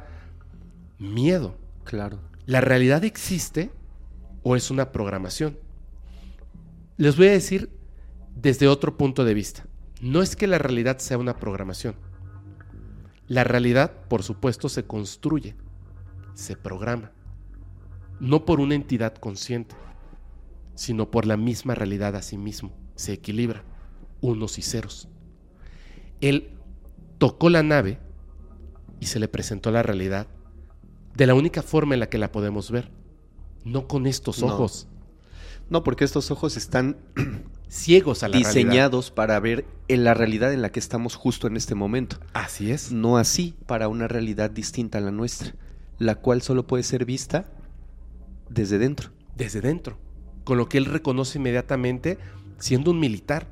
miedo. 1.00 1.58
Claro. 1.84 2.20
¿La 2.46 2.62
realidad 2.62 3.04
existe 3.04 3.72
o 4.44 4.56
es 4.56 4.72
una 4.72 4.92
programación? 4.92 5.58
Les 6.98 7.18
voy 7.18 7.28
a 7.28 7.32
decir 7.32 7.70
desde 8.36 8.68
otro 8.68 8.98
punto 8.98 9.26
de 9.26 9.34
vista. 9.34 9.66
No 10.02 10.22
es 10.22 10.36
que 10.36 10.48
la 10.48 10.58
realidad 10.58 10.98
sea 10.98 11.18
una 11.18 11.38
programación. 11.38 11.96
La 13.28 13.44
realidad, 13.44 13.92
por 14.08 14.24
supuesto, 14.24 14.68
se 14.68 14.86
construye, 14.86 15.56
se 16.34 16.56
programa. 16.56 17.12
No 18.20 18.46
por 18.46 18.60
una 18.60 18.76
entidad 18.76 19.16
consciente, 19.16 19.76
sino 20.76 21.10
por 21.12 21.26
la 21.26 21.38
misma 21.38 21.76
realidad 21.76 22.16
a 22.16 22.22
sí 22.22 22.38
mismo. 22.38 22.72
Se 22.96 23.14
equilibra, 23.14 23.64
unos 24.20 24.58
y 24.58 24.62
ceros. 24.62 25.08
Él 26.20 26.52
tocó 27.18 27.50
la 27.50 27.64
nave 27.64 28.00
y 29.02 29.08
se 29.08 29.20
le 29.20 29.28
presentó 29.28 29.72
la 29.72 29.84
realidad 29.84 30.28
de 31.16 31.28
la 31.28 31.34
única 31.34 31.62
forma 31.62 31.94
en 31.96 32.00
la 32.00 32.08
que 32.08 32.18
la 32.18 32.32
podemos 32.32 32.72
ver. 32.72 32.90
No 33.66 33.88
con 33.88 34.08
estos 34.08 34.42
ojos 34.42 34.88
No, 35.70 35.84
porque 35.84 36.04
estos 36.06 36.32
ojos 36.32 36.56
están 36.58 36.98
ciegos 37.68 38.24
a 38.24 38.28
la 38.28 38.34
realidad. 38.34 38.50
diseñados 38.54 39.12
para 39.12 39.40
ver 39.40 39.66
en 39.88 40.04
la 40.04 40.14
realidad 40.14 40.54
en 40.54 40.62
la 40.62 40.72
que 40.72 40.80
estamos 40.80 41.16
justo 41.16 41.48
en 41.48 41.58
este 41.58 41.76
momento. 41.76 42.18
Así 42.34 42.72
es. 42.72 42.92
No 42.92 43.18
así 43.18 43.56
para 43.66 43.88
una 43.88 44.08
realidad 44.08 44.50
distinta 44.50 45.00
a 45.00 45.02
la 45.02 45.12
nuestra, 45.12 45.54
la 46.00 46.16
cual 46.16 46.42
solo 46.42 46.66
puede 46.66 46.84
ser 46.84 47.06
vista 47.06 47.46
desde 48.50 48.78
dentro. 48.78 49.10
Desde 49.36 49.62
dentro. 49.62 49.98
Con 50.44 50.58
lo 50.58 50.68
que 50.70 50.78
él 50.78 50.86
reconoce 50.86 51.38
inmediatamente 51.40 52.18
siendo 52.58 52.92
un 52.92 53.00
militar. 53.00 53.48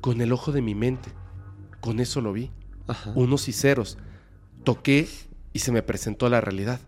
Con 0.00 0.20
el 0.20 0.32
ojo 0.32 0.52
de 0.52 0.62
mi 0.62 0.74
mente. 0.74 1.10
Con 1.80 2.00
eso 2.00 2.20
lo 2.20 2.32
vi. 2.32 2.50
Ajá. 2.86 3.12
Unos 3.14 3.48
y 3.48 3.52
ceros. 3.52 3.98
Toqué 4.64 5.08
y 5.52 5.60
se 5.60 5.72
me 5.72 5.82
presentó 5.82 6.28
la 6.28 6.40
realidad. 6.40 6.80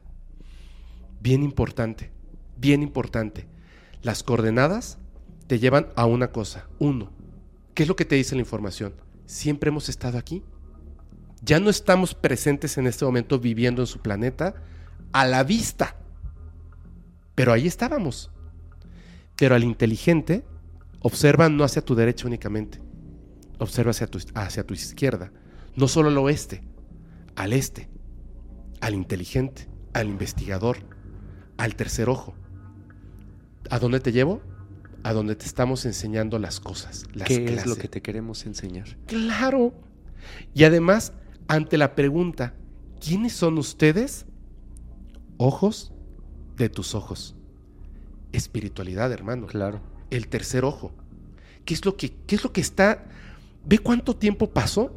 Bien 1.21 1.43
importante. 1.43 2.11
Bien 2.57 2.83
importante. 2.83 3.47
Las 4.03 4.23
coordenadas 4.23 4.99
te 5.47 5.59
llevan 5.59 5.89
a 5.97 6.07
una 6.07 6.33
cosa. 6.33 6.67
Uno. 6.79 7.11
¿Qué 7.75 7.85
es 7.85 7.89
lo 7.89 7.97
que 7.97 8.05
te 8.05 8.17
dice 8.17 8.35
la 8.35 8.43
información? 8.43 8.95
Siempre 9.27 9.69
hemos 9.69 9.89
estado 9.89 10.19
aquí. 10.19 10.43
Ya 11.43 11.59
no 11.59 11.71
estamos 11.71 12.15
presentes 12.15 12.79
en 12.79 12.87
este 12.87 13.05
momento 13.05 13.39
viviendo 13.39 13.83
en 13.83 13.87
su 13.87 14.01
planeta 14.01 14.55
a 15.13 15.27
la 15.27 15.43
vista. 15.43 15.97
Pero 17.35 17.53
ahí 17.53 17.67
estábamos. 17.67 18.31
Pero 19.37 19.55
al 19.55 19.65
inteligente, 19.65 20.45
observa 21.01 21.49
no 21.49 21.65
hacia 21.65 21.85
tu 21.85 21.95
derecha 21.95 22.27
únicamente. 22.27 22.81
Observa 23.59 23.91
hacia 23.91 24.07
tu, 24.07 24.19
hacia 24.35 24.67
tu 24.67 24.75
izquierda. 24.75 25.33
No 25.75 25.89
solo 25.89 26.11
al 26.11 26.19
oeste, 26.19 26.63
al 27.37 27.53
este, 27.53 27.89
al 28.81 28.95
inteligente, 28.95 29.69
al 29.93 30.09
investigador, 30.09 30.79
al 31.57 31.77
tercer 31.77 32.09
ojo. 32.09 32.35
¿A 33.71 33.79
dónde 33.79 34.01
te 34.01 34.13
llevo? 34.13 34.43
A 35.03 35.13
donde 35.13 35.37
te 35.37 35.47
estamos 35.47 35.85
enseñando 35.85 36.39
las 36.39 36.61
cosas, 36.61 37.07
las 37.13 37.29
¿Qué 37.29 37.45
es 37.45 37.67
lo 37.67 37.77
que 37.77 37.89
te 37.89 38.03
queremos 38.03 38.45
enseñar? 38.47 38.97
Claro. 39.07 39.73
Y 40.55 40.65
además, 40.65 41.13
ante 41.49 41.79
la 41.79 41.95
pregunta, 41.95 42.55
¿quiénes 43.01 43.33
son 43.33 43.59
ustedes? 43.59 44.27
Ojos 45.37 45.93
de 46.57 46.69
tus 46.69 46.95
ojos. 46.95 47.35
Espiritualidad, 48.33 49.13
hermano. 49.13 49.47
Claro. 49.47 49.81
El 50.11 50.29
tercer 50.29 50.65
ojo. 50.65 50.93
¿Qué 51.65 51.75
es 51.75 51.85
lo 51.85 51.97
que, 51.97 52.13
qué 52.27 52.37
es 52.37 52.45
lo 52.45 52.53
que 52.53 52.61
está? 52.61 53.05
Ve 53.65 53.79
cuánto 53.79 54.17
tiempo 54.17 54.51
pasó 54.51 54.95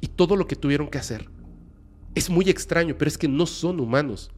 y 0.00 0.08
todo 0.08 0.36
lo 0.36 0.46
que 0.46 0.56
tuvieron 0.56 0.88
que 0.88 0.98
hacer. 0.98 1.28
Es 2.16 2.30
muy 2.30 2.48
extraño, 2.48 2.96
pero 2.96 3.10
es 3.10 3.18
que 3.18 3.28
no 3.28 3.44
son 3.44 3.78
humanos. 3.78 4.30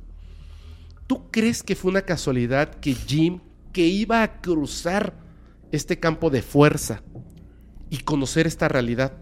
¿Tú 1.06 1.30
crees 1.30 1.62
que 1.62 1.76
fue 1.76 1.92
una 1.92 2.02
casualidad 2.02 2.74
que 2.74 2.92
Jim, 2.92 3.38
que 3.72 3.86
iba 3.86 4.24
a 4.24 4.40
cruzar 4.40 5.14
este 5.70 6.00
campo 6.00 6.28
de 6.28 6.42
fuerza 6.42 7.02
y 7.88 7.98
conocer 7.98 8.48
esta 8.48 8.66
realidad, 8.66 9.12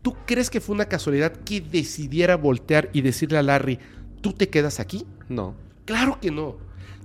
¿tú 0.00 0.14
crees 0.26 0.48
que 0.48 0.60
fue 0.60 0.76
una 0.76 0.86
casualidad 0.86 1.32
que 1.32 1.60
decidiera 1.60 2.36
voltear 2.36 2.88
y 2.92 3.00
decirle 3.00 3.36
a 3.36 3.42
Larry, 3.42 3.80
tú 4.20 4.32
te 4.32 4.48
quedas 4.48 4.78
aquí? 4.78 5.04
No. 5.28 5.56
Claro 5.84 6.20
que 6.20 6.30
no. 6.30 6.56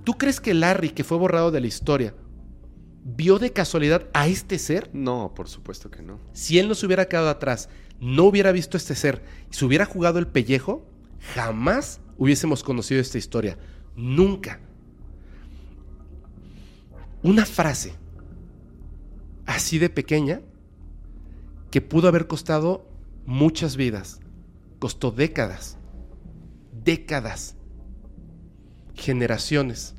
¿Tú 0.04 0.16
crees 0.16 0.40
que 0.40 0.54
Larry, 0.54 0.90
que 0.90 1.02
fue 1.02 1.18
borrado 1.18 1.50
de 1.50 1.60
la 1.60 1.66
historia, 1.66 2.14
vio 3.02 3.40
de 3.40 3.52
casualidad 3.52 4.06
a 4.12 4.28
este 4.28 4.60
ser? 4.60 4.90
No, 4.92 5.32
por 5.34 5.48
supuesto 5.48 5.90
que 5.90 6.02
no. 6.02 6.20
Si 6.34 6.60
él 6.60 6.68
no 6.68 6.76
se 6.76 6.86
hubiera 6.86 7.08
quedado 7.08 7.30
atrás, 7.30 7.68
no 8.00 8.24
hubiera 8.24 8.52
visto 8.52 8.76
este 8.76 8.94
ser 8.94 9.22
y 9.50 9.54
se 9.54 9.64
hubiera 9.64 9.86
jugado 9.86 10.18
el 10.18 10.26
pellejo, 10.26 10.86
jamás 11.34 12.00
hubiésemos 12.18 12.62
conocido 12.62 13.00
esta 13.00 13.18
historia. 13.18 13.58
Nunca. 13.96 14.60
Una 17.22 17.46
frase 17.46 17.94
así 19.46 19.78
de 19.78 19.88
pequeña 19.88 20.42
que 21.70 21.80
pudo 21.80 22.08
haber 22.08 22.26
costado 22.26 22.86
muchas 23.26 23.76
vidas. 23.76 24.20
Costó 24.78 25.10
décadas. 25.10 25.78
Décadas. 26.84 27.56
Generaciones. 28.94 29.94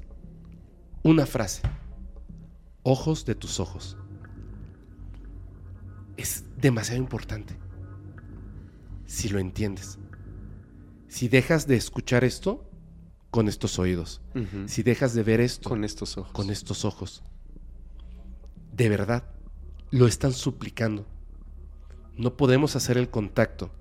Una 1.04 1.26
frase. 1.26 1.62
Ojos 2.84 3.26
de 3.26 3.36
tus 3.36 3.60
ojos. 3.60 3.98
Es 6.18 6.46
demasiado 6.58 7.02
importante. 7.02 7.65
Si 9.06 9.30
lo 9.30 9.40
entiendes. 9.40 9.98
Si 11.08 11.28
dejas 11.28 11.68
de 11.68 11.76
escuchar 11.76 12.24
esto 12.24 12.70
con 13.32 13.48
estos 13.48 13.80
oídos. 13.80 14.22
Si 14.68 14.84
dejas 14.84 15.14
de 15.14 15.24
ver 15.24 15.42
esto 15.42 15.70
Con 15.70 15.84
estos 15.84 16.18
ojos. 16.18 16.32
con 16.32 16.50
estos 16.50 16.86
ojos. 16.86 17.24
De 18.74 18.90
verdad, 18.90 19.24
lo 19.92 20.08
están 20.08 20.34
suplicando. 20.34 21.06
No 22.18 22.38
podemos 22.38 22.76
hacer 22.76 22.98
el 22.98 23.10
contacto 23.10 23.72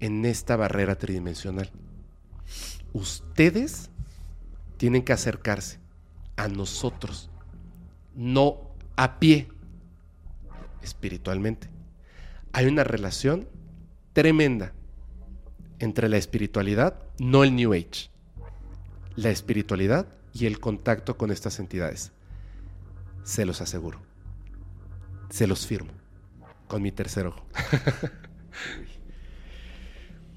en 0.00 0.24
esta 0.24 0.56
barrera 0.56 0.96
tridimensional. 0.96 1.70
Ustedes 2.92 3.90
tienen 4.76 5.02
que 5.02 5.12
acercarse 5.12 5.78
a 6.36 6.48
nosotros, 6.48 7.30
no 8.14 8.74
a 8.96 9.18
pie, 9.18 9.48
espiritualmente. 10.82 11.68
Hay 12.52 12.66
una 12.66 12.84
relación 12.84 13.48
tremenda 14.16 14.72
entre 15.78 16.08
la 16.08 16.16
espiritualidad, 16.16 17.02
no 17.18 17.44
el 17.44 17.54
New 17.54 17.74
Age, 17.74 18.08
la 19.14 19.28
espiritualidad 19.28 20.06
y 20.32 20.46
el 20.46 20.58
contacto 20.58 21.18
con 21.18 21.30
estas 21.30 21.58
entidades. 21.58 22.12
Se 23.24 23.44
los 23.44 23.60
aseguro. 23.60 24.00
Se 25.28 25.46
los 25.46 25.66
firmo. 25.66 25.90
Con 26.66 26.80
mi 26.80 26.92
tercer 26.92 27.26
ojo. 27.26 27.44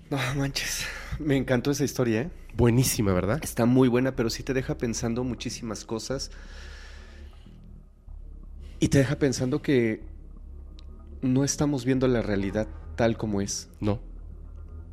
No 0.09 0.17
manches. 0.35 0.88
Me 1.19 1.38
encantó 1.38 1.69
esa 1.69 1.83
historia, 1.83 2.22
¿eh? 2.22 2.32
Buenísima, 2.56 3.14
¿verdad? 3.14 3.40
Está 3.43 3.66
muy 3.66 3.88
buena, 3.88 4.16
pero 4.16 4.32
sí 4.32 4.41
te 4.41 4.56
deja 4.56 4.75
pensando 4.75 5.24
muchísimas 5.24 5.85
cosas. 5.85 6.32
Y 8.80 8.88
te 8.88 8.98
deja 8.98 9.19
pensando 9.19 9.61
que 9.61 10.01
no 11.22 11.43
estamos 11.43 11.85
viendo 11.85 12.08
la 12.08 12.24
realidad 12.24 12.67
tal 12.99 13.15
como 13.15 13.39
es. 13.39 13.69
No. 13.79 14.01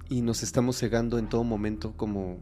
Y 0.08 0.22
nos 0.22 0.44
estamos 0.44 0.78
cegando 0.78 1.18
en 1.18 1.28
todo 1.28 1.42
momento 1.42 1.94
como... 1.96 2.38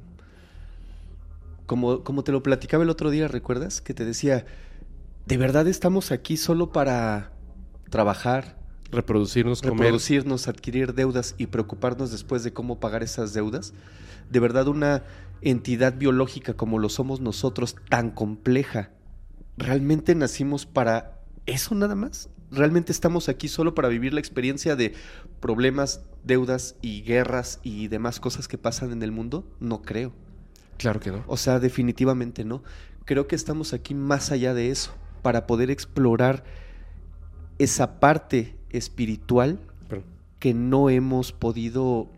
Como, 1.65 2.05
como 2.05 2.23
te 2.23 2.33
lo 2.33 2.43
platicaba 2.43 2.85
el 2.85 2.91
otro 2.91 3.09
día, 3.09 3.29
¿recuerdas? 3.29 3.81
Que 3.81 3.95
te 3.95 4.05
decía, 4.05 4.45
¿de 5.25 5.39
verdad 5.39 5.67
estamos 5.67 6.13
aquí 6.13 6.37
solo 6.37 6.71
para 6.71 7.33
trabajar, 7.89 8.59
Reproducirnos, 8.93 9.63
comer. 9.63 9.79
reproducirnos, 9.79 10.49
adquirir 10.49 10.93
deudas 10.93 11.35
y 11.39 11.47
preocuparnos 11.47 12.11
después 12.11 12.45
de 12.45 12.53
cómo 12.53 12.79
pagar 12.79 13.03
esas 13.03 13.33
deudas? 13.33 13.73
¿De 14.31 14.41
verdad 14.41 14.69
una 14.69 15.03
entidad 15.41 15.97
biológica 15.97 16.53
como 16.53 16.79
lo 16.79 16.91
somos 16.91 17.21
nosotros, 17.21 17.77
tan 17.89 18.11
compleja, 18.11 18.91
realmente 19.57 20.15
nacimos 20.15 20.67
para 20.67 21.23
eso 21.47 21.75
nada 21.75 21.95
más? 21.95 22.29
¿Realmente 22.55 22.93
estamos 22.93 23.29
aquí 23.29 23.49
solo 23.49 23.75
para 23.75 23.89
vivir 23.89 24.15
la 24.15 24.21
experiencia 24.21 24.77
de 24.77 24.95
problemas, 25.41 26.05
deudas 26.23 26.77
y 26.83 27.03
guerras 27.03 27.59
y 27.63 27.89
demás 27.89 28.21
cosas 28.21 28.49
que 28.49 28.59
pasan 28.59 28.93
en 28.93 29.03
el 29.03 29.13
mundo? 29.13 29.45
No 29.61 29.83
creo. 29.83 30.13
Claro 30.79 31.01
que 31.01 31.11
no. 31.11 31.25
O 31.27 31.37
sea, 31.37 31.59
definitivamente 31.59 32.45
no. 32.45 32.63
Creo 33.05 33.27
que 33.27 33.37
estamos 33.37 33.73
aquí 33.73 33.95
más 33.95 34.31
allá 34.31 34.55
de 34.55 34.71
eso, 34.71 34.95
para 35.23 35.47
poder 35.47 35.71
explorar 35.71 36.45
esa 37.59 38.01
parte 38.01 38.57
espiritual 38.71 39.59
Perdón. 39.89 40.07
que 40.39 40.55
no 40.55 40.91
hemos 40.91 41.33
podido 41.33 42.09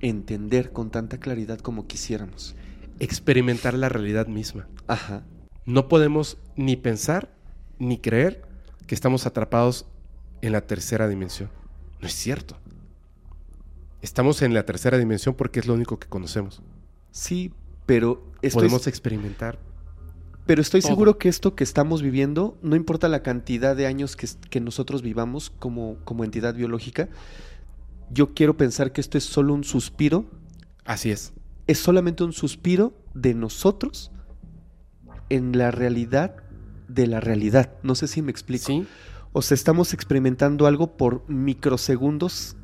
entender 0.00 0.72
con 0.72 0.90
tanta 0.90 1.18
claridad 1.18 1.58
como 1.58 1.86
quisiéramos. 1.86 2.54
Experimentar 3.00 3.74
la 3.74 3.88
realidad 3.88 4.26
misma. 4.26 4.66
Ajá. 4.86 5.24
No 5.66 5.88
podemos 5.88 6.38
ni 6.56 6.76
pensar 6.76 7.30
ni 7.78 7.98
creer 7.98 8.47
que 8.88 8.96
estamos 8.96 9.26
atrapados 9.26 9.86
en 10.42 10.50
la 10.50 10.62
tercera 10.62 11.06
dimensión. 11.06 11.50
No 12.00 12.08
es 12.08 12.14
cierto. 12.14 12.56
Estamos 14.02 14.42
en 14.42 14.54
la 14.54 14.64
tercera 14.64 14.98
dimensión 14.98 15.34
porque 15.36 15.60
es 15.60 15.66
lo 15.66 15.74
único 15.74 15.98
que 15.98 16.08
conocemos. 16.08 16.62
Sí, 17.12 17.52
pero 17.86 18.24
estoy, 18.42 18.62
Podemos 18.62 18.86
experimentar. 18.86 19.58
pero 20.46 20.62
estoy 20.62 20.80
todo. 20.80 20.90
seguro 20.90 21.18
que 21.18 21.28
esto 21.28 21.54
que 21.54 21.64
estamos 21.64 22.02
viviendo, 22.02 22.56
no 22.62 22.76
importa 22.76 23.08
la 23.08 23.22
cantidad 23.22 23.76
de 23.76 23.86
años 23.86 24.16
que, 24.16 24.26
que 24.50 24.60
nosotros 24.60 25.02
vivamos 25.02 25.50
como, 25.50 25.98
como 26.04 26.24
entidad 26.24 26.54
biológica, 26.54 27.08
yo 28.10 28.32
quiero 28.34 28.56
pensar 28.56 28.92
que 28.92 29.00
esto 29.02 29.18
es 29.18 29.24
solo 29.24 29.52
un 29.52 29.64
suspiro 29.64 30.24
Así 30.86 31.10
es. 31.10 31.34
es 31.66 31.78
solamente 31.78 32.24
un 32.24 32.32
suspiro 32.32 32.94
de 33.12 33.34
nosotros 33.34 34.12
en 35.28 35.58
la 35.58 35.70
realidad 35.70 36.36
de 36.88 37.06
la 37.06 37.20
realidad. 37.20 37.72
No 37.82 37.94
sé 37.94 38.08
si 38.08 38.22
me 38.22 38.30
explico. 38.30 38.66
Sí. 38.66 38.86
O 39.32 39.42
sea, 39.42 39.54
estamos 39.54 39.92
experimentando 39.92 40.66
algo 40.66 40.96
por 40.96 41.28
microsegundos 41.28 42.56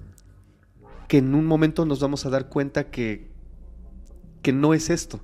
que 1.09 1.19
en 1.19 1.35
un 1.35 1.45
momento 1.45 1.85
nos 1.85 2.01
vamos 2.01 2.25
a 2.27 2.31
dar 2.31 2.49
cuenta 2.49 2.91
que, 2.91 3.31
que 4.43 4.53
no 4.53 4.75
es 4.75 4.91
esto. 4.91 5.21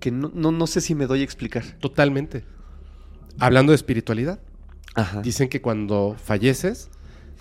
Que 0.00 0.10
no, 0.10 0.30
no, 0.34 0.52
no 0.52 0.66
sé 0.66 0.80
si 0.80 0.94
me 0.94 1.06
doy 1.06 1.20
a 1.20 1.24
explicar. 1.24 1.64
Totalmente. 1.80 2.44
Hablando 3.38 3.72
de 3.72 3.76
espiritualidad, 3.76 4.40
Ajá. 4.94 5.22
dicen 5.22 5.48
que 5.48 5.60
cuando 5.60 6.16
falleces, 6.22 6.90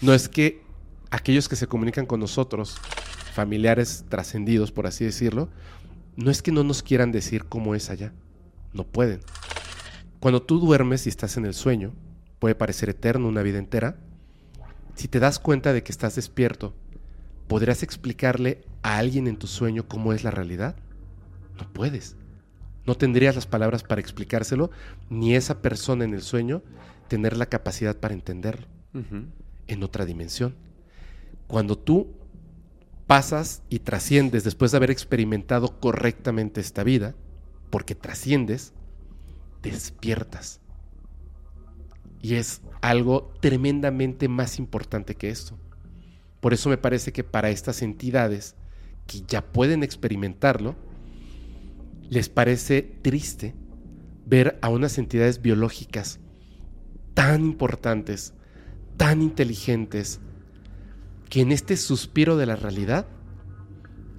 no 0.01 0.13
es 0.13 0.29
que 0.29 0.63
aquellos 1.11 1.47
que 1.47 1.55
se 1.55 1.67
comunican 1.67 2.05
con 2.05 2.19
nosotros, 2.19 2.77
familiares 3.33 4.05
trascendidos, 4.09 4.71
por 4.71 4.87
así 4.87 5.05
decirlo, 5.05 5.49
no 6.15 6.31
es 6.31 6.41
que 6.41 6.51
no 6.51 6.63
nos 6.63 6.81
quieran 6.81 7.11
decir 7.11 7.45
cómo 7.45 7.75
es 7.75 7.89
allá. 7.89 8.13
No 8.73 8.85
pueden. 8.85 9.21
Cuando 10.21 10.43
tú 10.43 10.59
duermes 10.59 11.07
y 11.07 11.09
estás 11.09 11.35
en 11.37 11.45
el 11.45 11.55
sueño, 11.55 11.93
puede 12.37 12.53
parecer 12.53 12.89
eterno 12.89 13.27
una 13.27 13.41
vida 13.41 13.57
entera. 13.57 13.97
Si 14.93 15.07
te 15.07 15.19
das 15.19 15.39
cuenta 15.39 15.73
de 15.73 15.81
que 15.81 15.91
estás 15.91 16.13
despierto, 16.13 16.75
¿podrías 17.47 17.81
explicarle 17.81 18.61
a 18.83 18.99
alguien 18.99 19.25
en 19.25 19.37
tu 19.37 19.47
sueño 19.47 19.87
cómo 19.87 20.13
es 20.13 20.23
la 20.23 20.29
realidad? 20.29 20.75
No 21.57 21.67
puedes. 21.73 22.17
No 22.85 22.93
tendrías 22.93 23.33
las 23.33 23.47
palabras 23.47 23.81
para 23.81 23.99
explicárselo, 23.99 24.69
ni 25.09 25.35
esa 25.35 25.63
persona 25.63 26.05
en 26.05 26.13
el 26.13 26.21
sueño 26.21 26.61
tener 27.07 27.35
la 27.35 27.47
capacidad 27.47 27.97
para 27.97 28.13
entenderlo 28.13 28.67
en 29.65 29.83
otra 29.83 30.05
dimensión. 30.05 30.53
Cuando 31.47 31.79
tú 31.79 32.13
pasas 33.07 33.63
y 33.69 33.79
trasciendes 33.79 34.43
después 34.43 34.69
de 34.69 34.77
haber 34.77 34.91
experimentado 34.91 35.79
correctamente 35.79 36.61
esta 36.61 36.83
vida, 36.83 37.15
porque 37.71 37.95
trasciendes, 37.95 38.73
despiertas. 39.61 40.59
Y 42.21 42.35
es 42.35 42.61
algo 42.81 43.33
tremendamente 43.39 44.27
más 44.27 44.59
importante 44.59 45.15
que 45.15 45.29
esto. 45.29 45.57
Por 46.39 46.53
eso 46.53 46.69
me 46.69 46.77
parece 46.77 47.11
que 47.11 47.23
para 47.23 47.49
estas 47.49 47.81
entidades 47.81 48.55
que 49.07 49.21
ya 49.27 49.41
pueden 49.41 49.83
experimentarlo, 49.83 50.75
les 52.09 52.29
parece 52.29 52.81
triste 52.81 53.55
ver 54.25 54.59
a 54.61 54.69
unas 54.69 54.97
entidades 54.97 55.41
biológicas 55.41 56.19
tan 57.13 57.41
importantes, 57.45 58.33
tan 58.97 59.21
inteligentes, 59.21 60.19
que 61.29 61.41
en 61.41 61.51
este 61.51 61.77
suspiro 61.77 62.37
de 62.37 62.45
la 62.45 62.55
realidad 62.55 63.07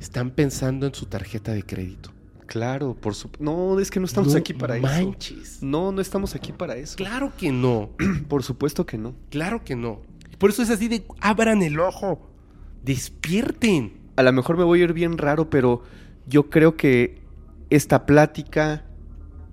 están 0.01 0.31
pensando 0.31 0.87
en 0.87 0.95
su 0.95 1.07
tarjeta 1.07 1.53
de 1.53 1.63
crédito. 1.63 2.12
Claro, 2.53 2.95
por 2.95 3.15
supuesto. 3.15 3.43
No, 3.43 3.81
es 3.81 3.91
que 3.91 3.99
no 3.99 4.05
estamos 4.05 4.35
No 4.35 4.39
aquí 4.39 4.53
para 4.53 4.79
manches. 4.79 5.57
eso. 5.57 5.65
No, 5.67 5.91
no 5.91 6.03
estamos 6.03 6.35
aquí 6.35 6.53
para 6.53 6.77
eso. 6.77 6.97
Claro 6.97 7.33
que 7.39 7.51
no, 7.51 7.89
Por 8.29 8.43
supuesto 8.43 8.85
que 8.85 8.99
no. 8.99 9.15
claro 9.31 9.65
que 9.65 9.75
no. 9.75 10.03
Por 10.37 10.51
eso 10.51 10.63
es 10.63 10.69
así 10.69 10.87
de 10.89 11.07
abran 11.21 11.63
el 11.63 11.81
ojo, 11.81 12.29
despierten. 12.85 13.95
A 14.17 14.23
lo 14.23 14.35
mejor 14.35 14.59
me 14.59 14.65
voy 14.65 14.81
a 14.81 14.85
ir 14.85 14.93
bien 14.93 15.17
raro, 15.17 15.49
pero 15.49 15.83
yo 16.27 16.51
creo 16.51 16.77
que 16.77 17.23
esta 17.71 18.05
plática, 18.05 18.85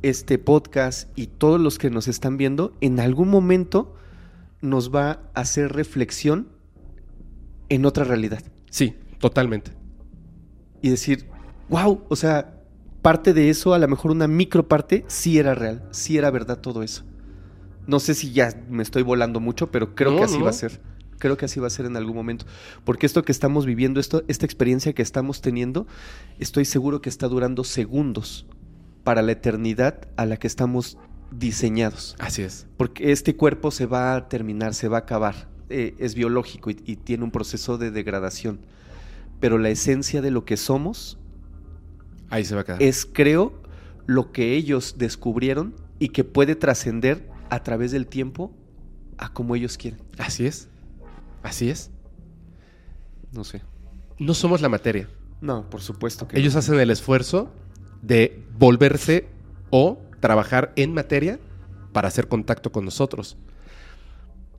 este 0.01 0.37
podcast 0.37 1.07
y 1.17 1.27
todos 1.27 1.57
los 1.61 1.77
que 1.77 1.89
nos 1.89 2.09
están 2.09 2.35
viendo, 2.35 2.73
en 2.81 2.99
algún 2.99 3.29
momento 3.29 3.95
nos 4.59 4.93
va 4.93 5.21
a 5.33 5.39
hacer 5.39 5.71
reflexión 5.71 6.49
en 7.69 7.85
otra 7.85 8.03
realidad. 8.03 8.43
Sí, 8.69 8.95
totalmente. 9.19 9.71
Y 10.81 10.89
decir, 10.89 11.27
wow, 11.69 12.03
o 12.09 12.15
sea, 12.17 12.58
parte 13.01 13.33
de 13.33 13.49
eso, 13.49 13.73
a 13.73 13.79
lo 13.79 13.87
mejor 13.87 14.11
una 14.11 14.27
micro 14.27 14.67
parte, 14.67 15.05
sí 15.07 15.39
era 15.39 15.55
real, 15.55 15.83
sí 15.91 16.17
era 16.17 16.31
verdad 16.31 16.59
todo 16.59 16.83
eso. 16.83 17.03
No 17.87 17.99
sé 17.99 18.13
si 18.13 18.31
ya 18.31 18.53
me 18.69 18.83
estoy 18.83 19.01
volando 19.03 19.39
mucho, 19.39 19.71
pero 19.71 19.95
creo 19.95 20.11
No, 20.11 20.17
que 20.17 20.23
así 20.25 20.37
no, 20.37 20.43
va 20.43 20.51
a 20.51 20.53
ser. 20.53 20.79
Creo 21.17 21.37
que 21.37 21.45
así 21.45 21.59
va 21.59 21.67
a 21.67 21.71
ser 21.71 21.85
en 21.85 21.97
algún 21.97 22.15
momento. 22.15 22.45
Porque 22.83 23.05
esto 23.05 23.23
que 23.23 23.31
estamos 23.31 23.65
viviendo, 23.65 23.99
esto, 23.99 24.23
esta 24.27 24.45
experiencia 24.45 24.93
que 24.93 25.01
estamos 25.01 25.41
teniendo, 25.41 25.87
estoy 26.37 26.65
seguro 26.65 27.01
que 27.01 27.09
está 27.09 27.27
durando 27.27 27.63
segundos 27.63 28.45
para 29.03 29.21
la 29.21 29.31
eternidad 29.31 30.07
a 30.17 30.25
la 30.25 30.37
que 30.37 30.47
estamos 30.47 30.97
diseñados. 31.31 32.15
Así 32.19 32.43
es. 32.43 32.67
Porque 32.77 33.11
este 33.11 33.35
cuerpo 33.35 33.71
se 33.71 33.85
va 33.85 34.15
a 34.15 34.29
terminar, 34.29 34.73
se 34.73 34.87
va 34.87 34.97
a 34.97 35.01
acabar. 35.01 35.49
Eh, 35.69 35.95
es 35.99 36.15
biológico 36.15 36.69
y, 36.69 36.77
y 36.85 36.95
tiene 36.95 37.23
un 37.23 37.31
proceso 37.31 37.77
de 37.77 37.91
degradación. 37.91 38.59
Pero 39.39 39.57
la 39.57 39.69
esencia 39.69 40.21
de 40.21 40.31
lo 40.31 40.45
que 40.45 40.57
somos 40.57 41.17
Ahí 42.29 42.45
se 42.45 42.55
va 42.55 42.61
a 42.61 42.63
quedar. 42.63 42.81
es, 42.81 43.07
creo, 43.11 43.61
lo 44.05 44.31
que 44.31 44.55
ellos 44.55 44.95
descubrieron 44.97 45.75
y 45.99 46.09
que 46.09 46.23
puede 46.23 46.55
trascender 46.55 47.29
a 47.49 47.63
través 47.63 47.91
del 47.91 48.07
tiempo 48.07 48.51
a 49.17 49.33
como 49.33 49.55
ellos 49.55 49.77
quieren. 49.77 50.01
Así 50.17 50.45
es. 50.45 50.69
Así 51.43 51.69
es. 51.69 51.91
No 53.31 53.43
sé. 53.43 53.61
No 54.17 54.33
somos 54.33 54.61
la 54.61 54.69
materia. 54.69 55.07
No, 55.41 55.69
por 55.69 55.81
supuesto 55.81 56.27
que 56.27 56.37
Ellos 56.37 56.55
hacen 56.55 56.79
el 56.79 56.89
esfuerzo 56.89 57.51
de 58.01 58.43
volverse 58.57 59.27
o 59.69 60.01
trabajar 60.19 60.73
en 60.75 60.93
materia 60.93 61.39
para 61.93 62.07
hacer 62.07 62.27
contacto 62.27 62.71
con 62.71 62.85
nosotros. 62.85 63.37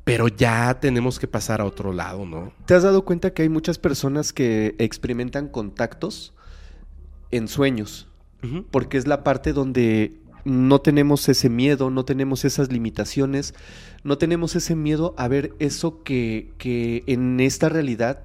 Pero 0.05 0.29
ya 0.29 0.81
tenemos 0.81 1.19
que 1.19 1.29
pasar 1.29 1.61
a 1.61 1.65
otro 1.65 1.93
lado, 1.93 2.25
¿no? 2.25 2.53
¿Te 2.67 2.75
has 2.75 2.83
dado 2.83 3.05
cuenta 3.05 3.33
que 3.33 3.43
hay 3.43 3.49
muchas 3.49 3.79
personas 3.79 4.33
que 4.33 4.75
experimentan 4.79 5.49
contactos 5.49 6.33
en 7.31 7.49
sueños? 7.49 8.07
Porque 8.71 8.97
es 8.97 9.07
la 9.07 9.23
parte 9.23 9.53
donde 9.53 10.15
no 10.47 10.81
tenemos 10.81 11.29
ese 11.29 11.51
miedo, 11.51 11.91
no 11.91 12.07
tenemos 12.07 12.47
esas 12.47 12.73
limitaciones, 12.73 13.55
no 14.03 14.17
tenemos 14.17 14.57
ese 14.57 14.75
miedo 14.77 15.15
a 15.19 15.29
ver 15.29 15.55
eso 15.59 16.03
que, 16.03 16.53
que 16.57 17.05
en 17.07 17.39
esta 17.41 17.69
realidad 17.69 18.21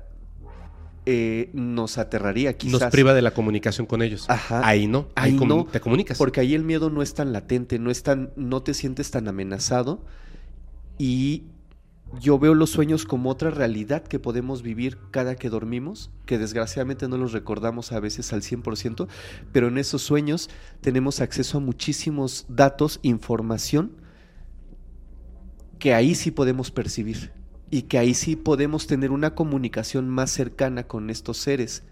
eh, 1.06 1.50
nos 1.53 1.98
aterraría 1.98 2.58
quizás. 2.58 2.80
Nos 2.82 2.92
priva 2.92 3.14
de 3.14 3.22
la 3.22 3.32
comunicación 3.32 3.85
con 3.85 4.01
ellos. 4.01 4.25
Ajá. 4.30 4.66
Ahí 4.66 4.88
no. 4.88 5.09
Ahí, 5.16 5.32
Ahí 5.34 5.38
comu- 5.38 5.48
no, 5.48 5.66
te 5.66 5.80
comunicas. 5.82 6.17
Porque 6.17 6.40
ahí 6.40 6.56
el 6.56 6.64
miedo 6.64 6.90
no 6.90 7.01
es 7.01 7.14
tan 7.14 7.34
latente, 7.34 7.77
no 7.77 7.92
es 7.92 8.01
tan, 8.01 8.32
no 8.38 8.64
te 8.64 8.74
sientes 8.74 9.11
tan 9.11 9.27
amenazado. 9.27 10.01
Y 10.98 11.43
yo 12.19 12.39
veo 12.39 12.53
los 12.53 12.69
sueños 12.69 13.05
como 13.05 13.29
otra 13.29 13.49
realidad 13.49 14.03
que 14.03 14.19
podemos 14.19 14.61
vivir 14.61 14.97
cada 15.11 15.35
que 15.35 15.49
dormimos, 15.49 16.11
que 16.25 16.37
desgraciadamente 16.37 17.07
no 17.07 17.17
los 17.17 17.31
recordamos 17.31 17.91
a 17.91 17.99
veces 17.99 18.33
al 18.33 18.41
100%, 18.41 19.07
pero 19.51 19.67
en 19.67 19.77
esos 19.77 20.01
sueños 20.01 20.49
tenemos 20.81 21.21
acceso 21.21 21.57
a 21.57 21.61
muchísimos 21.61 22.45
datos, 22.49 22.99
información, 23.01 23.91
que 25.79 25.93
ahí 25.93 26.15
sí 26.15 26.31
podemos 26.31 26.71
percibir 26.71 27.31
y 27.69 27.83
que 27.83 27.97
ahí 27.97 28.13
sí 28.13 28.35
podemos 28.35 28.87
tener 28.87 29.11
una 29.11 29.35
comunicación 29.35 30.09
más 30.09 30.31
cercana 30.31 30.87
con 30.87 31.09
estos 31.09 31.37
seres. 31.37 31.83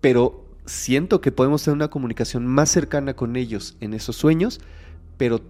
Pero 0.00 0.44
siento 0.66 1.20
que 1.20 1.32
podemos 1.32 1.62
tener 1.62 1.76
una 1.76 1.90
comunicación 1.90 2.46
más 2.46 2.70
cercana 2.70 3.14
con 3.14 3.36
ellos 3.36 3.76
en 3.80 3.94
esos 3.94 4.16
sueños, 4.16 4.60
pero 5.16 5.42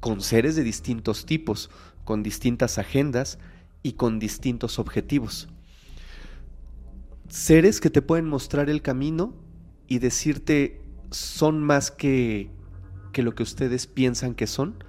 con 0.00 0.20
seres 0.20 0.56
de 0.56 0.62
distintos 0.62 1.26
tipos, 1.26 1.70
con 2.06 2.22
distintas 2.22 2.78
agendas 2.78 3.38
y 3.82 3.92
con 3.92 4.18
distintos 4.18 4.78
objetivos. 4.78 5.48
Seres 7.28 7.80
que 7.80 7.90
te 7.90 8.00
pueden 8.00 8.26
mostrar 8.26 8.70
el 8.70 8.80
camino 8.80 9.34
y 9.88 9.98
decirte 9.98 10.80
son 11.10 11.62
más 11.62 11.90
que, 11.90 12.48
que 13.12 13.22
lo 13.22 13.34
que 13.34 13.42
ustedes 13.42 13.86
piensan 13.86 14.34
que 14.34 14.46
son, 14.46 14.82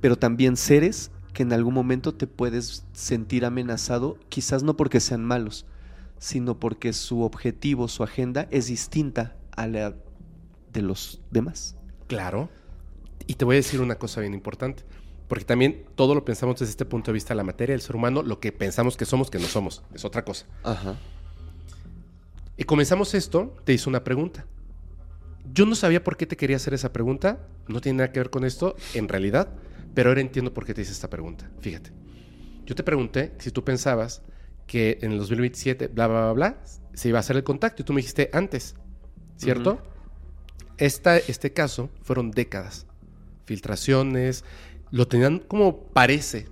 pero 0.00 0.16
también 0.16 0.56
seres 0.56 1.10
que 1.32 1.42
en 1.42 1.52
algún 1.52 1.72
momento 1.72 2.14
te 2.14 2.26
puedes 2.26 2.84
sentir 2.92 3.44
amenazado, 3.46 4.18
quizás 4.28 4.62
no 4.62 4.76
porque 4.76 5.00
sean 5.00 5.24
malos, 5.24 5.64
sino 6.18 6.60
porque 6.60 6.92
su 6.92 7.22
objetivo, 7.22 7.88
su 7.88 8.02
agenda 8.02 8.46
es 8.50 8.66
distinta 8.66 9.36
a 9.56 9.66
la 9.66 9.96
de 10.70 10.82
los 10.82 11.22
demás. 11.30 11.76
Claro. 12.08 12.50
Y 13.26 13.34
te 13.34 13.46
voy 13.46 13.56
a 13.56 13.60
decir 13.60 13.80
una 13.80 13.94
cosa 13.94 14.20
bien 14.20 14.34
importante. 14.34 14.84
Porque 15.32 15.46
también 15.46 15.86
todo 15.94 16.14
lo 16.14 16.26
pensamos 16.26 16.58
desde 16.58 16.72
este 16.72 16.84
punto 16.84 17.10
de 17.10 17.14
vista 17.14 17.32
de 17.32 17.36
la 17.36 17.42
materia 17.42 17.72
del 17.72 17.80
ser 17.80 17.96
humano, 17.96 18.22
lo 18.22 18.38
que 18.38 18.52
pensamos 18.52 18.98
que 18.98 19.06
somos, 19.06 19.30
que 19.30 19.38
no 19.38 19.46
somos. 19.46 19.82
Es 19.94 20.04
otra 20.04 20.26
cosa. 20.26 20.44
Ajá. 20.62 20.98
Y 22.58 22.64
comenzamos 22.64 23.14
esto, 23.14 23.56
te 23.64 23.72
hice 23.72 23.88
una 23.88 24.04
pregunta. 24.04 24.44
Yo 25.50 25.64
no 25.64 25.74
sabía 25.74 26.04
por 26.04 26.18
qué 26.18 26.26
te 26.26 26.36
quería 26.36 26.56
hacer 26.56 26.74
esa 26.74 26.92
pregunta, 26.92 27.48
no 27.66 27.80
tiene 27.80 27.96
nada 27.96 28.12
que 28.12 28.20
ver 28.20 28.28
con 28.28 28.44
esto, 28.44 28.76
en 28.92 29.08
realidad, 29.08 29.48
pero 29.94 30.10
ahora 30.10 30.20
entiendo 30.20 30.52
por 30.52 30.66
qué 30.66 30.74
te 30.74 30.82
hice 30.82 30.92
esta 30.92 31.08
pregunta. 31.08 31.50
Fíjate, 31.60 31.92
yo 32.66 32.74
te 32.74 32.82
pregunté 32.82 33.32
si 33.38 33.50
tú 33.50 33.64
pensabas 33.64 34.20
que 34.66 34.98
en 35.00 35.12
el 35.12 35.18
2027, 35.18 35.88
bla, 35.88 36.08
bla, 36.08 36.20
bla, 36.24 36.32
bla, 36.34 36.62
se 36.92 37.08
iba 37.08 37.18
a 37.18 37.20
hacer 37.20 37.36
el 37.36 37.42
contacto 37.42 37.80
y 37.80 37.86
tú 37.86 37.94
me 37.94 38.02
dijiste 38.02 38.28
antes, 38.34 38.74
¿cierto? 39.38 39.80
Esta, 40.76 41.16
este 41.16 41.54
caso 41.54 41.88
fueron 42.02 42.32
décadas, 42.32 42.84
filtraciones, 43.46 44.44
lo 44.92 45.08
tenían 45.08 45.38
como 45.40 45.86
parece 45.86 46.48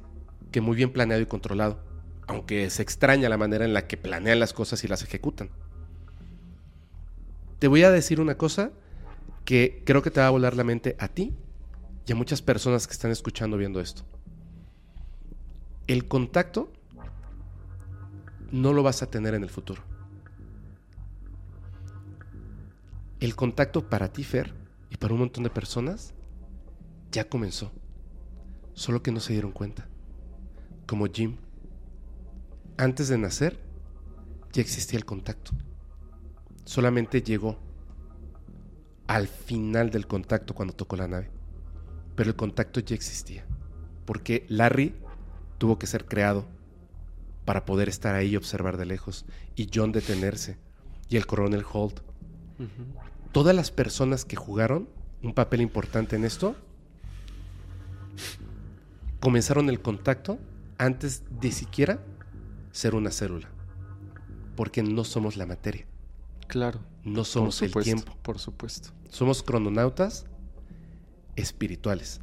que 0.51 0.61
muy 0.61 0.75
bien 0.75 0.93
planeado 0.93 1.23
y 1.23 1.27
controlado, 1.27 1.79
aunque 2.27 2.71
se 2.71 2.83
extraña 2.83 3.29
la 3.29 3.37
manera 3.37 3.65
en 3.65 3.75
la 3.75 3.87
que 3.87 3.99
planean 3.99 4.41
las 4.41 4.55
cosas 4.55 4.83
y 4.83 4.89
las 4.89 5.03
ejecutan. 5.03 5.51
Te 7.59 7.69
voy 7.69 7.85
a 7.85 7.91
decir 7.91 8.19
una 8.19 8.39
cosa 8.39 8.73
que 9.45 9.83
creo 9.85 10.03
que 10.03 10.11
te 10.11 10.21
va 10.21 10.27
a 10.27 10.31
volar 10.31 10.57
la 10.57 10.65
mente 10.65 10.97
a 10.99 11.09
ti 11.09 11.35
y 12.07 12.13
a 12.13 12.17
muchas 12.17 12.41
personas 12.41 12.87
que 12.87 12.95
están 12.95 13.11
escuchando 13.11 13.59
viendo 13.59 13.81
esto. 13.81 14.05
El 15.87 16.09
contacto 16.09 16.73
no 18.51 18.73
lo 18.73 18.83
vas 18.83 19.03
a 19.03 19.11
tener 19.11 19.35
en 19.35 19.43
el 19.43 19.51
futuro. 19.51 19.83
El 23.21 23.37
contacto 23.37 23.91
para 23.91 24.11
ti, 24.11 24.25
Fer, 24.25 24.55
y 24.89 24.97
para 24.97 25.13
un 25.13 25.21
montón 25.21 25.45
de 25.45 25.51
personas, 25.51 26.15
ya 27.13 27.29
comenzó. 27.29 27.71
Solo 28.75 29.03
que 29.03 29.13
no 29.13 29.21
se 29.21 29.33
dieron 29.33 29.53
cuenta. 29.53 29.89
Como 30.87 31.07
Jim. 31.07 31.37
Antes 32.77 33.09
de 33.09 33.19
nacer, 33.19 33.59
ya 34.53 34.63
existía 34.63 34.99
el 34.99 35.05
contacto. 35.05 35.53
Solamente 36.65 37.23
llegó 37.23 37.59
al 39.07 39.29
final 39.29 39.91
del 39.91 40.07
contacto 40.07 40.55
cuando 40.55 40.75
tocó 40.75 40.97
la 40.97 41.09
nave. 41.09 41.31
Pero 42.15 42.31
el 42.31 42.37
contacto 42.37 42.81
ya 42.81 42.95
existía. 42.95 43.45
Porque 44.05 44.47
Larry 44.49 44.95
tuvo 45.59 45.79
que 45.79 45.87
ser 45.87 46.07
creado 46.07 46.47
para 47.45 47.65
poder 47.65 47.89
estar 47.89 48.15
ahí 48.15 48.31
y 48.31 48.37
observar 48.37 48.77
de 48.77 48.87
lejos. 48.87 49.27
Y 49.57 49.69
John 49.73 49.93
detenerse. 49.93 50.59
Y 51.09 51.17
el 51.17 51.27
coronel 51.27 51.65
Holt. 51.71 52.01
Todas 53.33 53.55
las 53.55 53.71
personas 53.71 54.25
que 54.25 54.37
jugaron 54.37 54.89
un 55.23 55.35
papel 55.35 55.61
importante 55.61 56.17
en 56.17 56.25
esto 56.25 56.57
comenzaron 59.21 59.69
el 59.69 59.81
contacto 59.81 60.39
antes 60.79 61.23
de 61.41 61.53
siquiera 61.53 62.01
ser 62.73 62.95
una 62.95 63.11
célula. 63.11 63.49
Porque 64.57 64.83
no 64.83 65.05
somos 65.05 65.37
la 65.37 65.47
materia. 65.47 65.87
Claro. 66.49 66.81
No 67.05 67.25
somos 67.25 67.61
el 67.63 67.73
tiempo. 67.73 68.17
Por 68.23 68.39
supuesto. 68.39 68.91
Somos 69.09 69.43
crononautas 69.43 70.27
espirituales. 71.37 72.21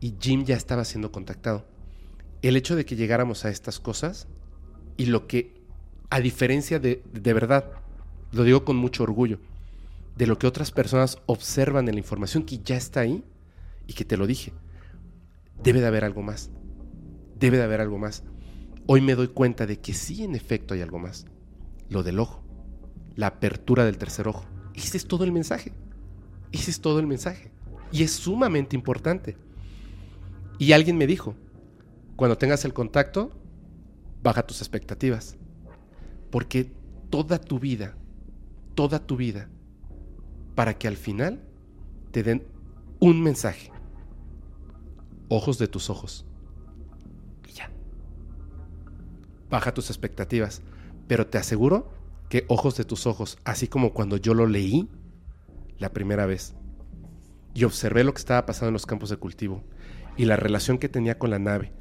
Y 0.00 0.14
Jim 0.20 0.44
ya 0.44 0.56
estaba 0.56 0.84
siendo 0.84 1.12
contactado. 1.12 1.66
El 2.42 2.56
hecho 2.56 2.76
de 2.76 2.84
que 2.84 2.96
llegáramos 2.96 3.44
a 3.44 3.50
estas 3.50 3.80
cosas 3.80 4.26
y 4.96 5.06
lo 5.06 5.26
que, 5.26 5.54
a 6.10 6.20
diferencia 6.20 6.78
de, 6.78 7.02
de 7.12 7.32
verdad, 7.32 7.70
lo 8.32 8.42
digo 8.42 8.64
con 8.64 8.76
mucho 8.76 9.02
orgullo, 9.02 9.38
de 10.16 10.26
lo 10.26 10.38
que 10.38 10.46
otras 10.46 10.70
personas 10.70 11.18
observan 11.26 11.88
en 11.88 11.94
la 11.94 12.00
información 12.00 12.44
que 12.44 12.58
ya 12.58 12.76
está 12.76 13.00
ahí 13.00 13.24
y 13.86 13.94
que 13.94 14.04
te 14.04 14.16
lo 14.16 14.26
dije. 14.26 14.52
Debe 15.62 15.80
de 15.80 15.86
haber 15.86 16.04
algo 16.04 16.22
más. 16.22 16.50
Debe 17.38 17.56
de 17.56 17.64
haber 17.64 17.80
algo 17.80 17.98
más. 17.98 18.24
Hoy 18.86 19.00
me 19.00 19.14
doy 19.14 19.28
cuenta 19.28 19.66
de 19.66 19.80
que 19.80 19.94
sí, 19.94 20.24
en 20.24 20.34
efecto, 20.34 20.74
hay 20.74 20.82
algo 20.82 20.98
más. 20.98 21.26
Lo 21.88 22.02
del 22.02 22.18
ojo. 22.18 22.42
La 23.16 23.28
apertura 23.28 23.84
del 23.84 23.98
tercer 23.98 24.28
ojo. 24.28 24.44
Ese 24.74 24.96
es 24.96 25.06
todo 25.06 25.24
el 25.24 25.32
mensaje. 25.32 25.72
Ese 26.52 26.70
es 26.70 26.80
todo 26.80 27.00
el 27.00 27.06
mensaje. 27.06 27.50
Y 27.92 28.02
es 28.02 28.12
sumamente 28.12 28.76
importante. 28.76 29.36
Y 30.58 30.72
alguien 30.72 30.96
me 30.96 31.06
dijo, 31.06 31.34
cuando 32.16 32.38
tengas 32.38 32.64
el 32.64 32.72
contacto, 32.72 33.30
baja 34.22 34.46
tus 34.46 34.60
expectativas. 34.60 35.36
Porque 36.30 36.72
toda 37.10 37.38
tu 37.38 37.58
vida, 37.58 37.96
toda 38.74 39.06
tu 39.06 39.16
vida, 39.16 39.48
para 40.54 40.78
que 40.78 40.88
al 40.88 40.96
final 40.96 41.42
te 42.10 42.22
den 42.22 42.46
un 43.00 43.22
mensaje. 43.22 43.70
Ojos 45.34 45.58
de 45.58 45.66
tus 45.66 45.90
ojos. 45.90 46.24
Y 47.48 47.52
ya. 47.52 47.70
Baja 49.50 49.74
tus 49.74 49.90
expectativas. 49.90 50.62
Pero 51.08 51.26
te 51.26 51.38
aseguro 51.38 51.90
que 52.28 52.44
ojos 52.48 52.76
de 52.76 52.84
tus 52.84 53.06
ojos, 53.06 53.38
así 53.44 53.66
como 53.66 53.92
cuando 53.92 54.16
yo 54.16 54.32
lo 54.32 54.46
leí 54.46 54.88
la 55.78 55.92
primera 55.92 56.24
vez 56.24 56.54
y 57.52 57.64
observé 57.64 58.04
lo 58.04 58.14
que 58.14 58.18
estaba 58.18 58.46
pasando 58.46 58.68
en 58.68 58.74
los 58.74 58.86
campos 58.86 59.10
de 59.10 59.16
cultivo 59.16 59.62
y 60.16 60.24
la 60.24 60.36
relación 60.36 60.78
que 60.78 60.88
tenía 60.88 61.18
con 61.18 61.30
la 61.30 61.38
nave, 61.38 61.72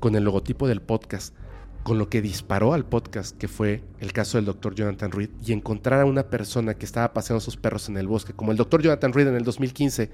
con 0.00 0.16
el 0.16 0.24
logotipo 0.24 0.66
del 0.66 0.82
podcast, 0.82 1.34
con 1.82 1.98
lo 1.98 2.08
que 2.08 2.20
disparó 2.20 2.74
al 2.74 2.84
podcast, 2.84 3.36
que 3.36 3.46
fue 3.46 3.84
el 4.00 4.12
caso 4.12 4.38
del 4.38 4.44
doctor 4.44 4.74
Jonathan 4.74 5.12
Reed, 5.12 5.30
y 5.44 5.52
encontrar 5.52 6.00
a 6.00 6.04
una 6.04 6.28
persona 6.28 6.74
que 6.74 6.84
estaba 6.84 7.12
paseando 7.12 7.40
sus 7.40 7.56
perros 7.56 7.88
en 7.88 7.96
el 7.96 8.08
bosque, 8.08 8.32
como 8.32 8.50
el 8.50 8.58
doctor 8.58 8.82
Jonathan 8.82 9.12
Reed 9.12 9.28
en 9.28 9.36
el 9.36 9.44
2015, 9.44 10.10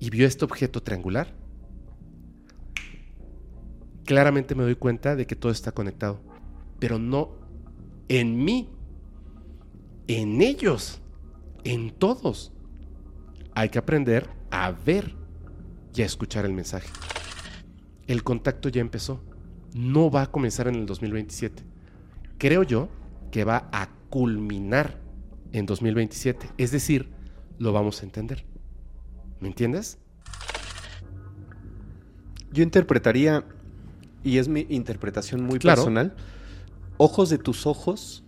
y 0.00 0.10
vio 0.10 0.26
este 0.26 0.44
objeto 0.44 0.82
triangular, 0.82 1.32
claramente 4.04 4.54
me 4.54 4.62
doy 4.62 4.76
cuenta 4.76 5.16
de 5.16 5.26
que 5.26 5.36
todo 5.36 5.52
está 5.52 5.72
conectado, 5.72 6.20
pero 6.78 6.98
no 6.98 7.32
en 8.08 8.44
mí, 8.44 8.70
en 10.08 10.40
ellos, 10.40 11.00
en 11.64 11.90
todos. 11.90 12.52
Hay 13.54 13.68
que 13.68 13.78
aprender 13.78 14.28
a 14.50 14.70
ver 14.72 15.14
y 15.94 16.02
a 16.02 16.06
escuchar 16.06 16.44
el 16.44 16.52
mensaje. 16.52 16.88
El 18.06 18.22
contacto 18.22 18.68
ya 18.68 18.80
empezó. 18.80 19.22
No 19.74 20.10
va 20.10 20.22
a 20.22 20.30
comenzar 20.30 20.68
en 20.68 20.76
el 20.76 20.86
2027. 20.86 21.62
Creo 22.38 22.62
yo 22.62 22.88
que 23.30 23.44
va 23.44 23.68
a 23.72 23.88
culminar 24.10 25.00
en 25.52 25.66
2027. 25.66 26.50
Es 26.58 26.70
decir, 26.70 27.10
lo 27.58 27.72
vamos 27.72 28.02
a 28.02 28.04
entender. 28.04 28.44
¿Me 29.40 29.48
entiendes? 29.48 29.98
Yo 32.52 32.62
interpretaría, 32.62 33.44
y 34.24 34.38
es 34.38 34.48
mi 34.48 34.66
interpretación 34.68 35.44
muy 35.44 35.58
Claro. 35.60 35.82
personal, 35.82 36.16
ojos 36.96 37.28
de 37.30 37.38
tus 37.38 37.66
ojos, 37.66 38.24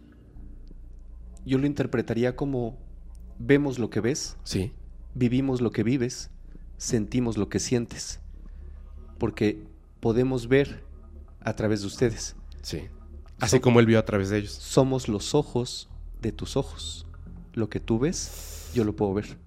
yo 1.44 1.58
lo 1.58 1.66
interpretaría 1.66 2.36
como 2.36 2.76
vemos 3.38 3.78
lo 3.78 3.90
que 3.90 4.00
ves, 4.00 4.36
Sí. 4.44 4.72
vivimos 5.14 5.60
lo 5.60 5.70
que 5.72 5.82
vives, 5.82 6.30
sentimos 6.76 7.36
lo 7.38 7.48
que 7.48 7.58
sientes, 7.58 8.20
porque 9.18 9.66
podemos 10.00 10.46
ver 10.48 10.84
a 11.40 11.54
través 11.54 11.80
de 11.80 11.86
ustedes. 11.86 12.36
Sí. 12.62 12.88
Así 13.38 13.60
como 13.60 13.80
él 13.80 13.86
vio 13.86 13.98
a 13.98 14.04
través 14.04 14.30
de 14.30 14.38
ellos. 14.38 14.52
Somos 14.52 15.08
los 15.08 15.34
ojos 15.34 15.88
de 16.22 16.32
tus 16.32 16.56
ojos. 16.56 17.06
Lo 17.54 17.68
que 17.68 17.80
tú 17.80 17.98
ves, 17.98 18.70
yo 18.74 18.84
lo 18.84 18.96
puedo 18.96 19.14
ver. 19.14 19.38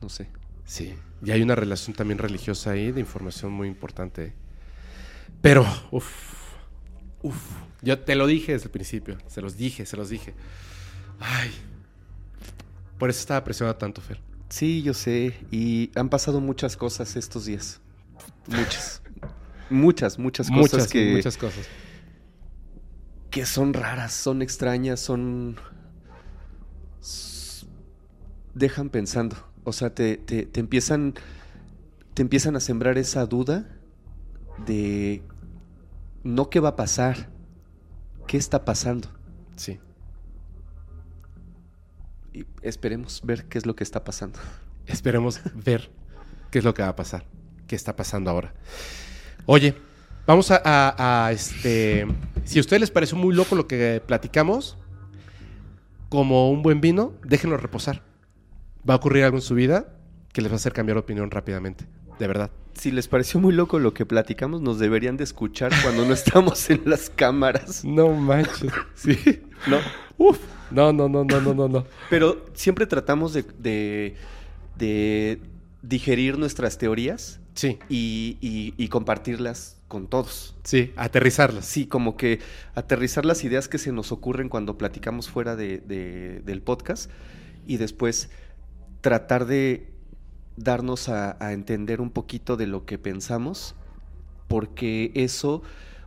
No 0.00 0.08
sé. 0.08 0.28
Sí. 0.72 0.94
Y 1.22 1.32
hay 1.32 1.42
una 1.42 1.54
relación 1.54 1.94
también 1.94 2.16
religiosa 2.16 2.70
ahí 2.70 2.92
de 2.92 3.00
información 3.00 3.52
muy 3.52 3.68
importante. 3.68 4.32
Pero, 5.42 5.66
uff, 5.90 6.54
uff. 7.20 7.36
Yo 7.82 7.98
te 7.98 8.14
lo 8.14 8.26
dije 8.26 8.52
desde 8.52 8.64
el 8.64 8.70
principio. 8.70 9.18
Se 9.26 9.42
los 9.42 9.58
dije, 9.58 9.84
se 9.84 9.98
los 9.98 10.08
dije. 10.08 10.32
Ay. 11.20 11.50
Por 12.98 13.10
eso 13.10 13.20
estaba 13.20 13.44
presionado 13.44 13.76
tanto, 13.76 14.00
Fer. 14.00 14.22
Sí, 14.48 14.82
yo 14.82 14.94
sé. 14.94 15.34
Y 15.50 15.90
han 15.94 16.08
pasado 16.08 16.40
muchas 16.40 16.74
cosas 16.74 17.16
estos 17.16 17.44
días. 17.44 17.82
Muchas. 18.46 19.02
muchas, 19.68 20.18
muchas 20.18 20.48
cosas 20.48 20.72
Muchas, 20.72 20.88
que, 20.88 21.12
muchas 21.16 21.36
cosas. 21.36 21.68
que 23.28 23.44
son 23.44 23.74
raras, 23.74 24.14
son 24.14 24.40
extrañas, 24.40 25.00
son... 25.00 25.58
dejan 28.54 28.88
pensando. 28.88 29.51
O 29.64 29.72
sea, 29.72 29.94
te, 29.94 30.16
te- 30.16 30.46
te 30.46 30.60
empiezan... 30.60 31.14
Te 32.14 32.20
empiezan 32.22 32.56
a 32.56 32.60
sembrar 32.60 32.98
esa 32.98 33.24
duda 33.26 33.66
de... 34.66 35.22
No 36.24 36.50
qué 36.50 36.60
va 36.60 36.70
a 36.70 36.76
pasar, 36.76 37.30
qué 38.26 38.36
está 38.36 38.64
pasando. 38.66 39.08
Sí. 39.56 39.78
Y 42.34 42.44
esperemos 42.62 43.20
ver 43.24 43.46
qué 43.46 43.58
es 43.58 43.66
lo 43.66 43.74
que 43.76 43.82
está 43.84 44.04
pasando. 44.04 44.38
Esperemos 44.86 45.40
ver 45.54 45.90
qué 46.50 46.58
es 46.58 46.64
lo 46.64 46.74
que 46.74 46.82
va 46.82 46.88
a 46.88 46.96
pasar. 46.96 47.24
¿Qué 47.66 47.76
está 47.76 47.96
pasando 47.96 48.30
ahora? 48.30 48.52
Oye, 49.46 49.74
vamos 50.26 50.50
a, 50.50 50.60
a- 50.64 51.26
a, 51.26 51.32
este. 51.32 52.06
Si 52.44 52.58
a 52.58 52.60
ustedes 52.60 52.80
les 52.80 52.90
pareció 52.90 53.16
muy 53.16 53.34
loco 53.34 53.56
lo 53.56 53.66
que 53.66 54.02
platicamos, 54.06 54.76
como 56.08 56.50
un 56.50 56.62
buen 56.62 56.80
vino, 56.80 57.14
déjenlo 57.24 57.56
reposar. 57.56 58.02
Va 58.88 58.94
a 58.94 58.96
ocurrir 58.96 59.24
algo 59.24 59.36
en 59.36 59.42
su 59.42 59.54
vida 59.54 59.94
que 60.32 60.40
les 60.40 60.50
va 60.50 60.54
a 60.54 60.56
hacer 60.56 60.72
cambiar 60.72 60.98
opinión 60.98 61.30
rápidamente. 61.30 61.84
De 62.18 62.26
verdad. 62.26 62.50
Si 62.74 62.90
les 62.90 63.06
pareció 63.08 63.38
muy 63.40 63.52
loco 63.52 63.78
lo 63.78 63.92
que 63.94 64.06
platicamos, 64.06 64.60
nos 64.62 64.78
deberían 64.78 65.16
de 65.16 65.24
escuchar 65.24 65.72
cuando 65.82 66.04
no 66.06 66.14
estamos 66.14 66.68
en 66.70 66.82
las 66.86 67.10
cámaras. 67.10 67.84
No 67.84 68.08
manches. 68.08 68.72
Sí. 68.94 69.16
¿No? 69.66 69.78
Uf. 70.18 70.38
No, 70.70 70.92
no, 70.92 71.08
no, 71.08 71.24
no, 71.24 71.40
no, 71.40 71.52
no, 71.54 71.68
no. 71.68 71.84
Pero 72.08 72.44
siempre 72.54 72.86
tratamos 72.86 73.32
de, 73.34 73.42
de- 73.58 74.14
de 74.76 75.40
digerir 75.82 76.38
nuestras 76.38 76.78
teorías 76.78 77.40
Sí, 77.54 77.78
y, 77.90 78.38
y- 78.40 78.72
y 78.82 78.88
compartirlas 78.88 79.76
con 79.88 80.06
todos. 80.08 80.56
sí, 80.64 80.92
aterrizarlas. 80.96 81.66
Sí, 81.66 81.86
como 81.86 82.16
que 82.16 82.38
aterrizar 82.74 83.26
las 83.26 83.44
ideas 83.44 83.68
que 83.68 83.76
se 83.76 83.92
nos 83.92 84.10
ocurren 84.12 84.48
cuando 84.48 84.78
platicamos 84.78 85.28
fuera 85.28 85.54
de- 85.56 85.78
de- 85.78 86.40
del 86.40 86.62
podcast 86.62 87.10
y 87.66 87.76
después 87.76 88.30
tratar 89.02 89.46
de 89.46 89.92
darnos 90.56 91.08
a, 91.08 91.52
entender 91.52 92.00
un 92.00 92.10
poquito 92.10 92.56
de 92.56 92.66
lo 92.66 92.86
que 92.86 92.98
pensamos, 92.98 93.74
porque 94.48 95.10
eso, 95.14 95.62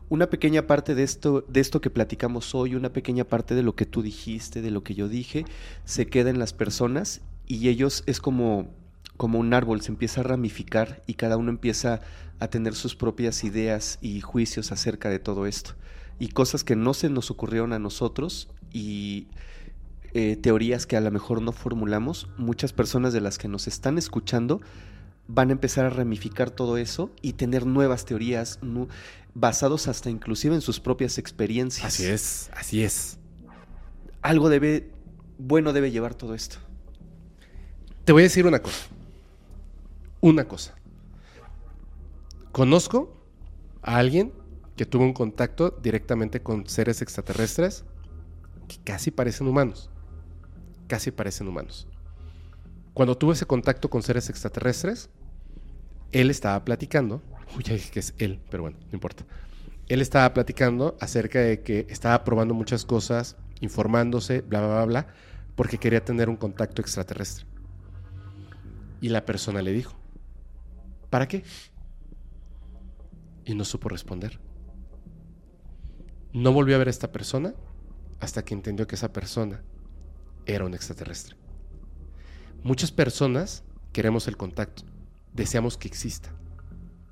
una 0.09 0.29
pequeña 0.29 0.65
parte 0.65 0.95
de 0.95 1.03
esto, 1.03 1.45
de 1.47 1.59
esto 1.59 1.81
que 1.81 1.89
platicamos 1.89 2.55
hoy, 2.55 2.73
una 2.73 2.93
pequeña 2.93 3.25
parte 3.25 3.53
de 3.53 3.63
lo 3.63 3.75
que 3.75 3.85
tú 3.85 4.01
dijiste, 4.01 4.61
de 4.61 4.71
lo 4.71 4.83
que 4.83 4.95
yo 4.95 5.07
dije, 5.07 5.45
se 5.83 6.07
queda 6.07 6.29
en 6.29 6.39
las 6.39 6.53
personas 6.53 7.21
y 7.45 7.67
ellos 7.69 8.03
es 8.07 8.21
como, 8.21 8.69
como 9.17 9.39
un 9.39 9.53
árbol, 9.53 9.81
se 9.81 9.91
empieza 9.91 10.21
a 10.21 10.25
ramificar 10.25 11.03
y 11.05 11.15
cada 11.15 11.37
uno 11.37 11.49
empieza 11.51 12.01
a 12.39 12.47
tener 12.47 12.75
sus 12.75 12.95
propias 12.95 13.43
ideas 13.43 13.99
y 14.01 14.21
juicios 14.21 14.71
acerca 14.71 15.09
de 15.09 15.19
todo 15.19 15.45
esto. 15.47 15.71
Y 16.17 16.29
cosas 16.29 16.63
que 16.63 16.77
no 16.77 16.93
se 16.93 17.09
nos 17.09 17.29
ocurrieron 17.29 17.73
a 17.73 17.79
nosotros 17.79 18.47
y 18.71 19.27
eh, 20.17 20.37
teorías 20.37 20.85
que 20.87 20.95
a 20.97 21.01
lo 21.01 21.11
mejor 21.11 21.41
no 21.41 21.51
formulamos, 21.51 22.27
muchas 22.37 22.71
personas 22.73 23.11
de 23.13 23.19
las 23.21 23.37
que 23.37 23.47
nos 23.49 23.67
están 23.67 23.97
escuchando 23.97 24.61
van 25.27 25.49
a 25.49 25.51
empezar 25.51 25.85
a 25.85 25.89
ramificar 25.89 26.51
todo 26.51 26.77
eso 26.77 27.11
y 27.21 27.33
tener 27.33 27.65
nuevas 27.65 28.05
teorías 28.05 28.59
nu- 28.61 28.87
basados 29.33 29.87
hasta 29.89 30.09
inclusive 30.09 30.55
en 30.55 30.61
sus 30.61 30.79
propias 30.79 31.17
experiencias. 31.17 31.85
Así 31.85 32.05
es, 32.05 32.49
así 32.55 32.81
es. 32.83 33.17
Algo 34.21 34.47
debe, 34.49 34.89
bueno 35.37 35.73
debe 35.73 35.91
llevar 35.91 36.15
todo 36.15 36.33
esto. 36.33 36.57
Te 38.05 38.13
voy 38.13 38.21
a 38.21 38.23
decir 38.23 38.45
una 38.47 38.61
cosa. 38.61 38.85
Una 40.21 40.47
cosa. 40.47 40.75
Conozco 42.53 43.21
a 43.81 43.97
alguien 43.97 44.31
que 44.77 44.85
tuvo 44.85 45.03
un 45.03 45.13
contacto 45.13 45.77
directamente 45.83 46.41
con 46.41 46.67
seres 46.67 47.01
extraterrestres 47.01 47.83
que 48.67 48.77
casi 48.83 49.11
parecen 49.11 49.47
humanos. 49.47 49.89
Casi 50.87 51.11
parecen 51.11 51.47
humanos. 51.47 51.87
Cuando 52.93 53.17
tuvo 53.17 53.33
ese 53.33 53.45
contacto 53.45 53.89
con 53.89 54.03
seres 54.03 54.29
extraterrestres, 54.29 55.09
él 56.11 56.29
estaba 56.29 56.63
platicando. 56.63 57.21
Uy, 57.57 57.63
ya 57.63 57.73
dije 57.73 57.91
que 57.91 57.99
es 57.99 58.13
él, 58.17 58.39
pero 58.49 58.63
bueno, 58.63 58.77
no 58.79 58.93
importa. 58.93 59.25
Él 59.87 60.01
estaba 60.01 60.33
platicando 60.33 60.95
acerca 60.99 61.39
de 61.39 61.61
que 61.61 61.85
estaba 61.89 62.23
probando 62.23 62.53
muchas 62.53 62.85
cosas, 62.85 63.35
informándose, 63.59 64.41
bla, 64.41 64.59
bla, 64.61 64.75
bla, 64.75 64.85
bla, 64.85 65.07
porque 65.55 65.77
quería 65.77 66.03
tener 66.03 66.29
un 66.29 66.37
contacto 66.37 66.81
extraterrestre. 66.81 67.45
Y 69.01 69.09
la 69.09 69.25
persona 69.25 69.61
le 69.61 69.73
dijo, 69.73 69.93
¿para 71.09 71.27
qué? 71.27 71.43
Y 73.43 73.53
no 73.55 73.65
supo 73.65 73.89
responder. 73.89 74.39
No 76.33 76.51
volvió 76.51 76.75
a 76.75 76.79
ver 76.79 76.87
a 76.87 76.91
esta 76.91 77.11
persona 77.11 77.53
hasta 78.19 78.43
que 78.43 78.53
entendió 78.53 78.87
que 78.87 78.95
esa 78.95 79.13
persona 79.13 79.61
era 80.45 80.65
un 80.65 80.73
extraterrestre. 80.73 81.35
Muchas 82.63 82.91
personas 82.91 83.63
queremos 83.93 84.27
el 84.27 84.37
contacto, 84.37 84.83
deseamos 85.33 85.77
que 85.77 85.87
exista, 85.87 86.33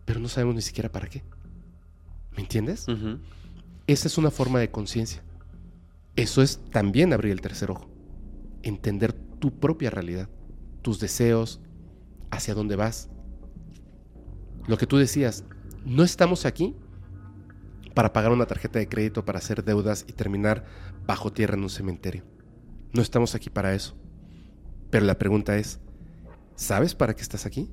pero 0.06 0.20
no 0.20 0.28
sabemos 0.28 0.56
ni 0.56 0.62
siquiera 0.62 0.92
para 0.92 1.08
qué. 1.08 1.24
¿Me 2.36 2.42
entiendes? 2.42 2.88
Esa 3.88 4.08
es 4.08 4.18
una 4.18 4.32
forma 4.32 4.60
de 4.60 4.72
conciencia. 4.72 5.24
Eso 6.16 6.42
es 6.42 6.60
también 6.72 7.14
abrir 7.14 7.32
el 7.32 7.42
tercer 7.42 7.72
ojo. 7.72 7.90
Entender 8.64 9.14
tu 9.14 9.60
propia 9.60 9.90
realidad, 9.90 10.30
tus 10.82 11.00
deseos, 11.00 11.60
hacia 12.32 12.54
dónde 12.54 12.76
vas. 12.76 13.10
Lo 14.68 14.78
que 14.78 14.88
tú 14.88 14.98
decías, 14.98 15.44
no 15.86 16.04
estamos 16.04 16.46
aquí 16.46 16.76
para 17.94 18.14
pagar 18.14 18.32
una 18.32 18.46
tarjeta 18.46 18.80
de 18.80 18.88
crédito, 18.88 19.26
para 19.26 19.40
hacer 19.40 19.64
deudas 19.64 20.06
y 20.08 20.14
terminar 20.14 20.66
bajo 21.06 21.32
tierra 21.32 21.56
en 21.56 21.64
un 21.64 21.70
cementerio. 21.70 22.24
No 22.94 23.02
estamos 23.02 23.34
aquí 23.34 23.50
para 23.50 23.74
eso. 23.74 23.96
Pero 24.92 25.06
la 25.06 25.18
pregunta 25.18 25.58
es, 25.58 25.80
¿sabes 26.56 26.94
para 26.94 27.16
qué 27.16 27.24
estás 27.24 27.48
aquí? 27.48 27.70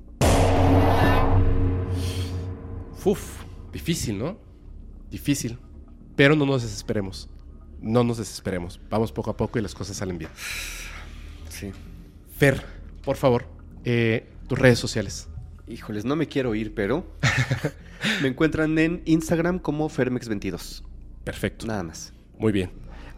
Uf, 3.05 3.43
difícil, 3.71 4.19
¿no? 4.19 4.39
Difícil. 5.11 5.59
Pero 6.17 6.35
no 6.35 6.47
nos 6.47 6.63
desesperemos. 6.63 7.29
No 7.81 8.03
nos 8.03 8.17
desesperemos. 8.17 8.81
Vamos 8.89 9.13
poco 9.13 9.31
a 9.31 9.37
poco 9.37 9.59
y 9.59 9.63
las 9.63 9.75
cosas 9.75 9.99
salen 9.99 10.17
bien. 10.17 10.31
Sí. 11.51 11.73
Fer, 12.37 12.65
por 13.05 13.17
favor, 13.17 13.47
eh, 13.85 14.27
tus 14.49 14.59
redes 14.59 14.79
sociales. 14.79 15.29
Híjoles, 15.69 16.07
no 16.07 16.17
me 16.17 16.29
quiero 16.29 16.55
ir, 16.55 16.75
pero 16.75 17.07
me 18.23 18.29
encuentran 18.29 18.79
en 18.79 19.03
Instagram 19.05 19.59
como 19.59 19.89
Fermex22. 19.91 20.83
Perfecto. 21.25 21.67
Nada 21.67 21.83
más. 21.83 22.15
Muy 22.39 22.53
bien. 22.53 22.71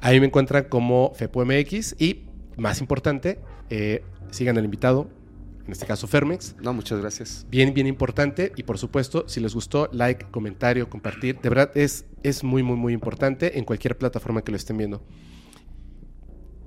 Ahí 0.03 0.19
me 0.19 0.27
encuentran 0.27 0.65
como 0.65 1.13
FepoMX 1.15 1.95
y, 1.97 2.25
más 2.57 2.81
importante, 2.81 3.39
eh, 3.71 4.03
sigan 4.33 4.59
al 4.59 4.65
invitado, 4.65 5.09
en 5.65 5.71
este 5.71 5.87
caso 5.87 6.09
Fermex. 6.09 6.57
No, 6.61 6.73
muchas 6.75 7.01
gracias. 7.01 7.47
Bien, 7.49 7.73
bien 7.73 7.87
importante. 7.87 8.51
Y 8.57 8.65
por 8.65 8.79
supuesto, 8.79 9.29
si 9.29 9.39
les 9.39 9.55
gustó, 9.55 9.89
like, 9.93 10.27
comentario, 10.33 10.91
compartir. 10.91 11.41
De 11.41 11.49
verdad, 11.49 11.71
es, 11.77 12.05
es 12.25 12.43
muy, 12.43 12.65
muy, 12.65 12.77
muy 12.77 12.93
importante 12.93 13.61
en 13.61 13.65
cualquier 13.65 13.97
plataforma 13.97 14.43
que 14.43 14.51
lo 14.51 14.57
estén 14.57 14.77
viendo. 14.77 15.05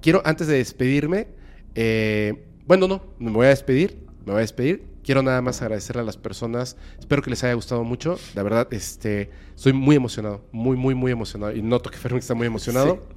Quiero, 0.02 0.22
antes 0.24 0.48
de 0.48 0.56
despedirme, 0.56 1.28
eh, 1.76 2.46
bueno, 2.66 2.88
no, 2.88 3.04
me 3.20 3.32
voy 3.32 3.48
a 3.48 3.50
despedir, 3.50 4.06
me 4.26 4.32
voy 4.32 4.38
a 4.38 4.42
despedir. 4.42 4.88
Quiero 5.04 5.22
nada 5.22 5.42
más 5.42 5.62
agradecerle 5.62 6.04
a 6.04 6.06
las 6.06 6.16
personas. 6.16 6.78
Espero 6.98 7.22
que 7.22 7.30
les 7.30 7.44
haya 7.44 7.54
gustado 7.54 7.84
mucho. 7.84 8.18
La 8.34 8.44
verdad, 8.44 8.70
este, 8.72 9.30
estoy 9.54 9.74
muy 9.74 9.98
emocionado, 9.98 10.48
muy, 10.54 10.78
muy, 10.78 10.96
muy 10.96 11.12
emocionado. 11.12 11.54
Y 11.54 11.62
noto 11.62 11.90
que 11.90 11.98
Fermix 11.98 12.24
está 12.24 12.34
muy 12.34 12.48
emocionado. 12.48 13.14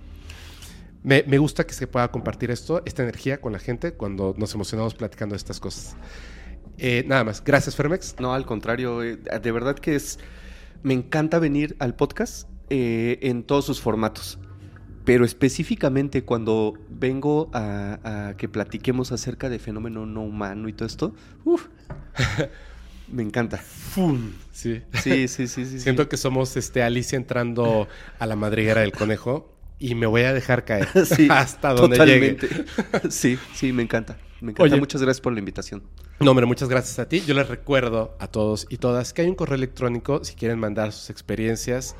Me, 1.02 1.24
me 1.26 1.38
gusta 1.38 1.64
que 1.64 1.74
se 1.74 1.86
pueda 1.86 2.10
compartir 2.10 2.50
esto, 2.50 2.82
esta 2.84 3.02
energía 3.02 3.40
con 3.40 3.52
la 3.52 3.58
gente 3.58 3.92
cuando 3.92 4.34
nos 4.36 4.54
emocionamos 4.54 4.94
platicando 4.94 5.34
de 5.34 5.38
estas 5.38 5.60
cosas. 5.60 5.96
Eh, 6.78 7.04
nada 7.06 7.24
más. 7.24 7.42
Gracias, 7.44 7.76
Fermex. 7.76 8.16
No, 8.20 8.32
al 8.32 8.46
contrario, 8.46 9.02
eh, 9.02 9.16
de 9.16 9.52
verdad 9.52 9.76
que 9.76 9.96
es. 9.96 10.18
Me 10.82 10.94
encanta 10.94 11.40
venir 11.40 11.76
al 11.80 11.96
podcast 11.96 12.48
eh, 12.70 13.18
en 13.22 13.42
todos 13.42 13.64
sus 13.64 13.80
formatos. 13.80 14.38
Pero 15.04 15.24
específicamente 15.24 16.22
cuando 16.22 16.74
vengo 16.88 17.50
a, 17.52 18.28
a 18.28 18.36
que 18.36 18.48
platiquemos 18.48 19.10
acerca 19.10 19.48
de 19.48 19.58
fenómeno 19.58 20.06
no 20.06 20.22
humano 20.22 20.68
y 20.68 20.74
todo 20.74 20.86
esto, 20.86 21.14
uf, 21.44 21.66
me 23.08 23.22
encanta. 23.22 23.58
Sí, 24.52 24.82
sí, 24.92 25.28
sí, 25.28 25.48
sí. 25.48 25.48
sí. 25.48 25.80
Siento 25.80 26.08
que 26.08 26.18
somos 26.18 26.56
este 26.56 26.82
Alicia 26.82 27.16
entrando 27.16 27.88
a 28.18 28.26
la 28.26 28.36
madriguera 28.36 28.82
del 28.82 28.92
conejo 28.92 29.57
y 29.78 29.94
me 29.94 30.06
voy 30.06 30.22
a 30.22 30.32
dejar 30.32 30.64
caer 30.64 30.88
Sí, 31.06 31.28
hasta 31.30 31.74
donde 31.74 31.98
llegue. 32.04 32.34
totalmente. 32.34 33.10
Sí, 33.10 33.38
sí, 33.54 33.72
me 33.72 33.82
encanta. 33.82 34.16
Me 34.40 34.52
encanta. 34.52 34.72
Oye. 34.72 34.80
Muchas 34.80 35.02
gracias 35.02 35.20
por 35.20 35.32
la 35.32 35.40
invitación. 35.40 35.82
No, 36.20 36.30
hombre, 36.32 36.46
muchas 36.46 36.68
gracias 36.68 36.98
a 36.98 37.08
ti. 37.08 37.22
Yo 37.26 37.34
les 37.34 37.48
recuerdo 37.48 38.16
a 38.18 38.26
todos 38.28 38.66
y 38.70 38.78
todas 38.78 39.12
que 39.12 39.22
hay 39.22 39.28
un 39.28 39.34
correo 39.34 39.56
electrónico 39.56 40.24
si 40.24 40.34
quieren 40.34 40.58
mandar 40.58 40.92
sus 40.92 41.10
experiencias 41.10 41.96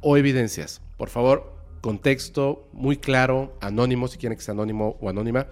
o 0.00 0.16
evidencias. 0.16 0.80
Por 0.96 1.10
favor, 1.10 1.52
contexto 1.80 2.68
muy 2.72 2.96
claro, 2.96 3.56
anónimo, 3.60 4.08
si 4.08 4.18
quieren 4.18 4.36
que 4.36 4.44
sea 4.44 4.52
anónimo 4.52 4.96
o 5.00 5.08
anónima. 5.08 5.46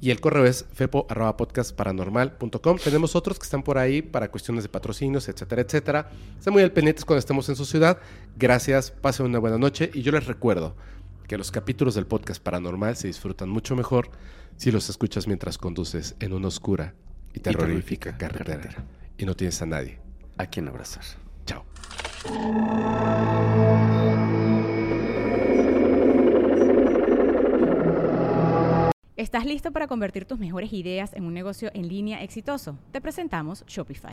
Y 0.00 0.10
el 0.10 0.20
correo 0.20 0.44
es 0.44 0.66
fepo.podcastparanormal.com. 0.74 2.76
Tenemos 2.84 3.16
otros 3.16 3.38
que 3.38 3.44
están 3.44 3.62
por 3.62 3.78
ahí 3.78 4.02
para 4.02 4.30
cuestiones 4.30 4.62
de 4.62 4.68
patrocinios, 4.68 5.26
etcétera, 5.28 5.62
etcétera. 5.62 6.10
Estén 6.38 6.52
muy 6.52 6.62
al 6.62 6.70
pendientes 6.72 7.06
cuando 7.06 7.20
estemos 7.20 7.48
en 7.48 7.56
su 7.56 7.64
ciudad. 7.64 7.98
Gracias, 8.36 8.90
pasen 8.90 9.24
una 9.26 9.38
buena 9.38 9.56
noche. 9.56 9.90
Y 9.94 10.02
yo 10.02 10.12
les 10.12 10.26
recuerdo 10.26 10.76
que 11.26 11.38
los 11.38 11.50
capítulos 11.50 11.94
del 11.94 12.06
podcast 12.06 12.42
paranormal 12.42 12.96
se 12.96 13.08
disfrutan 13.08 13.48
mucho 13.48 13.76
mejor 13.76 14.10
si 14.56 14.70
los 14.70 14.88
escuchas 14.88 15.26
mientras 15.26 15.58
conduces 15.58 16.16
en 16.20 16.32
una 16.32 16.48
oscura 16.48 16.94
y 17.34 17.40
terrorífica 17.40 18.16
terrorífica 18.16 18.18
carretera 18.18 18.84
y 19.18 19.26
no 19.26 19.34
tienes 19.34 19.60
a 19.62 19.66
nadie. 19.66 19.98
A 20.38 20.46
quien 20.46 20.68
abrazar. 20.68 21.04
Chao. 21.46 21.64
¿Estás 29.16 29.46
listo 29.46 29.72
para 29.72 29.86
convertir 29.86 30.26
tus 30.26 30.38
mejores 30.38 30.72
ideas 30.72 31.14
en 31.14 31.24
un 31.24 31.32
negocio 31.32 31.70
en 31.72 31.88
línea 31.88 32.22
exitoso? 32.22 32.78
Te 32.92 33.00
presentamos 33.00 33.64
Shopify. 33.66 34.12